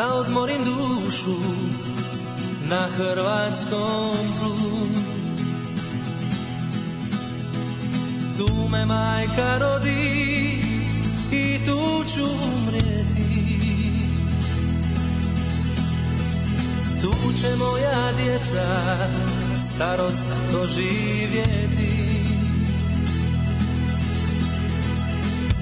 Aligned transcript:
da 0.00 0.14
odmorim 0.14 0.64
dušu 0.64 1.36
na 2.68 2.86
hrvatskom 2.96 4.16
tlu. 4.38 4.56
Tu 8.38 8.68
me 8.68 8.86
majka 8.86 9.58
rodi 9.58 10.62
i 11.32 11.64
tu 11.66 12.04
ću 12.14 12.24
umrijeti. 12.24 13.30
Tu 17.00 17.12
će 17.40 17.56
moja 17.58 18.12
djeca 18.16 18.66
starost 19.56 20.26
doživjeti. 20.52 21.92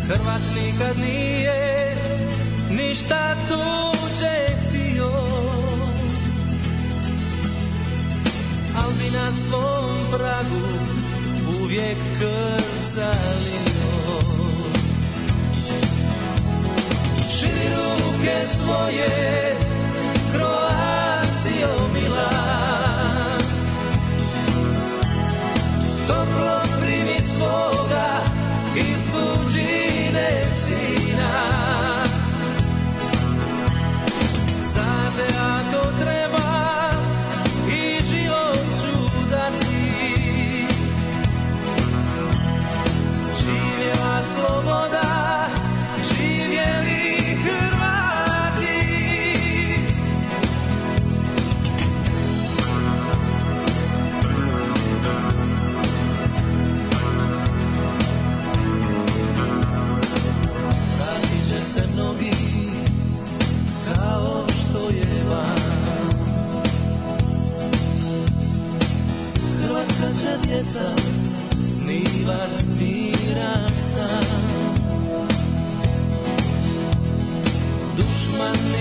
Hrvat 0.06 0.42
nikad 0.54 0.98
nije 0.98 1.87
ništa 2.78 3.34
tuđe 3.48 4.46
htio. 4.62 5.10
Al 8.82 8.90
bi 8.98 9.10
na 9.16 9.32
svom 9.32 9.88
pragu 10.10 10.68
uvijek 11.62 11.98
krcalio 12.18 12.58
Širi 17.30 17.68
ruke 17.76 18.46
svoje 18.46 19.56
Kroacijo 20.32 21.88
mila 21.94 22.30
Toplo 26.06 26.62
primi 26.80 27.18
svoga 27.22 28.24
iz 28.76 28.98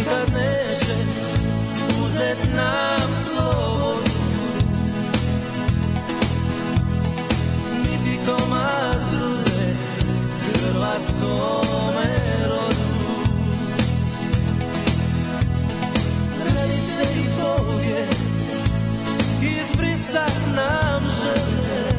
nikad 0.08 0.33
neće 0.33 0.94
uzet 2.03 2.50
nam 2.55 3.09
slobodu 3.25 4.11
Niti 7.77 8.19
komad 8.25 8.97
grude 9.11 9.73
hrvatskome 10.53 12.16
rodu. 12.50 13.23
Radi 16.45 16.80
se 16.80 17.03
i 17.19 17.25
povijest 17.41 18.33
izbrisat 19.41 20.38
nam 20.55 21.03
žele 21.22 21.97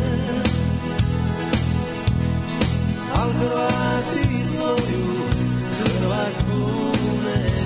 Al 3.17 3.31
Hrvati 3.33 4.47
svoju 4.57 5.29
Hrvatsku 5.79 6.93
ne 7.25 7.58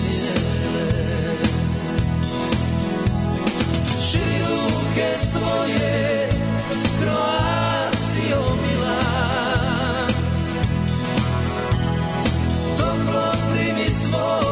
ruke 4.92 5.18
svoje 5.18 6.28
Kroacijo 7.00 8.56
mila 8.62 8.98
Toplo 12.78 13.32
primi 13.52 13.88
svoga 13.88 14.51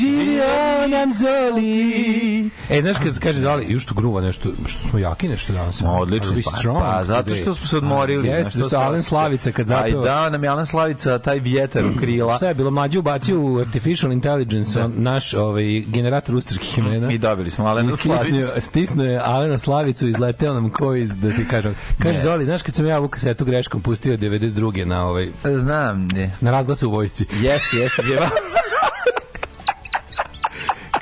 živio 0.00 0.44
nam 0.88 1.12
Zoli. 1.12 2.50
E, 2.70 2.80
znaš 2.82 2.96
kad 2.98 3.14
se 3.14 3.20
kaže 3.20 3.40
Zoli, 3.40 3.66
ju 3.68 3.80
što 3.80 3.94
gruva 3.94 4.20
nešto, 4.20 4.50
što 4.66 4.88
smo 4.88 4.98
jaki 4.98 5.28
nešto 5.28 5.52
danas. 5.52 5.82
Odlično, 5.86 6.30
Are 6.30 6.36
we 6.36 6.44
pa, 6.44 6.56
strong 6.58 6.78
pa 6.80 7.04
zato 7.04 7.34
što 7.34 7.54
smo 7.54 7.66
se 7.66 7.76
odmorili. 7.76 8.30
A, 8.30 8.36
Jeste, 8.36 8.58
to 8.58 8.64
što 8.64 8.76
Alen. 8.76 9.02
Slavica 9.02 9.52
kad 9.52 9.70
Aj 9.70 9.76
zapeva. 9.76 10.04
da, 10.04 10.30
nam 10.30 10.44
je 10.44 10.50
Alen 10.50 10.66
Slavica 10.66 11.18
taj 11.18 11.38
vjetar 11.38 11.84
u 11.86 11.96
krila. 12.00 12.36
Šta 12.36 12.48
je 12.48 12.54
bilo? 12.54 12.70
Mlađe 12.70 12.98
ubacio 12.98 13.40
u 13.40 13.58
Artificial 13.58 14.12
Intelligence 14.12 14.80
on, 14.80 14.92
naš 14.96 15.34
ovaj, 15.34 15.80
generator 15.80 16.34
ustarskih 16.34 16.78
imena. 16.78 17.12
I 17.12 17.18
dobili 17.18 17.50
smo 17.50 17.66
Alena 17.66 17.96
Slavicu. 17.96 18.50
stisnuo 18.60 19.06
je 19.06 19.20
Alena 19.24 19.58
Slavicu, 19.58 20.08
izleteo 20.08 20.54
nam 20.54 20.70
ko 20.70 20.94
iz, 20.94 21.16
da 21.16 21.30
ti 21.30 21.48
kažem. 21.50 21.74
Kaže, 21.98 22.14
Ne. 22.14 22.22
Zoli, 22.22 22.44
znaš 22.44 22.62
kad 22.62 22.74
sam 22.74 22.86
ja 22.86 22.98
ovu 22.98 23.08
kasetu 23.08 23.44
greškom 23.44 23.80
pustio 23.80 24.16
92. 24.16 24.84
na, 24.84 25.06
ovaj, 25.06 25.28
Znam, 25.58 26.08
ne. 26.08 26.30
na 26.40 26.50
razglasu 26.50 26.88
u 26.88 26.90
vojsci. 26.90 27.24
Jeste, 27.32 27.76
jeste, 27.76 28.02
je 28.02 28.18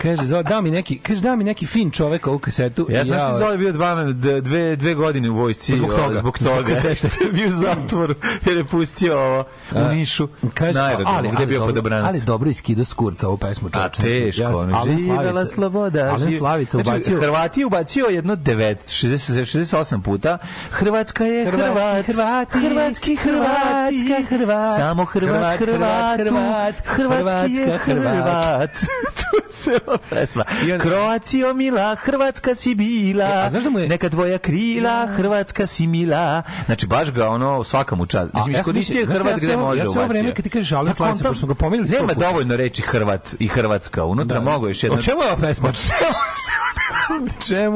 Kaže, 0.03 0.27
Zoli, 0.27 0.45
da 0.45 0.61
mi 0.61 0.71
neki, 0.71 0.99
kaže, 0.99 1.21
da 1.21 1.37
mi 1.37 1.45
neki 1.45 1.67
fin 1.67 1.91
čovek 1.91 2.27
ovu 2.27 2.39
kasetu. 2.39 2.87
Ja 2.91 3.05
znaš 3.05 3.33
si 3.33 3.39
Zoli 3.39 3.59
bio 3.59 3.73
dva, 3.73 4.05
dve, 4.41 4.77
dve 4.77 4.95
godine 4.95 5.31
u 5.31 5.35
vojsci. 5.35 5.77
Zbog 5.77 5.91
ovaj, 5.93 6.05
toga. 6.05 6.19
Zbog 6.19 6.39
Zbog 6.41 6.57
toga. 6.57 6.95
Što 6.95 7.25
je 7.25 7.33
bio 7.33 7.49
u 7.49 7.53
zatvoru 7.53 8.15
jer 8.47 8.57
je 8.57 8.65
pustio 8.65 9.19
ovo 9.19 9.45
u 9.73 9.95
Nišu. 9.95 10.29
Kaže, 10.55 10.79
na 10.79 10.85
aerodromu, 10.85 11.31
gde 11.31 11.43
je 11.43 11.47
bio 11.47 11.67
podobranac. 11.67 12.09
ali 12.09 12.21
dobro 12.21 12.51
iskida 12.51 12.85
s 12.85 12.93
kurca 12.93 13.29
ovu 13.29 13.37
pesmu. 13.37 13.69
A 13.73 13.89
teško, 13.89 14.43
Ja 14.43 14.53
živela 14.99 15.47
sloboda. 15.47 16.05
Alen 16.05 16.39
Slavica 16.39 16.79
Znači, 16.83 16.91
ubacio... 16.91 17.21
Hrvati 17.21 17.65
ubacio 17.65 18.07
jedno 18.07 18.37
9, 18.37 18.77
60, 18.87 19.77
68 19.77 20.03
puta. 20.03 20.39
Hrvatska 20.71 21.25
je 21.25 21.51
Hrvatski 21.51 22.13
Hrvat. 22.13 22.49
Hrvatski 22.53 23.17
Hrvati. 23.17 23.99
Hrvatska 23.99 24.37
Hrvat. 24.37 24.77
Samo 24.77 25.05
Hrvat, 25.05 25.59
Hrvat. 25.59 26.19
Hrvat, 26.19 26.75
Hrvatski 26.85 27.53
je 27.53 27.79
Hrvatska 27.79 27.79
Hrvat. 27.79 28.71
Cela 29.59 29.99
pesma. 30.11 30.45
Onda- 30.63 30.79
Kroacijo 30.79 31.55
mila, 31.55 31.95
Hrvatska 31.97 32.55
si 32.55 32.75
bila. 32.75 33.25
E, 33.25 33.33
a 33.37 33.51
znaš 33.51 33.63
da 33.63 33.71
mu 33.71 33.79
je- 33.79 33.89
Neka 33.89 34.09
tvoja 34.09 34.39
krila, 34.39 35.07
Hrvatska 35.09 35.67
si 35.67 35.87
mila. 35.87 36.43
Znači, 36.67 36.87
baš 36.87 37.13
ga 37.13 37.29
ono, 37.29 37.65
svaka 37.65 37.95
mu 37.95 38.07
čast. 38.07 38.35
Mislim, 38.35 38.55
ja 38.55 38.61
iskoristio 38.61 38.99
je 38.99 39.05
šta, 39.05 39.15
Hrvat 39.15 39.31
ja 39.33 39.37
gde 39.39 39.57
može 39.57 39.79
ja 39.79 39.87
sve 39.87 40.07
vreme 40.07 40.35
kad 40.35 40.43
ti 40.43 40.51
kažeš 40.51 40.71
Ja 40.71 40.79
Slavica, 40.79 41.05
kontam- 41.05 41.19
pošto 41.21 41.35
smo 41.35 41.49
ga 41.49 41.55
pominjali 41.55 41.89
sto 41.89 41.97
Nema 41.99 42.13
dovoljno 42.15 42.57
reči 42.57 42.83
Hrvat 42.83 43.35
i 43.39 43.49
Hrvatska. 43.49 44.05
Unutra 44.05 44.41
mogu 44.41 44.69
još 44.69 44.83
jedno... 44.83 44.99
O 44.99 45.03
čemu 45.03 45.21
je 45.21 45.27
ova 45.27 45.37
pesma? 45.39 45.69
O 45.69 45.73
čemu 45.73 46.15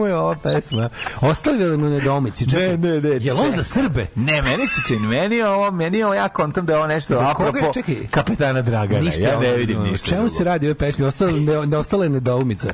je 0.06 0.16
ova 0.16 0.34
pesma? 0.34 0.88
Ostavili 1.20 1.76
mu 1.76 1.88
nedomici. 1.88 2.50
Čekaj, 2.50 2.68
Ne, 2.68 2.76
ne, 2.76 3.00
ne, 3.00 3.16
Jel 3.20 3.40
on 3.40 3.50
za 3.50 3.62
Srbe? 3.64 4.06
Ne, 4.14 4.42
meni 4.42 4.66
se 4.66 4.80
čini, 4.88 5.06
meni 5.06 5.36
je 5.36 5.48
ovo, 5.48 5.70
meni 5.70 5.98
je 5.98 6.04
ovo, 6.06 6.14
ja 6.14 6.28
kontam 6.28 6.66
da 6.66 6.72
je 6.72 6.78
ovo 6.78 6.86
nešto 6.86 7.14
Za 7.14 7.34
koga 7.34 7.44
je? 7.48 7.64
apropo 7.64 7.74
Čekaj. 7.74 8.06
kapetana 8.10 8.62
Dragana. 8.62 9.00
Ništa, 9.00 9.22
ja 9.22 9.40
ne 9.40 9.52
vidim 9.52 9.82
ništa. 9.82 10.08
Čemu 10.08 10.28
se 10.28 10.44
radi 10.44 10.66
u 10.66 10.68
ovoj 10.68 10.74
pesmi? 10.76 11.04
Ostala, 11.04 11.30
ne, 11.32 11.66
ne 11.66 11.76
ostala 11.76 12.04
je 12.04 12.10
nedoumica. 12.10 12.68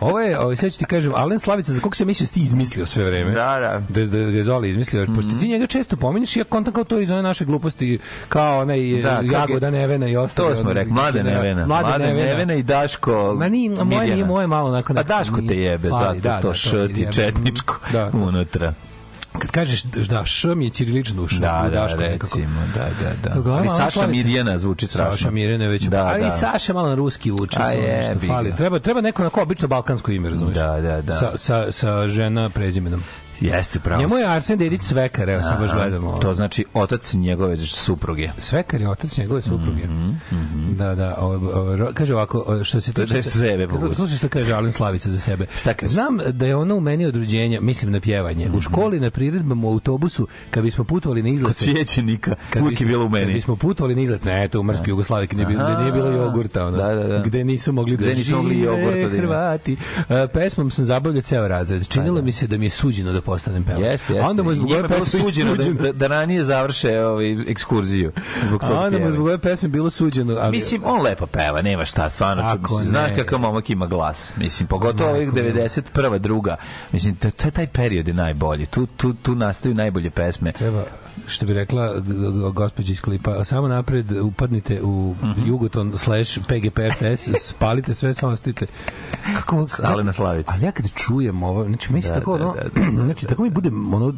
Ovo 0.00 0.20
je, 0.20 0.38
ovo, 0.38 0.56
sad 0.56 0.72
ću 0.72 0.78
ti 0.78 0.84
kažem, 0.84 1.12
Alen 1.14 1.38
Slavica, 1.38 1.72
za 1.72 1.80
koga 1.80 1.94
se 1.94 2.04
mislio 2.04 2.26
da 2.26 2.32
ti 2.32 2.40
izmislio 2.42 2.86
sve 2.86 3.04
vreme? 3.04 3.30
Da, 3.30 3.58
da. 3.60 4.00
Da, 4.00 4.06
da 4.06 4.18
ga 4.18 4.36
je 4.36 4.44
Zoli 4.44 4.68
izmislio. 4.70 5.00
jer 5.00 5.14
Pošto 5.14 5.30
ti 5.30 5.48
njega 5.48 5.66
često 5.66 5.96
pominješ, 5.96 6.36
ja 6.36 6.44
kontam 6.44 6.72
kao 6.72 6.84
to 6.84 7.00
iz 7.00 7.10
one 7.10 7.22
naše 7.22 7.44
gluposti, 7.44 7.98
kao 8.28 8.60
onaj 8.60 8.76
Da, 9.02 9.10
da, 9.10 9.18
je- 9.18 9.32
Jagoda 9.32 9.70
Nevena 9.70 10.08
i 10.08 10.16
ostalo. 10.16 10.50
To 10.50 10.56
smo 10.56 10.72
rekli, 10.72 10.92
Mlada 10.92 11.22
Nevena. 11.22 11.66
Mlada 11.66 11.98
Nevena. 11.98 12.54
i 12.54 12.62
Daško 12.62 13.34
Ma 13.38 13.48
ni, 13.48 13.68
moje 13.84 14.10
nije 14.10 14.24
moje 14.24 14.46
malo 14.46 14.68
onako 14.68 14.92
A 14.92 14.94
nekako 14.94 15.18
Daško 15.18 15.40
te 15.48 15.56
jebe, 15.56 15.88
zato 15.90 16.14
da, 16.14 16.40
to 16.40 16.48
da, 16.48 17.12
četničko 17.12 17.78
Da, 17.92 18.10
da. 18.12 18.18
unutra. 18.18 18.72
Kad 19.38 19.50
kažeš 19.50 19.82
da 19.82 20.24
š 20.24 20.54
mi 20.54 20.64
je 20.64 20.70
ćirilično 20.70 21.26
Da, 21.40 21.64
u 21.66 21.70
da, 21.70 21.86
nekako. 21.96 22.26
recimo, 22.38 22.60
da, 22.74 22.84
da, 22.84 23.28
da. 23.34 23.40
Uglavnom, 23.40 23.68
Ali 23.68 23.90
Saša 23.90 24.06
Mirjana 24.06 24.58
zvuči 24.58 24.86
strašno. 24.86 25.10
Saša 25.16 25.30
Mirjana 25.30 25.64
je 25.64 25.70
već. 25.70 25.82
Da, 25.82 26.06
ali 26.06 26.20
da. 26.20 26.26
i 26.26 26.30
Saša 26.30 26.72
malo 26.72 26.88
na 26.88 26.94
ruski 26.94 27.32
uči. 27.32 27.56
A 27.60 27.70
što 27.70 27.80
jebi 27.80 28.26
fali. 28.26 28.56
Treba, 28.56 28.78
treba 28.78 29.00
neko 29.00 29.22
onako 29.22 29.42
obično 29.42 29.68
balkansko 29.68 30.12
ime, 30.12 30.30
razumiješ? 30.30 30.56
Da, 30.58 30.80
da, 30.80 31.02
da. 31.02 31.12
Sa, 31.12 31.32
sa, 31.36 31.72
sa 31.72 32.08
žena 32.08 32.50
prezimenom. 32.50 33.02
Jeste 33.46 33.78
pravo. 33.80 34.00
Njemu 34.00 34.16
je 34.16 34.26
Arsen 34.26 34.58
Dedić 34.58 34.82
Svekar, 34.82 35.28
evo 35.28 35.42
sam 35.42 35.56
baš 35.60 35.70
Aha, 35.70 35.78
gledam. 35.78 36.04
ovo. 36.04 36.16
To 36.16 36.34
znači 36.34 36.64
otac 36.74 37.12
njegove 37.14 37.56
supruge. 37.56 38.30
Svekar 38.38 38.80
je 38.80 38.88
otac 38.88 39.18
njegove 39.18 39.42
supruge. 39.42 39.82
Da, 40.70 40.94
da. 40.94 41.16
O, 41.18 41.26
o, 41.28 41.36
ro- 41.76 41.92
kaže 41.94 42.14
ovako, 42.14 42.38
o, 42.38 42.64
što 42.64 42.80
se 42.80 42.92
To 42.92 43.00
je 43.02 43.06
tiče... 43.06 43.22
sebe. 43.22 43.68
Slušaj 43.94 44.16
što 44.16 44.28
kaže 44.28 44.52
Alen 44.52 44.72
Slavica 44.72 45.10
za 45.10 45.18
sebe. 45.20 45.46
Šta 45.56 45.74
kaže? 45.74 45.92
Znam 45.92 46.18
da 46.30 46.46
je 46.46 46.56
ona 46.56 46.74
u 46.74 46.80
meni 46.80 47.06
od 47.06 47.16
rođenja, 47.16 47.60
mislim 47.60 47.92
na 47.92 48.00
pjevanje. 48.00 48.50
U 48.50 48.60
školi, 48.60 49.00
na 49.00 49.10
priredbama, 49.10 49.66
u 49.66 49.70
autobusu, 49.70 50.28
kad 50.50 50.62
bismo 50.62 50.84
putovali 50.84 51.22
na 51.22 51.28
Kod 51.28 51.34
izlete... 51.34 51.54
cvijećenika. 51.56 52.34
Kad 52.50 52.62
Uvijek 52.62 52.80
je 52.80 52.86
bilo 52.86 53.04
u 53.04 53.06
Kad 53.06 53.12
meni. 53.12 53.32
bismo 53.34 53.56
putovali 53.56 53.94
na 53.94 54.00
izlet, 54.02 54.24
ne, 54.24 54.48
to 54.48 54.60
u 54.60 54.64
Mrskoj 54.64 54.88
Jugoslaviji, 54.88 55.26
gde 55.26 55.36
nije 55.36 55.46
bilo, 55.48 55.64
gde 55.64 55.76
nije 55.76 55.92
bilo 55.92 56.08
jogurta, 56.08 56.66
ono, 56.66 56.76
Da, 56.76 56.94
da, 56.94 57.04
da. 57.04 57.18
gde 57.20 57.44
nisu 57.44 57.72
mogli 57.72 57.96
da 57.96 58.02
Gde 58.02 58.14
nisu 58.14 58.36
mogli 58.36 58.60
jogurta 58.60 58.98
da. 59.00 59.16
Hrvati. 59.16 59.76
E, 60.08 60.26
pesmom 60.28 60.70
sam 60.70 60.84
zabavljao 60.86 61.22
ceo 61.22 61.48
razred. 61.48 61.88
Činilo 61.88 62.22
mi 62.22 62.32
se 62.32 62.46
da 62.46 62.58
mi 62.58 62.66
je 62.66 62.70
suđeno 62.70 63.12
da 63.12 63.20
postanem 63.34 63.64
pevač. 63.64 63.80
Jeste, 63.82 64.12
jeste. 64.12 64.26
A 64.26 64.30
onda 64.30 64.42
mu 64.42 64.50
je 64.50 64.54
zbog 64.54 64.70
ove 64.70 64.88
pesme 64.88 65.22
suđeno 65.22 65.54
da, 65.54 65.64
da, 65.82 65.92
da 65.92 66.06
ranije 66.06 66.44
završe 66.44 67.00
ovaj, 67.00 67.32
ekskurziju. 67.32 68.12
Zbog 68.44 68.64
A 68.64 68.72
onda 68.74 68.98
mu 68.98 69.10
zbog 69.10 69.26
ove 69.26 69.38
pesme 69.38 69.68
bilo 69.68 69.90
suđeno. 69.90 70.36
Ali, 70.40 70.50
Mislim, 70.50 70.82
on 70.84 71.02
lepo 71.02 71.26
peva, 71.26 71.62
nema 71.62 71.84
šta, 71.84 72.08
stvarno. 72.08 72.42
Kako 72.42 72.72
mislim, 72.72 72.88
Znaš 72.88 73.10
kakav 73.16 73.38
momak 73.38 73.70
ima 73.70 73.86
glas. 73.86 74.34
Mislim, 74.36 74.66
pogotovo 74.66 75.10
ovih 75.10 75.32
Majko 75.32 75.48
mila. 75.48 75.68
91. 75.68 76.18
druga. 76.18 76.56
Mislim, 76.92 77.16
taj 77.54 77.66
period 77.66 78.08
je 78.08 78.14
najbolji. 78.14 78.66
Tu, 78.66 78.86
tu, 78.86 79.14
tu 79.14 79.34
nastaju 79.34 79.74
najbolje 79.74 80.10
pesme. 80.10 80.52
treba 80.52 80.84
što 81.26 81.46
bi 81.46 81.54
rekla 81.54 81.94
gospođa 82.54 82.92
iz 82.92 83.00
klipa, 83.00 83.44
samo 83.44 83.68
napred 83.68 84.12
upadnite 84.12 84.82
u 84.82 85.14
Mhm. 85.22 85.48
Jugoton 85.48 85.92
slash 85.96 86.38
PGP 86.38 86.78
RTS, 86.78 87.28
spalite 87.50 87.94
sve, 87.94 88.14
samo 88.14 88.32
ostite. 88.32 88.66
Kako, 89.36 89.66
Alena 89.82 90.12
Slavica. 90.12 90.52
Ali 90.54 90.64
ja 90.64 90.72
kad 90.72 90.90
čujem 90.94 91.42
ovo, 91.42 91.64
znači 91.64 91.92
mi 91.92 92.02
se 92.02 92.08
Da, 92.08 92.14
tako, 92.14 92.38
da, 92.38 92.44
ono, 92.44 92.54
da, 92.54 92.80
da, 92.80 92.90
znači 93.14 93.26
tako 93.26 93.42
mi 93.42 93.50
bude, 93.50 93.68
ono, 93.68 94.14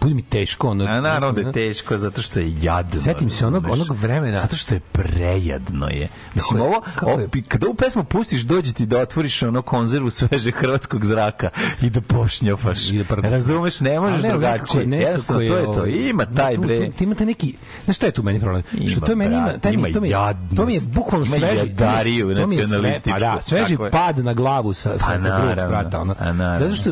bude 0.00 0.14
mi 0.14 0.22
teško, 0.22 0.68
ono, 0.68 0.84
A 0.84 1.00
naravno 1.00 1.32
da 1.32 1.40
je 1.40 1.52
teško, 1.52 1.98
zato 1.98 2.22
što 2.22 2.40
je 2.40 2.54
jadno. 2.62 3.00
Setim 3.00 3.30
se 3.30 3.46
onog- 3.46 3.70
onog 3.70 3.90
vremena. 3.92 4.40
Zato 4.40 4.56
što 4.56 4.74
je 4.74 4.80
prejadno 4.82 5.88
je. 5.88 6.08
Mislim, 6.34 6.60
ovo, 6.62 6.82
ovo, 7.02 7.18
kada 7.48 7.66
ovu 7.66 7.74
pesmu 7.76 8.04
pustiš, 8.04 8.40
dođe 8.42 8.72
ti 8.72 8.86
da 8.86 8.98
otvoriš 8.98 9.42
ono 9.42 9.62
konzervu 9.62 10.10
svežeg 10.10 10.54
hrvatskog 10.54 11.04
zraka 11.04 11.50
i 11.80 11.90
da 11.90 12.00
pošnjofaš. 12.00 12.90
I 12.90 12.98
da. 13.00 13.14
Razumeš, 13.18 13.80
ne 13.80 14.00
možeš 14.00 14.22
nekako 14.22 14.40
drugačije. 14.40 14.86
nekako 14.86 15.08
Jednostavno, 15.08 15.42
je 15.42 15.48
to 15.48 15.56
je 15.56 15.64
to. 15.64 15.70
ovaj, 15.70 15.90
Ima 15.90 16.26
taj 16.26 16.56
bre. 16.58 16.90
Tu 16.90 17.04
imate 17.04 17.26
neki, 17.26 17.54
znaš 17.84 17.96
šta 17.96 18.06
je 18.06 18.12
tu 18.12 18.22
meni 18.22 18.40
problem? 18.40 18.62
Ima, 18.74 18.90
što 18.90 19.00
to 19.00 19.16
meni 19.16 19.34
ima, 19.34 19.52
taj 19.54 19.72
ima 19.72 19.82
to 19.84 20.00
mi, 20.00 20.10
to 20.56 20.66
mi 20.66 20.74
je 20.74 20.80
bukvalno 20.86 21.26
Ima 21.26 21.36
sveži, 21.36 21.66
jadariju 21.68 22.24
to 22.26 22.28
mi 22.28 22.32
je- 22.32 22.36
to 22.36 22.46
mi 22.46 22.54
je 22.54 22.58
sve- 22.58 22.66
nacionalističku. 22.68 23.10
Pa 23.12 23.18
da, 23.20 23.42
sveži 23.42 23.76
pad 23.92 24.18
na 24.18 24.34
glavu 24.34 24.72
sa, 24.74 24.98
sa, 24.98 25.06
Pa 25.06 25.18
sa 25.18 25.38
brata. 25.68 26.00
Ono. 26.00 26.14
a 26.18 26.32
naravno. 26.32 26.58
Zato 26.58 26.76
što, 26.76 26.90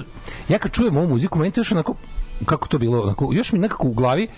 ja 0.49 0.59
kad 0.59 0.71
čujem 0.73 0.97
ovu 0.97 1.09
muziku, 1.09 1.39
to 1.51 1.61
još 1.61 1.73
onako, 1.73 1.95
kako 2.47 2.69
to 2.69 2.79
bilo, 2.79 3.03
onako, 3.03 3.31
još 3.33 3.53
mi 3.53 3.59
nekako 3.59 3.89
u 3.89 3.93
glavi, 3.93 4.29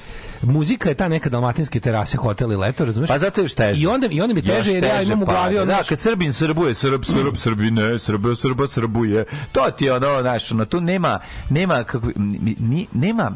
muzika 0.42 0.88
je 0.88 0.94
ta 0.94 1.08
neka 1.08 1.28
dalmatinske 1.28 1.80
terase, 1.80 2.16
hotel 2.16 2.52
i 2.52 2.56
leto, 2.56 2.84
razumeš? 2.84 3.08
Pa 3.08 3.18
zato 3.18 3.40
je 3.40 3.44
još 3.44 3.54
teže. 3.54 3.82
I 3.82 3.86
onda, 3.86 4.06
i 4.06 4.20
onda 4.20 4.34
mi 4.34 4.42
teže, 4.42 4.72
jer 4.72 4.84
ja 4.84 5.02
imam 5.02 5.22
u 5.22 5.26
glavi 5.26 5.56
ono, 5.58 5.66
Da, 5.66 5.80
kad 5.84 6.00
Srbin 6.00 6.32
srbuje, 6.32 6.74
Srb, 6.74 7.04
Srb, 7.04 7.36
Srbine, 7.36 7.98
Srbe, 7.98 8.34
Srba, 8.34 8.66
Srbuje. 8.66 9.24
To 9.52 9.70
ti 9.70 9.84
je 9.84 9.92
ono, 9.94 10.20
znaš, 10.20 10.52
ono, 10.52 10.64
tu 10.64 10.80
nema, 10.80 11.18
nema, 11.50 11.84
kako, 11.84 12.06
ni- 12.16 12.86
nema, 12.94 13.32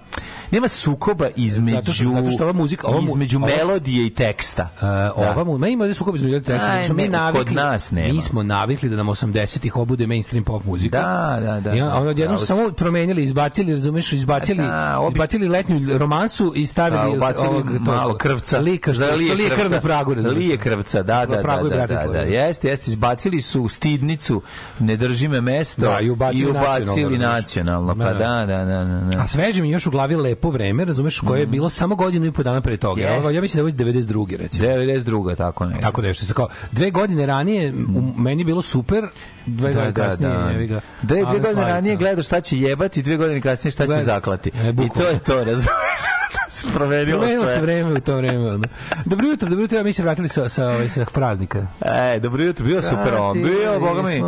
nema 0.50 0.68
sukoba 0.68 1.28
između, 1.36 1.76
Zato 1.76 1.92
što- 1.92 2.10
zato 2.10 2.30
što 2.30 2.44
ova 2.44 2.52
muzika- 2.54 2.86
ova 2.86 3.02
između 3.02 3.38
ova- 3.38 3.46
melodije 3.48 4.06
i 4.06 4.10
teksta. 4.10 4.68
Uh, 4.74 4.88
ova 5.18 5.44
mu, 5.44 5.58
ma 5.58 5.68
ima 5.68 5.84
ovdje 5.84 5.94
sukob 5.94 6.16
između 6.16 6.40
teksta, 6.40 6.70
Aj, 6.70 6.88
mi 6.88 7.02
ne, 7.02 7.08
navikli, 7.08 7.44
kod 7.46 7.54
nas 7.54 7.90
nema. 7.90 8.14
mi 8.14 8.22
smo 8.22 8.42
navikli 8.42 8.88
da 8.88 8.96
nam 8.96 9.08
80-ih 9.08 9.76
obude 9.76 10.06
mainstream 10.06 10.44
pop 10.44 10.64
muzika. 10.64 10.98
Da, 10.98 11.40
da, 11.42 11.60
da. 11.60 11.76
I 11.76 11.80
onda 11.80 12.10
odjednom 12.10 12.38
si. 12.38 12.46
samo 12.46 12.70
promenili, 12.70 13.24
izbacili, 13.24 13.72
razumeš, 13.72 14.12
izbacili, 14.12 14.58
Da, 14.58 15.08
izbacili 15.08 15.48
letnju 15.48 15.98
romansu 15.98 16.52
i 16.56 16.60
Da, 16.60 16.66
stavili 16.68 16.97
ubacili 17.08 17.46
ovog, 17.46 17.66
tog 17.66 17.86
malo 17.86 18.14
krvca. 18.16 18.58
Lika, 18.58 18.92
što, 18.92 18.98
Za 18.98 19.06
što 19.06 19.16
lije 19.16 19.34
lije 19.34 19.50
krv 19.50 19.70
na 19.70 19.80
pragu, 19.80 20.14
razumeš. 20.14 20.38
Lije 20.38 20.56
krvca, 20.56 21.02
da, 21.02 21.14
da, 21.18 21.26
da, 21.26 21.40
i 21.40 21.42
da, 21.42 21.68
da, 21.68 21.68
Bratislave. 21.76 22.12
da, 22.14 22.24
jeste, 22.24 22.68
jeste, 22.68 22.90
izbacili 22.90 23.40
su 23.42 23.68
stidnicu, 23.68 24.42
ne 24.78 24.96
drži 24.96 25.28
me 25.28 25.40
mesto 25.40 25.80
Da, 25.82 26.00
i 26.00 26.10
ubacili 26.10 26.52
nacionalno, 26.52 26.82
ubacili 26.82 27.02
razumeš. 27.04 27.20
nacionalno, 27.20 27.94
pa 27.96 28.04
Da. 28.04 28.12
da, 28.12 28.46
da, 28.46 28.64
da, 28.64 28.84
da, 28.84 29.00
da. 29.06 29.22
A 29.22 29.26
sveže 29.26 29.62
mi 29.62 29.70
još 29.70 29.86
u 29.86 29.90
glavi 29.90 30.16
lepo 30.16 30.50
vreme, 30.50 30.84
razumeš, 30.84 31.18
koje 31.18 31.40
je 31.40 31.46
bilo 31.46 31.70
samo 31.70 31.94
godinu 31.96 32.26
i 32.26 32.32
po 32.32 32.42
dana 32.42 32.60
pre 32.60 32.76
toga. 32.76 33.02
Ovo, 33.14 33.30
Ja 33.30 33.40
mislim 33.40 33.66
da 33.66 33.80
je 33.80 33.84
ovo 33.84 33.94
iz 33.94 34.04
92. 34.04 34.36
recimo. 34.36 34.64
92. 34.66 35.36
tako 35.36 35.64
ne. 35.66 35.80
Tako 35.80 36.02
nešto 36.02 36.24
se 36.24 36.34
kao 36.34 36.48
dve 36.72 36.90
godine 36.90 37.26
ranije 37.26 37.72
u 37.96 38.20
meni 38.20 38.40
je 38.40 38.46
bilo 38.46 38.62
super, 38.62 39.04
dve 39.46 39.68
Da, 39.68 39.74
godine 39.74 39.92
da, 39.92 40.02
kasnije 40.02 40.32
da. 40.58 40.64
ga. 40.64 40.80
Dve, 41.02 41.24
dve 41.24 41.38
godine 41.38 41.62
ranije 41.64 41.96
gledao 41.96 42.22
šta 42.22 42.40
će 42.40 42.58
jebati, 42.58 43.02
dve 43.02 43.16
godine 43.16 43.40
kasnije 43.40 43.72
šta 43.72 43.86
će 43.88 44.02
zaklati. 44.02 44.50
E, 44.56 44.68
I 44.70 44.88
to 44.90 45.02
je 45.02 45.18
to, 45.18 45.34
razumiješ? 45.36 45.68
Promenilo 46.74 47.18
Promenilo 47.18 47.46
se 47.46 47.60
vreme 47.60 47.92
u 47.92 48.00
to 48.00 48.16
vreme. 48.16 48.50
Ono. 48.50 48.64
Dobro 49.04 49.26
jutro, 49.26 49.48
dobro 49.48 49.62
jutro, 49.62 49.84
mi 49.84 49.92
se 49.92 50.02
vratili 50.02 50.28
sa, 50.28 50.48
sa, 50.48 50.66
ovaj, 50.66 50.88
sa 50.88 51.04
praznika. 51.12 51.66
E, 51.80 52.20
dobro 52.20 52.42
jutro, 52.42 52.66
bio 52.66 52.82
super 52.82 53.14
on. 53.18 53.42
Bio, 53.42 53.80
boga 53.80 54.02
mi. 54.02 54.20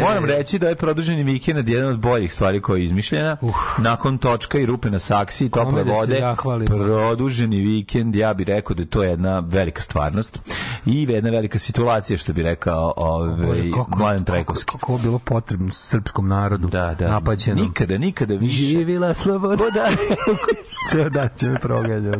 Moram 0.00 0.24
reći 0.24 0.58
da 0.58 0.68
je 0.68 0.74
produženi 0.74 1.22
vikend 1.22 1.68
jedan 1.68 1.90
od 1.90 1.98
boljih 1.98 2.32
stvari 2.32 2.60
koja 2.60 2.78
je 2.78 2.84
izmišljena. 2.84 3.36
Nakon 3.78 4.18
točka 4.18 4.58
i 4.58 4.66
rupe 4.66 4.90
na 4.90 4.98
saksi 4.98 5.46
i 5.46 5.50
tople 5.50 5.84
da 5.84 5.92
vode. 5.92 6.22
Produženi 6.66 7.60
vikend, 7.60 8.16
ja 8.16 8.34
bih 8.34 8.46
rekao 8.46 8.74
da 8.74 8.82
je 8.82 8.86
to 8.86 9.02
jedna 9.02 9.38
velika 9.46 9.82
stvarnost 9.82 10.38
i 10.86 11.06
jedna 11.08 11.30
velika 11.30 11.58
situacija, 11.58 12.18
što 12.18 12.32
bi 12.32 12.42
rekao 12.42 12.94
ovaj, 12.96 13.70
Mladen 13.96 14.24
Trajkovski. 14.24 14.66
Kako, 14.66 14.78
kako 14.78 14.98
bilo 14.98 15.18
potrebno 15.18 15.72
srpskom 15.72 16.28
narodu 16.28 16.68
Da, 16.68 16.94
da. 16.98 17.08
napaćenom. 17.08 17.64
Nikada, 17.64 17.98
nikada 17.98 18.34
više. 18.34 18.62
Živila 18.62 19.14
sloboda. 19.14 19.64
Da. 19.74 19.88
Ceo 20.90 21.10
dan 21.10 21.28
će 21.36 21.48
me 21.48 21.56
progađati. 21.80 22.18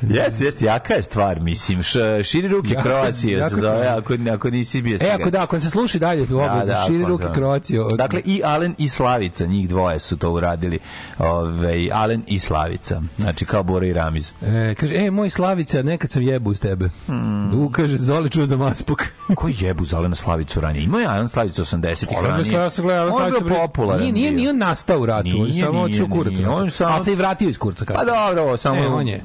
Jeste, 0.10 0.44
jeste, 0.44 0.64
jaka 0.64 0.94
je 0.94 1.02
stvar, 1.02 1.40
mislim. 1.40 1.82
Š, 1.82 1.92
širi 2.22 2.48
ruke 2.48 2.68
Jako- 2.70 2.82
Kroacije 2.82 3.38
jako 3.38 3.50
se 3.50 3.60
zove, 3.60 3.86
ako, 3.88 4.14
ako 4.32 4.50
nisi 4.50 4.82
bio 4.82 4.98
E, 5.00 5.10
ako 5.10 5.30
da, 5.30 5.42
ako 5.42 5.60
se 5.60 5.70
sluši 5.70 5.98
dalje 5.98 6.22
u 6.24 6.36
obazu, 6.36 6.66
Da, 6.66 6.74
da, 6.74 6.84
širi 6.86 6.98
ako 6.98 7.08
ruke 7.08 7.24
da. 7.24 7.32
Kroacije. 7.32 7.82
od- 7.82 7.96
Dakle, 7.96 8.20
i 8.20 8.40
Alen 8.44 8.74
i 8.78 8.88
Slavica, 8.88 9.46
njih 9.46 9.68
dvoje 9.68 9.98
su 9.98 10.16
to 10.16 10.30
uradili. 10.30 10.78
Ove, 11.18 11.88
Alen 11.92 12.22
i 12.26 12.38
Slavica. 12.38 13.02
Znači, 13.18 13.44
kao 13.44 13.62
Bora 13.62 13.86
i 13.86 13.92
Ramiz. 13.92 14.32
E, 14.42 14.74
kaže, 14.74 14.94
e, 14.96 15.10
moj 15.10 15.30
Slavica, 15.30 15.82
nekad 15.82 16.10
sam 16.10 16.22
jebu 16.22 16.50
uz 16.50 16.60
tebe. 16.60 16.88
Hmm. 17.06 17.54
U, 17.56 17.70
kaže, 17.70 17.96
Zoli 17.96 18.30
čuo 18.30 18.46
za 18.46 18.56
maspuk. 18.56 19.02
Ko 19.36 19.48
jebu 19.50 19.84
za 19.84 19.96
Alena 19.96 20.14
Slavicu 20.14 20.60
ranije? 20.60 20.84
Imao 20.84 21.00
je 21.00 21.06
Alen 21.06 21.28
Slavicu 21.28 21.62
80-ih 21.62 22.08
Alen 22.10 22.30
ranije. 22.30 22.56
Alen 22.56 22.70
On 23.04 23.24
je 23.24 23.30
Slavica 23.30 23.44
bre- 23.44 23.54
popularan. 23.56 24.00
Nije, 24.00 24.12
nije, 24.12 24.32
nije 24.32 24.50
on 24.50 24.58
nastao 24.58 25.00
u 25.00 25.06
ratu, 25.06 25.28
on 25.28 25.36
je 25.36 25.42
Nije, 25.42 25.64
samo 25.64 25.72
nije, 25.86 26.00
nije, 26.00 26.24
ratu. 26.24 26.52
on 26.52 26.70
samo- 26.70 26.90
Ali 26.90 27.04
se 27.04 27.12
i 27.12 27.16
vratio 27.16 27.48
iz 27.48 27.58
kurca. 27.58 27.84
Pa 27.84 27.92
kasnije. 27.94 28.14
Dobro, 28.50 28.56
samo... 28.56 28.82
E, 28.82 28.86
on 28.88 29.08
je. 29.08 29.22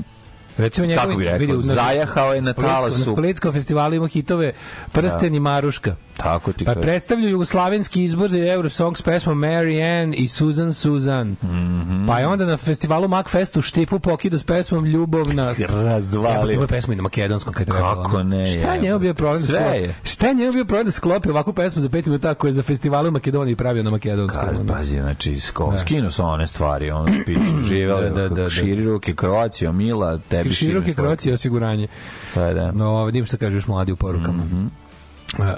Recimo 0.58 0.88
njegov, 0.88 1.04
Kako 1.04 1.18
bi 1.18 1.24
rekao, 1.24 1.40
vidi, 1.40 1.54
na- 1.54 1.74
zajahao 1.74 2.34
je 2.34 2.42
na 2.42 2.54
talasu. 2.54 3.00
Na 3.00 3.16
Splitskom 3.16 3.54
festivalu 3.54 3.96
ima 3.96 4.08
hitove 4.08 4.54
Prsten 4.92 5.36
i 5.36 5.40
Maruška. 5.40 5.96
Tako 6.18 6.54
ti 6.54 6.66
Pa 6.66 6.76
predstavljaju 6.76 7.32
jugoslavenski 7.32 8.04
izbor 8.04 8.30
za 8.30 8.38
Eurosong 8.38 8.98
s 8.98 9.02
pesmom 9.02 9.40
Mary 9.40 10.02
Ann 10.04 10.14
i 10.18 10.28
Susan 10.28 10.74
Susan. 10.74 11.36
Mhm. 11.44 12.08
Pa 12.08 12.20
je 12.20 12.28
onda 12.28 12.46
na 12.46 12.58
festivalu 12.58 13.08
Macfestu 13.08 13.62
Štipu 13.62 14.00
pokidu 14.00 14.38
s 14.38 14.44
pesmom 14.44 14.86
Ljubovna. 14.86 15.54
Razvalio. 15.70 16.42
Evo, 16.42 16.52
ima 16.52 16.68
pesmu 16.68 16.94
i 16.94 16.96
na 16.96 17.04
makedonskom 17.04 17.54
kad 17.54 17.68
je 17.68 17.74
Kako 17.74 18.24
ne, 18.24 18.48
Šta 18.48 18.74
je 18.74 18.82
njemu 18.82 19.00
bio 19.00 19.14
problem 19.14 19.42
da 19.42 19.48
Sve 19.48 19.60
sklopi? 19.60 19.78
je. 19.78 19.96
Šta 20.04 20.28
je 20.28 20.34
njemu 20.34 20.52
bio 20.54 20.66
problem 20.66 20.86
da 20.86 20.92
sklopi 20.92 21.30
ovakvu 21.30 21.54
pesmu 21.54 21.82
za 21.82 21.90
pet 21.90 22.06
minuta 22.06 22.34
koju 22.34 22.50
je 22.50 22.54
za 22.54 22.64
festivale 22.64 23.10
u 23.10 23.12
Makedoniji 23.12 23.56
pravio 23.56 23.84
na 23.84 23.90
makedonskom? 23.90 24.42
Kad, 24.46 24.68
pazi, 24.68 25.00
znači, 25.00 25.40
sko, 25.40 25.74
skinu 25.82 26.12
su 26.12 26.24
one 26.24 26.48
stvari, 26.48 26.92
ono 26.92 27.08
spiču, 27.22 27.62
živeli, 27.70 28.10
Da, 28.10 28.10
da, 28.10 28.30
da, 28.30 28.36
da. 28.36 28.50
širi 28.50 28.84
ruke, 28.84 29.16
Kroacija, 29.16 29.72
Mila, 29.72 30.18
tebi 30.18 30.54
Široke 30.54 30.94
Kroacije 30.94 31.34
osiguranje. 31.34 31.88
Pa 32.34 32.54
da. 32.54 32.72
No, 32.72 33.06
vidim 33.06 33.26
što 33.26 33.38
kaže 33.38 33.56
još 33.56 33.68
mladi 33.68 33.92
u 33.92 33.96
porukama. 33.96 34.44
A, 34.44 34.85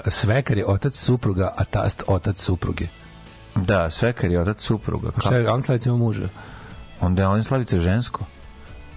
Svekar 0.08 0.58
je 0.58 0.66
otac 0.66 0.96
supruga, 0.96 1.52
a 1.56 1.64
tast 1.64 2.02
otac 2.06 2.40
supruge. 2.40 2.86
Da, 3.54 3.90
svekar 3.90 4.30
je 4.30 4.40
otac 4.40 4.60
supruga. 4.62 5.10
Pa 5.10 5.20
šta 5.20 5.36
je, 5.36 5.50
on 5.50 5.62
slavica 5.62 5.88
ima 5.88 5.98
muža. 5.98 6.28
Onda 7.00 7.22
je 7.22 7.28
on 7.28 7.44
slavica 7.44 7.78
žensko. 7.78 8.24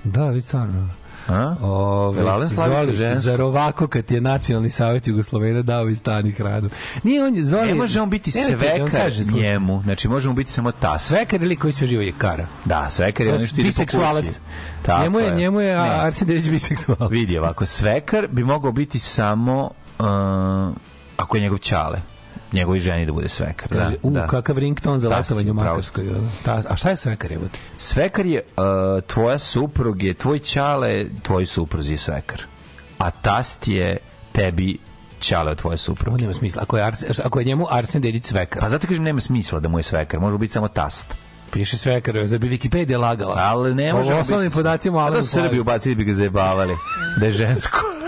Da, 0.04 0.26
vi 0.26 0.42
stvarno. 0.42 0.90
A? 1.28 1.56
Ove, 1.62 2.20
Jel 2.20 2.30
Alen 2.30 2.50
Slavica 2.50 2.92
žensko? 2.92 3.22
zar 3.22 3.42
ovako 3.42 3.88
kad 3.88 4.12
je 4.12 4.22
nacionalni 4.22 4.70
savjet 4.70 5.08
Jugoslovena 5.08 5.62
dao 5.62 5.90
iz 5.90 6.00
stani 6.00 6.32
hranu? 6.32 6.70
Nije 7.04 7.24
on 7.26 7.36
je, 7.36 7.46
Zoli... 7.46 7.68
Ne 7.68 7.74
može 7.74 8.02
on 8.02 8.10
biti 8.10 8.32
vam 8.36 8.60
svekar 8.60 8.92
kažem, 8.92 9.24
slušaj. 9.26 9.42
njemu. 9.42 9.82
Znači, 9.84 10.08
može 10.08 10.30
mu 10.30 10.36
biti 10.36 10.52
samo 10.52 10.72
tas. 10.72 11.08
Svekar 11.08 11.42
ili 11.44 11.56
koji 11.56 11.74
sve 11.74 11.88
živo 11.88 12.02
je 12.02 12.14
kara. 12.18 12.48
Da, 12.66 12.90
svekar 12.90 13.26
je 13.28 13.34
ono 13.34 13.46
što 13.48 13.62
ide 13.62 13.70
po 13.70 13.74
kući. 13.74 13.86
Biseksualac. 13.86 14.40
Tako 14.82 15.04
Njemu 15.04 15.20
je, 15.20 15.36
njemu 15.36 15.60
je 15.60 15.76
Ne. 15.78 15.82
a, 15.82 16.02
Arsen 16.06 16.28
Dedić 16.28 16.50
biseksualac. 16.50 17.12
Vidi 17.12 17.38
ovako, 17.38 17.66
svekar 17.66 18.28
bi 18.28 18.44
mogao 18.44 18.72
biti 18.72 19.00
samo 19.00 19.72
uh, 20.02 20.74
ako 21.18 21.38
je 21.38 21.42
njegov 21.42 21.58
ćale. 21.58 22.00
Njegovi 22.54 22.80
ženi 22.80 23.06
da 23.06 23.14
bude 23.14 23.30
svekar. 23.30 23.70
Da, 23.70 23.80
Kaže, 23.80 23.96
u, 24.04 24.12
da. 24.12 24.28
kakav 24.28 24.58
rington 24.58 25.00
za 25.00 25.10
Da, 25.10 25.18
letovanje 25.18 25.52
u 25.52 25.54
Makarskoj. 25.54 26.06
Ta, 26.44 26.62
a 26.70 26.76
šta 26.76 26.90
je 26.90 26.98
svekar? 26.98 27.34
Evo? 27.34 27.44
Svekar 27.78 28.26
je 28.26 28.42
uh, 28.48 28.64
tvoja 29.04 29.40
suprug 29.40 30.04
je, 30.04 30.14
tvoj 30.14 30.40
ćale, 30.40 30.90
tvoj 31.22 31.46
supruz 31.46 31.90
je 31.90 31.98
svekar. 31.98 32.42
A 32.98 33.12
tast 33.12 33.68
je 33.68 33.98
tebi 34.32 34.78
ćale 35.20 35.52
od 35.52 35.58
tvoje 35.58 35.72
Ovo 35.72 35.78
supruge. 35.78 36.18
nema 36.18 36.34
smisla. 36.34 36.62
Ako 36.62 36.78
je, 36.78 36.84
Arsen, 36.84 37.10
ako 37.24 37.40
je 37.40 37.46
njemu 37.46 37.66
Arsen 37.70 38.02
Dedić 38.02 38.26
svekar, 38.26 38.62
Pa 38.62 38.70
zato 38.70 38.88
kažem 38.88 39.04
nema 39.04 39.22
smisla 39.22 39.60
da 39.60 39.70
mu 39.70 39.80
je 39.80 39.84
svekar, 39.84 40.20
može 40.20 40.38
biti 40.38 40.54
samo 40.54 40.68
tast. 40.68 41.14
piše 41.52 41.78
svekar, 41.78 42.28
zar 42.28 42.40
bi 42.40 42.50
Wikipedia 42.50 42.98
lagala? 42.98 43.36
Ali 43.38 43.76
ne 43.76 43.94
može 43.94 44.06
Ovo 44.06 44.16
on 44.16 44.22
osnovnim 44.22 44.48
biti- 44.48 44.56
podacima 44.56 45.10
da 45.10 45.24
su 45.24 45.30
Srbi 45.30 45.60
ubacili 45.60 45.96
bi 45.96 46.04
ga 46.04 46.14
zajebavali 46.14 46.76
da 47.18 47.26
je 47.26 47.32
žensko. 47.32 47.80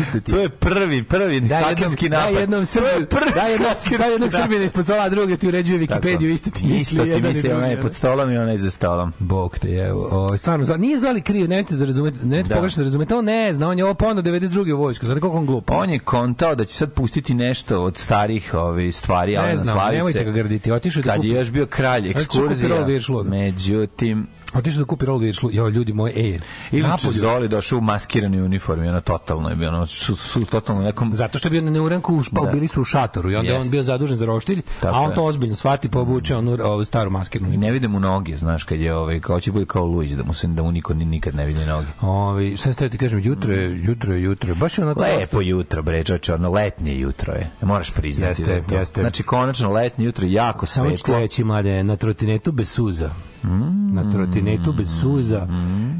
Isto 0.00 0.20
ti. 0.20 0.30
To 0.30 0.38
je 0.38 0.48
prvi, 0.50 1.02
prvi 1.04 1.40
Da 1.40 1.56
hakerski 1.58 2.08
da 2.08 2.18
napad. 2.18 2.34
jednom 2.34 2.66
Srbiju, 2.66 3.06
da 3.34 3.40
jednom, 3.42 3.68
da 3.98 4.04
jednom 4.04 4.20
napad. 4.22 4.40
Srbina 4.42 4.64
ispod 4.64 4.84
stola, 4.84 5.02
a 5.02 5.08
druga 5.08 5.36
ti 5.36 5.48
uređuje. 5.48 5.78
Wikipediju, 5.80 6.28
isto 6.28 6.50
ti 6.50 6.64
misli. 6.64 6.80
Isto 6.80 7.16
ti 7.16 7.22
misli, 7.22 7.52
onaj 7.52 7.72
ono. 7.72 7.82
pod 7.82 7.94
stolom 7.94 8.30
i 8.30 8.38
onaj 8.38 8.58
za 8.58 8.70
stolom. 8.70 9.12
Bog 9.18 9.58
te 9.58 9.68
je, 9.70 9.92
o, 9.94 10.36
stvarno, 10.36 10.64
stvarno, 10.64 10.80
nije 10.80 10.98
Zoli 10.98 11.20
kriv, 11.22 11.48
nemojte 11.48 11.76
da 11.76 11.84
razumete, 11.84 12.18
nemojte 12.18 12.48
Da. 12.48 12.54
pogrešno 12.54 12.80
da 12.80 12.84
razumete, 12.84 13.14
on 13.14 13.24
ne 13.24 13.52
zna, 13.52 13.68
on 13.68 13.78
je 13.78 13.84
ovo 13.84 13.94
ponovno 13.94 14.22
92. 14.22 14.40
u 14.72 14.78
vojsku, 14.78 15.06
znate 15.06 15.20
koliko 15.20 15.38
on 15.38 15.46
glup. 15.46 15.70
On 15.70 15.90
je 15.90 15.98
kontao 15.98 16.54
da 16.54 16.64
će 16.64 16.74
sad 16.74 16.92
pustiti 16.92 17.34
nešto 17.34 17.80
od 17.80 17.98
starih 17.98 18.54
ovih 18.54 18.96
stvari 18.96 19.32
Ne 19.32 19.38
Alena 19.38 19.56
znam, 19.56 19.76
Slavice. 19.76 19.96
nemojte 19.96 20.24
ga 20.24 20.30
grditi, 20.32 20.72
otišao 20.72 21.00
je 21.00 21.04
da 21.04 21.12
Kad 21.12 21.24
je 21.24 21.30
kupi- 21.30 21.36
još 21.36 21.50
bio 21.50 21.66
kralj 21.66 22.00
Znači, 22.02 22.18
ekskurzija. 22.18 22.86
Međutim, 23.24 24.26
Otišao 24.54 24.78
da 24.78 24.84
kupi 24.84 25.06
rol 25.06 25.18
viršlu, 25.18 25.50
jo, 25.52 25.68
ljudi 25.68 25.92
moji, 25.92 26.12
ej, 26.16 26.40
ili 26.72 26.88
Zoli 27.10 27.48
došao 27.48 27.78
u 27.78 27.82
maskirani 27.82 28.42
uniformi, 28.42 28.88
ono 28.88 29.00
totalno 29.00 29.48
je 29.48 29.56
bio, 29.56 29.68
ono, 29.68 29.86
su, 29.86 30.16
su 30.16 30.44
totalno 30.46 30.82
nekom... 30.82 31.14
Zato 31.14 31.38
što 31.38 31.48
je 31.48 31.50
bio 31.50 31.62
na 31.62 31.70
neuranku, 31.70 32.14
u 32.14 32.22
špa, 32.22 32.40
Da. 32.40 32.50
bili 32.50 32.68
su 32.68 32.80
u 32.80 32.84
šatoru 32.84 33.30
i 33.30 33.36
onda 33.36 33.52
je 33.52 33.58
on 33.58 33.70
bio 33.70 33.82
zadužen 33.82 34.16
za 34.16 34.26
roštilj, 34.26 34.62
Tako 34.80 34.96
a 34.96 35.00
on 35.00 35.14
to 35.14 35.24
ozbiljno 35.24 35.54
shvati, 35.54 35.88
pa 35.88 36.00
obuče 36.00 36.36
onu 36.36 36.58
ovu 36.62 36.84
staru 36.84 37.10
maskirnu. 37.10 37.52
I 37.52 37.56
ne 37.56 37.70
vide 37.70 37.88
mu 37.88 38.00
noge, 38.00 38.36
znaš, 38.36 38.64
kad 38.64 38.80
je 38.80 38.94
ovaj, 38.94 39.20
kao 39.20 39.40
će 39.40 39.52
bude 39.52 39.66
kao 39.66 39.84
Luiz, 39.84 40.16
da 40.16 40.22
mu 40.22 40.34
se, 40.34 40.46
da 40.46 40.62
mu 40.62 40.72
niko 40.72 40.94
ni- 40.94 41.04
nikad 41.04 41.34
ne 41.34 41.46
vidi 41.46 41.64
noge. 41.66 41.86
Ovi, 42.00 42.56
šta 42.56 42.72
ste 42.72 42.88
ti 42.88 42.98
kažem, 42.98 43.20
jutro 43.20 43.52
je, 43.52 43.80
jutro 43.82 44.14
je, 44.14 44.22
jutro 44.22 44.50
je, 44.50 44.54
baš 44.54 44.78
je 44.78 44.84
onako... 44.84 45.00
Lepo 45.00 45.40
jutro, 45.40 45.82
bre, 45.82 46.04
čoveče, 46.04 46.34
ono 46.34 46.50
letnje 46.50 46.98
jutro 46.98 47.32
je. 47.32 47.50
Moraš 47.62 47.90
priznati 47.90 48.30
Jeste, 48.30 48.44
da 48.44 48.52
je 48.52 48.62
to. 48.62 48.74
jeste. 48.74 49.00
Znači, 49.00 49.22
konačno 49.22 49.70
letnje 49.70 50.04
jutro 50.04 50.26
jako 50.26 50.66
Samo 50.66 50.90
ću 50.90 50.96
svetlo. 50.96 51.44
mlade, 51.44 51.82
na 51.84 51.96
trotinetu 51.96 52.52
bez 52.52 52.68
suza. 52.68 53.10
Mm. 53.44 53.94
Na 53.94 54.10
trotinetu 54.12 54.72
bez 54.72 55.00
suza 55.00 55.46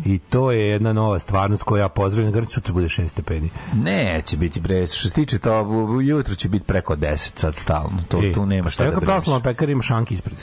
i 0.05 0.19
to 0.21 0.53
je 0.53 0.61
jedna 0.61 0.93
nova 0.93 1.19
stvarnost 1.19 1.63
koju 1.63 1.81
ja 1.81 1.89
pozdravljam. 1.89 2.33
Grad 2.33 2.51
sutra 2.51 2.73
bude 2.75 2.87
6 2.87 3.09
stepeni. 3.09 3.51
Neće 3.75 4.37
biti 4.37 4.61
bre, 4.61 4.87
što 4.87 5.09
se 5.09 5.15
tiče 5.15 5.39
to, 5.39 5.61
jutro 6.03 6.35
će 6.35 6.49
biti 6.49 6.65
preko 6.65 6.97
10 6.97 7.17
sad 7.35 7.55
stalno. 7.55 7.99
To, 8.09 8.19
E, 8.21 8.33
tu 8.33 8.47
nema 8.47 8.71
šta 8.71 8.83
da 8.83 8.85
Rekao 8.85 9.01
brineš. 9.01 9.07
pravoslavno 9.09 9.43
pekar 9.43 9.71
ima 9.71 9.83
šanki 9.83 10.15
ispred. 10.15 10.37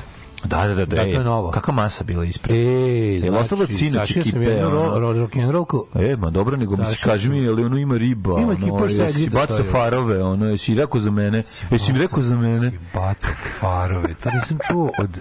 Da, 0.43 0.57
da, 0.57 0.75
da, 0.75 0.75
da. 0.75 0.85
Dakle, 0.85 1.11
e, 1.11 1.23
novo. 1.23 1.51
Kakva 1.51 1.73
masa 1.73 2.03
bila 2.03 2.25
ispred? 2.25 2.55
E, 2.55 3.31
ostalo 3.31 3.57
znači, 3.57 3.73
sinoć 3.75 4.07
sašio 4.07 4.23
sam 4.23 4.41
ekipe, 4.41 4.51
jednu 4.51 4.69
ro, 4.69 4.99
ro, 4.99 5.13
rock'n'rollku. 5.13 5.83
E, 5.95 6.15
ma 6.15 6.29
dobro, 6.29 6.57
nego 6.57 6.77
mi 6.77 6.85
se 6.85 7.03
kaži 7.03 7.29
mi, 7.29 7.47
ali 7.47 7.63
ono 7.63 7.77
ima 7.77 7.97
riba. 7.97 8.39
Ima 8.39 8.53
ekipa 8.53 8.73
ono, 8.73 8.87
šta 8.87 9.03
bacao 9.31 9.55
stoji. 9.55 9.69
farove, 9.69 10.23
ono, 10.23 10.45
jesi 10.45 10.75
rekao 10.75 10.99
za 11.01 11.11
mene? 11.11 11.43
Jesi 11.71 11.93
mi 11.93 11.99
rekao 11.99 12.23
za 12.23 12.35
mene? 12.37 12.71
Baca 12.93 13.27
farove. 13.59 14.13
To 14.13 14.29
nisam 14.31 14.57
čuo 14.69 14.91
od... 14.99 15.17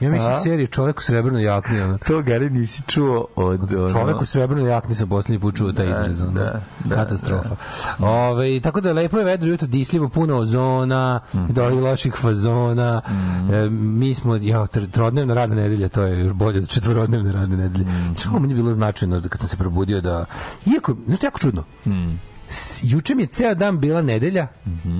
Ja 0.00 0.10
mislim 0.10 0.32
serije 0.42 0.66
Čovek 0.66 0.98
u 0.98 1.02
srebrnoj 1.02 1.42
jakni. 1.44 1.80
Ono. 1.80 1.98
To, 1.98 2.22
Gari, 2.22 2.50
nisi 2.50 2.82
čuo 2.86 3.26
od... 3.36 3.72
Ono, 3.72 3.90
Čovek 3.90 4.20
u 4.20 4.26
srebrnoj 4.26 4.70
jakni 4.70 4.94
sam 4.94 5.08
posljednji 5.08 5.38
put 5.38 5.56
čuo 5.56 5.72
taj 5.72 5.86
izraz. 5.86 6.20
ono. 6.20 6.30
da, 6.30 6.60
da, 6.84 6.94
Katastrofa. 6.94 7.56
Ove, 7.98 8.60
tako 8.60 8.80
da 8.80 8.92
lepo 8.92 9.18
je 9.18 9.24
vedro 9.24 9.48
jutro, 9.48 9.68
disljivo, 9.68 10.08
puno 10.08 10.36
ozona, 10.36 11.20
Mhm. 11.34 11.52
do 11.52 11.64
ovih 11.64 11.78
loših 11.80 12.14
fazona. 12.14 13.02
E, 13.52 13.68
mi 13.70 14.14
smo, 14.14 14.36
ja, 14.36 14.55
tr- 14.58 14.90
trodnevna 14.90 15.34
radna 15.34 15.56
nedelja, 15.56 15.88
to 15.88 16.02
je 16.02 16.18
još 16.20 16.32
bolje 16.32 16.58
od 16.58 16.68
četvorodnevne 16.68 17.32
radne 17.32 17.56
nedelje. 17.56 17.84
Znaš 18.04 18.22
kako 18.22 18.38
meni 18.38 18.52
je 18.52 18.56
bilo 18.56 18.72
značajno 18.72 19.20
da 19.20 19.28
kad 19.28 19.40
sam 19.40 19.48
se 19.48 19.56
probudio 19.56 20.00
da... 20.00 20.24
Iako, 20.66 20.96
znaš 21.06 21.22
jako 21.22 21.38
čudno? 21.38 21.64
S- 22.48 22.80
Juče 22.84 23.14
mi 23.14 23.22
je 23.22 23.26
ceo 23.26 23.54
dan 23.54 23.78
bila 23.78 24.02
nedelja, 24.02 24.46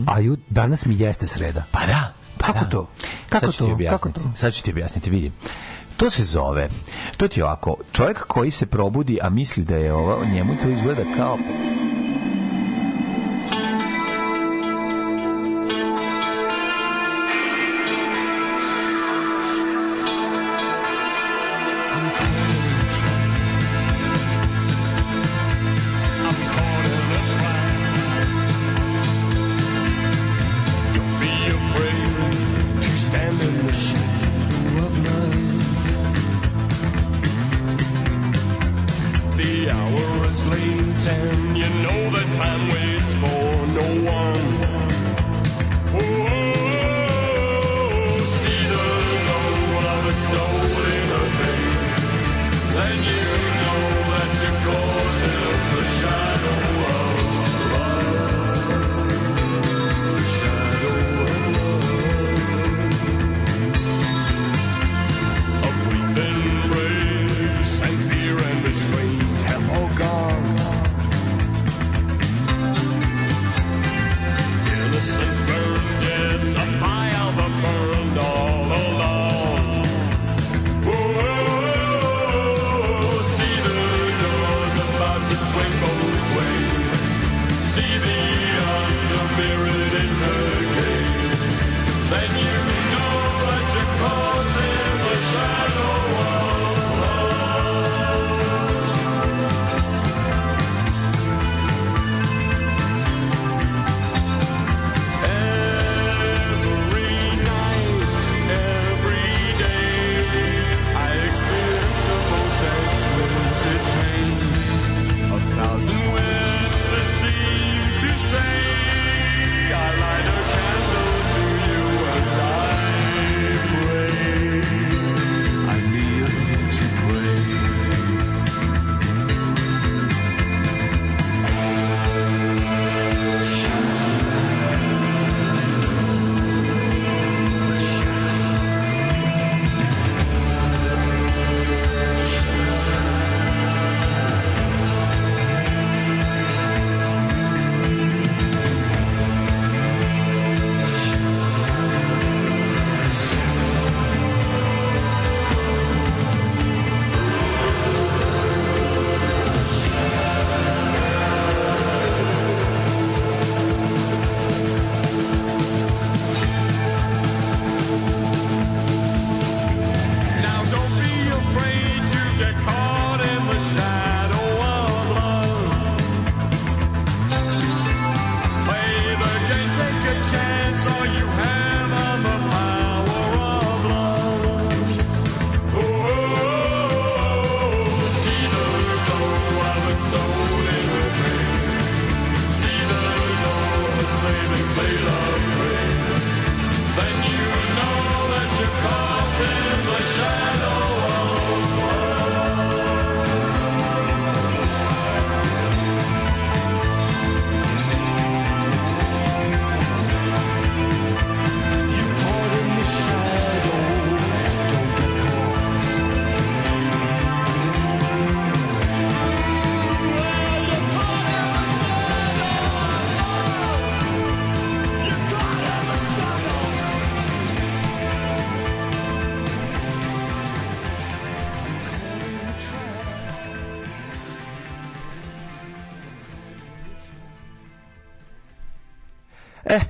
a 0.06 0.20
ju, 0.20 0.36
danas 0.48 0.86
mi 0.86 0.98
jeste 0.98 1.26
sreda. 1.26 1.62
Pa 1.70 1.80
da. 1.80 2.12
Pa 2.38 2.46
Kako 2.46 2.58
da. 2.60 2.70
to? 2.70 2.88
Kako 3.28 3.46
Sad 3.46 3.58
to? 3.58 3.78
Kako 3.90 4.08
to? 4.10 4.20
Sad 4.34 4.52
ću 4.52 4.62
ti 4.62 4.70
objasniti, 4.70 5.10
vidi. 5.10 5.32
To 5.96 6.10
se 6.10 6.25
zove, 6.25 6.68
to 7.16 7.28
ti 7.28 7.40
je 7.40 7.44
ovako, 7.44 7.76
čovjek 7.92 8.18
koji 8.18 8.50
se 8.50 8.66
probudi, 8.66 9.18
a 9.22 9.30
misli 9.30 9.64
da 9.64 9.76
je 9.76 9.92
ovo, 9.92 10.25
njemu 10.25 10.56
to 10.56 10.68
izgleda 10.68 11.02
kao... 11.16 11.38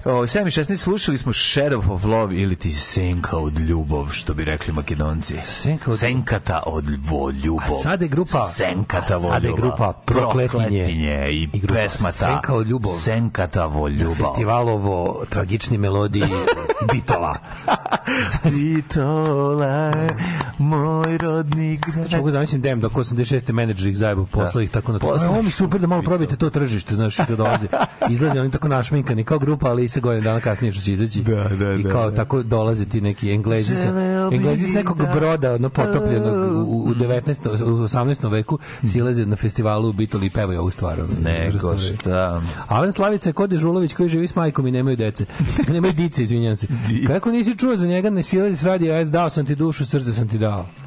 Ovaj, 0.06 0.20
o, 0.20 0.26
7 0.26 0.46
i 0.46 0.50
16 0.50 0.76
slušali 0.76 1.18
smo 1.18 1.32
Shadow 1.32 1.92
of 1.92 2.04
Love 2.04 2.36
ili 2.36 2.56
ti 2.56 2.72
Senka 2.72 3.36
od 3.36 3.58
ljubov, 3.58 4.10
što 4.10 4.34
bi 4.34 4.44
rekli 4.44 4.72
makedonci. 4.72 5.34
Senka 5.44 5.90
od... 5.90 5.98
Senkata 5.98 6.62
od 6.66 6.84
vo, 7.10 7.30
ljubov. 7.30 7.76
A 7.78 7.82
sad 7.82 8.02
je 8.02 8.08
grupa... 8.08 8.48
Senkata 8.48 9.14
vo, 9.14 9.28
sad 9.28 9.44
je 9.44 9.52
grupa 9.56 9.92
Prokletinje. 9.92 10.48
Prokletinje 10.48 11.30
i, 11.30 11.48
i 11.52 11.60
grupa 11.60 11.74
pesma 11.74 12.08
ta 12.08 12.12
Senka 12.12 12.54
od 12.54 12.66
ljubov. 12.66 12.92
Senkata 12.92 13.66
vo, 13.66 13.88
ljubov. 13.88 14.04
ljubav. 14.04 14.26
Festivalovo 14.26 15.24
tragični 15.28 15.78
melodiji 15.78 16.28
Bitola. 16.92 17.36
Bitola 18.44 19.92
moj 20.58 21.18
rodni 21.18 21.76
grad. 21.86 22.12
Mogu 22.16 22.30
zamislim 22.30 22.62
dem 22.62 22.80
da 22.80 22.86
oko 22.86 23.00
86. 23.00 23.52
menadžer 23.52 23.88
ih 23.90 23.96
zajebo 23.98 24.26
posla 24.26 24.62
ih 24.62 24.70
tako 24.70 24.92
na 24.92 24.98
to. 24.98 25.06
Ovo 25.30 25.42
mi 25.42 25.50
super 25.50 25.80
da 25.80 25.86
malo 25.86 26.02
probite 26.02 26.36
to 26.36 26.50
tržište, 26.50 26.94
znaš, 26.94 27.16
kad 27.16 27.28
dolaze. 27.28 27.66
Izlaze 28.10 28.40
oni 28.40 28.50
tako 28.50 28.68
našminkani 28.68 29.24
kao 29.24 29.38
grupa, 29.38 29.70
ali 29.70 29.88
se 29.88 30.00
godina 30.00 30.24
dana 30.24 30.40
kasnije 30.40 30.72
što 30.72 30.82
će 30.82 30.92
izaći. 30.92 31.22
Da, 31.22 31.48
da, 31.48 31.72
I 31.72 31.82
da, 31.82 31.90
kao 31.90 32.10
da. 32.10 32.16
tako 32.16 32.42
dolaze 32.42 32.84
ti 32.84 33.00
neki 33.00 33.30
englezi 33.30 33.76
sa, 33.76 33.92
englezi 34.32 34.66
s 34.66 34.74
nekog 34.74 34.98
da- 34.98 35.12
broda, 35.14 35.54
ono 35.54 35.68
potopljenog 35.68 36.56
u, 36.68 36.82
u 36.82 36.94
19. 36.94 37.62
u 37.62 37.78
18. 37.78 38.30
veku, 38.32 38.58
silaze 38.84 39.26
na 39.26 39.36
festivalu 39.36 39.88
u 39.88 39.92
Bitoli 39.92 40.26
i 40.26 40.30
pevaju 40.30 40.60
ovu 40.60 40.70
stvar. 40.70 41.00
užasno. 41.48 41.78
šta. 41.78 42.42
Alen 42.68 42.92
Slavica 42.92 43.28
je 43.28 43.32
kod 43.32 43.50
Dežulović 43.50 43.92
koji 43.94 44.08
živi 44.08 44.28
s 44.28 44.34
majkom 44.34 44.66
i 44.66 44.70
nemaju 44.70 44.96
dece. 44.96 45.24
nemaju 45.72 45.92
dice, 45.92 46.22
izvinjam 46.22 46.56
se. 46.56 46.66
Kako 47.06 47.30
nisi 47.30 47.56
čuo 47.56 47.76
za 47.76 47.86
njega, 47.86 48.10
ne 48.10 48.22
silazi 48.22 48.56
s 48.56 48.64
radija, 48.64 49.04
S, 49.04 49.10
dao 49.10 49.30
sam 49.30 49.46
ti 49.46 49.54
dušu, 49.54 49.86
srce 49.86 50.12
sam 50.12 50.28
ti 50.28 50.38
dao. 50.38 50.45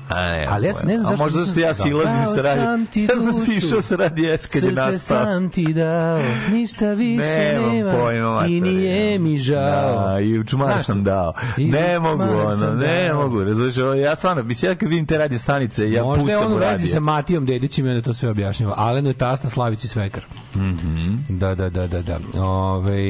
A, 0.09 0.27
ne, 0.31 0.47
Ali 0.49 0.67
ja 0.67 0.73
ne 0.85 0.97
znam 0.97 1.13
A 1.13 1.17
zašto 1.17 1.23
možda 1.23 1.51
što 1.51 1.59
ja 1.59 1.73
silazim 1.73 2.25
sa 2.25 2.41
Dao 2.41 2.55
radi. 2.55 3.01
Ja 3.13 3.19
sam 3.21 3.33
si 3.33 3.55
išao 3.55 3.81
sa 3.81 3.95
radi 3.95 4.25
S 4.25 4.47
kad 4.47 4.63
je 4.63 4.69
Srce 4.69 4.81
nastao. 4.81 5.25
sam 5.25 5.49
ti 5.49 5.73
dao, 5.73 6.19
ništa 6.51 6.93
više 6.93 7.53
Nemam 7.53 7.71
nema 7.75 7.91
pojma, 7.91 8.45
i 8.47 8.61
nije 8.61 9.19
mi 9.19 9.37
žao. 9.37 10.11
Da, 10.11 10.19
i 10.19 10.39
u 10.39 10.43
čumar 10.43 10.67
Znaš 10.67 10.85
sam 10.85 11.03
dao. 11.03 11.33
U 11.57 11.61
Ne 11.61 11.99
mogu, 11.99 12.23
ono, 12.23 12.73
ne 12.75 13.07
dao. 13.07 13.21
mogu, 13.21 13.43
razumiješ, 13.43 13.75
ja 14.03 14.15
stvarno, 14.15 14.43
mislim, 14.43 14.71
ja 14.71 14.75
kad 14.75 14.89
vidim 14.89 15.05
te 15.05 15.17
radio 15.17 15.39
stanice, 15.39 15.91
ja 15.91 16.03
Možda 16.03 16.31
je 16.31 16.37
on 16.37 16.43
pucam 16.43 16.53
u 16.53 16.55
u 16.55 16.59
vezi 16.59 16.87
sa 16.87 16.99
Matijom 16.99 17.45
Dedićem 17.45 17.85
i 17.85 17.89
onda 17.89 18.01
to 18.01 18.13
sve 18.13 18.29
objašnjava. 18.29 18.73
Alenu 18.77 19.09
je 19.09 19.13
tasta 19.13 19.49
Slavici 19.49 19.87
Svekar. 19.87 20.23
Mhm. 20.55 21.15
Da, 21.29 21.55
da, 21.55 21.69
da, 21.69 21.87
da, 21.87 22.01
da. 22.01 22.19
Ove, 22.43 23.01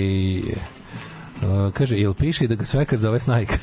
Uh, 1.42 1.74
kaže, 1.74 1.98
jel 1.98 2.14
piše 2.14 2.48
da 2.48 2.56
ga 2.56 2.66
svekar 2.66 3.00
zove 3.00 3.20
Snajka? 3.20 3.58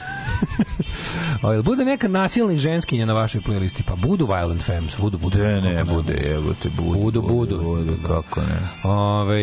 o, 1.43 1.53
jel 1.53 1.63
bude 1.63 1.85
neka 1.85 2.09
nasilnih 2.09 2.59
ženskinja 2.59 3.07
na 3.07 3.13
vašoj 3.13 3.41
playlisti? 3.41 3.83
Pa 3.83 3.97
budu 3.97 4.27
Violent 4.27 4.63
Femmes, 4.63 4.97
budu, 4.99 5.19
budu. 5.19 5.39
Ne, 5.39 5.75
Kako 5.77 5.93
bude, 5.93 6.13
evo 6.27 6.55
te, 6.63 6.69
bude. 6.69 7.01
Budu, 7.01 7.23
budu. 7.23 7.59
budu, 7.59 7.97
kako 8.07 8.41
ne. 8.41 8.69
Ove, 8.85 9.41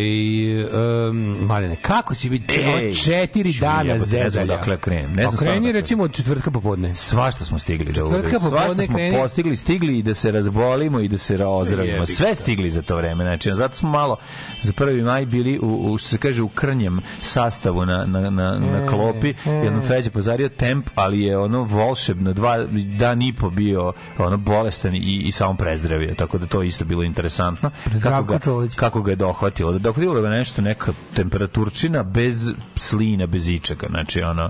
um, 1.09 1.17
Maljane, 1.41 1.75
kako 1.75 2.15
si 2.15 2.29
vidi? 2.29 2.45
Ej, 2.53 2.87
Od 2.89 3.03
četiri 3.03 3.53
dana 3.53 3.81
jebote, 3.81 3.93
ne 3.93 3.99
znam 3.99 4.23
zezalja. 4.23 4.53
odakle 4.53 4.77
krenem, 4.77 5.09
ne 5.09 5.21
znam 5.21 5.25
Pa 5.25 5.31
stvarno 5.31 5.53
kreni 5.53 5.71
recimo 5.71 6.03
od 6.03 6.13
četvrtka 6.13 6.51
popodne. 6.51 6.95
Svašta 6.95 7.45
smo 7.45 7.59
stigli 7.59 7.85
da 7.85 7.93
Četvrtka 7.93 8.39
popodne 8.39 8.85
smo 8.85 8.97
kreni- 8.97 9.17
postigli, 9.17 9.55
stigli 9.55 9.97
i 9.97 10.03
da 10.03 10.13
se 10.13 10.31
razbolimo 10.31 10.99
i 10.99 11.07
da 11.07 11.17
se. 11.17 11.33
Jebi 11.33 12.05
Sve 12.05 12.35
stigli 12.35 12.69
za 12.69 12.81
to 12.81 12.95
vreme. 12.95 13.23
Znači, 13.23 13.51
zato 13.53 13.75
smo 13.75 13.89
malo 13.89 14.17
za 14.61 14.73
prvi 14.73 15.01
maj 15.01 15.25
bili 15.25 15.59
u, 15.59 15.91
u 15.91 15.97
što 15.97 16.09
se 16.09 16.17
kaže 16.17 16.43
u 16.43 16.47
krnjem 16.47 16.99
sastavu 17.21 17.85
na, 17.85 18.05
na, 18.05 18.22
na, 18.29 18.59
na 18.59 18.87
klopi. 18.87 19.33
Jednom 19.45 19.81
Feđa 19.81 20.09
pozario 20.09 20.49
temp, 20.49 20.89
ali 20.95 21.21
je 21.21 21.37
ono 21.37 21.63
volšebno 21.63 22.33
dva 22.33 22.57
dan 22.97 23.21
i 23.21 23.33
po 23.33 23.49
bio 23.49 23.93
ono 24.17 24.37
bolestan 24.37 24.95
i, 24.95 25.21
i 25.25 25.31
samo 25.31 25.53
prezdravio. 25.53 26.15
Tako 26.15 26.37
da 26.37 26.45
to 26.45 26.63
isto 26.63 26.85
bilo 26.85 27.03
interesantno. 27.03 27.71
Kako 28.03 28.23
ga, 28.23 28.39
kako 28.75 29.01
ga 29.01 29.11
je 29.11 29.15
dohvatilo. 29.15 29.71
Da 29.71 29.79
dohvatilo 29.79 30.21
ga 30.21 30.29
nešto, 30.29 30.61
neka 30.61 30.93
temperaturčina 31.13 32.03
bez 32.03 32.51
slina, 32.75 33.25
bez 33.25 33.49
ičega. 33.49 33.87
Znači, 33.89 34.21
ono, 34.21 34.49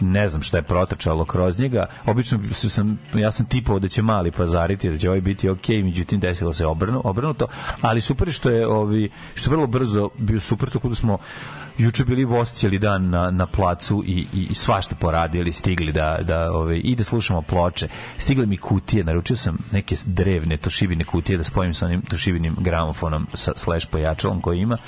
ne 0.00 0.28
znam 0.28 0.42
šta 0.42 0.56
je 0.56 0.62
protrčalo 0.62 1.24
kroz 1.24 1.58
njega. 1.58 1.86
Obično 2.06 2.38
sam, 2.52 2.98
ja 3.14 3.30
sam 3.30 3.46
tipovao 3.46 3.78
da 3.78 3.88
će 3.88 4.02
mali 4.02 4.30
pazariti, 4.30 4.90
da 4.90 4.98
će 4.98 5.08
ovaj 5.08 5.20
biti 5.20 5.48
ok, 5.48 5.68
međutim 5.68 6.20
desilo 6.20 6.52
se 6.52 6.66
obrnu, 6.66 7.00
obrnuto, 7.04 7.46
ali 7.80 8.00
super 8.00 8.32
što 8.32 8.50
je 8.50 8.66
ovi, 8.66 9.10
što 9.34 9.50
vrlo 9.50 9.66
brzo 9.66 10.10
bio 10.18 10.40
super, 10.40 10.70
tako 10.70 10.88
da 10.88 10.94
smo 10.94 11.18
juče 11.80 12.04
bili 12.04 12.24
voz 12.24 12.50
cijeli 12.50 12.78
dan 12.78 13.10
na, 13.10 13.30
na 13.30 13.46
placu 13.46 14.04
i, 14.06 14.26
i, 14.34 14.46
i 14.50 14.54
svašta 14.54 14.94
poradili, 14.94 15.52
stigli 15.52 15.92
da, 15.92 16.18
da 16.22 16.52
ove, 16.52 16.78
i 16.78 16.96
da 16.96 17.04
slušamo 17.04 17.42
ploče. 17.42 17.88
Stigle 18.18 18.46
mi 18.46 18.56
kutije, 18.56 19.04
naručio 19.04 19.36
sam 19.36 19.58
neke 19.72 19.96
drevne 20.06 20.56
tošibine 20.56 21.04
kutije 21.04 21.38
da 21.38 21.44
spojim 21.44 21.74
sa 21.74 21.86
onim 21.86 22.02
tošibinim 22.02 22.56
gramofonom 22.58 23.26
sa 23.34 23.52
slash 23.56 23.86
pojačalom 23.90 24.40
koji 24.40 24.58
ima 24.58 24.78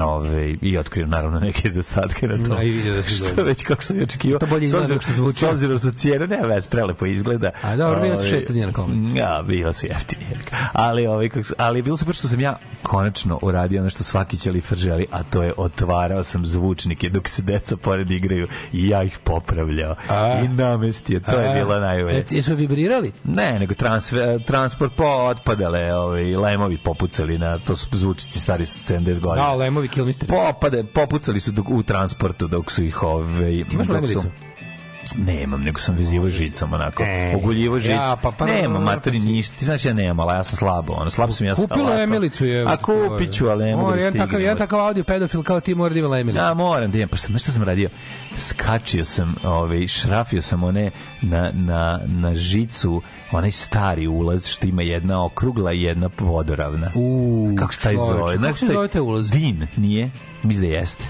ove, 0.00 0.56
i 0.62 0.78
otkrio 0.78 1.06
naravno 1.06 1.40
neke 1.40 1.68
nedostatke 1.68 2.28
na 2.28 2.44
to. 2.44 2.54
Da, 2.54 2.62
i 2.62 2.70
vidio 2.70 2.94
da 2.94 3.02
što 3.32 3.42
već 3.42 3.62
kako 3.62 3.82
sam 3.82 4.02
očekivao. 4.02 4.38
To 4.38 4.46
bolje 4.46 4.64
izgleda 4.64 4.88
nego 4.88 5.00
što 5.00 5.12
zvuči. 5.12 5.38
S 5.38 5.42
obzirom 5.42 5.78
sa 5.78 5.92
cijenu, 5.92 6.26
ne, 6.26 6.46
već 6.46 6.68
prelepo 6.68 7.06
izgleda. 7.06 7.50
A 7.62 7.76
dobro, 7.76 8.00
bile 8.02 8.16
su 8.16 8.22
Ove, 8.22 8.40
600 8.40 8.52
dinara 8.52 8.72
komad. 8.72 9.16
Ja, 9.16 9.44
bila 9.46 9.72
su 9.72 9.86
jeftini. 9.86 10.24
jebiga. 10.30 10.56
Ali, 10.72 11.06
ovaj, 11.06 11.28
kako, 11.28 11.48
ali 11.58 11.78
je 11.78 11.82
bilo 11.82 11.96
super 11.96 12.14
što 12.14 12.28
sam 12.28 12.40
ja 12.40 12.58
konačno 12.82 13.38
uradio 13.42 13.80
ono 13.80 13.90
što 13.90 14.04
svaki 14.04 14.36
ćelifer 14.36 14.78
želi, 14.78 15.06
a 15.12 15.22
to 15.22 15.42
je 15.42 15.52
otvarao 15.56 16.22
sam 16.22 16.46
zvučnike 16.46 17.08
dok 17.08 17.28
se 17.28 17.42
deca 17.42 17.76
pored 17.76 18.10
igraju 18.10 18.48
i 18.72 18.88
ja 18.88 19.02
ih 19.02 19.18
popravljao 19.24 19.94
A. 20.08 20.40
i 20.44 20.48
namestio. 20.48 21.20
To 21.20 21.38
je 21.40 21.50
A, 21.50 21.54
bilo 21.54 21.80
najbolje. 21.80 22.24
Jesu 22.30 22.54
vibrirali? 22.54 23.12
Ne, 23.24 23.58
nego 23.58 23.74
transfer, 23.74 24.44
transport 24.44 24.92
po 24.96 25.04
otpadale, 25.04 25.94
ovaj, 25.94 26.36
lemovi 26.36 26.78
popucali 26.78 27.38
na, 27.38 27.58
to 27.58 27.76
su 27.76 27.88
zvučici 27.92 28.40
stari 28.40 28.64
70 28.64 29.20
godina. 29.20 29.46
Da, 29.46 29.52
lemovi 29.76 29.88
kilmistri. 29.88 30.28
Popade, 30.28 30.84
popucali 30.84 31.40
su 31.40 31.52
dok, 31.52 31.68
u 31.70 31.82
transportu 31.82 32.48
dok 32.48 32.70
su 32.70 32.84
ih 32.84 33.02
ove... 33.02 33.64
Ti 33.64 33.74
imaš 33.74 33.86
dok 33.86 34.08
su-? 34.08 34.45
Nemam, 35.14 35.62
nego 35.62 35.78
sam 35.80 35.96
vezivo 35.96 36.28
žicom 36.28 36.72
onako. 36.72 37.02
E, 37.02 37.36
Oguljivo 37.36 37.78
žicu. 37.78 37.90
ja, 37.90 38.16
pa 38.22 38.30
pa- 38.30 38.46
Nemam, 38.46 38.82
matori 38.82 39.20
si- 39.20 39.28
ništa. 39.28 39.56
Ti 39.58 39.64
znaš 39.64 39.84
ja 39.84 39.92
nemam, 39.92 40.20
ali 40.20 40.32
ja 40.32 40.44
sam 40.44 40.56
slabo. 40.56 40.92
Ono, 40.92 41.10
slabo 41.10 41.32
sam 41.32 41.46
ja 41.46 41.54
sa 41.56 41.62
Kupila 41.62 41.86
alatom. 41.86 42.02
Emilicu 42.02 42.44
je. 42.46 42.64
A 42.64 42.76
kupit 42.76 43.32
ću, 43.32 43.48
ali 43.48 43.64
ne 43.64 43.76
mogu 43.76 43.90
da 43.90 43.96
jedan 43.96 44.12
takav, 44.12 44.26
stignem. 44.26 44.42
jedan 44.42 44.58
takav 44.58 44.80
audio 44.80 45.04
pedofil 45.04 45.42
kao 45.42 45.60
ti 45.60 45.74
mora 45.74 45.94
da 45.94 45.98
ima 46.00 46.18
Emilicu. 46.18 46.44
Ja 46.44 46.54
moram 46.54 46.90
da 46.90 46.98
imam, 46.98 47.08
pa 47.08 47.16
sam, 47.16 47.38
šta 47.38 47.52
sam 47.52 47.62
radio? 47.62 47.88
Skačio 48.36 49.04
sam, 49.04 49.34
ovaj, 49.44 49.86
šrafio 49.88 50.42
sam 50.42 50.62
one 50.64 50.90
na, 51.22 51.50
na, 51.54 52.00
na 52.06 52.34
žicu, 52.34 53.02
onaj 53.32 53.50
stari 53.50 54.06
ulaz 54.06 54.46
što 54.46 54.66
ima 54.66 54.82
jedna 54.82 55.24
okrugla 55.24 55.72
i 55.72 55.82
jedna 55.82 56.10
vodoravna. 56.18 56.90
U, 56.94 57.54
Kako 57.58 57.74
se 57.74 57.82
taj 57.82 57.96
zove? 57.96 58.36
kako 58.42 58.52
se 58.58 58.66
zove 58.66 58.88
taj 58.88 59.00
ulaz? 59.00 59.30
Din, 59.30 59.66
nije? 59.76 60.10
Mislim 60.42 60.70
da 60.70 60.76
jeste. 60.76 61.04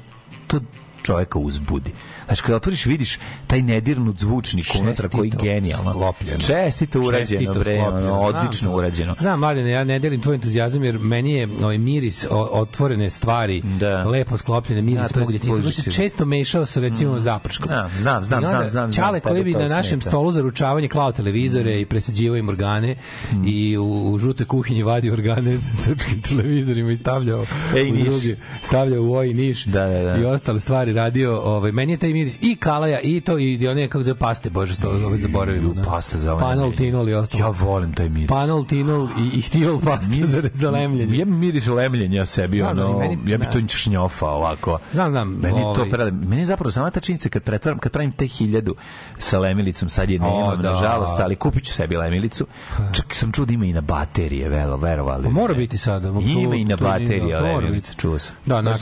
to 0.47 0.61
čoveka 1.03 1.39
uzbudi. 1.39 1.93
Znači, 2.27 2.43
kada 2.43 2.57
otvoriš, 2.57 2.87
vidiš 2.87 3.19
taj 3.47 3.63
nedirnut 3.63 4.19
zvučnik 4.19 4.67
unutra 4.81 5.09
koji 5.09 5.21
je 5.21 5.31
Čestito 5.31 5.45
genijalno. 5.45 5.91
sklopljeno. 5.91 6.39
Čestito 6.39 7.01
urađeno, 7.01 7.27
Čestito 7.41 7.55
bre, 7.55 7.81
odlično 8.11 8.51
Znam 8.59 8.73
to. 8.73 8.77
urađeno. 8.77 9.15
Znam, 9.19 9.39
Mladene, 9.41 9.71
ja 9.71 9.85
ne 9.85 9.99
delim 9.99 10.21
tvoj 10.21 10.35
entuzijazam 10.35 10.85
jer 10.85 10.99
meni 10.99 11.33
je 11.33 11.49
ovaj 11.59 11.79
miris 11.79 12.27
otvorene 12.53 13.11
stvari, 13.11 13.63
Da. 13.63 14.05
lepo 14.05 14.39
sklopljene 14.39 14.83
miris 14.83 15.03
Da, 15.03 15.09
to 15.09 15.21
je 15.21 15.27
mogu 15.43 15.63
da 15.63 15.73
se 15.73 15.91
često 15.93 16.25
mešao 16.25 16.67
sa 16.67 16.81
recimo 16.81 17.19
zaprškom. 17.19 17.69
Da, 17.69 17.89
znam, 17.91 18.25
znam, 18.25 18.39
onda 18.39 18.51
znam, 18.51 18.61
znam, 18.63 18.93
znam, 18.93 18.93
Čale 18.95 19.21
koji 19.21 19.35
tebe 19.35 19.45
bi 19.45 19.53
na 19.53 19.69
našem 19.69 19.91
smeta. 19.93 20.11
stolu 20.11 20.33
za 20.33 20.41
ručavanje 20.41 20.89
klao 20.89 21.13
televizore 21.13 21.81
i 21.81 21.87
presađivao 21.87 22.37
im 22.37 22.49
organe 22.49 22.95
Mm. 23.33 23.45
i 23.47 23.79
u, 23.79 23.85
u 24.05 24.19
žute 24.19 24.45
kuhinji 24.45 24.83
vadio 24.83 25.13
organe 25.13 25.59
srpskim 25.85 26.23
televizorima 26.23 26.93
i 26.93 26.97
stavljao 26.97 27.45
Ej, 27.77 27.93
u 27.93 27.97
druge, 27.97 28.37
stavljao 28.63 29.03
u 29.03 29.13
oj 29.13 29.29
niš 29.29 29.65
Da, 29.65 29.87
da, 29.87 30.03
da. 30.03 30.17
i 30.17 30.25
ostale 30.25 30.61
stvari 30.61 30.90
stvari 30.91 31.07
radio, 31.07 31.41
ovaj, 31.41 31.73
meni 31.73 31.93
je 31.93 31.97
taj 31.97 32.13
miris 32.13 32.39
i 32.41 32.57
kalaja, 32.57 33.01
i 33.01 33.21
to, 33.21 33.39
i 33.39 33.69
one, 33.69 33.89
kako 33.89 34.03
zove, 34.03 34.19
paste, 34.19 34.51
bože, 34.51 34.75
sto, 34.75 34.89
ovaj, 34.89 35.19
zaboravim. 35.19 35.65
Ju, 35.65 35.75
pasta 35.85 36.19
za 36.19 36.35
lemljenje. 36.35 36.55
Panol, 36.55 36.73
tinol 36.73 37.09
i 37.09 37.15
ostalo. 37.15 37.45
Ja 37.45 37.49
volim 37.51 37.95
taj 37.95 38.09
miris. 38.09 38.29
Panol, 38.29 38.65
tinol 38.65 39.09
i, 39.19 39.39
i 39.39 39.41
htijol 39.41 39.81
pasta 39.81 40.15
za, 40.25 40.49
za 40.53 40.71
lemljenje. 40.71 41.17
Ja 41.19 41.25
miris 41.25 41.67
lemljenja 41.67 42.27
sebi, 42.27 42.65
znam, 42.75 42.91
ono, 42.91 42.99
meni- 42.99 43.31
ja 43.31 43.39
bi 43.39 43.45
da. 43.45 43.51
to 43.51 43.61
šnjofa 43.69 44.27
ovako. 44.27 44.79
Znam, 44.93 45.11
znam, 45.11 45.29
Meni 45.29 45.59
je 45.59 45.63
to 45.63 45.69
ovaj- 45.69 45.91
prele, 45.91 46.11
meni 46.11 46.45
zapravo 46.45 46.71
sama 46.71 46.91
ta 46.91 47.01
činjenica 47.01 47.29
kad 47.29 47.43
pretvaram, 47.43 47.79
kad 47.79 47.93
pravim 47.93 48.13
te 48.13 48.27
hiljadu 48.27 48.75
sa 49.19 49.39
lemilicom, 49.39 49.89
sad 49.89 50.11
je 50.11 50.19
nemam, 50.19 50.63
da. 50.63 50.73
nažalost, 50.73 51.21
ali 51.21 51.37
kupit 51.37 51.65
ću 51.65 51.73
sebi 51.73 51.97
lemilicu. 51.97 52.47
Čak 52.93 53.15
sam 53.15 53.33
čuo 53.33 53.45
da 53.45 53.53
ima 53.53 53.65
i 53.65 53.73
na 53.73 53.81
baterije, 53.81 54.49
velo, 54.49 54.77
verovali. 54.77 55.25
Pa 55.25 55.31
mora 55.31 55.55
biti 55.55 55.79
sada, 55.79 56.09
Ima 56.09 56.55
i 56.55 56.65
na 56.65 56.77
baterije 56.77 57.41
da, 57.41 57.71
biti. 57.73 57.97
čuo 57.97 58.19
sam. 58.19 58.37
Da, 58.47 58.63
da 58.63 58.75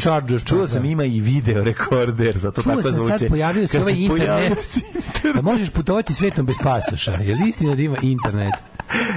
chargers, 0.00 0.44
Čuo 0.44 0.66
sam 0.66 0.82
da. 0.82 0.88
ima 0.88 1.04
i 1.04 1.20
video 1.20 1.55
rekorder, 1.62 2.38
zato 2.38 2.62
Čuo 2.62 2.70
tako 2.72 2.82
sam 2.82 2.92
zvuči. 2.92 3.18
sad 3.18 3.28
pojavio 3.28 3.66
se 3.66 3.80
ovaj 3.80 3.94
internet. 3.94 4.58
Da 5.34 5.42
možeš 5.42 5.70
putovati 5.70 6.14
svetom 6.14 6.46
bez 6.46 6.56
pasoša. 6.62 7.12
Je 7.12 7.34
li 7.34 7.48
istina 7.48 7.74
da 7.74 7.82
ima 7.82 7.96
internet? 8.02 8.54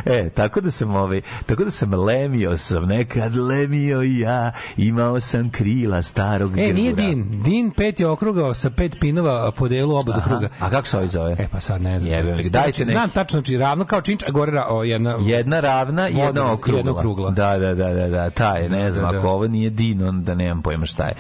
E, 0.07 0.29
tako 0.29 0.61
da 0.61 0.71
sam 0.71 0.95
ovaj, 0.95 1.21
tako 1.45 1.63
da 1.63 1.71
sam 1.71 1.93
lemio 1.95 2.57
sam 2.57 2.83
nekad 2.85 3.35
lemio 3.37 4.03
i 4.03 4.19
ja, 4.19 4.51
imao 4.77 5.19
sam 5.19 5.49
krila 5.49 6.01
starog 6.01 6.57
E, 6.59 6.73
nije. 6.73 6.93
Din. 6.93 7.41
Din 7.41 7.71
pet 7.71 7.99
je 7.99 8.07
okrugao 8.07 8.53
sa 8.53 8.69
pet 8.69 8.99
pinova 8.99 9.51
po 9.51 9.67
delu 9.67 9.95
oba 9.95 10.13
do 10.13 10.21
kruga. 10.21 10.49
A 10.59 10.69
kako 10.69 10.87
se 10.87 10.97
ovaj 10.97 11.07
zove? 11.07 11.35
E 11.39 11.47
pa 11.47 11.59
sad 11.59 11.81
ne 11.81 11.99
znam. 11.99 12.11
Jebem 12.11 12.27
li, 12.27 12.43
Znači, 12.43 12.49
dajte 12.51 12.81
neki- 12.81 12.91
Znam 12.91 13.09
tačno, 13.09 13.33
znači 13.33 13.57
ravno 13.57 13.85
kao 13.85 14.01
činč, 14.01 14.23
a 14.23 14.31
gore 14.31 14.51
ra- 14.51 14.65
o, 14.69 14.83
jedna... 14.83 15.17
Jedna 15.19 15.59
ravna 15.59 16.09
i 16.09 16.15
jedna 16.15 16.51
okrugla. 16.53 16.77
jedna 16.79 16.91
okrugla. 16.91 17.31
Da, 17.31 17.57
da, 17.57 17.75
da, 17.75 17.89
da, 17.89 18.07
da, 18.07 18.29
ta 18.29 18.55
je, 18.55 18.69
ne 18.69 18.91
znam, 18.91 19.05
da, 19.05 19.11
da. 19.11 19.17
ako 19.17 19.27
ovo 19.29 19.47
nije 19.47 19.69
Din, 19.69 20.03
onda 20.03 20.35
nemam 20.35 20.61
pojma 20.61 20.85
šta 20.85 21.03
je. 21.05 21.13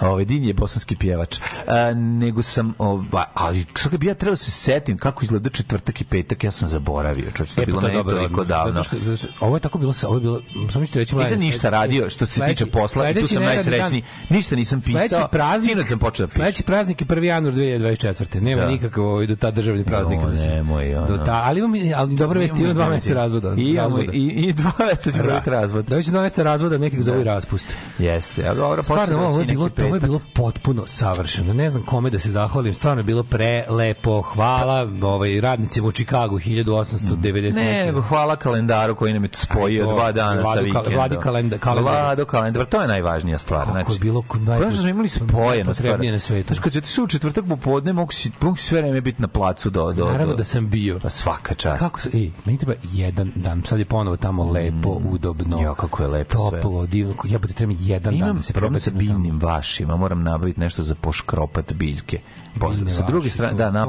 Ovaj 0.00 0.24
Din 0.24 0.44
je 0.44 0.54
bosanski 0.54 0.96
pjevač. 0.96 1.38
A, 1.68 1.92
nego 1.94 2.42
sam, 2.42 2.74
ova, 2.78 3.24
ali 3.34 3.66
sad 3.76 3.96
bi 3.96 4.06
ja 4.06 4.14
trebao 4.14 4.32
da 4.32 4.36
se 4.36 4.50
setim 4.50 4.98
kako 4.98 5.24
izgleda 5.24 5.50
četvrtak 5.50 6.00
i 6.00 6.04
petak, 6.04 6.44
ja 6.44 6.50
sam 6.50 6.68
zaboravio. 6.68 7.24
Čovječ, 7.26 7.52
to 7.52 7.60
je 7.60 7.62
E, 7.62 7.66
pa 7.66 7.70
bilo 7.70 7.80
meni 7.96 8.04
dobar 8.04 8.14
toliko 8.14 8.40
odmor. 8.40 8.46
davno. 8.48 8.72
Zato 8.72 8.84
što, 8.86 9.04
zato 9.04 9.16
što, 9.18 9.28
ovo 9.40 9.56
je 9.56 9.60
tako 9.60 9.78
bilo, 9.78 9.94
ovo 10.04 10.14
je 10.14 10.20
bilo, 10.20 10.40
samo 10.70 10.86
ti 10.86 10.98
reći... 10.98 11.16
Nisam 11.16 11.38
ništa 11.38 11.70
radio 11.70 12.10
što 12.10 12.26
se 12.26 12.40
tiče 12.40 12.64
sledeći- 12.64 12.70
posla 12.72 13.10
i 13.10 13.14
tu 13.14 13.26
sam 13.26 13.42
najsrećniji. 13.44 14.02
Ništa 14.28 14.56
nisam 14.56 14.80
pisao. 14.80 15.28
praznik, 15.28 15.70
Sinoć 15.70 15.88
sam 15.88 15.98
počeo 15.98 16.26
da 16.26 16.28
pišem. 16.28 16.36
Sledeći 16.36 16.62
praznik 16.62 17.00
je 17.00 17.06
1. 17.06 17.22
januar 17.22 17.54
2024. 17.54 18.40
Nema 18.40 18.62
Da. 18.62 18.68
nikakav 18.68 19.04
ovaj, 19.04 19.26
do 19.26 19.36
ta 19.36 19.50
državni 19.50 19.84
praznik. 19.84 20.20
Jo, 20.20 20.28
da 20.28 20.36
se- 20.36 20.46
nemoj, 20.46 20.94
ono. 20.94 21.06
Do 21.08 21.18
ta, 21.18 21.42
ali 21.44 21.58
imam, 21.60 21.72
ali 21.96 22.14
dobra 22.14 22.40
vest, 22.40 22.58
ima 22.58 22.72
dva 22.72 22.88
meseca 22.88 23.14
razvoda. 23.14 23.54
I, 23.56 23.76
razvoda. 23.76 24.12
i, 24.12 24.18
i 24.18 24.52
dva 24.52 24.72
meseca 24.80 25.10
ćemo 25.12 25.30
biti 25.30 25.50
razvod. 25.50 25.84
Da 25.84 26.02
će 26.02 26.10
dva 26.10 26.22
meseca 26.22 26.42
razvoda, 26.42 26.78
nekih 26.78 27.02
zove 27.02 27.20
i 27.20 27.24
raspust. 27.24 27.74
Jeste, 27.98 28.48
a 28.48 28.54
dobro, 28.54 28.82
Stvarno, 28.82 29.18
ovo 29.18 29.40
je 29.40 29.46
bilo, 29.46 29.70
ovo 29.80 29.94
je 29.94 30.00
bilo 30.00 30.20
potpuno 30.34 30.86
savršeno. 30.86 31.54
Ne 31.54 31.70
znam 31.70 31.82
kome 31.82 32.10
da 32.10 32.18
se 32.18 32.30
zahvalim. 32.30 32.74
Stvarno 32.74 33.00
je 33.00 33.04
bilo 33.04 33.22
prelepo. 33.22 34.22
Hvala 34.22 34.88
ovaj, 35.02 35.40
radnicima 35.40 35.88
u 35.88 35.92
Čikagu 35.92 36.38
1890 36.38 37.54
Ne. 37.54 37.85
Nego 37.86 38.00
hvala 38.00 38.36
kalendaru 38.36 38.94
koji 38.94 39.12
nam 39.12 39.24
je 39.24 39.28
to 39.28 39.38
spojio 39.38 39.82
Aj, 39.82 39.88
to, 39.88 39.94
dva 39.94 40.12
dana 40.12 40.40
Vladu 40.40 40.54
sa 40.54 40.60
vikendom. 40.60 40.94
Vladi 40.94 41.16
kalenda- 41.16 41.58
kalendar. 41.58 41.94
Vlado 41.94 42.24
kalendar, 42.24 42.64
to 42.64 42.80
je 42.80 42.88
najvažnija 42.88 43.38
stvar. 43.38 43.60
Kako 43.60 43.72
znači, 43.72 43.92
je 43.92 43.98
bilo 43.98 44.22
kod 44.22 44.40
najbolje- 44.40 44.60
Znaš 44.60 44.74
da 44.74 44.80
smo 44.80 44.88
imali 44.88 45.08
spojeno 45.08 45.34
stvar. 45.34 45.64
najpotrebnije 45.66 46.12
na 46.12 46.18
svetu. 46.18 46.46
Znaš, 46.46 46.58
kad 46.58 46.72
si 46.72 46.78
otišao 46.78 47.04
u 47.04 47.08
četvrtak 47.08 47.44
popodne, 47.48 47.92
mogu 47.92 48.12
si, 48.12 48.30
mogu 48.40 48.56
si 48.56 48.64
sve 48.64 48.80
vreme 48.80 49.00
biti 49.00 49.22
na 49.22 49.28
placu 49.28 49.70
do... 49.70 49.92
do 49.92 50.04
Naravno 50.06 50.34
da 50.34 50.44
sam 50.44 50.68
bio. 50.68 50.98
Pa 51.02 51.08
svaka 51.10 51.54
čast. 51.54 51.80
Kako 51.80 52.00
se, 52.00 52.10
ej, 52.14 52.30
meni 52.44 52.58
treba 52.58 52.74
jedan 52.84 53.32
dan, 53.34 53.62
sad 53.62 53.78
je 53.78 53.84
ponovo 53.84 54.16
tamo 54.16 54.44
lepo, 54.44 55.00
udobno. 55.04 55.56
Mm. 55.58 55.62
Jo, 55.62 55.74
kako 55.74 56.02
je 56.02 56.08
lepo 56.08 56.48
sve. 56.50 56.60
Toplo, 56.60 56.86
divno, 56.86 57.14
ja 57.24 57.38
bih 57.38 57.54
treba 57.54 57.72
jedan 57.78 58.02
dan 58.12 58.14
Imam 58.18 58.36
da 58.36 58.42
se 58.42 58.52
problem 58.52 58.80
sa 58.80 58.90
biljnim 58.90 59.40
vašima, 59.40 59.96
moram 59.96 60.22
nabaviti 60.22 60.60
nešto 60.60 60.82
za 60.82 60.94
poškropat 60.94 61.72
biljke. 61.72 62.20
Po- 62.56 62.68
Biljne 62.70 62.90
sa 62.90 63.02
druge 63.02 63.30
strane, 63.30 63.54
da. 63.54 63.86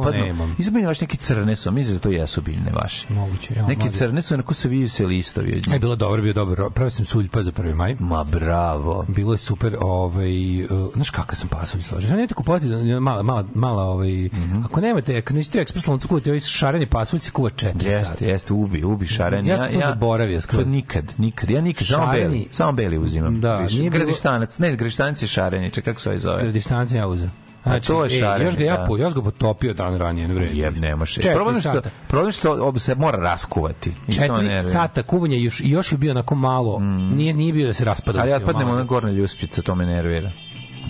Nisu 0.58 0.72
biljne 0.72 0.88
vaši, 0.88 1.04
neki 1.04 1.18
crne 1.18 1.56
su, 1.56 1.72
mislim 1.72 1.96
da 1.96 2.02
to 2.02 2.10
jesu 2.12 2.42
biljne 2.42 2.72
vaši. 2.74 3.06
Moguće, 3.10 3.54
ja, 3.56 3.68
Neki 3.68 3.90
crne 3.90 4.22
su, 4.22 4.34
onako 4.34 4.54
se 4.54 4.70
viju 4.70 4.90
se 4.90 5.06
listovi 5.06 5.48
od 5.50 5.56
njih. 5.58 5.70
Aj, 5.70 5.80
bilo 5.80 5.96
dobro, 5.96 6.22
bio 6.22 6.34
dobro. 6.34 6.70
Pravio 6.70 6.90
sam 6.90 7.06
suljpa 7.06 7.44
za 7.44 7.52
1. 7.52 7.76
maj. 7.76 7.96
Ma 8.00 8.24
bravo. 8.26 9.06
Bilo 9.08 9.34
je 9.34 9.38
super, 9.38 9.78
ovaj, 9.82 10.32
uh, 10.64 10.70
znaš 10.94 11.10
kakav 11.10 11.36
sam 11.36 11.50
pasulj 11.50 11.82
složio. 11.82 12.10
Nemate 12.10 12.34
kupovati 12.34 12.66
da- 12.68 13.00
mala, 13.00 13.24
mala, 13.24 13.46
mala, 13.54 13.84
ovaj, 13.84 14.12
Mhm. 14.24 14.64
ako 14.66 14.82
nemate, 14.82 15.18
ako 15.18 15.34
nećete 15.34 15.60
ekspres 15.60 15.88
lancu 15.88 16.08
kuvati 16.08 16.30
ovaj 16.30 16.40
šareni 16.40 16.86
pasulj, 16.88 17.20
se 17.20 17.32
kuva 17.32 17.50
4 17.52 17.86
Jeste, 17.86 18.06
sata. 18.06 18.26
jeste, 18.26 18.54
ubi, 18.54 18.84
ubi 18.84 19.06
šaren. 19.08 19.46
Ja 19.48 19.58
sam 19.58 19.74
to 19.74 19.80
zaboravio 19.82 20.42
skroz. 20.42 20.64
To 20.64 20.70
nikad, 20.70 21.14
nikad. 21.18 21.50
Ja 21.50 21.62
nikad, 21.62 21.88
samo 21.88 22.06
Šareni- 22.06 22.20
beli, 22.22 22.48
samo 22.52 22.72
beli 22.72 22.98
uzimam. 22.98 23.42
Da, 23.42 23.58
Više. 23.58 23.90
Gradištanac, 23.90 24.58
ne, 24.60 24.72
gradištanac 24.72 25.22
je 25.22 25.28
šareniče, 25.28 25.82
kako 25.82 26.02
se 26.02 26.10
ovaj 26.10 26.20
zove? 26.20 26.42
Gradištanci 26.42 26.96
ja 26.96 27.08
uzem. 27.08 27.32
Znači, 27.68 27.88
to 27.88 28.04
je 28.04 28.14
ej, 28.14 28.20
šareni, 28.20 28.46
još 28.46 28.58
ga 28.58 28.64
ja, 28.66 28.78
da. 28.78 28.84
po, 28.84 28.98
još 28.98 29.14
ga 29.14 29.22
potopio 29.22 29.74
dan 29.74 29.96
ranije, 29.96 30.28
ne 30.28 30.34
vredi. 30.34 30.58
Jeb, 30.60 30.78
ne 30.78 30.96
može. 30.96 31.22
Problem 31.24 31.60
što, 31.60 31.82
problem 32.08 32.32
što 32.32 32.56
ob- 32.56 32.80
se 32.80 32.96
mora 32.96 33.18
raskuvati. 33.20 33.94
Četiri 34.08 34.62
sata 34.64 35.04
kuvanja 35.04 35.38
još, 35.38 35.62
još 35.64 35.92
je 35.92 35.98
bio 35.98 36.12
onako 36.12 36.36
malo, 36.36 36.80
nije, 37.12 37.34
nije 37.34 37.54
bio 37.54 37.68
da 37.68 37.74
se 37.74 37.86
raspada. 37.86 38.20
Ali 38.22 38.30
ja 38.32 38.40
padnemo 38.40 38.76
na 38.76 38.84
gornje 38.84 39.12
ljuspice, 39.12 39.62
to 39.62 39.76
me 39.76 39.86
nervira. 39.86 40.32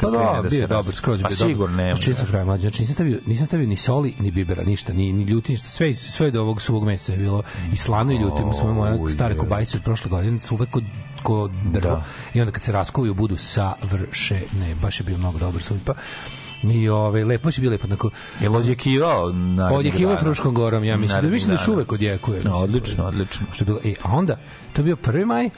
Pa 0.02 0.10
da, 0.10 0.40
da 0.44 0.50
bio 0.50 0.62
je 0.62 0.68
dobar, 0.68 0.94
skroz 0.94 1.22
Pa 1.22 1.28
bio 1.28 1.38
dobar. 1.38 1.50
sigurno 1.50 1.78
nema. 1.78 1.96
Znači, 1.96 2.06
čisto 2.06 2.26
kraj 2.26 2.46
mlađe. 2.46 2.62
Znači, 2.62 2.82
nisam 2.82 2.94
stavio, 2.94 3.20
nisam 3.26 3.46
stavio 3.46 3.68
ni 3.68 3.76
soli, 3.76 4.14
ni 4.20 4.32
bibera, 4.32 4.64
ništa, 4.64 4.94
ni, 4.94 5.14
ni 5.14 5.24
ljuti, 5.24 5.52
ništa. 5.52 5.68
Sve, 5.68 5.90
iz- 5.90 6.00
sve 6.02 6.32
do 6.32 6.42
ovog 6.42 6.62
suvog 6.62 6.86
meseca 6.86 7.12
je 7.12 7.18
bilo 7.18 7.44
i 7.74 7.78
slano 7.78 8.12
i 8.12 8.18
ljutim. 8.18 8.54
Smo 8.54 8.74
moje 8.74 9.00
Oj, 9.02 9.12
stare 9.12 9.34
je. 9.34 9.38
kobajse 9.38 9.78
od 9.78 9.84
prošle 9.84 10.10
godine 10.10 10.38
uvek 10.52 10.70
kod, 10.70 10.84
kod 11.24 11.52
drvo. 11.66 11.96
Da. 11.96 12.04
I 12.34 12.42
onda 12.42 12.52
kad 12.52 12.64
se 12.64 12.72
raskovaju 12.72 13.14
budu 13.14 13.38
savršene. 13.38 14.76
Baš 14.82 15.00
je 15.00 15.04
bio 15.04 15.18
mnogo 15.18 15.40
dobar 15.40 15.62
suljpa. 15.62 15.94
I 16.64 16.90
ove, 16.90 17.26
lepo 17.26 17.50
je 17.50 17.54
bilo 17.58 17.72
lepo. 17.72 17.88
Onako, 17.88 18.10
Jel 18.42 18.56
odjekivao? 18.56 19.32
narednog 19.32 19.80
odjekivao 19.80 20.14
dana? 20.14 20.24
Fruškom 20.24 20.54
gorom, 20.54 20.84
ja 20.84 20.98
mislim. 20.98 21.22
Da 21.22 21.30
mislim 21.30 21.48
da 21.48 21.54
još 21.54 21.62
dana. 21.62 21.76
uvek 21.76 21.92
odjekuje. 21.92 22.42
No, 22.44 22.56
odlično, 22.56 23.06
odlično. 23.06 23.46
Što 23.52 23.64
je 23.64 23.66
bilo, 23.66 23.80
e, 23.86 23.94
a 24.04 24.12
onda, 24.12 24.38
to 24.74 24.82
je 24.82 24.86
bio 24.86 24.96
prvi 24.96 25.26
maj, 25.26 25.50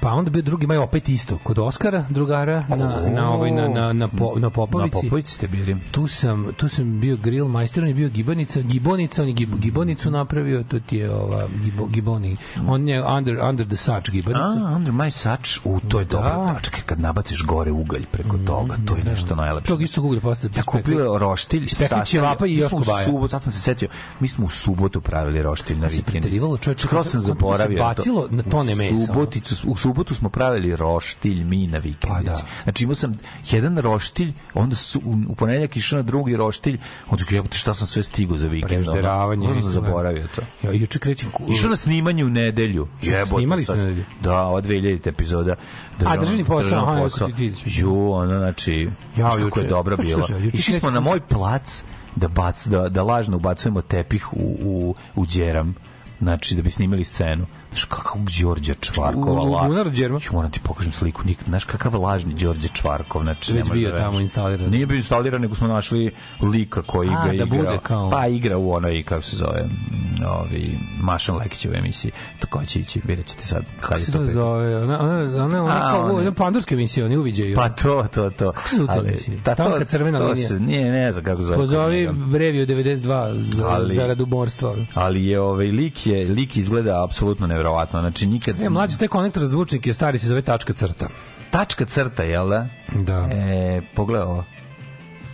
pa 0.00 0.10
onda 0.10 0.30
bio 0.30 0.42
drugi 0.42 0.66
maj 0.66 0.76
opet 0.78 1.08
isto, 1.08 1.38
kod 1.38 1.58
Oskara, 1.58 2.04
drugara, 2.10 2.64
na, 2.68 2.76
na, 3.10 3.30
ovaj, 3.30 3.50
na, 3.50 3.68
na, 3.68 3.92
na, 3.92 4.08
po, 4.08 4.32
na 4.34 4.40
Na 4.40 4.50
Popovici. 4.50 4.90
Popovici 4.94 5.32
ste 5.32 5.48
bili. 5.48 5.76
Tu 5.90 6.06
sam, 6.06 6.46
tu 6.56 6.68
sam 6.68 7.00
bio 7.00 7.16
grill 7.16 7.48
majster, 7.48 7.82
on 7.82 7.88
je 7.88 7.94
bio 7.94 8.08
gibanica, 8.08 8.60
gibonica, 8.60 9.22
on 9.22 9.28
je 9.28 9.34
gib, 9.34 9.54
gibonicu 9.56 10.10
napravio, 10.10 10.62
to 10.62 10.80
ti 10.80 10.96
je 10.96 11.10
ova 11.12 11.48
gibo, 11.64 11.86
giboni. 11.86 12.36
On 12.66 12.88
je 12.88 13.04
under, 13.06 13.38
under 13.40 13.66
the 13.66 13.76
such 13.76 14.10
gibanica. 14.10 14.44
A, 14.64 14.72
under 14.76 14.92
my 14.92 15.10
sač, 15.10 15.58
u, 15.64 15.80
to 15.80 15.98
je 15.98 16.04
Da. 16.04 16.10
dobro. 16.10 16.30
Da, 16.30 16.58
čekaj, 16.62 16.80
kad 16.82 17.00
nabaciš 17.00 17.42
gore 17.42 17.72
ugalj 17.72 18.06
preko 18.06 18.38
toga, 18.38 18.76
to 18.86 18.96
je 18.96 19.04
nešto 19.04 19.34
najlepše. 19.36 19.68
Tog 19.68 19.82
istog 19.82 20.04
uglja 20.08 20.20
posle. 20.20 20.50
Ja 20.56 20.62
kupio 20.62 21.18
roštilj, 21.18 21.68
sastavio- 21.68 22.04
ćevapa 22.04 22.46
i 22.46 22.54
još 22.54 22.70
kobaja. 22.70 23.04
subotu, 23.04 23.28
sad 23.28 23.42
sam 23.42 23.52
se 23.52 23.60
setio, 23.60 23.88
mi 24.20 24.28
smo 24.28 24.46
u 24.46 24.50
subotu 24.50 25.00
pravili 25.00 25.42
roštilj 25.42 25.76
na 25.76 25.86
vikendici. 25.88 26.38
čoveče, 26.58 26.82
Skroz 26.82 27.06
sam 27.06 27.20
zaboravio. 27.20 27.78
bacilo 27.78 28.28
na 28.30 28.42
tone 28.42 28.72
U 28.72 28.76
mesa, 28.76 29.06
Suboticu, 29.06 29.54
u 29.64 29.76
subotu 29.76 30.14
smo 30.14 30.28
pravili 30.28 30.76
roštilj 30.76 31.44
mi 31.44 31.66
na 31.66 31.78
vikendici. 31.78 32.08
Pa 32.08 32.22
da. 32.22 32.40
Znači 32.62 32.84
imao 32.84 32.94
sam 32.94 33.14
jedan 33.46 33.78
roštilj, 33.78 34.32
onda 34.54 34.76
su, 34.76 35.00
u, 35.28 35.34
ponedjeljak 35.34 35.76
išao 35.76 35.96
na 35.96 36.02
drugi 36.02 36.36
roštilj, 36.36 36.78
onda 37.08 37.24
jebote 37.30 37.58
šta 37.58 37.74
sam 37.74 37.86
sve 37.86 38.02
stigao 38.02 38.36
za 38.36 38.48
vikend. 38.48 38.70
Prežderavanje. 38.84 39.48
Onda 39.48 39.62
sam 39.62 39.72
zaboravio 39.72 40.26
to. 40.28 40.42
Ja, 40.62 40.72
juče 40.72 40.98
krećem... 40.98 41.30
Išao 41.48 41.70
na 41.70 41.76
snimanje 41.76 42.24
u 42.24 42.30
nedelju. 42.30 42.88
Jebote. 43.02 43.34
Snimali 43.34 43.64
ste 43.64 43.76
nedelju? 43.76 44.04
Da, 44.20 44.40
ova 44.40 44.62
2000 44.62 45.08
epizoda. 45.08 45.54
državni 45.98 46.44
posao, 46.44 46.62
državnog 46.62 46.88
aha, 46.88 47.00
posao. 47.00 47.28
ti- 47.28 47.34
ti- 47.54 47.54
Ju, 47.66 48.10
ono, 48.12 48.38
znači, 48.38 48.88
Ja, 49.16 49.24
kako 49.24 49.38
je 49.38 49.44
juče- 49.44 49.68
juče 50.02 50.58
Išli 50.58 50.74
smo 50.74 50.90
na 50.90 51.00
moj 51.00 51.20
plac 51.20 51.84
da, 52.16 52.28
bac, 52.28 52.66
da, 52.66 52.88
da 52.88 53.02
lažno 53.02 53.36
ubacujemo 53.36 53.82
tepih 53.82 54.32
u, 54.32 54.56
u, 54.60 54.94
u 55.14 55.26
djeram. 55.26 55.74
Znači, 56.18 56.54
da 56.54 56.62
bi 56.62 56.70
snimali 56.70 57.04
scenu. 57.04 57.46
Znaš, 57.70 57.84
kakav 57.84 58.16
Đorđe 58.40 58.74
Čvarkova. 58.74 59.42
U- 59.42 59.46
u 59.46 59.52
la- 59.52 59.66
bunar 59.66 59.90
Đerma? 59.90 60.20
Ću 60.20 60.34
moram 60.34 60.50
ti 60.50 60.60
pokažem 60.60 60.92
sliku. 60.92 61.22
Nik, 61.24 61.38
znaš, 61.44 61.64
kakav 61.64 62.02
lažni 62.02 62.34
Đorđe 62.34 62.68
Čvarkov. 62.68 63.22
Znači, 63.22 63.52
Već 63.52 63.66
ne 63.66 63.72
bio 63.72 63.90
da 63.90 63.96
tamo 63.96 64.20
instaliran. 64.20 64.70
Nije 64.70 64.86
bio 64.86 64.96
instaliran, 64.96 65.40
nego 65.40 65.54
smo 65.54 65.68
našli 65.68 66.10
lika 66.42 66.82
koji 66.82 67.08
A, 67.08 67.12
ga 67.22 67.28
da 67.28 67.32
igra. 67.34 67.46
bude 67.46 67.78
kao- 67.82 68.10
Pa 68.10 68.26
igra 68.26 68.58
u 68.58 68.72
onoj, 68.72 69.02
kako 69.02 69.22
se 69.22 69.36
zove, 69.36 69.64
mm, 69.64 70.24
ovi, 70.30 70.78
Mašan 71.00 71.36
Lekićev 71.36 71.74
emisiji. 71.74 72.10
To 72.38 72.46
ko 72.46 72.64
će 72.64 72.80
ići, 72.80 73.00
vidjet 73.04 73.26
ćete 73.26 73.44
sad. 73.44 73.64
Kako 73.80 74.00
se 74.00 74.12
to 74.12 74.18
to 74.18 74.26
zove? 74.26 74.76
Ona, 74.76 75.00
ona, 75.00 75.44
ona, 75.44 75.62
ona, 75.64 75.90
kao, 75.90 76.16
ona 76.16 76.32
pandurska 76.32 76.74
emisija, 76.74 77.06
oni 77.06 77.16
uviđaju. 77.16 77.56
Pa 77.56 77.68
to, 77.68 78.06
to, 78.14 78.30
to. 78.30 78.52
se 78.66 78.76
zove 78.76 79.16
ta 79.44 79.54
ta, 79.54 79.64
Tanka 79.64 79.84
crvena 79.84 80.18
to 80.18 80.26
linija. 80.26 80.48
Se, 80.48 80.60
nije, 80.60 80.90
ne 80.92 81.12
znam 81.12 81.24
kako 81.24 81.42
zove. 81.42 81.56
Pozovi 81.56 82.08
Breviju 82.12 82.66
92 82.66 83.42
za, 83.44 83.68
Ali- 83.68 83.94
zarad 83.94 84.20
umorstva. 84.20 84.74
Ali 84.94 85.26
je 85.26 85.40
ovaj 85.40 85.66
lik 85.66 86.06
je 86.06 86.24
lik 86.26 86.56
izgleda 86.56 87.04
apsolutno 87.04 87.46
neverovatno. 87.58 88.00
Znači 88.00 88.26
nikad 88.26 88.60
E, 88.62 88.68
mlađi 88.68 88.98
taj 88.98 89.08
konektor 89.08 89.42
za 89.42 89.48
zvučnik 89.48 89.86
je 89.86 89.94
stari 89.94 90.18
se 90.18 90.26
zove 90.26 90.42
tačka 90.42 90.72
crta. 90.72 91.08
tačka 91.50 91.84
crta, 91.84 92.22
jel 92.22 92.48
da? 92.48 92.66
Da. 92.94 93.28
E, 93.32 93.80
pogledaj 93.94 94.26
ovo. 94.26 94.44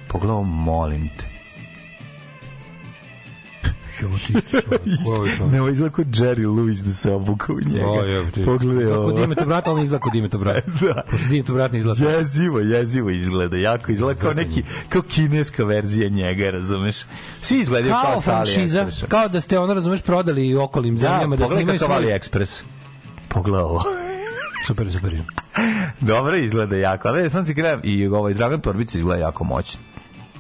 Pogledaj 0.09 0.43
molim 0.45 1.09
te. 1.09 1.34
Jo, 4.03 4.09
ti 4.27 4.33
čovjek. 4.51 5.53
Ne, 5.53 5.61
ovo 5.61 5.71
izgleda 5.71 5.95
kao 5.95 6.05
Jerry 6.05 6.47
Lewis 6.47 6.83
da 6.83 6.93
se 6.93 7.13
obuka 7.13 7.53
u 7.53 7.61
njega. 7.67 7.85
Pogledaj 8.45 8.85
Izgleda 8.85 8.95
kod 8.95 9.11
ovo. 9.11 9.21
Dimeto 9.21 9.47
brata, 9.47 9.71
ali 9.71 9.83
izgleda 9.83 10.03
kod 10.03 10.13
Dimeto 10.13 10.39
brata. 10.39 10.71
Da. 10.81 11.03
Pošto 11.11 11.29
Dimeto 11.29 11.55
brat 11.55 11.73
ne 11.73 11.79
izgleda. 11.79 12.11
Jezivo, 12.11 12.61
jezivo 12.61 13.11
izgleda, 13.11 13.57
jako 13.57 13.93
izgleda 13.93 14.21
kao 14.21 14.35
neki, 14.35 14.63
kao 14.89 15.03
kineska 15.03 15.65
verzija 15.65 16.09
njega, 16.09 16.51
razumeš? 16.51 16.97
Svi 17.41 17.59
izgledaju 17.59 17.93
kao, 17.93 18.03
Kao 18.03 18.21
franšiza, 18.21 18.87
kao 19.09 19.29
da 19.29 19.41
ste 19.41 19.59
ono, 19.59 19.75
razumeš, 19.75 20.03
prodali 20.03 20.55
okolim 20.55 20.97
Da, 20.97 21.01
zemljama, 21.01 21.37
da 21.37 21.45
pogledaj 21.45 21.79
svoj... 21.79 21.89
AliExpress. 21.89 22.63
Pogledaj 23.29 23.63
ovo. 23.63 23.83
Super, 24.67 24.93
super. 24.93 25.17
Dobro 26.01 26.37
izgleda 26.37 26.77
jako, 26.77 27.09
ali 27.09 27.31
sam 27.31 27.45
ti 27.45 27.55
krajem 27.55 27.81
i 27.83 28.07
ovaj 28.07 28.35
Dragan 28.35 28.61
Torbica 28.61 28.99
izgleda 28.99 29.23
jako 29.23 29.45
moćno. 29.45 29.81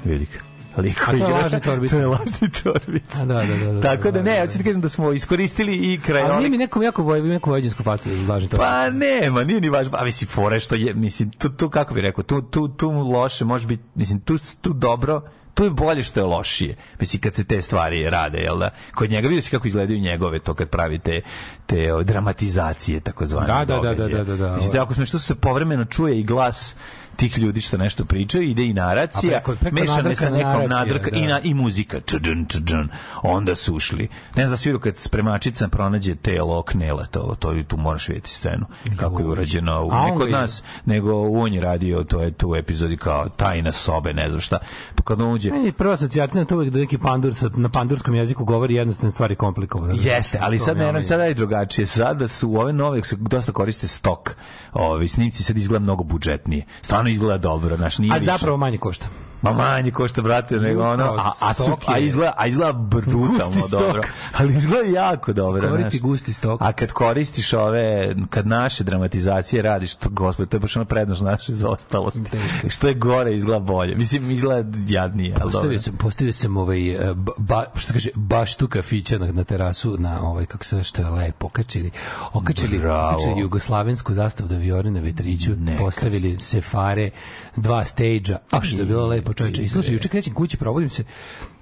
Vidi 0.04 0.26
ga. 0.32 0.53
Liko 0.76 1.02
A 1.02 1.06
to 1.06 1.12
je 1.12 1.16
igra. 1.16 1.34
lažni 1.34 1.60
Torbica. 1.60 1.96
To 1.96 2.00
je 2.00 2.06
lažni 2.06 2.50
Torbica. 2.62 3.22
A, 3.22 3.24
da, 3.24 3.34
da, 3.34 3.56
da, 3.56 3.72
da, 3.72 3.80
Tako 3.80 4.02
da 4.02 4.10
da, 4.10 4.22
ne, 4.22 4.34
da, 4.34 4.40
hoću 4.40 4.58
ti 4.58 4.64
kažem 4.64 4.80
da 4.80 4.88
smo 4.88 5.12
iskoristili 5.12 5.74
i 5.74 6.00
Ali 6.08 6.38
nije 6.38 6.50
mi 6.50 6.58
nekom 6.58 6.82
jako 6.82 7.02
voj, 7.02 7.22
neku 7.22 7.50
vojđinsku 7.50 7.82
facu 7.82 8.10
da 8.10 8.32
lažem 8.32 8.48
to. 8.48 8.56
Pa 8.56 8.90
nema, 8.90 9.44
nije 9.44 9.60
ni 9.60 9.68
važno. 9.68 9.92
Pa 9.92 10.04
mislim, 10.04 10.28
fore 10.28 10.60
što 10.60 10.74
je, 10.74 10.94
mislim, 10.94 11.30
tu, 11.30 11.48
tu 11.48 11.70
kako 11.70 11.94
bi 11.94 12.00
rekao, 12.00 12.24
tu, 12.24 12.42
tu, 12.42 12.68
tu 12.68 12.90
loše 12.90 13.44
može 13.44 13.66
biti, 13.66 13.82
mislim, 13.94 14.20
tu, 14.20 14.36
tu 14.60 14.72
dobro, 14.72 15.22
tu 15.54 15.64
je 15.64 15.70
bolje 15.70 16.02
što 16.02 16.20
je 16.20 16.24
lošije. 16.24 16.76
Mislim, 17.00 17.20
kad 17.20 17.34
se 17.34 17.44
te 17.44 17.62
stvari 17.62 18.10
rade, 18.10 18.38
jel 18.38 18.58
da? 18.58 18.70
Kod 18.94 19.10
njega 19.10 19.28
vidio 19.28 19.42
si 19.42 19.50
kako 19.50 19.68
izgledaju 19.68 20.00
njegove, 20.00 20.38
to 20.38 20.54
kad 20.54 20.68
pravi 20.68 20.98
te, 20.98 21.20
te 21.66 21.94
o, 21.94 22.02
dramatizacije, 22.02 23.00
tako 23.00 23.26
zvane. 23.26 23.46
Da, 23.46 23.64
da, 23.64 23.80
da, 23.80 23.94
da, 23.94 24.08
da, 24.08 24.24
da, 24.24 24.36
da. 24.36 24.54
Mislim, 24.54 24.76
jako 24.76 24.94
smešno 24.94 25.18
što 25.18 25.26
se 25.26 25.34
povremeno 25.34 25.84
čuje 25.84 26.20
i 26.20 26.24
glas 26.24 26.76
tih 27.16 27.38
ljudi 27.38 27.60
što 27.60 27.76
nešto 27.76 28.04
pričaju, 28.04 28.44
ide 28.44 28.64
i 28.64 28.72
naracija, 28.74 29.30
A 29.30 29.40
preko- 29.40 29.56
preko 29.56 29.76
mešane 29.76 30.14
sa 30.16 30.30
nekom 30.30 30.68
nadrka 30.68 31.10
da. 31.10 31.16
i, 31.16 31.26
na, 31.26 31.40
i 31.40 31.54
muzika. 31.54 32.00
Čudun, 32.00 32.46
čudun. 32.48 32.88
Onda 33.22 33.54
su 33.54 33.74
ušli. 33.74 34.08
Ne 34.36 34.46
znam 34.46 34.56
da 34.56 34.62
vidio 34.64 34.78
kad 34.78 34.96
spremačica 34.96 35.68
pronađe 35.68 36.14
telo 36.14 36.62
knela, 36.62 37.04
to, 37.04 37.36
to 37.38 37.54
tu 37.62 37.76
moraš 37.76 38.08
vidjeti 38.08 38.30
scenu. 38.30 38.66
Kako 38.96 39.20
je 39.20 39.26
urađeno. 39.26 39.72
A 39.72 39.84
on 39.84 40.04
Ne 40.04 40.10
kod 40.10 40.18
ga 40.20 40.24
je- 40.26 40.32
nas, 40.32 40.62
nego 40.84 41.12
on 41.22 41.52
je 41.52 41.60
radio 41.60 42.04
to 42.04 42.20
je 42.20 42.30
tu 42.30 42.50
u 42.50 42.56
epizodi 42.56 42.96
kao 42.96 43.28
tajna 43.28 43.72
sobe, 43.72 44.12
ne 44.12 44.28
znam 44.28 44.40
šta. 44.40 44.58
Pa 44.94 45.02
kad 45.02 45.20
on 45.20 45.32
uđe, 45.32 45.50
Meni 45.50 45.72
prva 45.72 45.92
asocijacija 45.94 46.40
na 46.40 46.46
to 46.46 46.54
uvijek 46.54 46.72
da 46.72 46.78
neki 46.78 46.98
pandur 46.98 47.34
sa, 47.34 47.50
na 47.54 47.68
pandurskom 47.68 48.14
jeziku 48.14 48.44
govori 48.44 48.74
jednostavne 48.74 49.10
stvari 49.10 49.34
komplikovane. 49.34 49.94
Jeste, 49.96 50.38
ali 50.42 50.58
sad 50.58 50.76
ne 50.76 50.86
ono- 50.88 51.02
sada 51.02 51.24
je 51.24 51.34
drugačije. 51.34 51.86
Sada 51.86 52.28
su 52.28 52.54
ove 52.54 52.72
nove 52.72 53.00
dosta 53.12 53.52
koriste 53.52 53.86
stok. 53.88 54.34
Ovi 54.72 55.08
snimci 55.08 55.42
sad 55.42 55.56
izgleda 55.56 55.82
mnogo 55.82 56.04
budžetnije. 56.04 56.64
Stvarno 56.82 57.03
izgleda 57.10 57.38
dobro, 57.38 57.76
znači 57.76 58.02
nije 58.02 58.12
A 58.12 58.16
više- 58.16 58.24
zapravo 58.24 58.56
manje 58.56 58.78
košta. 58.78 59.06
Ma 59.44 59.52
manje 59.52 59.90
košta, 59.90 60.22
brate, 60.22 60.56
nego 60.56 60.82
ono, 60.82 61.04
a, 61.04 61.32
a, 61.40 61.54
su, 61.54 61.76
a, 61.86 61.98
izgleda, 61.98 62.32
a 62.36 62.46
izgleda 62.46 62.72
brutalno 62.72 63.62
stok. 63.66 63.80
dobro. 63.80 64.02
Ali 64.38 64.56
izgleda 64.56 64.88
jako 64.88 65.32
dobro. 65.32 65.70
Koristi 65.70 65.98
gusti 65.98 66.32
stok. 66.32 66.62
A 66.62 66.72
kad 66.72 66.92
koristiš 66.92 67.52
ove, 67.52 68.14
kad 68.30 68.46
naše 68.46 68.84
dramatizacije 68.84 69.62
radiš, 69.62 69.94
to, 69.94 70.08
gospod, 70.08 70.48
to 70.48 70.56
je 70.56 70.60
baš 70.60 70.76
ono 70.76 70.84
prednost 70.84 71.22
naše 71.22 71.54
zaostalosti. 71.54 72.38
Što 72.68 72.88
je 72.88 72.94
gore, 72.94 73.34
izgleda 73.34 73.60
bolje. 73.60 73.96
Mislim, 73.96 74.30
izgleda 74.30 74.78
jadnije, 74.88 75.34
ali 75.34 75.40
dobro. 75.40 75.50
Postavio 75.50 75.78
sam, 75.78 75.96
postavio 75.96 76.32
sam 76.32 76.56
ovaj, 76.56 77.10
e, 77.10 77.14
ba, 77.38 77.64
što 77.74 77.86
se 77.86 77.92
kaže, 77.92 78.10
baš 78.14 78.56
tu 78.56 78.68
kafića 78.68 79.18
na, 79.18 79.32
na 79.32 79.44
terasu, 79.44 79.96
na 79.98 80.22
ovaj, 80.22 80.46
kako 80.46 80.64
se 80.64 80.82
što 80.82 81.02
je 81.02 81.08
lepo, 81.08 81.46
okačili, 81.46 81.90
okačili, 82.32 82.86
okačili 82.86 83.40
jugoslavensku 83.40 84.14
zastavu 84.14 84.48
da 84.48 84.56
viori 84.56 84.90
na 84.90 85.00
vetriću, 85.00 85.50
postavili 85.78 86.36
sefare, 86.40 87.10
dva 87.56 87.84
stage-a, 87.84 88.38
a 88.50 88.60
što 88.60 88.78
je 88.78 88.84
bilo 88.84 89.06
lepo 89.06 89.32
čoveče. 89.34 89.62
I 89.62 89.68
slušaj, 89.68 89.94
juče 89.94 90.08
krećem 90.08 90.34
kući, 90.34 90.56
probudim 90.56 90.90
se, 90.90 91.04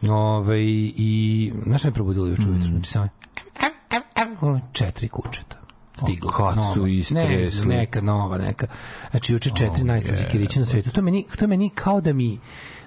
ovaj, 0.03 0.63
i, 0.63 1.53
znaš 1.65 1.81
šta 1.81 1.89
me 1.89 1.95
probudilo 1.95 2.27
juče 2.27 2.49
ujutru? 2.49 2.71
Znači, 2.71 2.91
samo, 2.91 3.09
četiri 4.73 5.09
kučeta 5.09 5.63
stiglo. 5.97 6.31
O, 6.31 6.33
kad 6.33 6.55
su 6.75 6.87
istresli. 6.87 7.69
Ne, 7.69 7.77
neka 7.77 8.01
nova, 8.01 8.39
neka. 8.39 8.67
Znači, 9.11 9.33
juče 9.33 9.51
četiri 9.57 9.85
najslađe 9.85 10.29
kiriće 10.29 10.61
na 10.61 10.67
svetu. 10.67 10.91
To 10.91 11.03
meni, 11.03 11.27
to 11.39 11.47
meni 11.47 11.71
kao 11.71 12.01
da 12.01 12.13
mi 12.13 12.39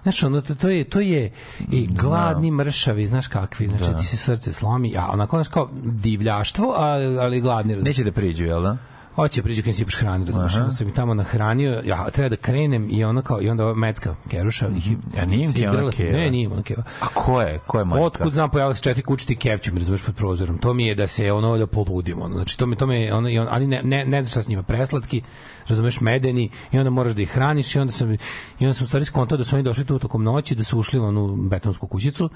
Znaš, 0.04 0.24
ono, 0.24 0.42
to, 0.42 0.56
to 0.56 0.70
je, 0.70 0.84
to 0.84 1.00
je 1.00 1.32
i 1.72 1.88
gladni 1.88 2.52
mršavi, 2.52 3.08
znaš 3.08 3.28
kakvi, 3.28 3.68
znači 3.68 3.98
ti 4.00 4.06
se 4.06 4.18
srce 4.18 4.54
slomi, 4.54 4.94
a 4.98 5.10
onako, 5.14 5.38
znaš, 5.38 5.48
kao 5.48 5.70
divljaštvo, 5.84 6.74
a, 6.78 6.86
ali 7.22 7.42
gladni. 7.42 7.76
Neće 7.76 8.04
da 8.04 8.12
priđu, 8.12 8.46
jel 8.46 8.62
da? 8.62 8.78
Hoće 9.16 9.44
priđu 9.44 9.64
kad 9.64 9.76
si 9.76 9.86
hrani, 9.98 10.26
razumiješ, 10.26 10.56
onda 10.56 10.72
sam 10.72 10.88
i 10.88 10.94
tamo 10.94 11.14
nahranio, 11.14 11.82
ja 11.86 12.10
treba 12.10 12.30
da 12.30 12.36
krenem 12.36 12.88
i 12.92 13.04
ono 13.04 13.22
kao, 13.22 13.42
i 13.42 13.50
onda 13.50 13.64
ova 13.64 13.74
Mecka, 13.74 14.16
Keruša, 14.30 14.70
mm 14.70 14.76
A 15.22 15.26
nije 15.26 15.46
im 15.46 15.54
Keona 15.54 15.92
Keva? 15.92 16.12
Ne, 16.12 16.32
nije 16.32 16.50
ona 16.50 16.64
Keva. 16.64 16.84
A 17.02 17.06
ko 17.14 17.42
je? 17.42 17.60
Ko 17.68 17.80
je 17.80 17.86
majka? 17.86 18.06
Otkud 18.06 18.34
znam 18.34 18.50
pojavila 18.50 18.74
se 18.74 18.82
četiri 18.82 19.04
kućiti 19.04 19.36
kevću 19.36 19.74
mi 19.74 19.80
razumeš 19.80 20.04
pod 20.06 20.16
prozorom. 20.16 20.58
To 20.58 20.74
mi 20.74 20.88
je 20.88 20.96
da 20.96 21.08
se 21.08 21.32
ono 21.32 21.58
da 21.58 21.68
poludim 21.68 22.22
ono. 22.22 22.36
Znači 22.36 22.58
to 22.58 22.66
mi 22.66 22.76
to 22.76 22.86
mi 22.86 23.12
ono 23.12 23.42
on, 23.42 23.48
ali 23.52 23.68
ne 23.68 23.82
ne 23.84 24.06
ne 24.06 24.22
znaš 24.22 24.32
šta 24.32 24.44
s 24.44 24.48
njima 24.48 24.64
preslatki, 24.64 25.22
razumeš 25.68 26.02
medeni 26.02 26.50
i 26.72 26.78
onda 26.78 26.90
moraš 26.90 27.14
da 27.14 27.22
ih 27.22 27.30
hraniš 27.30 27.76
i 27.76 27.80
onda 27.80 27.92
sam 27.92 28.14
i 28.14 28.18
onda 28.60 28.74
sam 28.74 28.84
u 28.84 28.88
stvari 28.88 29.06
skontao 29.06 29.38
da 29.38 29.44
su 29.44 29.56
oni 29.56 29.64
došli 29.64 29.86
tu 29.86 30.00
tokom 30.00 30.24
noći 30.24 30.56
da 30.56 30.64
su 30.64 30.80
ušli 30.80 31.00
u 31.00 31.04
onu 31.04 31.36
betonsku 31.36 31.88
kućicu 31.88 32.30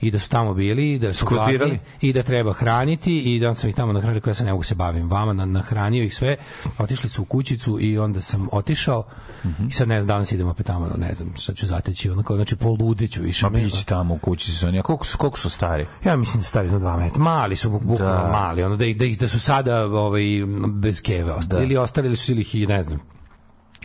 i 0.00 0.10
da 0.10 0.18
su 0.18 0.30
tamo 0.30 0.54
bili 0.54 0.92
i 0.92 0.98
da 0.98 1.12
su 1.12 1.26
gladni 1.26 1.78
i 2.00 2.12
da 2.12 2.22
treba 2.22 2.52
hraniti 2.52 3.18
i 3.18 3.40
da 3.40 3.54
sam 3.54 3.70
ih 3.70 3.76
tamo 3.76 3.92
nahranio 3.92 4.20
koja 4.20 4.34
se 4.34 4.44
ne 4.44 4.52
mogu 4.52 4.62
se 4.62 4.74
bavim 4.74 5.10
vama 5.10 5.32
na, 5.32 5.44
nahranio 5.44 6.04
ih 6.04 6.14
sve 6.14 6.36
otišli 6.78 7.08
su 7.08 7.22
u 7.22 7.24
kućicu 7.24 7.78
i 7.80 7.98
onda 7.98 8.20
sam 8.20 8.48
otišao 8.52 9.04
i 9.68 9.72
sad 9.72 9.88
ne 9.88 10.00
znam 10.00 10.08
danas 10.08 10.32
idemo 10.32 10.50
opet 10.50 10.66
tamo 10.66 10.86
ne 10.96 11.14
znam 11.14 11.32
šta 11.36 11.54
ću 11.54 11.66
zateći 11.66 12.10
onako 12.10 12.34
znači 12.34 12.56
poludeću 12.56 13.22
više 13.22 13.46
Ma 13.46 13.50
bići 13.50 13.86
tamo 13.86 14.14
u 14.14 14.18
kući 14.18 14.50
su 14.50 14.66
oni. 14.66 14.78
A 14.78 14.82
koliko 14.82 15.06
su, 15.06 15.18
koliko 15.18 15.38
su 15.38 15.50
stari? 15.50 15.86
Ja 16.04 16.16
mislim 16.16 16.40
da 16.40 16.46
stari 16.46 16.70
na 16.70 16.78
2 16.78 16.98
metra. 16.98 17.22
Mali 17.22 17.56
su 17.56 17.70
bukvalno 17.70 18.22
Da. 18.22 18.28
mali, 18.32 18.62
ono 18.62 18.76
da 18.76 18.84
ih 18.84 18.96
da, 18.96 19.04
ih, 19.04 19.18
da 19.18 19.28
su 19.28 19.40
sada 19.40 19.84
ovaj 19.84 20.22
bez 20.68 21.02
keve 21.02 21.32
ostali 21.32 21.62
ili 21.64 21.76
ostali 21.76 22.16
su 22.16 22.32
ili 22.32 22.40
ih 22.40 22.54
ne 22.72 22.82
znam. 22.82 23.00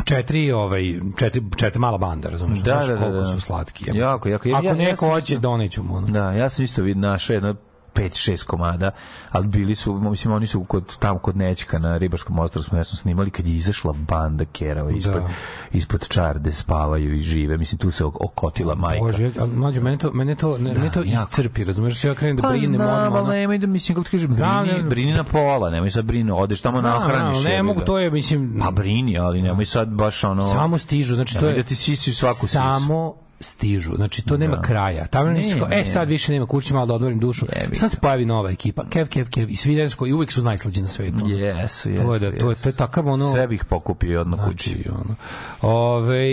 Četiri, 0.05 0.51
ovaj, 0.51 0.81
četiri, 1.19 1.41
četiri 1.55 1.79
mala 1.79 1.97
banda, 1.97 2.29
razumeš? 2.29 2.59
Da, 2.59 2.75
da, 2.75 2.87
da, 2.87 2.97
koliko 2.97 3.17
da. 3.19 3.25
su 3.25 3.41
slatki. 3.41 3.85
Jako, 3.93 4.29
jako. 4.29 4.47
Ja- 4.49 4.55
Ako 4.57 4.65
ja- 4.65 4.71
ja 4.71 4.75
neko 4.77 4.95
sam 4.95 5.09
hoće, 5.09 5.33
isto- 5.33 5.41
doneću 5.41 5.83
mu. 5.83 5.95
Ono. 5.95 6.07
Da, 6.07 6.31
ja 6.31 6.49
sam 6.49 6.65
isto 6.65 6.81
vid 6.81 6.97
našao 6.97 7.33
jedno 7.33 7.55
5-6 7.97 8.45
komada, 8.45 8.91
ali 9.31 9.47
bili 9.47 9.75
su, 9.75 9.93
mislim, 9.95 10.33
oni 10.33 10.47
su 10.47 10.63
kod, 10.63 10.97
tamo 10.97 11.19
kod 11.19 11.37
Nećka 11.37 11.79
na 11.79 11.97
Ribarskom 11.97 12.39
ostrovu 12.39 12.63
smo, 12.63 12.83
sam 12.83 12.97
snimali 12.97 13.31
kad 13.31 13.47
je 13.47 13.55
izašla 13.55 13.93
banda 13.93 14.45
kerava 14.47 14.91
ispod, 14.91 15.13
Da. 15.13 15.29
ispod 15.71 16.07
čarde, 16.07 16.51
spavaju 16.51 17.15
i 17.15 17.19
žive. 17.19 17.57
Mislim, 17.57 17.79
tu 17.79 17.91
se 17.91 18.03
ok- 18.03 18.17
okotila 18.21 18.75
majka. 18.75 19.01
Bože, 19.01 19.31
ali 19.39 19.51
mlađe, 19.51 19.81
mene 19.81 19.97
to, 19.97 20.11
mene 20.11 20.35
to, 20.35 20.57
ne, 20.57 20.73
mene 20.73 20.91
to 20.91 21.01
jako. 21.01 21.23
iscrpi, 21.23 21.63
razumeš? 21.63 22.03
Ja 22.03 22.15
krenem 22.15 22.35
da 22.35 22.41
Pa 22.41 22.49
brinem 22.49 22.67
znam, 22.67 22.81
odmah, 22.81 23.07
ono. 23.13 23.17
ali 23.21 23.29
nemoj 23.31 23.57
da, 23.57 23.67
mislim, 23.67 23.95
kako 23.95 24.05
ti 24.05 24.11
kažem, 24.11 24.33
Znam, 24.35 24.63
brini, 24.63 24.77
ne- 24.77 24.89
brini 24.89 25.13
na 25.13 25.23
pola, 25.23 25.69
nemoj 25.69 25.91
sad 25.91 26.05
brini, 26.05 26.31
odeš 26.31 26.61
tamo 26.61 26.79
Znam, 26.79 26.91
nahraniš. 26.93 27.33
znam, 27.33 27.43
ne 27.43 27.51
jebi 27.51 27.63
mogu, 27.63 27.81
to 27.81 27.99
je, 27.99 28.11
mislim, 28.11 28.59
Pa 28.59 28.71
brini, 28.71 29.17
ali 29.17 29.41
nemoj 29.41 29.65
sad 29.65 29.87
baš 29.89 30.23
ono... 30.23 30.41
samo 30.43 30.77
stižu, 30.77 31.15
znači 31.15 31.39
to 31.39 31.47
je 31.47 31.55
da 31.55 31.63
ti 31.63 31.75
sisi 31.75 32.13
svaku 32.13 32.35
sisu. 32.37 32.53
samo 32.53 33.13
stižu. 33.39 33.95
Znači 33.95 34.25
to 34.25 34.37
nema 34.37 34.61
kraja. 34.61 35.07
Tamo 35.07 35.29
Ne, 35.31 35.39
ne, 35.39 35.55
ne. 35.69 35.81
e 35.81 35.85
sad 35.85 36.09
više 36.09 36.31
nema 36.31 36.45
kući 36.45 36.73
malo 36.73 36.85
da 36.85 36.93
odmorim 36.93 37.19
dušu. 37.19 37.45
Jebi 37.61 37.75
Sad 37.75 37.91
se 37.91 37.97
pojavi 37.97 38.25
nova 38.25 38.51
ekipa. 38.51 38.85
Kev, 38.89 39.07
kev, 39.07 39.29
kev 39.29 39.49
i 39.49 39.55
svi 39.55 39.89
koji 39.97 40.13
uvek 40.13 40.31
su 40.31 40.43
najslađi 40.43 40.81
na 40.81 40.87
svetu. 40.87 41.29
Jesu, 41.29 41.89
jesu, 41.89 42.03
To 42.03 42.13
je 42.13 42.19
da 42.19 42.37
to 42.39 42.49
je, 42.49 42.55
to 42.55 42.69
je 42.69 42.73
takav 42.73 43.07
ono 43.07 43.31
Sve 43.31 43.47
bih 43.47 43.65
pokupio 43.65 44.21
odmah 44.21 44.39
kući. 44.45 44.69
znači 44.69 44.89
ono. 44.89 45.15
Ove 45.61 46.29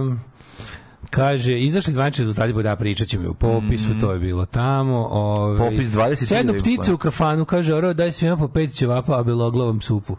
um, 0.00 0.20
Kaže, 1.10 1.60
izašli 1.60 1.92
zvanični 1.92 2.22
rezultati, 2.22 2.52
da 2.54 2.76
pričat 2.76 3.08
ćemo 3.08 3.30
u 3.30 3.34
popisu, 3.34 3.98
to 4.00 4.12
je 4.12 4.18
bilo 4.18 4.46
tamo. 4.46 5.08
Ove, 5.10 5.54
Mhm. 5.54 5.62
Popis 5.64 5.88
20 5.88 6.14
Sednu 6.16 6.52
hiljada 6.52 6.58
ptice 6.60 6.92
u 6.92 6.98
kafanu, 6.98 7.44
kaže, 7.44 7.74
oro, 7.74 7.94
daj 7.94 8.12
svima 8.12 8.36
po 8.36 8.48
pet 8.48 8.72
ćevapa, 8.72 9.20
a 9.20 9.22
beloglavom 9.22 9.80
supu. 9.80 10.16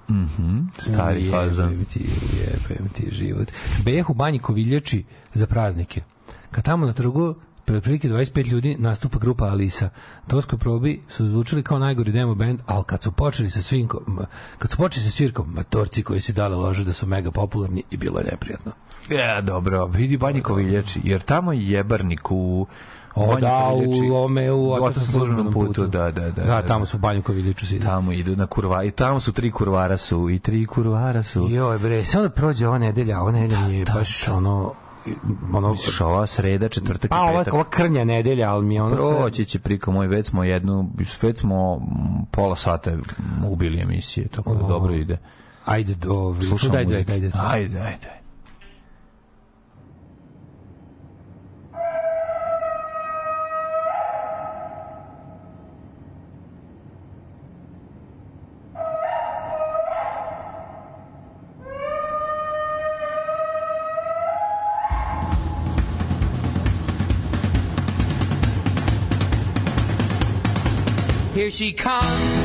Stari 0.77 1.25
Jebem 1.25 1.39
fazan. 1.39 1.85
ti, 1.85 2.05
jebem 2.69 2.89
ti 2.89 3.07
život. 3.11 3.47
Bejah 3.85 4.09
u 4.09 4.13
banji 4.13 4.39
koviljači 4.39 5.03
za 5.33 5.47
praznike. 5.47 6.01
Kad 6.51 6.63
tamo 6.63 6.85
na 6.85 6.93
trgu 6.93 7.35
pre 7.69 7.77
otprilike 7.77 8.09
25 8.09 8.51
ljudi 8.51 8.75
nastupa 8.79 9.19
grupa 9.19 9.45
Alisa. 9.45 9.89
Toskoj 10.27 10.59
probi 10.59 11.01
su 11.07 11.29
zvučili 11.29 11.63
kao 11.63 11.79
najgori 11.79 12.11
demo 12.11 12.35
band, 12.35 12.59
ali 12.65 12.83
kad 12.83 13.03
su 13.03 13.11
počeli 13.11 13.49
sa 13.49 13.61
svinkom, 13.61 14.19
kad 14.57 14.71
su 14.71 14.77
počeli 14.77 15.05
sa 15.05 15.11
svirkom, 15.11 15.53
matorci 15.53 16.03
koji 16.03 16.21
si 16.21 16.33
dale 16.33 16.55
lože 16.55 16.83
da 16.83 16.93
su 16.93 17.07
mega 17.07 17.31
popularni 17.31 17.83
i 17.91 17.97
bilo 17.97 18.19
je 18.19 18.25
neprijatno. 18.31 18.71
Ja, 19.09 19.41
dobro, 19.41 19.85
vidi 19.85 20.17
Banji 20.17 20.41
Koviljači, 20.41 21.01
jer 21.03 21.21
tamo 21.21 21.53
je 21.53 21.69
jebarnik 21.69 22.31
u... 22.31 22.67
O, 23.15 23.35
da, 23.35 23.69
u 24.09 24.15
ome, 24.15 24.51
u 24.51 24.71
Otac 24.71 25.03
službenom 25.03 25.53
putu. 25.53 25.87
Da, 25.87 26.11
da, 26.11 26.29
da. 26.29 26.43
Da, 26.43 26.61
tamo 26.61 26.85
su 26.85 26.97
u 26.97 26.99
banju 26.99 27.21
koviljaču 27.21 27.67
sidi. 27.67 27.85
Tamo 27.85 28.11
idu 28.11 28.35
na 28.35 28.47
kurva, 28.47 28.83
i 28.83 28.91
tamo 28.91 29.19
su 29.19 29.33
tri 29.33 29.51
kurvara 29.51 29.97
su, 29.97 30.29
i 30.29 30.39
tri 30.39 30.65
kurvara 30.65 31.23
su. 31.23 31.47
Joj 31.49 31.79
bre, 31.79 32.05
samo 32.05 32.23
da 32.23 32.29
prođe 32.29 32.67
ova 32.67 32.77
nedelja, 32.77 33.21
ova 33.21 33.31
nedelja 33.31 33.67
mi 33.67 33.77
je 33.77 33.85
baš 33.85 34.27
ono, 34.27 34.73
ono, 35.53 35.71
Misliš, 35.71 36.01
ova 36.01 36.27
sreda, 36.27 36.69
četvrtak 36.69 37.09
Pa 37.09 37.21
ova, 37.21 37.45
ova 37.51 37.63
krnja 37.63 38.03
nedelja, 38.03 38.53
ali 38.53 38.65
mi 38.65 38.75
je 38.75 38.81
ono. 38.81 38.95
Proći 38.95 39.45
će 39.45 39.59
priko 39.59 39.91
moj, 39.91 40.07
već 40.07 40.27
smo 40.27 40.43
jednu, 40.43 40.89
već 41.21 41.39
smo 41.39 41.81
pola 42.31 42.55
sata 42.55 42.91
ubili 43.47 43.81
emisije, 43.81 44.27
tako 44.27 44.55
da 44.55 44.67
dobro 44.67 44.93
ide. 44.93 45.17
Ajde, 45.65 45.95
do, 45.95 46.35
she 71.49 71.71
comes. 71.71 72.38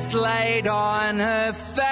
hands 0.00 0.14
laid 0.14 0.66
on 0.66 1.18
her 1.18 1.52
face. 1.52 1.90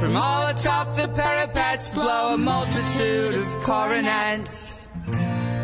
From 0.00 0.16
all 0.16 0.48
atop 0.48 0.94
the 0.96 1.08
parapets 1.08 1.94
blow 1.94 2.34
a 2.34 2.38
multitude 2.38 3.34
of 3.34 3.46
coronets, 3.62 4.88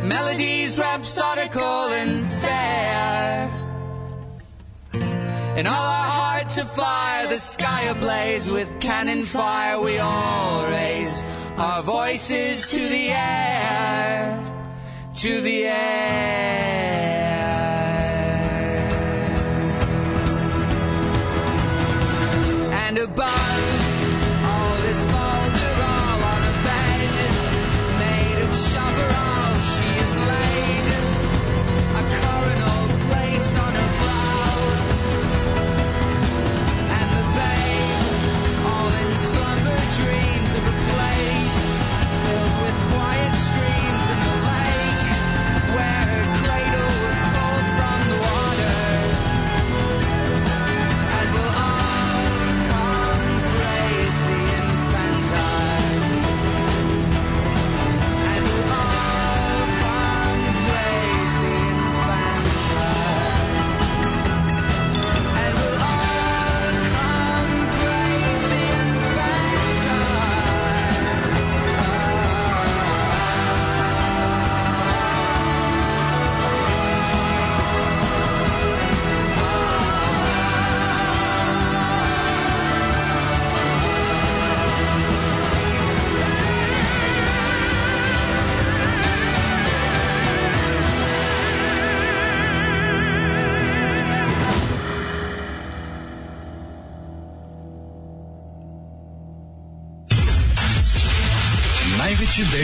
melodies 0.03 0.79
rhapsodical 0.79 1.93
and 1.93 2.27
fair. 2.43 3.51
In 5.57 5.67
all 5.67 5.87
our 5.99 6.11
hearts 6.21 6.59
afire, 6.59 7.27
the 7.29 7.37
sky 7.37 7.83
ablaze 7.85 8.51
with 8.51 8.81
cannon 8.81 9.23
fire, 9.25 9.81
we 9.81 9.99
all 9.99 10.67
raise 10.67 11.23
our 11.57 11.83
voices 11.83 12.67
to 12.69 12.89
the 12.89 13.11
air, 13.11 14.39
to 15.17 15.41
the 15.41 15.65
air. 15.67 16.50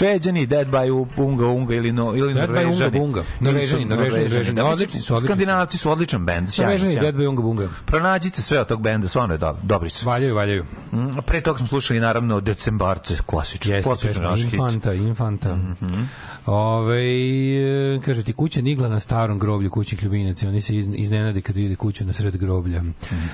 Šveđani, 0.00 0.46
Dead 0.46 0.68
by 0.68 0.90
Unga 1.16 1.46
Unga 1.46 1.74
ili, 1.74 1.92
no, 1.92 2.16
ili 2.16 2.34
Dead 2.34 2.50
by 2.50 2.54
Norvežani. 2.54 2.74
Unga 2.74 2.98
Bunga. 2.98 3.24
Norvežani, 3.40 3.82
su 3.82 3.88
Norvežani, 3.88 4.24
Norvežani. 4.24 4.60
Odlični 4.62 5.00
su, 5.00 5.14
odlični. 5.14 5.28
Skandinavci 5.28 5.78
su 5.78 5.90
odličan 5.90 6.26
bend. 6.26 6.48
Norvežani. 6.58 6.94
Dead 6.94 7.14
by 7.14 7.28
Unga 7.28 7.42
Bunga. 7.42 7.68
Pronađite 7.84 8.42
sve 8.42 8.60
od 8.60 8.66
tog 8.68 8.82
benda, 8.82 9.08
stvarno 9.08 9.34
je 9.34 9.38
dobro, 9.38 9.62
dobri 9.62 9.90
su. 9.90 10.06
Valjaju, 10.06 10.34
valjaju. 10.34 10.64
Mm, 10.92 10.98
Pre 11.26 11.40
toga 11.40 11.58
smo 11.58 11.66
slušali 11.66 12.00
naravno 12.00 12.40
Decembarce, 12.40 13.16
klasično. 13.26 13.74
Jeste, 13.74 13.90
naš 14.20 14.42
hit. 14.42 14.52
Infanta, 14.52 14.92
Infanta. 14.94 15.58
Ove, 16.46 17.00
e, 17.96 18.00
kaže 18.00 18.22
ti, 18.22 18.32
kuća 18.32 18.62
Nigla 18.62 18.88
na 18.88 19.00
starom 19.00 19.38
groblju 19.38 19.70
kućnih 19.70 20.02
ljubinaca, 20.02 20.48
oni 20.48 20.60
se 20.60 20.76
iz- 20.76 20.90
iznenade 20.94 21.40
kad 21.40 21.56
vide 21.56 21.74
kuću 21.76 22.04
na 22.04 22.12
sred 22.12 22.36
groblja. 22.36 22.82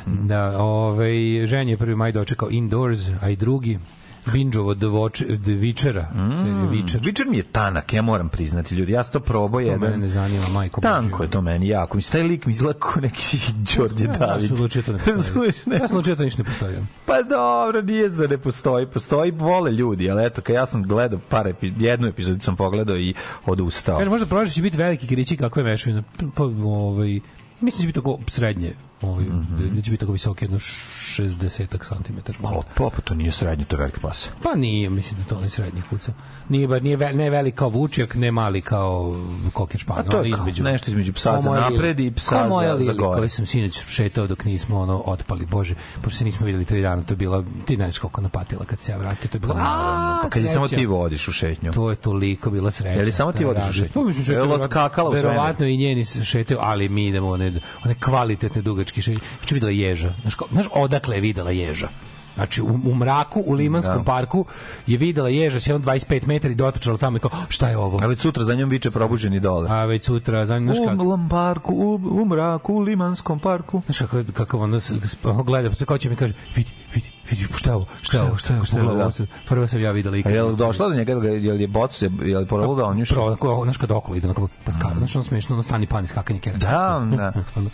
Da, 0.06 0.58
ove, 0.58 1.10
ženje 1.46 1.72
je 1.72 1.76
prvi 1.76 1.96
maj 1.96 2.12
dočekao 2.12 2.50
indoors, 2.50 3.00
a 3.20 3.28
i 3.28 3.36
drugi 3.36 3.78
Binđovo 4.26 4.74
The, 4.74 4.86
Watch, 4.86 5.16
The 5.38 5.52
Witchera, 5.52 6.04
serija 6.36 6.84
Witcher. 6.84 7.30
Mi 7.30 7.36
je 7.36 7.42
tanak, 7.42 7.92
ja 7.92 8.02
moram 8.02 8.28
priznati 8.28 8.74
ljudi. 8.74 8.92
Ja 8.92 9.04
sam 9.04 9.12
to 9.12 9.20
probao 9.20 9.60
To 9.60 9.66
mene 9.66 9.86
jedan. 9.86 10.00
ne 10.00 10.08
zanima, 10.08 10.48
majko. 10.48 10.80
Tanko 10.80 11.22
je 11.22 11.30
to 11.30 11.40
meni 11.40 11.68
jako. 11.68 11.96
Mislim, 11.96 12.12
taj 12.12 12.28
lik 12.28 12.46
mi 12.46 12.52
izgleda 12.52 12.78
kao 12.78 12.92
neki 12.96 13.38
Đorđe 13.76 14.04
Ja 14.04 14.12
David. 14.12 14.46
sam 14.46 14.54
odlučio 14.54 14.82
to 14.82 14.92
ne 14.92 14.98
postoji. 14.98 15.52
Ja 15.80 15.88
sam 15.88 15.96
odlučio 15.96 16.16
to 16.16 16.22
ništa 16.22 16.42
ne 16.42 16.48
postoji. 16.48 16.76
Pa 17.06 17.22
dobro, 17.22 17.82
nije 17.82 18.08
da 18.08 18.26
ne 18.26 18.38
postoji. 18.38 18.86
Postoji, 18.86 19.30
vole 19.30 19.72
ljudi, 19.72 20.10
ali 20.10 20.26
eto, 20.26 20.42
kad 20.42 20.54
ja 20.56 20.66
sam 20.66 20.82
gledao 20.82 21.20
par 21.28 21.46
epi, 21.46 21.72
jednu 21.78 22.06
epizodu 22.06 22.40
sam 22.40 22.56
pogledao 22.56 22.96
i 22.96 23.14
odustao. 23.46 23.98
Kaže, 23.98 24.10
možda 24.10 24.26
prođe 24.26 24.52
će 24.52 24.62
biti 24.62 24.76
veliki 24.76 25.06
krići 25.06 25.36
kakve 25.36 25.62
mešavine. 25.62 26.02
Pa, 26.34 26.44
ovaj, 26.64 27.20
mislim 27.60 27.78
da 27.78 27.82
će 27.82 27.86
biti 27.86 27.94
tako 27.94 28.18
srednje. 28.28 28.74
Ovaj, 29.02 29.24
da 29.70 29.82
će 29.82 29.90
biti 29.90 29.96
tako 29.96 30.12
visoko, 30.12 30.44
jedno 30.44 30.58
60 30.58 31.66
cm. 31.80 32.18
O, 32.42 32.62
pa, 32.74 32.90
pa 32.90 33.00
to 33.00 33.14
nije 33.14 33.32
srednje, 33.32 33.64
to 33.64 33.76
je 33.76 33.80
veliki 33.80 34.00
pas. 34.00 34.28
Pa 34.42 34.54
nije, 34.54 34.90
mislim 34.90 35.20
da 35.20 35.26
to 35.26 35.36
onaj 35.36 35.50
srednji 35.50 35.82
kuca. 35.90 36.12
Nije, 36.48 36.68
ba, 36.68 36.80
nije 36.80 36.96
ve, 36.96 37.12
ne 37.12 37.30
velik 37.30 37.54
kao 37.54 37.68
vučjak, 37.68 38.14
ne 38.14 38.32
mali 38.32 38.60
kao 38.62 39.20
koker 39.52 39.76
A 39.76 39.78
španjol. 39.78 40.04
to 40.04 40.22
je 40.22 40.30
kao 40.30 40.40
između. 40.40 40.62
nešto 40.64 40.90
između 40.90 41.12
psa 41.12 41.40
za 41.40 41.50
napred 41.50 42.00
i 42.00 42.10
psa 42.10 42.30
Kao 42.30 42.48
moja 42.48 42.78
za- 42.78 42.84
za 42.84 42.92
gore. 42.92 43.18
koji 43.18 43.28
sam 43.28 43.46
sinoć 43.46 43.86
šetao 43.86 44.26
dok 44.26 44.44
nismo 44.44 44.78
ono 44.78 45.02
otpali. 45.06 45.46
Bože, 45.46 45.74
pošto 45.94 46.18
se 46.18 46.24
nismo 46.24 46.46
videli 46.46 46.64
tri 46.64 46.82
dana, 46.82 47.02
to 47.02 47.12
je 47.12 47.16
bila, 47.16 47.44
ti 47.66 47.76
ne 47.76 47.84
znaš 47.84 47.98
koliko 47.98 48.20
napatila 48.20 48.64
kad 48.64 48.78
se 48.78 48.92
ja 48.92 48.98
vratio, 48.98 49.28
to 49.28 49.36
je 49.36 49.40
bilo, 49.40 49.54
Naravno, 49.54 50.18
pa 50.22 50.28
kad 50.28 50.42
je 50.42 50.48
samo 50.48 50.68
ti 50.68 50.86
vodiš 50.86 51.28
u 51.28 51.32
šetnju. 51.32 51.72
To 51.72 51.90
je 51.90 51.96
toliko 51.96 52.50
bila 52.50 52.70
sreća. 52.70 52.88
Je 52.90 53.04
li 53.04 53.12
samo 53.12 53.32
ti 53.32 53.44
vodiš 53.44 53.62
u 53.70 53.72
šetnju? 53.72 53.90
Pa 53.94 54.00
mislim 54.02 54.36
Je 54.36 54.42
li 54.42 54.52
odskakala 54.52 55.08
u 55.08 55.12
svemir? 55.12 55.26
Verovatno 55.28 55.66
i 55.66 55.76
njeni 55.76 56.04
se 56.04 56.24
šetaju, 56.24 56.58
ali 56.62 56.88
mi 56.88 57.06
idemo 57.06 57.28
one, 57.28 57.52
one 57.84 57.94
kvalitetne 57.96 58.62
dugačke 58.62 58.85
šetnje. 58.94 59.20
Što 59.40 59.54
je 59.54 59.56
videla 59.56 59.72
ježa. 59.72 60.14
Znaš, 60.20 60.34
ko- 60.34 60.48
znaš 60.52 60.66
odakle 60.74 61.14
je 61.16 61.20
videla 61.20 61.50
ježa? 61.50 61.88
Znači, 62.34 62.62
u, 62.62 62.80
u 62.84 62.94
mraku, 62.94 63.42
u 63.46 63.52
Limanskom 63.52 63.98
Da. 63.98 64.04
parku 64.04 64.44
je 64.86 64.98
videla 64.98 65.28
ježa 65.28 65.74
on 65.74 65.82
25 65.82 66.26
metara 66.26 66.52
i 66.52 66.56
dotrčala 66.56 66.96
tamo 66.98 67.16
i 67.16 67.20
kao, 67.20 67.30
šta 67.48 67.68
je 67.68 67.76
ovo? 67.76 67.98
A 68.02 68.06
već 68.06 68.18
sutra 68.20 68.44
za 68.44 68.54
njom 68.54 68.68
viče 68.70 68.90
probuđeni 68.90 69.40
dole. 69.40 69.70
A 69.70 69.84
već 69.84 70.04
sutra, 70.04 70.46
za 70.46 70.58
znaš 70.58 70.76
U 70.78 70.86
kako, 70.86 71.02
Lam 71.04 71.28
parku, 71.28 71.74
u, 71.74 71.94
u 72.12 72.24
mraku, 72.24 72.74
u 72.74 72.78
Limanskom 72.78 73.38
parku. 73.38 73.82
znaš 73.86 73.98
kako, 73.98 74.22
kako 74.34 74.58
ono 74.58 74.80
s- 74.80 74.92
s- 75.04 75.16
gleda, 75.44 75.68
pa 75.68 75.74
se 75.74 75.84
kao 75.84 75.98
će 75.98 76.10
mi 76.10 76.16
kaže, 76.16 76.34
vidi, 76.56 76.70
vidi, 76.96 77.08
vidi, 77.30 77.46
šta 77.56 77.70
je 77.70 77.76
ovo, 77.76 77.86
šta 78.02 78.16
je 78.16 78.22
ovo, 78.22 78.36
šta 78.36 78.52
je 78.52 78.56
ovo, 78.56 78.66
Šta 78.66 78.76
je 78.76 78.82
ovo, 78.82 78.94
da. 78.94 79.10
prvo 79.46 79.66
sam 79.66 79.80
ja 79.80 79.90
videla 79.90 80.14
A 80.14 80.18
ikad. 80.18 80.32
je 80.32 80.42
li 80.42 80.56
došla 80.56 80.88
do 80.88 80.94
njega, 80.94 81.12
je 81.12 81.18
li- 81.52 81.60
je 81.60 81.68
boc, 81.68 82.02
je 82.02 82.10
je 82.22 82.38
li 82.38 82.46
porodila 82.46 82.76
da 82.76 82.84
on 82.84 82.98
još? 82.98 83.08
Prvo, 83.08 83.26
onako, 83.26 83.60
znaš 83.64 83.76
kad 83.76 83.90
okolo 83.90 84.16
ide, 84.16 84.26
onako, 84.26 84.48
pa 84.64 84.70
skala, 84.70 84.94
znaš 84.94 85.16
ono 85.16 85.22
smešno, 85.22 85.54
ono 85.54 85.62
stani 85.62 85.86
pan 85.86 86.04
iskakanje 86.04 86.40
kereca. 86.40 86.68
Da, 86.68 87.16
da. 87.16 87.32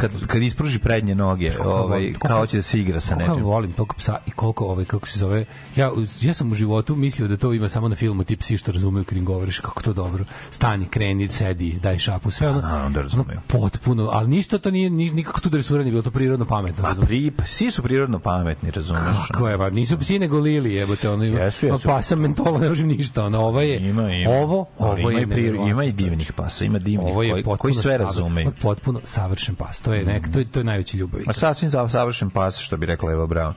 Kad, 0.00 0.26
kad 0.26 0.42
ispruži 0.42 0.78
prednje 0.78 1.14
noge, 1.14 1.52
ovaj, 1.60 2.12
kao 2.20 2.46
će 2.46 2.56
da 2.56 2.62
se 2.62 2.80
igra 2.80 3.00
sa 3.00 3.14
ja 3.14 3.18
nečim. 3.18 3.44
volim 3.44 3.72
tog 3.72 3.94
psa 3.94 4.18
i 4.26 4.30
koliko 4.30 4.64
ovaj 4.66 4.84
kako 4.84 5.08
se 5.08 5.18
zove. 5.18 5.44
Ja 5.76 5.90
ja 6.20 6.34
sam 6.34 6.50
u 6.50 6.54
životu 6.54 6.96
mislio 6.96 7.28
da 7.28 7.36
to 7.36 7.52
ima 7.52 7.68
samo 7.68 7.88
na 7.88 7.96
filmu 7.96 8.24
ti 8.24 8.36
psi 8.36 8.56
što 8.56 8.72
razumeju 8.72 9.04
kad 9.04 9.18
im 9.18 9.24
govoriš 9.24 9.58
kako 9.58 9.82
to 9.82 9.92
dobro. 9.92 10.24
Stani, 10.50 10.86
kreni, 10.86 11.28
sedi, 11.28 11.72
daj 11.72 11.98
šapu, 11.98 12.30
sve 12.30 12.48
ono. 12.48 12.60
A, 12.64 12.82
onda 12.86 13.02
razumeju. 13.02 13.40
potpuno, 13.48 14.08
ali 14.12 14.28
ništa 14.28 14.58
to 14.58 14.70
nije 14.70 14.90
ni, 14.90 15.10
nikako 15.10 15.40
tu 15.40 15.48
dresuranje, 15.48 15.90
bilo 15.90 16.02
to 16.02 16.10
prirodno 16.10 16.46
pametno. 16.46 16.82
Pa 16.84 16.94
pri, 16.96 17.30
psi 17.32 17.70
su 17.70 17.82
prirodno 17.82 18.18
pametni, 18.18 18.61
razumeš? 18.70 19.28
Kako 19.30 19.48
je, 19.48 19.58
ba, 19.58 19.70
nisu 19.70 19.98
psi 19.98 20.18
nego 20.18 20.38
lili, 20.38 20.74
jebote, 20.74 21.08
ono. 21.10 21.24
Jesu, 21.24 21.66
jesu. 21.66 21.88
Pa 21.88 22.02
sam 22.02 22.20
mentola, 22.20 22.58
ne 22.58 22.68
možem 22.68 22.88
ništa, 22.88 23.24
ono, 23.24 23.40
ovo 23.40 23.60
je, 23.60 23.76
Ima, 23.88 24.10
ima. 24.10 24.30
ovo, 24.30 24.66
ovo 24.78 25.10
ima, 25.10 25.10
je 25.12 25.22
i 25.22 25.26
pri, 25.26 25.42
neverovatno, 25.42 25.70
ima 25.70 25.84
i 25.84 25.92
divnih 25.92 26.32
pasa, 26.32 26.64
ima 26.64 26.78
divnih 26.78 27.12
Ovo 27.12 27.22
je 27.22 27.42
koji, 27.42 27.58
koji 27.58 27.74
sve 27.74 27.92
je 27.92 28.52
Potpuno 28.62 29.00
savršen 29.04 29.54
pas. 29.54 29.80
To 29.80 29.94
je 29.94 30.04
nek, 30.04 30.32
to 30.32 30.38
je 30.38 30.44
to 30.44 30.60
je 30.60 30.64
najveća 30.64 30.96
ljubav. 30.96 31.20
Ma 31.26 31.32
sasvim 31.32 31.70
savršen 31.70 32.30
pas, 32.30 32.58
što 32.58 32.76
bi 32.76 32.86
rekla 32.86 33.12
Eva 33.12 33.26
Brown. 33.26 33.52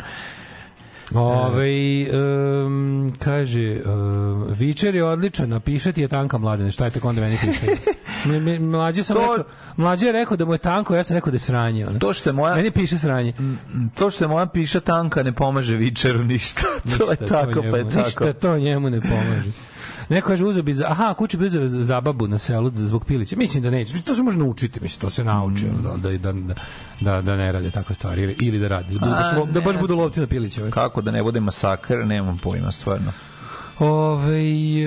Ove, 1.14 1.70
um, 2.12 3.14
kaže, 3.20 3.82
um, 3.86 4.46
Vičer 4.50 4.96
je 4.96 5.04
odličan, 5.04 5.50
napišati 5.50 6.02
je 6.02 6.08
tanka 6.08 6.38
mladene, 6.38 6.72
šta 6.72 6.86
je 6.86 6.92
tako 6.92 7.10
onda 7.10 7.22
meni 7.22 7.38
piše? 7.38 7.66
Mlađe 8.62 9.04
sam 9.04 9.16
To- 9.16 9.22
rekao, 9.22 9.44
mlađe 9.78 10.06
je 10.06 10.12
rekao 10.12 10.38
da 10.38 10.46
mu 10.46 10.54
je 10.54 10.58
tanko, 10.58 10.96
ja 10.96 11.04
sam 11.04 11.16
rekao 11.16 11.32
da 11.32 11.36
je 11.36 11.40
sranje. 11.40 11.88
Ono. 11.88 12.00
To 12.00 12.14
što 12.14 12.30
je 12.30 12.34
moja 12.34 12.56
Meni 12.56 12.72
piše 12.72 12.98
sranje. 12.98 13.34
to 13.96 14.10
što 14.10 14.24
je 14.24 14.28
moja 14.28 14.46
piša 14.46 14.80
tanka 14.80 15.24
ne 15.24 15.32
pomaže 15.32 15.78
vičeru 15.78 16.24
ništa. 16.24 16.62
to 16.98 17.04
je 17.04 17.18
Ništa 17.22 17.26
tako, 17.28 17.60
njemu, 17.60 17.72
pa 17.72 17.78
je 17.78 17.84
tako. 17.86 17.98
Ništa 18.00 18.34
to 18.34 18.58
njemu 18.58 18.90
ne 18.90 19.02
pomaže. 19.02 19.52
Neko 20.10 20.28
kaže 20.28 20.46
uzeo 20.46 20.64
bi 20.64 20.74
za, 20.74 20.86
aha, 20.86 21.14
kući 21.14 21.38
bi 21.38 21.46
uzeo 21.46 21.68
za 21.68 22.02
babu 22.02 22.28
na 22.28 22.38
selu 22.38 22.70
da- 22.70 22.86
zbog 22.86 23.06
pilića. 23.06 23.36
Mislim 23.36 23.64
da 23.64 23.70
neće. 23.70 24.02
To 24.02 24.16
se 24.16 24.24
može 24.24 24.38
naučiti, 24.38 24.80
mislim, 24.82 25.02
to 25.02 25.10
se 25.10 25.24
nauči 25.24 25.66
Mm. 25.66 25.84
da, 25.84 26.10
da, 26.10 26.32
da, 26.32 26.54
da, 27.02 27.22
da 27.22 27.36
ne 27.36 27.52
rade 27.52 27.72
takve 27.72 27.96
stvari 27.96 28.22
ili, 28.22 28.36
ili 28.40 28.60
da 28.60 28.68
rade. 28.68 28.94
Da, 28.94 29.00
budu 29.00 29.12
baš, 29.12 29.54
da 29.54 29.62
baš 29.62 29.78
budu 29.78 29.96
lovci 29.96 30.20
na 30.20 30.28
piliće. 30.28 30.62
ovaj. 30.62 30.72
Kako 30.72 31.02
da 31.02 31.12
ne 31.12 31.24
bude 31.24 31.40
masakr, 31.40 31.98
nemam 31.98 32.38
pojma, 32.38 32.72
stvarno. 32.72 33.12
Ove, 33.80 34.42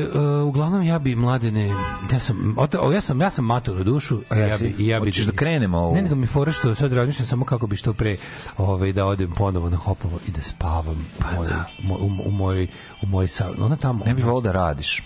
uh, 0.05 0.47
uglavnom 0.47 0.83
ja 0.83 0.99
bi 0.99 1.17
mladene 1.17 1.67
ja 2.13 2.21
sam 2.21 2.55
ote- 2.57 2.95
ja 2.95 3.01
sam 3.01 3.21
ja 3.21 3.31
sam 3.31 3.45
mator 3.45 3.79
u 3.79 3.85
dušu 3.85 4.21
A 4.29 4.37
ja 4.37 4.47
ja 4.47 4.59
bi 4.59 4.75
ja 4.79 5.01
bi 5.01 5.11
da 5.27 5.33
krenemo 5.33 5.79
ovu? 5.79 5.95
ne 5.95 6.03
nego 6.03 6.15
mi 6.15 6.27
fora 6.27 6.53
što 6.53 6.75
sad 6.75 6.93
razmišljam 6.93 7.27
samo 7.27 7.45
kako 7.45 7.67
bi 7.67 7.77
što 7.77 7.93
pre 7.93 8.17
ovaj 8.57 8.93
da 8.93 9.05
odem 9.07 9.31
ponovo 9.31 9.71
na 9.71 9.77
Hopovo 9.77 10.19
i 10.29 10.31
da 10.31 10.43
spavam 10.43 11.07
pa 11.19 11.27
moj, 11.33 11.47
moj, 11.81 11.99
u, 12.01 12.29
u 12.29 12.31
moj 12.31 12.67
u 13.03 13.07
moj 13.07 13.29
sa 13.29 13.51
ona 13.59 13.77
tamo 13.77 14.05
Ne 14.05 14.15
bih 14.15 14.25
volao 14.25 14.41
da 14.41 14.53
radiš. 14.53 15.03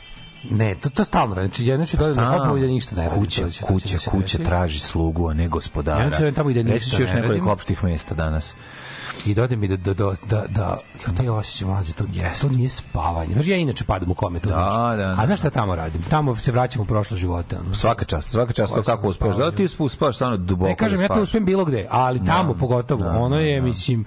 ne 0.50 0.74
to 0.74 0.90
to 0.90 1.04
stalno 1.04 1.34
znači 1.34 1.66
jedno 1.66 1.86
ću 1.86 1.96
da 1.96 2.04
odem 2.04 2.16
na 2.16 2.22
Stalno. 2.22 2.38
Hopovo 2.38 2.56
i 2.56 2.60
da 2.60 2.66
ništa 2.66 2.96
ne 2.96 3.02
radim 3.02 3.18
Kuća, 3.18 3.50
će- 3.50 3.64
kuća, 3.64 3.96
da 3.96 4.10
kuća 4.10 4.38
desi. 4.38 4.44
traži 4.44 4.80
slugu, 4.80 5.28
a 5.28 5.34
ne 5.34 5.48
gospodara. 5.48 6.04
Ja 6.04 6.10
ću 6.10 6.34
tamo 6.34 6.50
i 6.50 6.54
da 6.54 6.60
Reći 6.62 6.72
ništa 6.74 6.96
ću 6.96 7.02
još 7.02 7.10
ne 7.10 7.20
nekoliko 7.20 7.50
opštih 7.50 7.84
mesta 7.84 8.14
danas. 8.14 8.54
I 9.26 9.34
da 9.34 9.42
odem 9.42 9.64
i 9.64 9.68
da 9.68 9.76
da 9.76 9.94
da 9.94 10.04
da, 10.26 10.44
da 10.48 10.78
ja 11.02 11.14
taj 11.16 11.28
osjećaj 11.28 11.68
mlađe 11.68 11.92
to 11.92 12.04
Jeste. 12.12 12.48
to 12.48 12.54
nije 12.54 12.68
spavanje 12.68 13.32
znači 13.32 13.50
ja 13.50 13.56
inače 13.56 13.84
padam 13.84 14.10
u 14.10 14.14
kome 14.14 14.40
to 14.40 14.48
Da, 14.48 14.54
znaš. 14.54 14.74
da, 14.90 14.96
da. 14.96 15.16
a 15.18 15.26
znaš 15.26 15.38
šta 15.38 15.50
tamo 15.50 15.74
radim 15.76 16.02
tamo 16.02 16.36
se 16.36 16.52
vraćam 16.52 16.82
u 16.82 16.86
prošle 16.86 17.16
živote 17.16 17.56
ono. 17.58 17.74
Svaka 17.74 18.04
čast, 18.04 18.30
svaka 18.30 18.52
čast, 18.52 18.74
to 18.74 18.82
kako 18.82 19.06
uspeš. 19.08 19.36
Da 19.36 19.52
ti 19.52 19.68
uspeš 19.78 20.14
stvarno 20.14 20.36
duboko. 20.36 20.68
Ne 20.68 20.76
kažem, 20.76 20.98
da 20.98 21.04
ja 21.04 21.08
to 21.08 21.22
uspem 21.22 21.44
bilo 21.44 21.64
gde, 21.64 21.86
ali 21.90 22.24
tamo 22.26 22.54
pogotovo. 22.54 23.02
da, 23.02 23.10
ono 23.10 23.38
je, 23.38 23.60
da. 23.60 23.66
mislim, 23.66 24.04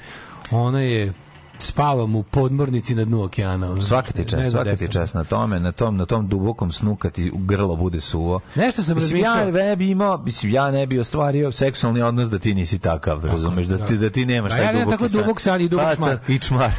ono 0.51 0.79
je 0.79 1.13
spavam 1.59 2.15
u 2.15 2.23
podmornici 2.23 2.95
na 2.95 3.05
dnu 3.05 3.23
okeana. 3.23 3.81
Svaka 3.81 4.11
ti 4.11 4.17
Ne 4.17 4.23
čast, 4.23 4.41
znam 4.41 4.51
svaka 4.53 4.75
ti 4.77 4.87
čast 4.89 5.13
na 5.13 5.23
tome, 5.23 5.59
na 5.59 5.71
tom, 5.71 5.97
na 5.97 6.05
tom 6.05 6.27
dubokom 6.27 6.71
snu 6.71 6.95
kad 6.95 7.11
ti 7.11 7.31
grlo 7.35 7.75
bude 7.75 7.99
suvo. 7.99 8.39
Nešto 8.55 8.83
sam 8.83 8.95
Mislim, 8.95 9.17
ja 9.17 9.35
razmišljao. 9.35 9.65
ne 9.65 9.75
bi 9.75 9.89
imao, 9.89 10.17
mislim, 10.17 10.51
ja 10.51 10.71
ne 10.71 10.85
bi 10.85 10.99
ostvario 10.99 11.51
seksualni 11.51 12.01
odnos 12.01 12.29
da 12.29 12.39
ti 12.39 12.53
nisi 12.53 12.79
takav, 12.79 13.25
razumeš, 13.25 13.65
da 13.65 13.77
ti, 13.77 13.97
da 13.97 14.09
ti 14.09 14.25
nemaš 14.25 14.51
A 14.51 14.55
taj 14.55 14.65
ja 14.65 14.71
duboki 14.73 14.91
tako 14.91 15.09
san. 15.09 15.21
dubok 15.21 15.41
san 15.41 15.61
i 15.61 15.69
dubok 15.69 15.85
Pa, 15.85 15.95
čmar. 15.95 16.17
ta- 16.17 16.33
I 16.33 16.39
čmar. 16.39 16.71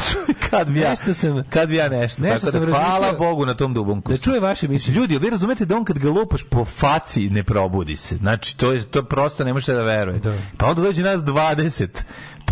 kad 0.50 0.68
bi 0.68 0.80
ja, 0.80 0.90
Nešto 0.90 1.14
sam- 1.14 1.42
kad 1.44 1.68
bi 1.68 1.76
ja 1.76 1.88
nešto, 1.90 2.22
nešto 2.22 2.50
tako 2.50 2.66
da 2.66 2.72
hvala 2.72 3.12
Bogu 3.12 3.46
na 3.46 3.54
tom 3.54 3.74
dubonku 3.74 4.10
Da 4.10 4.16
snu. 4.16 4.22
čuje 4.22 4.40
vaše 4.40 4.68
misli. 4.68 4.94
ljudi, 4.94 5.18
vi 5.18 5.30
razumete 5.30 5.64
da 5.64 5.76
on 5.76 5.84
kad 5.84 5.98
ga 5.98 6.10
lupaš 6.10 6.42
po 6.42 6.64
faci 6.64 7.30
ne 7.30 7.42
probudi 7.42 7.96
se. 7.96 8.16
Znači, 8.16 8.56
to 8.56 8.72
je 8.72 8.82
to 8.82 9.02
prosto 9.02 9.44
ne 9.44 9.52
možete 9.52 9.72
da 9.72 9.82
verujete. 9.82 10.30
Da. 10.30 10.36
Pa 10.56 10.66
onda 10.66 10.82
dođe 10.82 11.02
nas 11.02 11.20
20, 11.20 11.88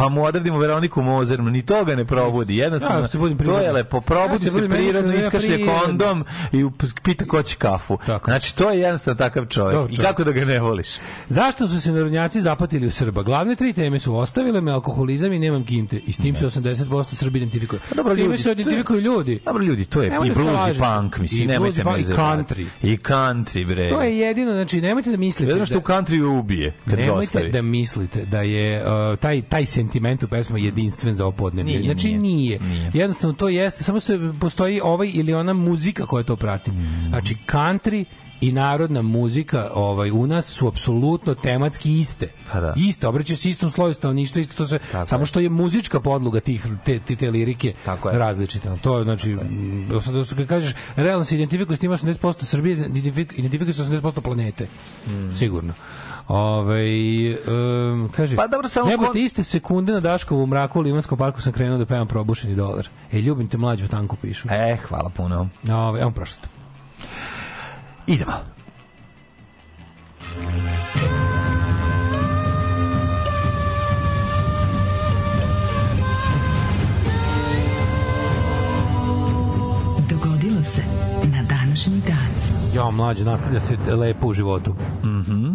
pa 0.00 0.08
mu 0.08 0.24
odradimo 0.24 0.58
Veroniku 0.58 1.02
Mozer, 1.02 1.40
ni 1.40 1.62
toga 1.62 1.96
ne 1.96 2.04
probudi. 2.04 2.56
Jednostavno, 2.56 3.00
Ja 3.00 3.44
to 3.44 3.58
je 3.58 3.72
lepo. 3.72 4.00
Probudi 4.00 4.46
Ja 4.46 4.50
se 4.52 4.60
se 4.60 4.68
prirodno, 4.68 5.14
iskašlje 5.14 5.66
kondom 5.66 6.24
i 6.52 6.64
pita 7.02 7.24
ko 7.24 7.42
će 7.42 7.56
kafu. 7.56 7.98
Tako. 8.06 8.30
Znači, 8.30 8.56
to 8.56 8.70
je 8.70 8.80
jednostavno 8.80 9.18
takav 9.18 9.46
čovjek. 9.46 9.74
Dobar 9.74 9.90
I 9.90 9.96
čovjek. 9.96 10.10
kako 10.10 10.24
da 10.24 10.32
ga 10.32 10.44
ne 10.44 10.60
voliš? 10.60 10.88
Zašto 11.28 11.68
su 11.68 11.80
se 11.80 11.92
narodnjaci 11.92 12.40
zapatili 12.40 12.86
u 12.86 12.90
Srba? 12.90 13.22
Glavne 13.22 13.56
tri 13.56 13.72
teme 13.72 13.98
su 13.98 14.16
ostavile 14.16 14.60
me 14.60 14.72
alkoholizam 14.72 15.32
i 15.32 15.38
nemam 15.38 15.64
kinte. 15.64 15.96
I 16.06 16.12
s 16.12 16.16
tim 16.16 16.36
se 16.36 16.46
80% 16.46 17.04
Srbi 17.04 17.38
identifikuje. 17.38 17.80
Pa 17.88 17.94
dobro, 17.94 18.14
ljudi, 18.14 18.38
se 18.38 18.52
identifikuju 18.52 19.00
ljudi. 19.00 19.40
Dobro 19.44 19.64
ljudi, 19.64 19.84
to 19.84 20.02
je 20.02 20.06
i 20.06 20.10
da 20.10 20.18
blues 20.18 20.76
i 20.76 20.78
punk, 20.78 21.18
mislim, 21.18 21.42
I 21.42 21.46
nemojte 21.46 21.80
i 21.80 21.84
me 21.84 22.00
i 22.00 22.04
country. 22.04 22.66
I 22.82 22.96
country, 22.96 23.66
bre. 23.66 23.90
To 23.90 24.02
je 24.02 24.18
jedino, 24.18 24.52
znači 24.52 24.80
nemojte 24.80 25.10
da 25.10 25.16
mislite 25.16 25.50
Jedino 25.50 25.66
što 25.66 25.78
u 25.78 25.82
country 25.82 26.38
ubije, 26.38 26.72
kad 26.86 26.98
Nemojte 26.98 27.48
da 27.48 27.62
mislite 27.62 28.24
da 28.24 28.40
je 28.40 28.84
uh, 28.84 29.18
taj 29.18 29.42
taj 29.42 29.66
sentiment 29.90 30.22
u 30.22 30.28
pesmi 30.28 30.64
jedinstven 30.64 31.14
za 31.14 31.24
ovo 31.24 31.32
podneblje. 31.32 31.72
Nije, 31.72 31.84
znači 31.84 32.14
nije, 32.14 32.58
nije. 32.60 32.90
Jednostavno 32.94 33.34
to 33.34 33.48
jeste, 33.48 33.84
samo 33.84 34.00
se 34.00 34.18
postoji 34.40 34.80
ovaj 34.80 35.10
ili 35.14 35.34
ona 35.34 35.52
muzika 35.52 36.06
koja 36.06 36.24
to 36.24 36.36
prati. 36.36 36.70
Mm. 36.70 37.06
Znači 37.08 37.36
country 37.46 38.04
i 38.40 38.52
narodna 38.52 39.02
muzika 39.02 39.70
ovaj 39.74 40.10
u 40.10 40.26
nas 40.26 40.46
su 40.46 40.68
apsolutno 40.68 41.34
tematski 41.34 41.92
iste. 41.92 42.28
Pa 42.52 42.60
da. 42.60 42.74
Iste, 42.78 43.06
obraćaju 43.06 43.36
se 43.36 43.50
istom 43.50 43.70
sloju 43.70 43.94
stanovništva, 43.94 44.40
isto 44.40 44.54
to 44.54 44.66
se 44.66 44.78
Tako 44.92 45.06
samo 45.06 45.22
je. 45.22 45.26
što 45.26 45.40
je 45.40 45.48
muzička 45.48 46.00
podloga 46.00 46.40
tih 46.40 46.66
te, 46.84 46.98
te, 46.98 47.16
te 47.16 47.30
lirike 47.30 47.74
Tako 47.84 48.10
je. 48.10 48.18
različita. 48.18 48.76
To 48.76 48.98
je 48.98 49.04
znači 49.04 49.34
mm, 49.34 49.88
sad 50.02 50.36
kad 50.36 50.46
kažeš 50.46 50.72
realno 50.96 51.24
se 51.24 51.34
identifikuje 51.34 51.76
s 51.76 51.80
tim 51.80 51.90
80% 51.90 52.44
Srbije, 52.44 52.76
identifik- 52.76 53.32
identifikuje 53.36 53.74
se 53.74 53.82
80% 53.82 54.20
planete. 54.20 54.66
Sigurno. 55.34 55.72
Ove, 56.30 57.36
um, 57.48 58.08
kaže. 58.16 58.36
Pa 58.36 58.46
dobro, 58.46 58.68
samo 58.68 58.90
jebote, 58.90 59.10
kon- 59.10 59.24
iste 59.24 59.42
sekunde 59.42 59.92
na 59.92 60.00
Daškovu 60.00 60.46
mraku 60.46 60.78
u 60.78 60.82
Limanskom 60.82 61.18
parku 61.18 61.40
sam 61.42 61.52
krenuo 61.52 61.78
da 61.78 61.86
pevam 61.86 62.06
probušeni 62.06 62.54
dolar. 62.54 62.88
E, 63.12 63.20
ljubim 63.20 63.48
te 63.48 63.58
mlađu 63.58 63.88
tanku 63.88 64.16
pišu. 64.16 64.48
E, 64.50 64.76
hvala 64.88 65.08
puno. 65.08 65.48
Ove, 65.70 66.00
evo 66.00 66.10
prošlost. 66.10 66.48
Idemo. 68.06 68.32
Dogodilo 80.10 80.62
se 80.62 80.82
na 81.32 81.42
današnji 81.42 82.00
dan. 82.06 82.09
Ja, 82.74 82.90
mlađe, 82.90 83.24
nastavlja 83.24 83.60
se 83.60 83.76
lepo 83.94 84.26
u 84.26 84.32
životu. 84.32 84.74
Mhm. 85.04 85.48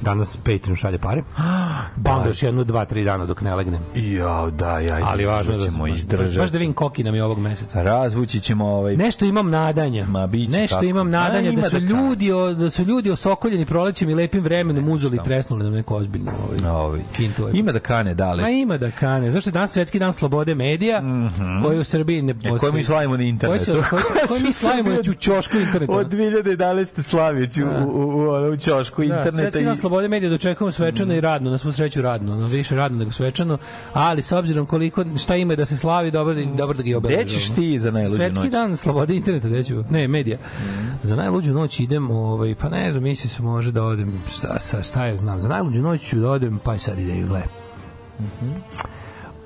Danas 0.00 0.36
Patreon 0.36 0.76
šalje 0.76 0.98
pare. 0.98 1.22
Pa 2.04 2.10
onda 2.10 2.28
još 2.28 2.42
jednu, 2.42 2.64
dva, 2.64 2.84
tri 2.84 3.04
dana 3.04 3.26
dok 3.26 3.40
ne 3.40 3.54
legnem. 3.54 3.80
Jao, 3.94 4.50
da, 4.50 4.78
ja, 4.78 4.98
Ali 5.02 5.26
važno 5.26 5.56
da 5.56 5.64
ćemo 5.64 5.86
izdržati. 5.86 6.38
baš 6.38 6.50
da 6.50 6.58
vidim 6.58 6.72
koki 6.72 7.04
nam 7.04 7.14
je 7.14 7.24
ovog 7.24 7.38
meseca. 7.38 7.82
Razvući 7.82 8.40
ćemo 8.40 8.66
ovaj... 8.66 8.96
Nešto 8.96 9.24
imam 9.24 9.50
nadanja. 9.50 10.06
Ma, 10.06 10.26
biće 10.26 10.50
Nešto 10.52 10.76
tako. 10.76 10.86
imam 10.86 11.10
nadanja 11.10 11.48
A, 11.48 11.52
ima 11.52 11.62
da 11.62 11.68
su 11.68 11.74
da 11.74 11.86
ljudi 11.86 12.32
o, 12.32 12.52
da 12.54 12.70
su 12.70 12.84
ljudi 12.84 13.10
osokoljeni 13.10 13.66
prolećem 13.66 14.10
i 14.10 14.14
lepim 14.14 14.42
vremenom 14.42 14.88
uzeli 14.88 15.16
i 15.16 15.24
tresnuli 15.24 15.64
nam 15.64 15.72
neko 15.72 15.94
ozbiljno 15.96 16.30
ovaj. 16.48 16.70
Ovaj. 16.76 17.00
kintu. 17.12 17.48
Ima 17.52 17.72
da 17.72 17.78
kane, 17.80 18.14
dale. 18.14 18.42
Ma 18.42 18.48
ima 18.50 18.76
da 18.76 18.90
kane. 18.90 19.30
Zašto 19.30 19.50
je 19.50 19.52
danas 19.52 19.72
svetski 19.72 19.98
dan 19.98 20.12
slobode 20.12 20.54
medija, 20.54 21.02
koji 21.64 21.78
u 21.78 21.84
Srbiji 21.84 22.22
ne 22.22 22.30
E, 22.30 22.34
postoji. 22.34 22.58
koje 22.60 22.72
mi 22.72 22.84
slavimo 22.84 23.16
na 23.16 23.22
internetu. 23.22 23.64
Koji, 23.64 23.82
se, 23.82 23.88
koji, 23.90 24.02
koji 24.28 24.42
mi 24.42 24.52
slavimo 24.52 24.90
na 24.90 25.02
ćošku 25.14 25.56
interneta. 25.58 25.92
Od 25.92 26.14
2011. 26.60 27.02
slavjeću 27.02 27.62
u, 27.64 27.90
u, 27.90 28.08
u, 28.10 28.52
u 28.52 28.56
ćošku 28.56 28.96
Da, 28.98 29.04
interneta. 29.06 29.32
svetski 29.32 29.64
dan 29.64 29.72
i- 29.72 29.76
slobode 29.76 30.08
medija 30.08 30.30
dočekujemo 30.30 30.72
svečano 30.72 31.14
i 31.14 31.20
radno, 31.20 31.50
na 31.50 31.58
svu 31.58 31.72
sreću 31.72 32.02
radno, 32.02 32.36
no 32.36 32.46
više 32.46 32.76
radno 32.76 32.98
nego 32.98 33.12
svečano, 33.12 33.58
ali 33.92 34.22
s 34.22 34.32
obzirom 34.32 34.66
koliko 34.66 35.04
šta 35.16 35.36
ima 35.36 35.54
da 35.54 35.64
se 35.64 35.76
slavi, 35.76 36.10
dobro, 36.10 36.34
da- 36.34 36.44
dobro 36.46 36.76
da 36.76 36.82
ga 36.82 36.96
obeležimo. 36.96 37.22
Gde 37.22 37.30
ćeš 37.32 37.50
ti 37.50 37.78
za 37.78 37.90
najluđu 37.90 38.16
Svetski 38.16 38.40
noć? 38.40 38.52
dan 38.52 38.76
slobode 38.76 39.14
interneta, 39.14 39.48
gde 39.48 39.64
ću? 39.64 39.84
Ne, 39.90 40.08
medija. 40.08 40.38
Za 41.02 41.16
najluđu 41.16 41.52
noć 41.52 41.80
idem, 41.80 42.10
ovaj, 42.10 42.54
pa 42.54 42.68
ne 42.68 42.90
znam, 42.90 43.02
mislim 43.02 43.30
se 43.30 43.42
može 43.42 43.72
da 43.72 43.82
odem, 43.84 44.12
šta, 44.30 44.58
šta, 44.60 44.82
šta 44.82 45.04
je 45.04 45.16
znam, 45.16 45.40
za 45.40 45.48
najluđu 45.48 45.82
noć 45.82 46.02
ću 46.02 46.18
da 46.18 46.30
odem, 46.30 46.58
pa 46.58 46.78
sad 46.78 46.98
ide 46.98 47.12
i 47.12 47.22
gle. 47.22 47.42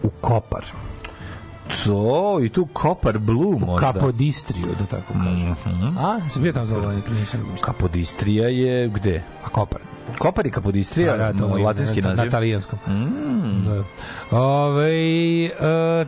U 0.03 0.11
Kopar. 0.21 0.65
To, 1.85 2.41
i 2.43 2.49
tu 2.49 2.67
Kopar 2.67 3.19
Blue 3.19 3.59
možda. 3.59 3.93
Kapodistriju, 3.93 4.67
da 4.79 4.87
tako 4.87 5.13
kažem. 5.13 5.57
A, 5.99 6.21
sam 6.31 6.43
bio 6.43 6.53
tamo 6.53 6.67
za 6.67 6.77
ovo, 6.77 6.93
nisam. 7.19 7.57
Kapodistrija 7.61 8.49
je 8.49 8.89
gde? 8.89 9.23
A 9.45 9.49
Kopar. 9.49 9.81
Kopar 10.19 10.47
i 10.47 10.51
Kapodistrija, 10.51 11.17
Da, 11.17 11.33
da, 11.33 11.39
to 11.39 11.57
je 11.57 11.65
latinski 11.65 12.03
na, 12.03 12.09
naziv. 12.09 12.25
Na 12.25 12.31
talijanskom. 12.31 12.79
Da. 13.67 13.85
Ove, 14.39 14.93
e, 15.45 15.51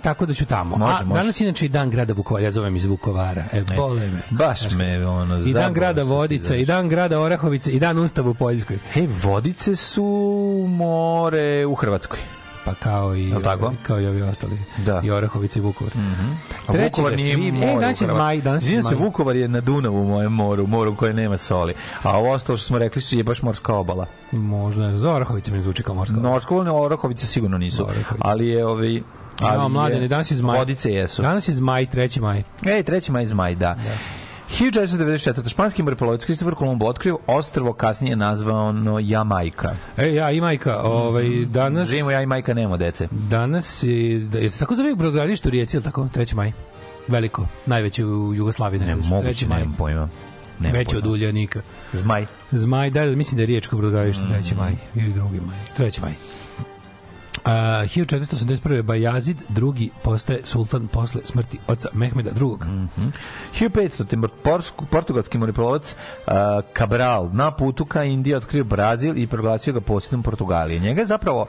tako 0.02 0.26
da 0.26 0.34
ću 0.34 0.46
tamo. 0.46 0.76
Može, 0.76 0.98
A, 1.00 1.04
može. 1.04 1.20
danas 1.20 1.40
inače 1.40 1.66
i 1.66 1.68
dan 1.68 1.90
grada 1.90 2.12
Vukovara, 2.12 2.44
ja 2.44 2.50
zovem 2.50 2.76
iz 2.76 2.84
Vukovara. 2.84 3.44
E, 3.52 3.62
bole 3.76 4.00
me. 4.00 4.20
Baš 4.30 4.70
me, 4.70 5.06
ono, 5.06 5.38
I 5.38 5.52
dan 5.52 5.72
grada 5.74 6.02
Vodica, 6.02 6.46
znaš. 6.46 6.60
i 6.60 6.64
dan 6.64 6.88
grada 6.88 7.20
Orahovice, 7.20 7.72
i 7.72 7.80
dan 7.80 7.98
Ustava 7.98 8.30
u 8.30 8.34
Poljskoj. 8.34 8.78
Hej, 8.92 9.08
Vodice 9.22 9.76
su 9.76 10.04
more 10.68 11.66
u 11.66 11.74
Hrvatskoj. 11.74 12.18
Pa 12.66 12.74
kao 12.74 13.16
i, 13.16 13.32
tako? 13.44 13.72
kao 13.82 14.00
i 14.00 14.06
ovi 14.06 14.22
ostali. 14.22 14.58
Da. 14.78 15.00
I 15.04 15.10
Orahovice 15.10 15.58
i 15.58 15.62
Vukovar. 15.62 15.92
A 15.92 16.72
Trećega 16.72 16.84
Vukovar 16.86 17.16
nije 17.16 17.36
svibnja- 17.36 17.52
more 17.52 17.72
E, 17.72 17.80
danas 17.80 18.00
je 18.00 18.06
zmaj, 18.08 18.40
danas 18.40 18.62
je 18.62 18.66
Izvinjam 18.66 18.82
se. 18.84 18.94
Vukovar 18.94 19.36
je 19.36 19.48
na 19.48 19.60
Dunavu, 19.60 20.02
u 20.02 20.06
mojem 20.06 20.32
moru, 20.32 20.66
moru 20.66 20.96
koje 20.96 21.14
nema 21.14 21.36
soli. 21.36 21.74
A 22.02 22.18
ovo 22.18 22.30
ostalo 22.30 22.56
što 22.56 22.66
smo 22.66 22.78
rekli 22.78 23.02
su 23.02 23.16
je 23.16 23.24
baš 23.24 23.42
morska 23.42 23.74
obala. 23.74 24.06
Možda, 24.32 24.92
za 24.92 25.12
Orahovice 25.12 25.52
mi 25.52 25.62
zvuči 25.62 25.82
kao 25.82 25.94
morska. 25.94 26.16
obala. 26.50 26.76
Orahovice 26.76 27.26
sigurno 27.26 27.58
nisu. 27.58 27.82
Orahovice. 27.82 28.14
Ali 28.20 28.48
je 28.48 28.66
ovi... 28.66 29.02
Ali 29.40 29.54
Imamo 29.54 29.68
mladene, 29.70 30.08
danas 30.08 30.30
je 30.30 30.36
zmaj. 30.36 30.58
Vodice 30.58 30.92
jesu. 30.92 31.22
Danas 31.22 31.48
je 31.48 31.54
zmaj, 31.54 31.86
3. 31.86 32.20
maj. 32.20 32.42
Ej, 32.66 32.82
treći 32.82 33.12
maj 33.12 33.26
zmaj, 33.26 33.54
da. 33.54 33.76
1494. 34.50 35.48
Španski 35.50 35.82
morepolovac 35.82 36.24
Kristofor 36.24 36.54
Kolumbo 36.54 36.86
otkrio 36.86 37.18
ostrvo 37.26 37.72
kasnije 37.72 38.16
nazvano 38.16 38.98
Jamajka. 38.98 39.76
E, 39.96 40.14
ja 40.14 40.30
i 40.30 40.40
majka, 40.40 40.76
ovaj, 40.82 41.44
danas... 41.44 41.88
Živimo 41.88 42.10
ja 42.10 42.22
i 42.22 42.26
majka 42.26 42.54
nemamo 42.54 42.76
dece. 42.76 43.08
Danas 43.10 43.82
je, 43.82 44.18
da, 44.18 44.38
je 44.38 44.50
tako 44.50 44.74
zove 44.74 44.94
brodogradilište 44.94 45.48
u 45.48 45.50
Rijeci, 45.50 45.76
je 45.76 45.78
li 45.78 45.84
tako? 45.84 46.08
3. 46.14 46.34
maj. 46.34 46.52
Veliko, 47.08 47.46
najveće 47.66 48.04
u 48.04 48.34
Jugoslaviji. 48.34 48.80
Ne, 48.80 48.96
moguće, 48.96 49.46
3. 49.46 49.48
maj. 49.48 49.58
nemam 49.58 49.74
pojma. 49.78 50.08
Nemam 50.58 50.78
Veće 50.78 50.98
od 50.98 51.06
Uljanika. 51.06 51.60
Zmaj. 51.92 52.26
Zmaj, 52.50 52.90
da, 52.90 53.04
mislim 53.04 53.36
da 53.36 53.42
je 53.42 53.46
Riječko 53.46 53.76
brodogradilište 53.76 54.22
3. 54.22 54.56
maj 54.56 54.72
ili 54.94 55.12
2. 55.12 55.20
maj. 55.46 55.88
3. 55.90 56.00
maj. 56.00 56.12
Uh, 57.46 57.52
1481. 57.52 58.82
Bajazid 58.82 59.36
drugi 59.48 59.90
postaje 60.02 60.40
sultan 60.44 60.86
posle 60.86 61.20
smrti 61.24 61.58
oca 61.68 61.88
Mehmeda 61.92 62.30
II. 62.30 62.56
1500. 63.60 64.06
Timor, 64.06 64.30
Porsku- 64.44 64.86
portugalski 64.90 65.38
morepolovac 65.38 65.94
uh, 66.26 66.32
Cabral 66.72 67.30
na 67.32 67.50
putu 67.50 67.84
ka 67.84 68.04
Indiji 68.04 68.34
otkrio 68.34 68.64
Brazil 68.64 69.18
i 69.18 69.26
proglasio 69.26 69.72
ga 69.72 69.80
posjedom 69.80 70.22
Portugalije. 70.22 70.80
Njega 70.80 71.00
je 71.00 71.06
zapravo 71.06 71.46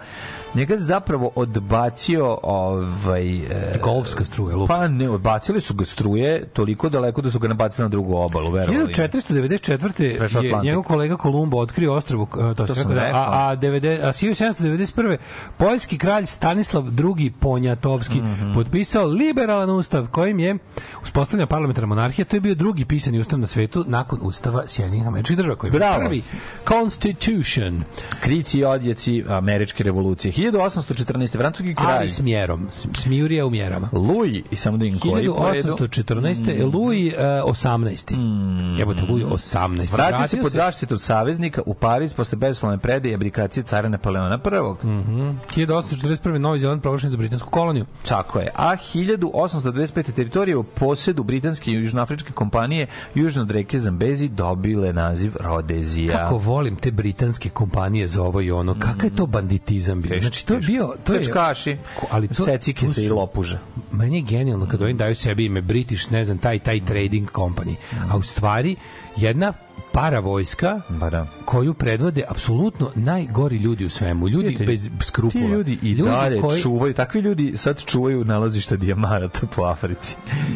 njega 0.58 0.74
je 0.74 0.80
zapravo 0.80 1.32
odbacio 1.36 2.38
ovaj 2.43 3.36
e, 3.36 3.80
Golfska 3.84 4.26
struja, 4.26 4.55
lupa. 4.55 4.74
pa 4.74 4.88
ne 4.88 5.10
odbacili 5.10 5.62
su 5.62 5.74
ga 5.74 5.86
struje 5.86 6.45
toliko 6.47 6.89
daleko 6.89 7.22
da 7.22 7.32
su 7.32 7.39
ga 7.39 7.47
nabacili 7.47 7.84
na 7.84 7.89
drugu 7.89 8.16
obalu 8.16 8.51
ne. 8.51 8.66
1494. 8.66 10.18
Prešao 10.18 10.41
je 10.41 10.55
njegov 10.64 10.84
kolega 10.84 11.18
Kolumbo 11.18 11.58
otkrio 11.58 11.93
ostrvo, 11.93 12.24
uh, 12.24 12.30
to, 12.30 12.68
To 12.68 12.76
sam 12.76 12.91
rekao, 12.91 13.12
da, 13.12 13.18
a, 13.18 13.49
a, 13.49 13.55
90, 13.55 14.01
a 14.01 14.08
1791. 14.08 15.18
poljski 15.58 15.97
kralj 15.97 16.26
Stanislav 16.26 16.84
II. 17.18 17.32
Ponjatovski 17.32 18.22
Mhm. 18.22 18.53
potpisao 18.53 19.05
liberalan 19.05 19.70
ustav 19.70 20.08
kojim 20.08 20.39
je 20.39 20.58
uspostavljena 21.03 21.47
parlamentarna 21.47 21.88
monarhija. 21.88 22.26
To 22.26 22.36
je 22.36 22.41
bio 22.41 22.55
drugi 22.55 22.86
pisani 22.86 23.20
ustav 23.20 23.39
na 23.39 23.47
svetu 23.47 23.84
nakon 23.88 24.20
ustava 24.22 24.64
Sjedinjenih 24.68 25.08
američkih 25.08 25.38
država 25.38 25.55
koji 25.55 25.72
je 25.72 25.80
prvi 25.97 26.22
Constitution. 26.68 27.84
Krici 28.22 28.60
i 28.60 28.64
odjeci 28.64 29.24
američke 29.30 29.84
revolucije. 29.84 30.32
1814. 30.52 31.32
francuski 31.32 31.76
kralj 31.76 31.98
Ali 31.98 32.10
s 32.10 32.22
mjerom. 32.22 32.68
S- 32.72 32.88
Smijurija 32.93 33.45
u 33.45 33.50
mjerama. 33.50 33.89
Louis 33.91 34.43
i 34.52 34.56
samo 34.56 34.78
da 34.78 34.86
im 34.86 35.00
koji 35.00 35.28
po 35.28 35.50
redu. 35.54 35.76
1814. 35.76 36.66
Mm. 36.66 36.76
Louis 36.76 37.14
uh, 37.14 37.20
18. 37.20 38.78
Jebote, 38.80 39.02
Louis 39.10 39.26
18. 39.26 39.93
Vratio 39.93 40.28
se 40.28 40.41
pod 40.41 40.52
zaštitu 40.52 40.98
saveznika 40.98 41.62
u 41.66 41.74
Pariz 41.74 42.14
posle 42.14 42.38
beslovne 42.38 42.78
predaje 42.78 43.12
i 43.12 43.16
abdikacije 43.16 43.64
cara 43.64 43.89
Napoleona 43.89 44.39
I. 44.84 44.88
Mm. 44.88 45.39
1841. 45.56 46.38
Novi 46.38 46.60
Zeland 46.60 46.82
proglašen 46.82 47.10
za 47.10 47.18
britansku 47.18 47.50
koloniju. 47.50 47.86
Tako 48.08 48.39
je. 48.39 48.48
A 48.56 48.76
1825. 48.76 50.12
teritorije 50.12 50.58
u 50.58 50.64
posedu 50.64 51.24
britanske 51.24 51.72
i 51.72 51.74
južnoafričke 51.74 52.32
kompanije 52.34 52.88
južno 53.16 53.41
od 53.41 53.52
reke 53.52 53.80
Zambezi 53.80 54.30
dobile 54.30 54.93
naziv 54.93 55.34
Rodezija. 55.39 56.18
Kako 56.18 56.38
volim 56.38 56.76
te 56.76 56.91
britanske 56.91 57.50
kompanije 57.50 58.08
za 58.08 58.24
ovo 58.24 58.41
i 58.41 58.52
ono. 58.52 58.74
Kakav 58.74 59.04
je 59.06 59.16
to 59.16 59.26
banditizam 59.26 60.02
bio? 60.02 60.10
Znači, 60.28 60.45
to 60.45 60.53
je 60.53 60.59
bio... 60.59 60.93
To 61.03 61.13
je, 61.13 61.19
Pljačkaši, 61.19 61.78
ali 62.11 62.28
to, 62.28 62.43
secike 62.43 62.86
to 62.86 62.93
se 62.93 63.03
i 63.03 63.07
su- 63.07 63.15
lopuže. 63.15 63.59
Meni 63.91 64.15
je 64.15 64.21
genijalno 64.21 64.67
kad 64.67 64.82
oni 64.82 64.93
daju 64.93 65.15
sebi 65.15 65.45
ime 65.45 65.61
British, 65.61 66.11
ne 66.11 66.25
znam, 66.25 66.38
taj, 66.38 66.59
taj 66.59 66.86
trading 66.86 67.30
company. 67.32 67.75
A 68.11 68.17
u 68.17 68.23
stvari, 68.23 68.75
jedna 69.15 69.53
paravojska 69.91 70.82
Ba 70.89 71.09
da. 71.09 71.28
koju 71.45 71.73
predvode 71.73 72.23
apsolutno 72.30 72.91
najgori 72.95 73.57
ljudi 73.57 73.86
u 73.86 73.89
svemu. 73.89 74.28
Ljudi 74.28 74.47
Vidite, 74.47 74.65
bez 74.65 74.89
skrupula. 75.01 75.43
Ti 75.43 75.51
ljudi 75.51 75.78
i 75.82 75.95
dalje 75.95 76.41
koji, 76.41 76.61
čuvaju, 76.61 76.93
takvi 76.93 77.21
ljudi 77.21 77.53
sad 77.57 77.86
čuvaju 77.86 78.25
nalazišta 78.25 78.75
dijamarata 78.75 79.47
po 79.55 79.63
Africi. 79.63 80.15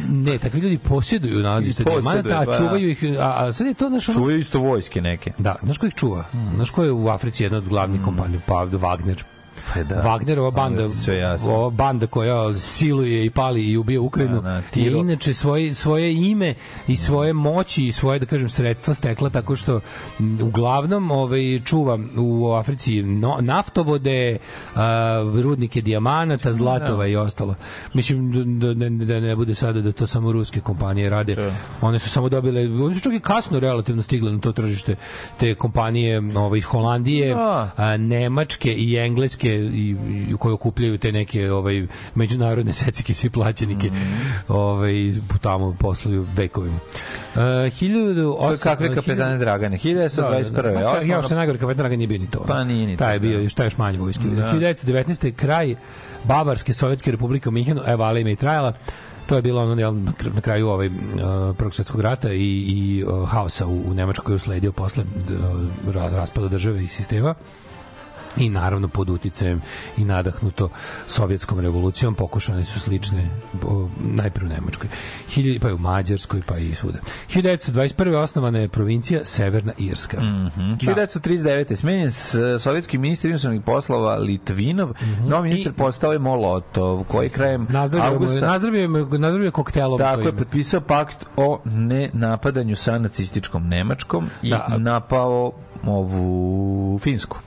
Ne, 0.09 0.37
takvi 0.37 0.59
ljudi 0.59 0.77
posjeduju 0.77 1.43
posjeduju, 1.43 2.01
dijamanata, 2.01 2.41
a 2.41 2.45
pa 2.45 2.51
da. 2.51 2.57
čuvaju 2.57 2.89
ih, 2.89 3.03
a, 3.19 3.33
a 3.37 3.53
sad 3.53 3.67
je 3.67 3.73
to 3.73 3.89
naš 3.89 4.09
ono, 4.09 4.17
Čuvaju 4.19 4.37
isto 4.37 4.59
vojske 4.59 5.01
neke. 5.01 5.31
Da, 5.37 5.55
znaš 5.63 5.77
ko 5.77 5.85
ih 5.85 5.93
čuva? 5.93 6.25
Znaš 6.55 6.69
ko 6.69 6.83
je 6.83 6.91
u 6.91 7.09
Africi 7.09 7.43
jedna 7.43 7.57
od 7.57 7.67
glavnih 7.69 8.01
kompanija? 8.01 8.39
Pa 8.47 8.65
Wagner. 8.65 9.23
Pa 9.73 9.83
da. 9.83 10.01
Wagnerova 10.01 10.51
banda, 10.51 10.87
ti 10.87 10.93
sve 10.93 11.17
jasno. 11.17 11.53
ova 11.53 11.69
banda 11.69 12.07
koja 12.07 12.53
siluje 12.53 13.25
i 13.25 13.29
pali 13.29 13.65
i 13.67 13.77
ubija 13.77 14.01
Ukrajinu, 14.01 14.41
Da, 14.41 14.61
da, 14.75 14.81
je 14.81 14.91
inače 14.91 15.33
svoje, 15.33 15.73
svoje 15.73 16.13
ime 16.13 16.53
i 16.87 16.95
svoje 16.95 17.33
moći 17.33 17.87
i 17.87 17.91
svoje, 17.91 18.19
da 18.19 18.25
kažem, 18.25 18.49
sredstva 18.49 18.93
stekla 18.93 19.29
tako 19.29 19.55
što 19.55 19.79
uglavnom 20.41 21.11
ovaj, 21.11 21.59
čuva 21.65 21.99
u 22.17 22.51
Africi 22.53 23.03
no, 23.03 23.37
naftovode, 23.39 24.37
a, 24.75 25.31
rudnike 25.43 25.81
dijamanata, 25.81 26.53
zlatova 26.53 27.07
i 27.07 27.15
ostalo. 27.15 27.55
Mislim 27.93 28.31
da, 28.59 28.73
da, 28.73 28.89
da 29.05 29.19
ne 29.19 29.35
bude 29.35 29.55
sada 29.55 29.81
da 29.81 29.91
to 29.91 30.07
samo 30.07 30.31
ruske 30.31 30.59
kompanije 30.59 31.09
rade. 31.09 31.51
One 31.81 31.99
su 31.99 32.09
samo 32.09 32.29
dobile, 32.29 32.83
one 32.83 32.95
su 32.95 33.01
čak 33.01 33.13
i 33.13 33.19
kasno 33.19 33.59
relativno 33.59 34.01
stigle 34.01 34.31
na 34.31 34.39
to 34.39 34.51
tržište 34.51 34.95
te 35.39 35.55
kompanije 35.55 36.21
ovaj, 36.35 36.57
iz 36.57 36.63
Holandije, 36.63 37.33
Da. 37.35 37.71
a, 37.77 37.97
Nemačke 37.97 38.73
i 38.73 38.95
Engleske 38.97 39.60
i, 39.63 39.95
i 40.29 40.37
koje 40.39 40.53
okupljaju 40.53 40.97
te 40.97 41.11
neke 41.11 41.51
ovaj 41.51 41.85
međunarodne 42.15 42.73
secike 42.73 43.13
svi 43.13 43.29
plaćenike 43.29 43.87
Mhm. 43.87 44.01
ovaj 44.47 44.93
tamo 45.41 45.75
posluju 45.79 46.25
vekovima. 46.35 46.75
Uh, 46.75 47.41
1008 47.41 48.63
Kakve 48.63 48.95
kapetane 48.95 49.37
Dragane? 49.37 49.77
1921. 49.77 50.51
Da, 50.51 50.61
da, 50.61 50.69
da. 50.71 50.73
Ma, 51.01 51.05
Ja 51.05 51.21
što 51.21 51.35
najgore 51.35 51.57
kapetana 51.57 51.77
Dragan 51.77 51.97
nije 51.97 52.07
bio 52.07 52.17
ni 52.17 52.29
to. 52.29 52.39
Pa 52.39 52.63
nije 52.63 52.87
ni 52.87 52.97
Taj 52.97 53.15
je 53.15 53.19
bio, 53.19 53.41
da. 53.41 53.49
šta 53.49 53.63
je 53.63 53.67
još 53.67 53.77
manje 53.77 53.97
vojske. 53.97 54.23
Da. 54.25 54.53
1919. 54.53 55.31
kraj 55.31 55.75
Bavarske 56.23 56.73
Sovjetske 56.73 57.11
republike 57.11 57.49
u 57.49 57.51
Minhenu, 57.51 57.81
evo 57.87 58.03
ali 58.03 58.21
ime 58.21 58.31
i 58.31 58.35
trajala. 58.35 58.73
To 59.25 59.35
je 59.35 59.41
bilo 59.41 59.61
ono 59.63 59.81
jel, 59.81 59.93
na 59.95 60.11
kr- 60.13 60.35
na 60.35 60.41
kraju 60.41 60.67
ovaj 60.67 60.87
uh, 60.87 60.93
Prvog 61.57 61.73
svjetskog 61.73 62.01
rata 62.01 62.33
i, 62.33 62.37
i 62.67 63.03
uh, 63.03 63.29
haosa 63.29 63.67
u, 63.67 63.81
u 63.81 63.93
Nemačkoj 63.93 64.23
koji 64.25 64.33
je 64.33 64.37
usledio 64.37 64.71
posle 64.71 65.03
ra- 65.87 66.09
raspada 66.09 66.47
države 66.47 66.83
i 66.83 66.87
sistema 66.87 67.35
i 68.37 68.49
naravno 68.49 68.87
pod 68.87 69.09
uticajem 69.09 69.61
i 69.97 70.05
nadahnuto 70.05 70.69
sovjetskom 71.07 71.59
revolucijom 71.59 72.15
pokušane 72.15 72.65
su 72.65 72.79
slične 72.79 73.29
o, 73.63 73.89
najpre 73.99 74.45
u 74.45 74.49
Nemačkoj 74.49 74.89
pa 75.61 75.69
i 75.69 75.73
u 75.73 75.77
Mađarskoj 75.77 76.41
pa 76.41 76.57
i 76.57 76.75
svuda 76.75 76.99
1921. 77.29 77.91
osnovana 78.13 78.59
je 78.59 78.67
provincija 78.67 79.25
Severna 79.25 79.73
Irska 79.77 80.17
Mhm. 80.21 80.69
Da. 80.69 80.77
1939. 80.77 81.75
smenjen 81.75 82.11
s 82.11 82.35
sovjetski 82.59 82.97
ministar 82.97 83.29
inostranih 83.29 83.61
poslova 83.61 84.15
Litvinov, 84.15 84.93
novi 85.21 85.49
ministar 85.49 85.71
I- 85.71 85.75
postao 85.75 86.13
je 86.13 86.19
Molotov, 86.19 87.03
koji 87.03 87.29
krajem 87.29 87.67
Nazdravio 87.69 88.09
mu, 88.09 88.15
avgusta 88.15 88.39
nazdravio 88.41 88.89
mu, 88.89 88.97
nazdravio 88.97 89.45
je 89.45 89.51
koktelom 89.51 89.99
tako 89.99 90.21
je 90.21 90.37
potpisao 90.37 90.81
pakt 90.81 91.25
o 91.37 91.59
nenapadanju 91.65 92.75
sa 92.75 92.97
nacističkom 92.99 93.67
Nemačkom 93.67 94.29
i 94.41 94.49
Da. 94.49 94.65
napao 94.69 95.51
ovu 95.85 96.99
Finsku. 96.99 97.37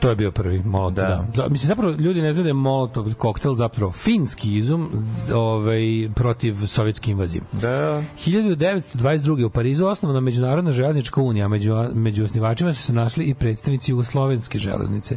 To 0.00 0.08
je 0.08 0.16
bio 0.16 0.30
prvi 0.30 0.62
Molotov. 0.64 1.04
Da. 1.04 1.26
Da. 1.34 1.48
Mislim, 1.48 1.68
zapravo 1.68 1.92
ljudi 1.92 2.20
ne 2.20 2.32
znaju 2.32 2.42
da 2.42 2.48
je 2.48 2.54
Molotov 2.54 3.14
koktel 3.14 3.54
zapravo 3.54 3.92
finski 3.92 4.56
izum 4.56 4.90
ovaj, 5.34 6.08
protiv 6.14 6.66
sovjetske 6.66 7.10
invazije. 7.10 7.42
Da. 7.52 8.02
1922. 8.26 9.44
u 9.44 9.50
Parizu 9.50 9.86
osnovana 9.86 10.20
Međunarodna 10.20 10.72
železnička 10.72 11.20
unija. 11.20 11.48
Među, 11.48 11.74
među 11.94 12.24
osnivačima 12.24 12.72
su 12.72 12.82
se 12.82 12.92
našli 12.92 13.24
i 13.24 13.34
predstavnici 13.34 13.90
Jugoslovenske 13.90 14.58
železnice. 14.58 15.16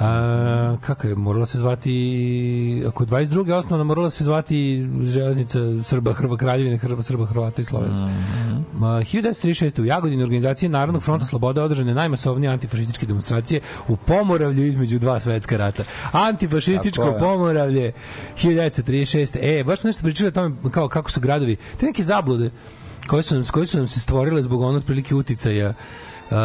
A, 0.00 0.76
kako 0.80 1.06
je, 1.08 1.14
morala 1.14 1.46
se 1.46 1.58
zvati, 1.58 2.84
ako 2.88 3.02
je 3.02 3.06
22. 3.06 3.52
osnovna, 3.52 3.84
morala 3.84 4.10
se 4.10 4.24
zvati 4.24 4.88
železnica 5.02 5.58
Srba, 5.82 6.12
Hrva, 6.12 6.36
Kraljevine, 6.36 6.78
Hrva, 6.78 7.02
Srba, 7.02 7.26
Hrvata 7.26 7.62
i 7.62 7.64
Slovenaca. 7.64 8.04
Mhm. 8.04 8.56
Ma, 8.78 8.88
1936. 8.88 9.82
u 9.82 9.84
Jagodini 9.84 10.22
organizacije 10.22 10.68
Narodnog 10.68 11.02
fronta 11.02 11.26
Sloboda 11.26 11.62
održane 11.62 11.94
najmasovnije 11.94 12.52
antifašističke 12.52 13.06
demonstracije 13.06 13.60
u 13.88 13.96
Pomoravlju 13.96 14.66
između 14.66 14.98
dva 14.98 15.20
svetska 15.20 15.56
rata. 15.56 15.84
Antifašističko. 16.12 17.16
Pomoravlje 17.18 17.92
1936. 18.42 19.38
E, 19.60 19.64
baš 19.64 19.82
nešto 19.82 20.02
pričali 20.02 20.28
o 20.28 20.30
tome 20.30 20.56
kao 20.70 20.88
kako 20.88 21.10
su 21.10 21.20
gradovi, 21.20 21.56
te 21.80 21.86
neke 21.86 22.02
zablude 22.02 22.50
koje 23.06 23.22
su 23.22 23.34
nam, 23.34 23.44
koje 23.44 23.66
su 23.66 23.78
nam 23.78 23.86
se 23.86 24.00
stvorile 24.00 24.42
zbog 24.42 24.60
onog 24.60 24.76
otprilike 24.76 25.14
uticaja 25.14 25.74
Uh, 26.30 26.36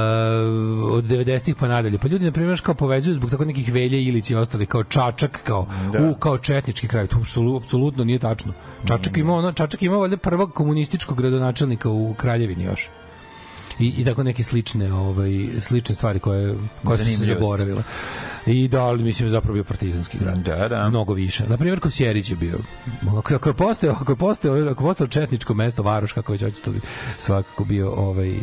od 0.93 1.03
90-ih 1.05 1.55
pa 1.55 1.67
nadalje. 1.67 1.97
Pa 1.97 2.07
ljudi, 2.07 2.25
na 2.25 2.31
primjer, 2.31 2.61
kao 2.61 2.73
povezuju 2.75 3.15
zbog 3.15 3.31
tako 3.31 3.45
nekih 3.45 3.73
Velje, 3.73 4.03
Ilić 4.03 4.29
i 4.29 4.35
ostali, 4.35 4.65
kao 4.65 4.83
Čačak, 4.83 5.39
kao, 5.43 5.67
u, 5.99 6.15
kao 6.15 6.37
četnički 6.37 6.87
kraj. 6.87 7.07
To 7.07 7.17
apsolu- 7.17 7.57
apsolutno 7.57 8.03
nije 8.03 8.19
tačno. 8.19 8.53
Čačak 8.87 9.17
ima, 9.17 9.33
ono, 9.35 9.51
Čačak 9.51 9.81
ima 9.81 9.97
valjda 9.97 10.17
prvog 10.17 10.53
komunističkog 10.53 11.17
gradonačelnika 11.17 11.89
u 11.89 12.13
Kraljevini 12.13 12.63
još 12.63 12.89
i, 13.81 13.93
i 13.97 14.05
tako 14.05 14.23
neke 14.23 14.43
slične 14.43 14.93
ovaj 14.93 15.31
slične 15.59 15.95
stvari 15.95 16.19
koje 16.19 16.55
koje 16.83 16.97
su 16.97 17.05
se 17.05 17.25
zaboravile. 17.25 17.83
I 18.45 18.67
da, 18.67 18.83
ali 18.83 19.03
mislim 19.03 19.29
zapravo 19.29 19.53
bio 19.53 19.63
partizanski 19.63 20.17
grad. 20.17 20.37
Da, 20.37 20.67
da. 20.67 20.89
Mnogo 20.89 21.13
više. 21.13 21.47
Na 21.47 21.57
primjer 21.57 21.79
Kosjerić 21.79 22.29
je 22.29 22.35
bio. 22.35 22.57
Ako, 23.17 23.35
ako 23.35 23.49
je 23.49 23.53
postao, 23.53 23.91
ako 23.91 24.11
je 24.11 24.15
postao, 24.15 24.53
ako 24.53 24.83
je 24.83 24.87
postao 24.87 25.07
četničko 25.07 25.53
mesto 25.53 25.83
Varoš 25.83 26.13
kako 26.13 26.31
već 26.31 26.43
hoće 26.43 26.61
to 26.61 26.71
bi 26.71 26.81
svakako 27.17 27.63
bio 27.63 27.91
ovaj 27.91 28.39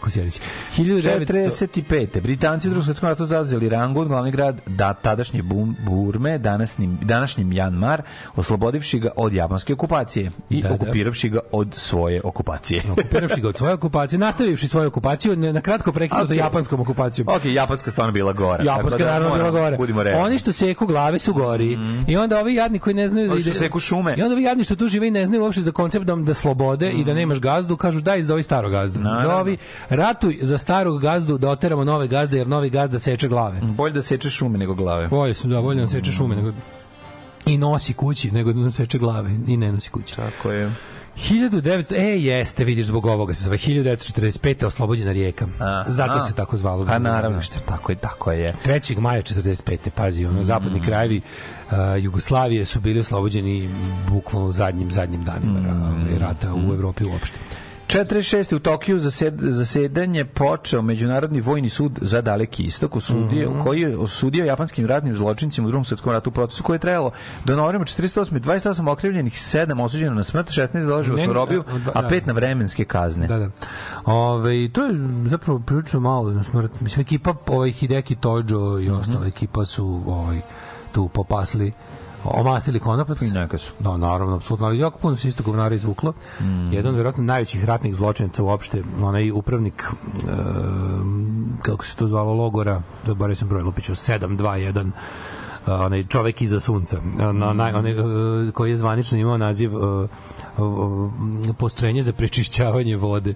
Kosjerić. 0.00 0.40
1900 0.78 1.50
45. 1.66 2.20
Britanci 2.20 2.68
u 2.68 2.70
drugom 2.70 2.84
svetskom 2.84 3.08
ratu 3.08 3.24
zauzeli 3.24 3.68
Rangun, 3.68 4.08
glavni 4.08 4.30
grad 4.30 4.60
da, 4.66 4.94
tadašnje 4.94 5.42
Burme, 5.80 6.38
današnjim, 6.38 6.98
današnji 7.02 7.44
Mjanmar, 7.44 8.02
oslobodivši 8.36 8.98
ga 8.98 9.10
od 9.16 9.32
japanske 9.32 9.72
okupacije 9.72 10.30
i 10.50 10.62
Da, 10.62 10.68
da. 10.68 10.74
okupiravši 10.74 11.28
ga 11.28 11.40
od 11.52 11.74
svoje 11.74 12.20
okupacije. 12.24 12.82
okupiravši 12.92 13.40
ga 13.40 13.48
od 13.48 13.56
svoje 13.56 13.74
okupacije, 13.74 14.18
nastavivši 14.18 14.68
svoju 14.68 14.88
okupaciju, 14.88 15.36
ne- 15.36 15.52
na 15.52 15.60
kratko 15.60 15.92
prekinuto 15.92 16.24
Okej. 16.24 16.36
japanskom 16.36 16.80
okupacijom. 16.80 17.28
ok, 17.28 17.44
japanska 17.44 17.90
stvarno 17.90 18.12
bila 18.12 18.32
gora. 18.32 18.64
Japanska 18.64 18.98
da 18.98 19.04
naravno 19.06 19.34
bila 19.34 19.50
gore. 19.50 19.76
Budimo 19.76 20.02
realni. 20.02 20.24
Oni 20.24 20.38
što 20.38 20.52
seku 20.52 20.86
glave 20.86 21.18
su 21.18 21.34
gori. 21.34 21.78
I 22.08 22.16
onda 22.16 22.40
ovi 22.40 22.54
jadni 22.54 22.78
koji 22.78 22.94
ne 22.94 23.08
znaju 23.08 23.28
da 23.28 23.34
ide- 23.36 23.54
seku 23.54 23.80
šume. 23.80 24.14
I 24.16 24.22
onda 24.22 24.34
ovi 24.34 24.42
jadni 24.42 24.64
što 24.64 24.76
tu 24.76 24.88
žive 24.88 25.08
i 25.08 25.12
ne 25.12 25.26
znaju 25.26 25.42
uopšte 25.42 25.62
za 25.62 25.72
koncept 25.72 26.04
da, 26.06 26.14
da 26.16 26.34
slobode 26.34 26.90
i 26.90 27.04
da 27.04 27.14
nemaš 27.14 27.38
gazdu, 27.40 27.76
kažu 27.76 28.00
daj 28.00 28.22
zovi 28.22 28.42
starog 28.42 28.70
gazdu. 28.72 29.00
Naravno. 29.00 29.30
Zovi 29.30 29.56
ratuj 29.88 30.38
za 30.42 30.58
starog 30.58 31.00
gazdu 31.00 31.38
da 31.38 31.48
oteramo 31.48 31.84
nove 31.84 32.08
gazde 32.08 32.38
jer 32.38 32.46
novi 32.46 32.70
gazda 32.70 32.98
seče 32.98 33.28
glave. 33.28 33.60
Bolje 33.62 33.92
da 33.92 34.02
seče 34.02 34.30
šume 34.30 34.58
nego 34.58 34.74
glave. 34.74 35.08
Bolje 35.08 35.34
su, 35.34 35.48
da, 35.48 35.60
bolje 35.62 35.78
nam 35.78 35.88
seče 35.88 36.12
šume 36.12 36.36
nego 36.36 36.52
i 37.46 37.58
nosi 37.58 37.92
kući 37.94 38.30
nego 38.30 38.52
da 38.52 38.60
nam 38.60 38.72
seče 38.72 38.98
glave 38.98 39.30
i 39.46 39.56
ne 39.56 39.72
nosi 39.72 39.90
kući. 39.90 40.16
Tako 40.16 40.50
je. 40.52 40.72
1900, 41.16 41.94
e, 41.96 42.18
jeste, 42.20 42.64
vidiš, 42.64 42.86
zbog 42.86 43.06
ovoga 43.06 43.34
se 43.34 43.44
zove 43.44 43.58
1945. 43.58 44.66
oslobođena 44.66 45.12
rijeka. 45.12 45.46
A, 45.60 45.84
Zato 45.88 46.18
a. 46.18 46.20
se 46.20 46.34
tako 46.34 46.56
zvalo. 46.56 46.86
Pa 46.86 46.98
naravno, 46.98 47.42
što 47.42 47.60
tako 47.60 47.92
je, 47.92 47.96
tako 47.96 48.32
je. 48.32 48.54
3. 48.66 48.98
maja 49.00 49.22
45. 49.22 49.90
pazi, 49.94 50.26
ono, 50.26 50.40
Mm. 50.40 50.44
zapadni 50.44 50.82
krajevi 50.82 51.20
uh, 51.20 51.76
Jugoslavije 52.00 52.64
su 52.64 52.80
bili 52.80 53.00
oslobođeni 53.00 53.68
bukvalno 54.08 54.52
zadnjim, 54.52 54.90
zadnjim 54.92 55.24
danima 55.24 55.60
Mm. 55.60 56.02
mm. 56.02 56.18
rata 56.18 56.54
u 56.54 56.74
Evropi 56.74 57.04
uopšte. 57.04 57.38
46. 57.90 58.54
u 58.54 58.58
Tokiju 58.58 58.98
zased, 58.98 59.34
zasedanje 59.40 60.24
počeo 60.24 60.82
Međunarodni 60.82 61.40
vojni 61.40 61.68
sud 61.68 61.98
za 62.00 62.20
daleki 62.20 62.62
istok 62.62 62.96
osudio, 62.96 63.50
Mhm. 63.50 63.60
koji 63.60 63.80
je 63.80 63.98
osudio 63.98 64.44
japanskim 64.44 64.86
ratnim 64.86 65.16
zločincima 65.16 65.66
u 65.66 65.70
drugom 65.70 65.84
svetskom 65.84 66.12
ratu 66.12 66.30
u 66.30 66.32
procesu 66.32 66.62
koji 66.62 66.74
je 66.74 66.80
trajalo 66.80 67.10
do 67.44 67.56
novembra 67.56 67.86
48. 67.86 68.40
28 68.40 68.88
okrivljenih, 68.88 69.32
7 69.34 69.80
osuđeno 69.80 70.14
na 70.14 70.22
smrt, 70.24 70.48
16 70.48 70.80
za 70.80 70.88
doživotnu 70.88 71.26
Ne, 71.26 71.32
robiju, 71.32 71.64
da, 71.84 71.90
a 71.94 72.02
da. 72.02 72.08
5 72.08 72.26
na 72.26 72.32
vremenske 72.32 72.84
kazne. 72.84 73.26
Da, 73.26 73.38
da. 73.38 73.50
Ove, 74.04 74.68
to 74.68 74.84
je 74.84 74.94
zapravo 75.26 75.58
prilično 75.58 76.00
malo 76.00 76.30
na 76.30 76.42
smrt. 76.42 76.80
Mislim, 76.80 77.00
ekipa 77.00 77.34
ovaj, 77.46 77.70
Hideki 77.70 78.14
Tojo 78.14 78.80
i 78.80 78.90
ostala 78.90 79.26
ekipa 79.26 79.64
su 79.64 80.02
ovaj, 80.06 80.40
tu 80.92 81.08
popasli 81.08 81.72
omastili 82.24 82.80
konopac. 82.80 83.22
I 83.22 83.30
neka 83.30 83.58
su. 83.58 83.72
Da, 83.78 83.96
naravno, 83.96 84.36
apsolutno, 84.36 84.66
ali 84.66 84.78
jako 84.78 84.98
puno 84.98 85.16
se 85.16 85.28
isto 85.28 85.42
govnara 85.42 85.74
izvuklo. 85.74 86.12
Mhm. 86.40 86.72
Jedan 86.72 86.88
od 86.88 86.94
vjerojatno 86.94 87.24
najvećih 87.24 87.64
ratnih 87.64 87.94
zločinaca 87.94 88.42
uopšte, 88.42 88.82
onaj 89.02 89.30
upravnik, 89.30 89.82
e, 89.82 90.32
kako 91.62 91.84
se 91.84 91.96
to 91.96 92.06
zvalo, 92.06 92.34
logora, 92.34 92.82
zaboravio 93.06 93.36
sam 93.36 93.48
broj, 93.48 93.62
Lupiću, 93.62 93.92
721, 93.92 94.90
a, 94.90 95.49
onaj 95.66 96.06
čovek 96.06 96.42
iza 96.42 96.60
sunca, 96.60 97.00
na, 97.32 97.52
naj, 97.52 97.72
onaj, 97.72 97.92
e, 97.92 98.52
koji 98.52 98.70
je 98.70 98.76
zvanično 98.76 99.18
imao 99.18 99.38
naziv 99.38 99.70
postrojenje 101.58 102.02
za 102.02 102.12
prečišćavanje 102.12 102.96
vode. 102.96 103.34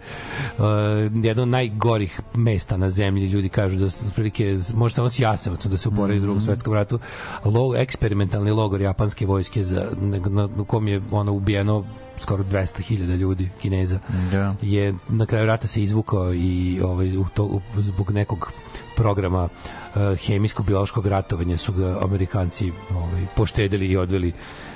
Jedno 1.23 1.43
od 1.43 1.49
najgorih 1.49 2.21
mesta 2.35 2.77
na 2.77 2.91
zemlji, 2.91 3.27
ljudi 3.27 3.49
kažu 3.49 3.79
da 3.79 3.91
su 3.91 4.07
otprilike, 4.07 4.59
može 4.75 4.95
samo 4.95 5.11
s 5.11 5.21
Jasevacom 5.21 5.71
da 5.71 5.77
se 5.77 5.89
uporedi 5.89 6.19
u 6.19 6.23
drugom 6.23 6.41
svetskom 6.41 6.75
ratu, 6.75 6.99
lo, 7.45 7.77
eksperimentalni 7.77 8.51
logor 8.51 8.81
japanske 8.81 9.27
vojske 9.27 9.65
za, 9.65 9.87
na, 10.01 10.19
na, 10.19 10.49
na 10.57 10.65
kom 10.65 10.89
je 10.89 11.03
ono 11.11 11.33
ubijeno 11.33 11.85
skoro 12.19 12.45
200.000 12.45 13.17
ljudi 13.17 13.51
kineza 13.61 13.99
Da. 14.31 14.55
je 14.63 14.95
na 15.09 15.27
kraju 15.27 15.47
rata 15.47 15.67
se 15.67 15.83
izvukao 15.83 16.35
i 16.35 16.81
ovaj 16.85 17.17
u 17.17 17.27
to 17.35 17.45
u, 17.45 17.61
zbog 17.77 18.11
nekog 18.11 18.53
programa 18.97 19.45
uh, 19.45 20.03
hemijsko-biološkog 20.03 21.07
ratovanja 21.07 21.57
su 21.57 21.73
ga 21.73 21.99
Amerikanci 22.03 22.73
ovaj 22.91 23.27
poštedili 23.37 23.87
i 23.87 23.97
odveli 23.97 24.33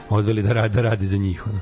odveli 0.09 0.43
da 0.43 0.53
radi, 0.53 0.75
da 0.75 0.83
radi 0.83 1.07
za 1.07 1.17
njih 1.17 1.47
ono. 1.47 1.61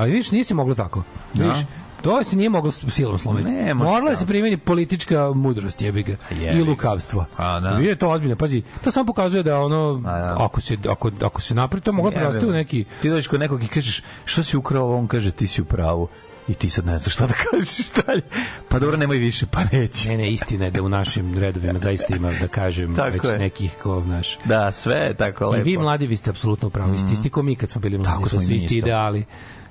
ali 0.00 0.10
vidiš, 0.10 0.30
nisi 0.30 0.54
moglo 0.54 0.74
tako. 0.74 1.02
Vidiš, 1.34 1.58
to 2.02 2.24
se 2.24 2.36
nije 2.36 2.48
moglo 2.48 2.72
silom 2.72 3.18
slomiti. 3.18 3.50
Ne, 3.50 3.74
Morala 3.74 4.10
je 4.10 4.16
se 4.16 4.26
primeni 4.26 4.56
politička 4.56 5.32
mudrost, 5.34 5.82
jebi 5.82 6.02
ga. 6.02 6.16
Jebi 6.32 6.58
I 6.58 6.62
lukavstvo. 6.62 7.24
A, 7.36 7.60
da. 7.60 7.78
Nije 7.78 7.96
to 7.96 8.08
ozbiljno, 8.08 8.36
pazi, 8.36 8.62
to 8.84 8.90
samo 8.90 9.06
pokazuje 9.06 9.42
da 9.42 9.60
ono, 9.60 10.02
A, 10.06 10.18
da. 10.18 10.36
ako 10.40 10.60
se, 10.60 10.76
ako, 10.88 11.10
ako 11.22 11.40
se 11.40 11.54
napravi, 11.54 11.80
to 11.82 11.92
moglo 11.92 12.10
prerasti 12.10 12.46
u 12.46 12.50
neki... 12.50 12.84
Ti 13.02 13.10
dođeš 13.10 13.26
kod 13.26 13.40
nekog 13.40 13.64
i 13.64 13.68
kažeš, 13.68 14.02
što 14.24 14.42
si 14.42 14.56
ukrao 14.56 14.84
ovo? 14.84 14.96
On 14.98 15.06
kaže, 15.06 15.30
ti 15.30 15.46
si 15.46 15.62
u 15.62 15.64
pravu. 15.64 16.08
I 16.48 16.54
ti 16.54 16.70
sad 16.70 16.86
ne 16.86 16.98
znaš 16.98 17.14
šta 17.14 17.26
da 17.26 17.34
kažeš 17.50 17.92
dalje. 17.92 18.22
Pa 18.68 18.78
dobro, 18.78 18.96
nemoj 18.96 19.16
više, 19.16 19.46
pa 19.46 19.60
neće. 19.72 20.08
Ne, 20.08 20.16
ne, 20.16 20.32
istina 20.32 20.64
je 20.64 20.70
da 20.70 20.82
u 20.82 20.88
našim 20.88 21.38
redovima 21.38 21.78
zaista 21.78 22.16
ima, 22.16 22.32
da 22.32 22.48
kažem, 22.48 22.94
Tako 22.96 23.10
već 23.12 23.24
je. 23.24 23.38
nekih 23.38 23.72
ko, 23.82 24.02
znaš, 24.02 24.38
Da, 24.44 24.72
sve 24.72 24.96
je 24.96 25.14
tako 25.14 25.44
I 25.44 25.48
lepo. 25.48 25.64
vi 25.64 25.78
mladi, 25.78 26.06
vi 26.06 26.16
ste 26.16 26.30
apsolutno 26.30 26.68
u 26.68 26.70
pravu. 26.70 26.94
Isti, 26.94 27.12
isti 27.12 27.30
ko 27.30 27.42
mi 27.42 27.56
kad 27.56 27.68
smo 27.68 27.80
bili 27.80 27.98
mladi. 27.98 28.10
Tako 28.10 28.28
smo 28.28 28.42
i 28.42 28.46
su 28.46 28.52
isti 28.52 28.78
ideali 28.78 29.24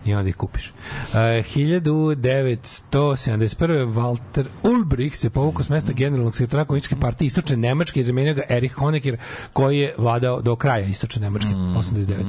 i 0.05 0.13
onda 0.13 0.29
ih 0.29 0.35
kupiš. 0.35 0.67
Uh, 0.67 0.73
1971. 1.13 3.93
Walter 3.93 4.45
Ulbricht 4.63 5.17
se 5.17 5.29
povukao 5.29 5.63
s 5.63 5.69
mesta 5.69 5.93
generalnog 5.93 6.35
sekretora 6.35 6.65
komunističke 6.65 6.95
partije 7.01 7.25
Istočne 7.25 7.57
Nemačke 7.57 7.99
i 7.99 8.03
zamenio 8.03 8.33
ga 8.33 8.41
Erich 8.49 8.75
Honecker 8.75 9.17
koji 9.53 9.79
je 9.79 9.95
vladao 9.97 10.41
do 10.41 10.55
kraja 10.55 10.85
Istočne 10.85 11.21
Nemačke, 11.21 11.49
89. 11.49 12.23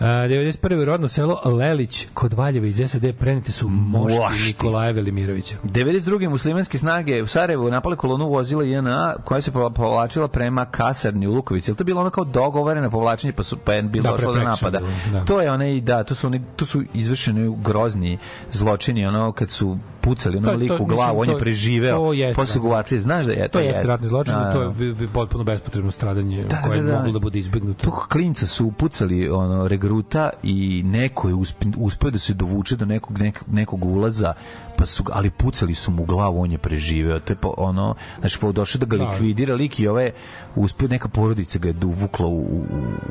Uh, 0.00 0.06
91. 0.06 0.50
rodno 0.84 1.08
selo 1.08 1.40
Lelić 1.46 2.06
kod 2.14 2.32
Valjeva 2.32 2.66
iz 2.66 2.80
SAD 2.86 3.12
prenete 3.12 3.52
su 3.52 3.68
mošti 3.68 4.18
Mošti. 4.18 4.46
Nikolaja 4.46 4.90
Velimirovića. 4.92 5.56
92. 5.64 6.28
muslimanske 6.28 6.78
snage 6.78 7.22
u 7.22 7.26
Sarajevu 7.26 7.70
napale 7.70 7.96
kolonu 7.96 8.28
vozila 8.28 8.64
JNA 8.64 9.14
koja 9.24 9.40
se 9.40 9.50
po- 9.52 9.70
povlačila 9.70 10.28
prema 10.28 10.64
kasarni 10.66 11.26
u 11.26 11.32
Lukovici. 11.32 11.70
Je 11.70 11.74
to 11.74 11.84
bilo 11.84 12.00
ono 12.00 12.10
kao 12.10 12.24
dogovoreno 12.24 12.90
povlačenje 12.90 13.32
pa 13.32 13.42
su 13.42 13.56
pa 13.56 13.72
je 13.72 13.82
bilo 13.82 14.02
Da, 14.02 14.10
došlo 14.10 14.34
do 14.34 14.40
napada? 14.40 14.80
da. 15.12 15.24
To 15.24 15.40
je 15.40 15.50
onaj 15.52 15.80
da, 15.80 16.04
to 16.04 16.14
su 16.14 16.26
oni 16.26 16.42
to 16.56 16.66
su 16.66 16.82
izvršeni 16.94 17.56
grozni 17.58 18.18
zločini, 18.52 19.06
ono 19.06 19.32
kad 19.32 19.50
su 19.50 19.78
pucali 20.02 20.38
To- 20.38 20.44
to, 20.44 20.50
liku 20.52 20.74
u 20.74 20.78
mislim, 20.78 20.88
glavu, 20.88 21.20
on 21.20 21.28
je 21.28 21.34
to- 21.34 21.38
preživeo, 21.38 21.96
to 21.96 22.12
posle 22.30 22.46
su 22.46 22.60
ga 22.60 22.68
uvatili, 22.68 23.00
znaš 23.00 23.26
da 23.26 23.32
je 23.32 23.48
To 23.48 23.58
je 23.58 23.66
jeste. 23.66 23.82
ratni 23.82 24.08
zločin, 24.08 24.34
Da, 24.34 24.52
to 24.52 24.60
je 24.60 24.66
da. 24.66 24.72
bi- 24.72 24.94
bi 24.94 25.08
potpuno 25.08 25.44
bespotrebno 25.44 25.90
stradanje 25.90 26.44
Da, 26.44 26.56
koje 26.58 26.70
da, 26.72 26.76
je 26.78 26.92
da. 26.92 26.96
moglo 26.96 27.12
da 27.12 27.18
bude 27.18 27.38
izbegnuto. 27.38 27.84
Tog 27.84 28.06
klinca 28.08 28.46
su 28.46 28.66
upucali 28.66 29.28
ono 29.30 29.68
regruta 29.90 30.30
i 30.42 30.82
neko 30.86 31.28
je 31.28 31.34
usp- 31.34 31.74
uspeo 31.76 32.10
da 32.10 32.18
se 32.18 32.34
dovuče 32.34 32.76
do 32.76 32.84
nekog 32.84 33.18
nekog, 33.18 33.48
nekog 33.52 33.84
ulaza 33.84 34.34
pa 34.80 34.86
su 34.86 35.04
ali 35.12 35.30
pucali 35.30 35.74
su 35.74 35.90
mu 35.90 36.02
u 36.02 36.06
glavu 36.06 36.40
on 36.40 36.52
je 36.52 36.58
preživeo 36.58 37.18
to 37.20 37.32
je 37.32 37.36
po, 37.36 37.54
ono 37.56 37.94
znači 38.20 38.38
pa 38.38 38.52
došao 38.52 38.78
da 38.78 38.86
ga 38.86 38.96
Da. 38.96 39.04
likvidira 39.04 39.54
lik 39.54 39.80
i 39.80 39.88
ove 39.88 40.10
uspeo 40.56 40.88
neka 40.88 41.08
porodica 41.08 41.58
ga 41.58 41.68
je 41.68 41.72
dovukla 41.72 42.26
u, 42.26 42.40
u, 42.40 42.62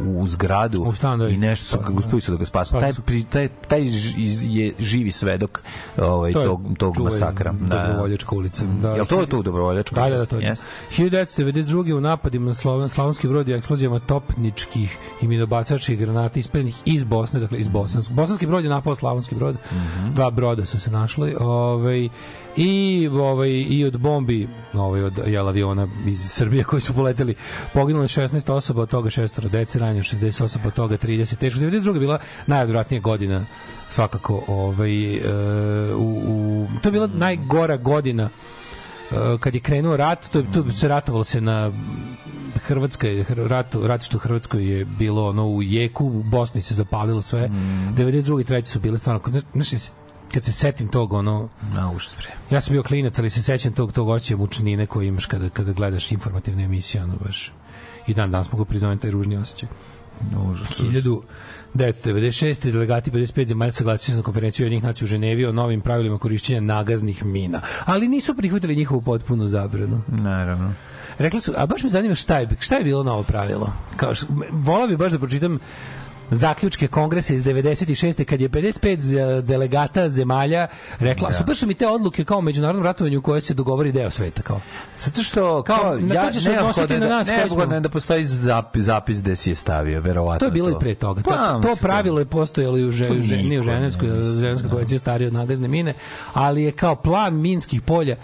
u, 0.05 0.27
zgradu 0.27 0.81
U 0.81 0.93
stan, 0.93 1.19
da. 1.19 1.27
i 1.27 1.37
nešto 1.37 1.65
su 1.65 1.83
ga 1.83 1.93
uspeli 1.93 2.21
su 2.21 2.31
da 2.31 2.37
ga 2.37 2.45
spasu 2.45 2.71
Pa 2.71 2.79
taj, 2.79 2.93
pri- 3.05 3.23
taj, 3.23 3.47
taj 3.67 3.81
je 4.43 4.73
živi 4.79 5.11
svedok 5.11 5.63
ovaj, 5.97 6.33
To 6.33 6.43
tog, 6.43 6.61
tog 6.77 6.95
čuvena 6.95 7.11
masakra 7.11 7.51
da. 7.51 7.75
Dobrovoljačka 7.77 8.35
ulica. 8.35 8.65
Da, 8.81 8.89
Jel 8.89 9.05
to 9.05 9.21
je 9.21 9.27
to 9.27 9.41
dobrovoljačka 9.41 9.95
Da, 9.95 10.09
da, 10.09 10.17
da, 10.17 10.25
to 10.25 10.35
je. 10.35 10.45
Jeste. 10.45 10.65
1992. 10.97 11.93
u 11.93 12.01
napadima 12.01 12.51
na 12.79 12.87
Slavonski 12.87 13.27
brod 13.27 13.47
i 13.47 13.53
eksplozijama 13.53 13.99
topničkih 13.99 14.97
i 15.21 15.27
minobacačkih 15.27 15.99
granata 15.99 16.39
ispaljenih 16.39 16.81
iz 16.85 17.03
Bosne, 17.03 17.39
dakle 17.39 17.59
iz 17.59 17.67
Bosanskog. 17.67 18.15
Bosanski 18.15 18.47
brod 18.47 18.63
je 18.63 18.69
napao 18.69 18.95
Slavonski 18.95 19.35
brod. 19.35 19.55
Mhm. 19.71 20.13
Dva 20.13 20.31
broda 20.31 20.65
su 20.65 20.79
se 20.79 20.91
našli. 20.91 21.35
Ovaj, 21.59 22.09
i 22.57 23.09
ovaj 23.11 23.49
i 23.49 23.85
od 23.85 23.97
bombi 23.97 24.47
ovaj 24.73 25.03
od 25.03 25.19
jel 25.27 25.47
aviona 25.47 25.87
iz 26.05 26.19
Srbije 26.29 26.63
koji 26.63 26.81
su 26.81 26.93
poleteli. 26.93 27.35
Poginulo 27.73 28.03
je 28.03 28.07
16 28.07 28.51
osoba 28.51 28.81
od 28.81 28.89
toga 28.89 29.09
šestoro 29.09 29.49
dece 29.49 29.79
ranjeno 29.79 30.03
60 30.03 30.43
osoba 30.43 30.67
od 30.67 30.73
toga 30.73 30.97
30 30.97 31.35
teško. 31.35 31.59
92 31.59 31.93
je 31.93 31.99
bila 31.99 32.19
najodvratnija 32.47 33.01
godina 33.01 33.45
svakako 33.89 34.43
ovaj 34.47 35.15
e, 35.15 35.21
u, 35.95 36.21
u 36.27 36.67
to 36.81 36.89
je 36.89 36.93
bila 36.93 37.07
najgora 37.07 37.77
godina 37.77 38.29
e, 39.11 39.15
kad 39.39 39.55
je 39.55 39.61
krenuo 39.61 39.97
rat 39.97 40.29
to 40.31 40.39
je 40.39 40.45
to 40.53 40.71
se 40.71 40.87
ratovalo 40.87 41.23
se 41.23 41.41
na 41.41 41.71
Hrvatska 42.55 43.07
je 43.07 43.25
rat 43.29 43.75
rat 43.75 44.03
što 44.03 44.17
u 44.17 44.19
Hrvatskoj 44.19 44.71
je 44.71 44.85
bilo 44.85 45.27
ono 45.27 45.47
u 45.47 45.63
jeku 45.63 46.05
u 46.05 46.23
Bosni 46.23 46.61
se 46.61 46.73
zapalilo 46.73 47.21
sve. 47.21 47.47
Mm. 47.47 47.95
92 47.97 48.41
i 48.41 48.43
3 48.43 48.65
su 48.65 48.79
bile 48.79 48.97
stvarno 48.97 49.21
znaš 49.53 49.73
kad 50.33 50.43
se 50.43 50.51
setim 50.51 50.87
tog 50.87 51.13
ono 51.13 51.49
Na 51.73 51.91
užas 51.91 52.15
bre. 52.15 52.35
Ja 52.49 52.61
sam 52.61 52.73
bio 52.73 52.83
klinac, 52.83 53.19
ali 53.19 53.29
se 53.29 53.41
sećam 53.41 53.73
tog 53.73 53.91
tog 53.91 54.09
osjećaja 54.09 54.37
mučnine 54.37 54.85
koji 54.85 55.07
imaš 55.07 55.25
kada 55.25 55.49
kada 55.49 55.71
gledaš 55.71 56.11
informativne 56.11 56.63
emisije, 56.63 57.03
ono 57.03 57.15
baš 57.25 57.53
i 58.07 58.13
dan 58.13 58.31
danas 58.31 58.51
mogu 58.51 58.65
priznati 58.65 59.01
taj 59.01 59.11
ružni 59.11 59.37
osjećaj. 59.37 59.69
Užas. 60.51 60.67
1996. 61.73 62.71
delegati 62.71 63.11
55 63.11 63.47
zemalja 63.47 63.71
saglasili 63.71 64.15
su 64.15 64.17
na 64.17 64.23
konferenciju 64.23 64.65
jednih 64.65 64.83
nacija 64.83 65.05
u 65.05 65.07
Ženevi 65.07 65.45
o 65.45 65.51
novim 65.51 65.81
pravilima 65.81 66.17
korišćenja 66.17 66.61
nagaznih 66.61 67.25
mina, 67.25 67.61
ali 67.85 68.07
nisu 68.07 68.35
prihvatili 68.35 68.75
njihovu 68.75 69.01
potpunu 69.01 69.47
zabranu. 69.47 70.01
Naravno. 70.07 70.73
Rekli 71.17 71.41
su, 71.41 71.53
a 71.57 71.65
baš 71.65 71.83
me 71.83 71.89
zanima 71.89 72.15
šta 72.15 72.37
je, 72.37 72.47
šta 72.59 72.75
je 72.75 72.83
bilo 72.83 73.03
novo 73.03 73.23
pravilo? 73.23 73.73
Kao 73.95 74.13
volao 74.51 74.87
bi 74.87 74.97
baš 74.97 75.11
da 75.11 75.19
pročitam 75.19 75.59
zaključke 76.31 76.87
kongresa 76.89 77.33
iz 77.33 77.43
96. 77.43 78.23
kad 78.23 78.41
je 78.41 78.49
55 78.49 78.99
z- 78.99 79.15
delegata 79.41 80.09
zemalja 80.09 80.67
rekla, 80.99 81.29
Da. 81.29 81.35
super 81.35 81.55
su 81.55 81.67
mi 81.67 81.73
te 81.73 81.87
odluke 81.87 82.23
kao 82.25 82.41
međunarodnom 82.41 82.85
ratovanju 82.85 83.19
u 83.19 83.23
kojoj 83.23 83.41
se 83.41 83.53
dogovori 83.53 83.91
deo 83.91 84.09
sveta 84.11 84.41
kao. 84.41 84.61
Zato 84.99 85.23
što 85.23 85.63
Kao, 85.63 85.77
kao, 85.77 85.95
na 85.95 86.15
ja 86.15 86.21
to 86.23 86.39
neophodno 86.41 86.59
odnositi 86.59 86.93
je 86.93 86.99
na 86.99 87.07
da- 87.07 87.13
nas 87.13 87.27
neophodno 87.29 87.65
smo- 87.65 87.79
da 87.79 87.89
postoji 87.89 88.25
zapis, 88.25 88.83
zapis 88.83 89.21
gde 89.21 89.35
si 89.35 89.49
je 89.49 89.55
stavio, 89.55 90.01
verovatno. 90.01 90.39
To 90.39 90.45
je 90.45 90.51
bilo 90.51 90.69
i 90.69 90.79
pre 90.79 90.95
toga. 90.95 91.21
To, 91.21 91.29
Pa, 91.29 91.35
to 91.37 91.57
mislim, 91.59 91.77
pravilo 91.79 92.19
je 92.19 92.25
postojalo 92.27 92.77
i 92.77 92.85
u 92.85 92.91
že, 92.91 93.07
To 93.07 93.15
že, 93.15 93.37
nije 93.37 93.59
u 93.59 93.63
ne 93.63 93.71
Ženevskoj, 93.71 94.09
misli, 94.09 94.33
Ženevska 94.33 94.69
konvencija 94.69 94.95
je 94.95 94.99
starija 94.99 95.27
od 95.27 95.33
nagazne 95.33 95.67
mine, 95.67 95.93
ali 96.33 96.63
je 96.63 96.71
kao 96.71 96.95
plan 96.95 97.35
minskih 97.35 97.81
polja 97.81 98.15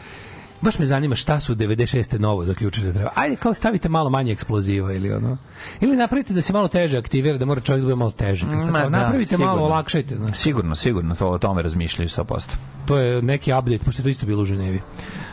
baš 0.62 0.80
me 0.80 0.86
zanima 0.86 1.16
šta 1.16 1.39
su 1.39 1.56
96. 1.56 2.20
novo 2.20 2.45
zaključili 2.45 2.88
da 2.88 2.93
treba. 2.93 3.10
Ajde 3.16 3.36
kao 3.36 3.53
stavite 3.53 3.89
malo 3.89 4.10
manje 4.10 4.32
eksploziva 4.32 4.93
ili 4.93 5.14
ono. 5.14 5.38
Ili 5.82 5.97
napravite 5.97 6.34
da 6.34 6.41
se 6.41 6.53
malo 6.53 6.68
teže 6.68 6.97
aktivira, 6.97 7.38
da 7.38 7.45
mora 7.45 7.62
čovjek 7.62 7.82
da 7.82 7.86
bude 7.86 7.95
malo 7.95 8.12
teže. 8.12 8.45
Kad 8.45 8.72
Ma 8.72 8.80
da, 8.80 8.89
napravite 8.89 9.38
malo, 9.38 9.51
sigurno. 9.51 9.66
olakšajte. 9.66 10.16
Znaš. 10.16 10.38
Sigurno, 10.38 10.76
sigurno, 10.76 11.16
to 11.16 11.30
o 11.30 11.38
tome 11.38 11.62
razmišljaju 11.62 12.10
sa 12.10 12.24
posta. 12.24 12.56
To 12.86 12.97
je 12.97 13.22
neki 13.22 13.53
update, 13.53 13.84
pošto 13.86 14.01
je 14.01 14.03
to 14.03 14.10
isto 14.10 14.26
bilo 14.26 14.41
u 14.41 14.45
Ženevi. 14.45 14.82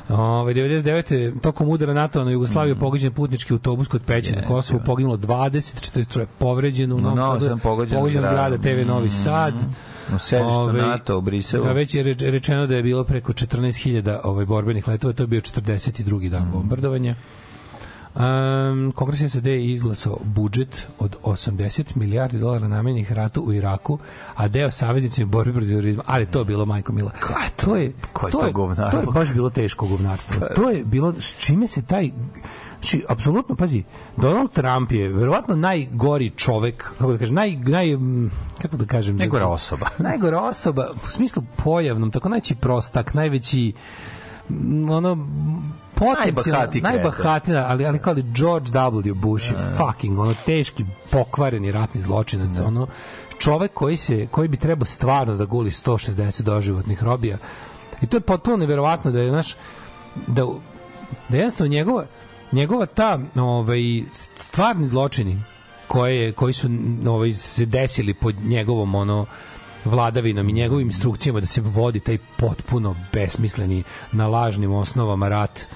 Ove, 0.08 0.54
99. 0.54 1.40
tokom 1.40 1.68
udara 1.68 1.94
NATO 1.94 2.24
na 2.24 2.30
Jugoslaviju 2.30 2.76
mm. 2.76 2.78
pogođen 2.78 3.12
putnički 3.12 3.52
autobus 3.52 3.88
kod 3.88 4.02
Peće 4.06 4.36
na 4.36 4.42
Yes, 4.42 4.46
Kosovu, 4.46 4.80
ja. 4.80 4.84
poginulo 4.84 5.16
20, 5.16 5.98
40 5.98 6.26
povređeno 6.38 6.94
u 6.94 6.98
Na 6.98 7.02
Novom 7.02 7.18
Novom 7.18 7.40
Sadu, 7.40 7.58
pogođena 7.62 8.22
zgrada. 8.22 8.58
TV 8.58 8.86
Novi 8.86 9.10
Sad. 9.10 9.54
U 10.16 10.18
sedištu 10.18 10.48
Ove, 10.48 10.82
NATO 10.82 11.18
u 11.18 11.20
Briselu. 11.20 11.64
Da, 11.64 11.72
već 11.72 11.94
je 11.94 12.04
reč- 12.04 12.30
rečeno 12.30 12.66
da 12.66 12.76
je 12.76 12.82
bilo 12.82 13.04
preko 13.04 13.32
14.000 13.32 14.20
ovaj, 14.24 14.44
borbenih 14.44 14.88
letova, 14.88 15.14
to 15.14 15.22
je 15.22 15.26
bio 15.26 15.40
42. 15.40 16.28
dan 16.28 16.50
bombardovanja. 16.52 17.16
Um, 18.14 18.92
Kongres 18.92 19.32
SAD 19.32 19.46
je 19.46 19.72
izglasao 19.72 20.18
budžet 20.24 20.88
od 20.98 21.16
80 21.22 21.96
milijardi 21.96 22.38
dolara 22.38 22.68
namenjenih 22.68 23.12
ratu 23.12 23.42
u 23.42 23.52
Iraku, 23.52 23.98
a 24.34 24.48
deo 24.48 24.70
saveznicima 24.70 25.26
borbi 25.26 25.52
protiv 25.52 25.68
terorizma. 25.68 26.02
Ali 26.06 26.26
to 26.26 26.38
je 26.38 26.44
bilo, 26.44 26.64
majko 26.64 26.92
mila. 26.92 27.12
To 27.56 27.76
je, 27.76 27.92
ko 28.12 28.26
je 28.26 28.32
to 28.32 28.46
je, 28.46 28.52
govnarstvo? 28.52 29.02
to 29.02 29.10
je 29.10 29.12
baš 29.14 29.32
bilo 29.32 29.50
teško 29.50 29.86
govnarstvo. 29.86 30.46
To 30.56 30.70
je 30.70 30.84
bilo, 30.84 31.14
s 31.18 31.34
čime 31.38 31.66
se 31.66 31.82
taj 31.82 32.10
Znači, 32.82 33.04
apsolutno, 33.08 33.56
pazi, 33.56 33.82
Donald 34.16 34.50
Trump 34.50 34.92
je 34.92 35.08
verovatno 35.08 35.56
najgori 35.56 36.30
čovek, 36.36 36.94
kako 36.98 37.12
da 37.12 37.18
kažem, 37.18 37.34
naj, 37.34 37.56
naj, 37.56 37.96
kako 38.62 38.76
da 38.76 38.84
kažem, 38.84 39.16
Najgora 39.16 39.46
osoba. 39.46 39.86
najgora 40.08 40.40
osoba 40.40 40.90
u 41.06 41.10
smislu 41.10 41.42
pojavnom, 41.64 42.10
tako 42.10 42.28
najveći 42.28 42.54
prostak, 42.54 43.14
najveći 43.14 43.72
ono 44.90 45.28
potencijalno 45.94 46.60
Najbahatiji 46.60 46.82
najbahatiji, 46.82 47.56
ali 47.56 47.86
ali 47.86 47.98
kao 47.98 48.14
George 48.14 48.70
W. 48.70 49.14
Bush 49.14 49.50
je 49.50 49.56
fucking 49.76 50.18
ono 50.18 50.34
teški 50.46 50.84
pokvareni 51.10 51.72
ratni 51.72 52.02
zločinac, 52.02 52.58
ono 52.58 52.86
čovek 53.38 53.72
koji 53.74 53.96
se 53.96 54.26
koji 54.30 54.48
bi 54.48 54.56
trebao 54.56 54.86
stvarno 54.86 55.36
da 55.36 55.44
guli 55.44 55.70
160 55.70 56.42
doživotnih 56.42 57.02
robija. 57.02 57.38
I 58.02 58.06
to 58.06 58.16
je 58.16 58.20
potpuno 58.20 58.56
neverovatno 58.56 59.10
da 59.10 59.20
je 59.20 59.32
naš 59.32 59.56
da 60.26 60.46
da 61.28 61.36
jednostavno 61.36 61.70
njegova 61.70 62.06
njegova 62.52 62.86
ta 62.86 63.18
ovaj 63.36 63.80
stvarni 64.12 64.86
zločini 64.86 65.42
koje 65.86 66.32
koji 66.32 66.52
su 66.52 66.68
ovaj 67.06 67.32
se 67.32 67.66
desili 67.66 68.14
pod 68.14 68.34
njegovom 68.44 68.94
ono 68.94 69.26
vladavinom 69.84 70.48
i 70.48 70.52
njegovim 70.52 70.86
instrukcijama 70.86 71.40
da 71.40 71.46
se 71.46 71.60
vodi 71.60 72.00
taj 72.00 72.18
potpuno 72.36 72.96
besmisleni 73.12 73.82
na 74.12 74.28
lažnim 74.28 74.72
osnovama 74.72 75.28
rat 75.28 75.66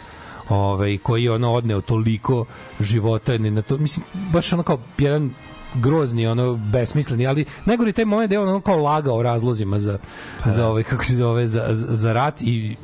ovaj 0.48 0.98
koji 0.98 1.24
je 1.24 1.32
ono 1.32 1.52
odneo 1.52 1.80
toliko 1.80 2.44
života 2.80 3.38
ni 3.38 3.50
na 3.50 3.62
to 3.62 3.78
mislim 3.78 4.06
baš 4.32 4.52
ono 4.52 4.62
kao 4.62 4.78
jedan 4.98 5.30
grozni 5.74 6.26
ono 6.26 6.54
besmisleni 6.54 7.26
ali 7.26 7.44
najgori 7.64 7.92
taj 7.92 8.04
moment 8.04 8.28
da 8.30 8.34
je 8.34 8.40
on 8.40 8.48
ono 8.48 8.60
kao 8.60 8.82
lagao 8.82 9.22
razlozima 9.22 9.78
za 9.78 9.98
za 10.46 10.68
ovaj 10.68 10.82
kako 10.82 11.04
se 11.04 11.16
zove 11.16 11.46
za, 11.46 11.64
za, 11.72 12.12
rat 12.12 12.42
i 12.42 12.76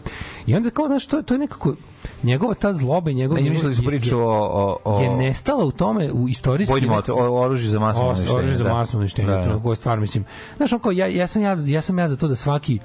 i 0.46 0.54
onda 0.54 0.70
kao 0.70 0.86
znaš 0.86 1.06
to, 1.06 1.22
to 1.22 1.34
je 1.34 1.38
nekako 1.38 1.74
njegova 2.22 2.54
ta 2.54 2.72
zloba 2.72 3.10
i 3.10 3.14
njegov 3.14 3.36
Ne, 3.36 3.50
mislili 3.50 3.74
su 3.74 3.82
je- 3.82 3.86
priču 3.86 4.18
o, 4.18 4.22
o, 4.24 4.78
o 4.86 5.00
je 5.02 5.10
nestala 5.10 5.64
u 5.64 5.70
tome 5.72 6.12
u 6.12 6.28
istorijskim 6.28 6.72
vojnim 6.74 6.90
ote- 6.92 7.12
o, 7.12 7.40
oružju 7.40 7.70
za 7.70 7.78
masovno 7.80 8.10
Os- 8.10 8.18
uništenje. 8.18 8.38
oružje 8.38 8.56
za 8.56 8.64
da. 8.64 8.72
masovno 8.72 9.00
uništenje. 9.00 9.28
Da, 9.28 9.36
Da, 9.38 9.58
da. 9.58 9.74
stvar, 9.74 10.00
mislim. 10.00 10.24
Znaš, 10.56 10.72
on 10.72 10.78
kao, 10.78 10.92
ja, 10.92 11.06
ja, 11.06 11.26
sam 11.26 11.42
ja, 11.42 11.56
ja 11.58 11.80
sam 11.80 11.98
ja 11.98 12.08
za 12.08 12.16
to 12.16 12.28
da 12.28 12.34
svaki 12.36 12.78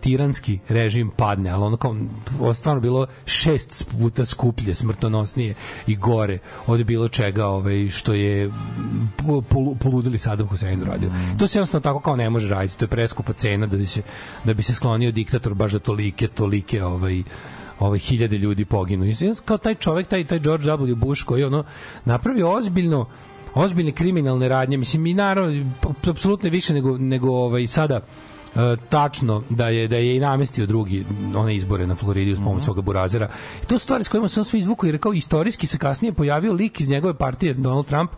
tiranski 0.00 0.58
režim 0.68 1.10
padne, 1.10 1.50
ali 1.50 1.64
ono 1.64 1.76
kao 1.76 1.96
ovo 2.40 2.54
stvarno 2.54 2.80
bilo 2.80 3.06
šest 3.24 3.86
puta 3.90 4.26
skuplje, 4.26 4.74
smrtonosnije 4.74 5.54
i 5.86 5.96
gore 5.96 6.38
od 6.66 6.84
bilo 6.84 7.08
čega 7.08 7.46
ovaj, 7.46 7.88
što 7.88 8.14
je 8.14 8.52
po- 9.16 9.42
polu- 9.42 9.76
poludili 9.76 10.18
Saddam 10.18 10.46
Hussein 10.46 10.82
radio. 10.82 11.10
To 11.38 11.46
se 11.46 11.58
jednostavno 11.58 11.82
tako 11.82 12.00
kao 12.00 12.16
ne 12.16 12.30
može 12.30 12.48
raditi, 12.48 12.78
to 12.78 12.84
je 12.84 12.88
preskupa 12.88 13.32
cena 13.32 13.66
da 13.66 13.76
bi 13.76 13.86
se, 13.86 14.02
da 14.44 14.54
bi 14.54 14.62
se 14.62 14.74
sklonio 14.74 15.12
diktator 15.12 15.54
baš 15.54 15.72
da 15.72 15.78
tolike, 15.78 16.28
tolike 16.28 16.84
ovaj, 16.84 17.22
ovaj 17.86 17.98
hiljade 17.98 18.38
ljudi 18.38 18.64
poginu. 18.64 19.04
I 19.04 19.14
kao 19.44 19.58
taj 19.58 19.74
čovek, 19.74 20.08
taj 20.08 20.24
taj 20.24 20.38
George 20.38 20.64
W. 20.64 20.94
Bush 20.94 21.24
koji 21.24 21.44
ono 21.44 21.64
napravio 22.04 22.50
ozbiljno 22.50 23.06
ozbiljne 23.54 23.92
kriminalne 23.92 24.48
radnje, 24.48 24.76
mislim 24.76 25.06
i 25.06 25.14
naravno 25.14 25.64
apsolutno 26.10 26.50
više 26.50 26.74
nego 26.74 26.98
nego 26.98 27.30
ovaj 27.30 27.66
sada 27.66 27.94
e, 27.96 28.76
tačno 28.88 29.42
da 29.48 29.68
je 29.68 29.88
da 29.88 29.96
je 29.96 30.16
i 30.16 30.20
namestio 30.20 30.66
drugi 30.66 31.04
one 31.36 31.56
izbore 31.56 31.86
na 31.86 31.94
Floridi 31.94 32.32
uz 32.32 32.38
pomoć 32.38 32.64
svoga 32.64 32.80
burazera. 32.80 33.28
I 33.62 33.66
to 33.66 33.78
su 33.78 33.82
stvari 33.82 34.04
s 34.04 34.08
kojima 34.08 34.28
se 34.28 34.40
on 34.40 34.44
sve 34.44 34.58
izvukao 34.58 34.88
jer 34.88 34.94
je 34.94 34.98
kao 34.98 35.12
istorijski 35.12 35.66
se 35.66 35.78
kasnije 35.78 36.12
pojavio 36.12 36.52
lik 36.52 36.80
iz 36.80 36.88
njegove 36.88 37.14
partije 37.14 37.54
Donald 37.54 37.86
Trump 37.86 38.10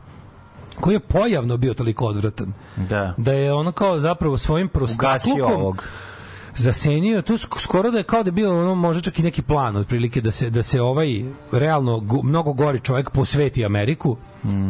koji 0.80 0.94
je 0.94 1.00
pojavno 1.00 1.56
bio 1.56 1.74
toliko 1.74 2.06
odvratan. 2.06 2.52
Da. 2.76 3.14
Da 3.16 3.32
je 3.32 3.52
ono 3.52 3.72
kao 3.72 4.00
zapravo 4.00 4.38
svojim 4.38 4.68
prostaklukom 4.68 5.52
ovog. 5.52 5.84
Zasenio 6.57 7.22
to 7.22 7.32
sk- 7.32 7.59
skoro 7.61 7.90
da 7.90 7.98
je 7.98 8.05
kao 8.05 8.22
da 8.22 8.28
je 8.28 8.32
bio 8.32 8.61
ono 8.61 8.74
možda 8.74 9.02
čak 9.02 9.18
i 9.18 9.22
neki 9.22 9.42
plan 9.42 9.76
otprilike 9.76 10.20
da 10.20 10.30
se 10.30 10.50
da 10.50 10.62
se 10.62 10.80
ovaj 10.80 11.24
realno 11.52 12.00
go, 12.00 12.22
mnogo 12.22 12.52
gori 12.52 12.80
čovjek 12.80 13.11
posveti 13.11 13.64
Ameriku 13.64 14.16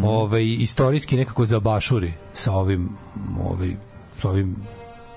ovaj 0.04 0.44
istorijski 0.44 1.16
nekako 1.16 1.46
zabašuri 1.46 2.12
sa 2.32 2.52
ovim 2.52 2.88
ovaj 3.50 3.76
sa 4.18 4.30
ovim 4.30 4.56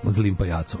zlim 0.04 0.36
pajacom. 0.36 0.80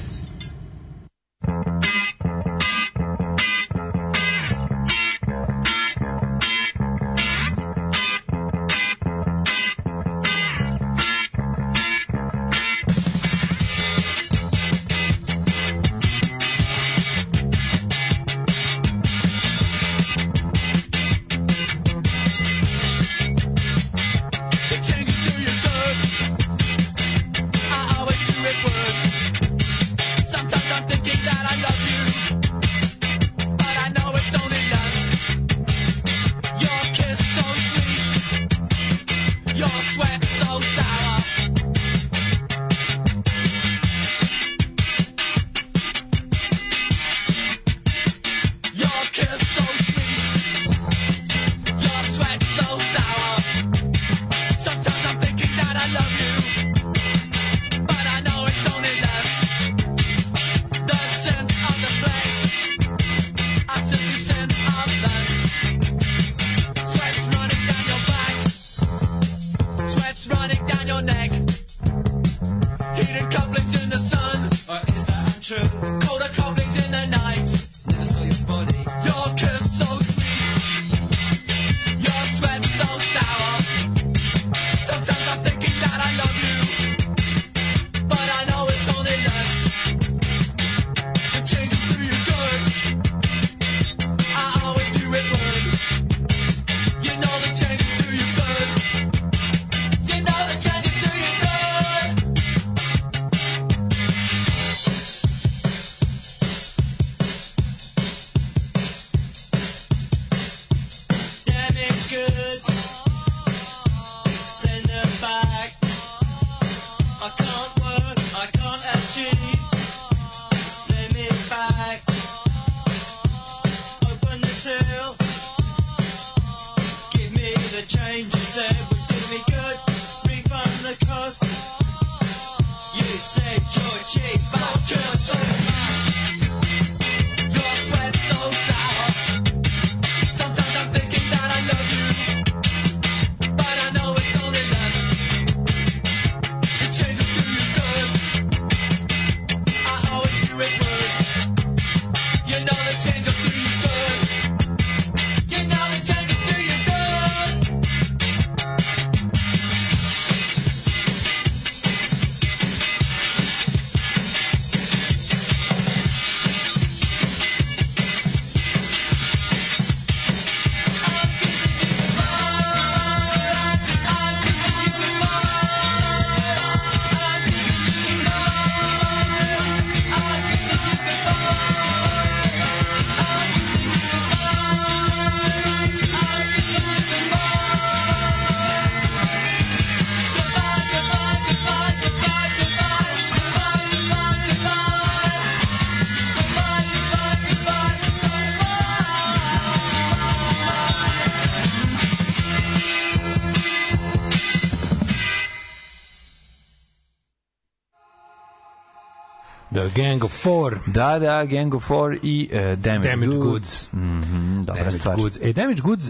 Gang 209.95 210.23
of 210.23 210.31
Four. 210.31 210.79
Da, 210.85 211.19
da, 211.19 211.45
Gang 211.45 211.75
of 211.75 211.83
Four 211.83 212.17
i 212.23 212.49
uh, 212.51 212.59
Damage, 212.59 213.09
Damage 213.09 213.27
Goods. 213.27 213.43
Goods. 213.43 213.93
Mhm, 213.93 214.63
dobra 214.63 214.75
Damage 214.75 214.91
stvar. 214.97 215.15
Goods. 215.15 215.37
E, 215.41 215.53
Damage 215.53 215.81
Goods, 215.81 216.05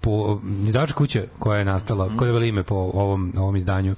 po 0.00 0.40
izdavača 0.66 0.94
kuće 0.94 1.26
koja 1.38 1.58
je 1.58 1.64
nastala, 1.64 2.16
koja 2.16 2.26
je 2.26 2.32
dobila 2.32 2.46
ime 2.46 2.62
po 2.62 2.74
ovom, 2.74 3.32
ovom 3.36 3.56
izdanju, 3.56 3.94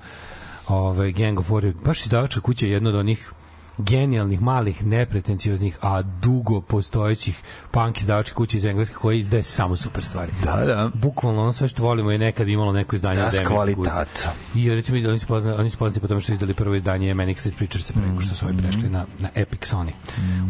ovaj, 0.68 1.12
Gang 1.12 1.38
of 1.38 1.46
Four, 1.46 1.72
baš 1.84 2.04
izdavača 2.04 2.40
kuća 2.40 2.66
je 2.66 2.72
jedno 2.72 2.88
od 2.88 2.96
onih 2.96 3.32
genijalnih, 3.78 4.42
malih, 4.42 4.86
nepretencioznih, 4.86 5.78
a 5.82 6.02
dugo 6.02 6.60
postojećih 6.60 7.42
punk 7.70 8.00
izdavačkih 8.00 8.34
kuća 8.34 8.56
iz 8.56 8.64
Engleske 8.64 8.94
koji 8.94 9.18
izdaje 9.18 9.42
samo 9.42 9.76
super 9.76 10.04
stvari. 10.04 10.32
Da, 10.44 10.56
da. 10.56 10.90
Bukvalno 10.94 11.42
ono 11.42 11.52
sve 11.52 11.68
što 11.68 11.82
volimo 11.82 12.10
je 12.10 12.18
nekad 12.18 12.48
imalo 12.48 12.72
neko 12.72 12.96
izdanje 12.96 13.20
Da, 13.20 13.26
od 13.26 13.46
kvalitatom. 13.46 14.32
I 14.54 14.74
recimo 14.74 15.08
oni 15.08 15.18
su 15.18 15.26
poznati, 15.26 15.60
oni 15.60 15.70
su 15.70 15.78
poznati 15.78 16.00
po 16.00 16.08
tome 16.08 16.20
što 16.20 16.26
su 16.26 16.32
izdali 16.32 16.54
prvo 16.54 16.74
izdanje 16.74 17.14
Manic 17.14 17.38
Street 17.38 17.56
Preachers 17.56 17.92
pre 17.92 18.02
nego 18.02 18.20
što 18.20 18.34
su 18.34 18.46
ovi 18.46 18.56
prešli 18.56 18.88
na, 18.88 19.06
na 19.18 19.28
Epic 19.34 19.60
Sony. 19.72 19.90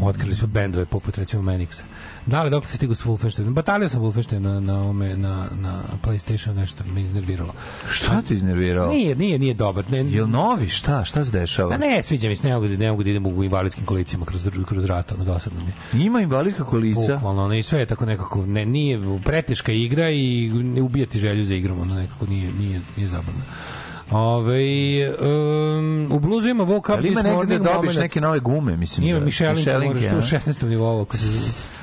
Otkrili 0.02 0.34
su 0.34 0.46
bendove 0.46 0.86
poput 0.86 1.18
recimo 1.18 1.42
Manixa. 1.42 1.82
Da 2.28 2.42
li 2.42 2.50
dok 2.50 2.66
se 2.66 2.76
stigu 2.76 2.94
s 2.94 3.04
Wolfenstein? 3.04 3.52
Batalio 3.52 3.88
sam 3.88 4.02
Wolfenstein 4.02 4.38
na, 4.38 4.60
na, 4.60 4.82
ome, 4.82 5.16
na, 5.16 5.48
na 5.60 5.82
PlayStation, 6.04 6.54
nešto 6.54 6.84
me 6.94 7.02
iznerviralo. 7.02 7.52
Šta 7.90 8.22
ti 8.22 8.34
iznervirao? 8.34 8.88
Nije, 8.88 9.14
nije, 9.14 9.38
nije 9.38 9.54
dobar. 9.54 9.90
Ne, 9.90 9.98
Jel 9.98 10.28
novi? 10.28 10.68
Šta? 10.68 11.04
Šta 11.04 11.24
se 11.24 11.30
dešava? 11.30 11.74
A 11.74 11.78
ne, 11.78 12.02
sviđa 12.02 12.28
mi 12.28 12.36
se, 12.36 12.48
ne 12.48 12.54
mogu 12.54 12.68
da, 12.68 12.76
ne 12.76 12.90
mogu 12.90 13.02
da 13.02 13.10
idem 13.10 13.26
u 13.26 13.44
invalidskim 13.44 13.84
kolicima 13.84 14.26
kroz, 14.26 14.48
kroz 14.66 14.84
rat, 14.84 15.12
ono, 15.12 15.24
dosadno 15.24 15.60
mi 15.60 16.00
je. 16.00 16.06
Ima 16.06 16.20
invalidska 16.20 16.64
kolica? 16.64 17.14
Bukvalno, 17.14 17.44
ono, 17.44 17.54
i 17.54 17.62
sve 17.62 17.80
je 17.80 17.86
tako 17.86 18.06
nekako, 18.06 18.46
ne, 18.46 18.66
nije 18.66 19.00
preteška 19.24 19.72
igra 19.72 20.10
i 20.10 20.50
ne 20.54 20.82
ubijati 20.82 21.18
želju 21.18 21.44
za 21.44 21.54
igrom, 21.54 21.80
ono, 21.80 21.94
nekako 21.94 22.26
nije, 22.26 22.52
nije, 22.52 22.80
nije 22.96 23.08
zabavno. 23.08 23.42
Ove, 24.10 24.60
um, 25.10 26.08
u 26.12 26.20
bluzu 26.20 26.48
ima 26.48 26.64
Woke 26.64 26.78
Up 26.78 26.90
Ali 26.90 27.08
ima 27.08 27.14
This 27.14 27.24
negde 27.24 27.36
Morning 27.36 27.62
da 27.62 27.72
dobiš 27.72 27.88
moment. 27.88 28.00
neke 28.00 28.20
nove 28.20 28.40
gume, 28.40 28.76
mislim. 28.76 29.06
Ima 29.06 29.20
Mišelinka, 29.20 29.58
Mišelinke, 29.58 29.86
moraš 29.86 30.30
tu 30.30 30.34
u 30.34 30.36
a? 30.36 30.40
16. 30.40 30.68
nivou. 30.68 31.02
Ako 31.02 31.16
se... 31.16 31.77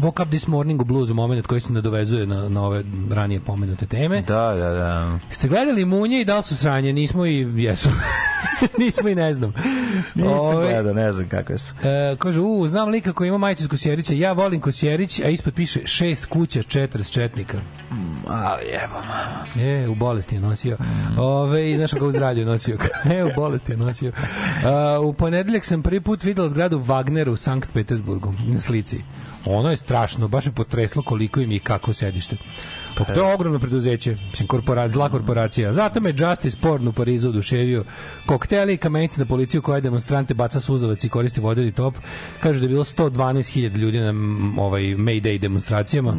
Woke 0.00 0.22
Up 0.22 0.28
This 0.28 0.46
Morning 0.46 0.82
u 0.82 0.84
bluesu, 0.84 1.14
moment 1.14 1.46
koji 1.46 1.60
se 1.60 1.72
nadovezuje 1.72 2.26
na, 2.26 2.48
na 2.48 2.62
ove 2.62 2.84
ranije 3.10 3.40
pomenute 3.40 3.86
teme. 3.86 4.22
Da, 4.22 4.54
da, 4.54 4.70
da. 4.70 5.18
Ste 5.30 5.48
gledali 5.48 5.84
munje 5.84 6.20
i 6.20 6.24
da 6.24 6.36
li 6.36 6.42
su 6.42 6.56
sranje? 6.56 6.92
Nismo 6.92 7.26
i 7.26 7.62
jesu. 7.62 7.88
Nismo 8.78 9.08
i 9.08 9.14
ne 9.14 9.34
znam. 9.34 9.52
Nisam 10.14 10.38
Ove, 10.38 10.66
gledao, 10.66 10.94
ne 10.94 11.12
znam 11.12 11.28
kakve 11.28 11.58
su. 11.58 11.74
E, 11.82 12.16
kaže, 12.18 12.40
u, 12.40 12.68
znam 12.68 12.88
lika 12.88 13.12
koji 13.12 13.28
ima 13.28 13.38
majicu 13.38 13.62
iz 13.62 13.68
Kosjerića, 13.68 14.14
ja 14.14 14.32
volim 14.32 14.60
Kosjerić, 14.60 15.20
a 15.20 15.28
ispod 15.28 15.54
piše 15.54 15.80
šest 15.86 16.26
kuća, 16.26 16.62
četiri 16.62 17.04
četnika. 17.04 17.58
A, 18.28 18.56
jeba, 18.72 19.00
mama. 19.00 19.46
E, 19.56 19.88
u 19.88 19.94
bolesti 19.94 20.34
je 20.34 20.40
nosio. 20.40 20.76
Ove, 21.18 21.76
znaš 21.76 21.90
kako 21.90 22.06
u 22.06 22.10
zdravlju 22.10 22.40
je 22.40 22.46
nosio. 22.46 22.78
e, 23.14 23.24
u 23.24 23.28
bolesti 23.36 23.72
je 23.72 23.76
nosio. 23.76 24.12
A, 24.64 25.00
u 25.00 25.12
ponedeljak 25.12 25.64
sam 25.64 25.82
prvi 25.82 26.00
put 26.00 26.24
videla 26.24 26.48
zgradu 26.48 26.78
Wagner 26.78 27.28
u 27.28 27.36
Sankt 27.36 27.72
Petersburgu 27.72 28.34
na 28.46 28.60
slici. 28.60 29.02
Ono 29.44 29.70
je 29.70 29.76
strašno, 29.76 30.28
baš 30.28 30.46
je 30.46 30.52
potreslo 30.52 31.02
koliko 31.02 31.40
im 31.40 31.50
je 31.50 31.56
i 31.56 31.60
kako 31.60 31.92
sedište. 31.92 32.36
Pa 32.98 33.04
to 33.04 33.28
je 33.28 33.34
ogromno 33.34 33.58
preduzeće, 33.58 34.16
mislim, 34.30 34.48
korporacija, 34.48 34.88
zla 34.94 35.08
korporacija. 35.08 35.72
Zato 35.72 36.00
me 36.00 36.14
Justice 36.18 36.58
Porn 36.60 36.88
u 36.88 36.92
Parizu 36.92 37.28
oduševio. 37.28 37.84
Kokteli 38.26 38.74
i 38.74 38.76
kamenici 38.76 39.20
na 39.20 39.26
policiju 39.26 39.62
koja 39.62 39.80
demonstrante 39.80 40.34
baca 40.34 40.60
suzovac 40.60 41.04
i 41.04 41.08
koristi 41.08 41.40
vodeni 41.40 41.72
top. 41.72 41.94
Kažu 42.40 42.60
da 42.60 42.64
je 42.64 42.68
bilo 42.68 42.84
112.000 42.84 43.76
ljudi 43.76 44.00
na 44.00 44.12
mm, 44.12 44.58
ovaj 44.58 44.82
Mayday 44.82 45.38
demonstracijama. 45.38 46.14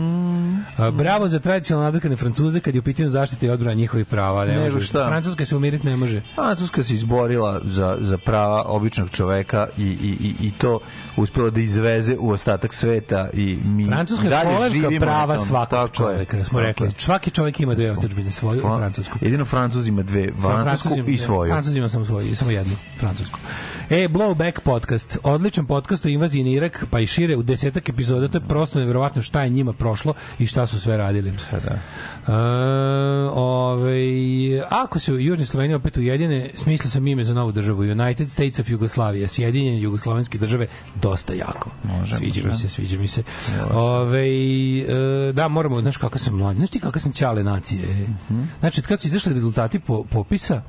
A, 0.78 0.92
Bravo 0.92 1.28
za 1.28 1.40
tradicionalno 1.40 1.88
nadrkane 1.88 2.16
Francuze 2.16 2.60
kad 2.60 2.76
je 2.76 2.80
u 2.80 2.84
pitanju 2.84 3.10
zaštite 3.10 3.46
i 3.46 3.50
odbrana 3.50 3.74
njihovih 3.74 4.06
prava. 4.06 4.46
Ne 4.46 4.60
Nego 4.60 4.74
može. 4.74 4.86
šta? 4.86 5.08
Francuska 5.08 5.46
se 5.46 5.56
umiriti 5.56 5.88
ne 5.88 5.96
može. 5.96 6.22
Francuska 6.36 6.84
se 6.84 6.94
izborila 6.94 7.62
za, 7.66 7.98
za 8.02 8.18
prava 8.18 8.64
običnog 8.66 9.10
čoveka 9.10 9.68
i, 9.78 9.84
i, 9.84 10.18
i, 10.20 10.48
i 10.48 10.52
to 10.52 10.80
uspela 11.18 11.50
da 11.50 11.62
izveze 11.62 12.16
u 12.20 12.30
ostatak 12.30 12.74
sveta 12.74 13.30
i 13.34 13.58
mi 13.66 13.86
Francuska 13.86 14.24
je 14.24 14.30
dalje 14.30 14.70
živimo 14.70 15.00
prava 15.00 15.38
svakog 15.38 15.70
Tako 15.70 16.10
je. 16.10 16.16
čoveka, 16.16 16.44
smo 16.44 16.60
Tako 16.60 16.69
rekli. 16.70 16.88
je. 16.88 16.92
Svaki 16.98 17.32
čovjek 17.32 17.60
ima 17.60 17.76
dve 17.76 17.92
otadžbine, 17.92 18.32
svoju 18.32 18.58
i 18.58 18.62
Fra- 18.62 18.78
francusku. 18.78 19.18
Jedino 19.22 19.46
Francuz 19.46 19.88
ima 19.88 20.04
dve, 20.04 20.30
francusku 20.42 20.90
i 21.08 21.18
svoju. 21.18 21.52
Francuz 21.52 21.76
ima 21.76 21.90
samo 21.90 22.06
svoju, 22.06 22.36
samo 22.36 22.52
jednu, 22.52 22.76
francusku. 23.00 23.40
E, 23.90 24.08
Blowback 24.08 24.60
podcast, 24.60 25.18
odličan 25.24 25.66
podcast 25.66 26.06
o 26.06 26.10
invaziji 26.10 26.44
na 26.44 26.50
Irak, 26.50 26.86
pa 26.92 27.00
i 27.00 27.08
šire 27.08 27.36
u 27.36 27.44
desetak 27.44 27.90
epizoda, 27.90 28.28
to 28.28 28.38
je 28.38 28.42
prosto 28.48 28.80
nevjerovatno 28.80 29.22
šta 29.22 29.44
je 29.44 29.50
njima 29.50 29.74
prošlo 29.74 30.14
i 30.40 30.46
šta 30.46 30.68
su 30.68 30.80
sve 30.80 30.98
radili. 30.98 31.34
Da. 31.52 31.58
E, 31.58 32.36
ovaj, 33.34 34.62
ako 34.70 35.00
se 35.00 35.14
Južni 35.14 35.46
Slovenija 35.46 35.78
opet 35.78 35.98
ujedine, 35.98 36.52
smislio 36.56 36.90
sam 36.90 37.08
ime 37.08 37.24
za 37.24 37.34
novu 37.34 37.52
državu, 37.52 37.82
United 37.82 38.30
States 38.32 38.60
of 38.60 38.70
Jugoslavia, 38.70 39.28
sjedinjenje 39.28 39.82
jugoslovenske 39.82 40.38
države, 40.38 40.68
dosta 40.96 41.34
jako. 41.34 41.70
Može, 41.84 42.16
sviđa 42.16 42.42
može. 42.42 42.48
mi 42.48 42.56
se, 42.56 42.70
sviđa 42.70 42.98
mi 42.98 43.08
se. 43.08 43.24
Ove, 43.72 44.28
e, 44.28 45.32
da, 45.34 45.48
moramo, 45.48 45.82
znaš 45.82 45.98
kakav 45.98 46.20
sam 46.20 46.38
mlađi, 46.50 46.58
znaš 46.58 46.70
ti 46.70 46.80
kakav 46.80 47.02
sam 47.02 47.12
ćale 47.12 47.44
nacije. 47.44 47.88
Mhm. 48.30 48.44
Znači, 48.60 48.82
kad 48.82 49.02
su 49.02 49.08
izašli 49.08 49.34
rezultati 49.34 49.80
po, 49.80 50.04
popisa, 50.04 50.62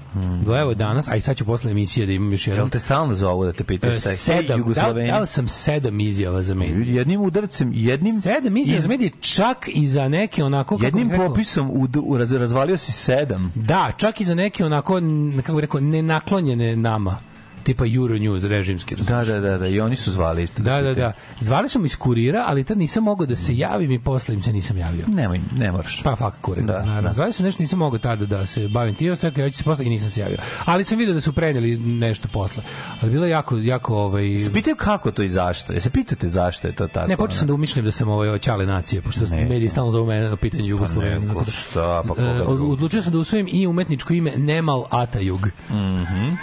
do 0.43 0.57
evo 0.57 0.75
danas, 0.75 1.09
a 1.09 1.17
i 1.17 1.21
sad 1.21 1.37
ću 1.37 1.45
posle 1.45 1.71
emisije 1.71 2.07
da 2.07 2.13
imam 2.13 2.33
još 2.33 2.47
jedan. 2.47 2.59
Jel 2.59 2.69
te 2.69 2.79
stalno 2.81 3.15
zovu 3.15 3.45
da 3.45 3.53
te 3.53 3.65
pitaju 3.65 3.93
E, 3.93 4.01
šta 4.01 4.11
je? 4.11 4.17
Sedam, 4.17 4.73
dao, 4.75 4.93
dao 4.95 5.27
sam 5.27 5.49
sedam 5.49 6.01
izjava 6.01 6.43
za 6.43 6.55
medije. 6.55 6.95
Jednim 6.95 7.21
udarcem, 7.21 7.73
jednim... 7.75 8.15
Sedam 8.15 8.57
izjava 8.57 8.77
iz- 8.77 8.83
za 8.83 8.89
medije, 8.89 9.11
čak 9.13 9.69
i 9.69 9.89
za 9.89 10.09
neke 10.09 10.45
onako... 10.45 10.77
kako 10.77 10.87
Jednim 10.87 11.11
rekao- 11.11 11.29
popisom 11.29 11.71
u, 11.71 11.89
u, 12.03 12.17
raz, 12.17 12.33
razvalio 12.33 12.77
si 12.77 12.93
sedam. 12.93 13.53
Da, 13.55 13.93
čak 13.97 14.21
i 14.21 14.25
za 14.25 14.35
neke 14.35 14.65
onako, 14.65 15.01
kako 15.37 15.53
bih 15.53 15.61
rekao, 15.61 15.81
nenaklonjene 15.81 16.77
nama 16.77 17.30
tipa 17.63 17.85
Euronews 17.87 18.45
režimski. 18.45 18.95
Da, 18.97 19.25
da, 19.25 19.41
da, 19.41 19.59
da, 19.59 19.67
i 19.67 19.81
oni 19.81 19.97
su 19.97 20.13
zvali 20.13 20.43
isto. 20.43 20.63
Da, 20.63 20.73
da, 20.73 20.79
pitaju. 20.79 20.95
da. 20.97 21.13
Zvali 21.41 21.69
su 21.69 21.79
mi 21.79 21.87
iz 21.87 21.97
kurira, 21.97 22.45
ali 22.47 22.65
tad 22.65 22.79
nisam 22.79 23.05
mogao 23.05 23.27
da 23.27 23.37
se 23.37 23.57
javim 23.57 23.91
i 23.91 23.99
posle 23.99 24.35
im 24.35 24.43
se 24.43 24.53
nisam 24.53 24.77
javio. 24.79 25.05
Nemoj, 25.09 25.41
ne 25.53 25.73
moraš. 25.73 26.03
Pa 26.03 26.17
fakt 26.17 26.41
kurir, 26.41 26.65
Da, 26.65 26.73
da, 26.73 26.83
naravno. 26.83 27.09
da. 27.09 27.15
Zvali 27.15 27.33
su 27.33 27.43
nešto, 27.43 27.63
nisam 27.63 27.79
mogao 27.79 27.99
tada 27.99 28.27
da 28.27 28.47
se 28.47 28.69
bavim 28.69 28.95
tim, 28.95 29.17
sve 29.17 29.31
kao 29.31 29.43
ja 29.43 29.51
ću 29.51 29.59
se 29.59 29.65
posle 29.65 29.87
i 29.87 29.91
nisam 29.91 30.11
se 30.11 30.21
javio. 30.21 30.37
Ali 30.65 30.85
sam 30.85 30.99
vidio 30.99 31.15
da 31.15 31.21
su 31.21 31.33
preneli 31.33 31.79
nešto 31.79 32.29
posle. 32.29 32.63
Ali 33.01 33.13
bilo 33.13 33.27
je 33.27 33.31
jako, 33.31 33.57
jako 33.57 33.97
ovaj... 33.97 34.39
Se 34.41 34.53
pitaju 34.53 34.77
kako 34.77 35.11
to 35.11 35.23
i 35.23 35.29
zašto? 35.29 35.73
Je 35.73 35.81
se 35.81 35.91
pitate 35.91 36.29
zašto 36.29 36.69
je 36.69 36.75
to 36.75 36.89
tako? 36.89 37.09
Ne, 37.09 37.17
počeo 37.17 37.39
sam 37.39 37.49
da 37.49 37.55
umišljam 37.55 37.85
da 37.85 37.93
sam 37.93 38.09
ovaj 38.09 38.29
oćale 38.31 38.67
nacije, 38.67 39.03
pošto 39.03 39.25
Ne. 39.27 39.45
mediji 39.45 39.69
stalno 39.69 39.91
zovu 39.91 40.07
mene 40.07 40.29
na 40.29 40.37
pitanje 40.37 40.69
Jugoslavije. 40.69 41.21
ne, 41.21 41.35
pa 41.35 41.45
šta, 41.45 42.03
pa 42.03 42.15
koga 42.15 42.23
E, 42.31 42.43
odlučio 42.43 43.03
sam 43.03 43.13
da 43.13 43.19
usvojim 43.19 43.49
i 43.51 43.67
umetničko 43.67 44.13
ime 44.13 44.33
Nemal 44.33 44.85
Atajug. 44.91 45.49
Mhm. 45.71 45.75
Nemal, 45.75 46.37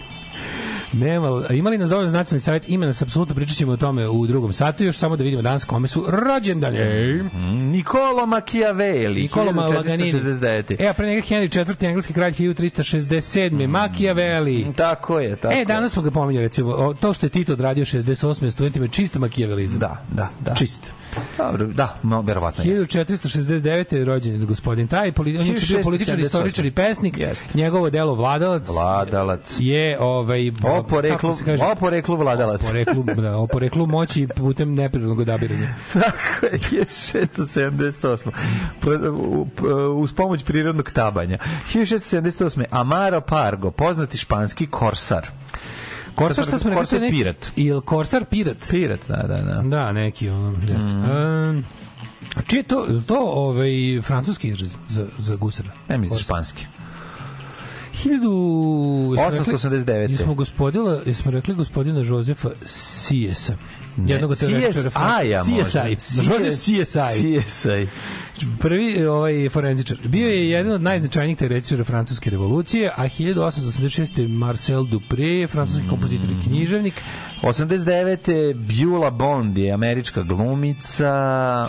a 1.48 1.52
imali 1.52 1.78
nas 1.78 1.90
dovoljno 1.90 2.12
nacionalni 2.12 2.40
savjet, 2.40 2.64
ima 2.68 2.86
nas 2.86 3.02
apsolutno 3.02 3.34
pričat 3.34 3.56
ćemo 3.56 3.72
o 3.72 3.76
tome 3.76 4.08
u 4.08 4.26
drugom 4.26 4.52
satu, 4.52 4.84
još 4.84 4.96
samo 4.96 5.16
da 5.16 5.24
vidimo 5.24 5.42
danas 5.42 5.64
kome 5.64 5.88
su 5.88 6.04
rođendane. 6.08 7.14
Mm, 7.14 7.66
Nikolo 7.66 8.26
Machiavelli, 8.26 9.22
Nikolo 9.22 9.52
Malaganini. 9.52 10.12
1469. 10.12 10.76
E, 10.78 10.88
a 10.88 10.92
pre 10.94 11.06
njega 11.06 11.22
Henry 11.22 11.60
IV. 11.72 11.86
engleski 11.86 12.12
kralj 12.12 12.32
1367. 12.32 13.66
Machiavelli. 13.68 14.66
Tako 14.76 15.20
je, 15.20 15.36
tako 15.36 15.54
E, 15.54 15.58
je. 15.58 15.64
danas 15.64 15.92
smo 15.92 16.02
ga 16.02 16.10
pominjali, 16.10 16.46
recimo, 16.46 16.70
o, 16.70 16.94
to 16.94 17.12
što 17.14 17.26
je 17.26 17.30
Tito 17.30 17.52
odradio 17.52 17.84
68. 17.84 18.50
studentima 18.50 18.84
je 18.84 18.90
čist 18.90 19.16
makijavelizam. 19.16 19.78
Da, 19.78 20.02
da, 20.10 20.28
da. 20.40 20.54
Čist. 20.54 20.92
Dobro, 21.38 21.66
da, 21.66 21.96
no, 22.02 22.20
verovatno 22.20 22.64
jeste. 22.64 22.98
1469. 22.98 23.94
je 23.94 24.04
rođen 24.04 24.46
gospodin 24.46 24.88
taj, 24.88 25.12
poli, 25.12 25.38
on 25.38 25.46
je 25.46 25.52
bio 25.68 25.82
političar, 25.82 26.16
1678. 26.16 26.26
istoričar 26.26 26.64
i 26.64 26.70
pesnik. 26.70 27.18
Jeste. 27.18 27.46
Njegovo 27.54 27.90
delo 27.90 28.14
Vladalac 28.14 28.68
Vladalac. 28.70 29.56
je 29.58 29.98
ovaj 30.00 30.50
poreklu, 30.86 31.30
o 31.62 31.74
poreklu 31.74 32.16
vladalac. 32.16 32.62
O 32.62 32.66
poreklu, 32.66 33.04
da, 33.14 33.36
o 33.36 33.46
poreklu 33.46 33.86
moći 33.86 34.28
putem 34.28 34.74
neprirodnog 34.74 35.20
odabiranja. 35.20 35.74
Tako 35.92 36.46
je, 36.46 36.52
1678. 36.52 38.30
Pro- 38.80 39.10
u- 39.12 39.46
u- 39.62 39.66
Uz 39.96 40.12
pomoć 40.12 40.44
prirodnog 40.44 40.90
tabanja. 40.90 41.38
1678. 41.74 42.64
Amaro 42.70 43.20
Pargo, 43.20 43.70
poznati 43.70 44.18
španski 44.18 44.66
korsar. 44.66 45.26
Korsar 46.14 46.44
što 46.44 46.58
smo 46.58 46.70
rekli, 46.70 47.00
neki- 47.00 47.16
pirat. 47.16 47.46
Ili 47.56 47.80
Korsar 47.80 48.24
pirat? 48.24 48.56
Pirat, 48.70 49.00
da, 49.08 49.16
da, 49.18 49.36
da. 49.36 49.62
Da, 49.62 49.92
neki 49.92 50.28
ono, 50.28 50.58
jeste. 50.60 50.74
Mhm. 50.86 51.10
Um, 51.10 51.64
čije 52.46 52.58
je 52.58 52.62
to, 52.62 52.86
to 53.06 53.16
ovaj, 53.20 53.68
francuski 54.02 54.48
izraz 54.48 54.70
za, 54.88 55.06
za 55.18 55.36
gusara? 55.36 55.68
Ne 55.88 55.98
mislim 55.98 56.18
španski. 56.20 56.66
1000... 58.04 58.12
jesmo 59.12 59.44
rekli- 59.44 59.54
889. 59.54 60.10
Jesmo 60.10 60.34
gospodila, 60.34 61.00
jesmo 61.06 61.30
rekli 61.30 61.54
gospodina 61.54 62.00
Jozefa 62.00 62.50
Sijesa. 62.64 63.56
Jednog 64.06 64.30
od 64.30 64.38
teoretičara 64.38 64.90
CSI-a 64.90 65.42
možda. 65.48 65.84
CSI. 65.98 66.84
CSI. 66.84 67.42
CSI. 67.46 67.88
Prvi 68.60 69.06
ovaj 69.06 69.48
forenzičar. 69.48 69.98
Bio 70.04 70.28
je 70.28 70.50
jedan 70.50 70.72
od 70.72 70.82
najznačajnijih 70.82 71.38
teoretičara 71.38 71.84
francuske 71.84 72.30
revolucije, 72.30 72.92
a 72.96 73.04
1886. 73.04 74.20
je 74.20 74.28
Marcel 74.28 74.82
Dupré, 74.82 75.48
francuski 75.48 75.88
kompozitor 75.88 76.30
i 76.30 76.42
književnik. 76.42 77.02
89. 77.42 78.54
Beulah 78.54 79.12
Bond 79.12 79.58
je 79.58 79.72
američka 79.72 80.22
glumica. 80.22 81.12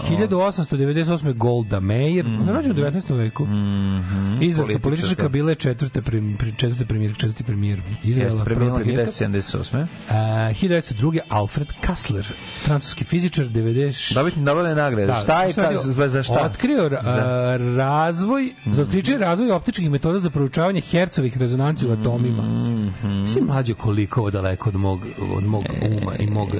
1898. 0.01 1.33
Golda 1.33 1.79
Meir, 1.79 2.25
mm 2.25 2.29
-hmm. 2.29 2.53
rođena 2.53 2.73
u 2.73 2.77
19. 2.77 3.17
veku. 3.17 3.45
Mm 3.45 3.77
Mhm. 3.97 4.41
Izraelska 4.41 4.79
političarka 4.79 5.29
bila 5.29 5.51
je 5.51 5.55
četvrta, 5.55 6.01
pri- 6.01 6.55
četvrta 6.57 6.85
premijer, 6.85 7.15
četvrti 7.15 7.43
premijer 7.43 7.81
Izraela, 8.03 8.31
Jeste, 8.31 8.43
premijerka. 8.45 8.79
1978. 8.83 9.81
Uh, 9.81 9.87
1902. 10.11 11.19
Alfred 11.29 11.67
Kassler, 11.81 12.27
francuski 12.63 13.03
fizičar, 13.03 13.45
90... 13.45 14.13
Dobitni 14.13 14.41
Nobelove 14.43 14.75
nagrade. 14.75 15.13
šta 15.21 15.41
je, 15.41 15.45
Da, 15.47 15.51
šta 15.51 15.69
bio? 15.69 15.77
za, 15.77 16.07
za 16.07 16.23
šta? 16.23 16.33
Otkrio 16.57 16.89
Za- 17.03 17.57
razvoj, 17.77 18.53
za 18.65 18.81
otkriće 18.81 19.17
razvoj 19.17 19.51
optičkih 19.51 19.91
metoda 19.91 20.19
za 20.19 20.29
proučavanje 20.29 20.81
hercovih 20.81 21.37
rezonanci 21.37 21.87
u 21.87 21.91
atomima. 21.91 22.43
Mhm. 22.43 23.25
Svi 23.25 23.41
mlađe 23.41 23.73
koliko 23.73 24.19
ovo 24.21 24.31
daleko 24.31 24.69
od 24.69 24.75
mog, 24.75 24.99
od 25.31 25.43
mog 25.43 25.63
uma 25.81 26.11
i 26.15 26.27
mog 26.27 26.49
eh, 26.49 26.59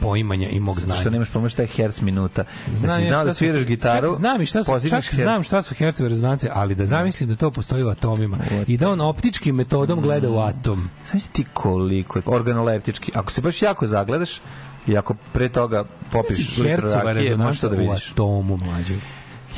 poimanja 0.00 0.48
i 0.48 0.60
mog 0.60 0.78
znanja. 0.78 1.00
Što 1.00 1.10
nemaš 1.10 1.28
pomoć 1.30 1.52
šta 1.52 1.62
je 1.62 1.68
herc 1.68 2.00
minuta. 2.00 2.44
Da 2.66 2.76
Znam 2.78 3.02
znao 3.02 3.24
da 3.24 3.34
su- 3.34 3.38
sviraš 3.38 3.64
gitaru, 3.64 4.08
Čak 4.08 4.16
znam 4.16 4.42
i 4.42 4.46
šta 4.46 4.64
su, 4.64 4.72
čak 4.80 5.04
herc. 5.04 5.14
znam 5.14 5.42
šta 5.42 5.62
su 5.62 5.74
hercove 5.74 6.08
rezonance, 6.08 6.48
ali 6.52 6.74
da 6.74 6.86
zamislim 6.86 7.28
da 7.28 7.36
to 7.36 7.50
postoji 7.50 7.84
u 7.84 7.88
atomima 7.88 8.36
i 8.66 8.76
da 8.76 8.90
on 8.90 9.00
optičkim 9.00 9.54
metodom 9.54 10.00
gleda 10.00 10.30
u 10.30 10.38
atom. 10.38 10.88
Znaš 11.10 11.22
ti 11.24 11.44
koliko 11.52 12.18
je 12.18 12.22
organoleptički. 12.26 13.12
Ako 13.14 13.32
se 13.32 13.40
baš 13.40 13.62
jako 13.62 13.86
zagledaš 13.86 14.40
i 14.86 14.96
ako 14.96 15.14
pre 15.32 15.48
toga 15.48 15.84
popiš 16.12 16.38
litru 16.58 16.64
Hercova 16.64 17.02
rakije, 17.04 17.36
možeš 17.36 17.60
to 17.60 17.68
da 17.68 17.76
u 17.76 17.78
vidiš. 17.80 18.10
atomu, 18.10 18.56
mlađe. 18.58 18.94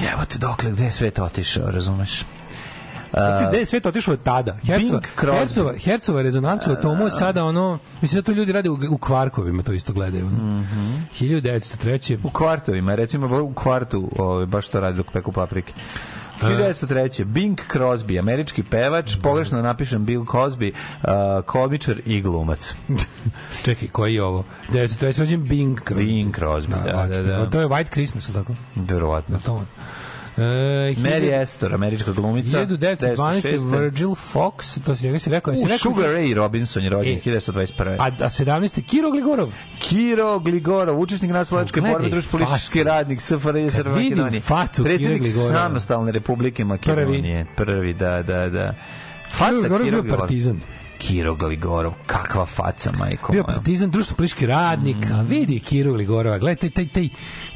Evo 0.01 0.24
te 0.24 0.39
dokle, 0.39 0.70
gde 0.70 0.85
je 0.85 0.93
svet 0.93 1.18
otišao, 1.18 1.70
razumeš? 1.70 2.24
Znači, 3.12 3.44
gde 3.48 3.59
je 3.59 3.66
svet 3.66 3.86
otišao 3.86 4.14
od 4.14 4.23
tada? 4.23 4.56
Hercova. 4.66 5.01
Hercova, 5.16 5.73
Hercova 5.78 6.23
rezonanca 6.23 6.70
u 6.70 6.73
atomu 6.73 7.05
je 7.05 7.10
sada 7.10 7.44
ono, 7.44 7.78
mislim 8.02 8.23
da 8.23 8.27
to 8.27 8.32
ljudi 8.32 8.52
rade 8.52 8.70
u, 8.70 8.78
u 8.90 8.98
kvarkovima, 8.98 9.62
to 9.62 9.73
isto 9.73 9.93
gledaju. 9.93 10.27
Mhm. 10.27 10.94
1903. 11.20 12.18
U 12.24 12.31
kvartovima, 12.31 12.94
recimo 12.94 13.43
u 13.43 13.55
kvartu 13.55 14.10
ovaj, 14.18 14.47
baš 14.47 14.68
to 14.68 14.81
radi 14.81 14.97
dok 14.97 15.06
peku 15.12 15.32
paprike. 15.32 15.73
1903. 16.41 17.25
Bing 17.25 17.61
Crosby, 17.73 18.19
američki 18.19 18.63
pevač, 18.63 19.17
pogrešno 19.23 19.63
napišem 19.63 20.05
Bill 20.05 20.25
Cosby, 20.25 20.73
uh, 20.73 21.45
komičar 21.45 21.97
i 22.07 22.21
glumac. 22.23 22.75
Čekaj, 23.65 23.89
koji 23.89 24.15
je 24.15 24.23
ovo? 24.23 24.45
1903. 24.73 25.21
rođen 25.21 25.49
Bing 25.49 25.81
Crosby. 25.81 26.07
Bing 26.07 26.37
Crosby, 26.37 26.85
da, 26.85 27.07
da, 27.07 27.23
da. 27.23 27.51
To 27.51 27.61
je 27.61 27.67
White 27.67 27.91
Christmas, 27.91 28.33
tako? 28.33 28.55
Verovatno. 28.75 29.39
To 29.45 29.63
E, 30.37 30.95
Mary 30.99 31.43
Astor, 31.43 31.75
američka 31.75 32.13
glumica. 32.13 32.59
1912. 32.59 33.43
1906. 33.43 33.81
Virgil 33.81 34.09
Fox, 34.09 34.85
to 34.85 34.97
si 34.97 35.07
njega 35.07 35.19
si 35.19 35.31
rekao. 35.31 35.53
U, 35.53 35.57
rekao 35.63 35.79
Sugar 35.79 36.11
Ray 36.11 36.35
Robinson 36.35 36.83
je 36.83 36.91
rođen 36.91 37.15
E. 37.15 37.21
1921. 37.21 37.97
A, 37.99 38.07
a 38.07 38.29
17. 38.29 38.83
Kiro 38.87 39.11
Gligorov. 39.11 39.53
Kiro 39.79 40.39
Gligorov, 40.39 41.01
učesnik 41.01 41.31
Gledaj 41.31 41.81
borbe, 41.81 42.09
društvo 42.09 42.39
politički 42.39 42.83
radnik 42.83 43.21
SFRJ 43.21 43.61
vidim 43.61 44.19
Makedonije. 44.19 44.41
facu 44.41 44.85
Predsjednik 44.85 45.27
samostalne 45.49 46.13
republike 46.13 46.65
Makedonije. 46.65 47.47
Prvi, 47.57 47.95
da, 47.95 48.23
da, 48.23 48.49
da. 48.49 48.75
Faca 49.31 49.51
Kiro 49.51 49.79
Gligorov 49.79 50.03
bio 50.03 50.17
partizan. 50.19 50.61
Kiro 50.99 51.35
Gligorov, 51.35 51.93
kakva 52.07 52.47
faca, 52.47 52.93
majko 52.99 53.33
Bio 53.33 53.45
partizan, 53.45 53.91
društvo 53.91 54.17
politički 54.17 54.47
radnik, 54.47 54.97
a 55.13 55.23
vidi 55.23 55.61
Kiro 55.61 55.93
Gligorova, 55.93 56.39
gledaj, 56.39 56.57
taj, 56.57 56.71
taj, 56.71 56.89
taj, 56.89 57.09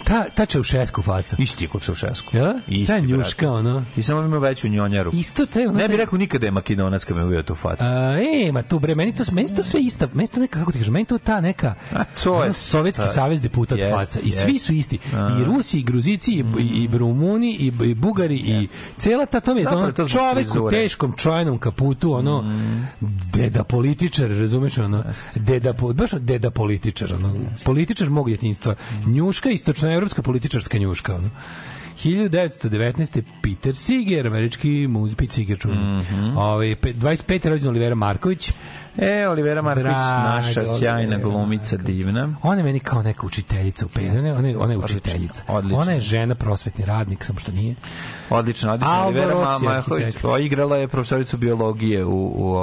ta, 0.05 0.25
ta 0.35 0.47
Čaušesku 0.47 1.03
faca. 1.03 1.37
Isti 1.39 1.65
je 1.65 1.69
ko 1.69 1.81
Čaušesku. 1.81 2.37
Ja? 2.37 2.55
Isti, 2.69 2.87
Ta 2.87 2.93
brate. 2.93 3.07
njuška, 3.07 3.51
ono. 3.51 3.85
I 3.97 4.03
samo 4.03 4.21
ima 4.23 4.39
veću 4.39 4.69
njonjaru. 4.69 5.11
Isto 5.15 5.47
taj, 5.47 5.67
ono, 5.67 5.79
Ne 5.79 5.89
bih 5.89 5.97
rekao 5.97 6.19
nikada 6.19 6.47
je 6.47 6.51
makedonac 6.51 7.05
kad 7.05 7.17
me 7.17 7.25
uvio 7.25 7.43
tu 7.43 7.55
facu. 7.55 7.83
A, 7.85 8.19
e, 8.47 8.53
ma 8.53 8.63
tu 8.63 8.79
bre, 8.79 8.95
meni 8.95 9.15
to, 9.15 9.25
meni 9.33 9.55
to 9.57 9.63
sve 9.63 9.81
ista, 9.81 10.09
meni 10.13 10.29
to 10.29 10.41
neka, 10.41 10.59
kako 10.59 10.73
ti 10.73 10.79
kažem, 10.79 10.93
meni 10.95 11.05
to 11.05 11.19
ta 11.19 11.41
neka, 11.41 11.75
A 11.95 12.05
to 12.05 12.35
je- 12.35 12.43
ono, 12.43 12.53
sovjetski 12.53 13.05
a, 13.05 13.07
savez 13.07 13.41
deputat 13.41 13.79
jest, 13.79 13.95
faca. 13.95 14.21
I 14.23 14.27
jest. 14.29 14.41
svi 14.41 14.59
su 14.59 14.73
isti. 14.73 14.99
I 15.41 15.45
Rusi, 15.45 15.79
i 15.79 15.83
Gruzici, 15.83 16.33
i, 16.33 16.45
i, 16.59 16.85
i 16.85 16.99
Rumuni, 16.99 17.57
i, 17.57 17.73
i 17.85 17.95
Bugari, 17.95 18.37
i 18.37 18.69
cela 18.97 19.27
ta, 19.27 19.41
to 19.41 19.55
mi 19.55 19.61
je 19.61 19.65
Zapravo 19.65 19.85
ono, 19.99 20.09
čovek 20.09 20.55
u 20.55 20.71
teškom 20.71 21.13
čojnom 21.17 21.59
kaputu, 21.59 22.13
ono, 22.13 22.45
deda 23.33 23.65
političar, 23.65 24.31
razumeš, 24.31 24.79
ono, 24.79 25.05
deda, 25.35 25.73
baš 25.95 26.11
deda 26.11 26.51
političar, 26.51 27.15
ono, 27.15 27.35
političar 27.65 28.11
mog 28.11 28.27
djetinjstva. 28.27 28.75
Njuška, 29.07 29.51
istočnoevropska 29.91 30.23
političarska 30.23 30.79
njuška, 30.79 31.15
ono. 31.15 31.31
1919. 32.05 33.23
Peter 33.43 33.75
Seeger, 33.75 34.27
američki 34.27 34.87
muzik, 34.89 35.19
Pete 35.19 35.33
Seeger 35.33 35.59
čuveni. 35.59 35.99
Mhm. 36.01 36.37
Ovaj, 36.37 36.77
pe- 36.77 36.95
25. 36.95 37.49
rođen 37.49 37.69
Olivera 37.69 37.95
Marković. 37.95 38.53
E, 38.99 39.29
Olivera 39.29 39.63
Marković, 39.63 39.93
naša 40.25 40.63
sjajna 40.67 41.19
glumica, 41.19 41.77
divna. 41.77 42.29
Ona 42.43 42.57
je 42.57 42.65
meni 42.65 42.81
kao 42.81 43.03
neka 43.03 43.27
učiteljica 43.27 43.87
u 43.87 43.89
penziji. 43.89 44.31
Ona, 44.31 44.49
je- 44.49 44.57
ona, 44.59 44.73
je- 44.73 44.75
je 44.75 44.79
učiteljica. 44.79 45.43
Odlično. 45.49 45.79
Ona 45.79 45.93
je 45.93 46.01
žena 46.01 46.35
prosvetni 46.35 46.85
radnik, 46.85 47.25
samo 47.25 47.41
što 47.41 47.53
nije. 47.53 47.75
Odlično, 48.31 48.73
odlično. 48.73 49.07
Olivera 49.07 49.35
Marković, 49.61 50.15
igrala 50.41 50.77
je 50.77 50.89
profesoricu 50.89 51.37
biologije 51.37 52.05
u, 52.05 52.27
u 52.27 52.55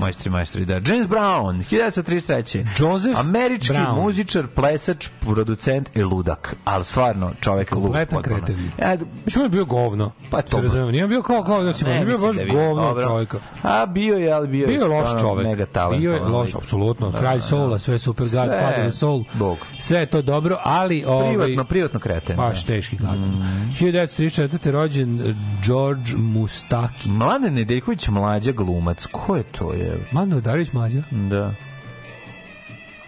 Majstri, 0.00 0.30
majstri. 0.30 0.64
Da. 0.64 0.74
James 0.74 1.06
Brown, 1.06 1.64
1933. 1.64 2.66
Joseph 2.78 3.18
Američki 3.20 3.72
Brown. 3.72 3.94
muzičar, 3.94 4.46
plesač, 4.46 5.08
producent 5.20 5.90
i 5.94 6.02
ludak. 6.02 6.56
Ali 6.64 6.84
stvarno, 6.84 7.32
čovek 7.40 7.74
lud. 7.74 7.82
Kompletan 7.82 8.22
kreten. 8.22 8.70
Ja, 8.78 8.96
Mislim, 9.24 9.42
on 9.42 9.46
je 9.46 9.50
bio 9.50 9.64
govno. 9.64 10.12
Pa 10.30 10.42
to- 10.42 10.90
nije 10.90 11.08
bio 11.08 11.22
kao, 11.22 11.42
kao 11.44 11.62
da 11.62 11.72
si, 11.72 11.84
ne, 11.84 11.90
on 11.90 11.98
je 11.98 12.04
bio 12.04 12.18
baš 12.18 12.36
da 12.36 12.42
je 12.42 12.48
govno 12.48 12.96
čovjeka. 13.02 13.38
A 13.62 13.86
bio 13.86 14.16
je, 14.16 14.32
ali 14.32 14.48
bio, 14.48 14.66
Bio 14.66 14.82
je 14.82 14.88
loš. 14.88 15.08
Mega 15.42 15.66
talent. 15.80 16.00
Bio 16.00 16.12
je 16.12 16.20
loš, 16.20 16.54
apsolutno. 16.54 17.12
Kralj 17.12 17.40
soula, 17.40 17.78
sve 17.78 17.98
super, 17.98 18.28
Sve. 18.28 18.40
Father 18.40 18.88
of 18.88 18.94
Soul. 18.94 19.24
Bog. 19.34 19.58
Sve 19.78 20.00
je 20.00 20.06
to 20.06 20.22
dobro, 20.22 20.56
ali... 20.64 21.04
Ovaj, 21.06 21.34
Privatno, 21.34 21.64
privatno 21.64 22.00
kreten. 22.00 22.36
Baš 22.36 22.60
da. 22.60 22.66
teški 22.66 22.96
gadan. 22.96 23.46
1934. 23.80 24.70
rođen 24.70 25.20
eh, 25.20 25.34
George 25.66 26.16
Mustaki. 26.16 27.08
Mladen 27.08 27.54
Nedeljković, 27.54 28.08
mlađa 28.08 28.52
glumac. 28.52 29.06
Ko 29.06 29.36
je 29.36 29.42
to 29.42 29.72
je? 29.72 30.08
Mladen 30.12 30.38
Udarić 30.38 30.72
mlađa. 30.72 31.02
Da. 31.10 31.54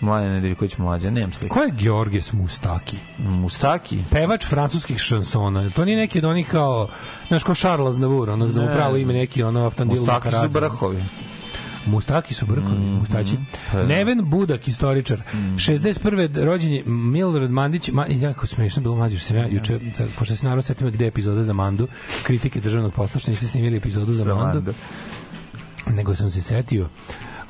Mladen 0.00 0.32
Nedeljković, 0.32 0.78
mlađa, 0.78 1.10
nemam 1.10 1.32
slika. 1.32 1.54
Ko 1.54 1.62
je 1.62 1.70
Georges 1.70 2.32
Mustaki? 2.32 2.96
Mustaki? 3.18 3.98
Pevač 4.10 4.46
francuskih 4.46 4.98
šansona. 4.98 5.70
To 5.70 5.84
nije 5.84 5.96
neki 5.96 6.18
od 6.18 6.24
onih 6.24 6.48
kao, 6.48 6.88
znaš, 7.28 7.42
kao 7.44 7.54
Charles 7.54 7.90
Aznavour, 7.90 8.30
onog 8.30 8.52
da 8.52 8.60
mu 8.60 8.66
pravo 8.66 8.96
ime 8.96 9.12
neki 9.12 9.42
ono 9.42 9.66
Aftandil 9.66 10.00
Mustaki 10.00 10.30
su 10.30 10.48
brahovi. 10.48 11.02
Mustaki 11.86 12.34
su 12.34 12.46
brkovi, 12.46 12.78
mustaći. 12.78 13.36
Pa 13.72 13.78
da. 13.78 13.86
Neven 13.86 14.20
Budak, 14.24 14.68
istoričar. 14.68 15.22
61. 15.32 16.44
rođen 16.44 16.72
je 16.72 16.82
Milorad 16.86 17.50
Mandić. 17.50 17.88
Ma, 17.88 18.06
jako 18.08 18.46
smiješno 18.46 18.82
bilo 18.82 18.96
mlađe, 18.96 19.18
sam 19.18 19.36
ja 19.36 19.46
juče, 19.46 19.80
sad, 19.94 20.08
pošto 20.18 20.36
se 20.36 20.44
naravno 20.46 20.62
setimo 20.62 20.90
gde 20.90 21.04
je 21.04 21.08
epizoda 21.08 21.44
za 21.44 21.52
Mandu, 21.52 21.88
kritike 22.22 22.60
državnog 22.60 22.92
posla, 22.92 23.20
što 23.20 23.30
niste 23.30 23.46
snimili 23.46 23.76
epizodu 23.76 24.12
za, 24.12 24.24
Za 24.24 24.34
Mandu, 24.34 24.54
Mandu. 24.54 24.74
nego 25.86 26.14
sam 26.14 26.30
se 26.30 26.42
setio 26.42 26.88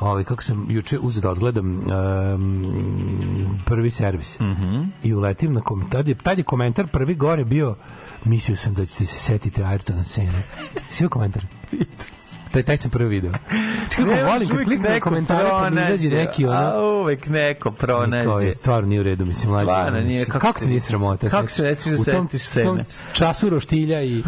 ovaj, 0.01 0.25
kako 0.25 0.43
sam 0.43 0.67
juče 0.71 0.99
uzeo 0.99 1.21
da 1.21 1.31
odgledam 1.31 1.81
um, 2.35 2.77
prvi 3.67 3.91
servis 3.91 4.39
Mhm. 4.41 4.83
i 5.03 5.15
uletim 5.15 5.53
na 5.53 5.61
komentar 5.61 5.93
tad 5.93 6.09
je, 6.09 6.15
tad 6.15 6.39
je 6.39 6.45
komentar 6.45 6.87
prvi 6.87 7.15
gore 7.15 7.45
bio 7.45 7.77
mislio 8.25 8.57
sam 8.57 8.75
da 8.75 8.87
ćete 8.87 9.07
se 9.07 9.19
setiti 9.19 9.63
Ayrtona 9.63 10.05
Sene 10.05 10.43
si 10.91 11.09
komentar? 11.09 11.47
Taj, 12.53 12.63
taj 12.63 12.77
sam 12.77 12.91
prvi 12.91 13.09
video 13.11 13.33
Čekaj, 13.91 14.05
kako 14.07 14.27
volim 14.27 14.49
kad 14.49 14.65
kliknem 14.65 14.93
na 14.93 15.01
komentare 15.01 15.49
kad 15.51 15.73
mi 15.73 15.81
izađe 15.83 16.09
neki 16.11 16.47
ono 16.47 16.57
A 16.57 16.83
uvek 16.93 17.27
neko 17.27 17.71
pronađe. 17.71 18.47
je 18.47 18.55
stvarno 18.55 18.89
nije 18.89 19.01
u 19.01 19.05
redu, 19.05 19.27
mislim, 19.27 19.51
mlađe. 19.51 19.67
Stvarno 19.67 20.01
nije, 20.01 20.25
kako 20.25 20.39
kako, 20.39 20.53
se- 20.53 20.65
ti 20.65 20.71
nije 20.71 20.81
sramota? 20.81 21.29
kako 21.29 21.41
Znači, 21.43 21.55
se 21.55 21.63
nećeš 21.63 21.85
da 21.85 21.93
u 21.93 22.05
tom- 22.07 22.23
setiš 22.23 22.43
seme? 22.43 22.65
tom 22.67 22.81
času 23.13 23.51
roštilja 23.51 24.03
i, 24.03 24.23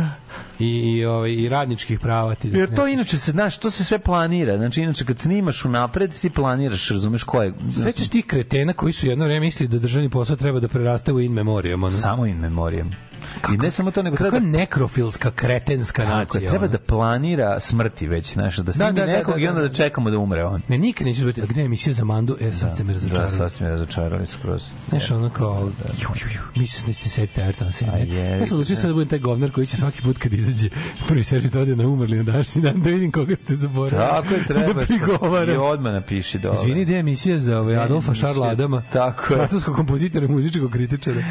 i, 0.58 0.66
i, 0.66 1.04
ovaj, 1.04 1.32
i 1.32 1.48
radničkih 1.48 2.00
prava 2.00 2.34
ti 2.34 2.50
da 2.50 2.58
Jer 2.58 2.74
to 2.74 2.86
inače 2.88 3.18
se, 3.18 3.30
znaš, 3.30 3.58
to 3.58 3.70
se 3.70 3.84
sve 3.84 3.98
planira. 3.98 4.56
Znači, 4.56 4.80
inače, 4.80 5.04
kad 5.04 5.18
snimaš 5.18 5.64
unapred, 5.64 6.12
ti 6.12 6.30
planiraš, 6.30 6.88
razumeš 6.88 7.22
ko 7.22 7.42
je... 7.42 7.52
Sećaš 7.82 8.08
tih 8.08 8.26
kretena 8.26 8.72
koji 8.72 8.92
su 8.92 9.06
jedno 9.08 9.24
vreme 9.24 9.40
mislili 9.40 9.68
da 9.68 9.78
državni 9.78 10.10
posao 10.10 10.36
treba 10.36 10.60
da 10.60 10.68
preraste 10.68 11.12
u 11.12 11.20
in 11.20 11.32
memoriam, 11.32 11.82
ono. 11.82 11.96
Samo 11.96 12.26
in 12.26 12.36
memoriam. 12.36 12.90
I 13.54 13.56
ne 13.56 13.70
samo 13.70 13.90
to, 13.90 14.02
nego 14.02 14.16
treba 14.16 14.38
da 14.38 14.46
nekrofilska, 14.46 15.30
kretenska 15.30 16.04
nacija. 16.06 16.50
treba 16.50 16.66
da 16.66 16.78
planira 16.78 17.33
smrti 17.60 18.08
već, 18.08 18.32
znaš, 18.32 18.56
da 18.56 18.72
snimi 18.72 18.92
da, 18.92 19.06
da, 19.06 19.12
nekog 19.12 19.34
da, 19.34 19.40
i 19.40 19.48
onda 19.48 19.60
da. 19.60 19.68
da 19.68 19.74
čekamo 19.74 20.10
da 20.10 20.18
umre 20.18 20.44
on. 20.44 20.62
Ne, 20.68 20.78
nikad 20.78 21.06
neću 21.06 21.20
zbati, 21.20 21.42
a 21.42 21.46
gde 21.46 21.60
je 21.60 21.64
emisija 21.64 21.92
za 21.92 22.04
Mandu? 22.04 22.36
E, 22.40 22.52
sad 22.52 22.72
ste 22.72 22.84
me 22.84 22.92
Da, 22.92 22.98
razočarali. 22.98 23.30
sad 23.30 23.52
ste 23.52 23.64
me 23.64 23.70
razočarali 23.70 24.26
skroz. 24.26 24.62
Znaš, 24.88 25.10
ono 25.10 25.30
kao, 25.30 25.70
ju, 25.98 26.08
ju, 26.14 26.40
ju, 26.54 26.66
sam 26.66 26.86
da 26.86 26.92
ćete 26.92 27.08
setiti 27.08 27.40
Ayrtona 27.40 27.68
A 27.68 27.72
Sene. 27.72 28.06
je, 28.06 28.38
Ja 28.38 28.46
sam 28.46 28.54
odlučio 28.56 28.76
sad 28.76 28.86
da 28.86 28.94
budem 28.94 29.08
taj 29.08 29.18
govnar 29.18 29.50
koji 29.50 29.66
će 29.66 29.76
svaki 29.76 30.02
put 30.02 30.18
kad 30.18 30.32
izađe 30.32 30.68
prvi 31.08 31.24
servis 31.24 31.50
da 31.50 31.60
ode 31.60 31.76
na 31.76 31.86
umrli 31.86 32.16
na 32.16 32.22
današnji 32.22 32.62
dan 32.62 32.80
da 32.82 32.90
vidim 32.90 33.12
koga 33.12 33.36
ste 33.36 33.56
zaboravili. 33.56 34.00
Tako 34.02 34.34
je, 34.34 34.44
treba. 34.46 34.72
da 34.72 34.80
prigovaram. 34.80 35.54
I 35.54 35.58
odmah 35.58 35.92
napiši 35.92 36.38
dole. 36.38 36.54
Izvini, 36.56 36.84
gde 36.84 36.92
je 36.94 37.00
emisija 37.00 37.38
za 37.38 37.58
ove 37.60 37.76
Adolfa. 37.76 38.14
Šarla 38.14 38.48
Adama? 38.48 38.82
Tako 38.92 39.34
je. 39.34 39.38
Francuskog 39.38 39.76
kompozitora 39.76 40.24
i 40.24 40.28
muzičkog 40.28 40.70
kritičara. 40.70 41.22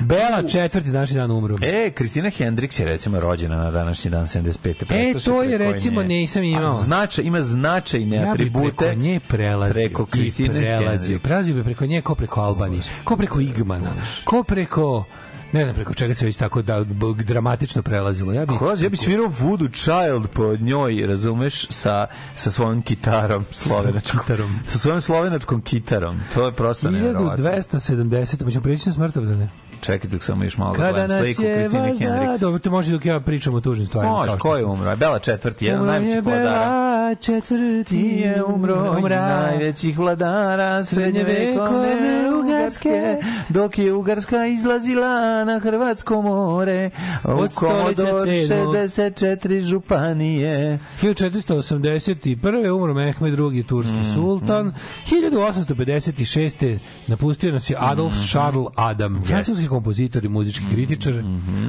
Bela 0.00 0.42
četvrti 0.42 0.90
današnji 0.90 1.16
dan 1.16 1.30
umro. 1.30 1.56
E, 1.62 1.90
Kristina 1.90 2.30
Hendriks 2.30 2.80
je 2.80 2.86
recimo 2.86 3.20
rođena 3.20 3.56
na 3.56 3.70
današnji 3.70 4.10
dan 4.10 4.26
75. 4.26 4.84
E, 4.90 5.18
se 5.18 5.24
to 5.24 5.37
je 5.42 5.56
preko 5.56 5.72
recimo 5.72 6.02
nje. 6.02 6.08
nisam 6.08 6.44
imao. 6.44 6.70
A 6.70 6.74
značaj, 6.74 7.24
ima 7.24 7.42
značajne 7.42 8.16
Ja 8.16 8.32
atribute. 8.32 8.76
preko 8.76 8.94
nje 8.94 9.20
prelazio 9.28 9.72
preko 9.74 10.02
i 10.02 10.06
Kristine 10.06 10.48
prelazio. 10.50 10.88
Hendriks. 10.90 11.22
Prelazio 11.22 11.54
bi 11.54 11.64
preko 11.64 11.86
nje 11.86 12.02
ko 12.02 12.14
preko 12.14 12.40
Albanije, 12.40 12.82
ko 13.04 13.16
preko 13.16 13.40
Igmana, 13.40 13.90
ko 14.24 14.42
preko 14.42 15.04
ne 15.52 15.64
znam 15.64 15.74
preko 15.74 15.94
čega 15.94 16.14
se 16.14 16.24
već 16.24 16.36
tako 16.36 16.62
da 16.62 16.84
dramatično 17.24 17.82
prelazilo. 17.82 18.32
Ja 18.32 18.46
bih 18.46 18.56
ja 18.80 18.88
bi 18.88 18.96
svirao 18.96 19.32
Voodoo 19.38 19.68
Child 19.68 20.28
po 20.28 20.56
njoj, 20.56 21.06
razumeš, 21.06 21.66
sa, 21.70 22.06
sa 22.34 22.50
svojom 22.50 22.82
kitarom 22.82 23.44
slovenačkom. 23.50 24.20
Kitarom. 24.20 24.58
Sa 24.68 24.78
svojom 24.78 25.00
slovenačkom 25.00 25.60
kitarom. 25.60 26.20
To 26.34 26.46
je 26.46 26.52
prosto 26.52 26.90
nevjerovatno. 26.90 27.44
1270, 27.44 28.44
pa 28.44 28.50
ćemo 28.50 28.62
prijeći 28.62 28.88
na 28.88 28.92
smrtovdane. 28.94 29.48
Čekaj 29.80 30.10
dok 30.10 30.24
samo 30.24 30.44
još 30.44 30.56
malo 30.56 30.72
da 30.72 30.78
Kada 30.78 30.92
gledam 30.92 31.10
nas 31.10 31.24
sliku 31.26 31.42
Kristine 31.42 31.68
da, 31.80 31.86
Hendriks. 31.86 32.40
dobro, 32.40 32.58
to 32.58 32.70
može 32.70 32.92
dok 32.92 33.06
ja 33.06 33.20
pričam 33.20 33.54
o 33.54 33.60
tužnim 33.60 33.86
stvarima. 33.86 34.12
Može, 34.12 34.38
ko 34.38 34.56
je 34.56 34.64
umro? 34.64 34.96
Bela 34.96 35.18
četvrti, 35.18 35.64
jedan 35.64 35.86
najvećih 35.86 36.22
vladara. 36.22 36.50
Bela 36.50 37.14
četvrti 37.16 37.84
Ti 37.86 38.18
je 38.18 38.44
umro, 38.44 38.94
umra. 38.98 39.28
najvećih 39.40 39.98
vladara 39.98 40.84
Srednjevekovne 40.84 41.88
srednjevekovne 41.90 42.38
Ugarske. 42.38 43.16
Dok 43.48 43.78
je 43.78 43.92
Ugarska 43.92 44.46
izlazila 44.46 45.10
na 45.44 45.58
Hrvatsko 45.58 46.22
more, 46.22 46.90
u 47.24 47.28
Komodor 47.56 48.26
sedmog. 48.48 48.74
64 48.76 49.60
županije. 49.62 50.78
1481. 51.02 52.36
umro 52.72 52.94
Mehmed 52.94 53.34
II. 53.34 53.62
turski 53.64 53.92
Mhm. 53.92 54.12
sultan. 54.14 54.72
1856. 55.06 56.78
napustio 57.06 57.52
nas 57.52 57.70
je 57.70 57.76
Adolf 57.80 58.12
Mhm. 58.12 58.22
Charles 58.22 58.66
Adam, 58.76 59.22
francuski 59.22 59.67
kompozitor 59.68 60.24
i 60.24 60.28
muzički 60.28 60.64
kritičar. 60.66 61.14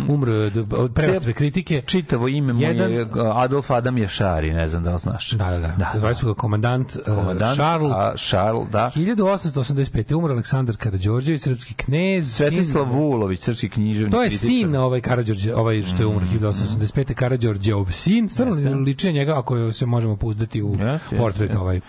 Umro 0.10 0.34
je 0.34 0.48
od, 0.48 0.74
od 0.74 0.94
preoštre 0.94 1.34
kritike. 1.34 1.82
Čitavo 1.82 2.28
ime 2.28 2.54
mu 2.54 2.62
je 2.62 2.68
Jedan- 2.68 3.08
Adolf 3.36 3.72
Adam 3.72 3.98
Ješari, 3.98 4.54
ne 4.54 4.68
znam 4.68 4.84
da 4.84 4.94
li 4.94 5.00
znaš. 5.00 5.32
Da, 5.32 5.50
da, 5.50 5.58
da. 5.60 5.92
Zvali 5.96 6.16
su 6.16 6.26
ga 6.26 6.34
komandant, 6.34 6.96
uh, 6.98 7.02
Komandant, 7.08 7.56
Charles. 7.56 7.92
a 7.92 8.14
Charles, 8.20 8.70
da. 8.70 8.92
1885. 8.92 9.80
umro 10.14 10.34
Aleksandar 10.34 10.78
Karađorđević, 10.78 11.42
srpski 11.42 11.74
knez. 11.76 12.32
Svetislav 12.32 12.86
sin- 12.86 12.94
Vulović, 12.94 13.42
srpski 13.42 13.70
književnik. 13.70 14.12
To 14.12 14.22
je 14.24 14.30
kritičar. 14.30 14.48
sin 14.48 14.76
ovaj 14.76 15.02
Karađorđe, 15.02 15.56
ovaj 15.56 15.84
što 15.84 16.04
je 16.04 16.08
umro 16.08 16.26
Mm. 16.26 16.30
1885. 16.30 17.14
Karađorđeov 17.14 17.86
sin. 17.88 18.30
Stvarno 18.30 18.54
liči 18.78 19.08
na 19.08 19.14
njega 19.14 19.40
ako 19.40 19.72
se 19.72 19.86
možemo 19.86 20.16
pouzdati 20.16 20.62
u 20.64 20.70
Jeste, 20.72 21.18
portret 21.18 21.42
jeste. 21.42 21.58
ovaj. 21.58 21.80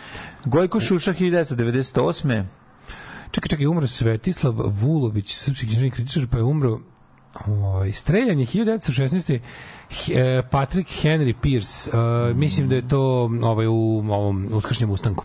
Gojko 0.44 0.80
Šuša 0.80 1.12
1998. 1.12 2.44
Čekaj, 3.30 3.48
čekaj, 3.48 3.66
umro 3.66 3.86
Svetislav 3.86 4.54
Vulović, 4.54 5.34
srpski 5.34 5.66
književnik 5.66 5.94
kritičar, 5.94 6.26
pa 6.30 6.38
je 6.38 6.44
umro 6.44 6.80
ovaj, 7.46 7.92
streljanje 7.92 8.46
1916. 8.46 9.38
E, 9.90 10.42
Patrick 10.50 10.90
Henry 11.02 11.34
Pierce, 11.42 11.90
e, 11.90 12.34
mislim 12.34 12.68
da 12.68 12.74
je 12.74 12.88
to 12.88 13.30
ovaj 13.42 13.66
u 13.66 14.04
ovom 14.10 14.48
uskršnjem 14.52 14.90
ustanku. 14.90 15.24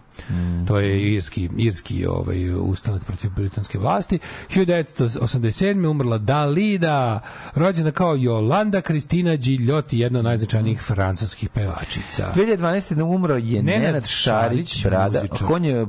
To 0.68 0.80
je 0.80 1.14
irski 1.14 1.50
irski 1.58 2.06
ovaj 2.06 2.54
ustanak 2.54 3.04
protiv 3.04 3.32
britanske 3.36 3.80
vlasti. 3.80 4.20
1987. 4.50 5.88
umrla 5.88 6.18
Dalida, 6.18 7.22
rođena 7.56 7.92
kao 7.92 8.16
Jolanda 8.16 8.82
Kristina 8.82 9.36
Gigliotti, 9.36 10.00
jedna 10.00 10.20
od 10.20 10.26
najznačajnijih 10.26 10.82
francuskih 10.82 11.50
pevačica. 11.50 12.32
2012. 12.36 13.02
umro 13.02 13.36
je 13.36 13.64
Nenad 13.64 13.84
Nenad, 13.84 14.08
Šarić, 14.08 14.74
Šarić, 14.74 14.86
brada. 14.86 15.24
On 15.50 15.66
je 15.66 15.86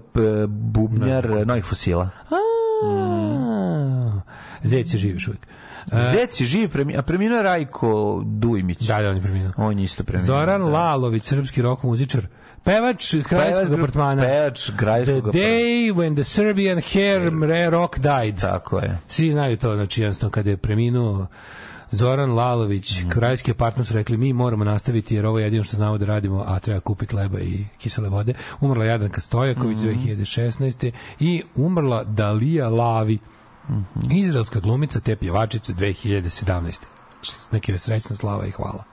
bubnjar 0.48 1.47
novih 1.47 1.65
fosila. 1.65 2.09
A, 2.31 2.36
Zec 4.62 4.94
je 4.94 4.98
živ 4.98 5.15
još 5.15 5.28
uvijek. 5.28 5.47
E, 5.86 6.10
Zec 6.10 6.40
je 6.40 6.46
živ, 6.46 6.68
premi, 6.68 6.96
a 6.96 7.02
preminuo 7.02 7.36
je 7.36 7.42
Rajko 7.42 7.90
Dujmić. 8.26 8.78
Da, 8.80 9.02
da, 9.02 9.08
on 9.10 9.16
je 9.16 9.22
preminuo. 9.22 9.52
On 9.56 9.78
je 9.78 9.84
isto 9.84 10.04
preminuo. 10.04 10.26
Zoran 10.26 10.60
da. 10.60 10.66
Lalović, 10.66 11.24
srpski 11.24 11.62
rok 11.62 11.82
muzičar, 11.82 12.26
pevač 12.64 13.14
kraljevskog 13.18 13.66
Pevač- 13.66 13.78
apartmana. 13.78 14.22
Pevač 14.22 14.60
The 14.62 14.76
kraljevskog 14.76 15.18
apartmana. 15.18 15.46
day 15.46 15.92
when 15.92 16.14
the 16.14 16.24
Serbian 16.24 16.80
hair 16.82 17.32
rock 17.70 17.98
died. 17.98 18.40
Tako 18.40 18.78
je. 18.78 18.98
Svi 19.08 19.30
znaju 19.30 19.56
to, 19.56 19.74
znači 19.74 20.02
jednostavno 20.02 20.30
kada 20.30 20.50
je 20.50 20.56
preminuo 20.56 21.26
Zoran 21.90 22.30
Lalović, 22.30 23.00
Mhm. 23.00 23.10
kraljevski 23.10 23.50
apartman 23.50 23.84
su 23.84 23.94
rekli 23.94 24.16
mi 24.16 24.32
moramo 24.32 24.64
nastaviti 24.64 25.14
jer 25.14 25.26
ovo 25.26 25.38
je 25.38 25.44
jedino 25.44 25.64
što 25.64 25.76
znamo 25.76 25.98
da 25.98 26.06
radimo, 26.06 26.44
a 26.46 26.58
treba 26.58 26.80
kupiti 26.80 27.16
leba 27.16 27.40
i 27.40 27.64
kisele 27.78 28.08
vode. 28.08 28.34
Umrla 28.60 28.84
Jadranka 28.84 29.20
Stojaković 29.20 29.78
Mhm. 29.78 29.88
2016. 29.88 30.90
i 31.20 31.42
umrla 31.56 32.04
Dalija 32.04 32.68
Lavi, 32.68 33.18
Mhm. 33.68 34.10
izraelska 34.10 34.60
glumica 34.60 35.01
te 35.01 35.16
pjevačica 35.16 35.72
2017. 35.72 36.86
Neke 37.52 37.72
joj 37.72 37.78
srećna 37.78 38.16
slava 38.16 38.47
i 38.47 38.51
hvala. 38.51 38.84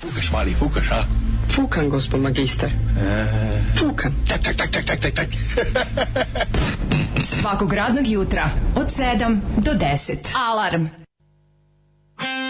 Fukaš, 0.00 0.32
mali, 0.32 0.54
fukaš, 0.54 0.90
a? 0.90 1.04
Fukan, 1.52 1.88
gospod 1.88 2.20
magister. 2.20 2.70
Fukan. 3.78 4.12
Tak, 4.28 4.42
tak, 4.42 4.56
tak, 4.56 4.70
tak, 4.70 4.84
tak, 4.84 5.00
tak, 5.00 5.14
tak. 5.14 5.28
Svakog 7.40 7.72
radnog 7.72 8.06
jutra 8.06 8.50
od 8.74 8.86
7 8.86 9.40
do 9.56 9.70
10. 9.72 10.36
Alarm. 10.50 10.86
As 12.18 12.45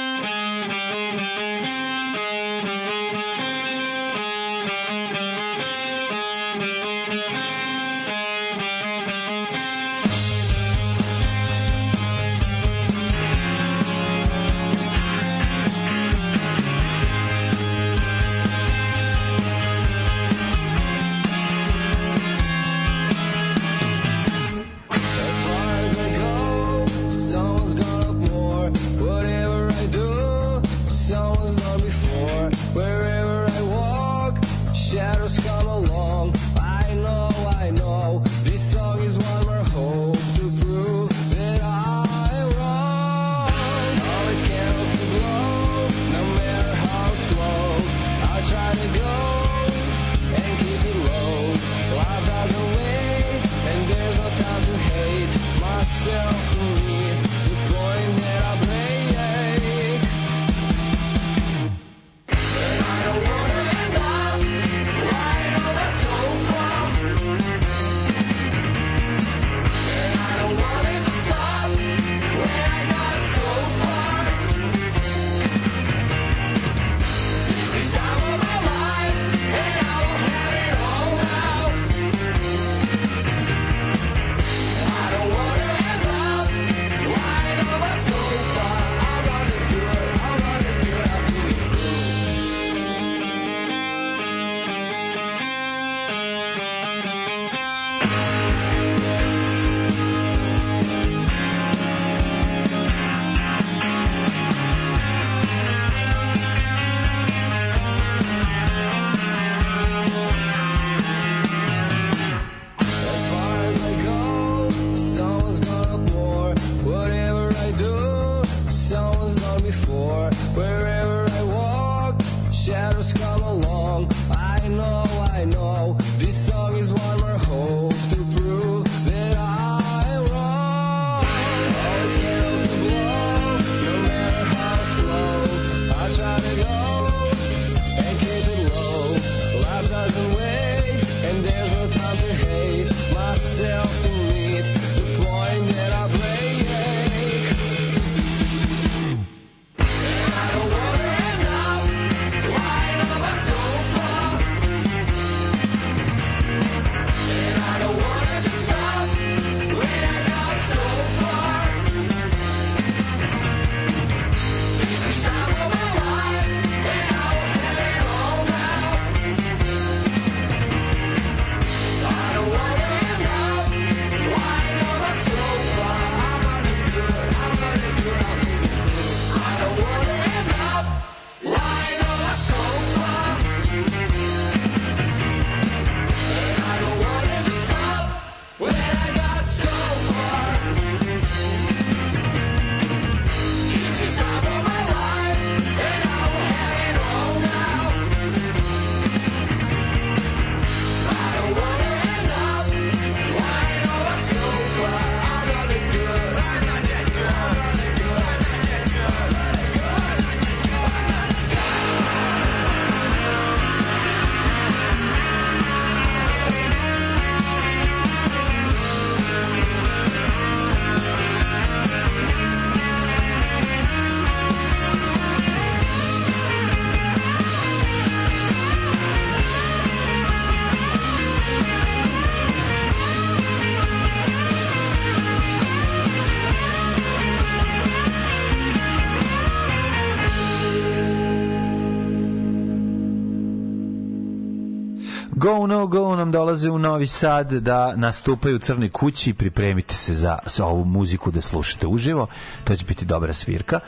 Go 245.86 246.16
nam 246.16 246.32
dolaze 246.32 246.70
u 246.70 246.78
Novi 246.78 247.06
Sad 247.06 247.52
da 247.52 247.96
nastupaju 247.96 248.56
u 248.56 248.58
Crnoj 248.58 248.90
kući 248.90 249.34
pripremite 249.34 249.94
se 249.94 250.14
za, 250.14 250.38
za 250.46 250.66
ovu 250.66 250.84
muziku 250.84 251.30
da 251.30 251.40
slušate 251.40 251.86
uživo 251.86 252.26
to 252.64 252.76
će 252.76 252.84
biti 252.84 253.04
dobra 253.04 253.32
svirka 253.32 253.80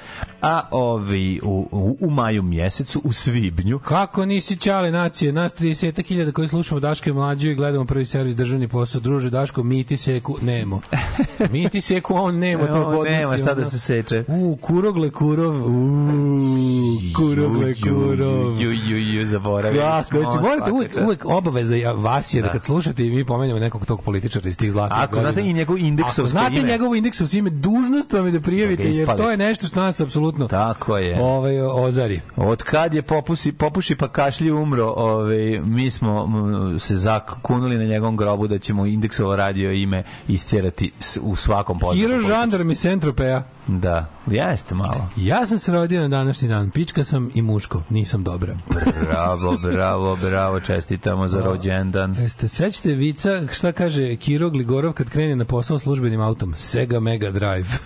a 0.42 0.62
ovi 0.70 1.40
u, 1.42 1.68
u, 1.72 1.96
u 2.00 2.10
maju 2.10 2.42
mjesecu 2.42 3.00
u 3.04 3.12
Svibnju 3.12 3.78
Kako 3.78 4.26
nisi 4.26 4.56
čale 4.56 4.90
nacije, 4.90 5.32
nas 5.32 5.54
30.000 5.56 6.32
koji 6.32 6.48
slušamo 6.48 6.80
Daške 6.80 7.12
mlađu 7.12 7.48
i 7.48 7.54
gledamo 7.54 7.84
prvi 7.84 8.04
servis 8.04 8.36
državni 8.36 8.68
posao, 8.68 9.00
druže 9.00 9.30
Daško, 9.30 9.62
mi 9.62 9.84
ti 9.84 9.96
seku, 9.96 10.36
nemo. 10.42 10.80
Mi 11.52 11.68
ti 11.68 11.80
seku, 11.80 12.14
on 12.14 12.38
nemo, 12.38 12.66
to 12.66 12.84
On 12.98 13.04
nema 13.04 13.38
šta 13.38 13.54
da 13.54 13.64
se 13.64 13.78
seče. 13.78 14.24
U, 14.28 14.56
kurogle 14.56 15.10
kurov, 15.10 15.54
u, 15.54 16.00
kurogle 17.16 17.74
kurov. 17.74 18.60
Ju, 18.60 18.72
ju, 18.72 18.98
ju, 18.98 19.26
zaboravili 19.26 19.84
smo, 20.04 20.20
znači, 20.20 20.36
morate 20.36 20.88
čast. 20.94 21.04
uvek 21.06 21.24
obaveza 21.24 21.76
ja- 21.88 21.94
vas 21.94 22.34
je 22.34 22.42
da. 22.42 22.46
Da. 22.46 22.52
kad 22.52 22.64
slušate 22.64 23.06
i 23.06 23.10
mi 23.10 23.24
pomenemo 23.24 23.58
nekog 23.60 23.86
tog 23.86 24.02
političara 24.02 24.48
iz 24.48 24.56
tih 24.56 24.72
zlatih 24.72 24.96
Ako 24.98 25.20
znate 25.20 25.40
i 25.40 25.52
njegov 25.52 25.78
indeksovsko 25.78 26.20
Ako 26.20 26.28
znate 26.28 26.54
ime. 26.54 26.68
njegovo 26.68 26.94
indeksovsko 26.94 27.36
ime, 27.36 27.50
dužnost 27.50 28.12
vam 28.12 28.26
je 28.26 28.32
da 28.32 28.40
prijavite, 28.40 28.82
Da 28.82 28.88
jer 28.90 29.16
to 29.16 29.30
je 29.30 29.36
nešto 29.36 29.66
što 29.66 29.80
nas 29.80 30.00
apsolutno 30.00 30.48
Tako 30.48 30.96
je. 30.98 31.22
ovaj, 31.22 31.60
ozari. 31.60 32.20
Od 32.36 32.62
kad 32.62 32.94
je 32.94 33.02
popusi, 33.02 33.52
popuši 33.52 33.96
pa 33.96 34.08
kašlji 34.08 34.50
umro, 34.52 34.84
ovaj, 34.86 35.28
mi 35.60 35.90
smo 35.90 36.24
m, 36.24 36.80
se 36.80 36.96
zakunuli 36.96 37.78
na 37.78 37.84
njegovom 37.84 38.16
grobu 38.16 38.46
da 38.46 38.58
ćemo 38.58 38.86
indeksovo 38.86 39.36
radio 39.36 39.72
ime 39.72 40.02
istjerati 40.28 40.90
u 41.20 41.36
svakom 41.36 41.78
području. 41.78 42.08
Hiro 42.08 42.20
žandarm 42.22 42.70
iz 42.70 42.80
Centropeja. 42.80 43.44
Da, 43.68 44.06
jeste 44.26 44.74
malo. 44.74 45.08
Ja 45.16 45.46
sam 45.46 45.58
se 45.58 45.72
rodio 45.72 46.00
na 46.00 46.08
današnji 46.08 46.48
dan. 46.48 46.70
Pička 46.70 47.04
sam 47.04 47.30
i 47.34 47.42
muško. 47.42 47.82
Nisam 47.90 48.24
dobra. 48.24 48.56
Bravo, 49.02 49.58
bravo, 49.62 50.16
bravo, 50.16 50.60
čestitamo 50.60 51.28
za 51.28 51.40
rođendan. 51.40 52.16
Jeste, 52.18 52.48
sećate 52.48 52.92
vica 52.92 53.46
šta 53.52 53.72
kaže 53.72 54.16
Kiro 54.16 54.50
Gligorov 54.50 54.92
kad 54.92 55.08
krene 55.08 55.36
na 55.36 55.44
posao 55.44 55.78
službenim 55.78 56.20
autom? 56.20 56.54
Sega 56.56 57.00
Mega 57.00 57.30
Drive. 57.30 57.68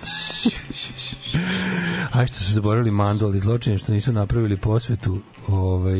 Aj 2.12 2.26
što 2.26 2.38
su 2.38 2.52
zaboravili 2.52 2.90
Mandu, 2.90 3.26
ali 3.26 3.38
zločine 3.38 3.78
što 3.78 3.92
nisu 3.92 4.12
napravili 4.12 4.56
posvetu 4.56 5.18
ovaj, 5.48 5.98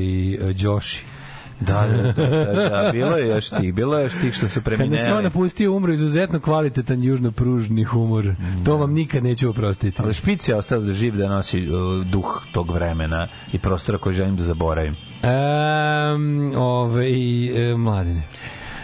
Đoši. 0.63 1.12
Da, 1.67 1.87
da, 1.87 2.13
da, 2.13 2.53
da, 2.55 2.69
da, 2.69 2.91
bilo 2.93 3.17
je 3.17 3.29
još 3.29 3.51
tih, 3.51 3.75
bilo 3.75 3.99
je 3.99 4.03
još 4.03 4.13
tih 4.13 4.35
što 4.35 4.49
su 4.49 4.61
Kad 4.63 4.79
nas 4.79 4.81
je 4.81 4.85
on 4.85 4.91
premineli. 4.91 5.23
napustio, 5.23 5.77
umro 5.77 5.93
izuzetno 5.93 6.41
kvalitetan 6.41 7.03
južno-pružni 7.03 7.85
humor. 7.85 8.35
To 8.65 8.77
vam 8.77 8.93
nikad 8.93 9.25
neću 9.25 9.51
oprostiti. 9.51 10.03
Ali 10.03 10.15
špic 10.15 10.49
je 10.49 10.57
ostao 10.57 10.81
da 10.81 10.93
živ 10.93 11.17
da 11.17 11.29
nosi 11.29 11.69
uh, 11.69 12.07
duh 12.07 12.43
tog 12.53 12.71
vremena 12.71 13.29
i 13.53 13.59
prostora 13.59 13.99
koji 13.99 14.15
želim 14.15 14.37
da 14.37 14.43
zaboravim. 14.43 14.97
Um, 15.23 16.53
ovaj, 16.57 17.71
e, 17.71 17.77
mladine. 17.77 18.23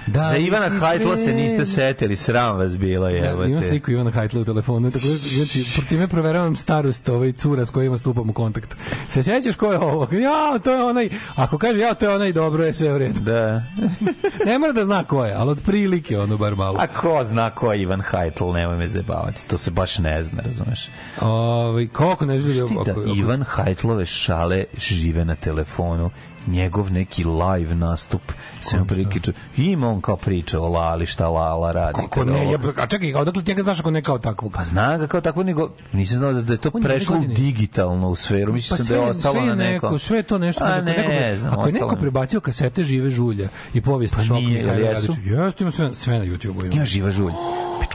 Da, 0.09 0.29
Za 0.31 0.37
Ivana 0.37 0.81
Hajtla 0.81 1.17
se 1.17 1.33
niste 1.33 1.65
setili, 1.65 2.17
sram 2.17 2.57
vas 2.57 2.79
bilo 2.79 3.09
je. 3.09 3.19
Ja, 3.19 3.47
imam 3.47 3.63
sliku 3.63 3.91
Ivana 3.91 4.11
Hajtla 4.11 4.41
u 4.41 4.45
telefonu, 4.45 4.91
tako 4.91 5.07
da, 5.07 5.15
znači, 5.15 5.65
time 5.89 6.09
proveravam 6.09 6.57
starost 6.57 7.09
ovaj 7.09 7.33
cura 7.33 7.65
s 7.65 7.71
kojima 7.71 7.99
stupam 7.99 8.31
u 8.31 8.33
kontakt. 8.33 8.77
Se 9.09 9.23
sjećaš 9.23 9.57
ko 9.57 9.73
je 9.73 9.79
ovo? 9.79 10.09
Ja, 10.13 10.59
to 10.59 10.73
je 10.73 10.85
onaj, 10.85 11.09
ako 11.37 11.59
kaže 11.59 11.79
ja, 11.79 11.95
to 11.95 12.05
je 12.05 12.15
onaj 12.15 12.33
dobro, 12.33 12.65
je 12.65 12.75
sve 12.75 12.95
u 12.95 12.99
redu. 12.99 13.21
Da. 13.21 13.63
Ne 14.47 14.59
mora 14.59 14.73
da 14.73 14.85
zna 14.85 15.05
ko 15.05 15.25
je, 15.25 15.35
ali 15.35 15.51
otprilike 15.51 16.19
ono 16.19 16.37
bar 16.37 16.57
malo. 16.57 16.79
A 16.81 16.87
ko 16.87 17.25
zna 17.25 17.51
ko 17.51 17.73
je 17.73 17.83
Ivan 17.83 18.01
Hajtl, 18.01 18.53
nemoj 18.53 18.77
me 18.77 18.89
zabavati. 18.89 19.49
To 19.49 19.59
se 19.59 19.71
baš 19.71 19.99
ne 19.99 20.25
zna, 20.25 20.43
razumeš? 20.43 20.89
Ovaj 21.21 21.89
kako 21.93 22.27
ne 22.27 22.41
želi 22.41 22.71
da 22.87 22.95
Ivan 23.17 23.43
Hajtlove 23.43 24.07
šale 24.07 24.65
žive 24.79 25.25
na 25.25 25.35
telefonu 25.35 26.11
njegov 26.47 26.93
neki 26.93 27.25
live 27.25 27.75
nastup 27.75 28.23
se 28.61 28.79
mu 28.79 28.85
prikiču. 28.85 29.33
Ima 29.57 29.89
on 29.91 30.01
kao 30.01 30.17
priča 30.17 30.61
o 30.61 30.69
Lali, 30.69 31.07
šta 31.07 31.29
Lala 31.29 31.73
radi. 31.73 31.95
Kako 31.95 32.25
ne, 32.25 32.53
ja, 32.53 32.59
a 32.77 32.87
čekaj, 32.87 33.15
odakle 33.15 33.43
ti 33.45 33.51
njega 33.51 33.63
znaš 33.63 33.81
ako 33.81 33.91
ne 33.91 34.03
kao 34.03 34.19
takvog? 34.19 34.53
Pa 34.53 34.65
zna 34.65 34.99
ga 34.99 35.07
kao 35.07 35.21
tako, 35.21 35.43
nego 35.43 35.71
nisam 35.93 36.17
znao 36.19 36.33
da, 36.33 36.43
da 36.43 36.53
je 36.53 36.59
to 36.59 36.71
prešlo 36.71 37.17
u 37.17 37.19
godine. 37.19 37.35
digitalnu 37.35 38.15
sferu. 38.15 38.53
Mislim 38.53 38.79
Pa 38.79 38.85
sam 38.85 38.89
da 38.89 38.95
je 38.95 39.01
sve, 39.01 39.11
ostalo 39.11 39.35
sve 39.35 39.47
na 39.47 39.55
neko, 39.55 39.87
neko. 39.87 39.99
sve 39.99 40.17
je 40.17 40.23
to 40.23 40.39
nešto. 40.39 40.65
A 40.65 40.69
ako 40.69 40.81
ne, 40.81 40.93
neko, 40.93 41.09
pre- 41.11 41.37
znam, 41.37 41.53
ako 41.53 41.67
je 41.67 41.73
neko 41.73 41.97
prebacio 41.97 42.41
kasete 42.41 42.85
Žive 42.85 43.11
žulje 43.11 43.49
i 43.75 43.81
povijest 43.81 44.15
Pa 44.15 44.23
šoka 44.23 44.41
nije, 44.41 44.59
Mihajla 44.59 44.87
jel 44.87 44.93
jesu? 44.93 45.13
Jeste, 45.25 45.65
ima 45.65 45.71
sve, 45.71 45.95
sve 45.95 46.19
na 46.19 46.25
YouTube-u. 46.25 46.67
ima. 46.67 46.85
Živa 46.85 47.11
žulj. 47.11 47.33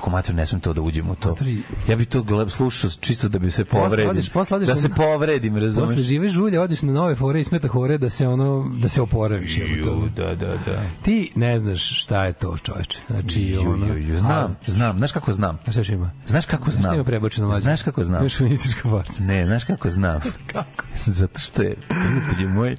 Pičko 0.03 0.11
mater, 0.11 0.35
ne 0.35 0.45
smem 0.45 0.61
to 0.61 0.73
da 0.73 0.81
uđem 0.81 1.09
u 1.09 1.15
to. 1.15 1.29
Matori- 1.31 1.61
Ja 1.87 1.95
bi 1.95 2.05
to 2.05 2.23
gled, 2.23 2.51
slušao 2.51 2.89
čisto 2.91 3.29
da 3.29 3.39
bi 3.39 3.51
se 3.51 3.65
Posle 3.65 3.81
povredim. 3.81 4.09
odeš- 4.11 4.29
posle 4.29 4.57
odeš 4.57 4.67
da 4.67 4.75
se 4.75 4.89
povredim, 4.89 5.57
razumeš? 5.57 5.89
Posle 5.89 6.03
žive 6.03 6.29
žulje 6.29 6.59
odeš 6.59 6.81
na 6.81 6.93
nove 6.93 7.15
fore 7.15 7.39
i 7.39 7.43
smeta 7.43 7.67
hore 7.67 7.97
da 7.97 8.09
se 8.09 8.27
ono 8.27 8.69
da 8.73 8.89
se 8.89 9.01
oporaviš. 9.01 9.57
Ju, 9.57 10.09
da, 10.15 10.35
da, 10.35 10.57
da. 10.57 10.81
Ti 11.01 11.31
ne 11.35 11.59
znaš 11.59 12.03
šta 12.03 12.25
je 12.25 12.33
to, 12.33 12.57
čoveče. 12.57 12.99
Znači, 13.09 13.41
Ju, 13.41 13.61
ono... 13.63 13.85
ju, 13.87 13.97
ju, 13.99 14.17
znam, 14.17 14.55
znam. 14.65 14.97
Znaš 14.97 15.11
kako 15.11 15.33
znam? 15.33 15.59
Znaš 15.63 15.85
šta 15.85 15.93
ima? 15.93 16.11
Znaš 16.27 16.45
kako 16.45 16.71
Znaš 16.71 16.83
znam? 16.83 16.95
ima 16.95 17.03
prebačeno 17.03 17.47
mlađe? 17.47 17.61
Znaš 17.61 17.81
kako 17.81 18.03
znam? 18.03 18.19
Znaš 18.19 18.33
šovinistička 18.33 18.89
farsa. 18.89 19.23
Ne, 19.23 19.45
znaš 19.45 19.63
kako 19.63 19.89
znam? 19.89 20.21
Kako? 20.47 20.85
Zato 21.05 21.39
što 21.39 21.61
je, 21.61 21.75
prijatelju 21.87 22.49
moj, 22.49 22.77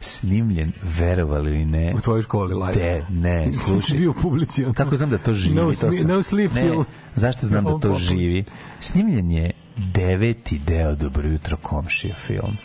snimljen, 0.00 0.72
verovali 0.82 1.50
ili 1.50 1.64
ne, 1.64 1.94
U 1.96 2.00
tvojoj 2.00 2.22
školi 2.22 2.54
live. 2.54 2.72
te, 2.72 3.04
ne, 3.10 3.50
slušaj. 3.56 3.96
bio 3.98 4.10
u 4.10 4.14
publici. 4.14 4.64
Kako 4.74 4.96
znam 4.96 5.10
da 5.10 5.18
to 5.18 5.34
živi? 5.34 5.54
No, 5.54 5.62
to 5.62 5.74
sam- 5.74 5.90
no 6.04 6.22
sleep 6.22 6.51
ne, 6.54 6.84
Zašto 7.14 7.46
znam 7.46 7.64
da 7.64 7.78
to 7.78 7.98
živi? 7.98 8.44
Snimljen 8.80 9.30
je 9.30 9.50
deveti 9.76 10.58
deo 10.58 10.94
Dobro 10.94 11.28
jutro 11.28 11.56
komšija 11.56 12.14
film. 12.14 12.56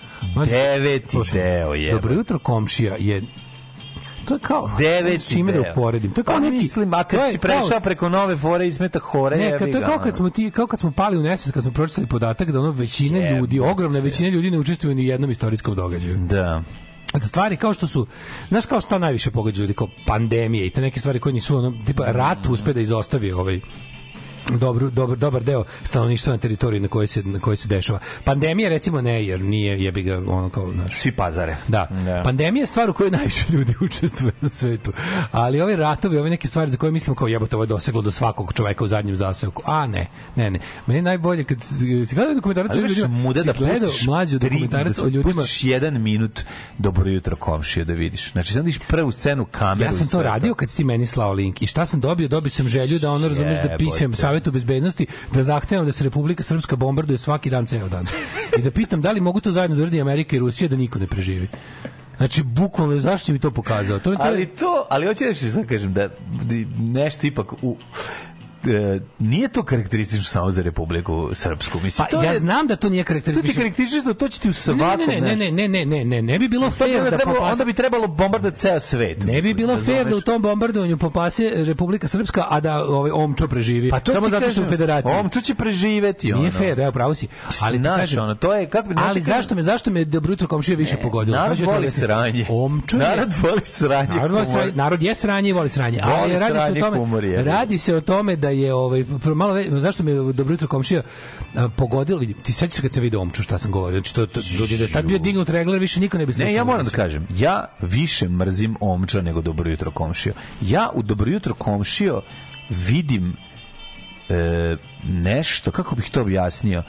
Deveti 0.49 1.07
slušaj, 1.07 1.41
deo 1.41 1.73
je. 1.73 1.91
Dobro 1.91 2.13
jutro 2.13 2.39
komšija 2.39 2.95
je 2.99 3.23
to 4.27 4.33
je 4.33 4.39
kao 4.39 4.71
Deveti 4.77 5.19
s 5.19 5.29
čime 5.29 5.51
da 5.51 5.71
uporedim. 5.71 6.11
To 6.11 6.19
je 6.19 6.25
kao 6.25 6.35
Pa 6.35 6.39
neki 6.39 6.55
mislim, 6.55 6.93
a 6.93 7.03
to 7.03 7.09
kad 7.09 7.19
je 7.19 7.31
si 7.31 7.37
kao- 7.37 7.49
prešao 7.49 7.79
preko 7.79 8.09
nove 8.09 8.37
fore 8.37 8.67
i 8.67 8.71
smeta 8.71 8.99
hore, 8.99 9.37
Ne, 9.37 9.57
to 9.57 9.65
je 9.65 9.83
kao 9.83 9.99
kad 9.99 10.15
smo 10.15 10.29
ti 10.29 10.51
kao 10.51 10.67
kad 10.67 10.79
smo 10.79 10.91
pali 10.91 11.17
u 11.17 11.23
nesvest, 11.23 11.53
kad 11.53 11.63
smo 11.63 11.71
pročitali 11.71 12.07
podatak 12.07 12.51
da 12.51 12.59
ono 12.59 12.71
većina 12.71 13.29
ljudi, 13.29 13.59
ogromna 13.59 13.99
većina 13.99 14.29
ljudi 14.29 14.51
ne 14.51 14.59
učestvuju 14.59 14.95
ni 14.95 15.01
u 15.01 15.05
jednom 15.05 15.31
istorijskom 15.31 15.75
događaju. 15.75 16.17
Da. 16.17 16.63
Da 17.19 17.27
stvari 17.27 17.57
kao 17.57 17.73
što 17.73 17.87
su, 17.87 18.07
znaš 18.47 18.65
kao 18.65 18.81
šta 18.81 18.97
najviše 18.97 19.31
pogađa 19.31 19.61
ljudi, 19.61 19.73
kao 19.73 19.87
pandemije 20.07 20.65
i 20.65 20.69
te 20.69 20.81
neke 20.81 20.99
stvari 20.99 21.19
koje 21.19 21.33
nisu 21.33 21.57
ono, 21.57 21.73
tipa 21.85 22.03
rat 22.11 22.45
uspe 22.49 22.73
da 22.73 22.79
izostavi 22.79 23.31
ovaj 23.31 23.59
dobro, 24.59 24.89
dobar, 24.89 25.17
dobar 25.17 25.43
deo 25.43 25.63
stanovništva 25.83 26.33
na 26.33 26.37
teritoriji 26.37 26.79
na 26.79 26.87
kojoj 26.87 27.07
se, 27.07 27.23
na 27.23 27.39
kojoj 27.39 27.55
se 27.57 27.67
dešava. 27.67 27.99
Pandemija 28.23 28.69
recimo 28.69 29.01
ne, 29.01 29.25
jer 29.25 29.41
nije, 29.41 29.83
jebi 29.83 30.03
ga, 30.03 30.17
ono 30.27 30.49
kao, 30.49 30.73
znaš, 30.73 30.99
Svi 30.99 31.11
pazare. 31.11 31.57
Da. 31.67 31.87
Da. 32.05 32.21
Pandemija 32.23 32.63
je 32.63 32.67
stvar 32.67 32.89
u 32.89 32.93
kojoj 32.93 33.11
najviše 33.11 33.45
ljudi 33.49 33.73
učestvuje 33.85 34.33
na 34.41 34.49
svetu. 34.49 34.93
Ali 35.31 35.61
ove 35.61 35.75
ratovi, 35.75 36.17
ove 36.17 36.29
neke 36.29 36.47
stvari 36.47 36.71
za 36.71 36.77
koje 36.77 36.91
mislimo 36.91 37.15
kao 37.15 37.27
jebote, 37.27 37.55
ovo 37.55 37.63
je 37.63 37.67
doseglo 37.67 38.01
do 38.01 38.11
svakog 38.11 38.53
čoveka 38.53 38.83
u 38.83 38.87
zadnjem 38.87 39.15
zaseoku. 39.15 39.61
A 39.65 39.87
ne, 39.87 40.07
ne, 40.35 40.51
ne. 40.51 40.59
Meni 40.87 40.97
je 40.97 41.01
najbolje 41.01 41.43
kad 41.43 41.61
si 41.61 42.05
si 42.05 42.15
gledao 42.15 42.33
dokumentarac 42.33 42.75
o 42.75 42.79
ljudima, 42.79 43.07
muda 43.07 43.43
da 43.43 43.53
gledao 43.53 43.89
mlađu 44.07 44.39
tri- 44.39 44.49
dokumentarac 44.49 44.95
da 44.95 45.03
o 45.03 45.07
ljudima. 45.07 45.33
pustiš 45.33 45.63
jedan 45.63 46.01
minut 46.01 46.41
dobro 46.77 47.09
jutro 47.09 47.35
komšije 47.35 47.85
da 47.85 47.93
vidiš. 47.93 48.31
Znači, 48.31 48.53
sad 48.53 48.65
vidiš 48.65 48.79
prvu 48.87 49.11
scenu 49.11 49.45
kameru. 49.45 49.89
Ja 49.89 49.93
sam 49.93 50.07
to 50.07 50.23
radio 50.23 50.53
kad 50.53 50.69
si 50.69 50.77
ti 50.77 50.83
meni 50.83 51.05
slao 51.05 51.33
link. 51.33 51.61
I 51.61 51.67
šta 51.67 51.85
sam 51.85 51.99
dobio? 51.99 52.27
Dobio 52.27 52.49
sam 52.49 52.67
želju 52.67 52.99
da 52.99 53.11
ono 53.11 53.27
razumeš 53.27 53.57
da 53.57 53.77
pišem 53.77 54.13
Savetu 54.37 54.51
bezbednosti, 54.51 55.07
da 55.33 55.43
zahtevam 55.43 55.85
da 55.85 55.91
se 55.91 56.03
Republika 56.03 56.43
Srpska 56.43 56.75
bombarduje 56.75 57.17
svaki 57.17 57.49
dan 57.49 57.65
ceo 57.65 57.89
dan. 57.89 58.07
I 58.57 58.61
da 58.61 58.71
pitam 58.71 59.01
da 59.01 59.11
li 59.11 59.21
mogu 59.21 59.41
to 59.41 59.51
zajedno 59.51 59.75
da 59.75 59.81
uradi 59.81 60.01
Amerika 60.01 60.35
i 60.35 60.39
Rusija 60.39 60.67
da 60.69 60.75
niko 60.75 60.99
ne 60.99 61.07
preživi. 61.07 61.47
Znači, 62.17 62.43
bukvalno, 62.43 62.99
zašto 62.99 63.25
si 63.25 63.33
mi 63.33 63.39
to 63.39 63.51
pokazao? 63.51 63.99
To, 63.99 64.11
to 64.11 64.17
Ali 64.19 64.45
to, 64.45 64.87
ali 64.89 65.07
hoću 65.07 65.23
da 65.23 65.33
što 65.33 65.49
sad 65.49 65.65
kažem 65.65 65.93
da 65.93 66.09
nešto 66.77 67.27
ipak 67.27 67.53
u 67.61 67.77
nije 69.19 69.47
to 69.47 69.63
karakteristično 69.63 70.23
samo 70.23 70.51
za 70.51 70.61
Republiku 70.61 71.29
Srpsku. 71.33 71.79
Mislim, 71.79 72.05
Pa 72.05 72.11
to 72.11 72.23
ja 72.23 72.31
je, 72.31 72.39
znam 72.39 72.67
da 72.67 72.75
to 72.75 72.89
nije 72.89 73.03
to 73.03 73.07
ti 73.07 73.13
je 73.13 73.21
karakteristično. 73.21 73.61
karakteristično, 73.61 74.13
to 74.13 74.27
će 74.27 74.39
ti 74.39 74.47
u 74.47 74.49
Ne, 74.49 74.53
svakom... 74.53 75.05
ne, 75.07 75.21
ne, 75.21 75.35
ne, 75.35 75.51
ne, 75.51 75.67
ne, 75.67 75.85
ne, 75.85 76.05
ne, 76.05 76.21
ne 76.23 76.39
bi 76.39 76.47
bilo 76.47 76.71
fair 76.71 77.03
da 77.03 77.09
trebalo, 77.09 77.35
popase, 77.35 77.51
onda 77.51 77.65
bi 77.65 77.73
trebalo 77.73 78.07
bombardati 78.07 78.59
ceo 78.59 78.79
svet. 78.79 79.23
ne 79.25 79.41
bi 79.41 79.53
bilo 79.53 79.77
fair 79.77 80.07
da 80.07 80.15
u 80.15 80.21
tom 80.21 80.41
bombardovanju 80.41 80.97
popase 80.97 81.51
Republika 81.55 82.07
Srpska, 82.07 82.45
a 82.49 82.59
da 82.59 82.85
ovaj 82.85 83.11
omčo 83.11 83.47
preživi. 83.47 83.89
Pa 83.89 83.99
to 83.99 84.11
samo 84.11 84.29
zato 84.29 84.49
što 84.49 84.61
u 84.61 84.67
federaciji. 84.67 85.13
Omču 85.13 85.41
će 85.41 85.55
preživeti. 85.55 86.27
Nije 86.27 86.37
ono. 86.39 86.51
fair, 86.51 86.79
evo 86.79 86.91
pravo 86.91 87.15
si. 87.15 87.27
Ali 87.61 87.77
Znaš, 87.77 87.99
kažem, 87.99 88.23
ono, 88.23 88.35
to 88.35 88.53
je, 88.53 88.65
kako 88.67 88.89
bi... 88.89 88.95
Ali 88.97 89.21
znači, 89.21 89.37
zašto 89.37 89.55
me 89.55 89.61
zašto 89.61 89.91
me 89.91 90.05
dobro 90.05 90.31
jutro 90.31 90.47
komšija 90.47 90.77
više 90.77 90.97
pogodilo? 90.97 91.37
Narod 91.37 91.59
voli 91.59 91.89
sranje. 91.89 92.45
Omčo 92.49 92.97
je- 92.97 92.99
Narod 92.99 93.33
voli 93.41 93.61
sranje. 93.63 94.07
Narod, 94.09 94.31
voli 94.31 94.45
humor. 94.45 94.47
sranje, 94.53 94.71
narod 94.73 95.03
je 95.03 95.15
sranje 95.15 95.49
i 95.49 95.53
voli 95.53 95.69
sranje. 95.69 95.99
Ali 96.03 96.33
radi 96.33 96.47
se 96.57 96.75
o 96.75 96.91
tome, 96.91 97.43
radi 97.43 97.77
se 97.77 97.95
o 97.95 98.01
tome 98.01 98.35
da 98.35 98.49
je 98.59 98.73
ovaj 98.73 99.05
malo 99.35 99.53
ve, 99.53 99.65
zašto 99.71 100.03
me 100.03 100.13
dobro 100.13 100.53
jutro 100.53 100.67
komšija 100.67 101.01
a, 101.55 101.69
pogodilo, 101.69 102.21
ti 102.43 102.53
sećaš 102.53 102.73
se 102.73 102.81
kad 102.81 102.93
se 102.93 103.01
video 103.01 103.21
omču 103.21 103.43
šta 103.43 103.57
sam 103.57 103.71
govorio. 103.71 103.99
Znači 103.99 104.15
to, 104.15 104.25
to 104.25 104.39
ljudi 104.59 104.77
da 104.77 104.87
tad 104.87 105.05
bio 105.05 105.19
dignut 105.19 105.49
regler, 105.49 105.79
više 105.79 105.99
niko 105.99 106.17
ne 106.17 106.25
bi 106.25 106.33
slušao. 106.33 106.47
Ne, 106.47 106.53
ja 106.53 106.63
moram 106.63 106.85
da 106.85 106.91
kažem, 106.91 107.27
ja 107.35 107.65
više 107.81 108.29
mrzim 108.29 108.75
omča 108.79 109.21
nego 109.21 109.41
dobro 109.41 109.69
jutro 109.69 109.91
komšio. 109.91 110.33
Ja 110.61 110.89
u 110.93 111.03
dobro 111.03 111.31
jutro 111.31 111.53
komšio 111.53 112.21
vidim 112.69 113.35
e, 114.29 114.77
nešto, 115.03 115.71
kako 115.71 115.95
bih 115.95 116.09
to 116.11 116.21
objasnio, 116.21 116.83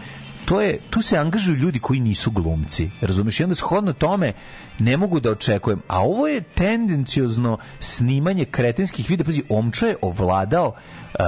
to 0.48 0.60
je, 0.60 0.78
tu 0.90 1.02
se 1.02 1.18
angažuju 1.18 1.56
ljudi 1.56 1.78
koji 1.78 2.00
nisu 2.00 2.30
glumci. 2.30 2.90
Razumeš? 3.00 3.40
I 3.40 3.44
onda 3.44 3.54
shodno 3.54 3.92
tome 3.92 4.32
ne 4.78 4.96
mogu 4.96 5.20
da 5.20 5.30
očekujem. 5.30 5.82
A 5.88 6.02
ovo 6.02 6.28
je 6.28 6.40
tendenciozno 6.40 7.58
snimanje 7.80 8.44
kretenskih 8.44 9.10
videa. 9.10 9.24
Pazi, 9.24 9.42
Omčo 9.48 9.86
je 9.86 9.96
ovladao 10.02 10.74
uh, 11.14 11.20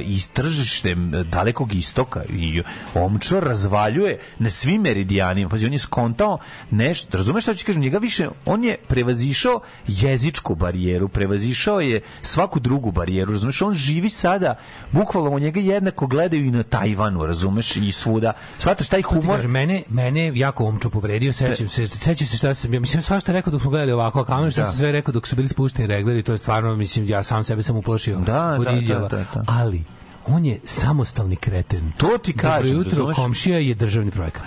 iz 0.00 0.28
tržištem 0.30 1.24
dalekog 1.30 1.74
istoka 1.74 2.22
i 2.24 2.62
Omčo 2.94 3.40
razvaljuje 3.40 4.18
na 4.38 4.50
svim 4.50 4.82
meridijanima. 4.82 5.48
Pazi, 5.50 5.66
on 5.66 5.72
je 5.72 5.78
skontao 5.78 6.38
nešto, 6.70 7.16
razumeš 7.18 7.42
šta 7.44 7.54
ću 7.54 7.66
kažem, 7.66 7.82
njega 7.82 7.98
više, 7.98 8.28
on 8.44 8.64
je 8.64 8.76
prevazišao 8.88 9.60
jezičku 9.86 10.54
barijeru, 10.54 11.08
prevazišao 11.08 11.80
je 11.80 12.00
svaku 12.22 12.60
drugu 12.60 12.90
barijeru, 12.90 13.32
razumeš, 13.32 13.62
on 13.62 13.74
živi 13.74 14.10
sada, 14.10 14.54
bukvalno 14.92 15.30
u 15.30 15.38
njega 15.38 15.60
jednako 15.60 16.06
gledaju 16.06 16.44
i 16.44 16.50
na 16.50 16.62
Tajvanu, 16.62 17.26
razumeš, 17.26 17.76
i 17.76 17.92
svuda. 17.92 18.32
Shvataš 18.58 18.88
taj 18.88 19.00
Ti 19.00 19.04
humor? 19.04 19.36
kažem, 19.36 19.50
mene, 19.50 19.82
mene 19.88 20.32
jako 20.34 20.64
omčo 20.64 20.90
povredio, 20.90 21.32
sećam 21.32 21.68
se, 21.68 21.88
sećam 21.88 22.26
se 22.26 22.36
šta 22.36 22.54
sam, 22.54 22.74
ja 22.74 22.80
mislim, 22.80 23.02
svašta 23.02 23.32
rekao 23.32 23.50
dok 23.50 23.60
smo 23.60 23.70
gledali 23.70 23.92
ovako, 23.92 24.20
a 24.20 24.24
kamera 24.24 24.50
šta 24.50 24.60
Da. 24.60 24.66
sam 24.66 24.76
sve 24.76 24.92
rekao 24.92 25.12
dok 25.12 25.26
su 25.28 25.36
bili 25.36 25.48
spušteni 25.48 25.86
regleri, 25.88 26.22
to 26.22 26.32
je 26.32 26.38
stvarno, 26.38 26.76
mislim, 26.76 27.08
ja 27.08 27.22
sam 27.22 27.44
sebe 27.44 27.62
sam 27.62 27.76
uplašio 27.76 28.18
Da, 28.18 28.56
od 28.60 28.64
da, 28.64 28.72
da, 28.72 29.07
da, 29.08 29.24
da. 29.34 29.44
Ali, 29.46 29.84
on 30.26 30.44
je 30.44 30.60
samostalni 30.64 31.36
kreten. 31.36 31.92
To 31.96 32.18
ti 32.18 32.32
kažem, 32.32 32.72
Dobro 32.74 32.88
jutro, 32.88 33.14
komšija 33.14 33.58
je 33.58 33.74
državni 33.74 34.10
projekat. 34.10 34.44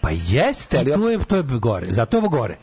Pa 0.00 0.10
jeste, 0.10 0.78
ali 0.78 0.90
I 0.90 0.94
to 0.94 1.10
je, 1.10 1.18
to 1.18 1.36
je 1.36 1.42
gore, 1.42 1.86
zato 1.92 2.16
je 2.16 2.18
ovo 2.18 2.28
gore. 2.28 2.56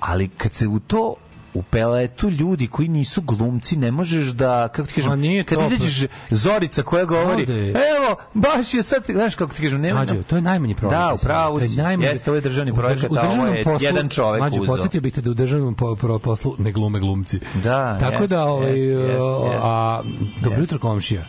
ali 0.00 0.28
kad 0.28 0.54
se 0.54 0.68
u 0.68 0.78
to 0.78 1.14
upele 1.58 2.08
tu 2.08 2.30
ljudi 2.30 2.66
koji 2.68 2.88
nisu 2.88 3.22
glumci, 3.22 3.76
ne 3.76 3.90
možeš 3.92 4.26
da, 4.26 4.68
kako 4.68 4.88
ti 4.88 4.94
kažem, 4.94 5.20
nije 5.20 5.44
kad 5.44 5.58
izađeš 5.62 6.00
Zorica 6.30 6.82
koja 6.82 7.04
govori, 7.04 7.42
Ovde 7.42 7.52
je- 7.54 7.70
evo, 7.70 8.16
baš 8.34 8.74
je 8.74 8.82
sad, 8.82 9.04
znaš 9.06 9.34
kako 9.34 9.54
ti 9.54 9.62
kažem, 9.62 9.80
nema... 9.80 9.94
Mlađo, 9.96 10.22
to 10.22 10.36
je 10.36 10.42
najmanji 10.42 10.74
problem. 10.74 11.00
Da, 11.00 11.14
u 11.14 11.18
pravu 11.18 11.58
To 11.58 11.64
je 11.64 11.68
si. 11.68 11.76
najmanji- 11.76 12.04
Jeste, 12.06 12.30
ovo 12.30 12.36
je 12.36 12.40
državni 12.40 12.70
u 12.70 12.74
drž- 12.74 12.76
projekat, 12.76 13.04
u 13.04 13.14
a 13.14 13.18
ovo 13.18 13.26
državnom 13.26 13.56
je 13.56 13.64
poslu- 13.64 13.82
jedan 13.84 14.08
čovek 14.08 14.42
uzeo. 14.52 14.66
podsjetio 14.66 15.00
bih 15.00 15.14
te 15.14 15.20
da 15.20 15.30
u 15.30 15.34
državnom 15.34 15.74
po, 15.74 15.96
pro- 15.96 16.18
poslu 16.18 16.54
ne 16.58 16.72
glume 16.72 17.00
glumci. 17.00 17.40
Da, 17.56 17.96
Tako 18.00 18.12
jeste, 18.14 18.26
da, 18.28 18.44
ovaj, 18.44 18.70
jeste, 18.70 18.86
jeste. 18.86 19.18
a, 19.62 20.02
dobro 20.38 20.60
jutro 20.60 20.78
komšija. 20.78 21.24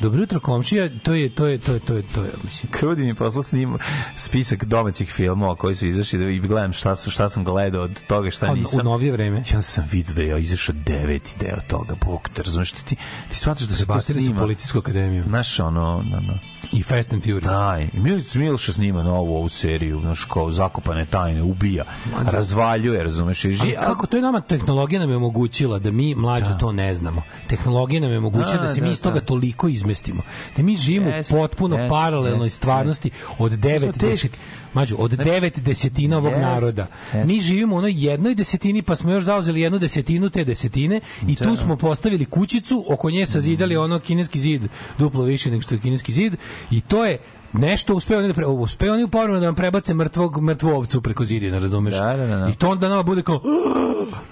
Dobro 0.00 0.20
jutro 0.20 0.40
komšija, 0.40 0.88
to 0.98 1.12
je, 1.14 1.30
to 1.30 1.46
je, 1.46 1.58
to 1.58 1.72
je, 1.72 1.80
to 1.80 1.94
je, 1.94 2.02
to 2.04 2.22
je, 2.22 2.30
mislim, 2.44 2.72
Krudi 2.72 3.02
mi 3.02 3.14
poslao 3.14 3.42
snim 3.42 3.78
spisak 4.16 4.64
domaćih 4.64 5.10
filmova 5.10 5.56
koji 5.56 5.74
su 5.74 5.86
izašli 5.86 6.18
da 6.18 6.24
i 6.24 6.38
gledam 6.40 6.72
šta, 6.72 6.94
sam- 6.94 7.10
šta 7.10 7.28
sam 7.28 7.44
gledao 7.44 7.82
od 7.82 8.02
toga 8.06 8.30
šta 8.30 8.46
A, 8.46 8.52
u 8.52 8.56
nisam. 8.56 8.84
novije 8.84 9.12
vreme. 9.12 9.36
Onda 9.36 9.62
sam 9.62 9.84
vidio 9.92 10.14
da 10.14 10.22
je 10.22 10.40
izašao 10.40 10.74
deveti 10.78 11.34
deo 11.40 11.56
toga. 11.68 11.94
Bog 12.06 12.28
te, 12.28 12.42
razumeš, 12.42 12.72
ti, 12.72 12.84
ti, 12.84 12.96
ti 13.30 13.36
shvataš 13.36 13.62
da 13.62 13.74
se 13.74 13.86
to 13.86 14.00
snima. 14.00 14.40
policijsku 14.40 14.78
akademiju. 14.78 15.22
Znaš, 15.22 15.60
ono, 15.60 16.02
no, 16.02 16.20
no. 16.20 16.38
I 16.72 16.82
Fast 16.82 17.12
and 17.12 17.22
Furious. 17.22 17.44
Da, 17.44 17.78
i 17.82 17.98
Milić 17.98 18.34
Milša 18.34 18.72
snima 18.72 19.02
novu 19.02 19.36
ovu 19.36 19.48
seriju, 19.48 20.00
znaš, 20.00 20.24
kao 20.24 20.50
zakopane 20.50 21.06
tajne, 21.06 21.42
ubija, 21.42 21.84
razvaljuje, 22.24 23.02
razumeš, 23.02 23.44
i 23.44 23.48
Ali 23.50 23.56
ži, 23.56 23.74
kako 23.76 24.06
to 24.06 24.16
je 24.16 24.22
nama 24.22 24.40
tehnologija 24.40 25.00
nam 25.00 25.10
je 25.10 25.16
omogućila 25.16 25.78
da 25.78 25.90
mi 25.90 26.14
mlađe 26.14 26.58
to 26.60 26.72
ne 26.72 26.94
znamo. 26.94 27.22
Tehnologija 27.48 28.00
nam 28.00 28.10
je 28.10 28.18
omogućila 28.18 28.52
da, 28.52 28.58
Da, 28.58 28.68
se 28.68 28.80
da, 28.80 28.86
mi 28.86 28.92
iz 28.92 29.02
toga 29.02 29.20
da. 29.20 29.26
toliko 29.26 29.68
izmestimo. 29.84 30.22
Da 30.56 30.62
mi 30.62 30.76
živimo 30.76 31.10
u 31.10 31.22
potpuno 31.30 31.76
jeste, 31.76 31.88
paralelnoj 31.88 32.46
jeste, 32.46 32.56
stvarnosti 32.56 33.10
od 33.38 33.52
devet 33.52 33.80
smo 33.80 33.92
teški. 33.92 34.28
deset 34.28 34.38
Mađo, 34.74 34.96
od 34.96 35.10
devet 35.10 35.58
desetina 35.58 36.18
ovog 36.18 36.32
naroda. 36.32 36.86
Mi 37.26 37.40
živimo 37.40 37.74
u 37.74 37.78
onoj 37.78 37.94
jednoj 37.96 38.34
desetini, 38.34 38.82
pa 38.82 38.96
smo 38.96 39.12
još 39.12 39.24
zauzeli 39.24 39.60
jednu 39.60 39.78
desetinu 39.78 40.30
te 40.30 40.44
desetine 40.44 41.00
i 41.28 41.36
tu 41.36 41.56
smo 41.56 41.76
postavili 41.76 42.24
kućicu, 42.24 42.84
oko 42.88 43.10
nje 43.10 43.26
sazidali 43.26 43.76
ono 43.76 43.98
kineski 43.98 44.40
zid 44.40 44.62
duplo 44.98 45.24
više 45.24 45.50
nego 45.50 45.62
što 45.62 45.74
je 45.74 45.80
kineski 45.80 46.12
zid 46.12 46.36
i 46.70 46.80
to 46.80 47.04
je 47.04 47.18
nešto 47.54 47.94
uspeo 47.94 48.18
oni 48.18 48.28
da 48.28 48.34
pre, 48.34 48.46
uspeo 48.46 48.92
oni 48.94 49.04
uporno 49.04 49.34
da 49.34 49.46
nam 49.46 49.54
prebace 49.54 49.94
mrtvog 49.94 50.42
mrtvu 50.42 50.68
ovcu 50.70 51.00
preko 51.00 51.24
zidina, 51.24 51.58
razumeš? 51.58 51.94
Da, 51.94 52.16
da, 52.16 52.26
da, 52.26 52.36
da. 52.36 52.48
I 52.48 52.54
to 52.54 52.70
onda 52.70 52.88
nama 52.88 53.02
bude 53.02 53.22
kao 53.22 53.40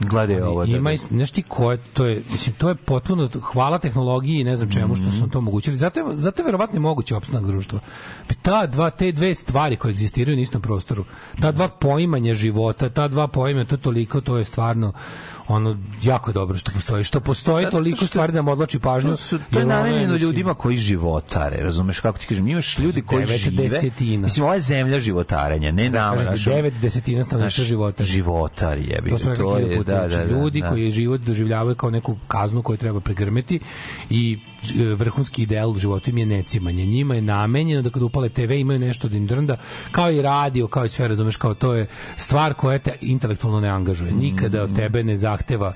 gledaj 0.00 0.40
ovo. 0.42 0.66
da, 0.66 0.72
ima 0.72 0.90
da. 0.90 0.94
i 0.94 0.98
znaš 0.98 1.30
ti 1.30 1.42
ko 1.42 1.72
je 1.72 1.78
to 1.94 2.06
je 2.06 2.22
mislim 2.32 2.54
to 2.54 2.68
je 2.68 2.74
potpuno 2.74 3.28
hvala 3.42 3.78
tehnologiji 3.78 4.40
i 4.40 4.44
ne 4.44 4.56
znam 4.56 4.70
čemu 4.70 4.94
što 4.94 5.04
Mhm. 5.04 5.12
su 5.12 5.20
nam 5.20 5.30
to 5.30 5.38
omogućili 5.38 5.78
zato 5.78 6.00
je, 6.00 6.06
zato 6.10 6.42
je 6.42 6.46
verovatno 6.46 6.80
moguće 6.80 7.16
opstanak 7.16 7.46
društva 7.46 7.80
Pa 8.28 8.34
ta 8.42 8.66
dva 8.66 8.90
te 8.90 9.12
dve 9.12 9.34
stvari 9.34 9.76
koje 9.76 9.90
egzistiraju 9.90 10.36
na 10.36 10.42
istom 10.42 10.62
prostoru 10.62 11.04
ta 11.40 11.52
dva 11.52 11.68
poimanja 11.68 12.34
života 12.34 12.88
ta 12.88 13.08
dva 13.08 13.28
poimanja 13.28 13.66
to 13.66 13.76
toliko 13.76 14.20
to 14.20 14.36
je 14.36 14.44
stvarno 14.44 14.92
ono 15.52 15.78
jako 16.02 16.30
je 16.30 16.34
dobro 16.34 16.58
što 16.58 16.70
postoji 16.72 17.04
što 17.04 17.20
postoji 17.20 17.64
Zato 17.64 17.70
toliko 17.72 17.96
što- 17.96 18.06
stvari 18.06 18.32
da 18.32 18.36
nam 18.36 18.48
odlači 18.48 18.78
pažnju 18.78 19.10
To, 19.10 19.16
su, 19.16 19.38
to 19.50 19.58
je 19.58 19.66
namenjeno 19.66 20.16
ljudima 20.16 20.54
koji 20.54 20.76
životare, 20.76 21.56
razumeš 21.58 22.00
kako 22.00 22.18
ti 22.18 22.26
kažem, 22.26 22.48
imaš 22.48 22.78
ljudi 22.78 23.02
koji 23.02 23.26
žive. 23.28 23.62
desetina. 23.62 24.22
Mislim, 24.22 24.44
ova 24.44 24.54
je 24.54 24.60
zemlja 24.60 25.00
životarenja, 25.00 25.72
ne 25.72 25.90
nama. 25.90 26.16
kažem 26.16 26.26
ti, 26.26 26.38
znaš, 26.38 26.44
devet 26.46 26.74
desetina 26.74 27.24
stanovništva 27.24 27.64
života. 27.64 28.04
Životar 28.04 28.78
jebi. 28.80 29.10
To 29.10 29.18
smo 29.18 29.36
to 29.36 29.58
je, 29.58 29.76
da, 29.76 29.82
Znači, 29.82 30.16
da, 30.18 30.24
da, 30.24 30.32
ljudi 30.32 30.60
da. 30.60 30.68
koji 30.68 30.90
život 30.90 31.20
doživljavaju 31.20 31.74
kao 31.74 31.90
neku 31.90 32.16
kaznu 32.28 32.62
koju 32.62 32.76
treba 32.76 33.00
pregrmeti 33.00 33.60
i 34.10 34.38
e, 34.80 34.94
vrhunski 34.94 35.42
ideal 35.42 35.70
u 35.70 35.76
životu 35.76 36.10
im 36.10 36.18
je 36.18 36.26
necimanje. 36.26 36.86
Njima 36.86 37.14
je 37.14 37.22
namenjeno 37.22 37.82
da 37.82 37.90
kada 37.90 38.04
upale 38.04 38.28
TV 38.28 38.52
imaju 38.52 38.78
nešto 38.78 39.08
da 39.08 39.16
im 39.16 39.26
drnda, 39.26 39.56
kao 39.90 40.10
i 40.10 40.22
radio, 40.22 40.66
kao 40.66 40.84
i 40.84 40.88
sve, 40.88 41.08
razumeš, 41.08 41.36
kao 41.36 41.54
to 41.54 41.74
je 41.74 41.86
stvar 42.16 42.54
koja 42.54 42.78
te 42.78 42.92
intelektualno 43.02 43.60
ne 43.60 43.68
angažuje. 43.68 44.12
Nikada 44.12 44.62
od 44.62 44.76
tebe 44.76 45.04
ne 45.04 45.16
zahteva 45.42 45.72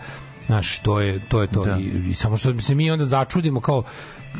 Znaš, 0.47 0.78
to 0.78 1.01
je 1.01 1.18
to. 1.20 1.40
Je 1.40 1.47
to. 1.48 1.64
Da. 1.64 1.76
I, 1.76 2.10
I 2.10 2.14
samo 2.14 2.36
što 2.36 2.60
se 2.60 2.74
mi 2.74 2.90
onda 2.90 3.05
začudimo 3.05 3.60
kao 3.60 3.82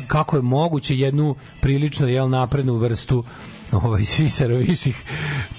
kako 0.07 0.35
je 0.35 0.41
moguće 0.41 0.97
jednu 0.97 1.35
prilično 1.61 2.07
jel 2.07 2.29
naprednu 2.29 2.75
vrstu 2.75 3.23
ovaj 3.73 4.05
sisaroviših 4.05 5.03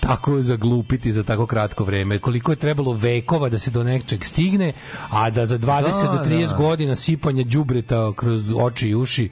tako 0.00 0.42
zaglupiti 0.42 1.12
za 1.12 1.22
tako 1.22 1.46
kratko 1.46 1.84
vreme. 1.84 2.18
Koliko 2.18 2.52
je 2.52 2.56
trebalo 2.56 2.92
vekova 2.92 3.48
da 3.48 3.58
se 3.58 3.70
do 3.70 3.84
nečeg 3.84 4.24
stigne, 4.24 4.72
a 5.10 5.30
da 5.30 5.46
za 5.46 5.58
20 5.58 5.62
Da, 6.02 6.12
do 6.14 6.24
30 6.26 6.48
da. 6.48 6.56
godina 6.56 6.96
sipanja 6.96 7.44
đubreta 7.44 8.12
kroz 8.14 8.50
oči 8.56 8.88
i 8.88 8.94
uši 8.94 9.30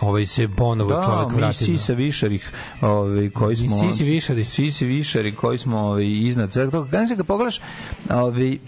ovaj 0.00 0.26
se 0.26 0.48
ponovo 0.48 0.90
Da, 0.90 1.02
čovjek 1.04 1.28
mi 1.30 1.36
vrati. 1.36 1.46
na- 1.62 1.66
sisa 1.68 1.92
višarih, 1.94 2.50
ovaj 2.82 3.30
koji 3.30 3.56
Mi 3.56 3.68
smo 3.68 3.82
sisi 3.82 4.04
višari. 4.04 4.44
Sisi 4.46 4.86
višari 4.86 5.34
koji 5.34 5.58
smo 5.58 5.78
ovaj 5.80 6.06
iznad 6.06 6.52
svega 6.52 6.70
toga. 6.70 6.90
Kada 6.90 7.06
se 7.06 7.16
ga 7.16 7.24
pogledaš, 7.24 7.60
ovaj 8.10 8.58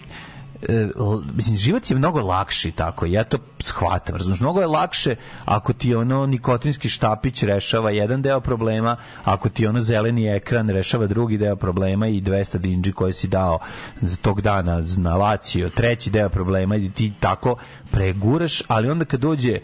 mislim 1.33 1.57
život 1.57 1.91
je 1.91 1.97
mnogo 1.97 2.21
lakši 2.21 2.71
tako 2.71 3.05
ja 3.05 3.23
to 3.23 3.37
shvatam 3.59 4.15
razumiješ 4.15 4.39
mnogo 4.39 4.61
je 4.61 4.67
lakše 4.67 5.15
ako 5.45 5.73
ti 5.73 5.95
ono 5.95 6.25
nikotinski 6.25 6.89
štapić 6.89 7.43
rešava 7.43 7.91
jedan 7.91 8.21
deo 8.21 8.39
problema 8.39 8.95
ako 9.23 9.49
ti 9.49 9.67
ono 9.67 9.79
zeleni 9.79 10.27
ekran 10.27 10.69
rešava 10.69 11.07
drugi 11.07 11.37
deo 11.37 11.55
problema 11.55 12.07
i 12.07 12.21
200 12.21 12.57
dinđi 12.57 12.91
koje 12.91 13.13
si 13.13 13.27
dao 13.27 13.59
za 14.01 14.17
tog 14.17 14.41
dana 14.41 14.83
na 14.97 15.15
Lazio 15.15 15.69
treći 15.69 16.09
deo 16.09 16.29
problema 16.29 16.75
i 16.75 16.89
ti 16.89 17.13
tako 17.19 17.55
preguraš 17.91 18.61
ali 18.67 18.89
onda 18.89 19.05
kad 19.05 19.19
dođe 19.19 19.59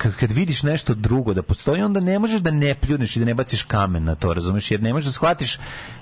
kad, 0.00 0.16
kad 0.16 0.32
vidiš 0.32 0.62
nešto 0.62 0.94
drugo 0.94 1.34
da 1.34 1.42
postoji, 1.42 1.82
onda 1.82 2.00
ne 2.00 2.18
možeš 2.18 2.40
da 2.40 2.50
ne 2.50 2.74
pljuneš 2.74 3.16
i 3.16 3.18
da 3.18 3.24
ne 3.24 3.34
baciš 3.34 3.62
kamen 3.62 4.04
na 4.04 4.14
to, 4.14 4.34
razumeš? 4.34 4.70
Jer 4.70 4.82
ne 4.82 4.92
možeš 4.92 5.06
da 5.06 5.12
shvatiš 5.12 5.58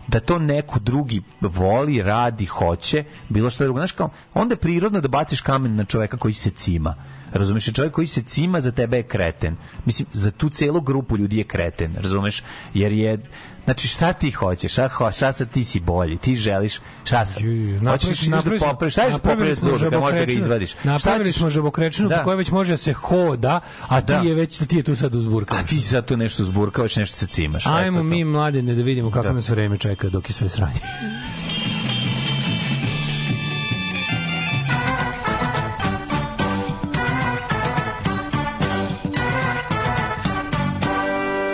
da 0.09 0.21
to 0.21 0.39
neko 0.39 0.79
drugi 0.79 1.23
voli, 1.41 2.03
radi, 2.03 2.47
hoće, 2.47 3.05
bilo 3.29 3.51
što 3.51 3.65
drugo. 3.65 3.81
Znaš 3.81 3.93
kao, 3.93 4.11
onda 4.35 4.53
je 4.53 4.59
prirodno 4.59 5.01
da 5.01 5.09
baciš 5.09 5.41
kamen 5.41 5.75
na 5.77 5.85
čoveka 5.85 6.17
koji 6.17 6.35
se 6.35 6.51
cima. 6.51 6.95
Razumeš, 7.33 7.73
čovjek 7.73 7.93
koji 7.93 8.07
se 8.07 8.23
cima 8.23 8.61
za 8.61 8.73
tebe 8.73 8.97
je 8.97 9.03
kreten. 9.03 9.57
Mislim, 9.85 10.07
za 10.13 10.31
tu 10.31 10.49
celu 10.51 10.81
grupu 10.81 11.17
ljudi 11.17 11.39
je 11.39 11.45
kreten, 11.45 11.95
razumeš? 11.97 12.43
Jer 12.75 12.93
je, 12.93 13.19
znači 13.65 13.89
šta 13.89 14.13
ti 14.13 14.31
hoćeš, 14.31 14.73
šta, 14.73 14.89
ho, 14.89 15.13
šta 15.13 15.33
sad 15.33 15.51
ti 15.51 15.65
si 15.65 15.81
bolji, 15.81 16.17
ti 16.17 16.37
želiš, 16.37 16.75
šta 17.05 17.27
sad? 17.27 17.43
Hoćeš 17.85 18.21
da 18.21 18.31
napravili 18.31 18.59
smo- 18.61 18.69
popraviš, 18.69 18.95
šta 18.95 19.03
ćeš 19.03 19.13
napravili 19.13 19.39
popraviti 19.39 19.61
smo 19.61 19.79
zube, 19.79 19.91
kad 19.91 20.01
možeš 20.01 20.19
da 20.19 20.27
ga 20.27 20.33
izvadiš? 20.33 20.75
Napravili 20.85 21.33
smo 21.33 21.51
žabokrečinu 21.51 22.09
Da. 22.09 22.17
po 22.17 22.25
kojoj 22.25 22.37
već 22.37 22.51
može 22.51 22.73
da 22.73 22.77
se 22.77 22.93
hoda, 22.93 23.61
a 23.81 24.01
ti 24.01 24.07
Da. 24.09 24.19
je 24.19 24.35
već 24.35 24.59
ti 24.59 24.77
je 24.77 24.83
tu 24.83 24.97
sad 24.97 25.15
uzburkan. 25.15 25.59
A 25.59 25.63
ti 25.63 25.81
sad 25.81 26.05
tu 26.05 26.17
nešto 26.17 26.45
zburkavaš, 26.45 26.97
nešto 26.97 27.17
se 27.17 27.27
cimaš. 27.27 27.67
Ajmo 27.67 27.81
Eto 27.91 27.99
to. 27.99 28.03
mi 28.05 28.25
mladine 28.25 28.75
da 28.75 28.83
vidimo 28.83 29.11
kako 29.11 29.27
Da. 29.27 29.33
nas 29.33 29.49
vreme 29.49 29.79
čeka 29.79 30.09
dok 30.09 30.29
je 30.29 30.35
sve 30.35 30.49
sranje. 30.49 30.81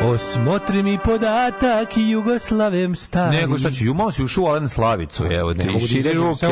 Osmotri 0.05 0.83
mi 0.83 0.99
podatak 1.05 1.89
Jugoslavem 1.97 2.95
stari. 2.97 3.37
Nego 3.37 3.59
šta 3.59 3.71
ću, 3.71 3.95
malo 3.95 4.13
si 4.13 4.25
ušao 4.25 4.45
u 4.45 4.47
Alen 4.47 4.69
Slavicu, 4.69 5.25
evo 5.25 5.55
Ne 5.55 5.65
mogu 5.67 5.79
da 5.79 5.87
šire 5.87 6.13
ruke, 6.13 6.47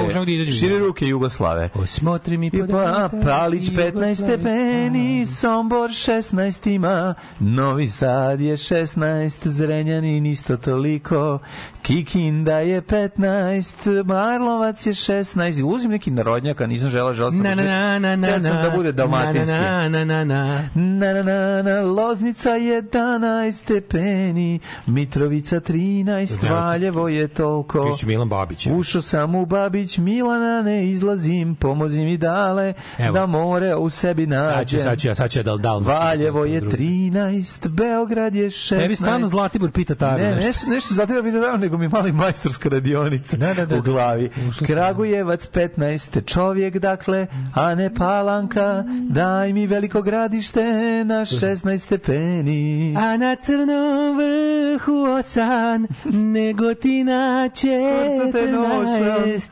da 0.47 0.53
šire 0.53 0.79
ruke 0.79 1.07
Jugoslave. 1.07 1.69
Osmotri 1.75 2.37
mi 2.37 2.47
I 2.47 2.51
pa 2.51 2.67
podatak 2.67 3.13
Palić 3.25 3.69
15 3.71 4.15
stepeni, 4.15 5.27
Sombor 5.27 5.91
16 5.91 6.75
ima, 6.75 7.15
Novi 7.41 7.89
Sad 7.89 8.41
je 8.41 8.57
16, 8.57 9.49
Zrenjanin 9.49 10.27
isto 10.27 10.57
toliko, 10.57 11.39
Kikinda 11.83 12.59
je 12.59 12.83
15, 12.83 14.05
Marlovac 14.05 14.87
je 14.87 14.93
16, 14.93 15.65
uzim 15.65 15.91
neki 15.91 16.11
narodnjak, 16.11 16.61
a 16.61 16.67
nisam 16.67 16.91
žela, 16.91 17.15
žela 17.15 17.31
sam, 17.31 17.41
Na 17.41 17.55
na 17.55 17.65
na 17.99 17.99
na 17.99 18.17
na 18.17 18.41
sam 18.41 18.63
da 18.63 18.71
bude 18.77 18.93
dalmatinski. 18.93 19.55
na 19.55 19.89
na 19.89 20.05
na 20.05 20.05
na 20.05 20.25
na 20.25 20.69
Na, 20.75 21.13
na, 21.13 21.23
na, 21.23 21.63
na, 21.63 21.81
Loznica 21.81 22.51
11, 22.51 23.52
stepeni, 23.53 24.59
Mitrovica 24.87 25.57
13, 25.59 26.51
Valjevo 26.51 27.09
je 27.09 27.29
toliko. 27.29 27.85
Ti 27.85 27.99
si 27.99 28.07
Milan 28.07 28.29
Babić. 28.29 28.67
ja. 28.67 28.75
Ušao 28.75 29.03
sam 29.03 29.35
u 29.35 29.47
Babić, 29.47 29.99
Milana 29.99 30.63
ne 30.63 30.87
izlazim, 30.87 31.55
pomozi 31.55 32.01
mi 32.01 32.17
dale, 32.17 32.73
Evo. 32.99 33.13
da 33.13 33.27
more 33.27 33.77
u 33.77 33.91
sebi 33.91 34.23
Sad 34.25 34.31
nađem. 34.57 34.81
sad 34.81 35.05
ja, 35.05 35.15
sad 35.15 35.31
ću 35.31 35.39
ja 35.39 35.43
da 35.43 35.57
dal. 35.57 35.81
Valjevo 35.81 36.45
je 36.45 36.61
13, 36.63 37.69
Beograd 37.69 38.35
je 38.35 38.47
16. 38.47 38.79
Tebi 38.79 38.97
stalno 38.97 39.27
Zlatibor 39.27 39.71
pita 39.71 39.95
Taru 39.95 40.23
Ne, 40.23 40.31
nešto. 40.31 40.47
nešto, 40.47 40.71
nešto 40.71 40.95
za 40.95 41.07
tebe 41.07 41.23
pitao, 41.23 41.57
nego 41.57 41.79
mi 41.79 41.89
mali 41.89 42.13
majstorska 42.13 42.69
radionica 42.69 43.37
Da, 43.37 43.55
da, 43.55 43.67
da. 43.67 43.77
u 43.77 43.83
glavi. 43.83 44.31
Ušli. 44.49 44.67
Kragujevac 44.67 45.49
15, 45.49 46.25
čovjek 46.25 46.79
dakle, 46.79 47.27
a 47.55 47.75
ne 47.75 47.95
palanka, 47.95 48.85
daj 49.03 49.53
mi 49.53 49.67
veliko 49.67 50.03
gradište 50.03 50.65
na 51.05 51.15
16 51.17 51.79
stepeni. 51.79 52.95
A 52.97 53.17
na 53.17 53.32
crnom 53.37 54.17
vrhu 54.17 55.05
osan, 55.19 55.87
negotina. 56.05 57.49
14, 57.55 59.51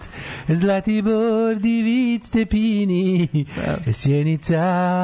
Zlatibor 0.48 1.54
divic 1.54 2.26
stepini, 2.26 3.28
sjenica 3.92 4.58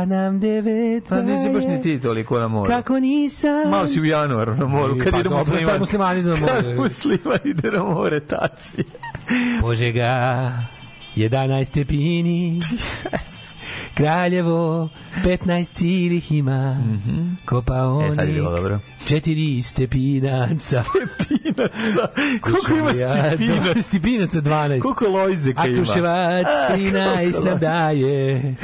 nam 0.07 0.41
19. 0.41 1.01
Pa 1.09 1.23
nisi 1.23 1.49
baš 1.51 1.65
ni 1.65 1.83
ti 1.83 2.01
toliko 2.01 2.39
na 2.39 2.49
moru. 2.49 2.67
Kako 2.71 3.01
nisam... 3.01 3.71
Malo 3.71 3.87
si 3.87 4.01
u 4.01 4.05
januaru 4.05 4.55
na 4.55 4.67
moru, 4.67 4.95
kad 5.05 5.13
Pa 5.13 5.19
ide 5.21 5.29
dobro, 5.29 5.39
musliman. 5.39 5.67
tad 5.67 5.81
muslimani 5.81 6.21
idu 6.21 6.31
na 6.31 6.37
more. 6.37 6.53
Kad 6.63 6.77
musliman 6.77 7.39
ide 7.45 7.71
na 7.71 7.83
more, 7.85 8.21
taci. 8.21 8.85
Požega 9.61 10.53
11 11.17 11.65
stepini 11.65 12.61
Kraljevo 13.97 14.89
15 15.25 15.73
cilih 15.73 16.33
ima. 16.33 16.77
Kopaoni 17.45 18.09
E, 18.09 18.15
sad 18.15 18.29
je 18.29 18.35
bilo 18.35 18.51
dobro. 18.51 18.81
4 19.05 19.63
stepinaca. 19.63 20.85
Pinaca. 21.19 22.09
Koliko 22.41 22.75
ima 22.75 22.91
stepinaca? 22.91 23.83
Stepinaca 23.83 24.41
12 24.41 24.81
Koliko 24.81 25.09
lojzeka 25.09 25.63
A 25.63 25.67
ima? 25.67 25.77
Kruševac 25.77 26.47
A, 26.47 26.77
13 26.77 27.23
koliko 27.23 27.41
nam 27.41 27.55
lo- 27.55 27.59
daje. 27.59 28.55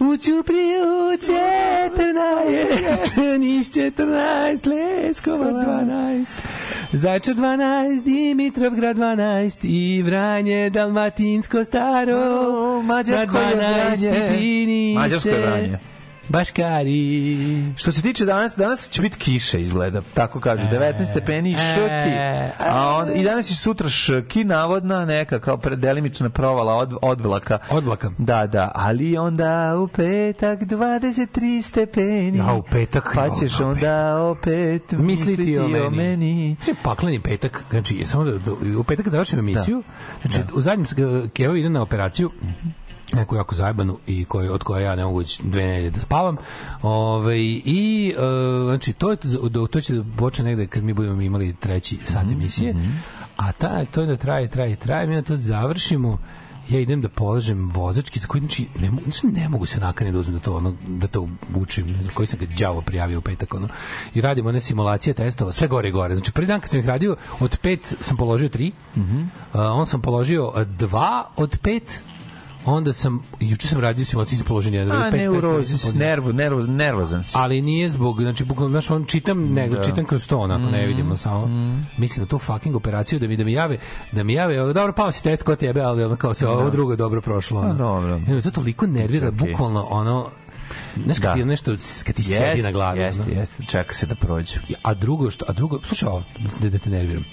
U 0.00 0.16
Ćupriju 0.16 0.84
14 1.18 3.38
Niš 3.38 3.66
14 3.68 4.66
Leskovac 4.66 5.54
12 5.54 6.26
Zajčar 6.92 7.34
12 7.34 8.04
Dimitrovgrad 8.04 8.96
12 8.96 9.58
I 9.62 10.02
Vranje 10.02 10.70
Dalmatinsko 10.70 11.64
staro 11.64 12.16
O, 12.16 12.82
Mađarsko 12.82 13.38
je 13.38 13.56
Na 13.56 13.62
12 13.62 14.10
Vranje. 14.10 14.94
Mađarsko 14.94 15.28
je 15.28 15.46
Vranje. 15.46 15.78
Baškari 16.28 17.72
Što 17.76 17.92
se 17.92 18.02
tiče 18.02 18.24
danas, 18.24 18.56
danas 18.56 18.88
će 18.90 19.02
biti 19.02 19.18
kiša 19.18 19.58
izgleda, 19.58 20.02
tako 20.14 20.40
kažu, 20.40 20.62
19 20.72 21.10
stepeni 21.10 21.50
i 21.50 21.54
e, 21.54 22.52
A 22.58 22.96
onda, 22.96 23.12
I 23.12 23.22
danas 23.22 23.50
i 23.50 23.54
sutra 23.54 23.88
ški, 23.88 24.44
navodna 24.44 25.04
neka 25.04 25.40
kao 25.40 25.56
predelimična 25.56 26.30
provala 26.30 26.74
od, 26.74 26.94
odvlaka. 27.02 27.58
Odvlaka. 27.70 28.10
Da, 28.18 28.46
da, 28.46 28.72
ali 28.74 29.18
onda 29.18 29.76
u 29.78 29.88
petak 29.88 30.60
23 30.60 31.62
stepeni. 31.62 32.38
Ja, 32.38 32.52
u 32.52 32.62
petak, 32.62 33.12
Pa 33.14 33.28
ćeš 33.40 33.60
onda 33.60 34.22
opet 34.22 34.92
misliti 34.92 35.58
o 35.58 35.68
meni. 35.68 35.96
meni. 35.96 36.56
Znači, 36.64 36.80
pakleni 36.82 37.20
petak, 37.20 37.64
znači, 37.70 37.96
je 37.96 38.06
samo 38.06 38.24
da, 38.24 38.38
da, 38.38 38.52
u 38.78 38.84
petak 38.84 39.08
završim 39.08 39.38
emisiju, 39.38 39.82
znači, 40.22 40.38
u 40.54 40.60
zadnjem, 40.60 40.86
Keva 41.32 41.58
ide 41.58 41.70
na 41.70 41.82
operaciju, 41.82 42.30
neku 43.12 43.36
jako 43.36 43.54
zajebanu 43.54 43.98
i 44.06 44.24
koji, 44.24 44.48
od 44.48 44.62
koje 44.62 44.84
ja 44.84 44.96
ne 44.96 45.04
mogu 45.04 45.22
dve 45.42 45.62
nedelje 45.64 45.90
da 45.90 46.00
spavam. 46.00 46.36
Ove, 46.82 47.38
I, 47.40 48.14
e, 48.18 48.20
znači, 48.64 48.92
to, 48.92 49.10
je, 49.10 49.16
do- 49.50 49.66
to 49.66 49.80
će 49.80 49.94
da 49.94 50.04
počne 50.16 50.44
negde 50.44 50.66
kad 50.66 50.82
mi 50.82 50.92
budemo 50.92 51.20
imali 51.22 51.56
treći 51.60 51.98
sat 52.04 52.26
emisije, 52.30 52.74
a 53.36 53.52
ta, 53.52 53.84
to 53.84 54.00
je 54.00 54.06
da 54.06 54.16
traje, 54.16 54.48
traje, 54.48 54.76
traje, 54.76 55.06
mi 55.06 55.14
na 55.14 55.22
to 55.22 55.36
završimo, 55.36 56.18
ja 56.68 56.80
idem 56.80 57.00
da 57.00 57.08
polažem 57.08 57.70
vozački 57.70 58.18
za 58.18 58.26
koji 58.26 58.40
znači 58.40 58.66
ne 58.80 58.90
mogu 58.90 59.02
znači, 59.10 59.26
ne 59.26 59.48
mogu 59.48 59.66
se 59.66 59.80
nakaniti 59.80 60.12
da 60.12 60.18
uzmem 60.18 60.36
da 60.36 60.42
to 60.42 60.56
ono 60.56 60.74
da 60.86 61.06
to 61.06 61.28
učim 61.54 61.86
ne 61.86 62.02
znam 62.02 62.14
koji 62.14 62.26
sam 62.26 62.38
ga 62.38 62.46
đavo 62.58 62.80
prijavio 62.82 63.18
u 63.18 63.22
petak 63.22 63.54
ono 63.54 63.68
i 64.14 64.20
radimo 64.20 64.48
one 64.48 64.60
simulacije 64.60 65.14
testova 65.14 65.52
sve 65.52 65.68
gore 65.68 65.88
i 65.88 65.92
gore. 65.92 66.14
Znači 66.14 66.32
prvi 66.32 66.46
dan 66.46 66.60
kad 66.60 66.70
sam 66.70 66.80
ih 66.80 66.86
radio 66.86 67.16
od 67.40 67.58
pet 67.62 67.94
sam 68.00 68.16
položio 68.16 68.48
tri 68.48 68.72
a, 69.52 69.72
on 69.72 69.86
sam 69.86 70.02
položio 70.02 70.52
dva 70.78 71.30
od 71.36 71.58
pet 71.62 72.00
onda 72.64 72.92
sam 72.92 73.22
juče 73.40 73.68
sam 73.68 73.80
radio 73.80 74.04
simulaciju 74.04 74.38
sam 74.38 74.46
A 74.46 74.56
od 74.56 75.12
pet 75.12 75.20
testova 75.20 75.34
nisam 75.34 75.42
neurozis, 75.42 75.94
nervo, 75.94 76.32
nervo, 76.32 76.60
nervozan 76.62 77.24
si. 77.24 77.32
ali 77.34 77.62
nije 77.62 77.88
zbog 77.88 78.20
znači 78.20 78.44
bukvalno 78.44 78.70
znaš 78.70 78.90
on 78.90 79.04
čitam 79.04 79.44
nego 79.44 79.76
Da. 79.76 79.84
čitam 79.84 80.04
kroz 80.04 80.26
to 80.28 80.38
onako 80.38 80.62
ne 80.62 80.86
vidimo 80.86 81.16
samo 81.16 81.46
mislim 81.98 82.22
na 82.22 82.28
tu 82.28 82.38
fucking 82.38 82.76
operaciju 82.76 83.18
da 83.18 83.28
mi 83.28 83.36
da 83.36 83.44
mi 83.44 83.52
jave 83.52 83.78
da 84.12 84.22
mi 84.22 84.32
jave 84.32 84.56
dobro 84.56 84.92
pao 84.92 85.12
si 85.12 85.22
test 85.22 85.42
kod 85.42 85.58
tebe 85.58 85.80
ali 85.80 86.04
ono 86.04 86.16
kao 86.16 86.34
se 86.34 86.48
ovo 86.48 86.70
drugo 86.70 86.92
je 86.92 86.96
dobro 86.96 87.20
prošlo 87.20 87.60
ono. 87.60 87.70
A, 87.70 87.74
dobro. 87.74 88.18
Me 88.18 88.42
to 88.42 88.50
toliko 88.50 88.86
nervira 88.86 89.28
Okej. 89.28 89.38
bukvalno 89.48 89.82
ono 89.82 90.26
Znaš 90.96 91.16
kad 91.16 91.22
Da. 91.22 91.34
ti 91.34 91.44
nešto 91.44 91.70
kad 92.06 92.14
ti 92.14 92.22
sedi 92.22 92.62
na 92.62 92.72
glavi 92.72 93.00
Jeste, 93.00 93.24
jeste, 93.30 93.62
čeka 93.64 93.94
se 93.94 94.06
da 94.06 94.14
prođe. 94.14 94.60
a 94.82 94.94
drugo 94.94 95.30
što 95.30 95.44
a 95.48 95.52
drugo 95.52 95.78
slušaj 95.82 96.08
da, 96.60 96.68
da 96.68 96.78
te 96.78 96.90
nerviram 96.90 97.24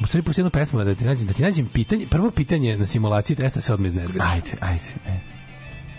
u 0.00 0.06
stvari 0.06 0.22
pusti 0.22 0.40
jednu 0.40 0.50
pesmu 0.50 0.84
da 0.84 0.94
ti 0.94 1.04
nađem 1.04 1.26
da 1.26 1.32
ti 1.32 1.42
nađem 1.42 1.66
pitanje 1.66 2.06
prvo 2.06 2.30
pitanje 2.30 2.76
na 2.76 2.86
simulaciji 2.86 3.36
testa 3.36 3.60
se 3.60 3.74
odmah 3.74 3.86
iznervira 3.88 4.24
Ajde, 4.24 4.50
ajde, 4.60 4.80
ajde. 5.06 5.20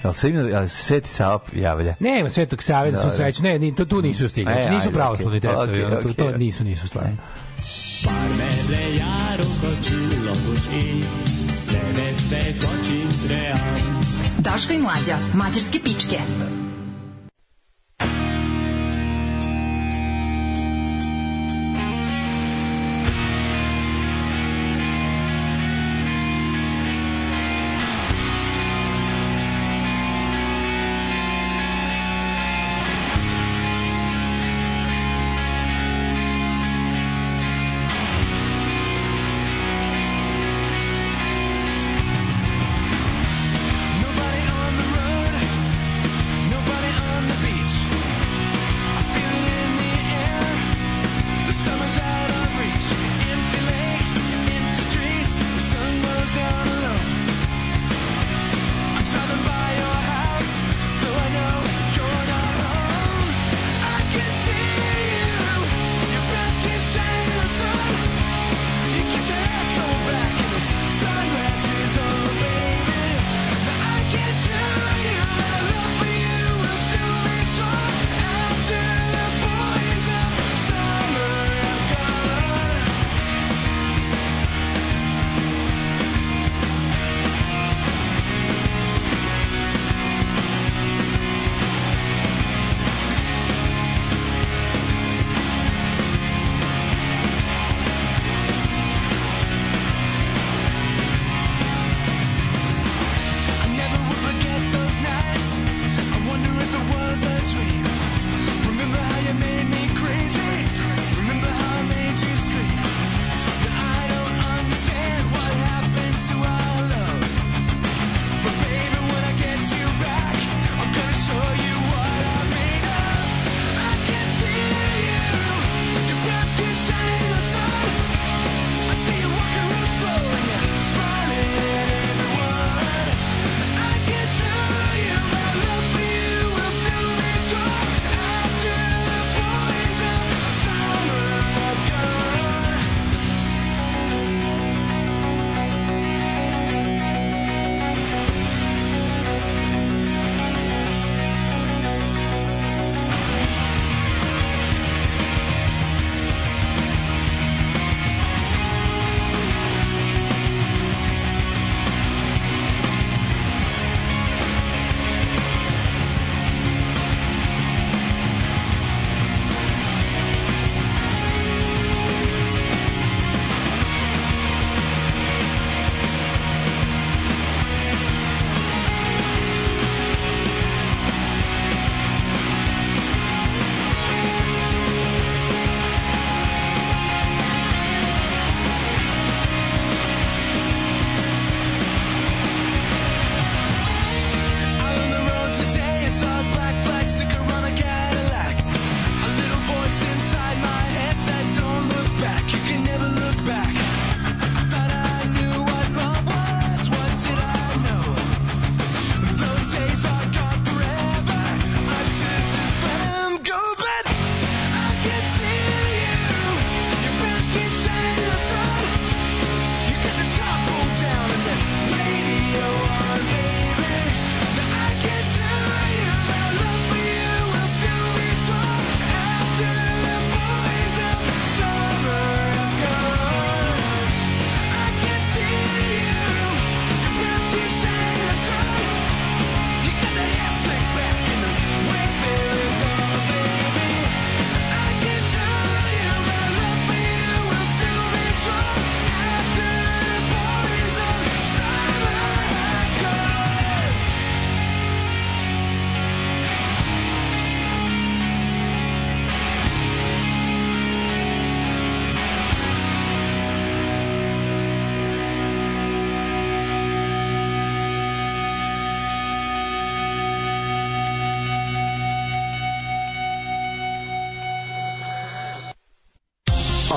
Jel 0.04 0.14
se 0.14 0.30
ima, 0.30 0.40
jel 0.42 0.68
se 0.68 0.76
Sveti 0.76 1.10
Sava 1.10 1.40
javlja? 1.54 1.96
Nema 2.00 2.30
Svetog 2.30 2.64
Save 2.64 2.92
da 2.92 2.96
Da, 2.96 2.98
smo 2.98 3.10
da. 3.10 3.16
srećni. 3.16 3.50
Ne, 3.50 3.60
ni, 3.60 3.76
to 3.76 3.86
tu 3.86 4.02
nisu 4.02 4.30
stigli. 4.30 4.52
E, 4.52 4.56
Znači, 4.56 4.70
nisu 4.70 4.88
ajde, 4.88 4.98
pravoslavni 4.98 5.38
okej. 5.38 5.50
testovi. 5.50 5.72
Okej, 5.72 5.86
ono, 5.86 6.02
to, 6.04 6.14
to 6.14 6.38
nisu, 6.38 6.64
nisu 6.64 6.88
stvarno. 6.88 7.18
Parmele 8.06 8.96
járok 8.96 9.64
a 9.64 9.84
csillagos 9.84 10.64
ég, 10.74 11.06
nevettek 11.68 12.64
a 12.64 12.84
csintre 12.84 13.54
Daško 14.38 14.74
i 14.74 14.78
mlađa, 14.78 15.18
mađarske 15.34 15.80
pičke. 15.80 16.18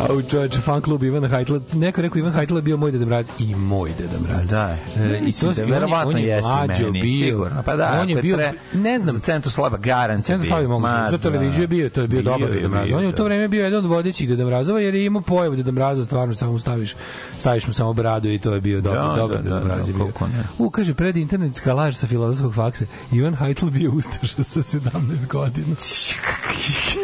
Au, 0.00 0.22
čoveče, 0.22 0.60
fan 0.60 0.80
klub 0.80 1.02
Ivana 1.02 1.28
Hajtla. 1.28 1.60
Neko 1.74 2.02
rekao 2.02 2.18
Ivan 2.18 2.32
Hajtla 2.32 2.60
bio 2.60 2.76
moj 2.76 2.92
deda 2.92 3.06
mraz 3.06 3.28
i 3.40 3.54
moj 3.54 3.90
deda 3.90 4.20
mraz. 4.20 4.48
Da. 4.48 4.76
E, 4.96 5.18
i 5.18 5.32
da 5.32 5.48
on 5.48 5.54
je- 5.58 5.64
verovatno 5.64 6.18
je 6.18 6.26
jeste 6.26 6.48
mlađo 6.48 6.82
meni, 6.82 7.02
bio. 7.02 7.26
sigurno. 7.26 7.62
Pa 7.62 7.76
da, 7.76 7.98
on 8.02 8.10
je 8.10 8.16
bio, 8.16 8.36
tre- 8.36 8.52
ne 8.74 8.98
znam, 8.98 9.14
Za 9.14 9.20
centru 9.20 9.50
slaba 9.50 9.76
garant. 9.78 10.24
Centar 10.24 10.48
Slavi 10.48 10.68
mogu 10.68 10.86
se. 10.86 10.92
Za 11.10 11.18
televiziju 11.18 11.60
je 11.60 11.66
da. 11.66 11.70
bio, 11.70 11.88
to 11.88 12.00
je 12.00 12.08
bio, 12.08 12.22
Bio 12.22 12.32
dobar 12.32 12.50
Deda 12.50 12.68
Mraz. 12.68 12.88
On 12.92 13.02
je 13.02 13.08
u 13.08 13.12
to 13.12 13.16
da. 13.18 13.24
vreme 13.24 13.48
bio 13.48 13.64
jedan 13.64 13.78
od 13.78 13.86
vodećih 13.86 14.28
Deda 14.28 14.44
Mrazova 14.44 14.80
jer 14.80 14.94
je 14.94 15.04
imao 15.06 15.22
pojavu 15.22 15.56
Deda 15.56 15.72
Mraza, 15.72 16.04
stvarno 16.04 16.34
samo 16.34 16.58
staviš, 16.58 16.94
staviš 17.38 17.66
mu 17.66 17.72
samo 17.72 17.92
bradu 17.92 18.28
i 18.28 18.38
to 18.38 18.54
je 18.54 18.60
bio 18.60 18.80
dobar, 18.80 19.08
Da, 19.08 19.14
dobar 19.16 19.36
da, 19.36 19.42
Deda 19.42 19.58
da, 19.58 19.64
Mraz. 19.64 19.86
da, 19.88 20.26
ne. 20.26 20.44
U, 20.58 20.70
kaže, 20.70 20.94
pred 20.94 21.16
internetska 21.16 21.74
laž 21.74 21.94
sa 21.94 22.06
filozofskog 22.06 22.54
faksa. 22.54 22.84
Ivan 23.12 23.34
Hajtl 23.34 23.66
bio 23.66 23.90
ustaša 23.92 24.44
sa 24.44 24.60
17 24.62 25.26
godina. 25.26 25.76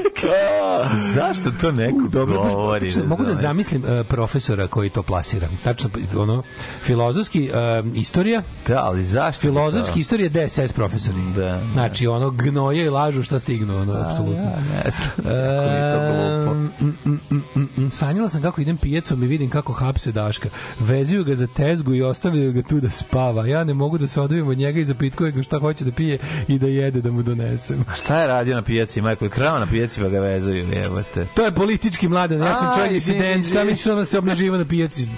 Zašto 1.14 1.50
to 1.60 1.72
neko 1.72 2.08
Dobro, 2.08 2.42
govori? 2.42 2.86
tačno, 2.88 3.04
mogu 3.06 3.24
da 3.24 3.34
zamislim 3.34 3.82
uh, 3.84 4.06
profesora 4.06 4.66
koji 4.66 4.90
to 4.90 5.02
plasira. 5.02 5.48
Tačno, 5.64 5.90
ono, 6.16 6.42
filozofski 6.82 7.50
uh, 7.50 7.96
istorija, 7.96 8.42
Da, 8.68 8.84
ali 8.84 9.04
zašto? 9.04 9.40
filozofski 9.40 9.94
to? 9.94 10.00
istorija 10.00 10.28
DSS 10.28 10.72
profesori. 10.72 11.16
Da, 11.36 11.40
da. 11.42 11.60
Znači, 11.72 12.06
ono, 12.06 12.30
gnoje 12.30 12.86
i 12.86 12.90
lažu 12.90 13.22
šta 13.22 13.38
stignu, 13.38 13.76
ono, 13.76 13.92
apsolutno. 13.92 14.42
Ja 14.42 14.58
ne 14.84 14.90
znam, 14.90 16.70
mm. 16.80 17.90
Sanjala 17.90 18.28
sam 18.28 18.42
kako 18.42 18.60
idem 18.60 18.76
pijecom 18.76 19.22
i 19.22 19.26
vidim 19.26 19.50
kako 19.50 19.72
hapse 19.72 20.12
Daška. 20.12 20.48
Vezuju 20.80 21.24
ga 21.24 21.34
za 21.34 21.46
tezgu 21.46 21.94
i 21.94 22.02
ostavljaju 22.02 22.52
ga 22.52 22.62
tu 22.62 22.80
da 22.80 22.90
spava. 22.90 23.46
Ja 23.46 23.64
ne 23.64 23.74
mogu 23.74 23.98
da 23.98 24.06
se 24.06 24.20
odvojim 24.20 24.48
od 24.48 24.58
njega 24.58 24.80
i 24.80 24.84
zapitkujem 24.84 25.34
ga 25.34 25.42
šta 25.42 25.58
hoće 25.58 25.84
da 25.84 25.92
pije 25.92 26.18
i 26.48 26.58
da 26.58 26.66
jede 26.66 27.00
da 27.00 27.10
mu 27.10 27.22
donesem. 27.22 27.84
A 27.92 27.94
šta 27.94 28.20
je 28.20 28.26
radio 28.26 28.54
na 28.54 28.62
pijaci? 28.62 29.00
Majko 29.02 29.24
je 29.24 29.28
krao 29.30 29.58
na 29.58 29.66
pijaci 29.66 30.00
pa 30.00 30.08
ga 30.14 30.20
vezuju, 30.20 30.66
jebote. 30.72 31.26
To 31.34 31.44
je 31.44 31.50
politički 31.54 32.08
mladen, 32.08 32.40
ja 32.42 32.54
sam 32.54 32.74
čovjek 32.74 32.92
disident, 32.92 33.46
šta 33.46 33.64
misliš 33.64 33.86
ono 33.86 33.96
da 33.96 34.04
se 34.04 34.18
obnaživa 34.18 34.58
na 34.58 34.64
pijaci? 34.64 35.08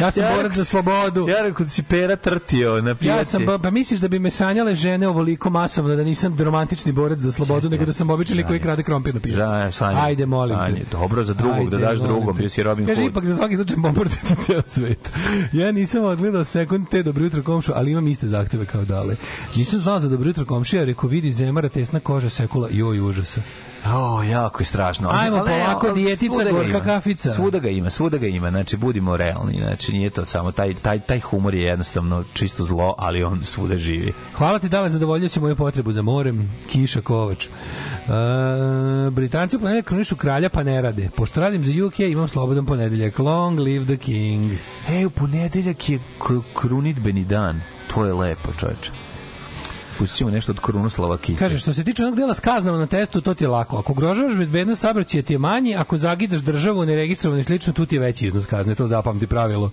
Ja 0.00 0.10
sam 0.10 0.24
borac 0.36 0.56
za 0.56 0.64
slobodu. 0.64 1.28
Ja 1.28 1.42
rekao 1.42 1.64
da 1.64 1.70
si 1.70 1.82
pera 1.82 2.16
trtio 2.16 2.82
na 2.82 2.94
pijaci. 2.94 3.18
Ja 3.18 3.24
sam, 3.24 3.60
pa, 3.62 3.70
misliš 3.70 4.00
da 4.00 4.08
bi 4.08 4.18
me 4.18 4.30
sanjale 4.30 4.74
žene 4.74 5.08
ovoliko 5.08 5.50
masovno, 5.50 5.96
da 5.96 6.04
nisam 6.04 6.36
romantični 6.38 6.92
borac 6.92 7.18
za 7.18 7.32
slobodu, 7.32 7.70
nego 7.70 7.84
da 7.84 7.92
sam 7.92 8.10
lik 8.10 8.46
koji 8.46 8.60
krade 8.60 8.82
krompir 8.82 9.14
na 9.14 9.20
pijaci. 9.20 9.80
Da, 9.80 10.04
Ajde, 10.04 10.26
molim 10.26 10.56
sanje. 10.56 10.80
te. 10.80 10.86
Dobro 10.90 11.24
za 11.24 11.34
drugog, 11.34 11.70
da 11.70 11.78
daš 11.78 11.98
drugom, 11.98 12.36
bio 12.36 12.48
si 12.48 12.62
Robin 12.62 12.86
Kaže, 12.86 13.00
Hood. 13.00 13.10
ipak 13.10 13.24
za 13.24 13.36
svaki 13.36 13.56
slučaj 13.56 13.76
bombardujete 13.76 14.34
ceo 14.46 14.62
svet. 14.66 15.12
Ja 15.52 15.72
nisam 15.72 16.04
odgledao 16.04 16.44
sekund 16.44 16.88
te 16.88 17.02
dobro 17.02 17.24
jutro 17.24 17.42
komšu, 17.42 17.72
ali 17.74 17.90
imam 17.90 18.08
iste 18.08 18.28
zahteve 18.28 18.66
kao 18.66 18.84
dale. 18.84 19.16
Nisam 19.56 19.80
znao 19.80 20.00
za 20.00 20.08
dobro 20.08 20.28
jutro 20.28 20.44
komšija, 20.44 20.84
rekao 20.84 21.08
vidi 21.08 21.32
zemara, 21.32 21.68
tesna 21.68 22.00
koža, 22.00 22.30
sekula, 22.30 22.68
joj, 22.72 23.00
užasa. 23.00 23.40
O, 23.92 24.22
jako 24.22 24.62
je 24.62 24.66
strašno. 24.66 25.08
Ajmo 25.12 25.36
Ali 25.36 25.50
polako, 25.50 25.86
ali 25.86 26.02
dijetica, 26.02 26.50
gorka 26.50 26.80
kafica. 26.80 27.32
Svuda 27.32 27.58
ga 27.58 27.68
ima, 27.68 27.90
svuda 27.90 28.18
ga 28.18 28.26
ima. 28.26 28.50
Znači, 28.50 28.76
budimo 28.76 29.16
realni. 29.16 29.58
Znači, 29.58 29.92
nije 29.92 30.10
to 30.10 30.24
samo, 30.24 30.52
taj, 30.52 30.74
taj, 30.74 31.00
taj 31.00 31.20
humor 31.20 31.54
je 31.54 31.62
jednostavno 31.62 32.24
čisto 32.34 32.64
zlo, 32.64 32.94
ali 32.98 33.22
on 33.22 33.44
svuda 33.44 33.76
živi. 33.76 34.12
Hvala 34.36 34.58
ti 34.58 34.68
dale, 34.68 34.90
zadovoljio 34.90 35.28
si 35.28 35.40
moju 35.40 35.56
potrebu 35.56 35.92
za 35.92 36.02
morem, 36.02 36.52
kiša, 36.68 37.00
kovač. 37.00 37.46
E, 37.46 37.50
Britanci 39.10 39.56
u 39.56 39.60
ponedeljak 39.60 39.84
krunišu 39.84 40.16
kralja 40.16 40.48
pa 40.48 40.62
ne 40.62 40.82
rade. 40.82 41.10
Pošto 41.16 41.40
radim 41.40 41.64
za 41.64 41.86
UK, 41.86 42.00
imam 42.00 42.28
slobodan 42.28 42.66
ponedeljak. 42.66 43.18
Long 43.18 43.58
live 43.58 43.84
the 43.84 43.96
king. 43.96 44.52
E, 44.88 45.06
u 45.06 45.10
ponedeljak 45.10 45.88
je 45.88 45.98
krunitbeni 46.54 47.24
dan. 47.24 47.60
To 47.94 48.04
je 48.04 48.12
lepo, 48.12 48.48
čoveče. 48.60 49.13
Pustit 49.98 50.18
ćemo 50.18 50.30
nešto 50.30 50.52
od 50.52 50.60
Krunoslava 50.60 51.18
Kića. 51.18 51.38
Kaže, 51.38 51.58
što 51.58 51.72
se 51.72 51.84
tiče 51.84 52.02
onog 52.02 52.16
dela 52.16 52.34
s 52.34 52.40
kaznama 52.40 52.78
na 52.78 52.86
testu, 52.86 53.20
to 53.20 53.34
ti 53.34 53.44
je 53.44 53.48
lako. 53.48 53.78
Ako 53.78 53.92
ugrožavaš 53.92 54.34
bezbednost 54.34 54.80
saobraćaja 54.80 55.22
ti 55.22 55.34
je 55.34 55.38
manji, 55.38 55.74
ako 55.76 55.96
zagidaš 55.96 56.40
državu 56.40 56.84
neregistrovano 56.84 57.40
i 57.40 57.44
slično, 57.44 57.72
tu 57.72 57.86
ti 57.86 57.96
je 57.96 58.00
veći 58.00 58.26
iznos 58.26 58.46
kazne, 58.46 58.74
to 58.74 58.86
zapamti 58.86 59.26
pravilo. 59.26 59.70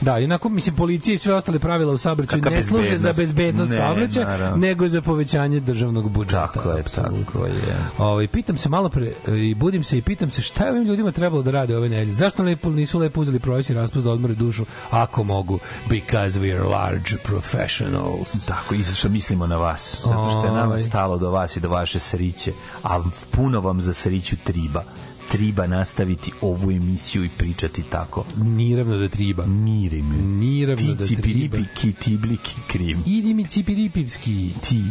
Da, 0.00 0.18
inako, 0.18 0.48
mislim, 0.48 0.76
policija 0.76 1.14
i 1.14 1.18
sve 1.18 1.34
ostale 1.34 1.58
pravila 1.58 1.92
u 1.92 1.98
saobraćaju 1.98 2.42
ne 2.50 2.62
služe 2.62 2.96
za 2.96 3.12
bezbednost? 3.16 3.70
Ne, 3.70 3.76
saobraćaja, 3.76 4.26
naravno. 4.26 4.56
nego 4.56 4.88
za 4.88 5.02
povećanje 5.02 5.60
državnog 5.60 6.10
budžeta. 6.10 6.46
Tako 6.46 6.70
je, 6.70 6.82
tako 6.82 7.46
je. 7.46 7.54
Ovaj 7.98 8.28
pitam 8.28 8.56
se 8.56 8.68
malo 8.68 8.88
pre 8.88 9.12
e, 9.28 9.36
i 9.36 9.54
budim 9.54 9.84
se 9.84 9.98
i 9.98 10.02
pitam 10.02 10.30
se 10.30 10.42
šta 10.42 10.64
je 10.64 10.70
ovim 10.70 10.84
ljudima 10.84 11.12
trebalo 11.12 11.42
da 11.42 11.50
rade 11.50 11.76
ove 11.76 11.88
nedelje. 11.88 12.14
Zašto 12.14 12.42
lepo 12.42 12.70
nisu 12.70 12.98
lepo 12.98 13.20
uzeli 13.20 13.38
prolećni 13.38 13.74
raspust 13.74 14.04
da 14.04 14.12
odmore 14.12 14.34
dušu 14.34 14.64
ako 14.90 15.24
mogu 15.24 15.58
because 15.88 16.40
we 16.40 16.54
are 16.54 16.62
large 16.62 17.16
professionals. 17.24 18.46
Tako, 18.46 18.74
i 18.74 18.84
što 18.84 19.08
mislimo 19.08 19.46
na 19.46 19.56
vas. 19.56 20.00
Zato 20.04 20.30
što 20.30 20.44
je 20.44 20.52
nama 20.52 20.66
Ovaj. 20.66 20.78
stalo 20.78 21.18
do 21.18 21.30
vas 21.30 21.56
i 21.56 21.60
do 21.60 21.68
vaše 21.68 21.98
sriće. 21.98 22.52
A 22.82 23.02
puno 23.30 23.60
vam 23.60 23.80
za 23.80 23.94
sriću 23.94 24.36
triba. 24.44 24.84
Triba 25.30 25.66
nastaviti 25.66 26.32
ovu 26.40 26.70
emisiju 26.72 27.24
i 27.24 27.30
pričati 27.30 27.82
tako. 27.82 28.24
Niravno 28.36 28.96
da 28.96 29.08
triba. 29.08 29.46
Miri 29.46 30.02
me. 30.02 30.16
Niravno 30.16 30.82
Ti 30.84 30.94
da 30.94 31.04
cipiripi, 31.04 31.48
triba. 31.50 31.66
ki 31.74 31.92
tibliki 31.94 32.56
krim. 32.68 33.02
Idi 33.06 33.34
mi 33.34 33.46
cipiripivski. 33.46 34.50
Ti. 34.60 34.82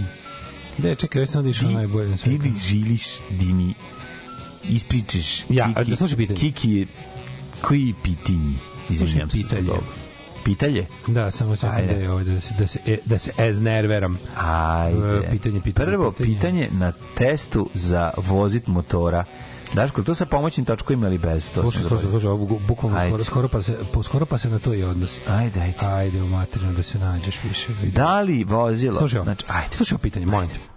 Ne, 0.77 0.95
čekaj, 0.95 1.19
već 1.19 1.29
sam 1.29 1.43
da 1.43 1.49
išao 1.49 1.71
najbolje 1.71 2.09
na 2.09 2.17
Ti 2.17 2.29
li 2.31 2.53
želiš 2.59 3.03
di 3.29 3.45
mi 3.45 3.73
ispričaš 4.65 5.43
Ja, 5.49 5.67
da 5.79 5.95
slušaj 5.95 6.17
pitanje. 6.17 6.39
Kiki 6.39 6.71
je 6.71 6.87
koji 7.61 7.93
pitanje? 8.03 8.53
Izvinjam 8.89 9.29
se. 9.29 9.37
pitanje. 9.37 9.69
Pitanje? 10.45 10.85
Da, 11.07 11.31
samo 11.31 11.55
Ajde. 11.63 11.87
da 11.87 11.99
je 11.99 12.11
ovaj 12.11 12.23
da 12.23 12.41
se 12.41 12.53
da 12.59 12.67
se 12.67 12.79
e, 12.85 12.97
da 13.05 13.17
se 13.17 13.31
eznerveram. 13.39 14.17
Ajde. 14.37 14.97
E, 15.17 15.31
pitanje, 15.31 15.61
pitanje, 15.61 15.85
Prvo 15.87 16.11
pitanje. 16.11 16.35
pitanje. 16.35 16.69
na 16.71 16.91
testu 17.15 17.69
za 17.73 18.11
vozit 18.17 18.67
motora. 18.67 19.23
Daško, 19.73 20.03
to 20.03 20.15
sa 20.15 20.25
pomoćnim 20.25 20.65
točkovima 20.65 21.07
ili 21.07 21.17
bez? 21.17 21.51
To 21.51 21.61
Slušaj, 21.61 21.83
slušaj, 21.83 22.09
slušaj, 22.09 22.29
bukvalno 22.67 22.97
skoro, 23.07 23.23
skoro, 23.23 23.47
pa 23.47 23.61
se, 23.61 23.77
po- 23.93 24.03
skoro 24.03 24.25
pa 24.25 24.37
se 24.37 24.49
na 24.49 24.59
to 24.59 24.73
i 24.73 24.83
odnosi. 24.83 25.21
Ajde, 25.29 25.59
ajde. 25.61 25.77
Ajde, 25.85 26.21
u 26.21 26.27
materinu 26.27 26.73
da 26.73 26.83
se 26.83 26.99
nađeš 26.99 27.39
više. 27.43 27.73
Da 27.93 28.21
li 28.21 28.43
vozilo... 28.43 28.97
Slušaj, 28.97 29.23
znači, 29.23 29.45
ajde. 29.47 29.75
slušaj 29.75 29.97
pitanje, 29.97 30.25
molim 30.25 30.49
te. 30.49 30.68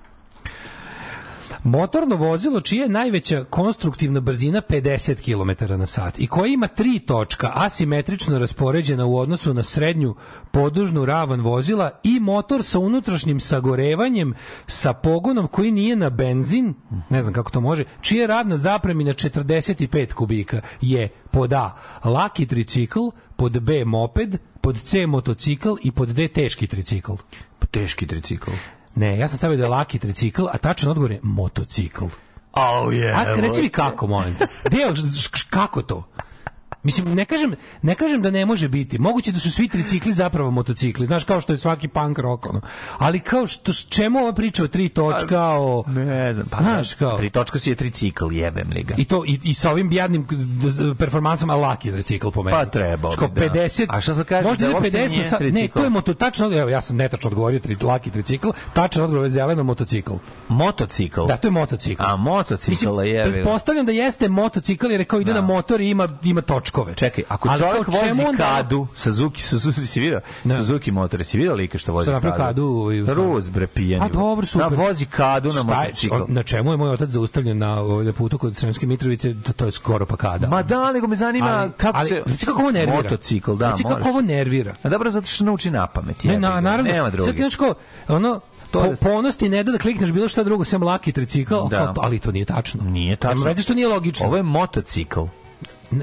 Motorno 1.64 2.16
vozilo 2.16 2.60
čije 2.60 2.82
je 2.82 2.88
najveća 2.88 3.44
konstruktivna 3.44 4.20
brzina 4.20 4.62
50 4.68 5.14
km 5.14 5.78
na 5.78 5.86
sat 5.86 6.18
i 6.18 6.26
koje 6.26 6.52
ima 6.52 6.68
tri 6.68 6.98
točka 6.98 7.52
asimetrično 7.54 8.38
raspoređena 8.38 9.06
u 9.06 9.18
odnosu 9.18 9.54
na 9.54 9.62
srednju 9.62 10.14
podužnu 10.50 11.04
ravan 11.04 11.40
vozila 11.40 11.90
i 12.04 12.20
motor 12.20 12.62
sa 12.62 12.78
unutrašnjim 12.78 13.40
sagorevanjem 13.40 14.34
sa 14.66 14.92
pogonom 14.92 15.46
koji 15.46 15.70
nije 15.70 15.96
na 15.96 16.10
benzin, 16.10 16.74
ne 17.10 17.22
znam 17.22 17.34
kako 17.34 17.50
to 17.50 17.60
može, 17.60 17.84
čija 18.00 18.20
je 18.20 18.26
radna 18.26 18.56
zapremina 18.56 19.12
45 19.12 20.12
kubika 20.12 20.60
je 20.80 21.08
pod 21.30 21.52
A 21.52 21.76
laki 22.04 22.46
tricikl, 22.46 23.00
pod 23.36 23.60
B 23.60 23.84
moped, 23.84 24.38
pod 24.60 24.82
C 24.82 25.06
motocikl 25.06 25.70
i 25.82 25.92
pod 25.92 26.08
D 26.08 26.28
teški 26.28 26.66
tricikl. 26.66 27.12
Teški 27.70 28.06
tricikl. 28.06 28.50
Ne, 28.94 29.18
ja 29.18 29.28
sam 29.28 29.38
stavio 29.38 29.56
da 29.56 29.62
je 29.62 29.68
laki 29.68 29.98
tricikl, 29.98 30.46
a 30.52 30.58
tačan 30.58 30.90
odgovor 30.90 31.12
je 31.12 31.20
motocikl. 31.22 32.04
Oh, 32.52 32.94
je. 32.94 33.12
A 33.12 33.34
reci 33.34 33.62
mi 33.62 33.68
kako, 33.68 34.06
molim 34.06 34.34
te. 34.34 34.46
Kako 35.50 35.82
to? 35.82 36.04
Mislim, 36.82 37.14
ne 37.14 37.24
kažem, 37.24 37.54
ne 37.82 37.94
kažem 37.94 38.22
da 38.22 38.30
ne 38.30 38.46
može 38.46 38.68
biti. 38.68 38.98
Moguće 38.98 39.32
da 39.32 39.38
su 39.38 39.50
svi 39.52 39.68
tricikli 39.68 40.12
zapravo 40.12 40.50
motocikli. 40.50 41.06
Znaš, 41.06 41.24
kao 41.24 41.40
što 41.40 41.52
je 41.52 41.56
svaki 41.56 41.88
punk 41.88 42.18
rock, 42.18 42.46
ono. 42.46 42.60
Ali 42.98 43.20
kao 43.20 43.46
što, 43.46 43.72
čemu 43.72 44.18
ova 44.18 44.32
priča 44.32 44.64
o 44.64 44.68
tri 44.68 44.88
točka, 44.88 45.40
o... 45.42 45.84
Ne 45.86 46.34
znam, 46.34 46.46
pa 46.50 46.62
Znaš, 46.62 46.94
kao... 46.94 47.16
Tri 47.16 47.30
točka 47.30 47.58
si 47.58 47.70
je 47.70 47.76
tricikl, 47.76 48.32
jebem 48.32 48.70
li 48.74 48.82
ga. 48.82 48.94
I 48.98 49.04
to 49.04 49.24
i, 49.26 49.38
i 49.42 49.54
sa 49.54 49.70
ovim 49.70 49.92
jadnim 49.92 50.26
performansama 50.98 51.54
laki 51.54 51.92
tricikl 51.92 52.28
po 52.30 52.42
meni. 52.42 52.56
Pa 52.56 52.64
bi, 52.64 53.16
Kao 53.18 53.28
da. 53.28 53.40
50. 53.40 53.86
A 53.88 54.00
šta 54.00 54.14
sad 54.14 54.26
kažeš, 54.26 54.48
Možda 54.48 54.62
da 54.62 54.70
ide 54.70 54.74
uopšte 54.74 54.98
50 54.98 55.10
nije 55.10 55.24
sat. 55.24 55.40
Ne, 55.40 55.68
to 55.68 55.84
je 55.84 55.90
moto 55.90 56.14
tačno, 56.14 56.58
evo 56.58 56.70
ja 56.70 56.80
sam 56.80 56.96
netačno 56.96 57.28
odgovorio 57.28 57.60
tri, 57.60 57.76
laki 57.82 58.10
tricikl, 58.10 58.48
tačan 58.72 59.04
odgovor 59.04 59.26
je 59.26 59.30
zeleno 59.30 59.62
motocikl. 59.62 60.12
Motocikl? 60.48 61.26
Da, 61.26 61.36
to 61.36 61.46
je 61.46 61.52
motocikl. 61.52 62.02
A 62.06 62.16
motocikl 62.16 63.00
je 63.02 63.10
jebi 63.10 63.30
ga. 63.30 63.34
pretpostavljam 63.34 63.86
da 63.86 63.92
jeste 63.92 64.28
motocikl 64.28 64.90
jer 64.90 65.00
je 65.00 65.04
kao 65.04 65.20
ide 65.20 65.34
na 65.34 65.40
motor 65.40 65.80
i 65.80 65.90
ima 65.90 66.08
ima 66.24 66.40
točkove. 66.72 66.94
Čekaj, 66.94 67.24
ako 67.28 67.48
Ali 67.48 67.60
čovjek 67.60 67.84
kao 67.84 67.94
vozi 68.00 68.22
onda- 68.24 68.44
kadu, 68.46 68.86
Suzuki, 68.94 69.42
Suzuki, 69.42 69.86
si 69.86 70.00
vidio? 70.00 70.20
Suzuki 70.56 70.90
motor, 70.92 71.24
si 71.24 71.36
vidio 71.36 71.54
lika 71.54 71.78
što 71.78 71.92
vozi 71.92 72.10
napravio 72.10 72.36
kadu? 72.36 72.46
kadu 72.46 72.64
ovaj, 72.64 73.00
Ruz, 73.06 73.48
bre, 73.48 73.66
pijeni. 73.66 74.04
A 74.04 74.08
dobro, 74.08 74.46
super. 74.46 74.70
Na 74.70 74.76
vozi 74.78 75.06
kadu 75.06 75.48
na 75.50 75.62
motocikl. 75.64 76.14
Na 76.28 76.42
čemu 76.42 76.70
je 76.70 76.76
moj 76.76 76.90
otac 76.90 77.08
zaustavljen 77.08 77.58
na, 77.58 77.74
ovaj, 77.74 78.04
na 78.04 78.12
putu 78.12 78.38
kod 78.38 78.56
Sremske 78.56 78.86
Mitrovice, 78.86 79.34
to, 79.36 79.52
to 79.52 79.64
je 79.64 79.70
skoro 79.72 80.06
pa 80.06 80.16
kada. 80.16 80.48
Ma 80.48 80.62
da, 80.62 80.92
nego 80.92 81.06
me 81.06 81.16
zanima 81.16 81.46
Ali- 81.48 81.70
kako 81.72 81.98
ali, 81.98 82.08
se... 82.08 82.22
Reci 82.26 82.46
kako 82.46 82.60
ovo 82.60 82.70
nervira. 82.70 82.96
Motocikl, 82.96 83.54
da, 83.54 83.70
Reci 83.70 83.82
kako 83.84 84.08
ovo 84.08 84.20
nervira. 84.20 84.74
A 84.82 84.88
dobro, 84.88 85.10
zato 85.10 85.26
što 85.26 85.44
nauči 85.44 85.70
na 85.70 85.86
pamet. 85.86 86.24
Ne, 86.24 86.38
na, 86.38 86.60
naravno. 86.60 86.92
Nema 86.92 87.10
Sad 87.10 87.26
ti 87.26 87.32
drugi. 87.34 87.56
kao, 87.56 87.74
ono, 88.08 88.40
To 88.70 88.80
po, 88.80 88.86
je- 88.86 88.96
ponos 88.96 89.36
ti 89.36 89.48
ne 89.48 89.62
da 89.62 89.72
da 89.72 89.78
klikneš 89.78 90.12
bilo 90.12 90.28
šta 90.28 90.42
drugo, 90.42 90.64
sem 90.64 90.82
laki 90.82 91.12
tricikl, 91.12 91.54
Da. 91.70 91.94
ali 91.96 92.18
to 92.18 92.32
nije 92.32 92.44
tačno. 92.44 92.82
Nije 92.84 93.16
tačno. 93.16 93.44
Veze 93.44 93.62
što 93.62 93.74
nije 93.74 93.88
logično. 93.88 94.26
Ovo 94.26 94.36
je 94.36 94.42
motocikl. 94.42 95.20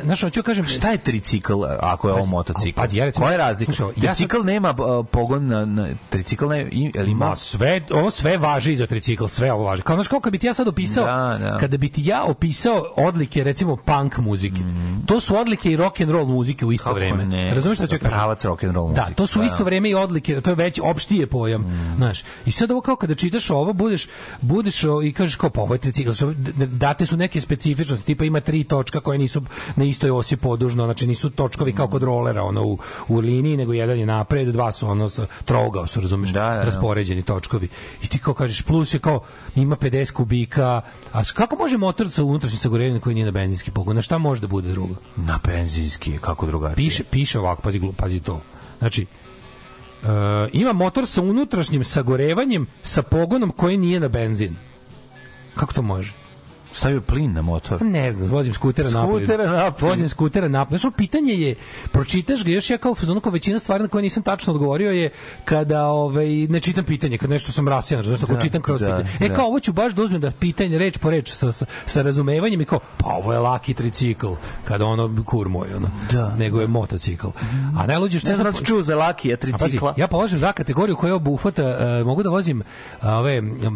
Znaš, 0.04 0.22
hoću 0.22 0.44
kažem... 0.44 0.66
Šta 0.68 0.90
je 0.90 0.98
tricikl 0.98 1.54
ako 1.80 2.08
je 2.08 2.14
ovo 2.14 2.22
Pazi, 2.22 2.32
motocikl? 2.32 2.76
pazi, 2.76 2.98
ja 2.98 3.06
recimo- 3.06 3.26
Koja 3.26 3.32
je 3.32 3.38
razlika? 3.38 3.72
Slušaj, 3.72 3.88
ja 3.88 3.94
sam- 3.96 4.02
Tricikl 4.04 4.38
nema 4.40 4.74
pogon 5.04 5.48
na, 5.48 5.66
na 5.66 5.88
tricikl 6.10 6.46
ne, 6.48 6.62
i- 6.64 6.92
jel 6.96 7.08
ima? 7.08 7.26
Ma 7.26 7.36
sve, 7.36 7.82
ovo 7.92 8.12
sve 8.12 8.38
važi 8.38 8.76
za 8.76 8.88
tricikl, 8.88 9.26
sve 9.26 9.54
ovo 9.54 9.64
važi. 9.64 9.82
Kao 9.82 9.96
znaš 9.96 10.08
kao 10.08 10.20
kad 10.20 10.32
bi 10.32 10.40
ti 10.40 10.48
ja 10.48 10.54
sad 10.54 10.68
opisao, 10.68 11.06
Da, 11.06 11.38
da. 11.42 11.58
kada 11.58 11.78
bi 11.78 11.90
ti 11.90 12.06
ja 12.06 12.24
opisao 12.24 12.60
odlike 12.98 13.44
recimo 13.44 13.76
punk 13.76 14.18
muzike. 14.18 14.62
To 15.06 15.20
su 15.20 15.38
odlike 15.38 15.72
i 15.72 15.76
rock 15.76 16.02
and 16.02 16.12
roll 16.12 16.26
muzike 16.28 16.66
u 16.66 16.72
isto 16.72 16.84
Kako 16.84 16.96
vreme. 16.96 17.26
ne? 17.26 17.50
Razumeš 17.50 17.78
šta 17.78 17.88
ću 17.88 17.96
kažem? 17.96 18.10
Pravac 18.10 18.46
rock 18.46 18.64
and 18.64 18.76
roll 18.76 18.88
Da, 18.88 19.02
muzike, 19.02 19.16
to 19.16 19.28
su 19.28 19.40
u 19.40 19.42
da. 19.42 19.46
isto 19.46 19.64
vreme 19.64 19.90
i 19.90 19.96
odlike, 19.96 20.42
to 20.42 20.50
je 20.50 20.56
već 20.56 20.80
opštije 20.84 21.28
pojam, 21.28 21.66
znaš. 21.98 22.24
I 22.46 22.52
sad 22.52 22.72
ovo 22.72 22.82
kao 22.82 22.96
kada 22.96 23.16
čitaš 23.16 23.50
ovo, 23.50 23.74
budeš 23.74 24.08
budeš 24.42 24.70
i 25.04 25.14
kažeš 25.14 25.36
kao 25.36 25.50
pa 25.50 25.62
ovo 25.62 25.74
je 25.74 25.80
tricikl, 25.80 26.12
date 26.58 27.06
su 27.06 27.18
neke 27.18 27.42
specifičnosti, 27.42 28.06
tipa 28.06 28.26
ima 28.26 28.40
tri 28.40 28.64
točka 28.64 29.00
koje 29.00 29.18
nisu 29.18 29.42
na 29.80 29.86
istoj 29.86 30.12
osi 30.12 30.38
podužno, 30.38 30.86
znači 30.86 31.08
nisu 31.08 31.30
točkovi 31.30 31.74
kao 31.74 31.88
kod 31.88 32.04
rolera, 32.04 32.44
ono 32.44 32.64
u, 32.64 32.78
u 33.08 33.20
liniji, 33.20 33.58
nego 33.58 33.74
jedan 33.74 34.00
je 34.00 34.06
napred, 34.06 34.48
dva 34.48 34.72
su 34.72 34.88
ono 34.88 35.10
sa 35.10 35.26
trougao 35.46 35.88
su, 35.88 36.02
razumeš, 36.02 36.30
Da, 36.30 36.50
da, 36.50 36.56
da. 36.56 36.64
raspoređeni 36.64 37.24
točkovi. 37.24 37.68
I 38.04 38.08
ti 38.08 38.20
kao 38.20 38.34
kažeš 38.34 38.62
plus 38.62 38.94
je 38.94 39.00
kao 39.00 39.20
ima 39.56 39.76
50 39.76 40.12
kubika, 40.12 40.82
a 41.14 41.24
kako 41.34 41.56
može 41.56 41.78
motor 41.78 42.10
sa 42.10 42.24
unutrašnjim 42.24 42.60
sagorevanjem 42.60 43.02
koji 43.02 43.14
nije 43.14 43.26
na 43.26 43.32
benzinski 43.32 43.72
pogon? 43.72 43.96
Na 43.96 44.02
šta 44.02 44.18
može 44.18 44.42
da 44.42 44.48
bude 44.48 44.72
drugo? 44.72 44.96
Na 45.16 45.40
benzinski, 45.48 46.18
kako 46.22 46.46
drugačije? 46.46 46.76
Piše, 46.76 47.04
piše 47.04 47.40
ovako, 47.40 47.62
pazi, 47.62 47.82
pazi 47.98 48.20
to. 48.20 48.42
Znači, 48.80 49.06
e, 50.04 50.08
ima 50.54 50.74
motor 50.74 51.08
sa 51.08 51.22
unutrašnjim 51.22 51.84
sagorevanjem 51.84 52.68
sa 52.84 53.02
pogonom 53.04 53.52
koji 53.52 53.78
nije 53.78 54.00
na 54.00 54.08
benzin. 54.08 54.56
Kako 55.56 55.74
to 55.74 55.82
može? 55.82 56.29
Stavio 56.74 57.02
plin 57.02 57.34
na 57.34 57.42
motor. 57.42 57.82
Ne 57.82 58.12
znam, 58.12 58.30
vozim 58.30 58.54
skutera 58.54 58.90
napolje. 58.90 59.26
Skutera 59.26 59.52
napolje. 59.54 59.90
Vozim 59.90 60.10
skutera 60.10 60.48
napolje. 60.48 60.80
Ono 60.84 60.92
pitanje 60.92 61.34
je, 61.34 61.56
pročitaš 61.92 62.44
ga, 62.44 62.52
još 62.52 62.70
ja 62.70 62.78
kao 62.78 62.96
fazonu, 62.96 63.20
kao 63.22 63.32
većina 63.32 63.60
stvari 63.60 63.84
na 63.84 63.90
koje 63.90 64.02
nisam 64.02 64.24
tačno 64.24 64.54
odgovorio 64.54 64.92
je 64.92 65.10
kada 65.46 65.86
ovaj, 65.86 66.28
ne 66.28 66.60
čitam 66.60 66.84
pitanje, 66.84 67.18
kad 67.18 67.30
nešto 67.30 67.52
sam 67.52 67.68
rasijan, 67.68 68.04
znaš, 68.04 68.24
ako 68.24 68.34
Da, 68.34 68.40
čitam 68.40 68.62
kroz 68.62 68.80
da, 68.80 68.86
pitanje. 68.88 69.10
E, 69.20 69.30
da. 69.30 69.36
kao, 69.36 69.46
ovo 69.46 69.60
ću 69.60 69.74
baš 69.74 69.94
da 69.94 70.02
uzmem 70.04 70.22
da 70.22 70.32
pitanje, 70.32 70.78
reč 70.78 70.98
po 70.98 71.10
reč, 71.10 71.32
sa, 71.32 71.52
sa, 71.52 71.66
sa 71.86 72.02
razumevanjem 72.02 72.62
i 72.62 72.66
kao, 72.66 72.80
pa 72.98 73.08
ovo 73.08 73.34
je 73.34 73.40
laki 73.40 73.74
tricikl, 73.74 74.28
kada 74.66 74.86
ono, 74.86 75.24
kur 75.26 75.50
moj, 75.50 75.68
ono, 75.76 75.90
Da, 76.12 76.36
nego 76.36 76.62
je 76.62 76.68
motocikl. 76.68 77.28
A 77.78 77.88
najluđe 77.88 78.20
što 78.20 78.30
Ne 78.30 78.36
znam 78.36 78.46
sam- 78.46 78.54
da 78.54 78.60
si 78.60 78.66
čuo 78.66 78.82
za 78.84 78.96
Lakija 78.96 79.34
a 79.36 79.48
pazi, 79.48 79.58
tricikla. 79.58 79.94
ja 79.98 80.08
polažem 80.08 80.40
za 80.40 80.52
kategoriju 80.52 80.96
koja 80.96 81.16
obuhvata, 81.16 81.64
e, 81.64 82.04
mogu 82.04 82.24
da 82.24 82.30
vozim 82.30 82.62
a, 83.02 83.18
ove 83.18 83.38
m, 83.38 83.74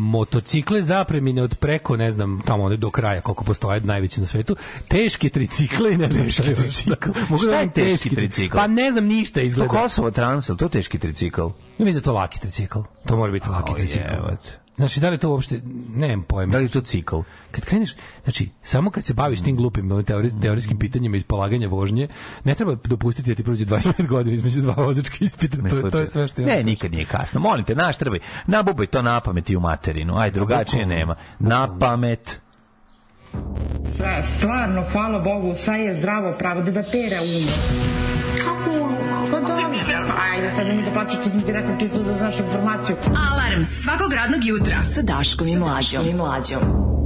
motocikle 0.00 0.82
zapremine 0.82 1.42
od 1.42 1.54
preko, 1.56 1.96
ne 1.96 2.10
znam, 2.10 2.40
tamo 2.44 2.64
one 2.64 2.76
do 2.76 2.90
kraja 2.90 3.20
koliko 3.20 3.44
postoje, 3.44 3.80
najveći 3.80 4.20
na 4.20 4.26
svetu, 4.26 4.56
teške 4.88 5.28
tricikle 5.28 5.92
i 5.92 5.96
ne 5.96 6.08
teški 6.08 6.54
tricikl. 6.54 7.10
Mogu 7.28 7.42
Šta 7.42 7.50
da 7.50 7.56
je 7.56 7.62
vozim 7.62 7.70
teški 7.72 8.14
tricikl? 8.14 8.56
Pa 8.56 8.66
ne 8.66 8.90
znam 8.92 9.04
ništa 9.04 9.40
To 9.40 9.46
izgleda. 9.46 9.68
Kosovo 9.68 10.10
Transel, 10.10 10.56
to 10.56 10.68
teški 10.68 10.98
tricikl. 10.98 11.40
Ja 11.78 11.84
mislim 11.84 11.94
da 11.94 12.04
to 12.04 12.12
laki 12.12 12.40
tricikl. 12.40 12.78
To 13.06 13.16
mora 13.16 13.32
biti 13.32 13.48
laki 13.48 13.72
O, 13.72 13.74
tricikl. 13.74 14.12
jebote. 14.12 14.63
Znači, 14.76 15.00
da 15.00 15.10
li 15.10 15.18
to 15.18 15.30
uopšte, 15.30 15.60
nemam 15.88 16.22
pojma. 16.22 16.52
Da 16.52 16.58
li 16.58 16.68
to 16.68 16.80
cikl? 16.80 17.16
Kad 17.50 17.64
kreneš, 17.64 17.94
znači, 18.24 18.48
samo 18.62 18.90
kad 18.90 19.04
se 19.04 19.14
baviš 19.14 19.40
tim 19.40 19.56
glupim 19.56 19.88
teori- 19.88 20.42
teorijskim 20.42 20.78
pitanjima 20.78 21.16
iz 21.16 21.24
polaganja 21.24 21.68
vožnje, 21.68 22.08
ne 22.44 22.54
treba 22.54 22.76
dopustiti 22.84 23.30
da 23.30 23.36
ti 23.36 23.44
prođe 23.44 23.64
25 23.64 24.06
godina 24.06 24.34
između 24.34 24.60
dva 24.60 24.74
vozačka 24.76 25.16
ispita. 25.20 25.56
To, 25.60 25.76
je- 25.76 25.90
to 25.90 25.98
je 25.98 26.06
sve 26.06 26.28
što 26.28 26.42
ja 26.42 26.46
Ne, 26.46 26.62
nikad 26.62 26.90
nije 26.90 27.04
kasno. 27.04 27.40
Molim 27.40 27.64
te, 27.64 27.74
naš 27.74 27.96
trebaj. 27.96 28.18
Nabubaj 28.46 28.86
to 28.86 29.02
na 29.02 29.20
pamet 29.20 29.50
i 29.50 29.56
u 29.56 29.60
materinu. 29.60 30.16
Aj, 30.16 30.30
drugačije 30.30 30.86
nema. 30.86 31.16
Na 31.38 31.78
pamet. 31.78 32.40
Sve, 33.86 34.22
stvarno, 34.24 34.84
hvala 34.92 35.18
Bogu, 35.20 35.54
sve 35.54 35.74
je 35.76 35.94
zdravo 35.94 36.32
pravo 36.32 36.60
da 36.60 36.70
da 36.72 36.82
pere 36.82 37.16
um. 37.20 37.46
Kako 38.38 38.70
um? 38.72 39.13
Ajde, 40.32 40.50
sad 40.56 40.66
mi 40.66 40.82
da 40.82 40.92
plaćaš, 40.92 41.16
to 41.16 41.30
sam 41.30 41.42
ti 41.42 41.52
rekao 41.52 41.76
čisto 41.80 42.02
da 42.02 42.14
znaš 42.14 42.38
informaciju. 42.38 42.96
Alarm 43.06 43.64
svakog 43.64 44.12
radnog 44.12 44.44
jutra 44.44 44.84
sa 44.84 45.02
Daškom 45.02 45.48
i 45.48 45.56
Mlađom. 45.56 46.06
I 46.06 46.14
Mlađom. 46.14 47.03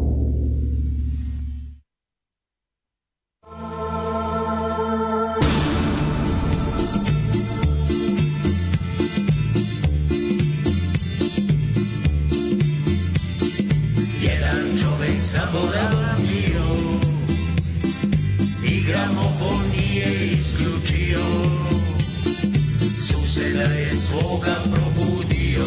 Svoga 24.19 24.55
probudio 24.73 25.67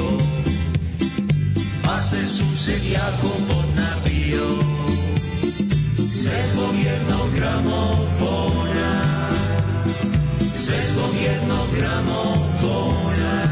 Pa 1.84 2.02
se 2.02 2.26
sused 2.26 2.84
jako 2.92 3.28
podnapio 3.48 4.48
Sve 6.14 6.44
zbog 6.54 6.76
jednog 6.86 7.34
gramofona 7.36 9.02
Sve 10.56 10.78
zbog 10.94 11.16
jednog 11.24 11.68
gramofona. 11.80 13.48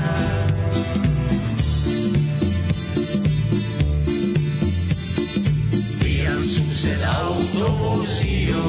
Pijan 5.99 6.43
sused 6.43 7.01
auto 7.21 7.73
vozio 7.81 8.63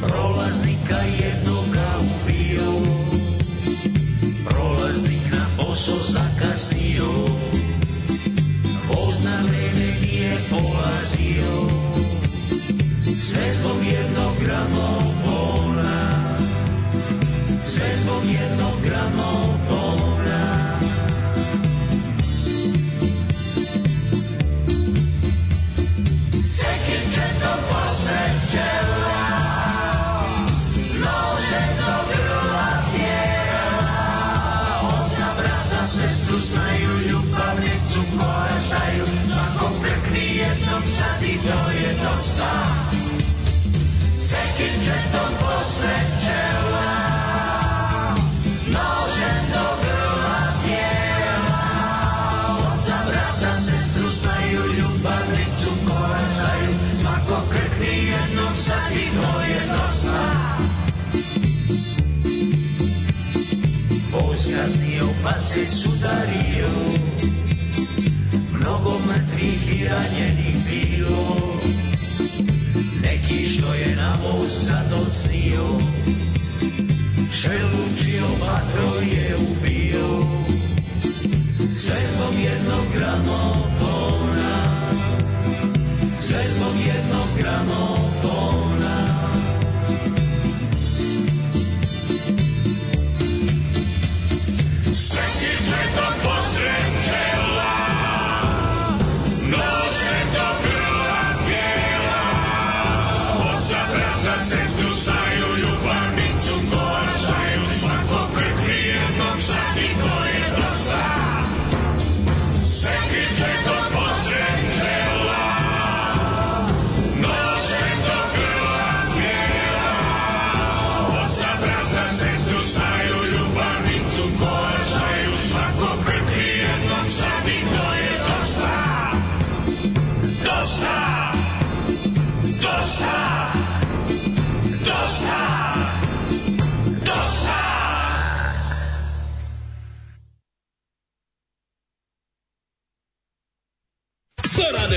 Prolaznika 0.00 0.98
jednoga 1.20 1.63
Prolaznik 5.74 5.86
na 5.88 5.94
posao 5.94 5.98
zakasnio 6.08 7.10
Voz 8.88 9.24
na 9.24 9.42
vreme 9.42 9.86
nije 10.02 10.36
polazio 10.50 11.68
Sve 13.22 13.52
zbog 13.52 13.84
jednog 13.92 14.34
gramofona 14.44 16.36
Sve 17.66 17.86
zbog 18.02 18.22
jednog 18.24 18.74
gramofona 18.84 19.73
pa 65.24 65.40
se 65.40 65.66
sudario. 65.66 66.68
Mnogo 68.52 68.90
mrtvih 69.08 69.80
i 69.80 69.84
ranjenih 69.88 70.56
bilo. 70.68 71.36
Neki 73.02 73.48
što 73.48 73.74
je 73.74 73.96
na 73.96 74.16
voz 74.22 74.50
zadocnio 74.60 75.64
Šelučio 77.32 78.26
vatro 78.40 79.00
je 79.00 79.36
ubio. 79.36 80.26
Sve 81.76 81.96
zbog 82.14 82.34
jednog 82.44 82.86
gramofona. 82.96 84.86
Sve 86.20 86.42
zbog 86.56 86.74
jednog 86.86 87.28
gramofona 87.38 88.63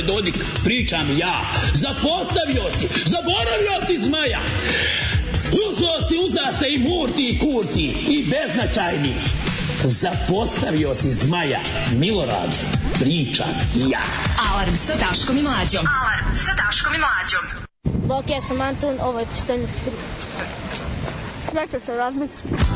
Dodik? 0.07 0.35
Pričam 0.63 1.17
ja. 1.17 1.41
Zapostavio 1.73 2.63
si, 2.77 2.87
zaboravio 3.05 3.75
si 3.87 4.05
zmaja. 4.05 4.39
Uzo 5.51 6.07
si, 6.07 6.15
uza 6.27 6.57
se 6.59 6.69
i 6.69 6.77
murti 6.77 7.29
i 7.29 7.39
kurti 7.39 7.85
i 8.07 8.25
beznačajni. 8.31 9.13
Zapostavio 9.83 10.95
si 10.95 11.13
zmaja. 11.13 11.59
Milorad, 11.91 12.55
pričam 12.99 13.49
ja. 13.75 14.01
Alarm 14.51 14.75
sa 14.75 14.93
Daškom 14.95 15.37
i 15.37 15.41
Mlađom. 15.41 15.85
Alarm 16.01 16.35
sa 16.35 16.65
Daškom 16.65 16.93
i 16.95 16.97
Mlađom. 16.97 17.67
Bok, 18.07 18.29
ja 18.29 18.41
sam 18.41 18.61
Anton, 18.61 18.97
ovo 19.01 19.19
je 19.19 19.25
pristojnost 19.25 19.77
3. 19.85 21.51
Znači 21.51 21.85
se 21.85 21.97
razmišljati. 21.97 22.66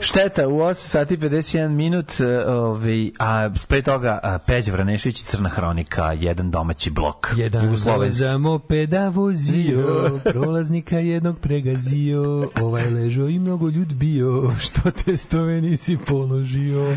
Šteta 0.00 0.48
u 0.48 0.58
8 0.58 0.74
sati 0.74 1.16
51 1.16 1.68
minut, 1.68 2.20
e, 2.20 2.46
ovaj, 2.46 3.10
a 3.18 3.50
pre 3.68 3.82
toga 3.82 4.40
Peđa 4.46 4.72
Vranešević 4.72 5.20
i 5.20 5.24
Crna 5.24 5.48
hronika, 5.48 6.12
jedan 6.12 6.50
domaći 6.50 6.90
blok. 6.90 7.34
Jedan 7.36 7.64
Jugoslovenski. 7.64 8.18
za 8.18 8.38
mopeda 8.38 9.08
vozio, 9.08 10.00
prolaznika 10.32 10.98
jednog 10.98 11.38
pregazio, 11.38 12.50
ovaj 12.60 12.90
ležo 12.90 13.28
i 13.28 13.38
mnogo 13.38 13.68
ljud 13.68 13.85
bio, 14.06 14.50
što 14.64 14.90
testove 14.90 15.60
nisi 15.60 15.98
položio. 16.06 16.96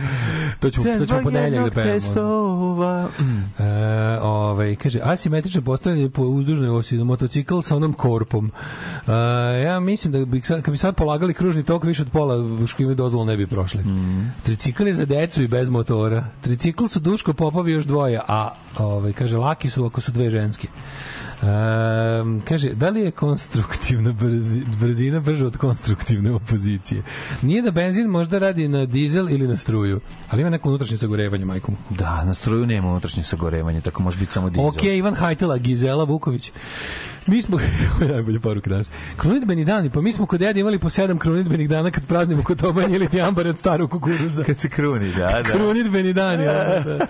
To 0.60 0.70
ćemo, 0.70 0.86
to 1.00 1.06
ćemo 1.06 1.22
ponedeljak 1.24 1.66
da 1.66 1.72
pevamo. 1.72 1.94
Testova. 1.94 3.10
Mm. 3.20 3.64
E, 3.64 4.20
ovaj, 4.22 4.76
kaže, 4.76 5.00
asimetrično 5.04 5.62
postavljanje 5.62 6.10
po 6.10 6.22
uzdužnoj 6.22 6.70
osi 6.70 6.98
na 6.98 7.04
motocikl 7.04 7.60
sa 7.60 7.76
onom 7.76 7.94
korpom. 7.94 8.52
E, 9.08 9.12
ja 9.64 9.80
mislim 9.80 10.14
da 10.14 10.26
bi, 10.26 10.42
kad 10.42 10.70
bi 10.70 10.78
sad 10.78 10.96
polagali 10.96 11.34
kružni 11.34 11.64
tok 11.64 11.84
više 11.84 12.02
od 12.02 12.10
pola 12.10 12.68
što 12.68 12.84
imaju 12.84 12.96
dozvolu 12.96 13.26
ne 13.26 13.38
bi 13.38 13.48
prošli. 13.48 13.84
Mm. 13.84 14.34
Tricikl 14.44 14.88
je 14.88 14.94
za 14.94 15.06
decu 15.06 15.44
i 15.44 15.48
bez 15.48 15.70
motora. 15.70 16.26
Tricikl 16.42 16.86
su 16.86 17.00
Duško 17.00 17.34
Popovi 17.34 17.72
još 17.72 17.86
dvoje, 17.86 18.22
a 18.28 18.50
ovaj, 18.78 19.14
kaže, 19.14 19.38
laki 19.38 19.70
su 19.70 19.86
ako 19.86 20.02
su 20.02 20.12
dve 20.12 20.30
ženske. 20.30 20.68
Um, 21.42 22.42
kaže, 22.48 22.70
da 22.74 22.90
li 22.90 23.02
je 23.02 23.12
konstruktivna 23.12 24.12
brzi, 24.12 24.66
brzina 24.80 25.20
brža 25.20 25.48
od 25.48 25.58
konstruktivne 25.58 26.32
opozicije? 26.32 27.04
Nije 27.42 27.62
da 27.62 27.72
benzin 27.72 28.08
možda 28.08 28.38
radi 28.38 28.68
na 28.68 28.86
dizel 28.86 29.30
ili 29.30 29.48
na 29.48 29.58
struju, 29.58 30.00
ali 30.30 30.42
ima 30.42 30.50
neko 30.50 30.70
unutrašnje 30.70 30.98
sagorevanje, 30.98 31.46
majkom. 31.46 31.76
Da, 31.90 32.24
na 32.24 32.34
struju 32.34 32.66
nema 32.66 32.90
unutrašnje 32.90 33.24
sagorevanje, 33.24 33.82
tako 33.82 34.04
može 34.04 34.20
biti 34.20 34.34
samo 34.34 34.50
dizel. 34.50 34.66
Ok, 34.66 34.84
Ivan 34.84 35.16
Hajtela, 35.16 35.58
Gizela 35.58 36.04
Vuković. 36.04 36.52
Mi 37.30 37.42
smo, 37.42 37.58
ovo 37.96 38.06
je 38.06 38.14
najbolje 38.14 38.40
poruka 38.40 38.70
danas, 38.70 38.92
krunidbeni 39.18 39.66
dani, 39.66 39.90
pa 39.90 40.02
mi 40.02 40.12
smo 40.12 40.26
kod 40.26 40.40
dede 40.40 40.60
imali 40.60 40.80
po 40.80 40.90
sedam 40.90 41.18
krunidbenih 41.18 41.70
dana 41.70 41.92
kad 41.92 42.06
praznimo 42.08 42.44
kod 42.44 42.60
Tobanj 42.60 42.96
ili 42.96 43.10
ti 43.10 43.22
ambare 43.22 43.50
od 43.50 43.60
starog 43.60 43.92
kukuruza. 43.92 44.44
Kad 44.44 44.60
se 44.60 44.70
kruni, 44.70 45.12
da, 45.12 45.28
da. 45.32 45.44
Krunidbeni 45.44 46.14
dani. 46.14 46.46
Da, 46.46 46.84
da. 46.86 47.08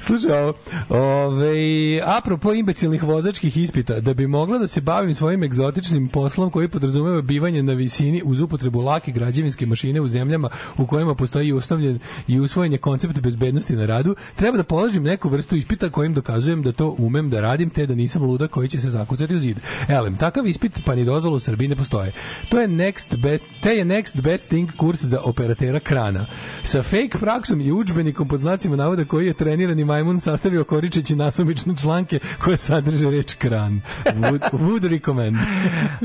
Slušaj, 0.00 0.42
ovo, 0.42 0.54
ove, 0.88 2.00
apropo 2.04 2.52
imbecilnih 2.52 3.04
vozačkih 3.44 3.62
ispita, 3.62 4.00
da 4.00 4.14
bi 4.14 4.26
mogla 4.26 4.58
da 4.58 4.66
se 4.66 4.80
bavim 4.80 5.14
svojim 5.14 5.42
egzotičnim 5.42 6.08
poslom 6.08 6.50
koji 6.50 6.68
podrazumeva 6.68 7.22
bivanje 7.22 7.62
na 7.62 7.72
visini 7.72 8.22
uz 8.24 8.40
upotrebu 8.40 8.80
lake 8.80 9.12
građevinske 9.12 9.66
mašine 9.66 10.00
u 10.00 10.08
zemljama 10.08 10.48
u 10.78 10.86
kojima 10.86 11.14
postoji 11.14 11.52
uslovljen 11.52 11.98
i 12.28 12.40
usvojen 12.40 12.72
je 12.72 12.78
koncept 12.78 13.20
bezbednosti 13.20 13.76
na 13.76 13.86
radu, 13.86 14.16
treba 14.36 14.56
da 14.56 14.64
položim 14.64 15.02
neku 15.02 15.28
vrstu 15.28 15.56
ispita 15.56 15.90
kojim 15.90 16.14
dokazujem 16.14 16.62
da 16.62 16.72
to 16.72 16.94
umem 16.98 17.30
da 17.30 17.40
radim, 17.40 17.70
te 17.70 17.86
da 17.86 17.94
nisam 17.94 18.22
luda 18.22 18.48
koji 18.48 18.68
će 18.68 18.80
se 18.80 18.90
zakucati 18.90 19.34
u 19.34 19.38
zid. 19.38 19.60
Elem, 19.88 20.16
takav 20.16 20.46
ispit 20.46 20.80
pa 20.84 20.94
ni 20.94 21.04
dozvolu 21.04 21.36
u 21.36 21.40
Srbiji 21.40 21.68
ne 21.68 21.76
postoje. 21.76 22.12
To 22.48 22.60
je 22.60 22.68
next 22.68 23.16
best, 23.16 23.46
te 23.62 23.70
je 23.70 23.84
next 23.84 24.20
best 24.20 24.48
thing 24.48 24.70
kurs 24.76 25.04
za 25.04 25.20
operatera 25.20 25.80
krana. 25.80 26.26
Sa 26.62 26.82
fake 26.82 27.18
praksom 27.20 27.60
i 27.60 27.72
udžbenikom 27.72 28.28
pod 28.28 28.40
znacima 28.40 28.76
navoda 28.76 29.04
koji 29.04 29.26
je 29.26 29.34
trenirani 29.34 29.84
majmun 29.84 30.20
sastavio 30.20 30.64
koričeći 30.64 31.16
nasumične 31.16 31.76
članke 31.76 32.18
koje 32.44 32.56
sadrže 32.56 33.10
reč 33.10 33.33
kran. 33.36 33.80
Would, 34.04 34.40
would 34.52 34.84
recommend. 34.86 35.36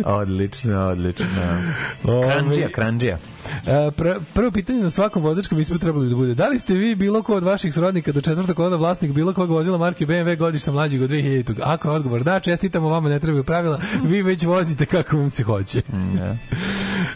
odlično, 0.06 0.80
odlično. 0.81 1.61
Ove- 2.03 2.31
Kranđija, 2.31 2.69
kranđija. 2.69 3.18
E, 3.67 3.91
pr 3.91 4.09
prvo 4.34 4.51
pitanje 4.51 4.84
na 4.84 4.89
svakom 4.89 5.23
vozačkom 5.23 5.59
ispitu 5.59 5.80
trebalo 5.80 6.03
bi 6.03 6.09
da 6.09 6.15
bude. 6.15 6.34
Da 6.34 6.47
li 6.47 6.59
ste 6.59 6.73
vi 6.73 6.95
bilo 6.95 7.23
ko 7.23 7.35
od 7.35 7.43
vaših 7.43 7.73
srodnika 7.73 8.11
do 8.11 8.21
četvrtog 8.21 8.55
koda 8.55 8.76
vlasnik 8.76 9.11
bilo 9.11 9.34
kog 9.34 9.49
vozila 9.49 9.77
marke 9.77 10.05
BMW 10.05 10.38
godišta 10.38 10.71
mlađeg 10.71 11.01
od 11.01 11.09
2000. 11.09 11.53
Ako 11.63 11.88
je 11.88 11.95
odgovor 11.95 12.23
da, 12.23 12.39
čestitamo 12.39 12.89
vama, 12.89 13.09
ne 13.09 13.19
trebaju 13.19 13.43
pravila, 13.43 13.80
vi 14.03 14.21
već 14.21 14.43
vozite 14.43 14.85
kako 14.85 15.17
vam 15.17 15.30
se 15.30 15.43
hoće. 15.43 15.81
Ja. 16.17 16.38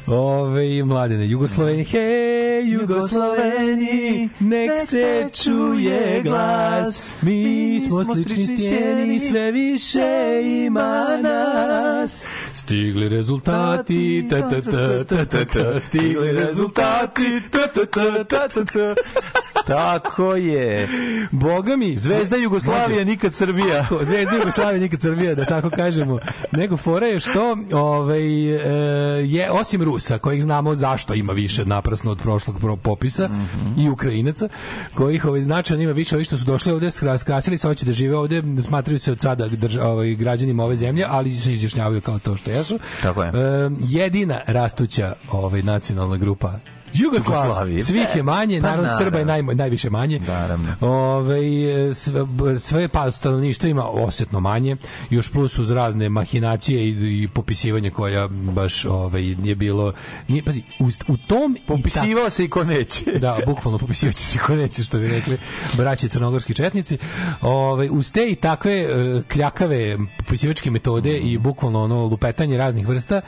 Ove, 0.07 0.83
mladene, 0.83 1.29
Jugosloveni, 1.29 1.83
hej, 1.83 2.71
Jugosloveni, 2.71 4.29
nek 4.39 4.71
se 4.85 5.29
čuje 5.43 6.21
glas. 6.23 7.11
Mi 7.21 7.79
smo 7.79 8.05
slični 8.05 8.43
stijeni, 8.43 9.19
sve 9.19 9.51
više 9.51 10.41
ima 10.67 11.07
nas. 11.21 12.25
Stigli 12.53 13.09
rezultati, 13.09 14.27
ta 14.29 14.49
ta 14.49 14.61
ta 14.61 15.03
ta 15.03 15.25
ta 15.25 15.45
ta, 15.45 15.79
stigli 15.79 16.22
rezultati, 16.31 17.41
ta 17.51 17.67
ta 17.67 17.85
ta 17.85 18.23
ta 18.23 18.47
ta 18.47 18.65
ta. 18.65 18.95
Tako 19.67 20.35
je. 20.35 20.87
Boga 21.31 21.75
mi, 21.75 21.97
Zvezda 21.97 22.35
Jugoslavija, 22.37 23.03
nikad 23.03 23.33
Srbija. 23.33 23.81
Ako, 23.81 24.05
Zvezda 24.05 24.35
Jugoslavije 24.35 24.79
nikad 24.79 25.01
Srbija, 25.01 25.35
da 25.35 25.45
tako 25.45 25.69
kažemo. 25.69 26.19
Nego 26.51 26.77
fora 26.77 27.07
je 27.07 27.19
što 27.19 27.57
ovaj, 27.73 28.55
e, 28.55 29.25
je, 29.25 29.51
osim 29.51 29.83
Rusa, 29.83 30.17
kojih 30.17 30.43
znamo 30.43 30.75
zašto 30.75 31.13
ima 31.13 31.33
više 31.33 31.65
naprasno 31.65 32.11
od 32.11 32.17
prošlog 32.17 32.59
pro- 32.59 32.75
popisa, 32.75 33.29
i 33.77 33.89
Ukrajinaca, 33.89 34.49
kojih 34.95 35.25
ovaj, 35.25 35.41
značajno 35.41 35.83
ima 35.83 35.91
više, 35.91 36.15
ovi 36.15 36.25
što 36.25 36.37
su 36.37 36.45
došli 36.45 36.71
ovde, 36.71 36.87
skra- 36.87 37.17
skrasili 37.17 37.57
se, 37.57 37.67
hoće 37.67 37.85
da 37.85 37.91
žive 37.91 38.17
ovde, 38.17 38.43
smatraju 38.65 38.99
se 38.99 39.11
od 39.11 39.21
sada 39.21 39.47
drža, 39.47 39.87
ovaj, 39.87 40.15
građanima 40.15 40.63
ove 40.63 40.75
zemlje, 40.75 41.05
ali 41.07 41.31
se 41.31 41.53
izjašnjavaju 41.53 42.01
kao 42.01 42.19
to 42.19 42.37
što 42.37 42.51
jesu. 42.51 42.79
Tako 43.01 43.23
je. 43.23 43.29
E, 43.29 43.33
jedina 43.79 44.41
rastuća 44.47 45.13
ovaj, 45.31 45.61
nacionalna 45.61 46.02
grupa 46.17 46.59
Jugoslavije. 46.93 47.83
Svih 47.83 48.07
je 48.15 48.23
manje, 48.23 48.61
Pa 48.61 48.67
naravno 48.67 48.89
Srba 48.97 49.19
je 49.19 49.25
naj, 49.25 49.43
najviše 49.43 49.89
manje. 49.89 50.19
Naravno. 50.19 50.75
Ove, 50.81 51.95
sve, 51.95 52.25
sve 52.59 52.87
pa 52.87 53.11
stanovništvo 53.11 53.69
ima 53.69 53.87
osetno 53.87 54.39
manje, 54.39 54.77
još 55.09 55.31
plus 55.31 55.59
uz 55.59 55.71
razne 55.71 56.09
mahinacije 56.09 56.83
i, 56.89 57.23
i 57.23 57.27
popisivanje 57.27 57.91
koja 57.91 58.27
baš 58.27 58.85
ovaj, 58.85 59.35
je 59.43 59.55
bilo... 59.55 59.93
Nije, 60.27 60.43
pazi, 60.43 60.63
u, 60.79 60.87
u 61.07 61.17
tom... 61.17 61.57
i 61.63 61.67
Popisivao 61.67 62.29
se 62.29 62.45
i 62.45 62.49
ko 62.49 62.63
neće. 62.63 63.05
da, 63.19 63.37
bukvalno 63.45 63.77
popisivaće 63.77 64.23
se 64.23 64.37
ko 64.37 64.55
neće, 64.55 64.83
što 64.83 64.99
bi 64.99 65.07
rekli 65.07 65.37
braći 65.73 66.09
crnogorski 66.09 66.53
četnici. 66.53 66.97
Ove, 67.41 67.89
uz 67.89 68.11
te 68.11 68.31
i 68.31 68.35
takve 68.35 68.73
e, 68.73 69.21
kljakave 69.31 69.97
popisivačke 70.17 70.71
metode 70.71 71.17
i 71.17 71.37
bukvalno 71.37 71.83
ono 71.83 72.05
lupetanje 72.05 72.57
raznih 72.57 72.87
vrsta, 72.87 73.21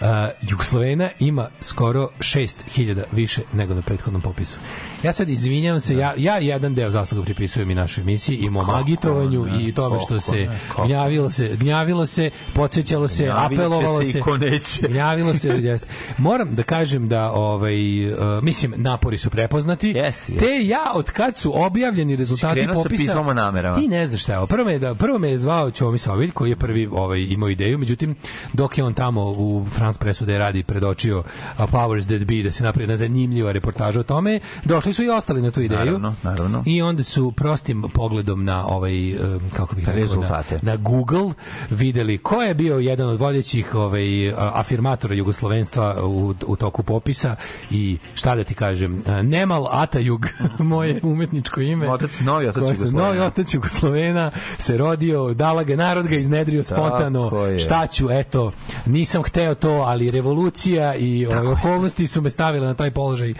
Uh, 0.00 0.06
Jugoslovena 0.50 1.08
ima 1.18 1.48
skoro 1.60 2.08
6000 2.18 3.02
više 3.12 3.42
nego 3.52 3.74
na 3.74 3.82
prethodnom 3.82 4.22
popisu. 4.22 4.58
Ja 5.02 5.12
sad 5.12 5.28
izvinjavam 5.28 5.80
se, 5.80 5.96
ja, 5.96 6.14
ja 6.16 6.38
jedan 6.38 6.74
deo 6.74 6.90
zasluga 6.90 7.24
pripisujem 7.24 7.70
i 7.70 7.74
našoj 7.74 8.02
emisiji 8.02 8.36
i 8.36 8.50
mom 8.50 8.70
agitovanju 8.70 9.46
ne, 9.46 9.64
i 9.64 9.72
tome 9.72 10.00
što 10.00 10.20
se 10.20 10.48
kako 10.68 10.86
gnjavilo 10.86 11.30
se, 11.30 11.56
gnjavilo 11.56 12.06
se, 12.06 12.30
podsjećalo 12.54 13.08
se, 13.08 13.24
Gnjavit 13.24 13.58
će 13.58 13.64
apelovalo 13.64 14.00
se 14.00 14.12
se, 14.62 14.88
gnjavilo 14.92 15.34
se, 15.34 15.48
jeste. 15.48 15.86
Moram 16.18 16.54
da 16.54 16.62
kažem 16.62 17.08
da 17.08 17.32
ovaj 17.32 18.12
uh, 18.12 18.18
mislim 18.42 18.74
napori 18.76 19.18
su 19.18 19.30
prepoznati. 19.30 19.88
Jeste, 19.88 20.32
jeste. 20.32 20.46
Te 20.46 20.66
ja 20.66 20.92
od 20.94 21.10
kad 21.10 21.36
su 21.36 21.64
objavljeni 21.64 22.16
rezultati 22.16 22.66
popisa 22.74 23.22
namerama. 23.22 23.76
Ti 23.76 23.88
ne 23.88 24.06
znaš 24.06 24.22
šta 24.22 24.32
je. 24.32 24.46
Prvo 24.46 24.64
me 24.64 24.72
je 24.72 24.78
da 24.78 24.94
prvo 24.94 25.18
me 25.18 25.30
je 25.30 25.38
zvao 25.38 25.70
Ćomi 25.70 25.98
Sovilj 25.98 26.30
koji 26.30 26.50
je 26.50 26.56
prvi 26.56 26.88
ovaj 26.92 27.20
imao 27.20 27.48
ideju, 27.48 27.78
međutim 27.78 28.16
dok 28.52 28.78
je 28.78 28.84
on 28.84 28.94
tamo 28.94 29.30
u 29.30 29.66
France 29.70 29.89
Da 30.20 30.32
je 30.32 30.38
radi 30.38 30.62
predočio 30.62 31.22
Powers 31.58 32.06
That 32.06 32.24
Be 32.24 32.42
da 32.42 32.50
se 32.50 32.64
napravi 32.64 32.82
jedna 32.84 32.96
zanimljiva 32.96 33.52
reportaža 33.52 34.00
o 34.00 34.02
tome, 34.02 34.40
došli 34.64 34.92
su 34.92 35.02
i 35.02 35.08
ostali 35.10 35.42
na 35.42 35.50
tu 35.50 35.60
ideju. 35.60 35.78
Naravno, 35.78 36.14
naravno. 36.22 36.62
I 36.66 36.82
onda 36.82 37.02
su 37.02 37.32
prostim 37.32 37.84
pogledom 37.94 38.44
na 38.44 38.66
ovaj 38.66 38.92
kako 39.52 39.74
bih 39.74 39.88
rekao 39.88 40.16
na, 40.16 40.28
na 40.62 40.76
Google 40.76 41.32
videli 41.70 42.18
ko 42.18 42.42
je 42.42 42.54
bio 42.54 42.76
jedan 42.76 43.08
od 43.08 43.18
vodećih 43.20 43.74
ovaj 43.74 44.32
afirmatora 44.36 45.14
jugoslovenstva 45.14 46.04
u, 46.04 46.34
u 46.46 46.56
toku 46.56 46.82
popisa 46.82 47.36
i 47.70 47.98
šta 48.14 48.34
da 48.34 48.44
ti 48.44 48.54
kažem 48.54 49.02
Nemal 49.22 49.66
Atajug 49.70 50.26
moje 50.58 51.00
umetničko 51.02 51.60
ime 51.60 51.90
Otac, 51.90 52.20
novi 52.20 52.46
otac 52.48 52.62
se- 52.62 52.68
Jugoslovena. 52.68 53.06
novi 53.06 53.20
otac 53.20 53.54
Jugoslovena 53.54 54.30
se 54.58 54.76
rodio 54.76 55.34
dala 55.34 55.62
ga 55.62 55.76
narod 55.76 56.06
ga 56.06 56.16
iznedrio 56.16 56.62
spontano 56.62 57.30
šta 57.58 57.86
ću 57.86 58.10
eto 58.10 58.52
nisam 58.86 59.22
hteo 59.22 59.54
to 59.54 59.79
ali 59.80 60.08
revolucija 60.08 60.94
i 60.94 61.26
ove, 61.26 61.48
okolnosti 61.48 62.06
su 62.06 62.22
me 62.22 62.30
stavile 62.30 62.66
na 62.66 62.74
taj 62.74 62.90
položaj 62.90 63.34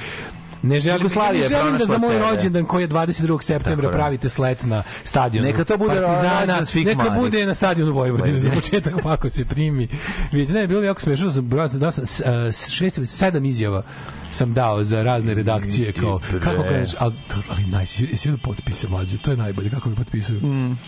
Ne 0.63 0.81
želim, 0.81 1.09
ne 1.33 1.39
je 1.39 1.49
želim 1.49 1.79
da 1.79 1.85
za 1.87 1.99
moj 1.99 2.19
rođendan 2.21 2.65
koji 2.65 2.83
je 2.83 2.89
22. 2.89 3.43
septembra 3.43 3.77
Tako 3.77 3.89
je. 3.89 3.93
pravite 3.95 4.29
slet 4.29 4.63
na 4.63 4.83
stadionu 5.05 5.47
Neka 5.47 5.65
to 5.65 5.77
bude 5.79 5.95
Partizana, 5.97 6.61
neka 6.77 7.11
bude 7.11 7.47
na 7.47 7.55
stadionu 7.55 7.93
Vojvodine 7.93 8.41
za 8.41 8.51
početak 8.51 8.95
ako 9.07 9.31
se 9.31 9.45
primi. 9.45 9.89
Vidite, 10.33 10.53
ne, 10.53 10.67
bilo 10.67 10.81
bi 10.81 10.87
jako 10.87 11.01
smešno, 11.01 11.31
sam 11.31 11.45
broj 11.45 11.69
dao 11.71 11.93
sam 11.93 12.07
s- 12.07 12.23
šest 12.69 12.97
ili 12.97 13.07
sedam 13.07 13.45
izjava 13.45 13.83
sam 14.31 14.55
dao 14.55 14.85
za 14.85 15.03
razne 15.03 15.35
redakcije 15.35 15.93
kao 15.93 16.21
kako 16.41 16.63
kažeš, 16.63 16.95
ali, 16.99 17.15
ali 17.51 17.65
najsi, 17.65 18.05
jesi 18.05 18.33
potpise 18.43 18.89
mlađe, 18.89 19.19
to 19.19 19.31
je 19.31 19.37
najbolje, 19.37 19.71
kako 19.71 19.89
mi 19.89 19.97
potpisuju. 19.97 20.41
Mm. 20.41 20.79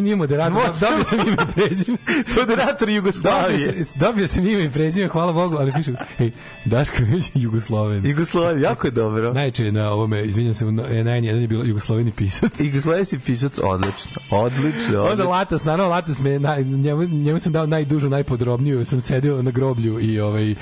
Nije 0.00 0.16
moderator, 0.16 0.52
Mo- 0.54 0.80
dobio 0.80 1.04
sam 1.04 1.20
ime 1.20 1.32
i 1.32 1.52
prezime. 1.54 1.98
Moderator 2.36 2.88
Jugoslavije. 2.90 3.74
dobio 3.94 4.26
sam 4.28 4.46
ime 4.46 4.64
i 4.64 4.70
prezime, 4.70 5.08
hvala 5.08 5.32
Bogu, 5.32 5.56
ali 5.56 5.72
pišu, 5.72 5.92
hej, 6.16 6.30
Daško 6.64 6.96
Već 7.04 7.30
Jugosloven. 7.34 8.06
Jugoslavija. 8.06 8.68
jako 8.68 8.86
je 8.86 8.90
dobro. 8.90 9.32
Najče 9.32 9.72
na 9.72 9.90
ovome, 9.90 10.24
izvinjam 10.24 10.54
se, 10.54 10.64
na 10.64 10.82
N1 10.82 11.14
je 11.32 11.48
bilo 11.48 11.64
jugosloveni 11.64 12.10
pisac. 12.12 12.60
Jugoslovenski 12.60 13.18
pisac, 13.18 13.58
odlično. 13.58 14.20
Odlično. 14.30 15.02
Onda. 15.02 15.24
Latas, 15.24 15.64
naravno 15.64 15.90
Latas 15.90 16.20
me 16.20 16.38
naj, 16.38 16.64
njemu, 16.64 17.02
njemu 17.04 17.38
sam 17.38 17.52
dao 17.52 17.66
najdužu, 17.66 18.08
najpodrobniju, 18.08 18.84
sam 18.84 19.00
sedio 19.00 19.42
na 19.42 19.50
groblju 19.50 20.00
i 20.00 20.20
ovaj 20.20 20.44
i 20.44 20.56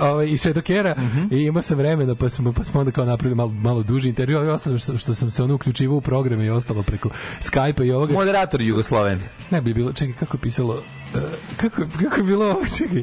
ovaj 0.00 0.28
i 0.28 0.36
svetokera 0.36 0.94
Mhm. 0.98 1.22
i 1.30 1.40
imao 1.40 1.62
sam 1.62 1.78
vremena 1.78 2.14
pa 2.14 2.28
smo 2.28 2.52
pa 2.52 2.64
smo 2.64 2.80
onda 2.80 2.92
kao 2.92 3.04
napravili 3.04 3.34
malo 3.36 3.50
malo 3.50 3.82
duži 3.82 4.08
intervju, 4.08 4.38
a 4.38 4.44
i 4.44 4.48
ostalo 4.48 4.78
što, 4.78 4.98
što 4.98 5.14
sam 5.14 5.30
se 5.30 5.42
ono 5.42 5.54
uključivao 5.54 5.96
u 5.96 6.00
programe 6.00 6.46
i 6.46 6.50
ostalo 6.50 6.82
preko 6.82 7.08
Skype-a 7.40 7.84
i 7.84 7.92
ovoga. 7.92 8.14
Moderator 8.30 8.62
Jugosloven. 8.62 9.20
Ne 9.50 9.60
bi 9.60 9.74
bilo, 9.74 9.92
čekaj, 9.92 10.14
kako 10.14 10.36
je 10.36 10.40
pisalo, 10.40 10.82
e, 11.14 11.18
kako, 11.56 11.82
kako 12.02 12.16
je 12.16 12.22
bilo 12.22 12.46
ovo, 12.46 12.60
čekaj, 12.78 13.02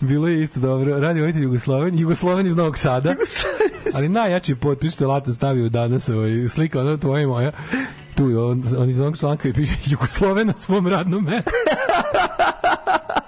bilo 0.00 0.28
je 0.28 0.42
isto 0.42 0.60
dobro, 0.60 0.98
radio 0.98 1.24
ovdje 1.24 1.42
Jugosloven, 1.42 1.98
Jugosloven 1.98 2.46
iz 2.46 2.56
Novog 2.56 2.78
Sada, 2.78 3.14
ali 3.94 4.08
najjači 4.08 4.54
potpis 4.54 4.92
što 4.92 5.04
je 5.04 5.08
Lata 5.08 5.32
stavio 5.32 5.68
danas, 5.68 6.08
ovaj, 6.08 6.48
slika, 6.48 6.80
ona 6.80 6.96
tvoja 6.96 7.22
i 7.22 7.26
moja, 7.26 7.52
tu 8.14 8.30
je 8.30 8.38
on, 8.38 8.62
on 8.78 8.90
iz 8.90 9.00
onog 9.00 9.18
članka 9.18 9.48
i 9.48 9.52
piše 9.52 9.74
Jugosloven 9.84 10.46
na 10.46 10.56
svom 10.56 10.86
radnom 10.86 11.24
mestu. 11.24 11.50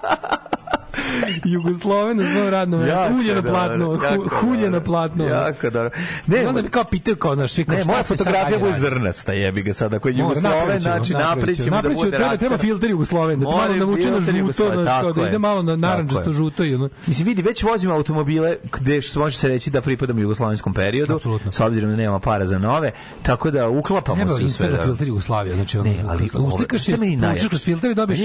Jugosloven 1.45 2.17
na 2.17 2.23
svom 2.31 2.49
radnom 2.49 2.79
mestu, 2.79 3.13
hulje 3.15 3.35
na 3.35 3.41
platno, 3.41 3.99
hulje 4.29 4.69
na 4.69 4.79
platno. 4.79 5.25
Jako 5.25 5.69
dobro. 5.69 5.89
Ne, 6.27 6.47
onda 6.47 6.61
bi 6.61 6.69
kao 6.69 6.83
pitao, 6.83 7.15
kao, 7.15 7.35
znaš, 7.35 7.51
svi 7.51 7.65
kao, 7.65 7.75
Ne, 7.75 7.81
šta 7.81 7.91
moja 7.91 8.03
fotografija 8.03 8.59
bude 8.59 8.79
zrnasta, 8.79 9.33
jebi 9.33 9.63
ga 9.63 9.73
sada. 9.73 9.95
Ako 9.95 10.07
je 10.09 10.17
Jugosloven, 10.17 10.79
znači 10.79 11.13
napravit 11.13 11.37
napričimo 11.37 11.65
ćemo. 11.65 11.81
da 11.81 11.89
bude 11.89 12.11
treba, 12.11 12.37
treba 12.37 12.57
filter 12.57 12.89
Jugosloven, 12.89 13.39
da 13.39 13.45
malo 13.45 13.75
navučeno 13.75 14.21
filter 14.21 14.35
žuto, 14.35 14.81
znaš, 14.81 15.15
da 15.15 15.27
ide 15.27 15.37
malo 15.37 15.61
na 15.61 15.75
naranđasto 15.75 16.33
žuto. 16.33 16.63
Mislim, 17.07 17.27
vidi, 17.27 17.41
već 17.41 17.63
vozimo 17.63 17.93
automobile 17.93 18.55
gde 18.79 19.01
što 19.01 19.19
može 19.19 19.37
se 19.37 19.47
reći 19.47 19.69
da 19.69 19.81
pripadamo 19.81 20.21
jugoslovenskom 20.21 20.73
periodu, 20.73 21.15
Apsolutno. 21.15 21.51
s 21.51 21.59
obzirom 21.59 21.89
da 21.89 21.95
nemamo 21.95 22.19
para 22.19 22.45
za 22.45 22.59
nove, 22.59 22.91
tako 23.21 23.51
da 23.51 23.69
uklapamo 23.69 24.37
se 24.37 24.43
u 24.43 24.49
sve. 24.49 24.67
Da. 24.67 24.83
filter 24.83 25.07
Jugoslavija, 25.07 25.55
znači 25.55 25.77
ono, 25.77 25.89
Ne, 25.89 25.97
ali 26.07 26.29
uslikaš 26.37 26.83
se, 26.83 26.97
pročiš 27.21 27.47
kroz 27.47 27.63
filter 27.63 27.91
i 27.91 27.95
dobiješ 27.95 28.19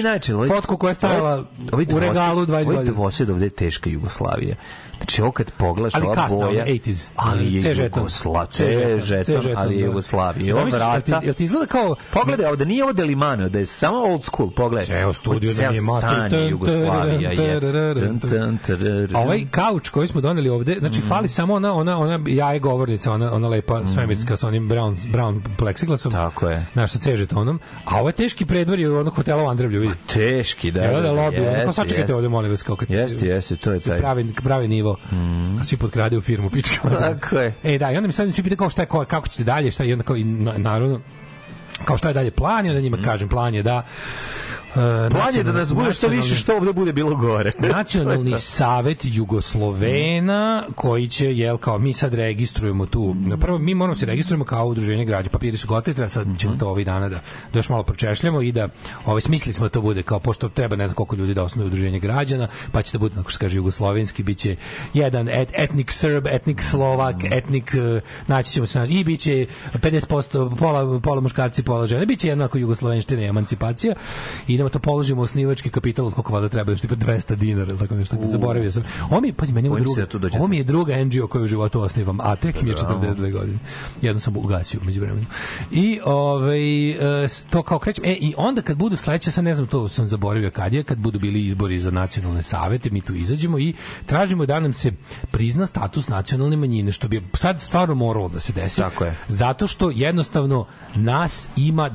fotku 0.49 0.77
koja 0.77 0.91
je 0.91 0.95
stajala 0.95 1.45
ovaj 1.73 1.87
u 1.95 1.99
regalu 1.99 2.47
20 2.47 2.71
Ovaj 2.71 2.78
godina. 2.79 2.95
dvosed 2.95 3.31
ovde 3.31 3.47
je 3.47 3.51
teška 3.51 3.91
Jugoslavija. 3.91 4.57
Znači, 4.99 5.23
ovo 5.23 5.31
kad 5.33 5.51
pogledaš, 5.51 5.95
Ali 5.95 6.05
ova 6.07 6.15
kasna, 6.15 6.37
boja... 6.39 6.49
ono, 6.63 6.65
80s. 6.65 7.07
Ali 7.17 7.55
je. 7.55 7.77
Jugosla, 7.77 8.47
C 8.47 8.65
žeton, 8.99 9.35
ali 9.57 9.75
je 9.75 9.81
da. 9.81 9.87
Jugoslavija. 9.87 10.47
Jel 10.49 10.65
ti- 10.65 10.71
vrata... 10.71 11.21
jel 11.25 11.35
ti 11.35 11.45
izgleda 11.45 11.67
kao... 11.67 11.95
Pogledaj 12.13 12.47
ovde, 12.47 12.67
nije 12.67 12.85
ovo 12.85 12.93
Delimano, 12.93 13.49
da 13.49 13.59
je 13.59 13.67
samo 13.67 13.97
old 13.99 14.25
school, 14.25 14.51
pogledaj. 14.51 14.87
Ceo 14.87 15.13
studio 15.13 15.51
da 15.51 15.55
Ceo 15.55 15.71
nije 15.71 15.83
stan 15.83 16.33
je 16.35 16.49
Jugoslavija. 16.49 17.31
je. 17.31 17.69
A 19.15 19.21
ovaj 19.21 19.47
kauč 19.51 19.89
koji 19.89 20.09
smo 20.09 20.21
doneli 20.21 20.49
ovde, 20.49 20.77
znači 20.79 20.99
Mhm. 20.99 21.09
fali 21.09 21.29
samo 21.29 21.55
ona 21.55 21.75
ona 21.75 21.99
ona 21.99 22.19
jaje 22.29 22.59
govornica, 22.59 23.13
ona 23.13 23.33
ona 23.33 23.49
lepa 23.49 23.83
svemirska 23.87 24.37
sa 24.37 24.49
onim 24.49 24.69
brown 24.69 24.97
brown 25.05 25.41
plexiglasom. 25.59 26.11
Tako 26.11 26.49
je. 26.49 26.67
Naš 26.75 26.93
sa 26.93 26.99
C 26.99 27.17
žetonom. 27.17 27.61
A 27.85 27.99
ovo 27.99 28.09
je 28.09 28.13
teški 28.13 28.47
predvor 28.47 28.79
je 28.79 28.91
onog 28.91 29.15
hotela 29.15 29.43
u 29.43 29.49
Andrevlju, 29.49 29.81
vidi. 29.81 29.95
Teški, 30.09 30.71
da. 30.71 30.85
Evo 30.85 30.95
da, 30.95 31.01
da 31.03 31.09
da, 31.09 31.13
lobby, 31.13 31.63
ono, 31.63 31.73
sačekajte 31.73 32.15
ovde, 32.15 32.29
molim 32.29 32.51
vas, 32.51 32.63
kao 32.63 32.77
kad 32.77 32.91
Jeste, 32.91 33.27
jeste, 33.27 33.57
to 33.57 33.73
je 33.73 33.81
taj. 33.81 33.99
pravi, 33.99 34.33
pravi 34.35 34.69
nivo. 34.69 34.88
A 35.61 35.65
svi 35.65 35.77
potkrade 35.77 36.19
u 36.19 36.21
firmu, 36.21 36.51
pička. 36.51 36.89
Tako 37.01 37.37
je. 37.37 37.55
E, 37.65 37.79
da, 37.79 37.91
i 37.91 37.97
onda 37.97 38.07
mi 38.07 38.13
sad 38.13 38.35
svi 38.35 38.43
pitaju 38.43 38.57
kao 38.59 38.71
šta 38.71 38.83
je, 38.83 38.87
ko- 38.87 39.05
kako 39.05 39.29
ćete 39.29 39.45
dalje, 39.45 39.71
šta 39.71 39.83
je, 39.83 39.89
i 39.89 39.93
onda 39.93 40.05
kao, 40.05 40.17
i 40.17 40.25
na- 40.25 40.59
naravno, 40.59 41.01
kao 41.85 41.99
šta 41.99 42.09
je 42.09 42.15
dalje 42.15 42.31
plan, 42.31 42.67
i 42.67 42.71
onda 42.71 42.81
njima 42.81 42.99
kažem, 42.99 43.29
plan 43.29 43.55
je 43.55 43.63
da 43.63 43.83
Plan 45.11 45.35
je 45.37 45.43
da 45.43 45.53
nas 45.53 45.75
bude 45.75 45.93
što 45.93 46.09
više, 46.09 46.35
što 46.35 46.57
ovde 46.57 46.73
bude 46.73 46.93
bilo 46.93 47.17
gore. 47.17 47.53
Nacionalni 47.77 48.39
savet 48.39 48.99
Jugoslovena 49.03 50.65
koji 50.75 51.09
će 51.09 51.37
jel 51.37 51.57
kao 51.57 51.79
mi 51.79 51.93
sad 51.93 52.15
registrujemo 52.15 52.87
tu. 52.87 53.17
Prvo 53.41 53.59
mi 53.59 53.75
moramo 53.75 53.95
se 53.95 54.07
registrujemo 54.07 54.45
kao 54.45 54.67
udruženje 54.67 55.05
građana. 55.05 55.33
Papiri 55.33 55.57
su 55.57 55.69
gotovi, 55.69 55.95
treba 55.95 56.09
sad 56.09 56.27
ćemo 56.39 56.57
to 56.57 56.69
ovih 56.69 56.87
dana 56.87 57.09
da, 57.09 57.21
da 57.53 57.59
još 57.59 57.69
malo 57.69 57.83
pročešljamo 57.83 58.43
i 58.43 58.53
da 58.53 58.69
ovaj 59.07 59.21
smislili 59.21 59.55
smo 59.55 59.65
da 59.65 59.71
to 59.71 59.81
bude 59.81 60.03
kao 60.03 60.21
pošto 60.21 60.49
treba 60.49 60.77
ne 60.77 60.87
znam 60.87 60.95
koliko 60.95 61.17
ljudi 61.17 61.35
da 61.35 61.43
osnuju 61.43 61.67
udruženje 61.67 61.99
građana, 61.99 62.49
pa 62.73 62.83
će 62.83 62.93
da 62.93 62.99
bude 62.99 63.15
kako 63.15 63.33
se 63.33 63.39
kaže 63.39 63.57
jugoslovenski 63.57 64.23
biće 64.23 64.57
jedan 64.95 65.29
et, 65.29 65.49
etnik 65.53 65.93
Srb, 65.93 66.27
etnik 66.27 66.63
Slovak, 66.63 67.17
etnik 67.31 67.75
uh, 67.75 68.03
naći 68.27 68.51
ćemo 68.51 68.67
se 68.67 68.87
i 68.89 69.05
biće 69.05 69.47
50% 69.75 70.57
pola 70.59 71.01
pola 71.01 71.21
muškarci, 71.21 71.63
pola 71.63 71.87
žene. 71.87 72.07
Biće 72.07 72.29
jednako 72.29 72.59
jugoslovenština 72.59 73.23
i 73.23 73.27
emancipacija. 73.27 73.95
I 74.49 74.58
idemo 74.59 74.69
to 74.69 74.79
položimo 74.79 75.23
osnivački 75.23 75.71
kapital 75.71 76.07
od 76.07 76.15
koliko 76.15 76.33
valjda 76.33 76.49
treba, 76.49 76.75
tipa 76.75 76.95
200 76.95 77.35
dinara, 77.35 77.71
ili 77.71 77.79
tako 77.79 77.95
nešto. 77.95 78.17
Zaboravio 78.23 78.73
sam. 78.73 78.83
Ovo 79.11 79.21
mi, 79.21 79.33
pazi, 79.33 79.53
meni 79.53 79.69
ovo 79.69 79.79
druga, 79.79 80.07
da 80.07 80.29
ovo 80.39 80.47
mi 80.47 80.57
je 80.57 80.65
druga 80.65 81.05
NGO 81.05 81.27
koju 81.27 81.45
u 81.45 81.47
životu 81.47 81.81
osnivam, 81.81 82.21
a 82.21 82.37
tek 82.37 82.63
mi 82.63 82.69
je 82.69 82.75
42 82.75 83.33
godine. 83.33 83.59
Jedno 84.03 84.21
sam 84.21 84.37
ugasio 84.37 84.81
među 84.85 85.01
vremenu. 85.01 85.27
I 85.71 86.01
ovaj, 86.05 86.91
e, 86.91 87.29
to 87.51 87.63
kao 87.63 87.79
krećem. 87.79 88.05
E, 88.05 88.13
i 88.13 88.35
onda 88.37 88.63
kad 88.63 88.77
budu 88.77 88.97
sledeće, 88.97 89.31
sad 89.31 89.45
ne 89.45 89.55
znam, 89.55 89.67
to 89.67 89.89
sam 89.89 90.07
zaboravio 90.07 90.51
kad 90.51 90.75
je, 90.75 90.83
kad 90.83 90.99
budu 90.99 91.19
bili 91.19 91.47
izbori 91.47 91.79
za 91.79 91.91
nacionalne 91.91 92.43
savete, 92.43 92.91
mi 92.91 93.01
tu 93.01 93.15
izađemo 93.15 93.59
i 93.59 93.75
tražimo 94.07 94.47
da 94.47 94.61
nam 94.61 94.73
se 94.73 94.93
prizna 95.31 95.67
status 95.67 96.09
nacionalne 96.09 96.57
manjine, 96.57 96.93
što 96.93 97.09
bi 97.09 97.23
sad 97.35 97.61
stvarno 97.61 97.95
moralo 97.95 98.29
da 98.29 98.41
se 98.41 98.53
desi. 98.53 98.81
Tako 98.81 99.05
je. 99.05 99.15
Zato 99.29 99.67
što 99.67 99.91
jednostavno 99.91 100.67
nas 100.95 101.49
ima 101.57 101.89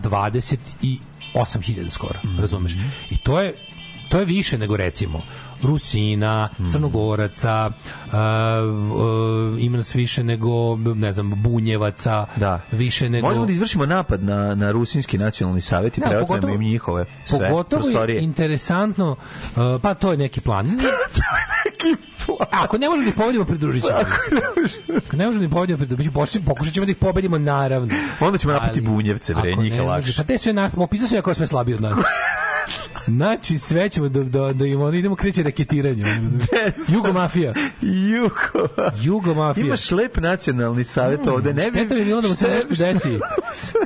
28.000 1.33 1.89
skoro, 1.89 2.19
razumeš? 2.39 2.73
I 3.09 3.17
to 3.17 3.41
je 3.41 3.55
to 4.09 4.19
je 4.19 4.25
više 4.25 4.57
nego 4.57 4.77
recimo 4.77 5.21
Rusina, 5.63 6.49
Crnogoraca, 6.71 7.69
uh, 8.05 8.13
uh, 8.13 8.17
ima 9.59 9.77
nas 9.77 9.95
više 9.95 10.23
nego, 10.23 10.49
ne 10.75 11.11
znam, 11.11 11.33
Bunjevaca, 11.33 12.25
Da. 12.35 12.59
više 12.71 13.09
nego... 13.09 13.27
Možemo 13.27 13.45
da 13.45 13.51
izvršimo 13.51 13.85
napad 13.85 14.23
na, 14.23 14.55
na 14.55 14.71
Rusinski 14.71 15.17
nacionalni 15.17 15.61
savjet 15.61 15.97
i 15.97 16.01
Da, 16.01 16.07
pogotovo- 16.21 16.49
im 16.49 16.61
njihove 16.61 17.05
sve 17.25 17.49
Pogotovo 17.49 17.79
je 17.79 17.83
prostorije. 17.83 18.21
interesantno, 18.21 19.11
uh, 19.11 19.17
pa 19.81 19.93
to 19.93 20.11
je 20.11 20.17
neki 20.17 20.41
plan. 20.41 20.65
Nije- 21.83 21.97
Ako 22.51 22.77
ne 22.77 22.89
možemo 22.89 23.03
da 23.03 23.09
ih 23.09 23.15
pobedimo, 23.15 23.45
pridružit 23.45 23.83
ćemo. 23.83 23.97
Ako 24.97 25.15
ne 25.15 25.25
možemo 25.25 25.39
da 25.39 25.45
ih 25.45 25.51
pobedimo, 25.51 25.77
pridružit 25.77 26.13
ćemo. 26.31 26.45
Pokušat 26.45 26.73
ćemo 26.73 26.85
da 26.85 26.91
ih 26.91 26.97
pobedimo, 26.97 27.37
naravno. 27.37 27.93
Onda 28.19 28.37
ćemo 28.37 28.53
napati 28.53 28.81
bunjevce, 28.81 29.33
bre, 29.33 29.51
ako 29.51 29.61
njih 29.61 29.75
je 29.75 29.81
lakše. 29.81 30.13
Pa 30.17 30.23
te 30.23 30.37
sve, 30.37 30.53
na, 30.53 30.69
opisao 30.77 31.07
sam 31.07 31.15
ja 31.15 31.21
ko 31.21 31.31
je 31.31 31.35
sve 31.35 31.47
slabiji 31.47 31.75
od 31.75 31.81
nas. 31.81 31.97
Znači, 33.05 33.57
sve 33.57 33.89
ćemo 33.89 34.09
da, 34.09 34.23
da, 34.23 34.53
da 34.53 34.65
im 34.65 34.81
ono, 34.81 34.97
idemo 34.97 35.15
kreće 35.15 35.43
raketiranje. 35.43 36.05
Jugomafija. 36.87 37.53
Jugo. 37.81 38.67
Jugomafija. 38.97 39.65
Imaš 39.65 39.91
lep 39.91 40.17
nacionalni 40.17 40.83
savjet 40.83 41.27
ovde, 41.27 41.53
ne 41.53 41.63
bi... 41.63 41.69
Šteta 41.69 41.95
bi 41.95 42.05
bilo 42.05 42.21
da 42.21 42.27
mu 42.27 42.35
se 42.35 42.47
nešto 42.47 42.75
desi. 42.75 43.19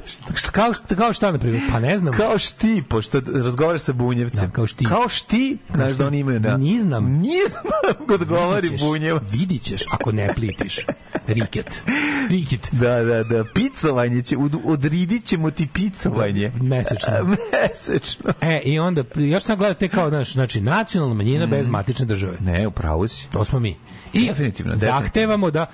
Šta- 0.36 0.52
Kao, 0.52 0.74
šta- 0.74 0.96
kao 0.96 1.14
šta, 1.14 1.32
na 1.32 1.38
primjer? 1.40 1.62
Pa 1.72 1.80
ne 1.80 1.98
znam. 1.98 2.14
Kao 2.14 2.38
šti, 2.38 2.84
pošto 2.90 3.22
razgovaraš 3.34 3.82
sa 3.82 3.94
bunjevcem. 3.94 4.48
Da, 4.48 4.54
kao 4.54 4.68
šti. 4.68 4.86
Kao 4.86 5.10
šti, 5.10 5.58
znaš 5.76 5.92
da 5.94 6.08
oni 6.08 6.20
imaju 6.20 6.40
na... 6.40 6.58
Ni 6.58 6.80
znam. 6.82 7.06
Nije 7.06 7.44
znam 7.50 8.08
kod 8.08 8.24
govori 8.26 8.70
bunjevac. 8.80 9.24
Vidit 9.32 9.62
ćeš 9.62 9.82
ako 9.92 10.12
ne 10.12 10.34
plitiš. 10.36 10.80
Riket. 11.28 11.84
Riket. 12.30 12.68
Da, 12.72 13.04
da, 13.04 13.24
da, 13.24 13.46
picovanje 13.54 14.22
će, 14.22 14.38
od, 14.38 14.56
odridit 14.66 15.26
ćemo 15.26 15.52
ti 15.52 15.68
picovanje. 15.74 16.52
Mesečno. 16.62 17.14
Mesečno. 17.54 18.34
E, 18.42 18.62
i 18.66 18.80
onda, 18.80 19.04
još 19.16 19.44
sam 19.44 19.58
gledao 19.58 19.74
te 19.74 19.88
kao, 19.88 20.10
znaš, 20.10 20.34
znači, 20.34 20.62
nacionalna 20.62 21.16
manjina 21.16 21.46
bez 21.46 21.68
matične 21.68 22.06
države. 22.06 22.38
Ne, 22.40 22.68
upravo 22.68 23.08
si. 23.08 23.30
To 23.30 23.46
smo 23.46 23.60
mi. 23.60 23.76
I 24.14 24.28
Definitivno, 24.28 24.76
zahtevamo 24.76 25.52
da 25.52 25.66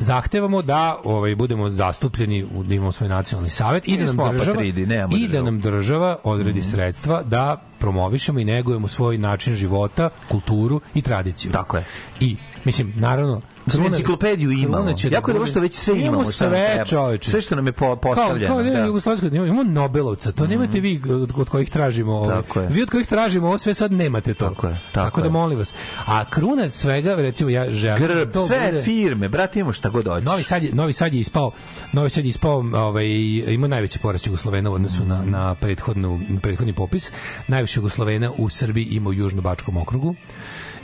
zahtevamo 0.00 0.62
da 0.62 1.00
ovaj 1.04 1.34
budemo 1.34 1.68
zastupljeni 1.68 2.44
u 2.54 2.62
da 2.62 2.74
imamo 2.74 2.92
svoj 2.92 3.08
nacionalni 3.08 3.50
savet 3.50 3.88
i 3.88 3.90
da 3.90 3.96
nam 3.96 4.06
Nismo 4.06 4.32
država 4.32 4.52
apatridi, 4.52 4.86
nemamo 4.86 5.16
i 5.16 5.28
da 5.28 5.42
nam 5.42 5.60
država 5.60 6.18
odredi 6.24 6.62
sredstva 6.62 7.22
da 7.22 7.62
promovišemo 7.78 8.40
i 8.40 8.44
negujemo 8.44 8.88
svoj 8.88 9.18
način 9.18 9.54
života, 9.54 10.10
kulturu 10.30 10.80
i 10.94 11.02
tradiciju. 11.02 11.52
Tako 11.52 11.76
je. 11.76 11.84
I 12.20 12.36
mislim 12.64 12.92
naravno 12.96 13.40
Kruna- 13.66 13.86
enciklopediju 13.86 14.50
imamo. 14.50 14.84
Da 14.84 15.08
Jako 15.10 15.30
je 15.30 15.32
dobro 15.32 15.46
što 15.46 15.60
već 15.60 15.74
sve 15.74 15.94
imamo. 15.94 16.08
Imamo 16.08 16.30
sve, 16.32 16.84
čoveče. 16.86 17.30
Sve 17.30 17.40
što 17.40 17.56
nam 17.56 17.66
je 17.66 17.72
po, 17.72 17.84
kao, 17.84 17.96
postavljeno. 17.96 18.46
kao 18.46 18.62
ne, 18.62 18.70
da. 18.70 18.78
jugoslovensko, 18.78 19.26
imamo, 19.26 19.46
imamo 19.46 19.62
Nobelovca, 19.62 20.32
to 20.32 20.46
nemate 20.46 20.80
vi 20.80 21.00
od, 21.06 21.32
od 21.36 21.48
kojih 21.48 21.70
tražimo 21.70 22.12
ovaj. 22.12 22.36
Tako 22.36 22.60
je. 22.60 22.68
Vi 22.68 22.82
od 22.82 22.90
kojih 22.90 23.06
tražimo 23.06 23.46
ovo 23.46 23.58
sve 23.58 23.74
sad 23.74 23.92
nemate 23.92 24.34
to. 24.34 24.48
Tako 24.48 24.66
je, 24.66 24.80
tako 24.92 25.20
da 25.20 25.26
je. 25.26 25.32
molim 25.32 25.58
vas. 25.58 25.74
A 26.06 26.24
kruna 26.24 26.70
svega, 26.70 27.14
recimo 27.14 27.50
ja 27.50 27.70
želim 27.70 28.00
da 28.00 28.14
Grb, 28.14 28.32
to 28.32 28.46
sve 28.46 28.60
bude- 28.66 28.82
firme, 28.82 29.28
brate, 29.28 29.58
imamo 29.60 29.72
šta 29.72 29.88
god 29.88 30.04
hoćeš. 30.04 30.24
Novi 30.24 30.42
Sad 30.42 30.62
je, 30.62 30.70
Novi 30.72 30.92
Sad 30.92 31.14
je 31.14 31.20
ispao, 31.20 31.50
Novi 31.92 32.10
Sad 32.10 32.24
je 32.24 32.28
ispao, 32.28 32.58
ovaj 32.74 33.06
ima 33.48 33.68
najveći 33.68 33.98
porast 33.98 34.26
Jugoslovena 34.26 34.70
u 34.70 34.74
odnosu 34.74 35.04
na 35.04 35.22
na 35.24 35.54
prethodnu 35.54 36.20
na 36.28 36.40
prethodni 36.40 36.72
popis. 36.72 37.10
Najviše 37.48 37.78
Jugoslovena 37.78 38.30
u 38.38 38.48
Srbiji 38.48 38.84
ima 38.84 39.10
u 39.10 39.14
Južnobačkom 39.14 39.76
okrugu. 39.76 40.14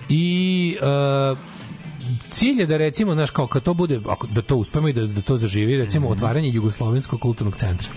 I 0.09 0.77
e, 0.83 1.56
cilj 2.31 2.61
je 2.61 2.67
da 2.67 2.77
recimo 2.77 3.15
naš 3.15 3.31
kao 3.31 3.47
kad 3.47 3.63
to 3.63 3.75
bude 3.75 4.01
ako, 4.09 4.27
da 4.27 4.43
to 4.43 4.57
uspemo 4.57 4.89
i 4.89 4.93
da 4.93 5.07
da 5.07 5.23
to 5.23 5.37
zaživi 5.37 5.77
recimo 5.77 6.09
otvaranje 6.09 6.49
jugoslovenskog 6.49 7.21
kulturnog 7.21 7.57
centra. 7.57 7.89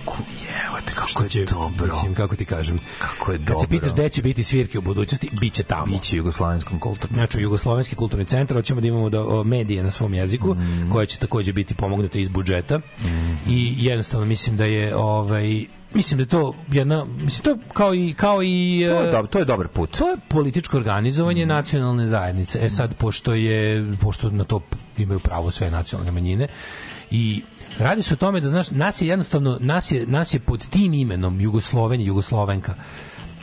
Evo 0.68 0.77
te 0.86 0.94
kako 0.94 1.07
što 1.07 1.27
će, 1.27 1.45
dobro. 1.45 1.88
Mislim, 1.88 2.15
kako 2.15 2.36
ti 2.36 2.45
kažem. 2.45 2.80
Kako 2.99 3.31
je 3.31 3.38
Kad 3.38 3.48
dobro. 3.48 3.61
se 3.61 3.68
pitaš 3.68 3.94
gde 3.94 4.10
će 4.10 4.22
biti 4.22 4.44
svirke 4.44 4.77
u 4.77 4.81
budućnosti, 4.81 5.30
bit 5.41 5.53
će 5.53 5.64
tamo. 5.64 5.86
Biće 5.86 6.18
Jugoslavenskom 6.18 6.80
kulturnom. 6.80 7.15
Znači, 7.15 7.41
Jugoslovenski 7.41 7.95
kulturni 7.95 8.26
centar, 8.26 8.57
hoćemo 8.57 8.81
da 8.81 8.88
imamo 8.88 9.10
da, 9.10 9.22
o, 9.27 9.44
medije 9.44 9.84
na 9.84 9.91
svom 9.91 10.14
jeziku, 10.14 10.53
Mm. 10.56 10.91
koje 10.91 11.06
će 11.06 11.18
takođe 11.18 11.53
biti 11.53 11.73
pomognute 11.73 12.22
iz 12.22 12.30
budžeta. 12.30 12.80
I 13.48 13.73
jednostavno 13.77 14.26
mislim 14.26 14.57
da 14.57 14.65
je 14.65 14.95
ovaj 14.95 15.65
mislim 15.91 16.17
da 16.17 16.21
je 16.21 16.27
to 16.27 16.55
jedna 16.67 17.05
mislim 17.05 17.43
to 17.43 17.73
kao 17.73 17.95
i 17.95 18.13
kao 18.13 18.43
i 18.43 18.81
To 18.85 18.93
je, 18.93 19.09
e, 19.09 19.11
dobar, 19.11 19.27
to 19.27 19.39
je 19.39 19.45
dobar 19.45 19.67
put. 19.67 19.97
To 19.97 20.09
je 20.09 20.17
političko 20.27 20.77
organizovanje 20.77 21.45
Mm. 21.45 21.49
nacionalne 21.49 22.07
zajednice. 22.07 22.59
E 22.61 22.69
sad, 22.69 22.95
pošto 22.95 23.33
je, 23.33 23.59
pošto 23.97 24.29
na 24.29 24.43
to 24.43 24.61
imaju 24.97 25.19
pravo 25.19 25.51
sve 25.51 25.71
nacionalne 25.71 26.11
manjine 26.11 26.47
i 27.11 27.41
radi 27.79 28.01
se 28.01 28.13
o 28.13 28.17
tome 28.17 28.39
da, 28.39 28.47
znaš, 28.47 28.71
nas 28.71 29.01
je 29.01 29.07
jednostavno, 29.07 29.57
nas 29.61 29.91
je, 29.91 30.05
nas 30.07 30.33
je 30.33 30.39
pod 30.39 30.67
tim 30.67 30.93
imenom 30.93 31.41
Jugosloven 31.41 32.01
i 32.01 32.05
Jugoslovenka 32.05 32.73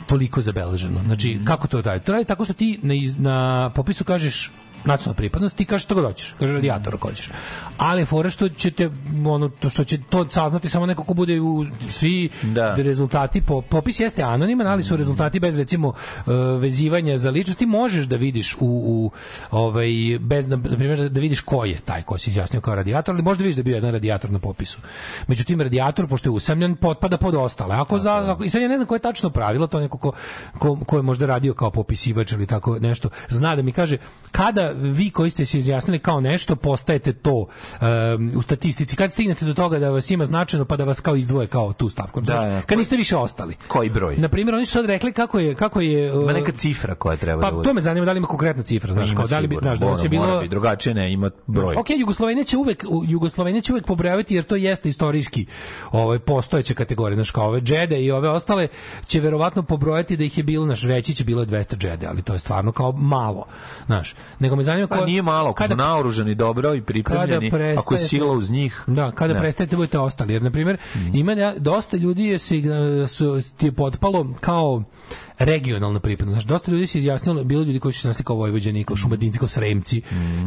toliko 0.05 0.41
zabeleženo. 0.41 1.01
Znači, 1.03 1.29
Mm. 1.31 1.45
kako 1.45 1.67
to 1.67 1.81
radi? 1.81 2.05
To 2.05 2.11
radi 2.11 2.25
tako 2.25 2.45
što 2.45 2.53
ti 2.53 2.79
na, 2.81 2.93
iz- 2.93 3.17
na 3.17 3.69
popisu 3.69 4.03
kažeš 4.03 4.51
nacionalna 4.85 5.17
pripadnost, 5.17 5.55
ti 5.55 5.65
kažeš 5.65 5.83
što 5.83 5.95
god 5.95 6.05
hoćeš, 6.05 6.35
kaže 6.39 6.53
radijator 6.53 6.95
ako 6.95 7.07
hoćeš. 7.07 7.29
Ali 7.77 8.05
fora 8.05 8.29
što 8.29 8.49
će 8.49 8.71
te, 8.71 8.89
ono, 9.25 9.49
to 9.49 9.69
što 9.69 9.83
će 9.83 9.97
to 10.09 10.29
saznati 10.29 10.69
samo 10.69 10.85
neko 10.85 11.03
ko 11.03 11.13
bude 11.13 11.41
u 11.41 11.65
svi 11.89 12.29
Da. 12.41 12.73
rezultati, 12.75 13.41
po, 13.41 13.61
popis 13.61 13.99
jeste 13.99 14.23
anoniman, 14.23 14.67
ali 14.67 14.83
su 14.83 14.97
rezultati 14.97 15.39
bez 15.39 15.59
recimo 15.59 15.93
e, 15.93 16.31
vezivanja 16.59 17.17
za 17.17 17.29
ličnost, 17.29 17.59
ti 17.59 17.65
možeš 17.65 18.05
da 18.05 18.15
vidiš 18.15 18.55
u, 18.55 18.57
u 18.61 19.11
ovaj, 19.51 19.89
bez, 20.19 20.47
na, 20.47 20.55
na 20.55 20.77
primjer, 20.77 21.09
da 21.09 21.19
vidiš 21.19 21.41
ko 21.41 21.65
je 21.65 21.79
taj 21.85 22.01
ko 22.01 22.17
se 22.17 22.29
izjasnio 22.29 22.61
kao 22.61 22.75
radijator, 22.75 23.15
ali 23.15 23.23
možda 23.23 23.43
vidiš 23.43 23.55
da 23.55 23.59
je 23.59 23.63
bio 23.63 23.75
jedan 23.75 23.91
radijator 23.91 24.31
na 24.31 24.39
popisu. 24.39 24.77
Međutim, 25.27 25.61
radijator, 25.61 26.07
pošto 26.07 26.29
je 26.29 26.33
usamljen, 26.33 26.75
potpada 26.75 27.17
pod 27.17 27.35
ostale. 27.35 27.75
Ako 27.75 27.99
za, 27.99 28.31
ako, 28.31 28.43
I 28.43 28.49
sad 28.49 28.61
ja 28.61 28.67
ne 28.67 28.77
znam 28.77 28.87
koje 28.87 28.95
je 28.95 29.01
tačno 29.01 29.29
pravilo, 29.29 29.67
to 29.67 29.79
neko 29.79 29.97
ko, 29.97 30.11
ko, 30.57 30.75
ko 30.75 30.97
je 30.97 31.01
možda 31.01 31.25
radio 31.25 31.53
kao 31.53 31.71
popisivač 31.71 32.31
ili 32.31 32.47
tako 32.47 32.79
nešto, 32.79 33.09
zna 33.29 33.55
da 33.55 33.61
mi 33.61 33.71
kaže, 33.71 33.97
kada 34.31 34.73
vi 34.81 35.09
koji 35.09 35.29
ste 35.29 35.45
se 35.45 35.59
izjasnili 35.59 35.99
kao 35.99 36.21
nešto, 36.21 36.55
postajete 36.55 37.13
to 37.13 37.35
um, 37.35 38.31
u 38.35 38.41
statistici, 38.41 38.95
kad 38.95 39.11
stignete 39.11 39.45
do 39.45 39.53
toga 39.53 39.79
da 39.79 39.89
vas 39.89 40.11
ima 40.11 40.25
značajno, 40.25 40.65
pa 40.65 40.77
da 40.77 40.83
vas 40.83 41.01
kao 41.01 41.15
izdvoje 41.15 41.47
kao 41.47 41.73
tu 41.73 41.89
stavku. 41.89 42.21
Da, 42.21 42.33
da. 42.33 42.61
Kad 42.61 42.77
niste 42.77 42.95
više 42.95 43.15
ostali. 43.17 43.55
Koji 43.67 43.89
broj? 43.89 44.17
Na 44.17 44.29
primjer, 44.29 44.55
oni 44.55 44.65
su 44.65 44.71
sad 44.71 44.85
rekli 44.85 45.11
kako 45.11 45.39
je 45.39 45.55
kako 45.55 45.81
je 45.81 46.13
uh, 46.13 46.31
neka 46.33 46.51
cifra 46.51 46.95
koja 46.95 47.17
treba 47.17 47.41
da 47.41 47.57
pa 47.57 47.63
to 47.63 47.73
me 47.73 47.81
zanima 47.81 48.05
da 48.05 48.11
li 48.11 48.17
ima 48.17 48.27
konkretna 48.27 48.63
cifra, 48.63 48.93
znaš, 48.93 49.09
Ima 49.09 49.21
kao 49.21 49.27
da 49.27 49.39
li 49.39 49.47
bi 49.47 49.57
znaš 49.61 49.79
da 49.79 49.85
mora 49.85 50.09
bilo 50.09 50.39
biti, 50.39 50.49
drugačije 50.49 50.93
ne, 50.93 51.13
ima 51.13 51.31
broj. 51.47 51.75
Ok, 51.75 51.89
Jugoslovenija 51.89 52.43
će 52.43 52.57
uvek 52.57 52.85
Jugoslovenija 53.07 53.61
će 53.61 53.73
uvek 53.73 53.85
pobrojavati 53.85 54.35
jer 54.35 54.43
to 54.43 54.55
jeste 54.55 54.89
istorijski 54.89 55.45
ovaj 55.91 56.19
postojeća 56.19 56.73
kategorija, 56.73 57.15
znači 57.15 57.33
kao 57.33 57.47
ove 57.47 57.61
džede 57.61 58.01
i 58.03 58.11
ove 58.11 58.29
ostale 58.29 58.67
će 59.05 59.19
verovatno 59.19 59.63
pobrojati 59.63 60.17
da 60.17 60.23
ih 60.23 60.37
je 60.37 60.43
bilo 60.43 60.65
naš 60.65 60.83
reći 60.83 61.15
će 61.15 61.23
bilo 61.23 61.41
je 61.41 61.47
200 61.47 61.77
džede, 61.77 62.07
ali 62.07 62.21
to 62.21 62.33
je 62.33 62.39
stvarno 62.39 62.71
kao 62.71 62.91
malo, 62.91 63.45
znaš. 63.85 64.15
Nego 64.39 64.55
me 64.57 64.63
zanima 64.63 64.87
Pa 64.89 65.05
nije 65.05 65.21
malo, 65.21 65.49
ako 65.49 65.63
su 65.63 65.75
naoružani 65.75 66.35
dobro 66.35 66.73
i 66.73 66.81
pripremljeni, 66.81 67.49
kada 67.51 67.65
ako 67.71 67.93
je 67.93 67.97
prestajete- 67.97 68.07
sila 68.07 68.33
uz 68.33 68.49
njih. 68.51 68.83
Da, 68.87 69.11
kada 69.11 69.33
ne. 69.33 69.39
prestajete 69.39 69.75
budete 69.75 69.99
ostali. 69.99 70.33
Jer, 70.33 70.41
na 70.41 70.51
primjer, 70.51 70.77
ima 71.13 71.31
ja- 71.33 71.55
dosta 71.57 71.97
ljudi 71.97 72.23
je 72.23 72.39
se, 72.39 72.55
su, 73.07 73.41
ti 73.57 73.65
je 73.65 73.71
potpalo 73.71 74.27
kao 74.39 74.83
regionalna 75.39 75.99
pripadnost. 75.99 76.35
Znači, 76.35 76.47
dosta 76.47 76.71
ljudi 76.71 76.87
se 76.87 76.99
izjasnilo, 76.99 77.43
bilo 77.43 77.63
ljudi 77.63 77.79
koji 77.79 77.93
su 77.93 78.01
se 78.01 78.07
nasli 78.07 78.23
kao 78.25 78.35
Vojvođani, 78.35 78.83
kao 78.83 78.95
Šumadinci, 78.95 79.39
kao 79.39 79.47
Sremci. 79.47 80.01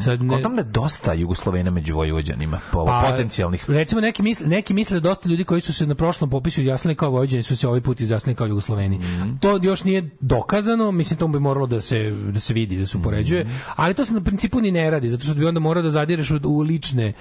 Sad 0.05 0.23
ne, 0.23 0.43
tome 0.43 0.61
je 0.61 0.65
dosta 0.65 1.13
Jugoslovena 1.13 1.71
među 1.71 1.95
Vojvođanima, 1.95 2.61
po, 2.73 2.85
Pa, 2.85 3.07
potencijalnih. 3.11 3.65
Recimo 3.71 4.01
neki 4.01 4.23
misle, 4.23 4.47
neki 4.47 4.75
misle 4.75 5.01
da 5.01 5.09
dosta 5.09 5.29
ljudi 5.29 5.45
koji 5.45 5.61
su 5.61 5.73
se 5.73 5.87
na 5.87 5.95
prošlom 5.95 6.31
popisu 6.31 6.61
izjasnili 6.61 6.95
kao 6.95 7.11
Vojvođani 7.11 7.43
su 7.43 7.57
se 7.57 7.69
ovaj 7.69 7.81
put 7.81 8.01
izjasnili 8.01 8.37
kao 8.37 8.47
Jugosloveni. 8.47 8.99
Mhm. 8.99 9.37
To 9.41 9.59
još 9.63 9.85
nije 9.85 10.11
dokazano, 10.21 10.93
mislim 10.93 11.19
to 11.19 11.29
bi 11.29 11.41
moralo 11.41 11.67
da 11.67 11.81
se 11.81 12.11
da 12.11 12.41
se 12.41 12.55
vidi, 12.55 12.77
da 12.79 12.87
se 12.87 12.99
upoređuje, 12.99 13.45
Mhm. 13.45 13.53
ali 13.77 13.95
to 13.95 14.05
se 14.05 14.15
na 14.15 14.21
principu 14.21 14.61
ni 14.61 14.71
ne 14.71 14.91
radi, 14.91 15.09
zato 15.09 15.25
što 15.25 15.35
bi 15.35 15.47
onda 15.47 15.61
morao 15.61 15.83
da 15.83 15.91
zadireš 15.91 16.31
u, 16.31 16.41
u 16.45 16.61
lične 16.61 17.13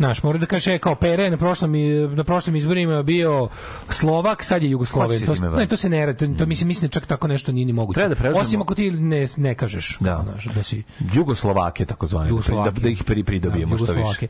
Znaš, 0.00 0.22
mora 0.22 0.38
da 0.38 0.46
kažeš, 0.46 0.66
e, 0.66 0.78
kao 0.78 0.94
Pere 0.94 1.30
na 1.30 1.36
prošlom, 1.36 1.72
na 2.14 2.24
prošlim 2.24 2.56
izborima 2.56 3.02
bio 3.02 3.48
Slovak, 3.88 4.44
sad 4.44 4.62
je 4.62 4.70
Jugosloven. 4.70 5.18
se 5.18 5.26
To, 5.26 5.34
bavi? 5.34 5.56
ne, 5.56 5.66
to 5.66 5.76
se 5.76 5.88
ne 5.88 6.06
radi, 6.06 6.18
to, 6.18 6.34
to 6.34 6.46
mislim, 6.46 6.68
mislim 6.68 6.88
da 6.88 6.92
čak 6.92 7.06
tako 7.06 7.28
nešto 7.28 7.52
nije 7.52 7.66
ni 7.66 7.72
moguće. 7.72 8.08
Da 8.08 8.30
Osim 8.34 8.62
ako 8.62 8.74
ti 8.74 8.90
ne, 8.90 9.26
ne 9.36 9.54
kažeš. 9.54 9.96
Da. 10.00 10.24
Znaš, 10.24 10.44
da 10.46 10.62
si 10.62 10.82
Jugoslovake, 11.14 11.84
takozvane, 11.84 12.30
da, 12.30 12.70
da, 12.70 12.70
da 12.72 12.88
ih 12.88 13.04
pri, 13.04 13.24
pridobijemo 13.24 13.76
Da, 13.76 13.84
što 13.84 13.92
više. 13.92 14.26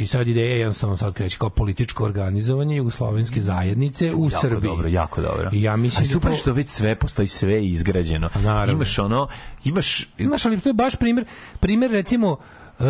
I 0.00 0.06
sad 0.06 0.28
ideja 0.28 0.50
je 0.50 0.58
jednostavno 0.58 0.96
sad 0.96 1.14
kreće 1.14 1.38
kao 1.38 1.50
političko 1.50 2.04
organizovanje 2.04 2.76
jugoslovenske 2.76 3.42
zajednice 3.42 4.14
u 4.14 4.24
jako 4.24 4.40
Srbiji. 4.40 4.70
dobro, 4.70 4.88
jako 4.88 5.20
dobro. 5.20 5.50
I 5.52 5.62
ja 5.62 5.76
mislim 5.76 6.06
da 6.06 6.12
super 6.12 6.30
to- 6.30 6.36
što 6.36 6.52
već 6.52 6.68
sve 6.68 6.94
postoji, 6.94 7.28
sve 7.28 7.66
izgrađeno. 7.66 8.28
naravno. 8.34 8.72
Imaš 8.72 8.98
ono, 8.98 9.28
imaš... 9.64 10.08
Znaš, 10.18 10.46
ali 10.46 10.60
to 10.60 10.68
je 10.68 10.74
baš 10.74 10.96
primjer, 10.96 11.24
primjer 11.60 11.90
recimo, 11.90 12.36
Uh, 12.78 12.86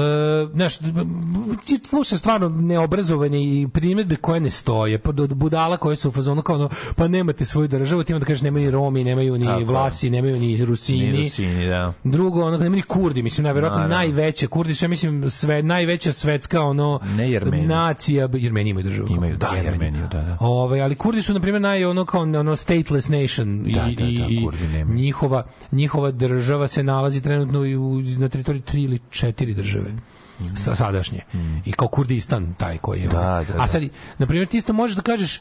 znaš, 0.54 0.74
slušaš 1.84 2.20
stvarno 2.20 2.48
neobrazovanje 2.48 3.38
i 3.38 3.68
primjedbe 3.72 4.16
koje 4.16 4.40
ne 4.40 4.50
stoje, 4.50 4.98
pa 4.98 5.12
budala 5.12 5.76
koje 5.76 5.96
su 5.96 6.08
u 6.08 6.12
fazonu 6.12 6.42
kao 6.42 6.56
ono, 6.56 6.68
pa 6.96 7.08
nemate 7.08 7.44
svoju 7.44 7.68
državu, 7.68 8.02
ti 8.04 8.14
onda 8.14 8.26
kažeš 8.26 8.42
nemaju 8.42 8.64
ni 8.64 8.70
Romi, 8.70 9.04
nemaju 9.04 9.38
ni 9.38 9.46
Tako. 9.46 9.64
Vlasi, 9.64 10.10
nemaju 10.10 10.36
ni 10.36 10.64
Rusini. 10.64 11.10
Ni 11.12 11.22
Rusini, 11.22 11.66
da. 11.66 11.92
Drugo, 12.04 12.44
ono, 12.44 12.56
nema 12.58 12.76
ni 12.76 12.82
Kurdi, 12.82 13.22
mislim, 13.22 13.44
najverovatno 13.44 13.78
Naravno. 13.78 13.96
najveće, 13.96 14.46
Kurdi 14.46 14.74
su, 14.74 14.84
ja 14.84 14.88
mislim, 14.88 15.30
sve, 15.30 15.62
najveća 15.62 16.12
svetska, 16.12 16.60
ono, 16.60 17.00
Ne 17.16 17.30
Jermeni. 17.30 17.66
nacija, 17.66 18.28
Jermeni 18.34 18.70
imaju 18.70 18.84
državu. 18.84 19.08
Imaju, 19.10 19.36
da, 19.36 19.50
Jermeniju, 19.56 20.02
da, 20.12 20.22
da. 20.22 20.36
Ovaj, 20.40 20.80
ali 20.82 20.94
Kurdi 20.94 21.22
su 21.22 21.34
na 21.34 21.40
primjer 21.40 21.62
naj 21.62 21.84
ono 21.84 22.04
kao 22.04 22.20
ono 22.20 22.56
stateless 22.56 23.08
nation 23.08 23.62
Da, 23.62 23.70
i, 23.90 23.94
da, 23.96 24.02
da, 24.04 24.08
i 24.08 24.40
Kurdi 24.44 24.68
nemaju. 24.68 24.96
njihova 24.96 25.46
njihova 25.72 26.10
država 26.10 26.66
se 26.66 26.82
nalazi 26.82 27.20
trenutno 27.20 27.64
i 27.64 27.76
u, 27.76 28.02
na 28.18 28.28
teritoriji 28.28 28.62
tri 28.62 28.82
ili 28.82 28.98
četiri 29.10 29.54
države. 29.54 29.75
Sa, 30.56 30.74
sadašnje. 30.74 31.20
I 31.64 31.72
kao 31.72 31.88
Kurdistan 31.88 32.54
taj 32.54 32.78
koji 32.78 33.00
je. 33.00 33.08
Mm. 33.08 33.12
Da, 33.12 33.44
da, 33.48 33.54
da. 33.54 33.62
A 33.62 33.66
sad, 33.66 33.82
na 34.18 34.26
primjer, 34.26 34.48
ti 34.48 34.58
isto 34.58 34.72
možeš 34.72 34.96
da 34.96 35.02
kažeš 35.02 35.40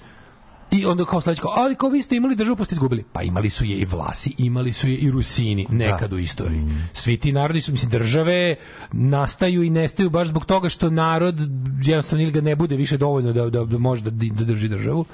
i 0.71 0.85
onda 0.85 1.05
kao 1.05 1.21
sledeće 1.21 1.41
kao, 1.41 1.53
ali 1.55 1.75
kao 1.75 1.89
vi 1.89 2.01
ste 2.01 2.15
imali 2.15 2.35
državu 2.35 2.55
pa 2.55 2.63
ste 2.63 2.75
izgubili. 2.75 3.03
Pa 3.13 3.21
imali 3.21 3.49
su 3.49 3.65
je 3.65 3.77
i 3.77 3.85
Vlasi, 3.85 4.33
imali 4.37 4.73
su 4.73 4.87
je 4.87 4.95
i 4.95 5.11
Rusini 5.11 5.67
nekad 5.69 6.13
u 6.13 6.17
istoriji. 6.17 6.59
Mm. 6.59 6.89
Svi 6.93 7.17
ti 7.17 7.31
narodi 7.31 7.61
su, 7.61 7.71
mislim, 7.71 7.91
države 7.91 8.55
nastaju 8.91 9.63
i 9.63 9.69
nestaju 9.69 10.09
baš 10.09 10.27
zbog 10.27 10.45
toga 10.45 10.69
što 10.69 10.89
narod 10.89 11.35
jednostavno 11.83 12.23
ili 12.23 12.31
ga 12.31 12.41
ne 12.41 12.55
bude 12.55 12.75
više 12.75 12.97
dovoljno 12.97 13.33
da, 13.33 13.49
da, 13.49 13.65
da 13.65 13.77
može 13.77 14.03
da, 14.03 14.11
da 14.11 14.45
drži 14.45 14.67
državu 14.67 15.05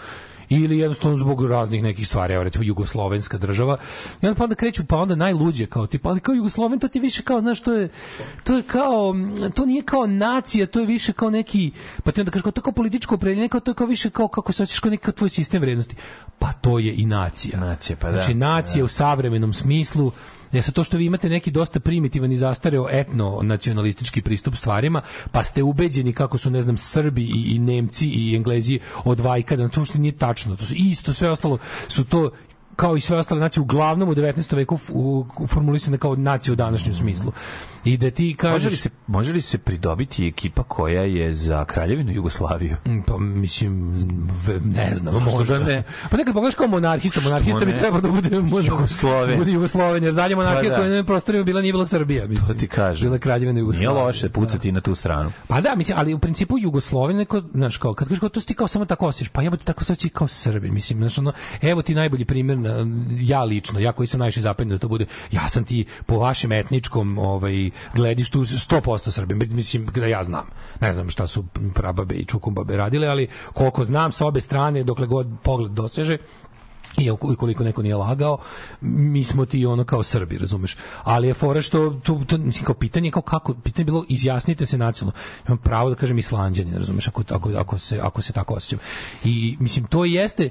ili 0.51 0.77
jednostavno 0.77 1.17
zbog 1.17 1.45
raznih 1.45 1.83
nekih 1.83 2.07
stvari, 2.07 2.33
evo 2.33 2.43
recimo 2.43 2.63
jugoslovenska 2.63 3.37
država. 3.37 3.77
I 4.21 4.27
onda 4.27 4.37
pa 4.37 4.43
onda 4.43 4.55
kreću, 4.55 4.85
pa 4.85 4.97
onda 4.97 5.15
najluđe 5.15 5.65
kao 5.65 5.87
tipa, 5.87 6.09
ali 6.09 6.19
kao 6.19 6.35
Jugosloven 6.35 6.79
to 6.79 6.87
ti 6.87 6.99
više 6.99 7.23
kao, 7.23 7.39
znaš, 7.39 7.61
to 7.61 7.73
je, 7.73 7.89
to 8.43 8.57
je 8.57 8.63
kao, 8.63 9.15
to 9.53 9.65
nije 9.65 9.81
kao 9.81 10.07
nacija, 10.07 10.67
to 10.67 10.79
je 10.79 10.85
više 10.85 11.13
kao 11.13 11.29
neki, 11.29 11.71
pa 12.03 12.11
ti 12.11 12.21
onda 12.21 12.31
kažeš 12.31 12.43
kao 12.43 12.51
to 12.51 12.61
kao 12.61 12.73
političko 12.73 13.15
opredeljenje, 13.15 13.49
kao 13.49 13.59
to 13.59 13.71
je 13.71 13.75
kao 13.75 13.87
više 13.87 14.09
kao 14.09 14.27
kako 14.27 14.51
se 14.51 14.63
hoćeš 14.63 14.79
kao 14.79 14.91
neki 14.91 15.11
tvoj 15.11 15.29
sistem 15.29 15.61
vrednosti. 15.61 15.95
Pa 16.39 16.53
to 16.53 16.79
je 16.79 16.93
i 16.95 17.05
nacija. 17.05 17.59
Nacija, 17.59 17.97
pa 17.99 18.11
da. 18.11 18.13
Znači 18.13 18.33
nacija 18.33 18.85
u 18.85 18.87
savremenom 18.87 19.53
smislu 19.53 20.11
je 20.51 20.61
sa 20.61 20.71
to 20.71 20.83
što 20.83 20.97
vi 20.97 21.05
imate 21.05 21.29
neki 21.29 21.51
dosta 21.51 21.79
primitivan 21.79 22.31
i 22.31 22.37
zastareo 22.37 22.87
etno 22.91 23.39
nacionalistički 23.43 24.21
pristup 24.21 24.55
stvarima, 24.55 25.01
pa 25.31 25.43
ste 25.43 25.63
ubeđeni 25.63 26.13
kako 26.13 26.37
su 26.37 26.49
ne 26.49 26.61
znam 26.61 26.77
Srbi 26.77 27.23
i, 27.23 27.55
i 27.55 27.59
Nemci 27.59 28.07
i 28.07 28.35
Englezi 28.35 28.79
od 29.03 29.19
vajkada, 29.19 29.67
to 29.67 29.85
što 29.85 29.97
nije 29.97 30.11
tačno. 30.11 30.55
To 30.55 30.65
su 30.65 30.73
isto 30.77 31.13
sve 31.13 31.29
ostalo 31.29 31.57
su 31.87 32.03
to 32.05 32.29
kao 32.75 32.97
i 32.97 33.01
sve 33.01 33.17
ostale 33.17 33.41
nacije 33.41 33.61
uglavnom 33.61 34.09
u 34.09 34.15
19. 34.15 34.55
veku 34.55 34.77
formulisane 35.47 35.97
kao 35.97 36.15
nacije 36.15 36.53
u 36.53 36.55
današnjem 36.55 36.93
smislu. 36.93 37.31
I 37.83 37.97
da 37.97 38.11
ti 38.11 38.35
kažeš 38.35 38.53
Može 38.55 38.69
li, 38.69 38.75
se, 38.75 38.89
može 39.07 39.33
li 39.33 39.41
se 39.41 39.57
pridobiti 39.57 40.27
ekipa 40.27 40.63
koja 40.63 41.01
je 41.01 41.33
za 41.33 41.65
kraljevinu 41.65 42.11
Jugoslaviju? 42.11 42.75
Mm, 42.87 42.99
Pa 43.01 43.17
mislim, 43.17 43.93
ne 44.65 44.95
znam, 44.95 45.23
možda. 45.25 45.57
da 45.57 45.65
ne? 45.65 45.83
Pa 46.09 46.17
nekad 46.17 46.33
pogledaš 46.33 46.55
kao 46.55 46.67
monarhista, 46.67 47.21
monarhista 47.21 47.65
bi 47.65 47.73
trebao 47.73 48.01
da 48.01 48.07
bude 48.09 48.39
možda, 48.41 48.71
Jugosloven. 48.71 49.37
Bude 49.37 49.51
Jugosloven, 49.51 50.03
jer 50.03 50.13
zadnja 50.13 50.35
monarhija 50.35 50.63
Pa 50.63 50.69
da. 50.71 50.75
koja 50.77 50.89
na 50.91 51.03
prostorima 51.03 51.43
bila 51.43 51.61
nije 51.61 51.73
bila 51.73 51.85
Srbija, 51.85 52.27
mislim. 52.27 52.47
To 52.47 52.53
ti 52.55 52.67
kažem. 52.67 53.01
Bila 53.01 53.15
je 53.15 53.19
kraljevina 53.19 53.51
Nije 53.53 53.61
Jugoslavija. 53.61 53.91
loše 53.93 54.29
pucati 54.29 54.71
na 54.71 54.81
tu 54.81 54.95
stranu. 54.95 55.31
Pa 55.47 55.61
da, 55.61 55.75
mislim, 55.75 55.97
ali 55.97 56.13
u 56.13 56.19
principu 56.19 56.57
Jugoslovija 56.57 57.17
neko, 57.17 57.41
znaš, 57.51 57.77
kao, 57.77 57.93
kad 57.93 58.07
kažeš 58.07 58.19
kao, 58.19 58.29
to 58.29 58.41
si 58.41 58.47
ti 58.47 58.53
kao 58.53 58.67
samo 58.67 58.85
tako 58.85 59.07
osjećaš, 59.07 59.29
pa 59.29 59.41
jebote 59.41 59.63
tako 59.65 59.83
se 59.83 59.93
osjeća 59.93 60.07
i 60.07 60.11
kao 60.11 60.27
Srbi, 60.27 60.71
mislim, 60.71 60.99
znaš, 60.99 61.17
ono, 61.17 61.31
evo 61.61 61.81
ti 61.81 61.95
najbolji 61.95 62.25
primjer, 62.25 62.57
na- 62.57 62.85
ja 63.11 63.43
lično, 63.43 63.79
ja 63.79 63.91
koji 63.91 64.07
sam 64.07 64.19
najviše 64.19 64.41
zapanjen 64.41 64.69
da 64.69 64.77
to 64.77 64.87
bude, 64.87 65.05
ja 65.31 65.49
sam 65.49 65.63
ti 65.63 65.85
po 66.05 66.17
vašem 66.17 66.51
etničkom 66.51 67.17
ovaj, 67.17 67.70
gledištu 67.93 68.39
100% 68.39 69.11
Srbi, 69.11 69.35
mislim, 69.35 69.85
da 69.85 70.06
ja 70.06 70.23
znam, 70.23 70.45
ne 70.81 70.93
znam 70.93 71.10
šta 71.10 71.27
su 71.27 71.45
prababe 71.73 72.15
i 72.15 72.26
čukumbabe 72.26 72.77
radile, 72.77 73.07
ali 73.07 73.27
koliko 73.53 73.85
znam 73.85 74.11
sa 74.11 74.26
obe 74.26 74.41
strane, 74.41 74.84
dokle 74.84 75.07
god 75.07 75.27
pogled 75.43 75.72
doseže, 75.72 76.18
i 76.98 77.11
ukoliko 77.11 77.64
neko 77.64 77.81
nije 77.81 77.95
lagao, 77.95 78.38
mi 78.81 79.23
smo 79.23 79.45
ti 79.45 79.65
ono 79.65 79.84
kao 79.84 80.03
Srbi, 80.03 80.38
razumeš. 80.38 80.77
Ali 81.03 81.27
je 81.27 81.34
fora 81.34 81.61
što 81.61 81.89
to, 81.89 82.22
to 82.27 82.38
mislim 82.38 82.65
kao 82.65 82.76
pitanje 82.76 83.11
kao 83.11 83.22
kako 83.22 83.53
pitanje 83.53 83.81
je 83.81 83.85
bilo 83.85 84.06
izjasnite 84.10 84.65
se 84.65 84.77
nacionalno. 84.77 85.19
Imam 85.48 85.57
pravo 85.57 85.89
da 85.89 85.95
kažem 85.95 86.18
Islanđanin, 86.18 86.76
razumeš, 86.76 87.07
ako 87.07 87.23
ako 87.30 87.49
ako 87.57 87.77
se 87.77 87.99
ako 88.03 88.22
se 88.22 88.34
tako 88.34 88.53
osjećam. 88.53 88.80
I 89.23 89.57
mislim 89.60 89.85
to 89.85 90.06
jeste 90.06 90.49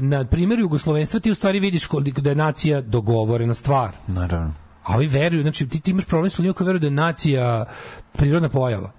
na 0.00 0.24
primjeru 0.24 0.62
jugoslovenstva 0.62 1.20
ti 1.20 1.30
u 1.30 1.34
stvari 1.34 1.60
vidiš 1.60 1.86
koliko 1.86 2.20
da 2.20 2.30
je 2.30 2.36
nacija 2.36 2.80
dogovorena 2.80 3.54
stvar. 3.54 3.90
Naravno. 4.06 4.67
A 4.88 4.96
ovi 4.96 5.06
veruju, 5.06 5.42
znači 5.42 5.68
ti, 5.68 5.80
ti 5.80 5.90
imaš 5.90 6.04
problem 6.04 6.30
s 6.30 6.38
ljudima 6.38 6.54
koji 6.54 6.66
veruju 6.66 6.80
da 6.80 6.86
je 6.86 6.90
nacija 6.90 7.64
prirodna 8.12 8.48
pojava. 8.48 8.97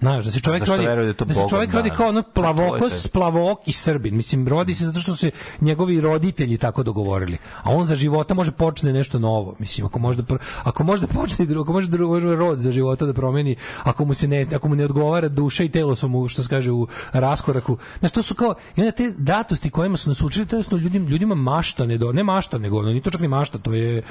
Znaš, 0.00 0.24
da 0.24 0.30
se 0.30 0.40
čovjek 0.40 0.66
rodi, 0.66 0.84
da 0.84 1.24
da 1.24 1.34
se 1.34 1.40
čovjek 1.50 1.72
rodi 1.74 1.90
kao 1.90 2.08
ono 2.08 2.22
plavokos, 2.22 3.06
plavok 3.06 3.68
i 3.68 3.72
srbin. 3.72 4.16
Mislim, 4.16 4.48
rodi 4.48 4.74
se 4.74 4.84
zato 4.84 5.00
što 5.00 5.12
su 5.12 5.18
se 5.18 5.30
njegovi 5.60 6.00
roditelji 6.00 6.58
tako 6.58 6.82
dogovorili. 6.82 7.38
A 7.62 7.70
on 7.70 7.84
za 7.84 7.94
života 7.94 8.34
može 8.34 8.50
počne 8.50 8.92
nešto 8.92 9.18
novo. 9.18 9.54
Mislim, 9.58 9.86
ako 9.86 9.98
može 9.98 10.22
da, 10.22 10.36
ako 10.62 10.84
može 10.84 11.00
da 11.00 11.06
počne, 11.06 11.46
drugo, 11.46 11.62
ako 11.62 11.72
može 11.72 11.86
da 11.86 11.96
drugo 11.96 12.20
rod 12.20 12.58
za 12.58 12.72
života 12.72 13.06
da 13.06 13.12
promeni, 13.12 13.56
ako 13.82 14.04
mu 14.04 14.14
se 14.14 14.28
ne, 14.28 14.46
ako 14.54 14.68
mu 14.68 14.74
ne 14.74 14.84
odgovara 14.84 15.28
duša 15.28 15.64
i 15.64 15.68
telo 15.68 15.96
su 15.96 16.08
mu, 16.08 16.28
što 16.28 16.42
se 16.42 16.48
kaže, 16.48 16.72
u 16.72 16.86
raskoraku. 17.12 17.76
Znaš, 17.98 18.12
to 18.12 18.22
su 18.22 18.34
kao, 18.34 18.54
i 18.76 18.80
onda 18.80 18.92
te 18.92 19.12
datosti 19.18 19.70
kojima 19.70 19.96
su 19.96 20.08
nas 20.08 20.22
učili, 20.22 20.46
to 20.46 20.76
ljudima, 20.76 21.08
ljudima 21.08 21.34
mašta, 21.34 21.86
ne, 21.86 21.98
do, 21.98 22.12
ne 22.12 22.24
mašta, 22.24 22.58
nego, 22.58 22.78
ono, 22.78 22.92
ni 22.92 23.00
to 23.00 23.10
čak 23.10 23.20
ni 23.20 23.28
mašta, 23.28 23.58
to 23.58 23.74
je 23.74 24.02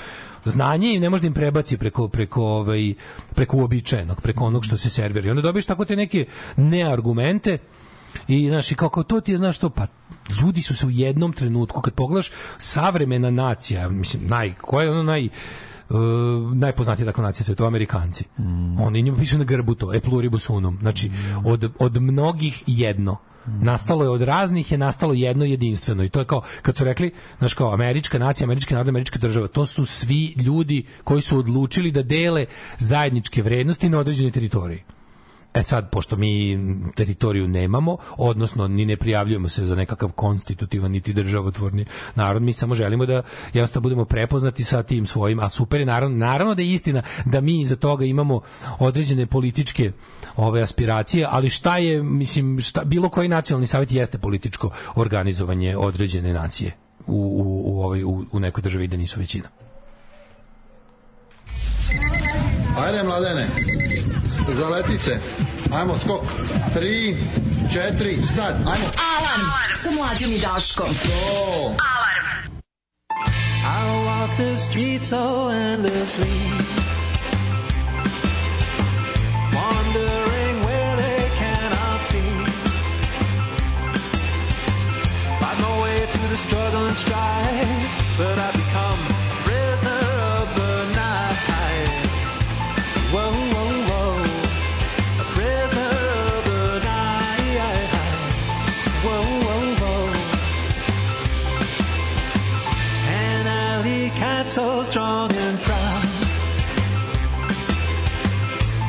znanje 0.45 0.93
i 0.93 0.99
ne 0.99 1.09
može 1.09 1.21
da 1.21 1.27
im 1.27 1.33
prebaci 1.33 1.77
preko, 1.77 2.07
preko, 2.07 2.43
ovaj, 2.43 2.93
preko 3.35 3.57
uobičajenog, 3.57 4.21
preko 4.21 4.45
onog 4.45 4.65
što 4.65 4.77
se 4.77 4.89
servira. 4.89 5.27
I 5.27 5.29
onda 5.29 5.41
dobiješ 5.41 5.65
tako 5.65 5.78
te 5.85 5.95
neke 5.95 6.25
neargumente 6.57 7.57
i 8.27 8.49
znaš, 8.49 8.71
i 8.71 8.75
kao, 8.75 8.89
kao 8.89 9.03
to 9.03 9.21
ti 9.21 9.31
je, 9.31 9.37
znaš 9.37 9.57
to, 9.57 9.69
pa 9.69 9.85
ljudi 10.41 10.61
su 10.61 10.75
se 10.75 10.85
u 10.85 10.89
jednom 10.89 11.33
trenutku, 11.33 11.81
kad 11.81 11.93
pogledaš 11.93 12.31
savremena 12.57 13.31
nacija, 13.31 13.89
mislim, 13.89 14.27
naj, 14.27 14.53
koja 14.61 14.83
je 14.83 14.91
ono 14.91 15.03
naj, 15.03 15.29
Uh, 15.89 15.97
najpoznatija 16.55 17.05
takva 17.05 17.23
nacija 17.23 17.45
to 17.45 17.51
je 17.51 17.55
to 17.55 17.65
Amerikanci. 17.65 18.23
Oni 18.79 19.01
njima 19.01 19.17
piše 19.17 19.37
na 19.37 19.43
grbu 19.43 19.75
to, 19.75 19.93
e 19.93 19.99
pluribus 19.99 20.49
unum. 20.49 20.77
Znači, 20.81 21.11
od, 21.45 21.71
od 21.79 22.01
mnogih 22.01 22.63
jedno. 22.67 23.17
Nastalo 23.45 24.03
je 24.03 24.09
od 24.09 24.21
raznih 24.21 24.71
je 24.71 24.77
nastalo 24.77 25.13
jedno 25.13 25.45
jedinstveno 25.45 26.03
i 26.03 26.09
to 26.09 26.19
je 26.19 26.25
kao 26.25 26.41
kad 26.61 26.77
su 26.77 26.83
rekli 26.83 27.11
znaš 27.37 27.53
kao 27.53 27.73
američka 27.73 28.19
nacija, 28.19 28.45
američki 28.45 28.73
narod, 28.73 28.89
američka 28.89 29.19
država, 29.19 29.47
to 29.47 29.65
su 29.65 29.85
svi 29.85 30.33
ljudi 30.37 30.85
koji 31.03 31.21
su 31.21 31.37
odlučili 31.37 31.91
da 31.91 32.03
dele 32.03 32.45
zajedničke 32.79 33.41
vrednosti 33.41 33.89
na 33.89 33.99
određenoj 33.99 34.31
teritoriji. 34.31 34.83
E 35.53 35.63
sad, 35.63 35.89
pošto 35.89 36.15
mi 36.15 36.59
teritoriju 36.95 37.47
nemamo, 37.47 37.97
odnosno 38.17 38.67
ni 38.67 38.85
ne 38.85 38.97
prijavljujemo 38.97 39.49
se 39.49 39.65
za 39.65 39.75
nekakav 39.75 40.11
konstitutivan 40.11 40.91
niti 40.91 41.13
državotvorni 41.13 41.85
narod, 42.15 42.41
mi 42.41 42.53
samo 42.53 42.75
želimo 42.75 43.05
da 43.05 43.21
jednostavno 43.53 43.83
budemo 43.83 44.05
prepoznati 44.05 44.63
sa 44.63 44.83
tim 44.83 45.07
svojim, 45.07 45.39
a 45.39 45.49
super 45.49 45.79
je 45.79 45.85
naravno, 45.85 46.17
naravno 46.17 46.55
da 46.55 46.61
je 46.61 46.71
istina 46.71 47.01
da 47.25 47.41
mi 47.41 47.61
iza 47.61 47.75
toga 47.75 48.05
imamo 48.05 48.41
određene 48.79 49.25
političke 49.25 49.91
ove 50.35 50.61
aspiracije, 50.61 51.27
ali 51.29 51.49
šta 51.49 51.77
je, 51.77 52.03
mislim, 52.03 52.61
šta, 52.61 52.83
bilo 52.83 53.09
koji 53.09 53.27
nacionalni 53.27 53.67
savjet 53.67 53.91
jeste 53.91 54.17
političko 54.17 54.69
organizovanje 54.95 55.77
određene 55.77 56.33
nacije 56.33 56.71
u, 57.07 57.13
u, 57.13 57.75
u, 57.75 57.81
ovoj, 57.81 58.03
u, 58.03 58.25
u 58.31 58.39
nekoj 58.39 58.61
državi 58.61 58.87
da 58.87 58.97
nisu 58.97 59.19
većina. 59.19 59.47
Ajde, 62.77 63.03
mladene, 63.03 63.49
zaleti 64.53 64.97
se. 64.97 65.19
Ajmo, 65.73 65.99
skok. 65.99 66.21
Tri, 66.73 67.17
četiri, 67.73 68.19
sad, 68.35 68.55
ajmo. 68.55 68.87
Alarm 69.17 69.45
sa 69.83 69.89
mlađom 69.91 70.31
i 70.31 70.39
Daškom. 70.39 70.87
Alarm. 71.95 72.25
I 73.61 73.81
walk 74.05 74.37
the 74.37 74.57
streets 74.57 75.09
so 75.09 75.49
endlessly, 75.49 76.39
wondering 79.53 80.55
where 80.65 80.95
they 80.97 81.29
cannot 81.37 81.99
see. 82.09 82.31
Find 85.39 85.59
my 85.61 85.81
way 85.83 86.05
through 86.11 86.29
the 86.29 86.37
struggle 86.37 86.87
and 86.87 86.97
strife, 86.97 88.17
but 88.17 88.37
I 88.39 88.51
become 88.51 89.08
so 104.49 104.81
strong 104.81 105.31
and 105.33 105.61
proud. 105.61 106.03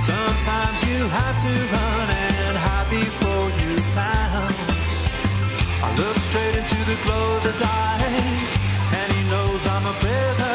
Sometimes 0.02 0.82
you 0.88 1.06
have 1.06 1.42
to 1.42 1.52
run 1.74 2.08
and 2.10 2.56
hide 2.56 2.88
before 2.88 3.48
you 3.60 3.76
bounce. 3.94 4.92
I 5.84 5.94
look 5.98 6.16
straight 6.16 6.56
into 6.56 6.78
the 6.90 6.96
glow 7.04 7.36
of 7.36 7.42
his 7.42 7.60
eyes, 7.60 8.50
and 8.94 9.12
he 9.12 9.22
knows 9.28 9.66
I'm 9.66 9.84
a 9.84 9.92
prisoner 10.00 10.49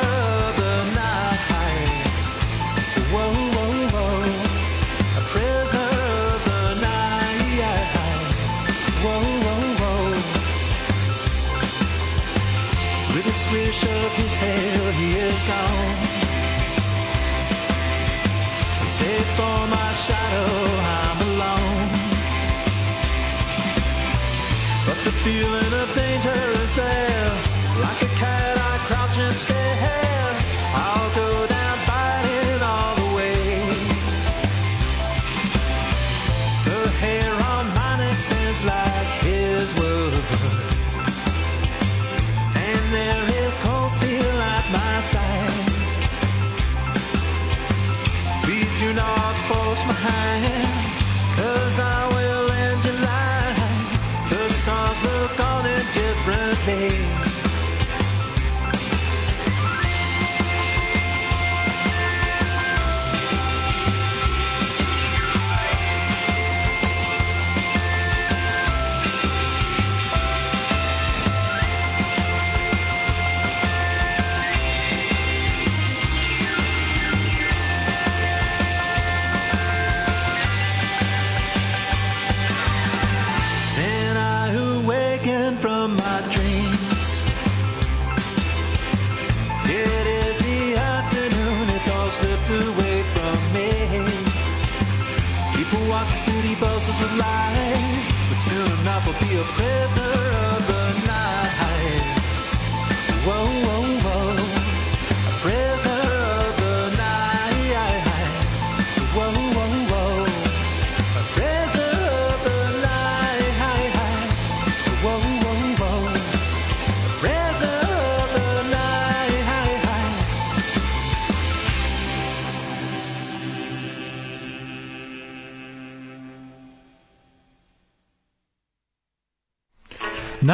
feeling 25.26 25.74
of 25.74 26.05
will 99.06 99.14
be 99.19 99.38
a 99.38 99.44
president. 99.44 100.05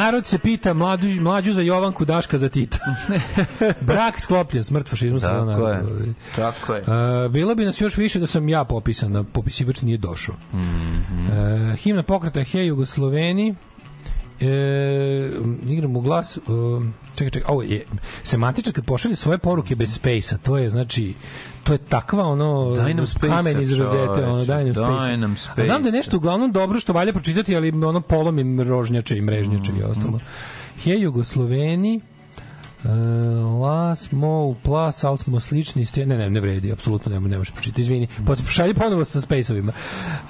Narod 0.02 0.26
se 0.26 0.38
pita 0.38 0.74
mlađu, 0.74 1.22
mlađu 1.22 1.52
za 1.52 1.62
Jovanku, 1.62 2.04
Daška 2.04 2.38
za 2.38 2.48
Tita. 2.48 2.78
Brak 3.88 4.20
sklopljen, 4.20 4.64
smrt 4.64 4.88
fašizmu. 4.88 5.20
Tako 5.20 5.68
je. 5.68 6.14
Tako 6.36 6.74
je. 6.74 6.84
E, 7.24 7.28
bilo 7.28 7.54
bi 7.54 7.64
nas 7.64 7.80
još 7.80 7.96
više 7.96 8.18
da 8.18 8.26
sam 8.26 8.48
ja 8.48 8.64
popisan, 8.64 9.12
da 9.12 9.22
popisivač 9.22 9.82
nije 9.82 9.98
došao. 9.98 10.34
Mhm. 10.54 11.26
E, 11.32 11.76
himna 11.76 12.02
pokreta 12.02 12.42
Hej 12.42 12.66
Jugosloveni. 12.66 13.54
E, 14.42 15.30
igram 15.66 15.96
u 15.96 16.00
glas... 16.00 16.38
Um, 16.46 16.94
čekaj, 17.12 17.30
čekaj, 17.30 17.52
ovo 17.52 17.62
je 17.62 17.86
semantičar 18.22 18.72
kad 18.72 18.84
pošalje 18.84 19.16
svoje 19.16 19.38
poruke 19.38 19.74
bez 19.74 19.94
space-a, 19.94 20.38
to 20.38 20.58
je 20.58 20.70
znači 20.70 21.14
to 21.64 21.72
je 21.72 21.78
takva 21.78 22.24
ono 22.24 22.74
Daj 22.76 22.94
nam 22.94 23.06
space-a, 23.06 23.36
kamen 23.36 23.60
iz 23.60 23.78
rozete, 23.78 24.24
ono 24.24 24.44
daj 24.44 24.64
nam 24.64 24.72
daj 24.72 24.96
space. 24.96 25.16
nam 25.16 25.36
A 25.56 25.64
Znam 25.64 25.82
da 25.82 25.88
je 25.88 25.92
nešto 25.92 26.16
uglavnom 26.16 26.52
dobro 26.52 26.80
što 26.80 26.92
valja 26.92 27.12
pročitati, 27.12 27.56
ali 27.56 27.84
ono 27.84 28.00
polomim 28.00 28.60
rožnjače 28.60 29.18
i 29.18 29.22
mrežnjače 29.22 29.72
i 29.80 29.82
ostalo. 29.82 30.20
Je 30.84 31.00
Jugosloveni, 31.00 32.00
Uh, 32.00 32.11
la 33.60 33.94
smo 33.94 34.44
u 34.44 34.54
plas, 34.54 35.04
smo 35.18 35.40
slični 35.40 35.84
ste... 35.84 36.06
Ne, 36.06 36.18
ne, 36.18 36.30
ne 36.30 36.40
vredi, 36.40 36.72
apsolutno 36.72 37.12
ne, 37.12 37.20
ne 37.20 37.38
možeš 37.38 37.52
pročitati, 37.52 37.82
izvini. 37.82 38.08
Pošalji 38.26 38.74
ponovo 38.74 39.04
sa 39.04 39.20
spaceovima. 39.20 39.72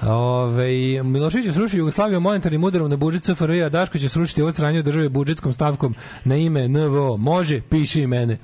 Ove, 0.02 1.02
Milošević 1.02 1.46
će 1.46 1.52
srušiti 1.52 1.78
Jugoslaviju 1.78 2.20
monetarnim 2.20 2.64
udarom 2.64 2.90
na 2.90 2.96
budžet 2.96 3.24
SFRJ, 3.24 3.62
a 3.62 3.68
Daško 3.68 3.98
će 3.98 4.08
srušiti 4.08 4.42
ovo 4.42 4.52
sranje 4.52 4.82
države 4.82 5.08
budžetskom 5.08 5.52
stavkom 5.52 5.94
na 6.24 6.36
ime 6.36 6.68
NVO. 6.68 7.16
Može, 7.16 7.60
piši 7.60 8.02
i 8.02 8.06
mene. 8.06 8.38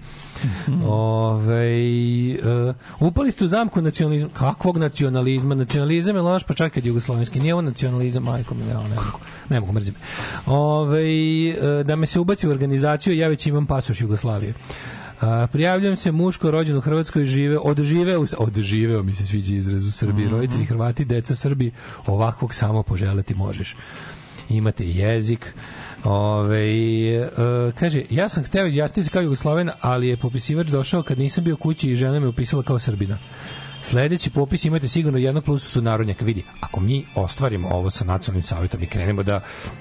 Ove, 0.86 1.68
uh, 2.68 2.74
upali 3.00 3.30
ste 3.30 3.44
u 3.44 3.48
zamku 3.48 3.82
nacionalizma. 3.82 4.28
Kakvog 4.32 4.78
nacionalizma? 4.78 5.54
Nacionalizam 5.54 6.16
je 6.16 6.22
loš, 6.22 6.42
pa 6.42 6.54
čak 6.54 6.72
kad 6.72 6.86
jugoslovenski. 6.86 7.40
Nije 7.40 7.54
ovo 7.54 7.62
nacionalizam, 7.62 8.22
majko 8.22 8.54
mi, 8.54 8.64
ne, 8.64 8.74
ne 8.74 8.94
mogu, 8.94 9.18
ne 9.48 9.60
mogu 9.60 9.72
mrzim. 9.72 9.94
Ove, 10.46 11.00
uh, 11.00 11.86
da 11.86 11.96
me 11.96 12.06
se 12.06 12.20
ubaci 12.20 12.48
u 12.48 12.50
organizaciju, 12.50 13.16
ja 13.16 13.28
već 13.28 13.46
imam 13.46 13.66
pasoš 13.66 14.00
Jugoslavije. 14.00 14.54
A, 15.20 15.46
prijavljujem 15.52 15.96
se 15.96 16.12
muško 16.12 16.50
rođen 16.50 16.76
u 16.76 16.80
Hrvatskoj 16.80 17.24
žive 17.24 17.58
odžive 17.58 18.18
u 18.18 18.26
odživeo 18.38 19.02
mi 19.02 19.14
se 19.14 19.26
sviđa 19.26 19.54
izraz 19.54 19.84
u 19.84 19.90
Srbiji 19.90 20.26
Mhm. 20.26 20.34
roditelji 20.34 20.64
Hrvati 20.64 21.04
deca 21.04 21.34
Srbi 21.34 21.70
ovakvog 22.06 22.54
samo 22.54 22.82
poželeti 22.82 23.34
možeš 23.34 23.76
imate 24.48 24.88
jezik 24.88 25.54
Ove, 26.04 26.68
e, 27.16 27.28
kaže, 27.78 28.02
ja 28.10 28.28
sam 28.28 28.44
hteo 28.44 28.66
izjasniti 28.66 29.04
se 29.04 29.10
kao 29.10 29.22
Jugosloven, 29.22 29.70
ali 29.80 30.08
je 30.08 30.16
popisivač 30.16 30.66
došao 30.66 31.02
kad 31.02 31.18
nisam 31.18 31.44
bio 31.44 31.56
kući 31.56 31.90
i 31.90 31.96
žena 31.96 32.20
me 32.20 32.28
upisala 32.28 32.62
kao 32.62 32.78
Srbina. 32.78 33.18
Sledeći 33.82 34.30
popis 34.30 34.64
imate 34.64 34.88
sigurno 34.88 35.18
jednog 35.18 35.44
plusu 35.44 35.68
su 35.68 35.82
narodnjaka. 35.82 36.24
Vidi, 36.24 36.44
ako 36.60 36.80
mi 36.80 37.06
ostvarimo 37.14 37.68
ovo 37.68 37.90
sa 37.90 38.04
nacionalnim 38.04 38.42
savjetom 38.42 38.82
i 38.82 38.86
krenemo 38.86 39.22
da, 39.22 39.40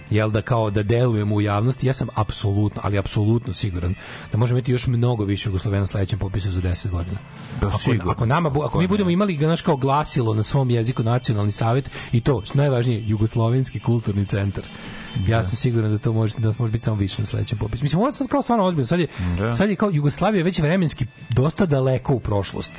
jel 0.09 0.31
da 0.31 0.41
kao 0.41 0.69
da 0.69 0.83
delujemo 0.83 1.35
u 1.35 1.41
javnosti, 1.41 1.87
ja 1.87 1.93
sam 1.93 2.07
apsolutno, 2.15 2.81
ali 2.83 2.97
apsolutno 2.97 3.53
siguran 3.53 3.95
da 4.31 4.37
možemo 4.37 4.57
imati 4.57 4.71
još 4.71 4.87
mnogo 4.87 5.25
više 5.25 5.49
Jugoslovena 5.49 5.79
na 5.79 5.85
sledećem 5.85 6.19
popisu 6.19 6.51
za 6.51 6.61
10 6.61 6.89
godina. 6.89 7.17
Ako, 7.61 7.77
sigurno. 7.77 8.11
ako, 8.11 8.25
nama, 8.25 8.49
bu- 8.49 8.65
ako 8.65 8.79
mi 8.79 8.87
budemo 8.87 9.09
imali 9.09 9.35
ga 9.35 9.47
naš 9.47 9.61
kao 9.61 9.75
glasilo 9.75 10.33
na 10.33 10.43
svom 10.43 10.69
jeziku 10.69 11.03
nacionalni 11.03 11.51
savjet 11.51 11.89
i 12.11 12.21
to, 12.21 12.41
što 12.45 12.57
najvažnije, 12.57 13.03
Jugoslovenski 13.05 13.79
kulturni 13.79 14.25
centar. 14.25 14.63
Ja 15.27 15.43
sam 15.43 15.55
siguran 15.55 15.91
da 15.91 15.97
to 15.97 16.13
može 16.13 16.33
da 16.37 16.53
može 16.59 16.71
biti 16.71 16.85
samo 16.85 16.97
više 16.97 17.21
na 17.21 17.25
sledećem 17.25 17.57
popisu. 17.57 17.83
Mislim, 17.83 17.99
ovo 17.99 18.09
je 18.09 18.13
sad 18.13 18.27
kao 18.27 18.41
stvarno 18.41 18.65
ozbiljno. 18.65 18.85
Sad 18.85 18.99
je, 18.99 19.07
Da. 19.37 19.53
sad 19.53 19.69
je 19.69 19.75
kao 19.75 19.89
Jugoslavija 19.93 20.43
već 20.43 20.59
vremenski 20.59 21.05
dosta 21.29 21.65
daleko 21.65 22.13
u 22.13 22.19
prošlost. 22.19 22.73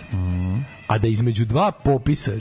A 0.86 0.98
da 0.98 1.09
između 1.09 1.44
dva 1.44 1.73
popisa 1.73 2.32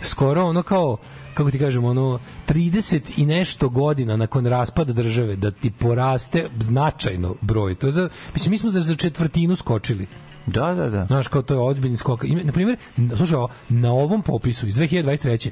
skoro 0.00 0.44
ono 0.44 0.62
kao 0.62 0.96
kako 1.34 1.50
ti 1.50 1.58
kažemo, 1.58 1.88
ono 1.88 2.18
30 2.48 3.00
i 3.16 3.26
nešto 3.26 3.68
godina 3.68 4.16
nakon 4.16 4.46
raspada 4.46 4.92
države 4.92 5.36
da 5.36 5.50
ti 5.50 5.70
poraste 5.70 6.48
značajno 6.60 7.34
broj. 7.40 7.74
To 7.74 7.86
je 7.86 7.92
za, 7.92 8.08
mislim, 8.34 8.50
mi 8.50 8.58
smo 8.58 8.70
za, 8.70 8.80
za 8.80 8.94
četvrtinu 8.94 9.56
skočili. 9.56 10.06
Da, 10.46 10.74
da, 10.74 10.90
da. 10.90 11.06
Znaš, 11.06 11.28
kao 11.28 11.42
to 11.42 11.54
je 11.54 11.60
ozbiljni 11.60 11.96
skok. 11.96 12.24
Na 12.44 12.52
primjer, 12.52 12.76
slušaj, 13.16 13.38
na 13.68 13.92
ovom 13.92 14.22
popisu 14.22 14.66
iz 14.66 14.76
2023. 14.76 15.50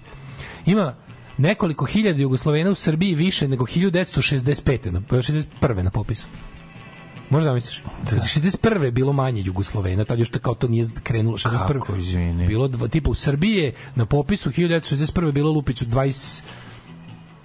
ima 0.66 0.94
nekoliko 1.38 1.84
hiljada 1.84 2.22
Jugoslovena 2.22 2.70
u 2.70 2.74
Srbiji 2.74 3.14
više 3.14 3.48
nego 3.48 3.64
1965. 3.64 4.90
Na, 4.90 5.00
61. 5.00 5.82
na 5.82 5.90
popisu. 5.90 6.26
Možda 7.30 7.52
misliš? 7.54 7.82
Da. 8.10 8.16
61. 8.16 8.82
je 8.82 8.90
bilo 8.90 9.12
manje 9.12 9.42
Jugoslovena, 9.42 10.04
tad 10.04 10.18
još 10.18 10.30
kao 10.42 10.54
to 10.54 10.68
nije 10.68 10.86
krenulo. 11.02 11.36
61. 11.36 11.66
Kako, 11.66 11.96
izvini? 11.96 12.46
Bilo 12.46 12.68
dva, 12.68 12.88
tipa 12.88 13.10
u 13.10 13.14
Srbiji 13.14 13.56
je 13.56 13.72
na 13.94 14.06
popisu 14.06 14.50
1961. 14.50 15.32
bilo 15.32 15.52
lupiću 15.52 15.84
20 15.84 16.42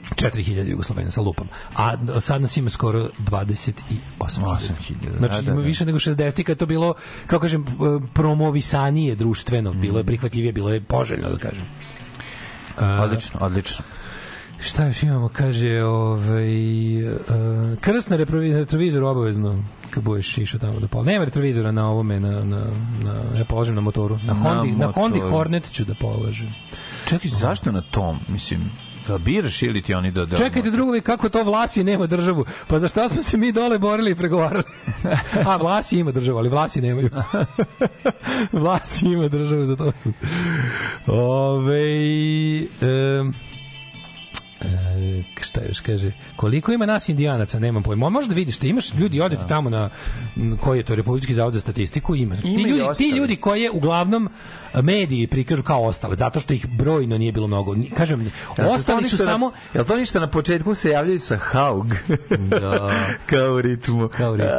4000 0.10 0.70
Jugoslovena 0.70 1.12
sa 1.12 1.22
lupom. 1.22 1.48
A 1.76 1.94
sad 2.22 2.42
nas 2.42 2.58
ima 2.58 2.70
skoro 2.70 3.10
28.000. 3.20 3.72
8.000, 4.20 5.18
Znači 5.18 5.36
da, 5.36 5.42
da, 5.42 5.52
ima 5.52 5.62
da. 5.62 5.68
više 5.68 5.86
nego 5.86 6.00
60 6.00 6.44
kad 6.44 6.58
to 6.58 6.66
bilo 6.66 6.94
kako 7.28 7.42
kažem 7.42 7.66
promovisanije 8.14 9.16
društveno, 9.16 9.74
bilo 9.74 9.98
je 9.98 10.04
prihvatljivije, 10.04 10.54
bilo 10.54 10.74
je 10.74 10.82
poželjno 10.82 11.30
da 11.30 11.38
kažem. 11.38 11.64
Odlično, 12.78 13.40
odlično. 13.42 13.86
Šta 14.60 14.86
još 14.86 15.04
imamo? 15.04 15.30
Kaže, 15.30 15.84
ovaj, 15.84 17.04
uh, 17.08 17.14
krst 17.82 18.10
na 18.10 18.16
retrovizoru 18.16 19.08
obavezno 19.08 19.64
kad 19.90 20.04
budeš 20.04 20.38
išao 20.38 20.60
tamo 20.60 20.80
do 20.80 20.88
pola. 20.88 21.04
Nema 21.04 21.26
retrovizora 21.26 21.72
na 21.72 21.90
ovome, 21.90 22.20
na, 22.20 22.44
na, 22.44 22.66
na, 23.04 23.38
ja 23.38 23.46
položim 23.46 23.76
na 23.76 23.82
motoru. 23.82 24.18
Na, 24.18 24.34
Na 24.34 24.34
Hondi, 24.34 24.72
na, 24.72 24.92
Hondi. 24.92 25.20
Hornet 25.20 25.72
ću 25.72 25.86
da 25.86 25.94
položim. 25.94 26.54
Čekaj, 27.06 27.30
zašto 27.30 27.72
na 27.72 27.82
tom? 27.82 28.20
Mislim, 28.28 28.72
da 29.08 29.18
biraš 29.18 29.62
ili 29.62 29.82
ti 29.82 29.94
oni 29.94 30.12
da... 30.12 30.26
da 30.26 30.38
Čekajte 30.38 30.72
drugovi, 30.72 31.02
kako 31.02 31.30
to 31.30 31.44
Vlasi 31.44 31.84
nema 31.84 32.08
državu? 32.08 32.46
Pa 32.68 32.80
za 32.80 32.88
šta 32.88 33.10
smo 33.10 33.24
se 33.24 33.38
mi 33.38 33.52
dole 33.52 33.80
borili 33.80 34.12
i 34.12 34.16
pregovarali? 34.16 34.64
A, 35.48 35.58
Vlasi 35.58 36.00
ima 36.00 36.12
državu, 36.12 36.38
ali 36.38 36.50
Vlasi 36.50 36.82
nemaju. 36.82 37.10
Vlasi 38.52 39.06
ima 39.06 39.28
državu 39.28 39.66
za 39.66 39.76
to. 39.76 39.92
Ove, 41.08 41.84
um, 43.22 43.34
E, 44.64 45.24
šta 45.42 45.62
još 45.68 45.80
kaže 45.80 46.12
koliko 46.36 46.72
ima 46.72 46.86
nas 46.86 47.10
indijanaca 47.10 47.60
nemam 47.60 47.84
pojma 47.84 48.10
može 48.10 48.28
da 48.28 48.36
vidiš 48.36 48.60
da 48.60 48.68
imaš 48.68 48.94
ljudi 48.94 49.22
odete 49.22 49.44
tamo 49.48 49.70
na 49.70 49.90
koji 50.62 50.80
je 50.80 50.84
to 50.84 50.96
republički 50.96 51.34
zavod 51.34 51.54
za 51.54 51.60
statistiku 51.60 52.16
ima, 52.16 52.36
Znači, 52.36 52.48
Ima 52.48 52.64
ti 52.64 52.70
ljudi 52.70 52.84
ti 52.98 53.10
ljudi 53.10 53.36
koje 53.36 53.72
uglavnom 53.72 54.30
a, 54.74 54.82
mediji 54.82 55.28
prikažu 55.28 55.64
kao 55.64 55.84
ostale 55.84 56.16
zato 56.16 56.40
što 56.40 56.54
ih 56.54 56.68
brojno 56.70 57.18
nije 57.18 57.32
bilo 57.32 57.48
mnogo 57.48 57.76
kažem 57.98 58.32
to 58.56 58.62
ostali 58.62 59.10
su 59.10 59.18
samo 59.18 59.50
Na, 59.50 59.52
jel 59.74 59.86
to 59.86 59.98
ništa 59.98 60.20
na 60.20 60.28
početku 60.28 60.76
se 60.76 60.90
javljaju 60.90 61.20
sa 61.20 61.38
Haug? 61.38 61.88
da 62.30 62.92
Kao 63.30 63.62
ritmu. 63.62 64.10
Kao 64.18 64.36
ritmu. 64.36 64.52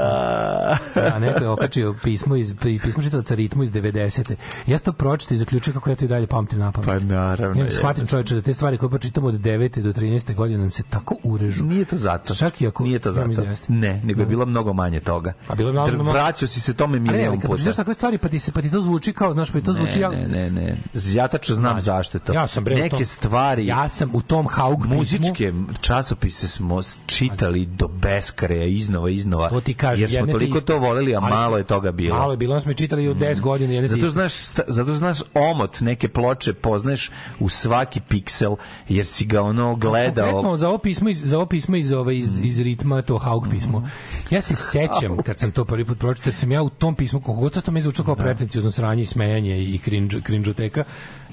Ja, 0.96 1.18
neko 1.18 1.44
je 1.44 1.48
okačio 1.48 1.94
pismo 2.02 2.36
iz 2.36 2.54
pismo 2.60 3.02
čitalaca 3.02 3.34
ritmu 3.34 3.62
iz 3.62 3.70
90. 3.70 4.34
Ja 4.66 4.78
sam 4.78 4.84
to 4.84 4.92
pročitao 4.92 5.34
i 5.34 5.38
zaključio 5.38 5.72
kako 5.72 5.90
ja 5.90 5.96
to 5.96 6.04
i 6.04 6.08
dalje 6.08 6.26
pamtim 6.26 6.58
na 6.58 6.72
pamet. 6.72 6.86
Pa 6.86 6.98
naravno. 6.98 7.62
Ja 7.62 7.70
shvatim 7.70 8.06
čoveče 8.06 8.34
da 8.34 8.42
te 8.42 8.54
stvari 8.54 8.78
koje 8.78 8.90
pročitamo 8.90 9.26
od 9.26 9.34
9. 9.34 9.82
do 9.82 9.92
13. 9.94 10.34
godine 10.34 10.58
nam 10.58 10.70
se 10.70 10.82
tako 10.84 11.16
urežu. 11.22 11.64
Nije 11.64 11.84
to 11.84 11.96
zato. 11.96 12.34
Čak 12.34 12.60
i 12.60 12.66
ako 12.66 12.82
Nije 12.82 12.98
to 12.98 13.12
zato. 13.12 13.28
da. 13.28 13.54
Ne, 13.68 14.00
nego 14.04 14.20
je 14.20 14.26
bilo 14.26 14.46
mnogo 14.46 14.72
manje 14.72 15.00
toga. 15.00 15.32
A 15.48 15.54
bilo 15.54 15.70
je 15.70 15.74
Dr- 15.76 15.96
malo- 15.96 16.12
Vraćao 16.12 16.48
si 16.48 16.60
se 16.60 16.74
tome 16.74 16.98
milion 17.00 17.14
ali 17.20 17.30
kad 17.30 17.40
puta. 17.40 17.48
pročitaš 17.48 17.76
takve 17.76 17.94
stvari 17.94 18.18
pa 18.18 18.28
ti 18.28 18.38
se 18.38 18.52
pa 18.52 18.62
ti 18.62 18.70
to 18.70 18.80
zvuči 18.80 19.12
kao 19.12 19.32
znaš 19.32 19.50
pa 19.50 19.58
ti 19.58 19.64
to 19.64 19.72
zvuči 19.72 19.98
ne, 20.00 20.08
ne, 20.08 20.26
ne, 20.28 20.50
ne. 20.50 20.76
Ja 21.12 21.28
tačno 21.28 21.54
znam 21.54 21.72
Mlađe. 21.72 21.84
zašto 21.84 22.18
je 22.18 22.22
to. 22.22 22.32
Ja 22.32 22.46
sam 22.46 22.64
bre 22.64 22.74
u 22.74 22.78
Neke 22.78 22.90
tom- 22.90 23.04
stvari 23.04 23.66
Ja 23.66 23.88
sam 23.88 24.10
u 24.12 24.22
tom 24.22 24.46
Haug 24.48 24.86
muzičke 24.86 25.52
časopise 25.80 26.48
smo 26.48 26.80
čitali 27.06 27.66
do 27.66 27.88
beskareja 27.90 28.64
iznova 28.64 29.10
iznova. 29.10 29.48
To 29.48 29.60
ti 29.60 29.74
kažem, 29.74 30.02
jer 30.02 30.10
smo 30.12 30.32
toliko 30.32 30.60
to 30.60 30.78
voleli, 30.78 31.16
a 31.16 31.20
malo 31.20 31.58
je 31.58 31.64
toga 31.64 31.92
bilo. 31.92 32.16
Malo 32.16 32.32
je 32.32 32.36
bilo, 32.36 32.60
smo 32.60 32.72
čitali 32.74 33.08
od 33.08 33.16
10 33.16 33.40
godina. 33.40 33.72
jedne 33.72 33.88
te 33.88 33.94
Zato 33.94 34.08
znaš, 34.08 34.32
zato 34.68 34.92
znaš 34.92 35.18
omot 35.34 35.80
neke 35.80 36.08
ploče 36.08 36.54
poznaješ 36.54 37.10
u 37.40 37.48
svaki 37.48 38.00
piksel 38.00 38.56
jer 38.88 39.06
si 39.06 39.26
ga 39.26 39.42
ono 39.42 39.76
gledao. 39.90 40.26
Konkretno 40.26 40.56
za 40.56 40.68
ovo 40.68 40.78
pismo 40.78 41.08
iz 41.08 41.18
za 41.18 41.36
ovo 41.36 41.46
pismo 41.46 41.76
iz 41.76 41.92
ove 41.92 42.18
iz, 42.18 42.40
iz 42.44 42.60
ritma 42.60 43.02
to 43.02 43.18
Haug 43.18 43.46
pismo. 43.50 43.88
Ja 44.30 44.42
se 44.42 44.56
sećam 44.56 45.16
kad 45.22 45.38
sam 45.38 45.52
to 45.52 45.64
prvi 45.64 45.84
put 45.84 45.98
pročitao, 45.98 46.28
jer 46.28 46.34
sam 46.34 46.52
ja 46.52 46.62
u 46.62 46.70
tom 46.70 46.94
pismu 46.94 47.20
kako 47.20 47.32
god 47.32 47.62
to 47.62 47.72
me 47.72 47.80
zvučalo 47.80 48.06
kao 48.06 48.14
pretenciozno 48.14 48.70
sranje 48.70 49.02
i 49.02 49.06
smejanje 49.06 49.62
i 49.62 49.80
cringeoteka. 50.26 50.84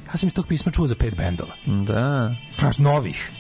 Ja 0.08 0.18
sam 0.18 0.28
iz 0.28 0.34
tog 0.34 0.48
pisma 0.48 0.72
čuo 0.72 0.88
za 0.88 0.96
pet 0.96 1.18
bendova. 1.18 1.54
Da. 1.66 2.36
Znaš, 2.60 2.78
novih. 2.78 3.32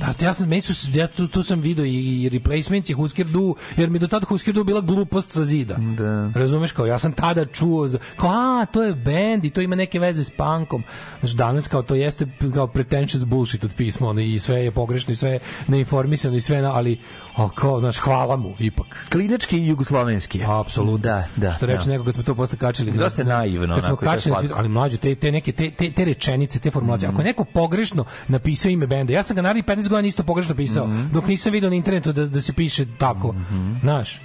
Da, 0.00 0.26
ja 0.26 0.34
sam, 0.34 0.48
meni 0.48 0.60
su, 0.60 0.98
ja 0.98 1.06
tu, 1.06 1.28
tu 1.28 1.42
sam 1.42 1.60
video 1.60 1.84
i, 1.84 2.22
i 2.22 2.28
replacements 2.28 2.90
i 2.90 2.92
Husker 2.92 3.26
Du, 3.26 3.56
jer 3.76 3.90
mi 3.90 3.98
do 3.98 4.08
tada 4.08 4.26
Husker 4.26 4.54
Du 4.54 4.64
bila 4.64 4.80
glupost 4.80 5.30
sa 5.30 5.44
zida. 5.44 5.76
Da. 5.98 6.32
Razumeš, 6.34 6.72
kao 6.72 6.86
ja 6.86 6.98
sam 6.98 7.12
tada 7.12 7.44
čuo, 7.44 7.86
za, 7.86 7.98
kao 8.16 8.30
a, 8.30 8.66
to 8.72 8.82
je 8.82 8.94
bend 8.94 9.44
i 9.44 9.50
to 9.50 9.60
ima 9.60 9.76
neke 9.76 9.98
veze 9.98 10.24
s 10.24 10.30
punkom. 10.30 10.82
Znaš, 11.20 11.32
danas 11.32 11.68
kao 11.68 11.82
to 11.82 11.94
jeste 11.94 12.26
kao 12.54 12.66
pretentious 12.66 13.24
bullshit 13.24 13.64
od 13.64 13.74
pisma, 13.74 14.08
ono, 14.08 14.20
i 14.20 14.38
sve 14.38 14.64
je 14.64 14.70
pogrešno 14.70 15.12
i 15.12 15.16
sve 15.16 15.30
je 15.30 15.38
neinformisano 15.66 16.36
i 16.36 16.40
sve, 16.40 16.62
na, 16.62 16.72
ali 16.72 16.98
o, 17.36 17.48
kao, 17.48 17.80
znaš, 17.80 17.98
hvala 17.98 18.36
mu, 18.36 18.54
ipak. 18.58 19.06
Klinički 19.12 19.58
i 19.58 19.66
jugoslovenski. 19.66 20.40
Apsolutno. 20.46 20.98
Da, 20.98 21.24
da. 21.36 21.52
Što 21.52 21.66
reče 21.66 21.84
da. 21.84 21.90
neko 21.90 22.04
kad 22.04 22.14
smo 22.14 22.22
to 22.22 22.34
posle 22.34 22.58
kačili. 22.58 22.92
Dosta 22.92 23.22
je 23.22 23.26
naivno, 23.26 23.74
Kad 23.74 23.84
smo 23.84 23.96
kačili, 23.96 24.36
ali 24.54 24.68
mlađe, 24.68 24.96
te, 24.96 25.14
te 25.14 25.32
neke, 25.32 25.52
te, 25.52 25.70
te, 25.70 25.92
te 25.92 26.04
rečenice, 26.04 26.58
te 26.58 26.70
formulacije. 26.70 27.08
Mhm. 27.08 27.16
Ako 27.16 27.22
je 27.22 27.24
neko 27.24 27.44
pogrešno 27.44 28.04
napisao 28.28 28.70
ime 28.70 28.86
benda, 28.86 29.12
ja 29.12 29.22
sam 29.22 29.31
ga 29.32 29.42
naravno 29.42 29.62
15 29.64 29.88
godina 29.88 30.08
isto 30.08 30.22
pogrešno 30.24 30.54
pisao, 30.54 30.86
Mhm. 30.86 31.12
dok 31.12 31.26
nisam 31.26 31.52
video 31.52 31.70
na 31.70 31.76
internetu 31.76 32.12
da, 32.12 32.26
da 32.26 32.42
se 32.42 32.52
piše 32.52 32.86
tako. 32.98 33.34
Znaš, 33.80 34.20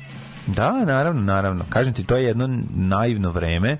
Da, 0.47 0.85
naravno, 0.85 1.21
naravno. 1.23 1.65
Kažem 1.69 1.93
ti, 1.93 2.03
to 2.03 2.15
je 2.15 2.23
jedno 2.23 2.47
naivno 2.71 3.31
vreme 3.31 3.77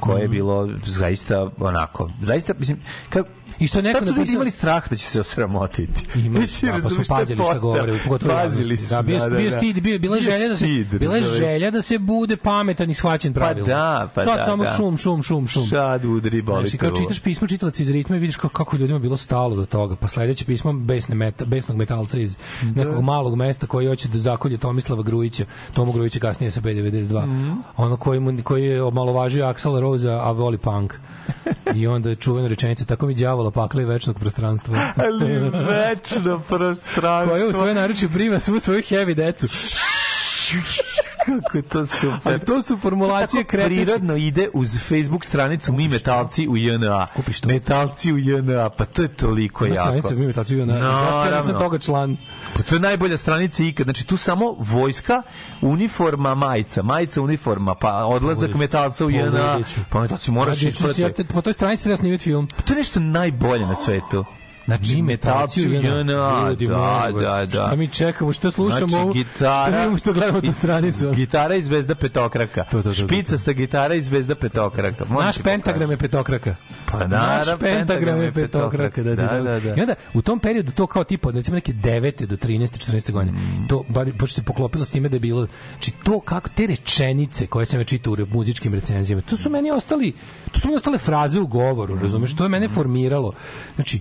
koje 0.00 0.14
Mhm. 0.14 0.22
je 0.24 0.28
bilo 0.28 0.54
zaista 0.84 1.50
onako, 1.58 2.10
zaista, 2.22 2.54
mislim, 2.58 2.78
ka, 3.08 3.22
I 3.58 3.66
što 3.66 3.82
neko 3.82 3.98
su 3.98 4.04
ljudi 4.06 4.18
napisao- 4.18 4.34
imali 4.34 4.50
strah 4.50 4.90
da 4.90 4.96
će 4.96 5.06
se 5.06 5.20
osramotiti. 5.20 6.06
Imali, 6.16 6.46
da, 6.62 6.72
pa 6.72 6.78
su 6.80 7.02
pazili 7.08 7.44
šta 7.44 7.58
govore, 7.58 7.92
Pazili 8.20 8.68
javnosti. 8.68 8.76
su. 8.78 8.94
Da, 8.94 9.02
bio, 9.02 9.30
bio 9.30 9.50
stid, 9.52 9.80
bio, 9.80 9.98
bila 9.98 10.20
želja 10.20 10.48
da 10.48 10.56
se, 10.56 10.66
bila 10.90 11.20
želja 11.20 11.70
da 11.70 11.82
se 11.82 11.98
bude 11.98 12.36
pametan 12.36 12.90
i 12.90 12.94
shvaćen 12.94 13.32
Pa 13.34 13.40
pravilno. 13.40 13.66
da, 13.66 14.08
pa 14.14 14.24
Sad 14.24 14.38
da, 14.38 14.44
samo 14.44 14.64
da. 14.64 14.72
šum, 14.72 14.96
šum, 14.96 15.22
šum, 15.22 15.46
šum. 15.46 15.66
Sad 15.66 16.04
udri, 16.04 16.42
boli 16.42 16.62
Znači, 16.62 16.78
kao 16.78 16.90
čitaš 16.92 17.20
pismo 17.20 17.48
čitalac 17.48 17.80
iz 17.80 17.90
ritma 17.90 18.16
i 18.16 18.20
vidiš 18.20 18.36
kako, 18.36 18.48
kako 18.48 18.76
ljudima 18.76 18.98
bilo 18.98 19.16
stalo 19.16 19.56
do 19.56 19.66
toga. 19.66 19.96
Pa 19.96 20.08
sledeće 20.08 20.44
pismo 20.44 20.72
besne 20.72 21.14
meta, 21.14 21.44
besnog 21.44 21.76
metalca 21.78 22.20
iz 22.20 22.36
nekog 22.64 23.02
malog 23.02 23.36
mesta 23.36 23.66
koji 23.66 23.86
hoće 23.86 24.08
da 24.08 24.18
zakolje 24.18 24.58
Tomislava 24.58 25.02
Grujića. 25.02 25.44
Tomu 25.72 25.92
Grujića 25.92 26.20
kasnije 26.20 26.50
sa 26.50 26.60
B92. 26.60 27.22
Mhm. 27.26 27.52
Ono 27.76 27.96
koji, 27.96 28.20
mu, 28.20 28.42
koji 28.42 28.64
je 28.64 28.82
omalovažio 28.82 29.44
Axel 29.44 29.80
Rosa, 29.80 30.20
a 30.22 30.30
voli 30.30 30.58
punk. 30.58 30.94
I 31.74 31.86
onda 31.86 32.08
je 32.08 32.14
čuvena 32.14 32.48
rečenica, 32.48 32.84
tako 32.84 33.06
mi 33.06 33.14
đavola 33.48 33.68
pakla 33.68 33.82
i 33.82 33.84
večnog 33.84 34.18
prostranstva. 34.18 34.92
Ali 35.04 35.50
večno 35.70 36.40
prostranstvo. 36.48 37.34
Koja 37.34 37.48
u 37.48 37.52
svoje 37.52 37.74
naručje 37.74 38.08
prima 38.08 38.40
svu 38.40 38.60
svoju 38.60 38.82
heavy 38.82 39.14
decu. 39.14 39.46
Kako 41.28 41.62
to 41.62 41.86
super. 41.86 42.18
Ali 42.24 42.40
to 42.40 42.62
su 42.62 42.76
formulacije 42.78 43.44
kretenske. 43.44 43.74
prirodno 43.76 44.16
ide 44.16 44.48
uz 44.54 44.78
Facebook 44.78 45.24
stranicu 45.24 45.72
Mi 45.72 45.88
metalci 45.88 46.48
u 46.48 46.56
JNA. 46.56 47.06
Kupiš 47.06 47.40
to. 47.40 47.48
Metalci 47.48 48.12
u 48.12 48.18
JNA, 48.18 48.70
pa 48.70 48.84
to 48.84 49.02
je 49.02 49.08
toliko 49.08 49.66
Ima 49.66 49.74
jako. 49.74 49.86
stranica 49.86 50.14
mi 50.14 50.26
metaciju 50.26 50.66
na 50.66 50.80
zašto 50.80 51.24
ja 51.24 51.36
nisam 51.36 51.58
toga 51.58 51.78
član. 51.78 52.16
Pa 52.56 52.62
to 52.62 52.74
je 52.74 52.80
najbolja 52.80 53.16
stranica 53.16 53.62
ikad. 53.62 53.84
Znači 53.86 54.06
tu 54.06 54.16
samo 54.16 54.56
vojska, 54.58 55.22
uniforma, 55.62 56.34
majica, 56.34 56.82
majica, 56.82 57.22
uniforma, 57.22 57.74
pa 57.74 58.04
odlazak 58.06 58.38
Poludeću. 58.40 58.58
metalca 58.58 59.06
u 59.06 59.10
JNA. 59.10 59.58
Pa 59.90 60.00
metalci 60.00 60.30
moraš 60.30 60.58
Znači, 60.58 60.68
isprati. 60.68 61.02
ja 61.02 61.10
po 61.24 61.42
toj 61.42 61.52
stranici 61.52 61.82
treba 61.82 61.96
snimiti 61.96 62.24
film. 62.24 62.48
Pa 62.56 62.62
to 62.62 62.72
je 62.72 62.78
nešto 62.78 63.00
najbolje 63.00 63.66
na 63.66 63.74
svetu. 63.74 64.24
Znači, 64.68 64.94
Mi 64.94 65.02
metalci 65.02 65.60
JNA, 65.62 66.54
da, 66.54 67.10
da, 67.12 67.46
da. 67.46 67.50
Šta 67.50 67.76
mi 67.76 67.88
čekamo, 67.88 68.32
šta 68.32 68.50
slušamo 68.50 68.86
Znači, 68.86 69.02
ovo? 69.02 69.12
gitara, 69.12 69.66
Šta 69.68 69.90
mi 69.90 69.98
što 69.98 70.12
gledamo 70.12 70.40
tu 70.40 70.52
stranicu? 70.52 71.10
Gitara 71.10 71.54
i 71.54 71.62
zvezda 71.62 71.94
petokraka. 71.94 72.64
to, 72.64 72.82
to, 72.82 72.82
to. 72.82 72.92
Špicasta 72.94 73.52
gitara 73.52 73.94
i 73.94 74.02
zvezda 74.02 74.34
petokraka. 74.34 75.04
Možeš 75.04 75.26
Naš 75.26 75.36
ti 75.36 75.42
pentagram 75.42 75.90
je 75.90 75.96
petokraka. 75.96 76.54
Pa 76.86 76.98
Naš 76.98 77.10
naravno, 77.10 77.58
pentagram 77.58 78.20
je 78.20 78.32
petokraka. 78.32 79.02
Da, 79.02 79.14
da, 79.14 79.26
Da, 79.26 79.40
da, 79.40 79.60
da. 79.60 79.74
I 79.76 79.80
onda 79.80 79.94
u 80.14 80.22
tom 80.22 80.38
periodu 80.38 80.72
to 80.72 80.86
kao 80.86 81.04
tipa 81.04 81.30
recimo 81.30 81.54
neke 81.54 81.72
9. 81.72 82.26
do 82.26 82.36
13. 82.36 82.92
14. 82.92 83.12
godine. 83.12 83.32
Mm. 83.32 83.68
To 83.68 83.84
bar 83.88 84.12
baš 84.12 84.34
se 84.34 84.42
poklopilo 84.42 84.84
s 84.84 84.90
time 84.90 85.08
da 85.08 85.16
je 85.16 85.20
bilo 85.20 85.46
znači 85.72 85.90
to 86.04 86.20
kako 86.20 86.48
te 86.48 86.66
rečenice 86.66 87.46
koje 87.46 87.66
sam 87.66 87.80
ja 87.80 87.84
čitao 87.84 88.12
u 88.12 88.26
muzičkim 88.30 88.74
recenzijama. 88.74 89.22
To 89.22 89.36
su 89.36 89.50
meni 89.50 89.70
ostali 89.70 90.12
to 90.52 90.60
su 90.60 90.68
meni 90.68 90.76
ostale 90.76 90.98
fraze 90.98 91.40
u 91.40 91.46
govoru, 91.46 91.98
razumeš? 92.02 92.36
To 92.36 92.42
je 92.44 92.48
mene 92.48 92.68
formiralo. 92.68 93.32
Znači 93.74 94.00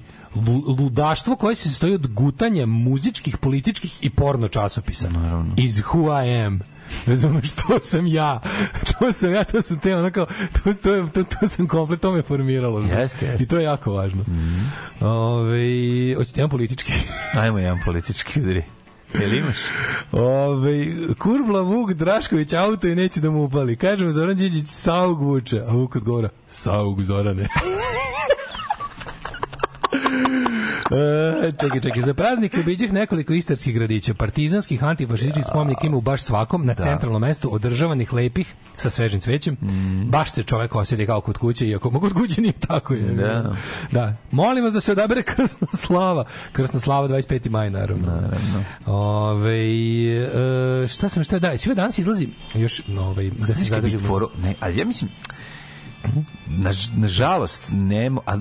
ludaštvo 0.80 1.35
koje 1.35 1.56
se 1.56 1.69
sastoji 1.69 1.93
od 1.93 2.07
gutanja 2.07 2.65
muzičkih, 2.65 3.38
političkih 3.38 3.99
i 4.01 4.09
porno 4.09 4.47
časopisa. 4.47 5.09
Iz 5.57 5.77
Who 5.81 6.25
I 6.25 6.45
Am. 6.45 6.59
Razumeš, 7.06 7.51
to 7.51 7.80
sam 7.81 8.07
ja. 8.07 8.39
To 8.99 9.14
sam 9.14 9.33
ja, 9.33 9.43
to 9.43 9.61
su 9.61 9.80
te 9.80 9.95
onako, 9.95 10.25
to, 10.53 10.73
to, 10.73 11.07
to, 11.14 11.23
to 11.23 11.47
sam 11.47 11.67
komplet, 11.67 12.01
to 12.01 12.11
me 12.11 12.22
formiralo. 12.22 12.80
Jeste, 12.80 13.25
jeste. 13.25 13.43
I 13.43 13.47
to 13.47 13.57
je 13.57 13.64
jako 13.64 13.91
važno. 13.91 14.25
Ove, 14.99 16.15
hoćete 16.15 16.41
jedan 16.41 16.49
politički? 16.49 16.93
Ajmo 17.33 17.59
jedan 17.59 17.80
politički 17.85 18.41
udri. 18.41 18.64
Jel 19.14 19.33
imaš? 19.33 19.57
Ove, 20.11 20.85
Kurbla 21.19 21.61
Vuk 21.61 21.93
Drašković 21.93 22.53
auto 22.53 22.88
i 22.88 22.95
neće 22.95 23.22
da 23.22 23.30
mu 23.31 23.43
upali. 23.43 23.75
Kaže 23.75 24.06
mu 24.06 24.11
Zoran 24.11 24.35
Đinđić, 24.38 24.67
saug 24.67 25.22
vuče. 25.22 25.61
A 25.67 25.72
Vuk 25.72 25.95
odgovora, 25.95 26.30
saug 26.47 27.03
Zorane. 27.03 27.47
E, 30.92 31.52
čekaj, 31.52 31.82
čekaj, 31.82 32.02
za 32.02 32.14
praznike 32.14 32.60
obiđeh 32.60 32.94
nekoliko 32.94 33.34
istarskih 33.34 33.76
gradića, 33.76 34.14
partizanskih, 34.14 34.84
antifašističkih 34.84 35.45
spomenika 35.50 35.88
ima 35.88 35.98
u 35.98 36.02
baš 36.02 36.22
svakom, 36.22 36.66
na 36.66 36.74
centralnom 36.74 37.22
mestu 37.22 37.53
održavanih 37.53 38.14
lepih 38.14 38.53
sa 38.76 38.90
svežim 38.90 39.22
cvećem. 39.22 39.58
Baš 40.06 40.32
se 40.32 40.44
čovek 40.44 40.76
osjeti 40.76 41.06
kao 41.06 41.22
kod 41.22 41.38
kuće, 41.38 41.68
iako 41.68 41.90
mu 41.90 42.00
kod 42.00 42.14
kuće 42.14 42.42
nije 42.42 42.53
tako. 42.53 42.94
Je. 42.94 43.14
Da. 43.14 43.56
da. 43.92 44.14
Molim 44.32 44.64
vas 44.64 44.74
da 44.74 44.82
se 44.82 44.92
odabere 44.92 45.24
krsna 45.24 45.68
slava. 45.74 46.26
Krsna 46.52 46.80
slava 46.80 47.08
25. 47.08 47.50
maj, 47.50 47.69
naravno. 47.69 48.08
Naravno. 48.08 48.64
Ove, 48.86 49.58
e, 50.84 50.88
šta 50.88 51.10
sam 51.10 51.24
šta 51.24 51.40
da, 51.40 51.58
sve 51.58 51.76
danas 51.76 51.98
izlazi 51.98 52.27
još 52.53 52.82
ovaj 53.00 53.30
da 53.30 53.53
se 53.53 53.66
zadržimo. 53.66 54.30
ne, 54.44 54.56
ali 54.60 54.80
ja 54.80 54.86
mislim, 54.86 55.11
na, 56.48 56.72
nažalost, 56.95 57.64
nemo, 57.72 58.22
a 58.26 58.38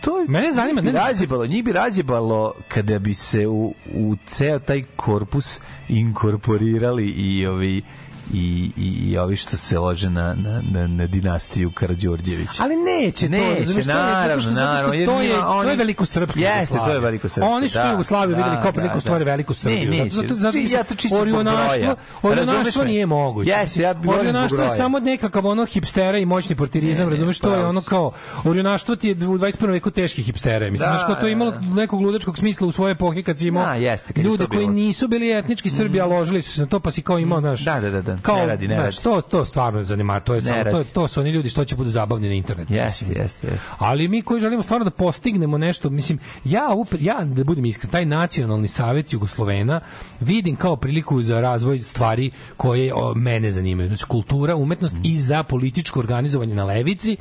to 0.00 0.18
je, 0.18 0.28
Mene 0.28 0.52
zanima, 0.52 0.80
ne, 0.80 0.92
razjebalo, 0.92 1.46
njih 1.46 1.64
bi 1.64 1.72
razjebalo 1.72 2.54
kada 2.68 2.98
bi 2.98 3.14
se 3.14 3.46
u, 3.46 3.74
u 3.94 4.16
ceo 4.26 4.58
taj 4.58 4.82
korpus 4.96 5.60
inkorporirali 5.88 7.06
i 7.06 7.46
ovi 7.46 7.82
i, 8.32 8.70
i, 8.76 9.10
i 9.10 9.18
ovi 9.18 9.36
što 9.36 9.56
se 9.56 9.78
lože 9.78 10.10
na, 10.10 10.34
na, 10.34 10.62
na, 10.64 10.86
na 10.86 11.06
dinastiju 11.06 11.70
Karađorđević. 11.70 12.48
Ali 12.58 12.76
neće, 12.76 13.26
to, 13.26 13.30
Neće, 13.30 13.54
razumeš, 13.56 13.74
to 13.76 13.82
zato 13.82 13.98
naravno, 14.02 14.42
što, 14.42 14.50
naravno, 14.50 14.94
jer 14.94 15.06
to 15.06 15.12
je, 15.14 15.28
njima 15.28 15.40
to 15.42 15.52
je 15.54 15.58
oni- 15.60 15.76
veliko 15.76 16.06
srpsko 16.06 16.38
Jeste, 16.38 16.74
to 16.76 16.92
je 16.92 17.00
veliko 17.00 17.28
srpsko, 17.28 17.46
Oni 17.46 17.68
su 17.68 17.74
da, 17.74 17.90
Jugoslaviju 17.90 18.36
da, 18.36 18.42
videli 18.42 18.56
kao 18.56 18.64
da, 18.64 18.72
priliku 18.72 18.94
da. 18.94 19.00
stvari 19.00 19.24
veliku 19.24 19.52
Ne, 19.52 19.56
Srbiju. 19.56 19.90
neće. 19.92 20.10
zato, 20.10 20.28
zato, 20.28 20.34
zato, 20.36 20.76
Ja 20.76 20.84
to 20.84 20.94
čisto 20.94 21.18
orionaštvo. 21.18 21.94
Razumeš 22.22 22.38
orionaštvo 22.40 22.84
nije 22.84 23.06
moguće. 23.06 23.50
Jeste, 23.50 23.82
ja 23.82 23.94
bi 23.94 24.06
volio 24.06 24.20
zbog 24.20 24.28
Orionaštvo 24.28 24.62
je 24.64 24.70
samo 24.70 25.00
nekakav 25.00 25.46
ono 25.46 25.64
hipstera 25.66 26.18
i 26.18 26.24
moćni 26.26 26.56
portirizam, 26.56 26.98
Ne, 26.98 27.04
ne, 27.04 27.10
razumeš, 27.10 27.38
to 27.38 27.48
je 27.48 27.54
pravo 27.54 27.68
ono 27.68 27.80
kao, 27.80 28.12
orionaštvo 28.44 28.96
ti 28.96 29.08
je 29.08 29.14
u 29.14 29.38
21. 29.38 29.70
veku 29.70 29.90
teški 29.90 30.22
hipstera. 30.22 30.70
Mislim, 30.70 30.86
Da, 30.86 30.92
znaš, 30.92 31.06
kao 31.06 31.14
to 31.14 31.26
je 31.26 31.32
imalo 31.32 31.50
da. 31.50 31.60
nekog 31.60 32.00
ludačkog 32.00 32.38
smisla 32.38 32.66
u 32.66 32.72
svoje 32.72 32.92
epohe 32.92 33.22
kad 33.22 33.38
si 33.38 33.46
imao 33.46 33.66
Da, 33.66 33.76
ljude 34.16 34.46
koji 34.46 34.68
nisu 34.68 35.08
bili 35.08 35.30
etnički 35.32 35.70
Srbi, 35.70 36.00
a 36.00 36.06
ložili 36.06 36.42
su 36.42 36.52
se 36.52 36.60
na 36.60 36.66
to, 36.66 36.80
pa 36.80 36.90
si 36.90 37.02
kao 37.02 37.18
imao, 37.18 37.40
znaš, 37.40 37.64
Da, 37.64 37.80
da, 37.80 37.90
da, 37.92 38.15
da. 38.16 38.22
kao, 38.22 38.36
Ne 38.36 38.46
radi, 38.46 38.68
ne 38.68 38.76
radi. 38.76 38.96
to, 39.02 39.20
to 39.20 39.44
stvarno 39.44 39.84
zanimljivo, 39.84 40.20
to 40.20 40.34
je 40.34 40.42
samo, 40.42 40.64
to, 40.64 40.84
to 40.84 41.08
su 41.08 41.20
oni 41.20 41.30
ljudi 41.30 41.48
što 41.48 41.64
će 41.64 41.76
bude 41.76 41.90
zabavni 41.90 42.28
na 42.28 42.34
internetu. 42.34 42.72
Jeste, 42.74 43.04
jeste, 43.04 43.46
jeste. 43.46 43.58
Ali 43.78 44.08
mi 44.08 44.22
koji 44.22 44.40
želimo 44.40 44.62
stvarno 44.62 44.84
da 44.84 44.90
postignemo 44.90 45.58
nešto, 45.58 45.90
mislim, 45.90 46.18
ja, 46.44 46.68
upet, 46.74 47.02
ja 47.02 47.24
da 47.24 47.44
budem 47.44 47.64
iskren, 47.64 47.90
taj 47.90 48.06
nacionalni 48.06 48.68
savjet 48.68 49.12
Jugoslovena 49.12 49.80
vidim 50.20 50.56
kao 50.56 50.76
priliku 50.76 51.22
za 51.22 51.40
razvoj 51.40 51.78
stvari 51.78 52.30
koje 52.56 52.94
o, 52.94 53.14
mene 53.14 53.50
zanimaju. 53.50 53.88
Znači, 53.88 54.04
kultura, 54.06 54.56
umetnost 54.56 54.96
i 55.04 55.18
za 55.18 55.42
političko 55.42 56.00
organizovanje 56.00 56.54
na 56.54 56.64
levici, 56.64 57.16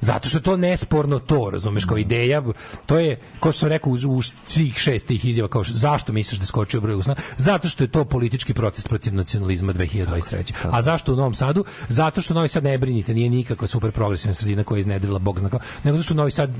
Zato 0.00 0.28
što 0.28 0.40
to 0.40 0.56
nesporno 0.56 1.18
to, 1.18 1.50
razumeš, 1.52 1.84
kao 1.84 1.98
ideja, 1.98 2.42
to 2.86 2.98
je, 2.98 3.20
kao 3.40 3.52
što 3.52 3.60
sam 3.60 3.68
rekao, 3.68 3.92
u, 3.92 4.16
u 4.16 4.22
svih 4.22 4.78
šest 4.78 5.06
tih 5.06 5.24
izjava, 5.24 5.48
kao 5.48 5.64
što, 5.64 5.74
zašto 5.74 6.12
misliš 6.12 6.40
da 6.40 6.46
skočio 6.46 6.80
broj 6.80 6.94
usna? 6.94 7.14
Zato 7.36 7.68
što 7.68 7.84
je 7.84 7.88
to 7.88 8.04
politički 8.04 8.54
protest 8.54 8.88
protiv 8.88 9.14
nacionalizma 9.14 9.72
2023. 9.72 10.52
A 10.70 10.82
zašto 10.82 11.12
u 11.12 11.16
Novom 11.16 11.34
Sadu? 11.34 11.64
Zato 11.88 12.22
što 12.22 12.34
Novi 12.34 12.48
Sad 12.48 12.64
ne 12.64 12.78
brinite, 12.78 13.14
nije 13.14 13.30
nikakva 13.30 13.66
super 13.66 13.92
progresivna 13.92 14.34
sredina 14.34 14.64
koja 14.64 14.76
je 14.76 14.80
iznedrila 14.80 15.18
Bog 15.18 15.38
zna 15.38 15.48
kao, 15.48 15.60
nego 15.84 15.96
zato 15.96 16.04
što 16.04 16.14
Novi 16.14 16.30
Sad 16.30 16.50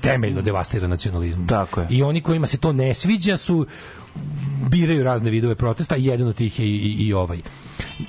temeljno 0.00 0.42
devastira 0.42 0.86
nacionalizam. 0.88 1.46
Tako 1.46 1.80
je. 1.80 1.86
I 1.90 2.02
oni 2.02 2.20
kojima 2.20 2.46
se 2.46 2.58
to 2.58 2.72
ne 2.72 2.94
sviđa 2.94 3.36
su 3.36 3.66
biraju 4.70 5.04
razne 5.04 5.30
vidove 5.30 5.54
protesta 5.54 5.96
i 5.96 6.04
jedan 6.04 6.28
od 6.28 6.36
tih 6.36 6.60
je 6.60 6.66
i, 6.66 6.76
i, 6.76 7.06
i 7.06 7.12
ovaj. 7.12 7.38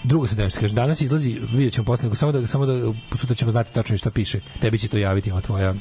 Drugo 0.04 0.28
se 0.28 0.36
nešto 0.36 0.60
kaže, 0.60 0.74
danas 0.74 1.02
izlazi, 1.02 1.40
vidjet 1.54 1.74
ćemo 1.74 1.86
posle, 1.86 2.16
samo 2.16 2.32
da, 2.32 2.48
samo 2.48 2.66
da 2.66 2.94
sutra 3.18 3.36
ćemo 3.36 3.52
znati 3.52 3.74
tačno 3.74 3.98
šta 3.98 4.12
piše. 4.12 4.40
Tebi 4.62 4.78
će 4.78 4.88
to 4.88 4.98
javiti 4.98 5.32
ova 5.32 5.42
tvoja, 5.42 5.74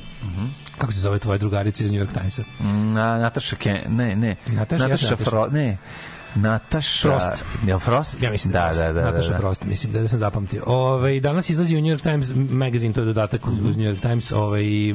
kako 0.78 0.92
se 0.92 1.00
zove 1.00 1.18
tvoja 1.18 1.38
drugarica 1.38 1.84
iz 1.84 1.92
New 1.92 2.00
York 2.00 2.18
Timesa? 2.18 2.42
Na, 2.94 3.18
Nataša 3.18 3.56
Ken, 3.56 3.78
ne, 3.88 4.16
ne. 4.16 4.36
Nataša, 4.46 4.88
Nataša 4.88 5.10
Nataša. 5.10 5.30
Fro, 5.30 5.46
ne. 5.46 5.78
Nataša... 6.34 7.08
Frost. 7.08 7.44
Jel 7.66 7.78
Frost? 7.78 8.22
Ja 8.22 8.30
mislim 8.30 8.52
da, 8.52 8.64
Frost. 8.64 8.80
da, 8.80 8.92
da, 8.92 9.04
Nataša 9.04 9.28
da, 9.28 9.34
da. 9.34 9.38
Frost, 9.38 9.64
mislim 9.64 9.92
da, 9.92 10.00
da 10.00 10.08
sam 10.08 10.18
zapamtio. 10.18 10.62
Ove, 10.66 11.20
danas 11.20 11.50
izlazi 11.50 11.76
u 11.76 11.80
New 11.80 11.96
York 11.96 12.02
Times 12.02 12.30
magazine, 12.50 12.94
to 12.94 13.00
je 13.00 13.06
dodatak 13.06 13.46
uz, 13.46 13.60
uz 13.60 13.76
New 13.76 13.86
York 13.86 14.00
Times, 14.00 14.32
ovaj, 14.32 14.90
e, 14.90 14.94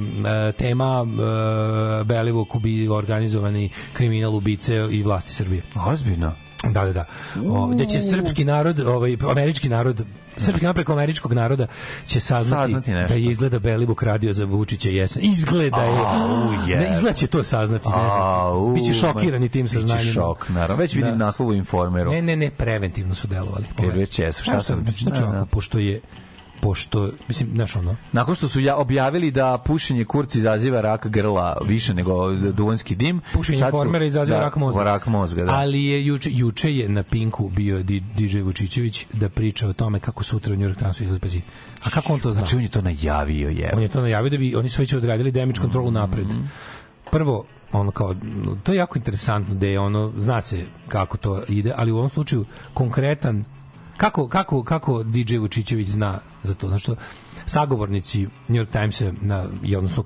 tema 0.52 1.06
e, 1.06 2.04
Belivuk 2.04 2.56
ubi 2.56 2.88
organizovani 2.88 3.70
kriminal 3.94 4.36
ubice 4.36 4.88
i 4.92 5.04
vlasti 5.04 5.34
Srbije. 5.34 5.64
Ozbiljno. 5.88 6.36
Da, 6.64 6.86
da, 6.86 6.94
da. 6.94 7.06
O, 7.48 7.68
gde 7.68 7.86
će 7.86 8.02
srpski 8.02 8.46
narod, 8.46 8.80
ovaj 8.80 9.18
američki 9.22 9.70
narod, 9.70 10.06
srpski 10.38 10.64
narod 10.64 10.76
preko 10.76 10.94
američkog 10.94 11.34
naroda 11.34 11.68
će 12.06 12.20
saznati, 12.20 12.74
Saznati 12.74 12.92
da 12.92 13.14
je 13.14 13.24
izgleda 13.24 13.60
Belivuk 13.60 14.04
radio 14.04 14.34
za 14.34 14.46
Vučića 14.46 14.90
jesen. 14.90 15.24
Izgleda 15.24 15.84
je. 15.84 15.94
Je. 16.68 16.80
Ne, 16.80 16.90
izgleda 16.92 17.14
će 17.14 17.28
to 17.28 17.44
saznati, 17.44 17.90
ne 17.90 17.96
znam. 17.96 18.74
Biće 18.74 18.94
šokirani 18.94 19.50
tim 19.50 19.64
biće 19.64 19.74
saznanjem. 19.74 20.14
šok, 20.14 20.50
naravno. 20.50 20.76
Već 20.76 20.96
vidim 20.96 21.12
Da. 21.12 21.16
naslov 21.18 21.50
u 21.50 21.54
informeru. 21.54 22.12
Ne, 22.12 22.22
ne, 22.22 22.36
ne, 22.36 22.50
preventivno 22.50 23.16
su 23.16 23.28
delovali. 23.28 23.66
Jer 23.80 23.94
već 23.94 24.20
jesu, 24.20 24.44
šta 24.44 24.60
sam- 24.62 24.86
Znači, 24.98 25.22
da, 25.22 25.28
da. 25.28 25.46
pošto 25.46 25.80
je 25.80 26.02
pošto, 26.64 27.10
mislim, 27.28 27.50
znaš 27.54 27.76
ono, 27.76 27.96
Nakon 28.12 28.36
što 28.36 28.48
su 28.48 28.60
ja 28.60 28.76
objavili 28.78 29.32
da 29.32 29.58
pušenje 29.66 30.06
kurci 30.06 30.40
izaziva 30.40 30.82
rak 30.82 31.08
grla 31.08 31.58
više 31.66 31.94
nego 31.94 32.32
duvanski 32.34 32.96
dim. 32.96 33.22
pušenje 33.34 33.58
sad 33.60 33.72
su- 33.72 33.78
formera 33.78 34.06
izaziva 34.06 34.38
da, 34.38 34.44
rak 34.44 34.56
mozga. 34.56 34.84
Rak 34.84 35.08
mozga, 35.08 35.44
da. 35.44 35.52
Ali 35.54 35.84
je 35.84 36.06
juče, 36.06 36.30
juče 36.34 36.76
je 36.76 36.90
na 36.90 37.04
Pinku 37.04 37.50
bio 37.50 37.84
DJ 38.16 38.42
Vučićević 38.42 39.06
da 39.14 39.30
priča 39.30 39.68
o 39.68 39.74
tome 39.74 40.00
kako 40.00 40.24
sutra 40.24 40.54
u 40.54 40.58
New 40.58 40.70
York 40.70 40.78
Timesu 40.78 41.04
izlazi. 41.04 41.42
A 41.84 41.90
kako 41.90 42.14
on 42.14 42.20
to 42.20 42.32
zna? 42.32 42.40
Znači 42.42 42.56
on 42.56 42.62
je 42.62 42.70
to 42.70 42.82
najavio, 42.82 43.50
je. 43.50 43.72
On 43.76 43.82
je 43.82 43.88
to 43.88 44.02
najavio 44.02 44.30
da 44.30 44.38
bi 44.38 44.56
oni 44.56 44.70
su 44.70 44.82
već 44.82 44.94
odradili 44.94 45.32
damage 45.32 45.60
kontrolu 45.62 45.92
napred. 45.92 46.28
Prvo, 47.12 47.46
ono 47.72 47.92
kao, 47.92 48.16
to 48.64 48.72
je 48.72 48.78
jako 48.78 48.98
interesantno 48.98 49.56
da 49.56 49.68
je 49.68 49.80
ono, 49.80 50.14
zna 50.18 50.42
se 50.42 50.66
kako 50.88 51.18
to 51.18 51.42
ide, 51.50 51.74
ali 51.76 51.92
u 51.92 51.98
ovom 51.98 52.10
slučaju 52.10 52.46
konkretan 52.74 53.46
kako, 54.04 54.28
kako, 54.28 54.64
kako 54.64 55.04
DJ 55.04 55.38
Vučićević 55.38 55.88
zna 55.88 56.20
za 56.44 56.54
to, 56.54 56.68
znači 56.68 56.92
sagovornici 57.46 58.28
New 58.48 58.64
York 58.64 58.72
Timesa 58.72 59.14
na, 59.22 59.46
i 59.64 59.76
odnosno 59.76 60.04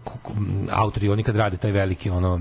autori, 0.71 1.09
oni 1.09 1.23
kad 1.23 1.35
rade 1.35 1.57
taj 1.57 1.71
veliki 1.71 2.09
ono 2.09 2.39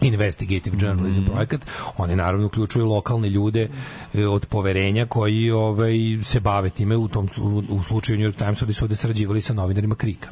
investigative 0.00 0.76
journalism 0.80 1.24
projekat, 1.24 1.60
oni 1.96 2.16
naravno 2.16 2.46
uključuju 2.46 2.86
lokalne 2.86 3.28
ljude 3.28 3.68
e, 4.14 4.26
od 4.26 4.46
poverenja 4.46 5.06
koji 5.06 5.50
ovaj 5.50 5.94
se 6.22 6.40
bave 6.40 6.70
time 6.70 6.96
u 6.96 7.08
tom 7.08 7.28
u 7.68 7.82
slučaju 7.82 8.18
New 8.18 8.28
York 8.28 8.36
Timesa 8.38 8.64
gde 8.64 8.74
su 8.74 8.84
ovde 8.84 8.96
sarađivali 8.96 9.40
sa 9.40 9.54
novinarima 9.54 9.94
Krika. 9.94 10.28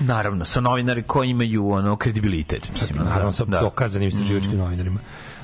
Naravno, 0.00 0.44
sa 0.44 0.60
novinari 0.60 1.02
koji 1.02 1.30
imaju 1.30 1.70
ono 1.70 1.96
kredibilitet, 1.96 2.70
mislim. 2.72 2.98
naravno 2.98 3.32
sa 3.32 3.44
da. 3.44 3.60
dokazanim 3.60 4.08
istraživačkim 4.08 4.58
novinarima. 4.58 5.00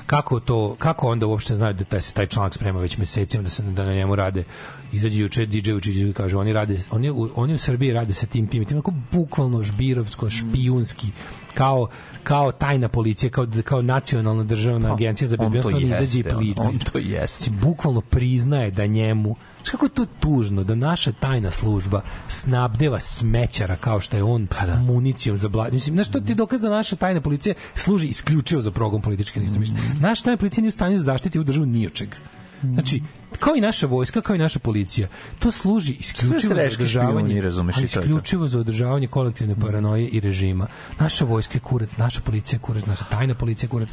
Kako 0.07 0.39
to 0.39 0.75
kako 0.79 1.07
onda 1.07 1.25
uopšte 1.25 1.55
znaju 1.55 1.73
da 1.73 1.83
taj 1.83 2.01
taj 2.01 2.27
članak 2.27 2.53
sprema 2.53 2.79
već 2.79 2.97
mesecima 2.97 3.43
da 3.43 3.49
se 3.49 3.63
da 3.63 3.85
na 3.85 3.93
njemu 3.93 4.15
rade 4.15 4.43
izađe 4.91 5.19
juče 5.19 5.45
DJ 5.45 5.71
Vučić 5.71 5.95
i 5.95 6.13
kaže 6.13 6.37
oni 6.37 6.53
rade 6.53 6.79
oni 6.91 7.09
u, 7.11 7.29
oni 7.35 7.53
u 7.53 7.57
Srbiji 7.57 7.93
rade 7.93 8.13
sa 8.13 8.25
tim 8.25 8.47
tim 8.47 8.65
tim 8.65 8.81
bukvalno 9.11 9.63
žbirovsko 9.63 10.29
špijunski 10.29 11.07
kao 11.53 11.87
kao 12.23 12.51
tajna 12.51 12.87
policija 12.89 13.29
kao 13.29 13.47
kao 13.63 13.81
nacionalna 13.81 14.43
državna 14.43 14.87
Pa, 14.87 14.93
agencija 14.93 15.27
za 15.27 15.37
on 15.39 15.51
bezbednost 15.51 15.75
on 15.75 15.83
izađe 15.83 16.17
i 16.17 16.17
jeste, 16.17 16.29
pli- 16.31 16.53
on- 16.57 16.67
on 16.67 16.79
to 16.79 16.97
jeste. 16.97 17.43
Znači, 17.43 17.61
bukvalno 17.61 18.01
priznaje 18.01 18.71
da 18.71 18.85
njemu 18.85 19.35
kako 19.69 19.85
je 19.85 19.89
to 19.89 20.05
tužno 20.19 20.63
da 20.63 20.75
naša 20.75 21.11
tajna 21.11 21.51
služba 21.51 22.01
snabdeva 22.27 22.99
smećara 22.99 23.75
kao 23.75 23.99
što 23.99 24.17
je 24.17 24.23
on 24.23 24.47
municijom 24.81 25.37
za 25.37 25.49
bla... 25.49 25.69
Mislim, 25.71 25.95
znaš, 25.95 26.11
to 26.11 26.19
ti 26.19 26.35
dokaz 26.35 26.61
da 26.61 26.69
naša 26.69 26.95
tajna 26.95 27.21
policija 27.21 27.55
služi 27.75 28.07
isključivo 28.07 28.61
za 28.61 28.71
progon 28.71 29.01
političke 29.01 29.39
neistomišljenika. 29.39 29.93
Naša 29.99 30.23
tajna 30.23 30.37
policija 30.37 30.61
nije 30.61 30.69
u 30.69 30.71
stanju 30.71 30.97
da 30.97 31.03
zaštiti 31.03 31.39
u 31.39 31.43
državu 31.43 31.65
ni 31.65 31.85
od 31.85 31.93
čega. 31.93 32.17
Znači, 32.61 33.01
kao 33.39 33.55
i 33.55 33.61
naša 33.61 33.87
vojska, 33.87 34.21
kao 34.21 34.35
i 34.35 34.39
naša 34.39 34.59
policija, 34.59 35.07
to 35.39 35.51
služi 35.51 35.93
isključivo 35.93 36.55
za 36.55 36.63
održavanje, 36.63 37.19
špijuni, 37.19 37.41
razumeš, 37.41 37.77
ali 37.77 37.85
i 37.85 37.89
to 37.89 37.99
je 37.99 38.03
to. 38.03 38.05
isključivo 38.05 38.47
za 38.47 38.59
održavanje 38.59 39.07
kolektivne 39.07 39.55
paranoje 39.55 40.07
i 40.07 40.19
režima. 40.19 40.67
Naša 40.99 41.25
vojska 41.25 41.55
je 41.55 41.59
kurac, 41.59 41.97
naša 41.97 42.21
policija 42.21 42.57
je 42.57 42.61
kurac, 42.61 42.85
naša 42.85 43.05
tajna 43.05 43.35
policija 43.35 43.67
je 43.67 43.69
kurac. 43.69 43.89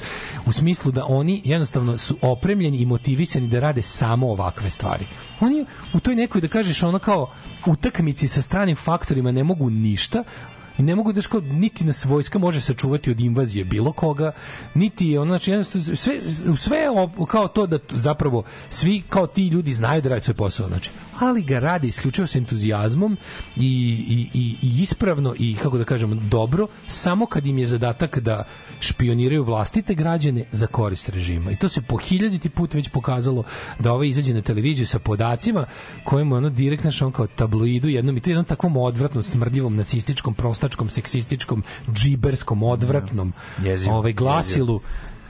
U 0.46 0.52
smislu 0.52 0.92
da 0.92 1.04
oni 1.08 1.42
jednostavno 1.44 1.98
su 1.98 2.16
opremljeni 2.22 2.78
i 2.78 2.86
motivisani 2.86 3.48
da 3.48 3.60
rade 3.60 3.82
samo 3.82 4.30
ovakve 4.30 4.70
stvari. 4.70 5.06
Oni 5.40 5.66
u 5.92 6.00
toj 6.00 6.14
nekoj, 6.14 6.40
da 6.40 6.48
kažeš, 6.48 6.82
ono 6.82 6.98
kao 6.98 7.30
utakmici 7.66 8.28
sa 8.28 8.42
stranim 8.42 8.76
faktorima 8.76 9.32
ne 9.32 9.44
mogu 9.44 9.70
ništa, 9.70 10.24
i 10.78 10.82
ne 10.82 10.94
mogu 10.96 11.12
da 11.12 11.22
ško, 11.22 11.40
niti 11.40 11.84
nas 11.84 12.04
vojska 12.04 12.38
može 12.38 12.60
sačuvati 12.60 13.10
od 13.10 13.20
invazije 13.20 13.64
bilo 13.64 13.92
koga, 13.92 14.32
niti 14.74 15.08
je 15.08 15.20
ono, 15.20 15.38
znači, 15.38 15.64
sve, 15.96 16.20
sve 16.56 16.78
kao 17.28 17.48
to 17.48 17.66
da 17.66 17.78
zapravo 17.90 18.42
svi 18.70 19.02
kao 19.08 19.26
ti 19.26 19.48
ljudi 19.48 19.74
znaju 19.74 20.02
da 20.02 20.08
rade 20.08 20.20
svoj 20.20 20.34
posao, 20.34 20.68
znači, 20.68 20.90
ali 21.18 21.42
ga 21.42 21.58
radi 21.58 21.88
isključivo 21.88 22.26
sa 22.26 22.38
entuzijazmom 22.38 23.16
i, 23.56 23.66
i, 24.08 24.38
i, 24.38 24.56
i 24.62 24.82
ispravno 24.82 25.34
i, 25.38 25.56
kako 25.62 25.78
da 25.78 25.84
kažemo, 25.84 26.14
dobro, 26.14 26.66
samo 26.88 27.26
kad 27.26 27.46
im 27.46 27.58
je 27.58 27.66
zadatak 27.66 28.18
da 28.18 28.44
špioniraju 28.80 29.44
vlastite 29.44 29.94
građane 29.94 30.44
za 30.52 30.66
korist 30.66 31.08
režima. 31.08 31.50
I 31.50 31.56
to 31.56 31.68
se 31.68 31.82
po 31.82 31.96
hiljaditi 31.96 32.48
put 32.48 32.74
već 32.74 32.88
pokazalo 32.88 33.44
da 33.78 33.92
ovaj 33.92 34.08
izađe 34.08 34.34
na 34.34 34.42
televiziju 34.42 34.86
sa 34.86 34.98
podacima 34.98 35.66
kojim 36.04 36.32
ono 36.32 36.50
direkt 36.50 36.82
znaš, 36.82 37.02
on 37.02 37.12
kao 37.12 37.26
tabloidu 37.26 37.88
jednom 37.88 38.16
i 38.16 38.20
to 38.20 38.30
jednom 38.30 38.44
takvom 38.44 38.76
odvratnom, 38.76 39.22
smrdljivom, 39.22 39.76
nacističkom, 39.76 40.34
prostačkom, 40.34 40.88
seksističkom, 40.88 41.64
džiberskom, 41.92 42.62
odvratnom 42.62 43.32
Jezivo, 43.62 43.96
ovaj 43.96 44.12
glasilu 44.12 44.80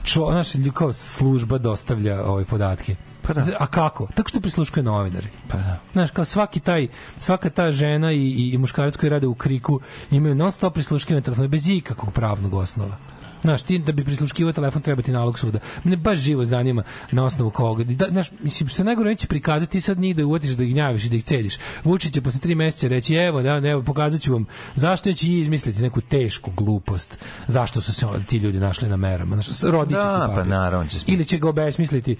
čo, 0.03 0.27
znaš, 0.31 0.53
lju- 0.55 0.71
kao 0.71 0.93
služba 0.93 1.57
dostavlja 1.57 2.23
ove 2.25 2.45
podatke. 2.45 2.95
Pa 3.27 3.33
da. 3.33 3.45
A 3.59 3.67
kako? 3.67 4.07
Tako 4.15 4.29
što 4.29 4.41
prisluškuje 4.41 4.83
novinari. 4.83 5.27
Pa 5.47 5.57
da. 5.57 5.79
Znaš, 5.93 6.11
kao 6.11 6.25
svaki 6.25 6.59
taj, 6.59 6.87
svaka 7.19 7.49
ta 7.49 7.71
žena 7.71 8.11
i, 8.11 8.17
i, 8.17 8.51
i 8.53 8.57
muškarac 8.57 8.95
koji 8.95 9.09
rade 9.09 9.27
u 9.27 9.35
kriku 9.35 9.79
imaju 10.11 10.35
non 10.35 10.51
stop 10.51 10.73
prisluškivanje 10.73 11.23
telefona 11.23 11.47
bez 11.47 11.69
ikakvog 11.69 12.13
pravnog 12.13 12.53
osnova. 12.53 12.97
Znaš, 13.41 13.63
ti 13.63 13.79
da 13.79 13.91
bi 13.91 14.05
prisluškivao 14.05 14.53
telefon 14.53 14.81
treba 14.81 15.01
ti 15.01 15.11
nalog 15.11 15.39
suda. 15.39 15.59
Mene 15.83 15.97
baš 15.97 16.19
živo 16.19 16.45
zanima 16.45 16.83
na 17.11 17.25
osnovu 17.25 17.51
koga. 17.51 17.83
Da, 17.83 18.07
znaš, 18.09 18.31
mislim, 18.39 18.69
što 18.69 18.83
najgore 18.83 19.09
neće 19.09 19.27
prikazati 19.27 19.71
ti 19.71 19.81
sad 19.81 19.99
njih 19.99 20.15
da 20.15 20.25
uvatiš, 20.25 20.49
da 20.49 20.63
ih 20.63 20.71
gnjaviš 20.71 21.05
i 21.05 21.09
da 21.09 21.15
ih 21.15 21.23
cediš. 21.23 21.57
Vučić 21.83 22.13
će 22.13 22.21
posle 22.21 22.39
tri 22.39 22.55
meseca 22.55 22.87
reći, 22.87 23.15
evo, 23.15 23.41
da, 23.41 23.55
evo, 23.55 23.83
pokazat 23.83 24.21
ću 24.21 24.33
vam 24.33 24.45
zašto 24.75 25.13
će 25.13 25.27
i 25.27 25.39
izmisliti 25.39 25.81
neku 25.81 26.01
tešku 26.01 26.51
glupost. 26.51 27.17
Zašto 27.47 27.81
su 27.81 27.93
se 27.93 28.05
ti 28.27 28.37
ljudi 28.37 28.59
našli 28.59 28.89
na 28.89 28.97
merama. 28.97 29.41
Znaš, 29.41 29.71
rodići 29.71 29.99
Da, 29.99 30.25
pa 30.27 30.33
papir. 30.35 30.47
naravno, 30.47 30.79
on 30.79 30.87
će 30.87 30.91
smisliti. 30.91 31.13
Ili 31.13 31.25
će 31.25 31.37
ga 31.37 31.49
obesmisliti 31.49 32.15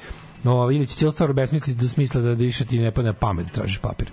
no, 0.46 0.72
ili 0.72 0.88
će 0.88 0.96
cijelu 0.96 1.12
stvar 1.12 1.32
obesmisliti 1.32 1.82
do 1.82 1.88
smisla 1.88 2.22
da 2.22 2.34
više 2.34 2.66
ti 2.66 2.80
ne 2.80 2.92
padne 2.92 3.14
pamet 3.14 3.46
da 3.46 3.52
tražiš 3.52 3.78
papir. 3.78 4.12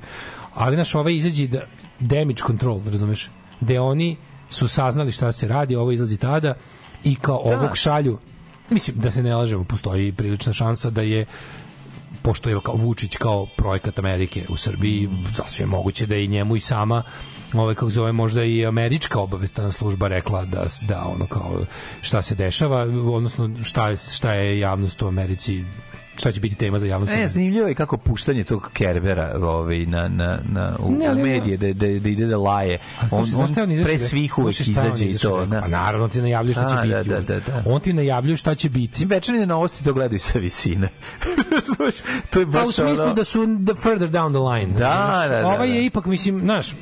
Ali 0.54 0.76
naš 0.76 0.94
ovaj 0.94 1.14
izađe 1.14 1.46
da 1.46 1.66
damage 2.00 2.42
control, 2.46 2.80
razumeš? 2.90 3.30
Gde 3.60 3.80
oni 3.80 4.16
su 4.50 4.68
saznali 4.68 5.12
šta 5.12 5.32
se 5.32 5.48
radi, 5.48 5.76
ovo 5.76 5.92
izlazi 5.92 6.16
tada 6.16 6.54
i 7.04 7.14
kao 7.14 7.36
ovog 7.36 7.76
šalju 7.76 8.18
mislim 8.70 8.96
da 8.96 9.10
se 9.10 9.22
ne 9.22 9.36
lažemo, 9.36 9.64
postoji 9.64 10.12
prilična 10.12 10.52
šansa 10.52 10.90
da 10.90 11.02
je 11.02 11.26
pošto 12.22 12.50
je 12.50 12.60
kao 12.64 12.74
Vučić 12.74 13.16
kao 13.16 13.46
projekat 13.56 13.98
Amerike 13.98 14.46
u 14.48 14.56
Srbiji, 14.56 15.08
sasvim 15.36 15.68
moguće 15.68 16.06
da 16.06 16.14
je 16.14 16.24
i 16.24 16.28
njemu 16.28 16.56
i 16.56 16.60
sama 16.60 17.02
ovaj 17.52 17.74
kako 17.74 17.90
zove 17.90 18.12
možda 18.12 18.44
i 18.44 18.66
američka 18.66 19.20
obaveštajna 19.20 19.72
služba 19.72 20.08
rekla 20.08 20.44
da 20.44 20.66
da 20.88 21.04
ono 21.04 21.26
kao 21.26 21.64
šta 22.00 22.22
se 22.22 22.34
dešava, 22.34 22.80
odnosno 23.14 23.50
šta 23.62 23.88
je 23.88 23.96
šta 23.96 24.32
je 24.32 24.58
javnost 24.58 25.02
u 25.02 25.08
Americi 25.08 25.64
šta 26.16 26.32
će 26.32 26.40
biti 26.40 26.54
tema 26.54 26.78
za 26.78 26.86
javnost. 26.86 27.12
Ne, 27.12 27.28
zanimljivo 27.28 27.68
je 27.68 27.74
kako 27.74 27.96
puštanje 27.96 28.44
tog 28.44 28.70
Kerbera 28.72 29.32
ovaj, 29.42 29.86
na, 29.86 30.08
na, 30.08 30.38
na, 30.52 30.76
u, 30.78 30.92
Ne, 30.92 31.10
u 31.10 31.14
medije, 31.14 31.56
da, 31.56 31.66
da, 31.72 31.98
da 31.98 32.08
ide 32.08 32.26
da 32.26 32.38
laje. 32.38 32.78
On, 33.10 33.20
on 33.20 33.70
izašao 33.70 33.84
pre 33.84 33.98
svih 33.98 34.38
uvek 34.38 34.54
on 34.60 34.72
izađe 34.72 35.04
i 35.04 35.18
to. 35.18 35.46
Da. 35.46 35.60
Pa 35.60 35.68
naravno 35.68 36.08
ti 36.08 36.20
najavljuje 36.20 36.54
šta 36.54 36.68
će 36.68 36.74
A, 36.78 36.82
biti. 36.82 37.08
da, 37.08 37.20
da, 37.20 37.20
da, 37.20 37.40
da. 37.40 37.62
On 37.66 37.80
ti 37.80 37.92
najavljuje 37.92 38.36
šta 38.36 38.54
će 38.54 38.68
biti. 38.68 38.90
Mislim, 38.90 39.08
večernje 39.08 39.46
novosti 39.46 39.84
to 39.84 39.92
gledaju 39.92 40.20
sa 40.20 40.38
visine. 40.38 40.88
To 42.30 42.40
je 42.40 42.46
Pa 42.46 42.52
baš 42.52 42.68
u 42.68 42.72
smislu 42.72 43.04
ono... 43.04 43.14
da 43.14 43.24
su 43.24 43.46
the 43.66 43.74
further 43.74 44.10
down 44.10 44.30
the 44.30 44.38
line. 44.38 44.72
Da, 44.72 44.78
znaš. 44.78 45.28
da, 45.28 45.40
da, 45.40 45.46
Ovaj 45.46 45.68
da. 45.68 45.74
je 45.74 45.84
ipak, 45.84 46.06
mislim, 46.06 46.40
znaš, 46.40 46.74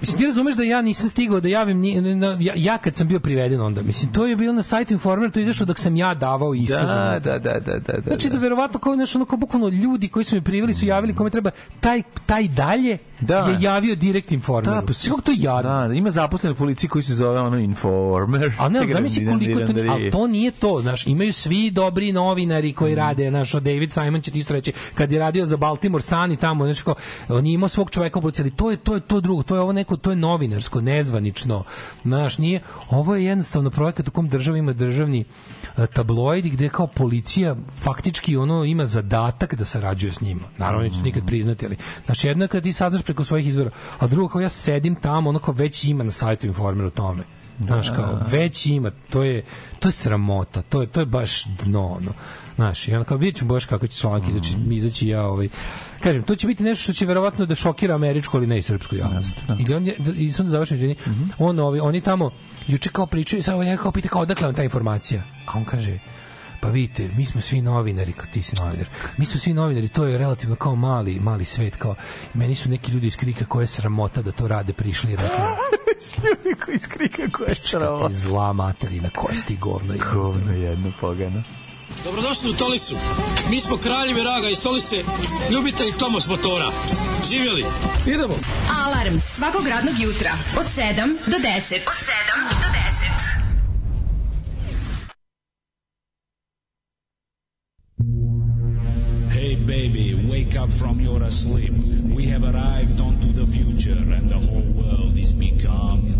Mislim, 0.00 0.18
ti 0.18 0.26
razumeš 0.26 0.54
da 0.54 0.62
ja 0.62 0.82
nisam 0.82 1.10
stigao 1.10 1.40
da 1.40 1.48
javim, 1.48 1.78
ni, 1.78 2.00
na, 2.00 2.36
ja, 2.40 2.52
ja 2.56 2.78
kad 2.78 2.96
sam 2.96 3.08
bio 3.08 3.20
priveden 3.20 3.60
onda, 3.60 3.82
mislim, 3.82 4.12
to 4.12 4.26
je 4.26 4.36
bilo 4.36 4.52
na 4.52 4.62
sajtu 4.62 4.94
Informer, 4.94 5.30
to 5.30 5.38
je 5.38 5.42
izašlo 5.42 5.66
dok 5.66 5.78
sam 5.78 5.96
ja 5.96 6.14
davao 6.14 6.54
iskaz. 6.54 6.88
Da, 6.88 7.20
da, 7.24 7.38
da, 7.38 7.52
da, 7.60 7.78
da, 7.78 7.92
da. 7.92 8.02
Znači 8.06 8.30
da 8.30 8.38
verovatno 8.38 8.80
kao 8.80 8.96
nešto 8.96 9.18
ono 9.18 9.26
kao 9.26 9.38
bukvalno 9.38 9.68
ljudi 9.68 10.08
koji 10.08 10.24
su 10.24 10.34
mi 10.34 10.42
priveli 10.42 10.74
su 10.74 10.86
javili 10.86 11.14
kome 11.14 11.30
treba 11.30 11.50
taj 11.80 12.02
taj 12.26 12.48
dalje 12.48 12.98
Da. 13.20 13.38
je 13.38 13.56
javio 13.60 13.94
direkt 13.94 14.32
informer. 14.32 14.74
Da, 14.74 14.82
pa 14.86 14.92
kako 15.08 15.20
to 15.20 15.32
jadno. 15.36 15.70
Da, 15.70 15.88
da, 15.88 15.94
ima 15.94 16.10
zaposlen 16.10 16.52
u 16.52 16.56
policiji 16.56 16.90
koji 16.90 17.02
se 17.02 17.14
zove 17.14 17.40
ono 17.40 17.58
Informer. 17.58 18.52
A 18.58 18.68
ne, 18.68 18.80
zamisli 18.92 19.26
koliko 19.26 19.60
to, 19.60 19.72
ali 19.90 20.10
to 20.10 20.26
nije 20.26 20.50
to, 20.50 20.80
znaš, 20.82 21.06
imaju 21.06 21.32
svi 21.32 21.70
dobri 21.70 22.12
novinari 22.12 22.72
koji 22.72 22.92
Mm. 22.92 22.96
rade, 22.96 23.30
znaš, 23.30 23.54
od 23.54 23.62
David 23.62 23.92
Simon 23.92 24.20
će 24.20 24.30
ti 24.30 24.38
isto 24.38 24.52
reći, 24.52 24.72
kad 24.94 25.12
je 25.12 25.18
radio 25.18 25.46
za 25.46 25.56
Baltimore 25.56 26.02
Sun 26.02 26.32
i 26.32 26.36
tamo, 26.36 26.64
znači, 26.64 26.84
kao, 26.84 26.94
on 27.28 27.46
je 27.46 27.52
imao 27.52 27.68
svog 27.68 27.90
čoveka 27.90 28.18
u 28.18 28.22
policiji, 28.22 28.42
ali 28.42 28.50
to 28.50 28.70
je, 28.70 28.76
to 28.76 28.94
je 28.94 29.00
to 29.00 29.20
drugo, 29.20 29.42
to 29.42 29.54
je 29.54 29.60
ovo 29.60 29.72
neko, 29.72 29.96
to 29.96 30.10
je 30.10 30.16
novinarsko, 30.16 30.80
nezvanično, 30.80 31.64
znaš, 32.04 32.38
nije, 32.38 32.60
ovo 32.90 33.14
je 33.16 33.24
jednostavno 33.24 33.70
projekat 33.70 34.08
u 34.08 34.10
kom 34.10 34.28
država 34.28 34.58
ima 34.58 34.72
državni 34.72 35.24
e, 35.76 35.86
tabloid 35.86 36.46
gde 36.46 36.68
kao 36.68 36.86
policija 36.86 37.56
faktički 37.82 38.36
ono 38.36 38.64
ima 38.64 38.86
zadatak 38.86 39.54
da 39.54 39.64
sarađuje 39.64 40.12
s 40.12 40.20
njima. 40.20 40.42
Naravno, 40.58 40.82
neće 40.82 40.96
se 40.96 41.02
nikad 41.02 41.26
priznati, 41.26 41.66
ali 41.66 41.76
znaš, 42.04 42.24
jedna 42.24 42.48
kad 42.48 42.62
ti 42.62 42.72
saznaš 42.72 43.02
preko 43.06 43.24
svojih 43.24 43.46
izvora, 43.46 43.70
a 43.98 44.06
drugo 44.06 44.28
kao 44.28 44.40
ja 44.40 44.48
sedim 44.48 44.94
tamo, 44.94 45.30
ono 45.30 45.38
kao 45.38 45.54
već 45.54 45.84
ima 45.84 46.04
na 46.04 46.10
sajtu 46.10 46.46
informer 46.46 46.86
o 46.86 46.90
tome. 46.90 47.22
Znaš, 47.60 47.90
kao, 47.96 48.20
već 48.30 48.66
ima, 48.66 48.90
to 49.10 49.22
je, 49.22 49.44
to 49.78 49.88
je 49.88 49.92
sramota, 49.92 50.62
to 50.62 50.80
je, 50.80 50.86
to 50.86 51.00
je 51.00 51.06
baš 51.06 51.44
dno, 51.44 51.86
ono. 51.86 52.12
Znaš, 52.54 52.88
i 52.88 52.94
onda 52.94 53.04
kao, 53.04 53.16
vidjet 53.16 53.36
ćemo 53.36 53.54
baš 53.54 53.64
kako 53.64 53.86
će 53.86 53.98
članak 53.98 54.28
izaći, 54.28 54.54
izaći 54.70 55.08
ja, 55.08 55.26
ovaj, 55.26 55.48
kažem, 56.00 56.22
to 56.22 56.36
će 56.36 56.46
biti 56.46 56.64
nešto 56.64 56.82
što 56.82 56.92
će 56.92 57.06
verovatno 57.06 57.46
da 57.46 57.54
šokira 57.54 57.94
američku, 57.94 58.36
ali 58.36 58.46
ne 58.46 58.58
i 58.58 58.62
srpsku 58.62 58.96
javnost. 58.96 59.36
I, 59.68 59.74
on 59.74 59.86
je, 59.86 59.96
i 60.14 60.32
sam 60.32 60.46
da 60.46 60.50
završim, 60.50 60.74
izvini, 60.74 60.96
on, 61.38 61.58
ovi, 61.58 61.80
oni 61.80 62.00
tamo, 62.00 62.30
juče 62.66 62.90
kao 62.90 63.06
pričaju, 63.06 63.42
sad 63.42 63.54
ovaj 63.54 63.66
njega 63.66 63.82
kao 63.82 63.92
pita 63.92 64.08
kao 64.08 64.22
odakle 64.22 64.46
vam 64.46 64.54
ta 64.54 64.62
informacija, 64.62 65.22
a 65.46 65.58
on 65.58 65.64
kaže, 65.64 65.98
pa 66.60 66.68
vidite, 66.68 67.10
mi 67.16 67.26
smo 67.26 67.40
svi 67.40 67.60
novinari, 67.60 68.12
kao 68.12 68.26
ti 68.32 68.42
si 68.42 68.56
novinar. 68.56 68.86
Mi 69.16 69.26
smo 69.26 69.40
svi 69.40 69.54
novinari, 69.54 69.88
to 69.88 70.04
je 70.04 70.18
relativno 70.18 70.56
kao 70.56 70.74
mali, 70.74 71.20
mali 71.20 71.44
svet, 71.44 71.76
kao 71.76 71.94
meni 72.34 72.54
su 72.54 72.68
neki 72.68 72.92
ljudi 72.92 73.06
iz 73.06 73.16
krika 73.16 73.44
koje 73.44 73.62
je 73.62 73.68
sramota 73.68 74.22
da 74.22 74.32
to 74.32 74.48
rade 74.48 74.72
prišli 74.72 75.12
i 75.12 75.16
rekli 75.16 75.36
Ljudi 76.24 76.60
koji 76.64 76.74
iz 76.74 76.88
krika 76.88 77.22
koje 77.32 77.48
je 77.48 77.54
ti 77.54 78.14
zla 78.14 78.52
materina, 78.52 79.10
kosti 79.10 79.56
govno. 79.56 79.92
je. 79.92 80.00
Govno 80.14 80.52
jedno 80.52 80.92
pogano. 81.00 81.42
Dobrodošli 82.04 82.50
u 82.50 82.54
Tolisu. 82.54 82.96
Mi 83.50 83.60
smo 83.60 83.76
kraljevi 83.76 84.22
raga 84.22 84.48
iz 84.48 84.62
Tolise, 84.62 85.04
ljubitelji 85.50 85.92
Tomos 85.92 86.28
motora. 86.28 86.66
Živjeli. 87.30 87.64
Idemo. 88.06 88.34
Alarm 88.86 89.18
svakog 89.18 89.66
radnog 89.68 89.94
jutra 89.98 90.32
od 90.58 90.66
7 90.66 91.16
do 91.26 91.36
10. 91.36 91.74
Od 91.86 91.96
7 91.96 92.48
do 92.50 92.68
10. 93.02 93.05
Hey 99.30 99.56
baby, 99.56 100.14
wake 100.28 100.56
up 100.56 100.72
from 100.72 101.00
your 101.00 101.22
asleep. 101.22 101.72
We 102.04 102.26
have 102.26 102.44
arrived 102.44 103.00
onto 103.00 103.32
the 103.32 103.46
future 103.46 103.90
and 103.90 104.30
the 104.30 104.38
whole 104.38 104.60
world 104.60 105.16
is 105.16 105.32
become 105.32 106.16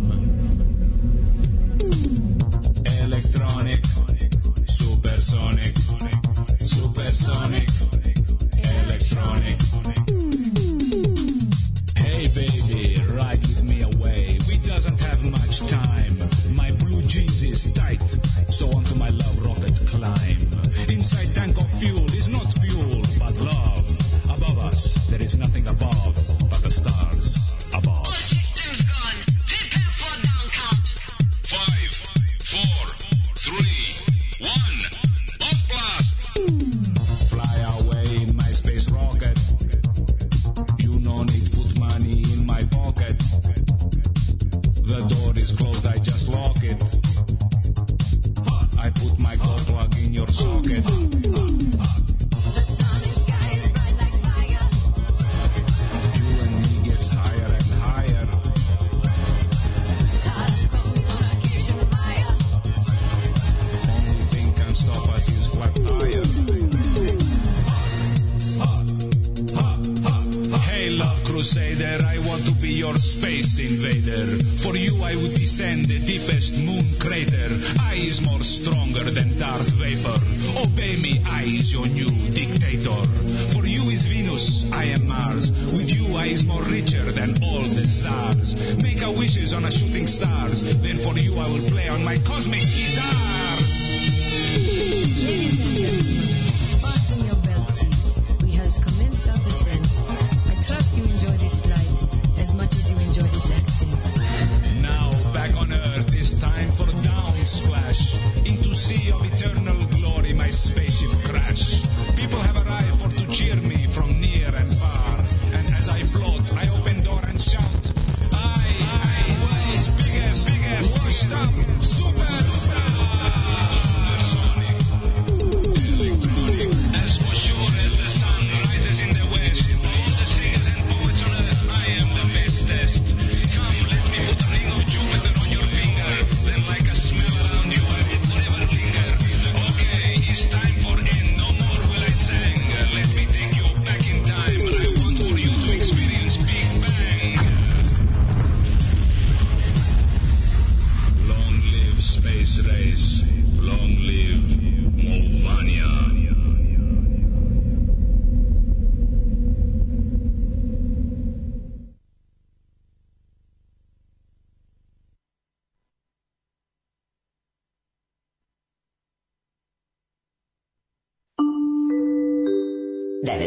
electronic, 3.03 3.85
supersonic, 4.67 5.77
supersonic, 6.59 7.69
electronic. 8.83 9.66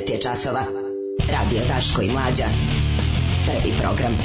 je 0.09 0.21
časova. 0.21 0.61
Radio 1.31 1.59
Taško 1.67 2.01
i 2.01 2.11
Mlađa. 2.11 2.45
Prvi 3.45 3.73
program. 3.81 4.17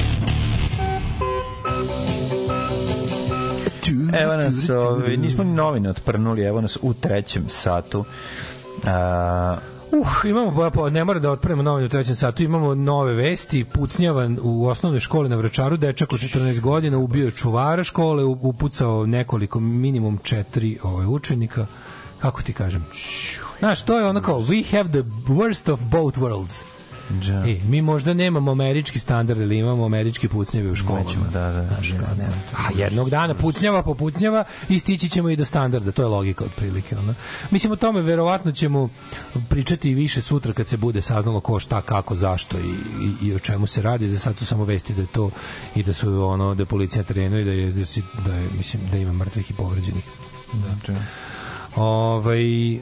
Evo 4.21 4.35
nas, 4.35 4.69
ovi, 4.69 5.17
nismo 5.17 5.43
ni 5.43 5.53
novine 5.53 5.89
otprnuli, 5.89 6.43
evo 6.43 6.61
nas 6.61 6.77
u 6.81 6.93
trećem 6.93 7.43
satu. 7.49 8.05
A, 8.85 9.57
Uh, 9.91 10.25
imamo, 10.25 10.55
pa, 10.55 10.69
pa, 10.69 10.89
ne 10.89 11.03
mora 11.03 11.19
da 11.19 11.31
otpremo 11.31 11.63
novine 11.63 11.85
u 11.85 11.89
trećem 11.89 12.15
satu, 12.15 12.43
imamo 12.43 12.75
nove 12.75 13.13
vesti, 13.13 13.65
pucnjavan 13.73 14.39
u 14.41 14.67
osnovnoj 14.67 14.99
školi 14.99 15.29
na 15.29 15.35
Vračaru, 15.35 15.77
dečak 15.77 16.13
od 16.13 16.19
14 16.19 16.59
godina 16.59 16.97
ubio 16.97 17.31
čuvara 17.31 17.83
škole, 17.83 18.23
upucao 18.23 19.05
nekoliko, 19.05 19.59
minimum 19.59 20.19
četiri 20.23 20.77
ove, 20.83 21.05
učenika, 21.05 21.65
kako 22.19 22.41
ti 22.41 22.53
kažem, 22.53 22.85
Znaš, 23.59 23.81
to 23.81 23.99
je 23.99 24.05
ono 24.05 24.21
kao, 24.21 24.41
we 24.41 24.77
have 24.77 24.89
the 24.89 25.03
worst 25.27 25.71
of 25.71 25.79
both 25.81 26.17
worlds. 26.17 26.63
Da. 27.09 27.49
E, 27.49 27.59
mi 27.67 27.81
možda 27.81 28.13
nemamo 28.13 28.51
američki 28.51 28.99
standard, 28.99 29.41
ali 29.41 29.57
imamo 29.57 29.85
američki 29.85 30.27
pucnjave 30.27 30.71
u 30.71 30.75
školama. 30.75 31.05
Nećemo, 31.05 31.25
da, 31.33 31.51
da. 31.51 31.67
Znaš, 31.67 31.93
kao, 31.99 32.15
ne. 32.17 32.27
A 32.57 32.69
jednog 32.75 33.09
dana 33.09 33.33
pucnjava 33.33 33.83
po 33.83 33.93
pucnjava 33.93 34.43
i 34.69 34.79
stići 34.79 35.09
ćemo 35.09 35.29
i 35.29 35.35
do 35.35 35.45
standarda, 35.45 35.91
to 35.91 36.01
je 36.01 36.07
logika 36.07 36.45
otprilike. 36.45 36.97
Ono. 36.97 37.13
Mislim, 37.51 37.71
o 37.71 37.75
tome 37.75 38.01
verovatno 38.01 38.51
ćemo 38.51 38.89
pričati 39.49 39.93
više 39.93 40.21
sutra 40.21 40.53
kad 40.53 40.67
se 40.67 40.77
bude 40.77 41.01
saznalo 41.01 41.39
ko 41.39 41.59
šta, 41.59 41.81
kako, 41.81 42.15
zašto 42.15 42.57
i, 42.57 42.73
i, 43.23 43.27
i 43.27 43.33
o 43.33 43.39
čemu 43.39 43.67
se 43.67 43.81
radi. 43.81 44.07
Za 44.07 44.19
sad 44.19 44.37
su 44.37 44.45
samo 44.45 44.63
vesti 44.63 44.93
da 44.93 45.01
je 45.01 45.07
to 45.07 45.29
i 45.75 45.83
da 45.83 45.93
su 45.93 46.23
ono, 46.23 46.55
da 46.55 46.61
je 46.61 46.65
policija 46.65 47.03
terenu 47.03 47.39
i 47.39 47.43
da 47.43 47.51
je, 47.51 47.71
da, 47.71 47.85
si, 47.85 48.03
da 48.25 48.33
je, 48.33 48.49
mislim, 48.57 48.81
da 48.91 48.97
ima 48.97 49.13
mrtvih 49.13 49.51
i 49.51 49.53
povređenih. 49.53 50.03
Da. 50.53 50.93
Ovaj, 51.75 52.79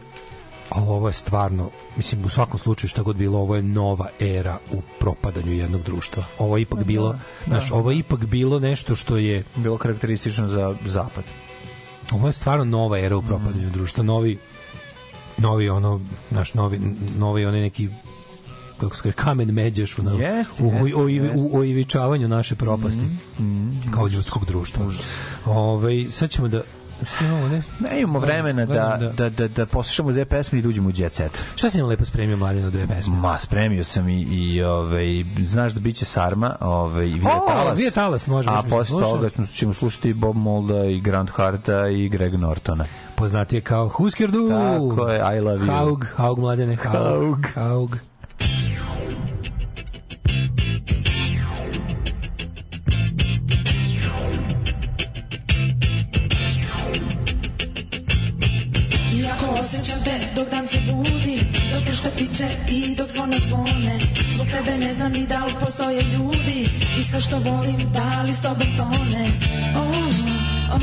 ali 0.74 0.88
ovo 0.88 1.08
je 1.08 1.14
stvarno, 1.14 1.70
mislim, 1.98 2.26
u 2.26 2.30
svakom 2.30 2.60
slučaju 2.60 2.90
šta 2.90 3.02
god 3.02 3.16
bilo, 3.16 3.40
ovo 3.40 3.56
je 3.56 3.64
nova 3.64 4.08
era 4.20 4.60
u 4.72 4.82
propadanju 5.00 5.54
jednog 5.54 5.84
društva. 5.84 6.24
Ovo 6.40 6.58
je 6.58 6.62
ipak 6.62 6.84
bilo, 6.84 7.14
da. 7.14 7.20
znaš, 7.48 7.72
ovo 7.72 7.92
je 7.92 7.98
ipak 7.98 8.26
bilo 8.26 8.60
nešto 8.60 8.96
što 8.96 9.18
je 9.18 9.44
bilo 9.56 9.78
karakteristično 9.78 10.48
za 10.48 10.76
zapad. 10.86 11.24
Ovo 12.12 12.28
je 12.28 12.34
stvarno 12.34 12.66
nova 12.66 13.00
era 13.00 13.18
u 13.18 13.22
propadanju 13.22 13.70
društva, 13.70 14.04
novi 14.04 14.40
novi 15.38 15.70
ono, 15.70 16.02
naš 16.30 16.54
novi 16.54 16.80
novi 17.18 17.46
onaj 17.46 17.62
neki 17.62 17.90
kako 18.80 18.96
se 18.96 19.04
kaže, 19.04 19.16
kamen 19.16 19.52
međeš 19.52 19.98
u, 19.98 20.02
Jeste, 20.02 20.64
u, 20.64 20.68
jeste, 20.68 20.96
u, 20.96 21.04
u, 21.04 21.10
jeste. 21.10 21.38
u 21.38 21.58
oivičavanju 21.58 22.28
naše 22.28 22.56
propasti 22.56 23.06
Mm, 23.40 23.92
kao 23.92 24.08
ljudskog 24.08 24.46
društva. 24.46 24.86
Ovaj 25.46 26.06
sad 26.10 26.30
ćemo 26.30 26.48
da 26.48 26.62
Šta 27.06 27.26
imamo, 27.26 27.48
ne? 27.48 27.62
Ne 27.80 28.02
imamo 28.02 28.20
vremena 28.20 28.66
da, 28.66 28.74
Gledam 29.00 29.16
da, 29.16 29.30
da, 29.30 29.48
da 29.48 29.66
poslušamo 29.66 30.12
dve 30.12 30.26
pesme 30.26 30.60
i 30.60 30.62
da 30.62 30.70
uđemo 30.70 30.90
u 30.90 30.92
jet 30.96 31.16
set. 31.16 31.44
Šta 31.56 31.70
si 31.70 31.78
nam 31.78 31.88
lepo 31.88 32.06
spremio 32.06 32.38
mladeno 32.38 32.70
dve 32.70 32.88
pesme? 32.88 33.16
Ma, 33.16 33.38
spremio 33.38 33.84
sam 33.84 34.10
i, 34.10 34.22
i 34.22 34.64
ovaj, 34.64 35.06
znaš 35.40 35.72
da 35.74 35.80
biće 35.80 36.06
Sarma, 36.06 36.56
ovaj, 36.60 37.06
Via 37.06 37.42
O, 37.44 37.48
Talas. 37.48 37.80
Via 37.80 37.92
Talas, 37.92 38.28
možemo, 38.28 38.56
A 38.56 38.64
posle 38.64 39.02
toga 39.02 39.30
ćemo 39.54 39.74
slušati 39.74 40.14
Bob 40.14 40.36
Molda 40.36 40.86
i 40.86 41.00
Grant 41.02 41.30
Harta 41.30 41.88
i 41.88 42.10
Greg 42.10 42.34
Nortona. 42.34 42.86
Poznati 43.16 43.56
je 43.56 43.62
kao 43.62 43.90
Husker 43.90 44.32
Du. 44.32 44.50
Tako 44.50 45.08
je, 45.10 45.38
I 45.38 45.40
love 45.40 45.60
you. 45.60 45.78
Haug, 45.78 46.06
Haug 46.16 46.40
mladene, 46.40 46.76
Haug. 46.76 46.96
Haug. 46.96 47.46
Haug. 47.56 48.13
Dok 60.44 60.52
dan 60.52 60.68
se 60.68 60.80
budi 60.92 61.40
Dok 61.72 61.84
pršte 61.86 62.10
ptice 62.12 62.48
i 62.68 62.96
dok 62.96 63.10
zvona 63.10 63.38
zvone. 63.48 63.96
Zbog 64.34 64.48
tebe 64.52 64.78
ne 64.78 64.94
znam 64.94 65.12
ni 65.12 65.28
da 65.28 65.46
li 65.46 65.54
postoje 65.60 66.02
ljudi 66.14 66.70
I 67.00 67.04
sve 67.04 67.22
što 67.22 67.40
volim 67.40 67.92
da 67.94 68.22
li 68.22 68.34
s 68.34 68.42
tobom 68.42 68.68
tone. 68.78 69.26
Oh, 69.76 70.14
oh, 70.74 70.82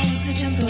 osjećam 0.00 0.56
to. 0.60 0.66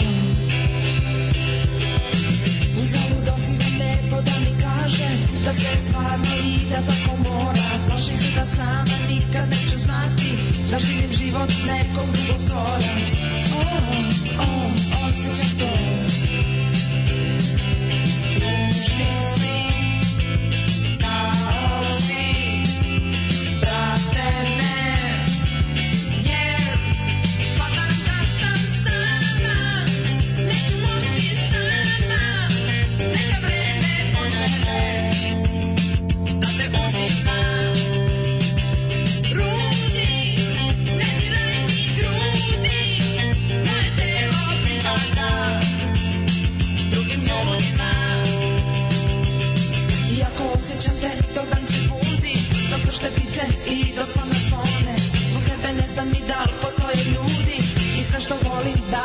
Uzalud 2.81 3.23
dozivam 3.25 3.73
nebo 3.79 4.21
da 4.21 4.35
mi 4.43 4.53
kaže 4.65 5.09
Da 5.45 5.53
sve 5.53 5.73
stvarno 5.87 6.35
i 6.45 6.69
da 6.69 6.79
tako 6.87 7.17
mora. 7.23 7.67
Plašim 7.87 8.19
se 8.19 8.31
da 8.35 8.45
sama 8.45 8.97
nikad 9.09 9.49
neću 9.49 9.77
znati 9.77 10.31
Da 10.71 10.79
živim 10.79 11.11
život 11.19 11.51
nekog 11.67 12.07
drugog 12.13 12.41
stvora 12.41 12.93
Oh, 13.57 14.39
oh, 14.39 14.71
osjećam 15.09 15.59
to 15.59 15.84
Ružni 18.95 19.44
znam 55.95 56.07
ni 56.07 56.21
da 56.27 56.39
li 56.47 56.53
postoje 56.61 57.03
ljudi 57.15 57.57
I 57.99 58.03
sve 58.03 58.19
što 58.19 58.33
volim 58.49 58.79
da 58.91 59.04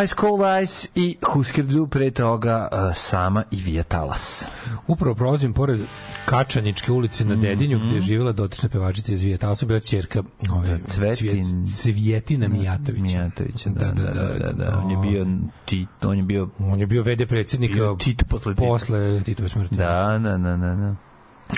Ice 0.00 0.14
Cold 0.16 0.62
Ice 0.62 0.88
i 0.94 1.16
Husker 1.24 1.64
Du, 1.64 1.86
pre 1.86 2.10
toga 2.10 2.68
uh, 2.72 2.94
Sama 2.94 3.44
i 3.50 3.56
Vija 3.56 3.82
Talas. 3.82 4.46
Upravo 4.86 5.14
prolazim 5.14 5.52
pored 5.52 5.80
Kačaničke 6.24 6.92
ulice 6.92 7.24
na 7.24 7.34
Dedinju, 7.36 7.78
gdje 7.78 7.94
je 7.94 8.00
živjela 8.00 8.32
dotična 8.32 8.68
pevačica 8.68 9.12
iz 9.12 9.22
Vijeta, 9.22 9.46
ali 9.46 9.56
su 9.56 9.66
bila 9.66 9.80
čerka 9.80 10.22
ove, 10.50 10.78
Cvetin- 10.78 11.14
Cvjet- 11.16 11.82
Cvjetina 11.82 12.48
Mijatovića. 12.48 13.02
Mijatovića, 13.02 13.70
da, 13.70 13.86
da, 13.86 14.02
da, 14.04 14.38
da, 14.38 14.52
da. 14.54 14.78
On 14.78 14.90
je 14.90 14.96
bio 14.98 15.26
Tit, 15.64 16.04
on 16.04 16.16
je 16.16 16.22
bio 16.22 16.48
On 16.60 16.80
je 16.80 16.86
bio 16.86 17.02
VD 17.02 17.26
predsjednika 17.28 17.74
Bio 17.74 17.94
Tito 17.94 18.24
posle 18.26 18.54
Tita. 18.54 18.64
posle 18.64 19.22
Titove 19.24 19.48
smrti. 19.48 19.74
Da, 19.74 20.18
da, 20.22 20.30
da, 20.30 20.56
da, 20.56 20.74
da. 20.74 20.94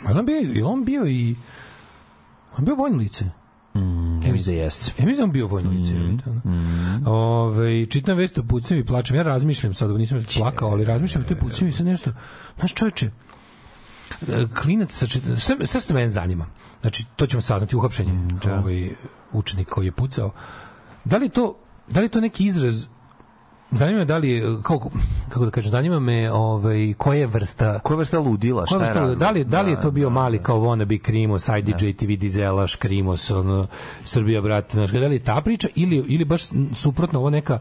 Ali 0.04 0.18
on 0.18 0.26
bio, 0.26 0.36
je 0.36 0.64
on 0.64 0.84
bio 0.84 1.06
i 1.06 1.34
on 2.58 2.64
bio 2.64 2.74
vojno 2.74 2.96
lice. 2.96 3.24
Mm, 3.74 4.22
ja 4.22 4.32
mislim 4.32 4.56
da 4.56 4.62
jeste. 4.62 4.92
Ja 4.98 5.06
mislim 5.06 5.18
da 5.18 5.24
on 5.24 5.32
bio 5.32 5.46
vojno 5.46 5.70
lice. 5.70 5.94
Mm. 5.94 6.18
Ove, 7.12 7.86
čitam 7.86 8.16
vest 8.16 8.38
o 8.38 8.42
pucnjevi 8.42 8.80
i 8.80 8.86
plačem. 8.86 9.16
Ja 9.16 9.22
razmišljam 9.22 9.74
sad, 9.74 9.90
nisam 9.90 10.24
plakao, 10.38 10.70
ali 10.70 10.84
razmišljam 10.84 11.24
o 11.24 11.28
toj 11.28 11.38
pucnjevi 11.38 11.72
sad 11.72 11.86
nešto. 11.86 12.12
Znaš 12.58 12.74
čovječe, 12.74 13.10
e, 14.28 14.46
klinac 14.62 14.92
sa 14.92 15.06
čet... 15.06 15.22
sve, 15.38 15.66
sve 15.66 15.80
se 15.80 15.94
mene 15.94 16.08
zanima. 16.08 16.46
Znači, 16.80 17.04
to 17.16 17.26
ćemo 17.26 17.42
saznati 17.42 17.76
uhapšenje 17.76 18.12
ovaj 18.44 18.90
učenik 19.32 19.68
koji 19.68 19.86
je 19.86 19.92
pucao. 19.92 20.30
Da 21.04 21.16
li 21.16 21.26
je 21.26 21.30
to, 21.30 21.58
da 21.88 22.00
li 22.00 22.06
je 22.06 22.10
to 22.10 22.20
neki 22.20 22.44
izraz 22.44 22.86
Zanima 23.72 23.98
me 23.98 24.04
da 24.04 24.18
li 24.18 24.30
je, 24.30 24.56
kako, 24.62 24.90
kako 25.28 25.44
da 25.44 25.50
kažem, 25.50 25.70
zanima 25.70 25.98
me 26.00 26.32
ovaj, 26.32 26.94
koja 26.98 27.18
je 27.18 27.26
vrsta 27.26 27.78
Koja 27.78 27.96
vrsta 27.96 28.18
ludila? 28.18 28.64
Koja 28.66 28.84
Šta 28.84 29.00
je 29.00 29.06
vrsta, 29.06 29.14
da 29.14 29.30
li, 29.30 29.44
da 29.44 29.62
li 29.62 29.70
je 29.70 29.80
to 29.80 29.90
bio 29.90 30.08
Da, 30.08 30.14
mali 30.14 30.38
kao 30.38 30.60
wannabe 30.60 30.98
Krimos, 30.98 31.48
IDJ 31.48 31.92
TV 31.92 32.06
Dizela, 32.18 32.66
Škrimos, 32.66 33.30
ono, 33.30 33.66
Srbija, 34.04 34.40
brate, 34.40 34.72
znaš, 34.72 34.90
da 34.90 35.06
li 35.06 35.14
je 35.14 35.18
ta 35.24 35.40
priča 35.40 35.68
ili, 35.74 35.96
ili 35.96 36.24
baš 36.24 36.42
suprotno 36.74 37.18
ovo 37.18 37.30
neka 37.30 37.58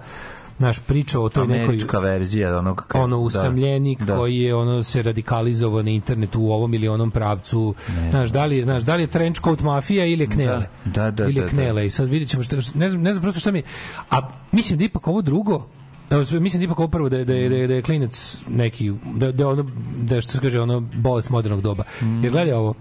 naš 0.60 0.80
priča 0.80 1.20
o 1.20 1.30
toj 1.30 1.48
nekoj 1.48 1.64
Američka 1.66 2.00
verzija 2.00 2.58
onog 2.60 2.86
ka- 2.90 3.00
ono 3.00 3.16
da. 3.16 3.22
usamljenik 3.22 4.02
Da. 4.02 4.18
koji 4.18 4.38
je 4.38 4.56
ono 4.56 4.84
se 4.84 5.02
radikalizovao 5.04 5.84
na 5.84 5.90
internetu 5.90 6.42
u 6.42 6.52
ovom 6.52 6.74
ili 6.74 6.88
onom 6.88 7.12
pravcu. 7.12 7.76
Znaš, 8.10 8.30
da 8.30 8.46
li, 8.46 8.62
znaš, 8.64 8.84
da 8.84 8.96
li 8.96 9.04
je 9.04 9.08
trench 9.08 9.42
coat 9.44 9.62
mafija 9.62 10.06
ili 10.06 10.24
je 10.24 10.28
knele? 10.30 10.68
Da, 10.86 11.12
da, 11.12 11.24
ili 11.24 11.36
je 11.36 11.42
da, 11.42 11.46
da. 11.46 11.48
knele. 11.48 11.86
I 11.86 11.90
sad 11.90 12.10
vidjet 12.10 12.30
ćemo 12.30 12.44
šta, 12.44 12.56
ne 12.76 12.90
znam, 12.90 13.02
ne 13.02 13.14
znam 13.14 13.22
prosto 13.22 13.40
šta 13.40 13.52
mi. 13.52 13.64
A 14.12 14.18
mislim 14.52 14.80
da 14.80 14.86
ipak 14.86 15.08
ovo 15.08 15.22
drugo 15.22 15.68
Evo, 16.12 16.26
mislim 16.40 16.60
da 16.60 16.66
ipak 16.66 16.92
prvo 16.92 17.10
da 17.10 17.18
je, 17.18 17.26
da 17.26 17.34
je, 17.34 17.50
da 17.50 17.56
je, 17.56 17.68
da 17.68 17.74
je 17.74 17.82
klinac 17.82 18.38
neki, 18.48 18.92
da, 19.16 19.32
da, 19.32 19.48
ono, 19.48 19.66
da 19.98 20.16
je 20.16 20.22
što 20.22 20.32
se 20.32 20.40
kaže, 20.40 20.62
ono 20.62 20.80
bolest 20.80 21.30
modernog 21.30 21.62
doba. 21.62 21.84
Mm. 22.02 22.24
Jer 22.24 22.32
gledaj 22.32 22.54
ovo, 22.54 22.74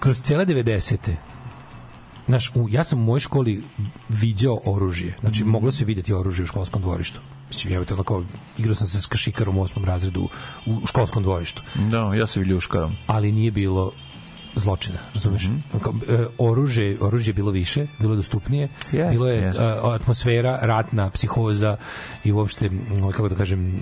kroz 0.00 0.20
cijele 0.20 0.46
90. 0.46 1.14
Znaš, 2.26 2.52
u, 2.54 2.66
ja 2.70 2.84
sam 2.84 2.98
u 2.98 3.04
mojoj 3.04 3.20
školi 3.20 3.62
viđao 4.08 4.60
oružje. 4.64 5.16
Znači, 5.20 5.44
Mm. 5.44 5.48
moglo 5.48 5.70
se 5.72 5.84
vidjeti 5.84 6.12
oružje 6.12 6.42
u 6.42 6.46
školskom 6.46 6.82
dvorištu. 6.82 7.20
Mislim, 7.48 7.72
ja 7.72 7.84
ono 7.92 8.02
kao, 8.02 8.24
igrao 8.58 8.74
sam 8.74 8.86
se 8.86 9.02
s 9.02 9.06
kašikarom 9.06 9.58
u 9.58 9.62
osmom 9.62 9.84
razredu 9.84 10.28
u, 10.66 10.72
u 10.72 10.86
školskom 10.86 11.22
dvorištu. 11.22 11.62
Da, 11.90 12.14
ja 12.14 12.26
se 12.26 12.40
viljuškarom. 12.40 12.96
Ali 13.06 13.32
nije 13.32 13.50
bilo 13.50 13.92
zločina, 14.56 14.98
razumeš? 15.14 15.48
Kao, 15.82 15.94
e, 16.08 16.26
oružje, 16.38 16.96
oružje 17.00 17.30
je 17.30 17.34
bilo 17.34 17.50
više, 17.50 17.86
bilo 17.98 18.12
je 18.12 18.16
dostupnije, 18.16 18.68
Jest, 18.92 19.10
bilo 19.10 19.28
je 19.28 19.36
jest. 19.38 19.58
e, 19.58 19.62
atmosfera, 19.84 20.58
ratna, 20.62 21.10
psihoza 21.10 21.76
i 22.24 22.32
uopšte, 22.32 22.66
m, 22.66 22.80
kako 23.12 23.28
da 23.28 23.34
kažem, 23.34 23.76
e, 23.76 23.80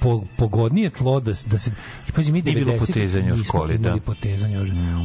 po, 0.00 0.22
pogodnije 0.36 0.90
tlo 0.90 1.20
da, 1.20 1.32
da 1.46 1.58
se 1.58 1.70
i 2.08 2.12
pazi 2.12 2.32
mi 2.32 2.42
Nije 2.42 2.54
bilo 2.54 2.72
90 2.72 2.86
potezanja 2.86 3.34
u 3.34 3.36
školi, 3.38 3.78
da. 3.78 3.96
potezanja 3.96 4.60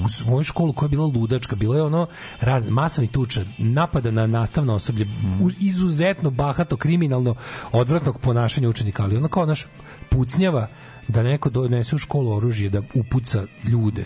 u 0.06 0.10
s- 0.10 0.26
moju 0.26 0.44
školu 0.44 0.74
koja 0.74 0.88
je 0.88 0.90
bila 0.90 1.06
ludačka 1.06 1.56
bilo 1.56 1.76
je 1.76 1.84
ono 1.84 2.08
rad, 2.40 2.70
masovni 2.70 3.08
tuča 3.08 3.42
napada 3.58 4.12
na 4.12 4.28
nastavno 4.28 4.74
osoblje 4.74 5.08
u- 5.42 5.50
izuzetno 5.60 6.30
bahato 6.30 6.78
kriminalno 6.78 7.36
odvratnog 7.72 8.20
ponašanja 8.20 8.70
učenika 8.70 9.04
ali 9.04 9.18
ono 9.18 9.28
kao 9.28 9.46
naš 9.46 9.66
pucnjava 10.10 10.68
da 11.08 11.24
neko 11.24 11.50
donese 11.50 11.96
u 11.96 12.00
školu 12.00 12.32
oružje 12.32 12.70
da 12.70 12.82
upuca 12.94 13.44
ljude 13.64 14.06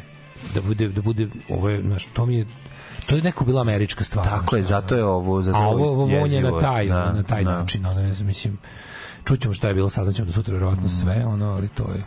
da 0.53 0.61
bude 0.61 0.87
da 0.89 1.01
bude 1.01 1.27
ovo 1.49 1.69
je 1.69 1.83
naš 1.83 2.05
to 2.05 2.25
mi 2.25 2.35
je 2.35 2.45
to 3.05 3.15
je 3.15 3.21
neko 3.21 3.45
bila 3.45 3.61
američka 3.61 4.03
stvar 4.03 4.25
Tako 4.25 4.55
je, 4.55 4.63
zato 4.63 4.95
je 4.95 5.03
ovo 5.05 5.41
zato 5.41 5.57
je 5.57 5.63
a 5.63 5.67
ovo, 5.67 5.85
ovo 5.85 5.95
vonje 5.95 6.15
jezivo. 6.35 6.51
na 6.51 6.59
taj, 6.61 6.87
Da, 6.87 7.03
ono, 7.03 7.13
na 7.13 7.23
taj 7.23 7.43
da. 7.43 7.51
način, 7.51 7.85
ono, 7.85 8.01
ne 8.01 8.13
znam, 8.13 8.27
mislim, 8.27 8.57
čućemo 9.25 9.53
šta 9.53 9.67
je 9.67 9.73
bilo, 9.73 9.89
saznaćemo 9.89 10.25
da 10.25 10.31
sutra 10.31 10.51
vjerovatno 10.51 10.89
sve, 10.89 11.25
ono, 11.25 11.45
ali 11.45 11.67
to 11.67 11.83
je 11.83 12.03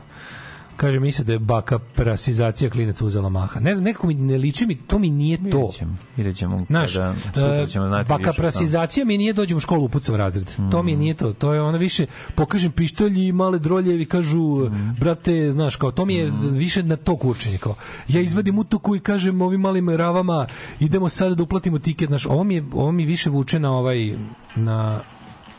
kaže 0.80 1.00
mi 1.00 1.12
se 1.12 1.24
da 1.24 1.32
je 1.32 1.38
baka 1.38 1.78
prasizacija 1.78 2.70
klinaca 2.70 3.04
uzela 3.04 3.28
maha. 3.28 3.60
Ne 3.60 3.74
znam, 3.74 3.84
nekako 3.84 4.06
mi 4.06 4.14
ne 4.14 4.38
liči 4.38 4.66
mi, 4.66 4.76
to 4.76 4.98
mi 4.98 5.10
nije 5.10 5.36
to. 5.50 5.58
Vidjet 5.58 5.74
ćemo, 5.74 5.96
vidjet 6.16 6.36
ćemo 6.36 6.64
Znaš, 6.68 6.92
kada, 6.92 7.14
sutra 7.34 7.62
e, 7.62 7.66
ćemo 7.66 7.88
znati 7.88 8.08
baka 8.08 8.32
prasizacija 8.32 9.04
mi 9.04 9.18
nije 9.18 9.32
dođem 9.32 9.56
u 9.56 9.60
školu 9.60 9.84
upucam 9.84 10.14
razred. 10.14 10.50
To 10.70 10.82
mi 10.82 10.96
nije 10.96 11.14
to. 11.14 11.32
To 11.32 11.54
je 11.54 11.62
ono 11.62 11.78
više 11.78 12.06
pokažem 12.34 12.72
pištolji 12.72 13.26
i 13.26 13.32
male 13.32 13.58
droljevi 13.58 14.04
kažu 14.04 14.70
brate, 15.00 15.52
znaš, 15.52 15.76
kao 15.76 15.90
to 15.90 16.04
mi 16.04 16.14
je 16.14 16.32
više 16.52 16.82
na 16.82 16.96
to 16.96 17.16
kurčenje 17.16 17.58
kao. 17.58 17.74
Ja 18.08 18.20
izvadim 18.20 18.58
utuku 18.58 18.96
i 18.96 19.00
kažem 19.00 19.42
ovim 19.42 19.60
malim 19.60 19.90
ravama 19.90 20.46
idemo 20.80 21.08
sad 21.08 21.36
da 21.36 21.42
uplatimo 21.42 21.78
tiket, 21.78 22.08
znaš, 22.08 22.26
ovo 22.26 22.44
mi 22.44 22.54
je, 22.54 22.64
ovo 22.72 22.92
mi 22.92 23.04
više 23.04 23.30
vuče 23.30 23.58
na 23.58 23.72
ovaj 23.72 24.16
na 24.56 25.00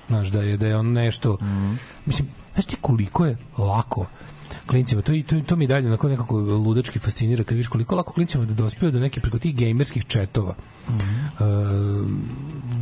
znaš 0.08 0.28
da 0.28 0.42
je 0.42 0.58
da 0.58 0.68
je 0.68 0.78
on 0.78 0.92
nešto 0.92 1.38
mislim 2.06 2.28
znaš 2.54 2.66
ti 2.66 2.76
koliko 2.82 3.26
je 3.26 3.38
lako 3.58 4.06
klincima, 4.72 5.02
to, 5.02 5.14
to, 5.28 5.40
to 5.46 5.56
mi 5.56 5.68
dalje 5.68 5.88
onako 5.88 6.10
nekako 6.10 6.38
ludački 6.40 7.00
fascinira 7.00 7.44
kad 7.44 7.56
vidiš 7.58 7.68
koliko 7.68 7.96
lako 7.96 8.14
klincima 8.14 8.46
da 8.46 8.54
dospiju 8.54 8.92
do 8.92 9.00
neke 9.00 9.20
preko 9.22 9.40
tih 9.40 9.56
gejmerskih 9.56 10.06
četova. 10.08 10.56
E, 10.56 10.94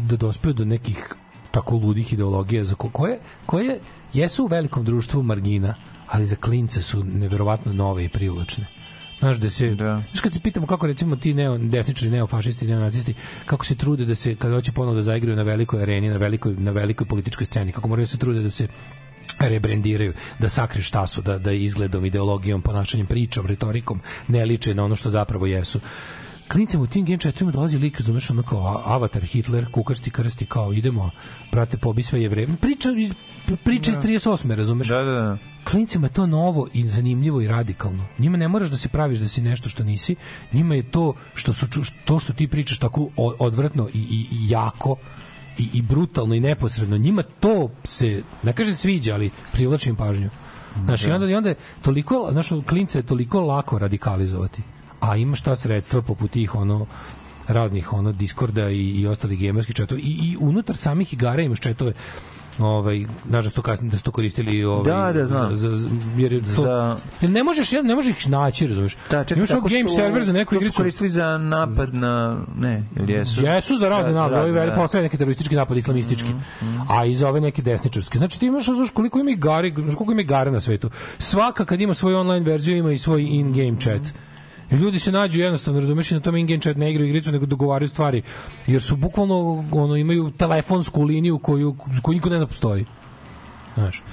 da 0.10 0.18
dospiju 0.18 0.54
do 0.54 0.66
nekih 0.66 1.14
tako 1.52 1.76
ludih 1.76 2.14
ideologija 2.14 2.64
za 2.66 2.76
ko- 2.76 2.92
koje, 2.92 3.20
koje 3.46 3.80
jesu 4.14 4.44
u 4.44 4.48
velikom 4.48 4.86
društvu 4.86 5.24
margina 5.24 5.76
ali 6.08 6.26
za 6.26 6.36
klince 6.36 6.82
su 6.82 7.04
neverovatno 7.04 7.74
nove 7.74 8.06
i 8.06 8.10
privlačne. 8.10 8.66
Znaš 9.20 9.38
da 9.38 9.50
se 9.50 9.74
Znaš 9.76 10.22
kad 10.24 10.34
se 10.34 10.40
pitamo 10.40 10.68
kako 10.68 10.88
recimo 10.88 11.16
ti 11.16 11.34
neo 11.34 11.58
desničari, 11.58 12.12
neofašisti, 12.12 12.68
neonacisti 12.68 13.14
kako 13.46 13.66
se 13.66 13.76
trude 13.76 14.06
da 14.06 14.16
se 14.16 14.36
kad 14.36 14.52
hoće 14.52 14.72
ponovo 14.72 14.96
da 14.96 15.02
zaigraju 15.02 15.36
na 15.38 15.44
velikoj 15.44 15.82
areni, 15.82 16.10
na 16.10 16.18
velikoj 16.18 16.54
na 16.58 16.72
velikoj 16.72 17.08
političkoj 17.08 17.46
sceni, 17.46 17.72
kako 17.72 17.88
moraju 17.88 18.04
da 18.04 18.08
se 18.08 18.18
trude 18.18 18.42
da 18.42 18.50
se 18.50 18.68
rebrendiraju, 19.40 20.14
da 20.40 20.50
sakriju 20.50 20.84
šta 20.84 21.08
su, 21.08 21.22
da, 21.22 21.38
da 21.38 21.52
izgledom, 21.52 22.06
ideologijom, 22.06 22.62
ponašanjem, 22.62 23.08
pričom, 23.08 23.46
retorikom 23.46 24.02
ne 24.28 24.46
liče 24.46 24.74
na 24.74 24.86
ono 24.86 24.96
što 24.96 25.10
zapravo 25.10 25.46
jesu. 25.46 25.80
Klincima 26.52 26.84
u 26.84 26.88
tim 26.88 27.06
game 27.06 27.18
chatovima 27.18 27.52
dolazi 27.52 27.78
lik, 27.78 27.98
razumeš, 27.98 28.30
ono 28.30 28.44
kao 28.44 28.82
avatar, 28.86 29.22
Hitler, 29.22 29.72
kukarsti 29.72 30.12
krsti, 30.12 30.46
kao 30.46 30.74
idemo, 30.74 31.12
brate, 31.52 31.78
pobi 31.78 32.04
sve 32.04 32.22
jevreje. 32.22 32.48
Priča 32.62 32.90
iz, 32.98 33.14
priča 33.64 33.92
iz 33.92 33.98
38. 33.98 34.56
razumeš? 34.56 34.88
Da, 34.88 35.02
da, 35.04 35.12
da. 35.12 35.38
Klincima 35.64 36.08
je 36.08 36.14
to 36.14 36.28
novo 36.28 36.68
i 36.74 36.88
zanimljivo 36.88 37.42
i 37.42 37.48
radikalno. 37.48 38.06
Njima 38.20 38.38
ne 38.38 38.48
moraš 38.48 38.70
da 38.70 38.78
se 38.78 38.90
praviš 38.90 39.20
da 39.20 39.28
si 39.28 39.42
nešto 39.42 39.70
što 39.70 39.84
nisi. 39.84 40.16
Njima 40.54 40.76
je 40.76 40.92
to 40.92 41.14
što 41.34 41.54
su 41.54 41.68
to 42.06 42.20
što 42.20 42.34
ti 42.34 42.48
pričaš 42.48 42.80
tako 42.80 43.10
odvratno 43.40 43.90
i, 43.94 44.00
i, 44.00 44.28
i 44.32 44.50
jako 44.50 44.96
i, 45.60 45.70
i 45.74 45.82
brutalno 45.82 46.36
i 46.36 46.40
neposredno. 46.40 46.98
Njima 46.98 47.24
to 47.40 47.70
se, 47.84 48.24
ne 48.44 48.54
kaže 48.54 48.76
sviđa, 48.76 49.14
ali 49.14 49.32
privlači 49.52 49.90
im 49.90 49.96
pažnju. 49.96 50.30
Znaš, 50.86 51.04
i 51.04 51.12
onda, 51.12 51.30
i 51.30 51.36
onda 51.36 51.50
je 51.50 51.56
toliko, 51.82 52.28
znaš, 52.32 52.50
klince 52.68 53.00
je 53.00 53.04
toliko 53.04 53.42
lako 53.42 53.80
radikalizovati. 53.80 54.62
A 55.00 55.16
imaš 55.16 55.42
ta 55.42 55.56
sredstva 55.56 56.02
poput 56.02 56.32
tih, 56.32 56.56
ono, 56.56 56.86
raznih 57.48 57.94
ono 57.94 58.12
Discorda 58.12 58.70
i, 58.70 58.90
i 59.02 59.08
ostalih 59.08 59.42
gamerskih 59.42 59.76
chatova 59.76 60.02
i, 60.02 60.04
i 60.04 60.38
unutar 60.40 60.78
samih 60.78 61.14
igara 61.14 61.42
imaš 61.42 61.60
chatove 61.60 61.94
ovaj 62.60 63.06
su 63.44 63.52
to 63.52 63.62
kasnije 63.62 63.92
da 63.92 63.98
su 63.98 64.04
to 64.04 64.12
koristili 64.12 64.64
ovaj 64.64 64.84
Da, 64.86 65.14
da, 65.14 65.26
znam. 65.26 65.56
za, 65.56 65.76
za, 65.76 65.88
jer 66.18 66.34
je 66.34 66.40
to, 66.42 66.48
Za- 66.48 66.96
jer 67.22 67.32
ne 67.32 67.44
možeš 67.44 67.72
ne 67.72 67.96
možeš 67.96 68.10
ih 68.18 68.30
naći 68.30 68.68
razumeš 68.68 68.98
Da, 69.12 69.24
čekaj, 69.24 69.38
imaš 69.38 69.50
game 69.50 69.90
su- 69.90 69.96
server 69.96 70.24
za 70.24 70.34
neku 70.34 70.56
igricu 70.56 70.78
koristili 70.78 71.10
za 71.10 71.38
napad 71.38 71.94
na... 71.94 72.38
Ne, 72.58 72.84
ili 72.96 73.14
jesu? 73.14 73.42
Jesu 73.44 73.78
za 73.78 73.90
razne 73.90 74.12
Da, 74.12 74.18
napade, 74.18 74.36
da, 74.48 74.60
veli 74.60 74.70
da. 74.70 74.76
postoje 74.76 75.04
neki 75.04 75.18
teroristički 75.18 75.56
napad 75.56 75.78
islamistički. 75.78 76.30
A 76.90 77.06
i 77.06 77.16
za 77.16 77.30
ove 77.30 77.42
neke 77.42 77.62
desničarske. 77.62 78.18
Znači 78.18 78.40
ti 78.40 78.46
imaš 78.46 78.66
znaš 78.66 78.90
koliko 78.90 79.20
ima 79.20 79.32
igara, 79.32 79.68
koliko 79.76 80.12
ima 80.12 80.22
igara 80.22 80.52
na 80.52 80.60
svetu. 80.60 80.90
Svaka 81.20 81.66
kad 81.66 81.82
ima 81.82 81.94
svoju 81.94 82.18
online 82.18 82.46
verziju 82.46 82.78
ima 82.78 82.92
i 82.92 82.98
svoj 82.98 83.22
in-game 83.22 83.82
chat. 83.82 84.02
I 84.02 84.29
ljudi 84.72 85.00
se 85.00 85.12
nađu 85.12 85.40
jednostavno, 85.40 85.80
razumeš, 85.80 86.12
na 86.12 86.20
tom 86.20 86.36
in-game 86.36 86.62
chat 86.62 86.78
ne 86.78 86.92
igraju 86.92 87.10
igricu, 87.10 87.32
nego 87.32 87.46
dogovaraju 87.46 87.90
stvari. 87.90 88.22
Jer 88.68 88.82
su 88.82 88.96
bukvalno, 88.96 89.66
ono, 89.72 89.96
imaju 89.96 90.32
telefonsku 90.32 91.04
liniju 91.04 91.40
koju, 91.40 91.76
koju 92.02 92.16
niko 92.16 92.30
ne 92.30 92.38
zna 92.38 92.48
postoji. 92.48 92.86
Znaš. 93.74 94.04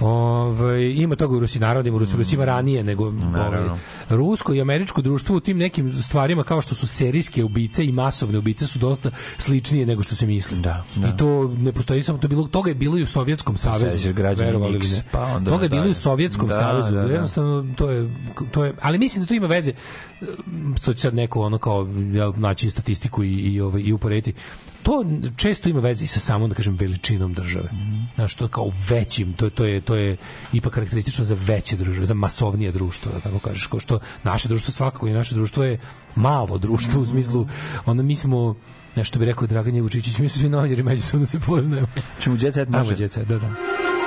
Ove, 0.00 0.92
ima 0.92 1.16
toga 1.16 1.36
u 1.36 1.40
Rusiji, 1.40 1.60
naravno 1.60 1.90
da 1.90 1.96
u 1.96 1.98
Rusiji 1.98 2.34
ima 2.34 2.44
ranije 2.44 2.84
nego 2.84 3.04
ovaj, 3.04 3.16
Naravno. 3.22 3.78
rusko 4.08 4.54
i 4.54 4.60
američko 4.60 5.02
društvo 5.02 5.36
u 5.36 5.40
tim 5.40 5.58
nekim 5.58 5.92
stvarima 5.92 6.42
kao 6.44 6.62
što 6.62 6.74
su 6.74 6.86
serijske 6.86 7.44
ubice 7.44 7.84
i 7.84 7.92
masovne 7.92 8.38
ubice 8.38 8.66
su 8.66 8.78
dosta 8.78 9.10
sličnije 9.38 9.86
nego 9.86 10.02
što 10.02 10.14
se 10.14 10.26
misli. 10.26 10.58
Da, 10.58 10.84
I 10.96 11.16
to 11.16 11.48
ne 11.58 11.72
postoji 11.72 12.02
samo 12.02 12.18
to 12.18 12.28
bilo 12.28 12.44
toga 12.44 12.70
je 12.70 12.74
bilo 12.74 12.98
i 12.98 13.02
u 13.02 13.06
Sovjetskom 13.06 13.56
savezu. 13.56 14.08
Verovali 14.36 14.74
ili 14.74 14.86
X, 14.86 14.96
ne. 14.96 15.02
pa 15.12 15.22
onda 15.24 15.50
toga 15.50 15.62
je 15.62 15.68
bilo 15.68 15.86
i 15.86 15.90
u. 15.90 15.94
Sovjetskom 15.94 16.48
Da, 16.48 16.54
savezu. 16.54 16.90
da, 16.90 17.00
da. 17.00 17.12
Jednostavno 17.12 17.74
to 17.76 17.90
je 17.90 18.10
to 18.50 18.64
je 18.64 18.74
ali 18.80 18.98
mislim 18.98 19.24
da 19.24 19.28
to 19.28 19.34
ima 19.34 19.46
veze 19.46 19.72
to 20.84 20.94
će 20.94 21.00
sad 21.00 21.14
neko 21.14 21.40
ono 21.40 21.58
kao 21.58 21.88
ja, 22.12 22.32
naći 22.36 22.70
statistiku 22.70 23.24
i 23.24 23.30
i 23.30 23.60
ovaj 23.60 23.82
i 23.82 23.92
uporediti 23.92 24.32
to 24.82 25.04
često 25.36 25.68
ima 25.68 25.80
veze 25.80 26.06
sa 26.06 26.20
samom 26.20 26.48
da 26.48 26.54
kažem 26.54 26.76
veličinom 26.76 27.34
države. 27.34 27.70
Znaš, 28.14 28.34
to 28.34 28.48
kao 28.48 28.72
većim, 28.88 29.32
to, 29.32 29.50
to 29.50 29.64
je 29.64 29.80
to 29.80 29.96
je 29.96 30.16
ipak 30.52 30.72
karakteristično 30.72 31.24
za 31.24 31.36
veće 31.40 31.76
države, 31.76 32.06
za 32.06 32.14
masovnije 32.14 32.72
društvo, 32.72 33.12
da 33.12 33.20
tako 33.20 33.38
kažeš, 33.38 33.66
kao 33.66 33.80
što 33.80 33.98
naše 34.24 34.48
društvo 34.48 34.72
svakako 34.72 35.08
i 35.08 35.12
naše 35.12 35.34
društvo 35.34 35.64
je 35.64 35.80
malo 36.14 36.58
društvo 36.58 37.02
u 37.02 37.06
smislu 37.06 37.46
ono 37.86 38.02
mi 38.02 38.16
smo 38.16 38.54
nešto 38.96 39.18
bi 39.18 39.24
rekao 39.24 39.46
Dragan 39.46 39.74
Jevučićić, 39.74 40.18
mi 40.18 40.28
smo 40.28 40.40
svi 40.42 40.48
novinari 40.48 40.82
međusobno 40.82 41.26
se 41.26 41.40
poznajemo. 41.40 41.88
Čemu 42.20 42.36
Ajmo 42.56 42.78
može? 42.78 43.08
Set, 43.08 43.28
da, 43.28 43.38
da. 43.38 43.99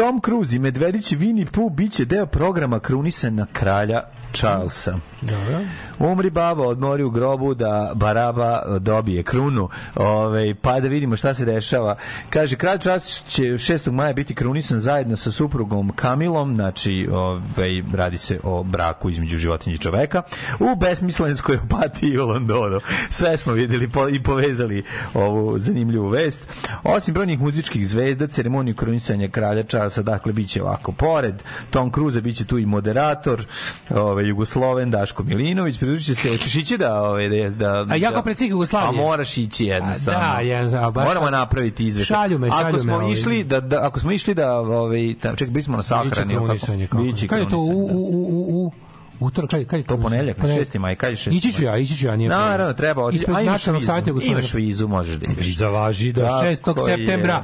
Tom 0.00 0.20
Cruise 0.20 0.56
i 0.56 0.58
Medvedić 0.58 1.12
i 1.12 1.16
Winnie 1.16 1.50
Pooh 1.50 1.72
biće 1.72 2.04
deo 2.04 2.26
programa 2.26 2.80
krunisanja 2.80 3.46
kralja 3.52 4.02
Charlesa. 4.32 4.98
Dobro. 5.22 5.60
Umri 5.98 6.30
baba, 6.30 6.66
odmori 6.66 7.02
u 7.02 7.10
grobu 7.10 7.54
da 7.54 7.92
Baraba 7.94 8.78
dobije 8.78 9.22
krunu, 9.22 9.68
ovaj, 9.94 10.54
pa 10.62 10.80
da 10.80 10.88
vidimo 10.88 11.16
šta 11.16 11.34
se 11.34 11.44
dešava. 11.44 11.96
Kaže, 12.30 12.56
kralj 12.56 12.78
Charles 12.78 13.24
će 13.28 13.42
6. 13.42 13.90
maja 13.90 14.12
biti 14.12 14.34
krunisan 14.34 14.78
zajedno 14.78 15.16
sa 15.16 15.30
suprugom 15.30 15.92
Kamilom, 15.96 16.54
znači 16.54 17.08
ovaj, 17.12 17.82
radi 17.94 18.16
se 18.16 18.38
o 18.42 18.62
braku 18.62 19.10
između 19.10 19.38
životinja 19.38 19.74
i 19.74 19.78
čoveka, 19.78 20.22
u 20.58 20.76
besmislenskoj 20.76 21.58
opatiji 21.64 22.18
u 22.18 22.26
Londonu. 22.26 22.80
Sve 23.10 23.36
smo 23.36 23.52
videli 23.52 23.88
po, 23.88 24.08
i 24.08 24.22
povezali 24.22 24.84
ovu 25.14 25.58
zanimljivu 25.58 26.08
vest. 26.08 26.42
Osim 26.82 27.14
brojnih 27.14 27.40
muzičkih 27.40 27.88
zvezda, 27.88 28.26
ceremoniju 28.26 28.76
krunisanja 28.76 29.28
kralja 29.28 29.62
Charlesa, 29.62 30.02
dakle, 30.02 30.32
bit 30.32 30.48
će 30.48 30.62
ovako 30.62 30.92
pored. 30.92 31.34
Tom 31.70 31.92
Cruise 31.92 32.20
bit 32.20 32.36
će 32.36 32.44
tu 32.44 32.58
i 32.58 32.66
moderator, 32.66 33.44
ovaj, 34.20 34.28
Jugosloven 34.28 34.90
Daško 34.90 35.22
Milinović, 35.22 35.78
pridružit 35.78 36.06
će 36.06 36.14
se, 36.14 36.28
hoćeš 36.28 36.54
ići 36.54 36.78
da, 36.78 37.02
ovaj, 37.02 37.28
da, 37.28 37.48
da, 37.84 37.86
A 37.88 37.96
ja 37.96 38.08
kao 38.08 38.16
da- 38.18 38.22
predsjednik 38.22 38.50
Jugoslavije? 38.50 39.00
A 39.00 39.04
moraš 39.04 39.36
ići 39.38 39.64
jednostavno. 39.64 40.20
A 40.20 40.34
da, 40.34 40.40
jedan- 40.40 40.84
a 40.84 40.90
baš 40.90 41.04
Moramo 41.06 41.30
napraviti 41.30 41.86
izveštaj. 41.86 42.14
Šalju 42.16 42.38
me, 42.38 42.50
šalju 42.50 42.66
ako 42.66 42.72
me, 42.72 42.78
smo 42.78 42.94
ovaj. 42.94 43.12
išli 43.12 43.44
da, 43.44 43.60
da, 43.60 43.86
ako 43.86 44.00
smo 44.00 44.12
išli 44.12 44.34
da, 44.34 44.58
ovaj, 44.58 45.14
da 45.22 45.36
čekaj, 45.36 45.46
bismo 45.46 45.76
na 45.76 45.82
sahrani. 45.82 46.34
Krunisanje, 46.34 46.86
kako? 46.86 47.04
Kad 47.28 47.38
je 47.38 47.48
to 47.50 47.58
u, 47.58 47.60
u, 47.60 47.86
u, 47.90 48.64
u, 48.64 48.66
u 49.20 49.26
utorak, 49.26 49.50
kad 49.50 49.80
je 49.80 49.82
To 49.86 49.96
ponedeljak, 49.96 50.38
na 50.38 50.48
6. 50.48 50.78
maj, 50.78 50.96
kad 50.96 51.10
je 51.10 51.16
6. 51.16 51.36
Ići 51.36 51.52
ću 51.52 51.62
ja, 51.62 51.76
ići 51.76 51.96
ću 51.96 52.06
ja, 52.06 52.16
nije. 52.16 52.30
Naravno, 52.30 52.72
treba 52.72 53.04
otići. 53.04 53.22
Ispred 53.22 53.46
nacionalnog 53.46 53.80
vizu. 53.80 53.86
savjeta 53.86 54.10
Jugoslavije. 54.10 54.32
Imaš 54.32 54.54
vizu, 54.54 54.88
možeš 54.88 55.16
da 55.16 55.26
ideš. 55.26 55.46
Viza 55.46 55.68
važi 55.68 56.12
do 56.12 56.20
Tako 56.64 56.80
6. 56.80 56.90
je. 57.08 57.42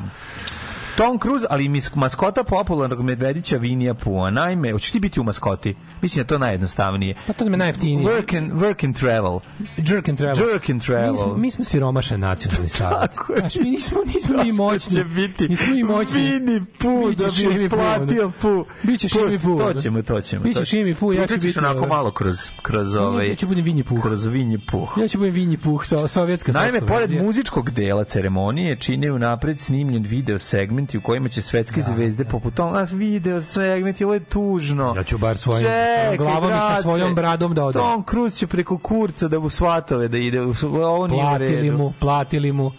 Tom 0.97 1.19
Cruise, 1.19 1.47
ali 1.51 1.69
mis- 1.69 1.95
maskota 1.95 2.45
popularnog 2.45 3.03
medvedića 3.03 3.57
Vinija 3.57 3.95
Pua. 3.95 4.31
Naime, 4.31 4.73
hoćeš 4.73 4.91
ti 4.91 5.01
biti 5.01 5.21
u 5.21 5.25
maskoti? 5.25 5.75
Mislim 6.03 6.23
da 6.25 6.29
to 6.29 6.39
najjednostavnije. 6.39 7.15
Pa 7.27 7.33
to 7.33 7.45
nam 7.45 7.53
je 7.53 7.57
najjeftinije. 7.57 8.09
Work 8.09 8.39
and, 8.39 8.53
work 8.53 8.85
and 8.87 8.97
travel. 8.99 9.39
Jerk 9.77 10.09
and 10.09 10.19
travel. 10.19 10.49
Jerk 10.49 10.71
and 10.71 10.83
travel. 10.83 11.13
Mi 11.13 11.19
smo, 11.19 11.37
mi 11.37 11.51
smo 11.51 11.65
siromašan 11.65 12.21
nacionalni 12.21 12.69
savjet. 12.79 13.11
Tako 13.11 13.33
je. 13.33 13.39
Znaš, 13.39 13.57
mi 13.57 13.71
nismo, 13.71 13.99
nismo 14.15 14.43
mi 14.45 14.53
moćni. 14.53 14.99
će 14.99 15.05
biti 15.05 15.49
Nismo 15.49 15.75
mi 15.75 15.83
moćni. 15.85 16.21
Vini 16.21 16.65
Pu, 16.79 17.11
da 17.17 17.25
bi 17.25 17.65
isplatio 17.65 18.33
Pu. 18.41 18.65
Biće 18.83 19.09
Šimi 19.09 19.39
Pu, 19.39 19.59
To 19.59 19.75
ćemo, 19.75 20.03
to 20.03 20.21
ćemo. 20.21 20.43
Biće. 20.45 20.65
Šimi 20.65 20.95
Pu, 20.95 21.13
ja 21.13 21.27
ću 21.27 21.35
biti, 21.35 21.59
onako 21.59 21.79
ovaj, 21.79 21.89
malo 21.89 22.11
kroz, 22.11 22.37
kroz 22.63 22.95
ovaj... 22.95 23.29
Ja 23.29 23.37
ću 23.37 23.47
budem 23.47 23.65
Vinji 23.65 23.85
Puh. 23.85 24.03
Kroz 24.03 24.27
Vinji 24.27 24.59
Puh. 24.59 24.95
Ja 25.01 25.09
ću 25.09 25.19
budem 25.19 25.35
Vinji 25.35 25.57
Puh, 25.57 25.85
so, 25.85 26.09
sovjetska 26.09 26.53
Naime, 26.53 26.81
pored 26.81 27.23
muzičkog 27.23 27.71
dela 27.71 28.05
ceremonije 28.05 28.77
čine 28.77 29.19
napred 29.19 29.61
snimljen 29.61 30.03
video 30.03 30.39
segmenti 30.87 30.99
u 30.99 31.01
kojima 31.01 31.29
će 31.29 31.43
svetske 31.43 31.83
zvezde 31.83 32.25
poput 32.25 32.55
toga, 32.55 32.79
a 32.79 32.87
video 32.91 33.43
segmenti, 33.43 34.05
ovo 34.05 34.15
je 34.15 34.21
tužno. 34.21 34.95
Ja 34.97 35.05
ću 35.05 35.19
bar 35.19 35.37
svojim, 35.37 35.67
Čekaj, 35.67 36.17
glavom 36.17 36.51
i 36.51 36.53
sa 36.53 36.67
brate. 36.67 36.83
svojom 36.83 37.15
bradom 37.15 37.55
da 37.55 37.65
odem. 37.65 37.83
Tom 37.83 38.05
Cruise 38.11 38.39
će 38.39 38.47
preko 38.47 38.79
kurca 38.79 39.29
da 39.29 39.39
u 39.39 39.51
svatove 39.51 40.09
da 40.09 40.19
ide, 40.19 40.41
ovo 40.41 41.07
nije 41.07 41.23
Platili 41.23 41.63
redu. 41.63 41.79
mu, 41.79 41.93
platili 42.01 42.53
mu. 42.53 42.73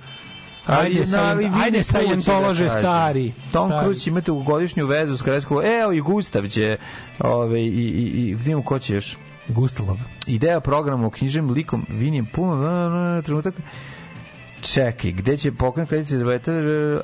Ajde, 0.65 1.03
ajde 1.63 1.83
će 1.83 1.97
jentolože 2.09 2.63
da 2.63 2.69
stari. 2.69 3.33
Tom. 3.51 3.71
Cruise 3.81 4.01
će 4.01 4.09
imati 4.09 4.31
u 4.31 4.43
godišnju 4.43 4.85
vezu 4.85 5.17
s 5.17 5.21
Krajskom. 5.21 5.61
Evo 5.81 5.91
i 5.93 6.01
Gustav 6.01 6.47
će, 6.47 6.77
ove, 7.19 7.61
i, 7.61 7.65
i, 7.65 8.03
i 8.21 8.35
vidimo 8.35 8.63
ko 8.63 8.79
će 8.79 8.95
još. 8.95 9.17
Gustalov. 9.49 9.97
Ideja 10.25 10.59
programa 10.59 11.07
o 11.07 11.09
knjižem 11.09 11.49
likom 11.49 11.85
Vinijem 11.89 12.25
puno, 12.25 13.21
trenutak, 13.25 13.53
Čekaj, 14.61 15.11
gde 15.11 15.37
će 15.37 15.51
pokren 15.51 15.85
kredice 15.87 16.17
za 16.17 16.25
beta, 16.25 16.51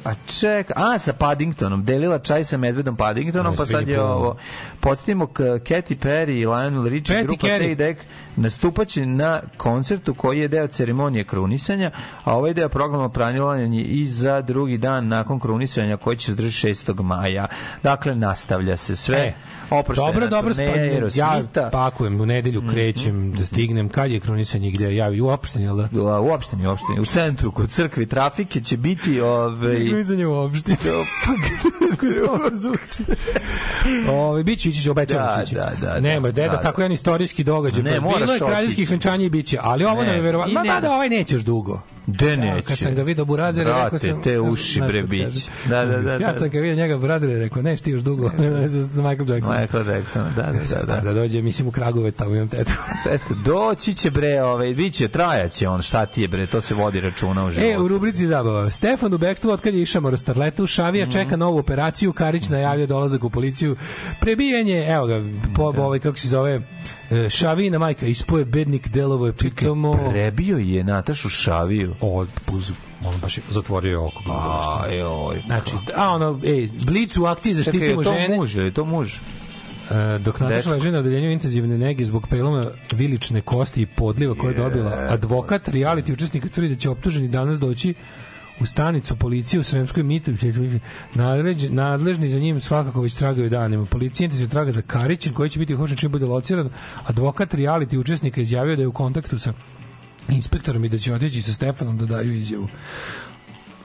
a 0.05 0.13
ček, 0.39 0.71
a 0.75 0.99
sa 0.99 1.13
Paddingtonom, 1.13 1.83
delila 1.85 2.19
čaj 2.19 2.43
sa 2.43 2.57
Medvedom 2.57 2.95
Paddingtonom, 2.95 3.55
pa 3.55 3.65
sad 3.65 3.87
je 3.87 4.01
ovo. 4.01 4.35
Podsjetimo 4.79 5.27
k 5.27 5.39
Katy 5.39 5.95
Perry 5.97 6.41
i 6.41 6.45
Lionel 6.45 6.87
Richie, 6.87 7.23
grupa 7.23 7.47
Carey. 7.47 7.75
Deck, 7.75 8.01
nastupaće 8.35 9.05
na 9.05 9.41
koncertu 9.57 10.13
koji 10.13 10.39
je 10.39 10.47
deo 10.47 10.67
ceremonije 10.67 11.23
krunisanja, 11.23 11.91
a 12.23 12.37
ovaj 12.37 12.53
deo 12.53 12.69
programa 12.69 13.09
planiran 13.09 13.73
je 13.73 13.83
i 13.83 14.05
za 14.05 14.41
drugi 14.41 14.77
dan 14.77 15.07
nakon 15.07 15.39
krunisanja 15.39 15.97
koji 15.97 16.17
će 16.17 16.25
se 16.25 16.31
održati 16.31 16.73
6. 16.73 17.03
maja. 17.03 17.47
Dakle, 17.83 18.15
nastavlja 18.15 18.77
se 18.77 18.95
sve. 18.95 19.17
E, 19.17 19.33
Oproštena 19.69 20.11
dobro, 20.11 20.27
dobro, 20.27 20.53
turneja 20.53 21.09
spa- 21.09 21.19
ja 21.19 21.69
pakujem, 21.71 22.21
u 22.21 22.25
nedelju 22.25 22.63
krećem 22.71 23.31
da 23.31 23.45
stignem, 23.45 23.89
kad 23.89 24.11
je 24.11 24.19
krunisanje 24.19 24.71
gde 24.71 24.95
ja 24.95 25.11
u 25.23 25.27
opštini, 25.27 25.65
jel 25.65 25.77
da? 25.77 26.19
U 26.21 26.31
opštini, 26.31 26.67
u 26.67 26.71
opštini, 26.71 26.99
u 26.99 27.05
centru 27.05 27.42
kod 27.51 27.69
crkve 27.69 28.05
trafike 28.05 28.61
će 28.61 28.77
biti 28.77 29.21
ovaj 29.21 29.87
Krunisanje 29.87 30.25
u 30.27 30.33
opštini. 30.35 30.77
Dobro 32.21 32.49
zvuči. 32.57 33.03
Ove, 34.09 34.43
biću 34.43 34.69
ići 34.69 34.81
ću 34.81 34.91
obećavam 34.91 35.37
Da, 35.37 35.43
ići. 35.43 35.55
da, 35.55 35.71
da, 35.81 35.99
Nema, 35.99 36.27
da, 36.27 36.31
deda, 36.31 36.47
da. 36.49 36.59
tako 36.59 36.81
jedan 36.81 36.91
istorijski 36.91 37.43
događaj. 37.43 37.83
Ne, 37.83 37.93
Pa 37.93 37.99
moraš 38.01 38.19
Bilo 38.21 38.33
je 38.33 38.39
kraljevskih 38.41 38.89
venčanja 38.89 39.25
i 39.25 39.29
biće, 39.29 39.57
ali 39.61 39.85
ovo 39.85 40.03
Ne, 40.03 40.17
i 40.17 40.21
verovatno. 40.21 40.53
Ma 40.53 40.63
ne- 40.63 40.69
da, 40.69 40.79
da, 40.79 40.91
ovaj 40.91 41.09
neće 41.09 41.35
još 41.35 41.43
dugo. 41.43 41.81
De 42.07 42.29
Ja, 42.29 42.35
neće. 42.35 42.61
kad 42.61 42.77
sam 42.77 42.95
ga 42.95 43.03
video 43.03 43.25
Burazere, 43.25 43.69
rekao 43.69 43.89
Brate, 43.89 44.07
sam... 44.07 44.21
te 44.21 44.39
uši 44.39 44.73
Znaš 44.73 44.87
bre 44.87 44.99
kako 44.99 45.09
bić. 45.09 45.25
kaže? 45.25 45.45
Da, 45.69 45.85
da, 45.85 46.01
da. 46.01 46.11
Ja 46.11 46.19
da. 46.19 46.39
sam 46.39 46.49
kad 46.49 46.61
vidio 46.61 46.75
njega 46.75 46.97
Burazere, 46.97 47.39
rekao, 47.39 47.61
neš 47.61 47.81
ti 47.81 47.91
još 47.91 48.01
dugo 48.01 48.31
za 48.65 48.83
za 48.93 49.01
Michael 49.01 49.29
Jackson. 49.31 49.61
Michael 49.61 49.89
Jackson, 49.89 50.23
da, 50.35 50.41
da, 50.41 50.51
da. 50.51 50.85
Da, 50.85 50.95
da. 50.95 51.01
da 51.01 51.13
dođe, 51.13 51.41
mislim, 51.41 51.67
u 51.67 51.71
Kragovec, 51.71 52.15
tamo 52.15 52.35
imam 52.35 52.47
tetu. 52.47 52.71
Tetko, 53.05 53.33
doći 53.45 53.93
će 53.93 54.11
bre, 54.11 54.41
ovaj, 54.41 54.73
biće, 54.73 55.07
trajaće 55.07 55.67
on, 55.67 55.81
šta 55.81 56.05
ti 56.05 56.21
je 56.21 56.27
bre, 56.27 56.47
to 56.47 56.61
se 56.61 56.75
vodi 56.75 56.99
računa 57.01 57.45
u 57.45 57.49
životu. 57.49 57.71
E, 57.71 57.77
u 57.77 57.87
rubrici 57.87 58.27
zabava. 58.27 58.69
Stefan 58.69 59.13
u 59.13 59.17
bekstvu 59.17 59.51
otkad 59.51 59.73
je 59.73 59.81
išao 59.81 60.17
Starletu, 60.17 60.67
Šavija 60.67 61.05
čeka 61.05 61.37
novu 61.37 61.57
operaciju, 61.57 62.13
Karić 62.13 62.49
najavio 62.49 62.87
dolazak 62.87 63.23
u 63.23 63.29
policiju, 63.29 63.75
prebijanje, 64.21 64.85
evo 64.89 65.07
ga, 65.07 65.21
po, 65.55 65.63
ovaj, 65.63 65.99
kako 65.99 66.17
se 66.17 66.27
zove, 66.27 66.51
e, 66.51 66.61
Šavina 67.29 67.79
majka, 67.79 68.05
ispoje 68.05 68.45
bednik 68.45 68.87
delovo 68.87 69.25
je 69.27 69.33
pitamo... 69.33 70.09
Prebio 70.09 70.57
je 70.57 70.83
Natašu 70.83 71.29
Šaviju. 71.29 71.95
O, 72.01 72.25
uz, 72.51 72.71
on 73.05 73.13
baš 73.21 73.37
je 73.37 73.43
zatvorio 73.49 74.05
oko. 74.05 74.23
Aj, 74.83 75.01
oj. 75.03 75.41
Znači, 75.45 75.71
a 75.95 76.09
ono, 76.09 76.39
ej, 76.45 76.69
Blic 76.85 77.17
u 77.17 77.25
akciji 77.25 77.55
Čekaj, 77.55 77.59
je 77.59 77.63
zaštitimo 77.63 78.03
to 78.03 78.13
žene. 78.13 78.37
muž, 78.37 78.55
je 78.55 78.73
to 78.73 78.85
muž? 78.85 79.15
E, 79.91 80.19
dok 80.19 80.39
Nataša 80.39 80.71
leži 80.71 80.91
na 80.91 80.99
odeljenju 80.99 81.31
intenzivne 81.31 81.77
nege 81.77 82.05
zbog 82.05 82.27
preloma 82.27 82.65
vilične 82.91 83.41
kosti 83.41 83.81
i 83.81 83.85
podliva 83.85 84.35
koje 84.35 84.51
je 84.51 84.57
dobila, 84.57 85.07
advokat 85.09 85.67
reality 85.67 86.13
učesnika 86.13 86.47
tvrdi 86.47 86.69
da 86.69 86.75
će 86.75 86.89
optuženi 86.89 87.27
danas 87.27 87.59
doći 87.59 87.93
u 88.59 88.65
stanicu 88.65 89.15
policije 89.15 89.59
u 89.59 89.63
Sremskoj 89.63 90.03
Mitrovici. 90.03 90.79
Nadlež- 91.15 91.69
Nadležni 91.69 92.29
za 92.29 92.39
njim 92.39 92.59
svakako 92.59 93.01
već 93.01 93.13
tragaju 93.13 93.49
danima. 93.49 93.85
Policija 93.85 94.25
intenzivno 94.25 94.51
traga 94.51 94.71
za 94.71 94.81
Karićem 94.81 95.33
koji 95.33 95.49
će 95.49 95.59
biti 95.59 95.75
uhapšen 95.75 95.97
čim 95.97 96.11
bude 96.11 96.25
lociran. 96.25 96.69
Advokat 97.05 97.53
reality 97.53 97.97
učesnika 97.97 98.41
izjavio 98.41 98.75
da 98.75 98.81
je 98.81 98.87
u 98.87 98.91
kontaktu 98.91 99.39
sa 99.39 99.53
inspektorom 100.29 100.85
i 100.85 100.89
da 100.89 100.97
će 100.97 101.13
otići 101.13 101.41
sa 101.41 101.53
Stefanom 101.53 101.97
da 101.97 102.05
daju 102.05 102.33
izjavu. 102.33 102.67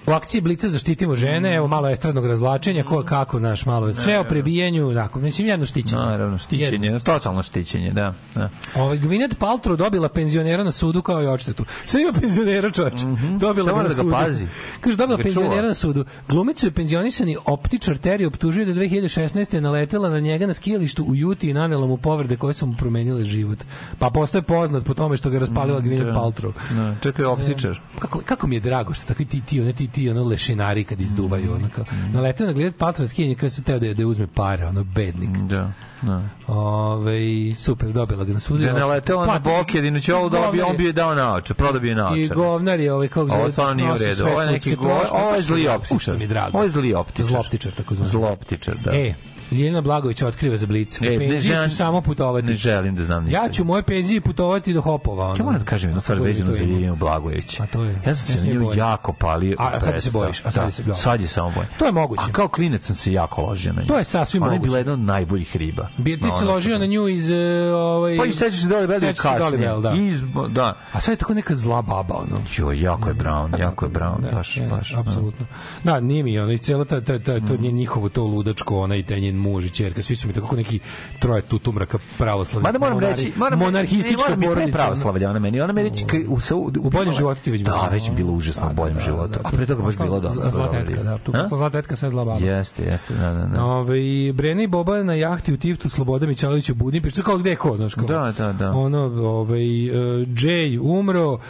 U 0.08 0.12
akciji 0.12 0.40
Blica 0.40 0.68
zaštitimo 0.68 1.16
žene, 1.16 1.54
evo 1.54 1.68
malo 1.68 1.88
estradnog 1.88 2.26
razvlačenja, 2.26 2.84
ko 2.84 3.02
kako, 3.02 3.40
naš 3.40 3.66
malo, 3.66 3.94
sve 3.94 4.18
o 4.18 4.24
prebijanju, 4.24 4.94
tako, 4.94 5.18
mislim, 5.18 5.48
jedno 5.48 5.66
štićenje. 5.66 6.02
Naravno, 6.02 6.38
štićenje, 6.38 7.00
totalno 7.00 7.42
štićenje, 7.42 7.90
da. 7.90 8.14
da. 8.34 8.48
Ovaj 8.74 8.98
Gwyneth 8.98 9.34
Paltrow 9.34 9.76
dobila 9.76 10.08
penzionera 10.08 10.64
na 10.64 10.72
sudu 10.72 11.02
kao 11.02 11.22
i 11.22 11.26
odštetu. 11.26 11.64
Sve 11.86 12.02
ima 12.02 12.12
penzionera, 12.12 12.70
čoveče. 12.70 13.04
Dobila 13.40 13.68
Šta 13.68 13.72
ga 13.72 13.76
mora 13.76 13.82
na 13.82 13.82
da 13.82 13.88
ga 13.88 13.94
sudu. 13.94 14.10
pazi? 14.10 14.46
Kaže 14.80 14.96
dobila 14.96 15.16
Da 15.16 15.22
ga 15.22 15.28
penzionera 15.28 15.68
na 15.68 15.74
sudu. 15.74 16.04
Glumicu 16.28 16.66
je 16.66 16.70
penzionisani 16.70 17.36
optičar 17.44 17.96
Terry 17.96 18.26
optužio 18.26 18.64
da 18.64 18.70
je 18.70 18.88
2016. 18.90 19.60
naletela 19.60 20.08
na 20.08 20.20
njega 20.20 20.46
na 20.46 20.54
skijalištu 20.54 21.04
u 21.04 21.14
Juti 21.14 21.50
i 21.50 21.54
nanela 21.54 21.86
mu 21.86 21.96
povrede 21.96 22.36
koje 22.36 22.54
su 22.54 22.66
mu 22.66 22.74
promenile 22.78 23.24
život. 23.24 23.58
Pa 23.98 24.10
postoje 24.10 24.42
poznat 24.42 24.84
po 24.84 24.94
tome 24.94 25.16
što 25.16 25.30
ga 25.30 25.38
raspalila 25.38 25.80
Gwyneth 25.80 26.04
da. 26.04 26.12
Paltrow. 26.12 26.52
Da, 26.70 26.94
čekaj, 27.02 27.24
optičar. 27.24 27.80
Kako, 27.98 28.20
kako 28.24 28.46
mi 28.46 28.56
je 28.56 28.60
drago 28.60 28.94
što 28.94 29.06
takvi 29.06 29.24
ti, 29.24 29.40
ti, 29.40 29.60
one 29.60 29.72
ti, 29.72 29.88
ti 29.88 29.98
ti 29.99 30.10
ono 30.10 30.25
lešinari 30.25 30.85
kad 30.85 31.01
izduvaju, 31.01 31.52
ono 31.52 31.68
kao. 31.68 31.85
Naleteo 32.12 32.47
na 32.47 32.52
gledat 32.52 32.75
Paltrow 32.77 33.01
na 33.01 33.07
skijanje 33.07 33.35
kad 33.35 33.52
se 33.52 33.62
teo 33.62 33.78
da, 33.78 33.94
da 33.94 34.07
uzme 34.07 34.27
pare, 34.28 34.67
ono, 34.67 34.85
bednik. 34.85 35.31
Da, 35.31 35.73
da. 36.02 36.23
Ove, 36.49 37.20
super, 37.57 37.89
dobila 37.89 38.25
ga 38.25 38.33
na 38.33 38.41
sudu. 38.41 38.59
Da 38.59 38.67
je 38.67 38.73
naletela 38.75 39.27
na 39.27 39.39
bok 39.41 39.75
jedinu 39.75 40.01
da 40.01 40.39
bi 40.43 40.59
govnar 40.59 40.65
on 40.65 40.73
je- 40.73 40.78
bi 40.78 40.85
je 40.85 40.93
dao 40.93 41.15
naoče, 41.15 41.55
prodao 41.55 41.81
bi 41.81 41.89
je 41.89 41.94
naoče. 41.94 42.20
I 42.20 42.28
govnar 42.28 42.81
je 42.81 42.93
ovaj, 42.93 43.09
kako 43.09 43.27
zove, 43.27 43.41
Ovo 43.41 43.51
stvarno 43.51 43.75
nije 43.75 43.93
u 43.93 43.97
redu. 43.97 44.25
Ovo 44.25 44.41
je 44.41 44.47
neki 44.47 44.60
sudske 44.62 44.77
go, 44.77 44.83
troškove. 44.89 45.20
ovo 45.20 45.31
je 45.31 45.36
Pa 45.36 45.41
zli 45.43 45.68
optičar. 45.68 45.99
što 45.99 46.15
mi 46.15 46.20
je 46.20 46.28
drago. 46.28 46.51
Ovo 46.55 46.65
je 46.65 46.70
zli 46.70 46.94
optičar. 46.94 47.27
Zloptičar, 47.27 47.73
tako 47.73 47.94
zvani. 47.94 48.10
Zloptičar, 48.10 48.77
da. 48.77 48.91
E, 48.93 49.15
Ljiljana 49.52 49.81
Blagović 49.81 50.23
otkriva 50.23 50.57
za 50.57 50.67
blic. 50.67 51.01
E, 51.02 51.05
ne 51.18 51.41
želim- 51.41 51.70
ću 51.70 51.77
samo 51.77 52.01
putovati. 52.01 52.47
Ne 52.47 52.55
želim 52.55 52.94
da 52.94 53.05
znam 53.05 53.25
ništa. 53.25 53.39
Ja 53.39 53.49
ću 53.49 53.65
moje 53.65 53.83
penziji 53.83 54.20
putovati 54.20 54.73
do 54.73 54.81
Hopova. 54.81 55.27
Ono. 55.27 55.36
Ja 55.36 55.44
moram 55.44 55.59
da 55.59 55.65
kažem 55.65 55.91
jednu 55.91 56.01
stvar 56.01 56.20
vezanu 56.20 56.51
to 56.51 56.57
za 56.57 56.65
ima? 56.65 56.73
Ljiljanu 56.75 56.97
Blagojević. 56.97 57.60
A 57.60 57.67
to 57.67 57.83
je- 57.83 58.01
Ja 58.07 58.15
sam 58.15 58.39
se 58.39 58.49
na 58.49 58.55
nju 58.55 58.70
jako 58.75 59.12
palio. 59.12 59.57
A, 59.59 59.70
a 59.75 59.81
sad 59.81 60.02
se 60.02 60.10
bojiš, 60.10 60.43
a 60.44 60.51
sad 60.51 60.65
Da, 60.65 60.70
se 60.70 60.83
bojiš. 60.83 60.99
Sad 60.99 61.20
je 61.20 61.27
samo 61.28 61.51
bojim. 61.51 61.68
To 61.78 61.86
je 61.86 61.93
moguće. 61.93 62.23
A 62.28 62.33
kao 62.33 62.49
klinac 62.49 62.83
sam 62.83 62.97
se 62.97 63.12
jako 63.12 63.43
ložio 63.43 63.73
na 63.73 63.81
nju. 63.83 63.86
To 63.89 63.99
je 63.99 64.05
sasvim 64.05 64.43
Ona 64.43 64.52
je 64.52 64.59
moguće. 64.59 64.68
bila 64.68 64.78
jedna 64.78 64.93
od 64.93 64.99
najboljih 64.99 65.57
riba. 65.57 65.89
Ti 66.05 66.31
se 66.39 66.44
ložio 66.44 66.78
na 66.78 66.86
nju 66.86 67.09
iz... 67.09 67.31
e, 67.31 67.35
ovaj, 67.75 68.17
Pa 68.17 68.25
i 68.25 68.33
sećaš 68.33 68.60
se 68.60 68.68
Sećaš 69.01 69.17
se 69.17 69.23
kasnije. 69.39 69.81
Da. 69.83 69.94
Iz, 69.99 70.20
da. 70.49 70.77
A 70.93 71.01
sad 71.01 71.12
je 71.12 71.17
tako 71.17 71.35
neka 71.35 71.55
zla 71.55 71.83
baba, 71.83 72.15
ono. 72.15 72.41
Jo, 72.57 72.73
jako 72.73 73.09
je 73.09 73.15
Brown, 73.15 73.60
jako 73.60 73.85
je 73.86 73.91
Brown, 73.91 74.35
baš, 74.35 74.59
baš. 74.70 74.93
da. 74.93 75.01
apsolutno. 75.01 75.47
Da, 75.85 76.01
nije 76.01 76.23
mi 76.23 76.39
ono, 76.39 76.52
i 76.52 76.59
cijelo 76.59 76.85
ta, 76.85 77.01
ta, 77.01 77.18
ta, 77.18 77.41
to 77.41 77.57
nje 77.57 77.73
njihovo 77.73 78.09
to 78.09 78.25
ludačko, 78.25 78.78
ona 78.81 78.97
i 78.97 79.05
njen 79.20 79.38
muž 79.39 79.65
i 79.65 79.70
ćerka, 79.70 80.02
svi 80.02 80.17
su 80.17 80.28
mi 80.28 80.34
tako 80.34 80.57
neki 80.57 80.78
troje 81.18 81.42
tutumraka 81.42 81.99
pravoslavnih. 82.18 82.65
Mada 82.65 82.78
moram 82.78 82.99
monari- 82.99 83.17
reći, 83.17 83.33
moram, 83.36 83.58
monarhistička 83.58 84.36
ne, 84.36 84.47
porodica. 84.47 84.78
pravoslavlja, 84.78 85.31
ona 85.31 85.39
meni, 85.39 85.60
ona 85.60 85.73
meni 85.73 85.89
reći, 85.89 86.05
u, 86.28 86.39
u, 86.55 86.70
U 86.81 86.91
boljem 86.91 87.15
životu 87.15 87.41
ti 87.42 87.50
već 87.50 87.60
Da, 87.60 87.89
već 87.92 88.07
je 88.08 88.12
bilo 88.12 88.33
užasno 88.33 88.70
u 88.70 88.75
boljem 88.75 88.99
životu. 89.05 89.39
A 89.44 89.50
pre 89.50 89.67
toga 89.67 89.83
baš 89.83 89.97
bilo 89.97 90.20
da. 90.20 90.31
Zla 90.31 90.50
zla 90.50 90.70
tetka, 90.70 91.02
da, 91.02 91.18
tu 91.18 91.33
A? 91.34 91.49
zla 91.49 91.70
tetka, 91.70 91.97
sve 91.97 92.10
zla 92.10 92.25
baba. 92.25 92.47
Jeste, 92.47 92.83
jeste, 92.83 93.15
da, 93.15 93.33
da, 93.33 93.47
da. 93.47 93.65
Ove, 93.65 94.02
i 94.02 94.33
Brena 94.33 94.62
i 94.62 94.67
Boba 94.67 95.02
na 95.02 95.15
jahti 95.15 95.52
u 95.52 95.57
Tiftu, 95.57 95.89
Sloboda 95.89 96.26
Mićalović 96.26 96.70
u 96.70 96.75
Budimpeštu, 96.75 97.23
kao 97.23 97.39
gde 97.39 97.50
je 97.50 97.57
ko, 97.57 97.76
znaš 97.76 97.94
kao. 97.94 98.07
Da, 98.07 98.33
da, 98.39 98.52
da. 98.52 98.73
Ono, 98.73 98.99
ovaj, 99.28 99.91
uh, 99.91 99.97
Jay 100.26 100.78
umro, 100.83 101.33
uh, 101.33 101.41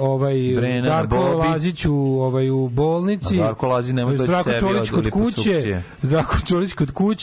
ovaj, 0.00 0.34
Brena 0.56 0.88
Darko. 0.88 1.16
Lazić 1.16 1.84
u, 1.84 1.94
ovaj, 2.20 2.50
u 2.50 2.68
bolnici. 2.68 3.36
Darko 3.36 3.66
Lazić 3.68 3.94
nemoj 3.94 4.16
doći 4.16 4.24
Zdravko 4.24 4.50
sebi 4.50 4.60
Čolić 4.60 4.92
od 4.92 5.02
kod 5.02 5.10
kuće. 5.10 5.82
Zdravko 6.02 6.36
Čolić 6.46 6.72
kod 6.72 6.90
kuće, 6.90 7.17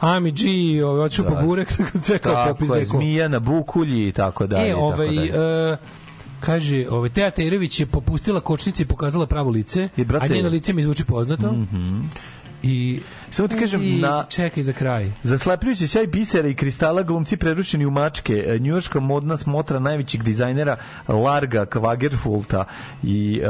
Ami 0.00 0.30
G, 0.32 0.44
ovaj, 0.84 1.00
otišao 1.00 1.26
po 1.26 1.46
burek, 1.46 1.72
sve 2.02 2.18
kao 2.18 2.46
popis 2.48 2.68
Tako 2.68 2.78
je, 2.78 2.84
zmija 2.96 3.28
na 3.28 3.38
bukulji 3.38 4.08
i 4.08 4.12
tako 4.12 4.46
dalje. 4.46 4.68
E, 4.68 4.72
tako 4.72 4.82
ovaj, 4.82 5.06
dalje. 5.06 5.28
e, 5.72 5.76
kaže, 6.40 6.86
ovaj, 6.90 7.10
Teja 7.10 7.30
Tejerović 7.30 7.80
je 7.80 7.86
popustila 7.86 8.40
kočnici 8.40 8.82
i 8.82 8.86
pokazala 8.86 9.26
pravo 9.26 9.50
lice, 9.50 9.88
I, 9.96 10.04
brate- 10.04 10.24
a 10.24 10.36
njeno 10.36 10.48
lice 10.48 10.72
mi 10.72 10.82
zvuči 10.82 11.04
poznato. 11.04 11.52
Mhm. 11.52 12.00
I 12.62 13.00
Samo 13.32 13.48
ti 13.48 13.56
kažem, 13.56 13.82
I 13.82 13.92
na- 13.92 14.24
čekaj 14.24 14.62
za 14.62 14.72
kraj. 14.72 15.12
Zaslepljujući 15.22 15.88
sjaj 15.88 16.06
bisera 16.06 16.48
i 16.48 16.54
kristala 16.54 17.02
glumci 17.02 17.36
prerušeni 17.36 17.86
u 17.86 17.90
mačke. 17.90 18.44
E, 18.46 18.58
Njujorška 18.58 19.00
modna 19.00 19.36
smotra 19.36 19.78
najvećeg 19.78 20.22
dizajnera 20.22 20.76
Larga 21.08 21.66
Kvagerfulta 21.66 22.64
i 23.02 23.40
uh, 23.42 23.48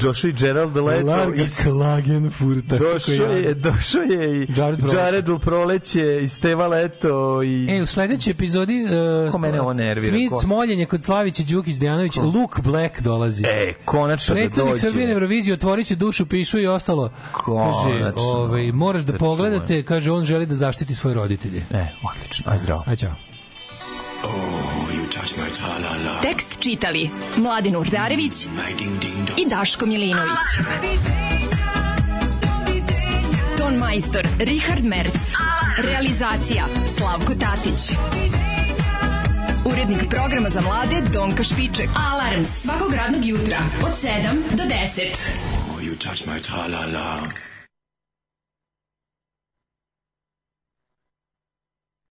Joshua 0.00 0.30
i 0.30 0.32
Gerald 0.32 0.76
Leto 0.76 1.06
Larga 1.06 1.42
iz 1.42 1.56
Klagenfurta. 1.62 2.78
Došao 2.78 3.26
je, 3.26 3.54
došao 3.54 4.02
je 4.02 4.36
i 4.36 4.46
Jared 4.56 4.78
Proleće. 4.78 4.96
Jared 4.96 5.28
u 5.28 5.38
proleće 5.38 6.20
i 6.22 6.28
Steva 6.28 6.66
Leto 6.66 7.42
i 7.42 7.66
E, 7.70 7.82
u 7.82 7.86
sledećoj 7.86 8.30
epizodi 8.30 8.84
uh, 9.24 9.32
Ko 9.32 9.38
mene 9.38 9.60
ovo 9.60 9.72
nervira, 9.72 10.16
ko? 10.30 10.36
Smoljenje 10.36 10.86
kod 10.86 11.04
Slavića 11.04 11.42
Đukić 11.42 11.76
Dejanović, 11.76 12.16
Luke 12.16 12.62
Black 12.62 13.00
dolazi. 13.00 13.42
E, 13.46 13.72
konačno 13.84 14.34
da 14.34 14.40
Predsednik 14.40 14.70
dođe. 14.70 14.80
Srbije 14.82 15.06
na 15.06 15.12
Euroviziji 15.12 15.54
otvorit 15.54 15.86
će 15.86 15.96
dušu, 15.96 16.26
pišu 16.26 16.58
i 16.58 16.66
ostalo. 16.66 17.10
Kaže, 17.32 17.98
Konačno. 17.98 18.22
ovaj, 18.22 18.72
moraš 18.72 19.02
Da 19.02 19.18
pogledate, 19.24 19.82
kaže, 19.82 20.12
on 20.12 20.24
želi 20.24 20.46
da 20.46 20.54
zaštiti 20.54 20.94
svoje 20.94 21.14
roditelje. 21.14 21.62
E, 21.70 21.86
odlično. 22.02 22.52
Aj 22.52 22.58
zdravo. 22.58 22.84
Aj, 22.86 22.96
čao. 22.96 23.14
Tekst 26.22 26.60
čitali 26.60 27.10
Mladin 27.36 27.76
Urdarević 27.76 28.32
i 29.36 29.48
Daško 29.48 29.86
Milinović. 29.86 30.44
Ton 33.58 33.74
majstor 33.74 34.28
Richard 34.38 34.84
Merc. 34.84 35.14
Realizacija 35.78 36.66
Slavko 36.98 37.34
Tatić. 37.34 37.98
Urednik 39.64 40.08
programa 40.10 40.50
za 40.50 40.60
mlade 40.60 41.00
Donka 41.12 41.42
Špiček. 41.42 41.88
Alarms 42.12 42.48
svakog 42.48 42.94
radnog 42.94 43.24
jutra 43.24 43.58
od 43.82 43.92
7 43.92 44.56
do 44.56 44.62
10. 44.62 44.74
You 45.80 45.98
touch 45.98 46.26
my 46.26 46.40
tra-la-la. 46.40 47.53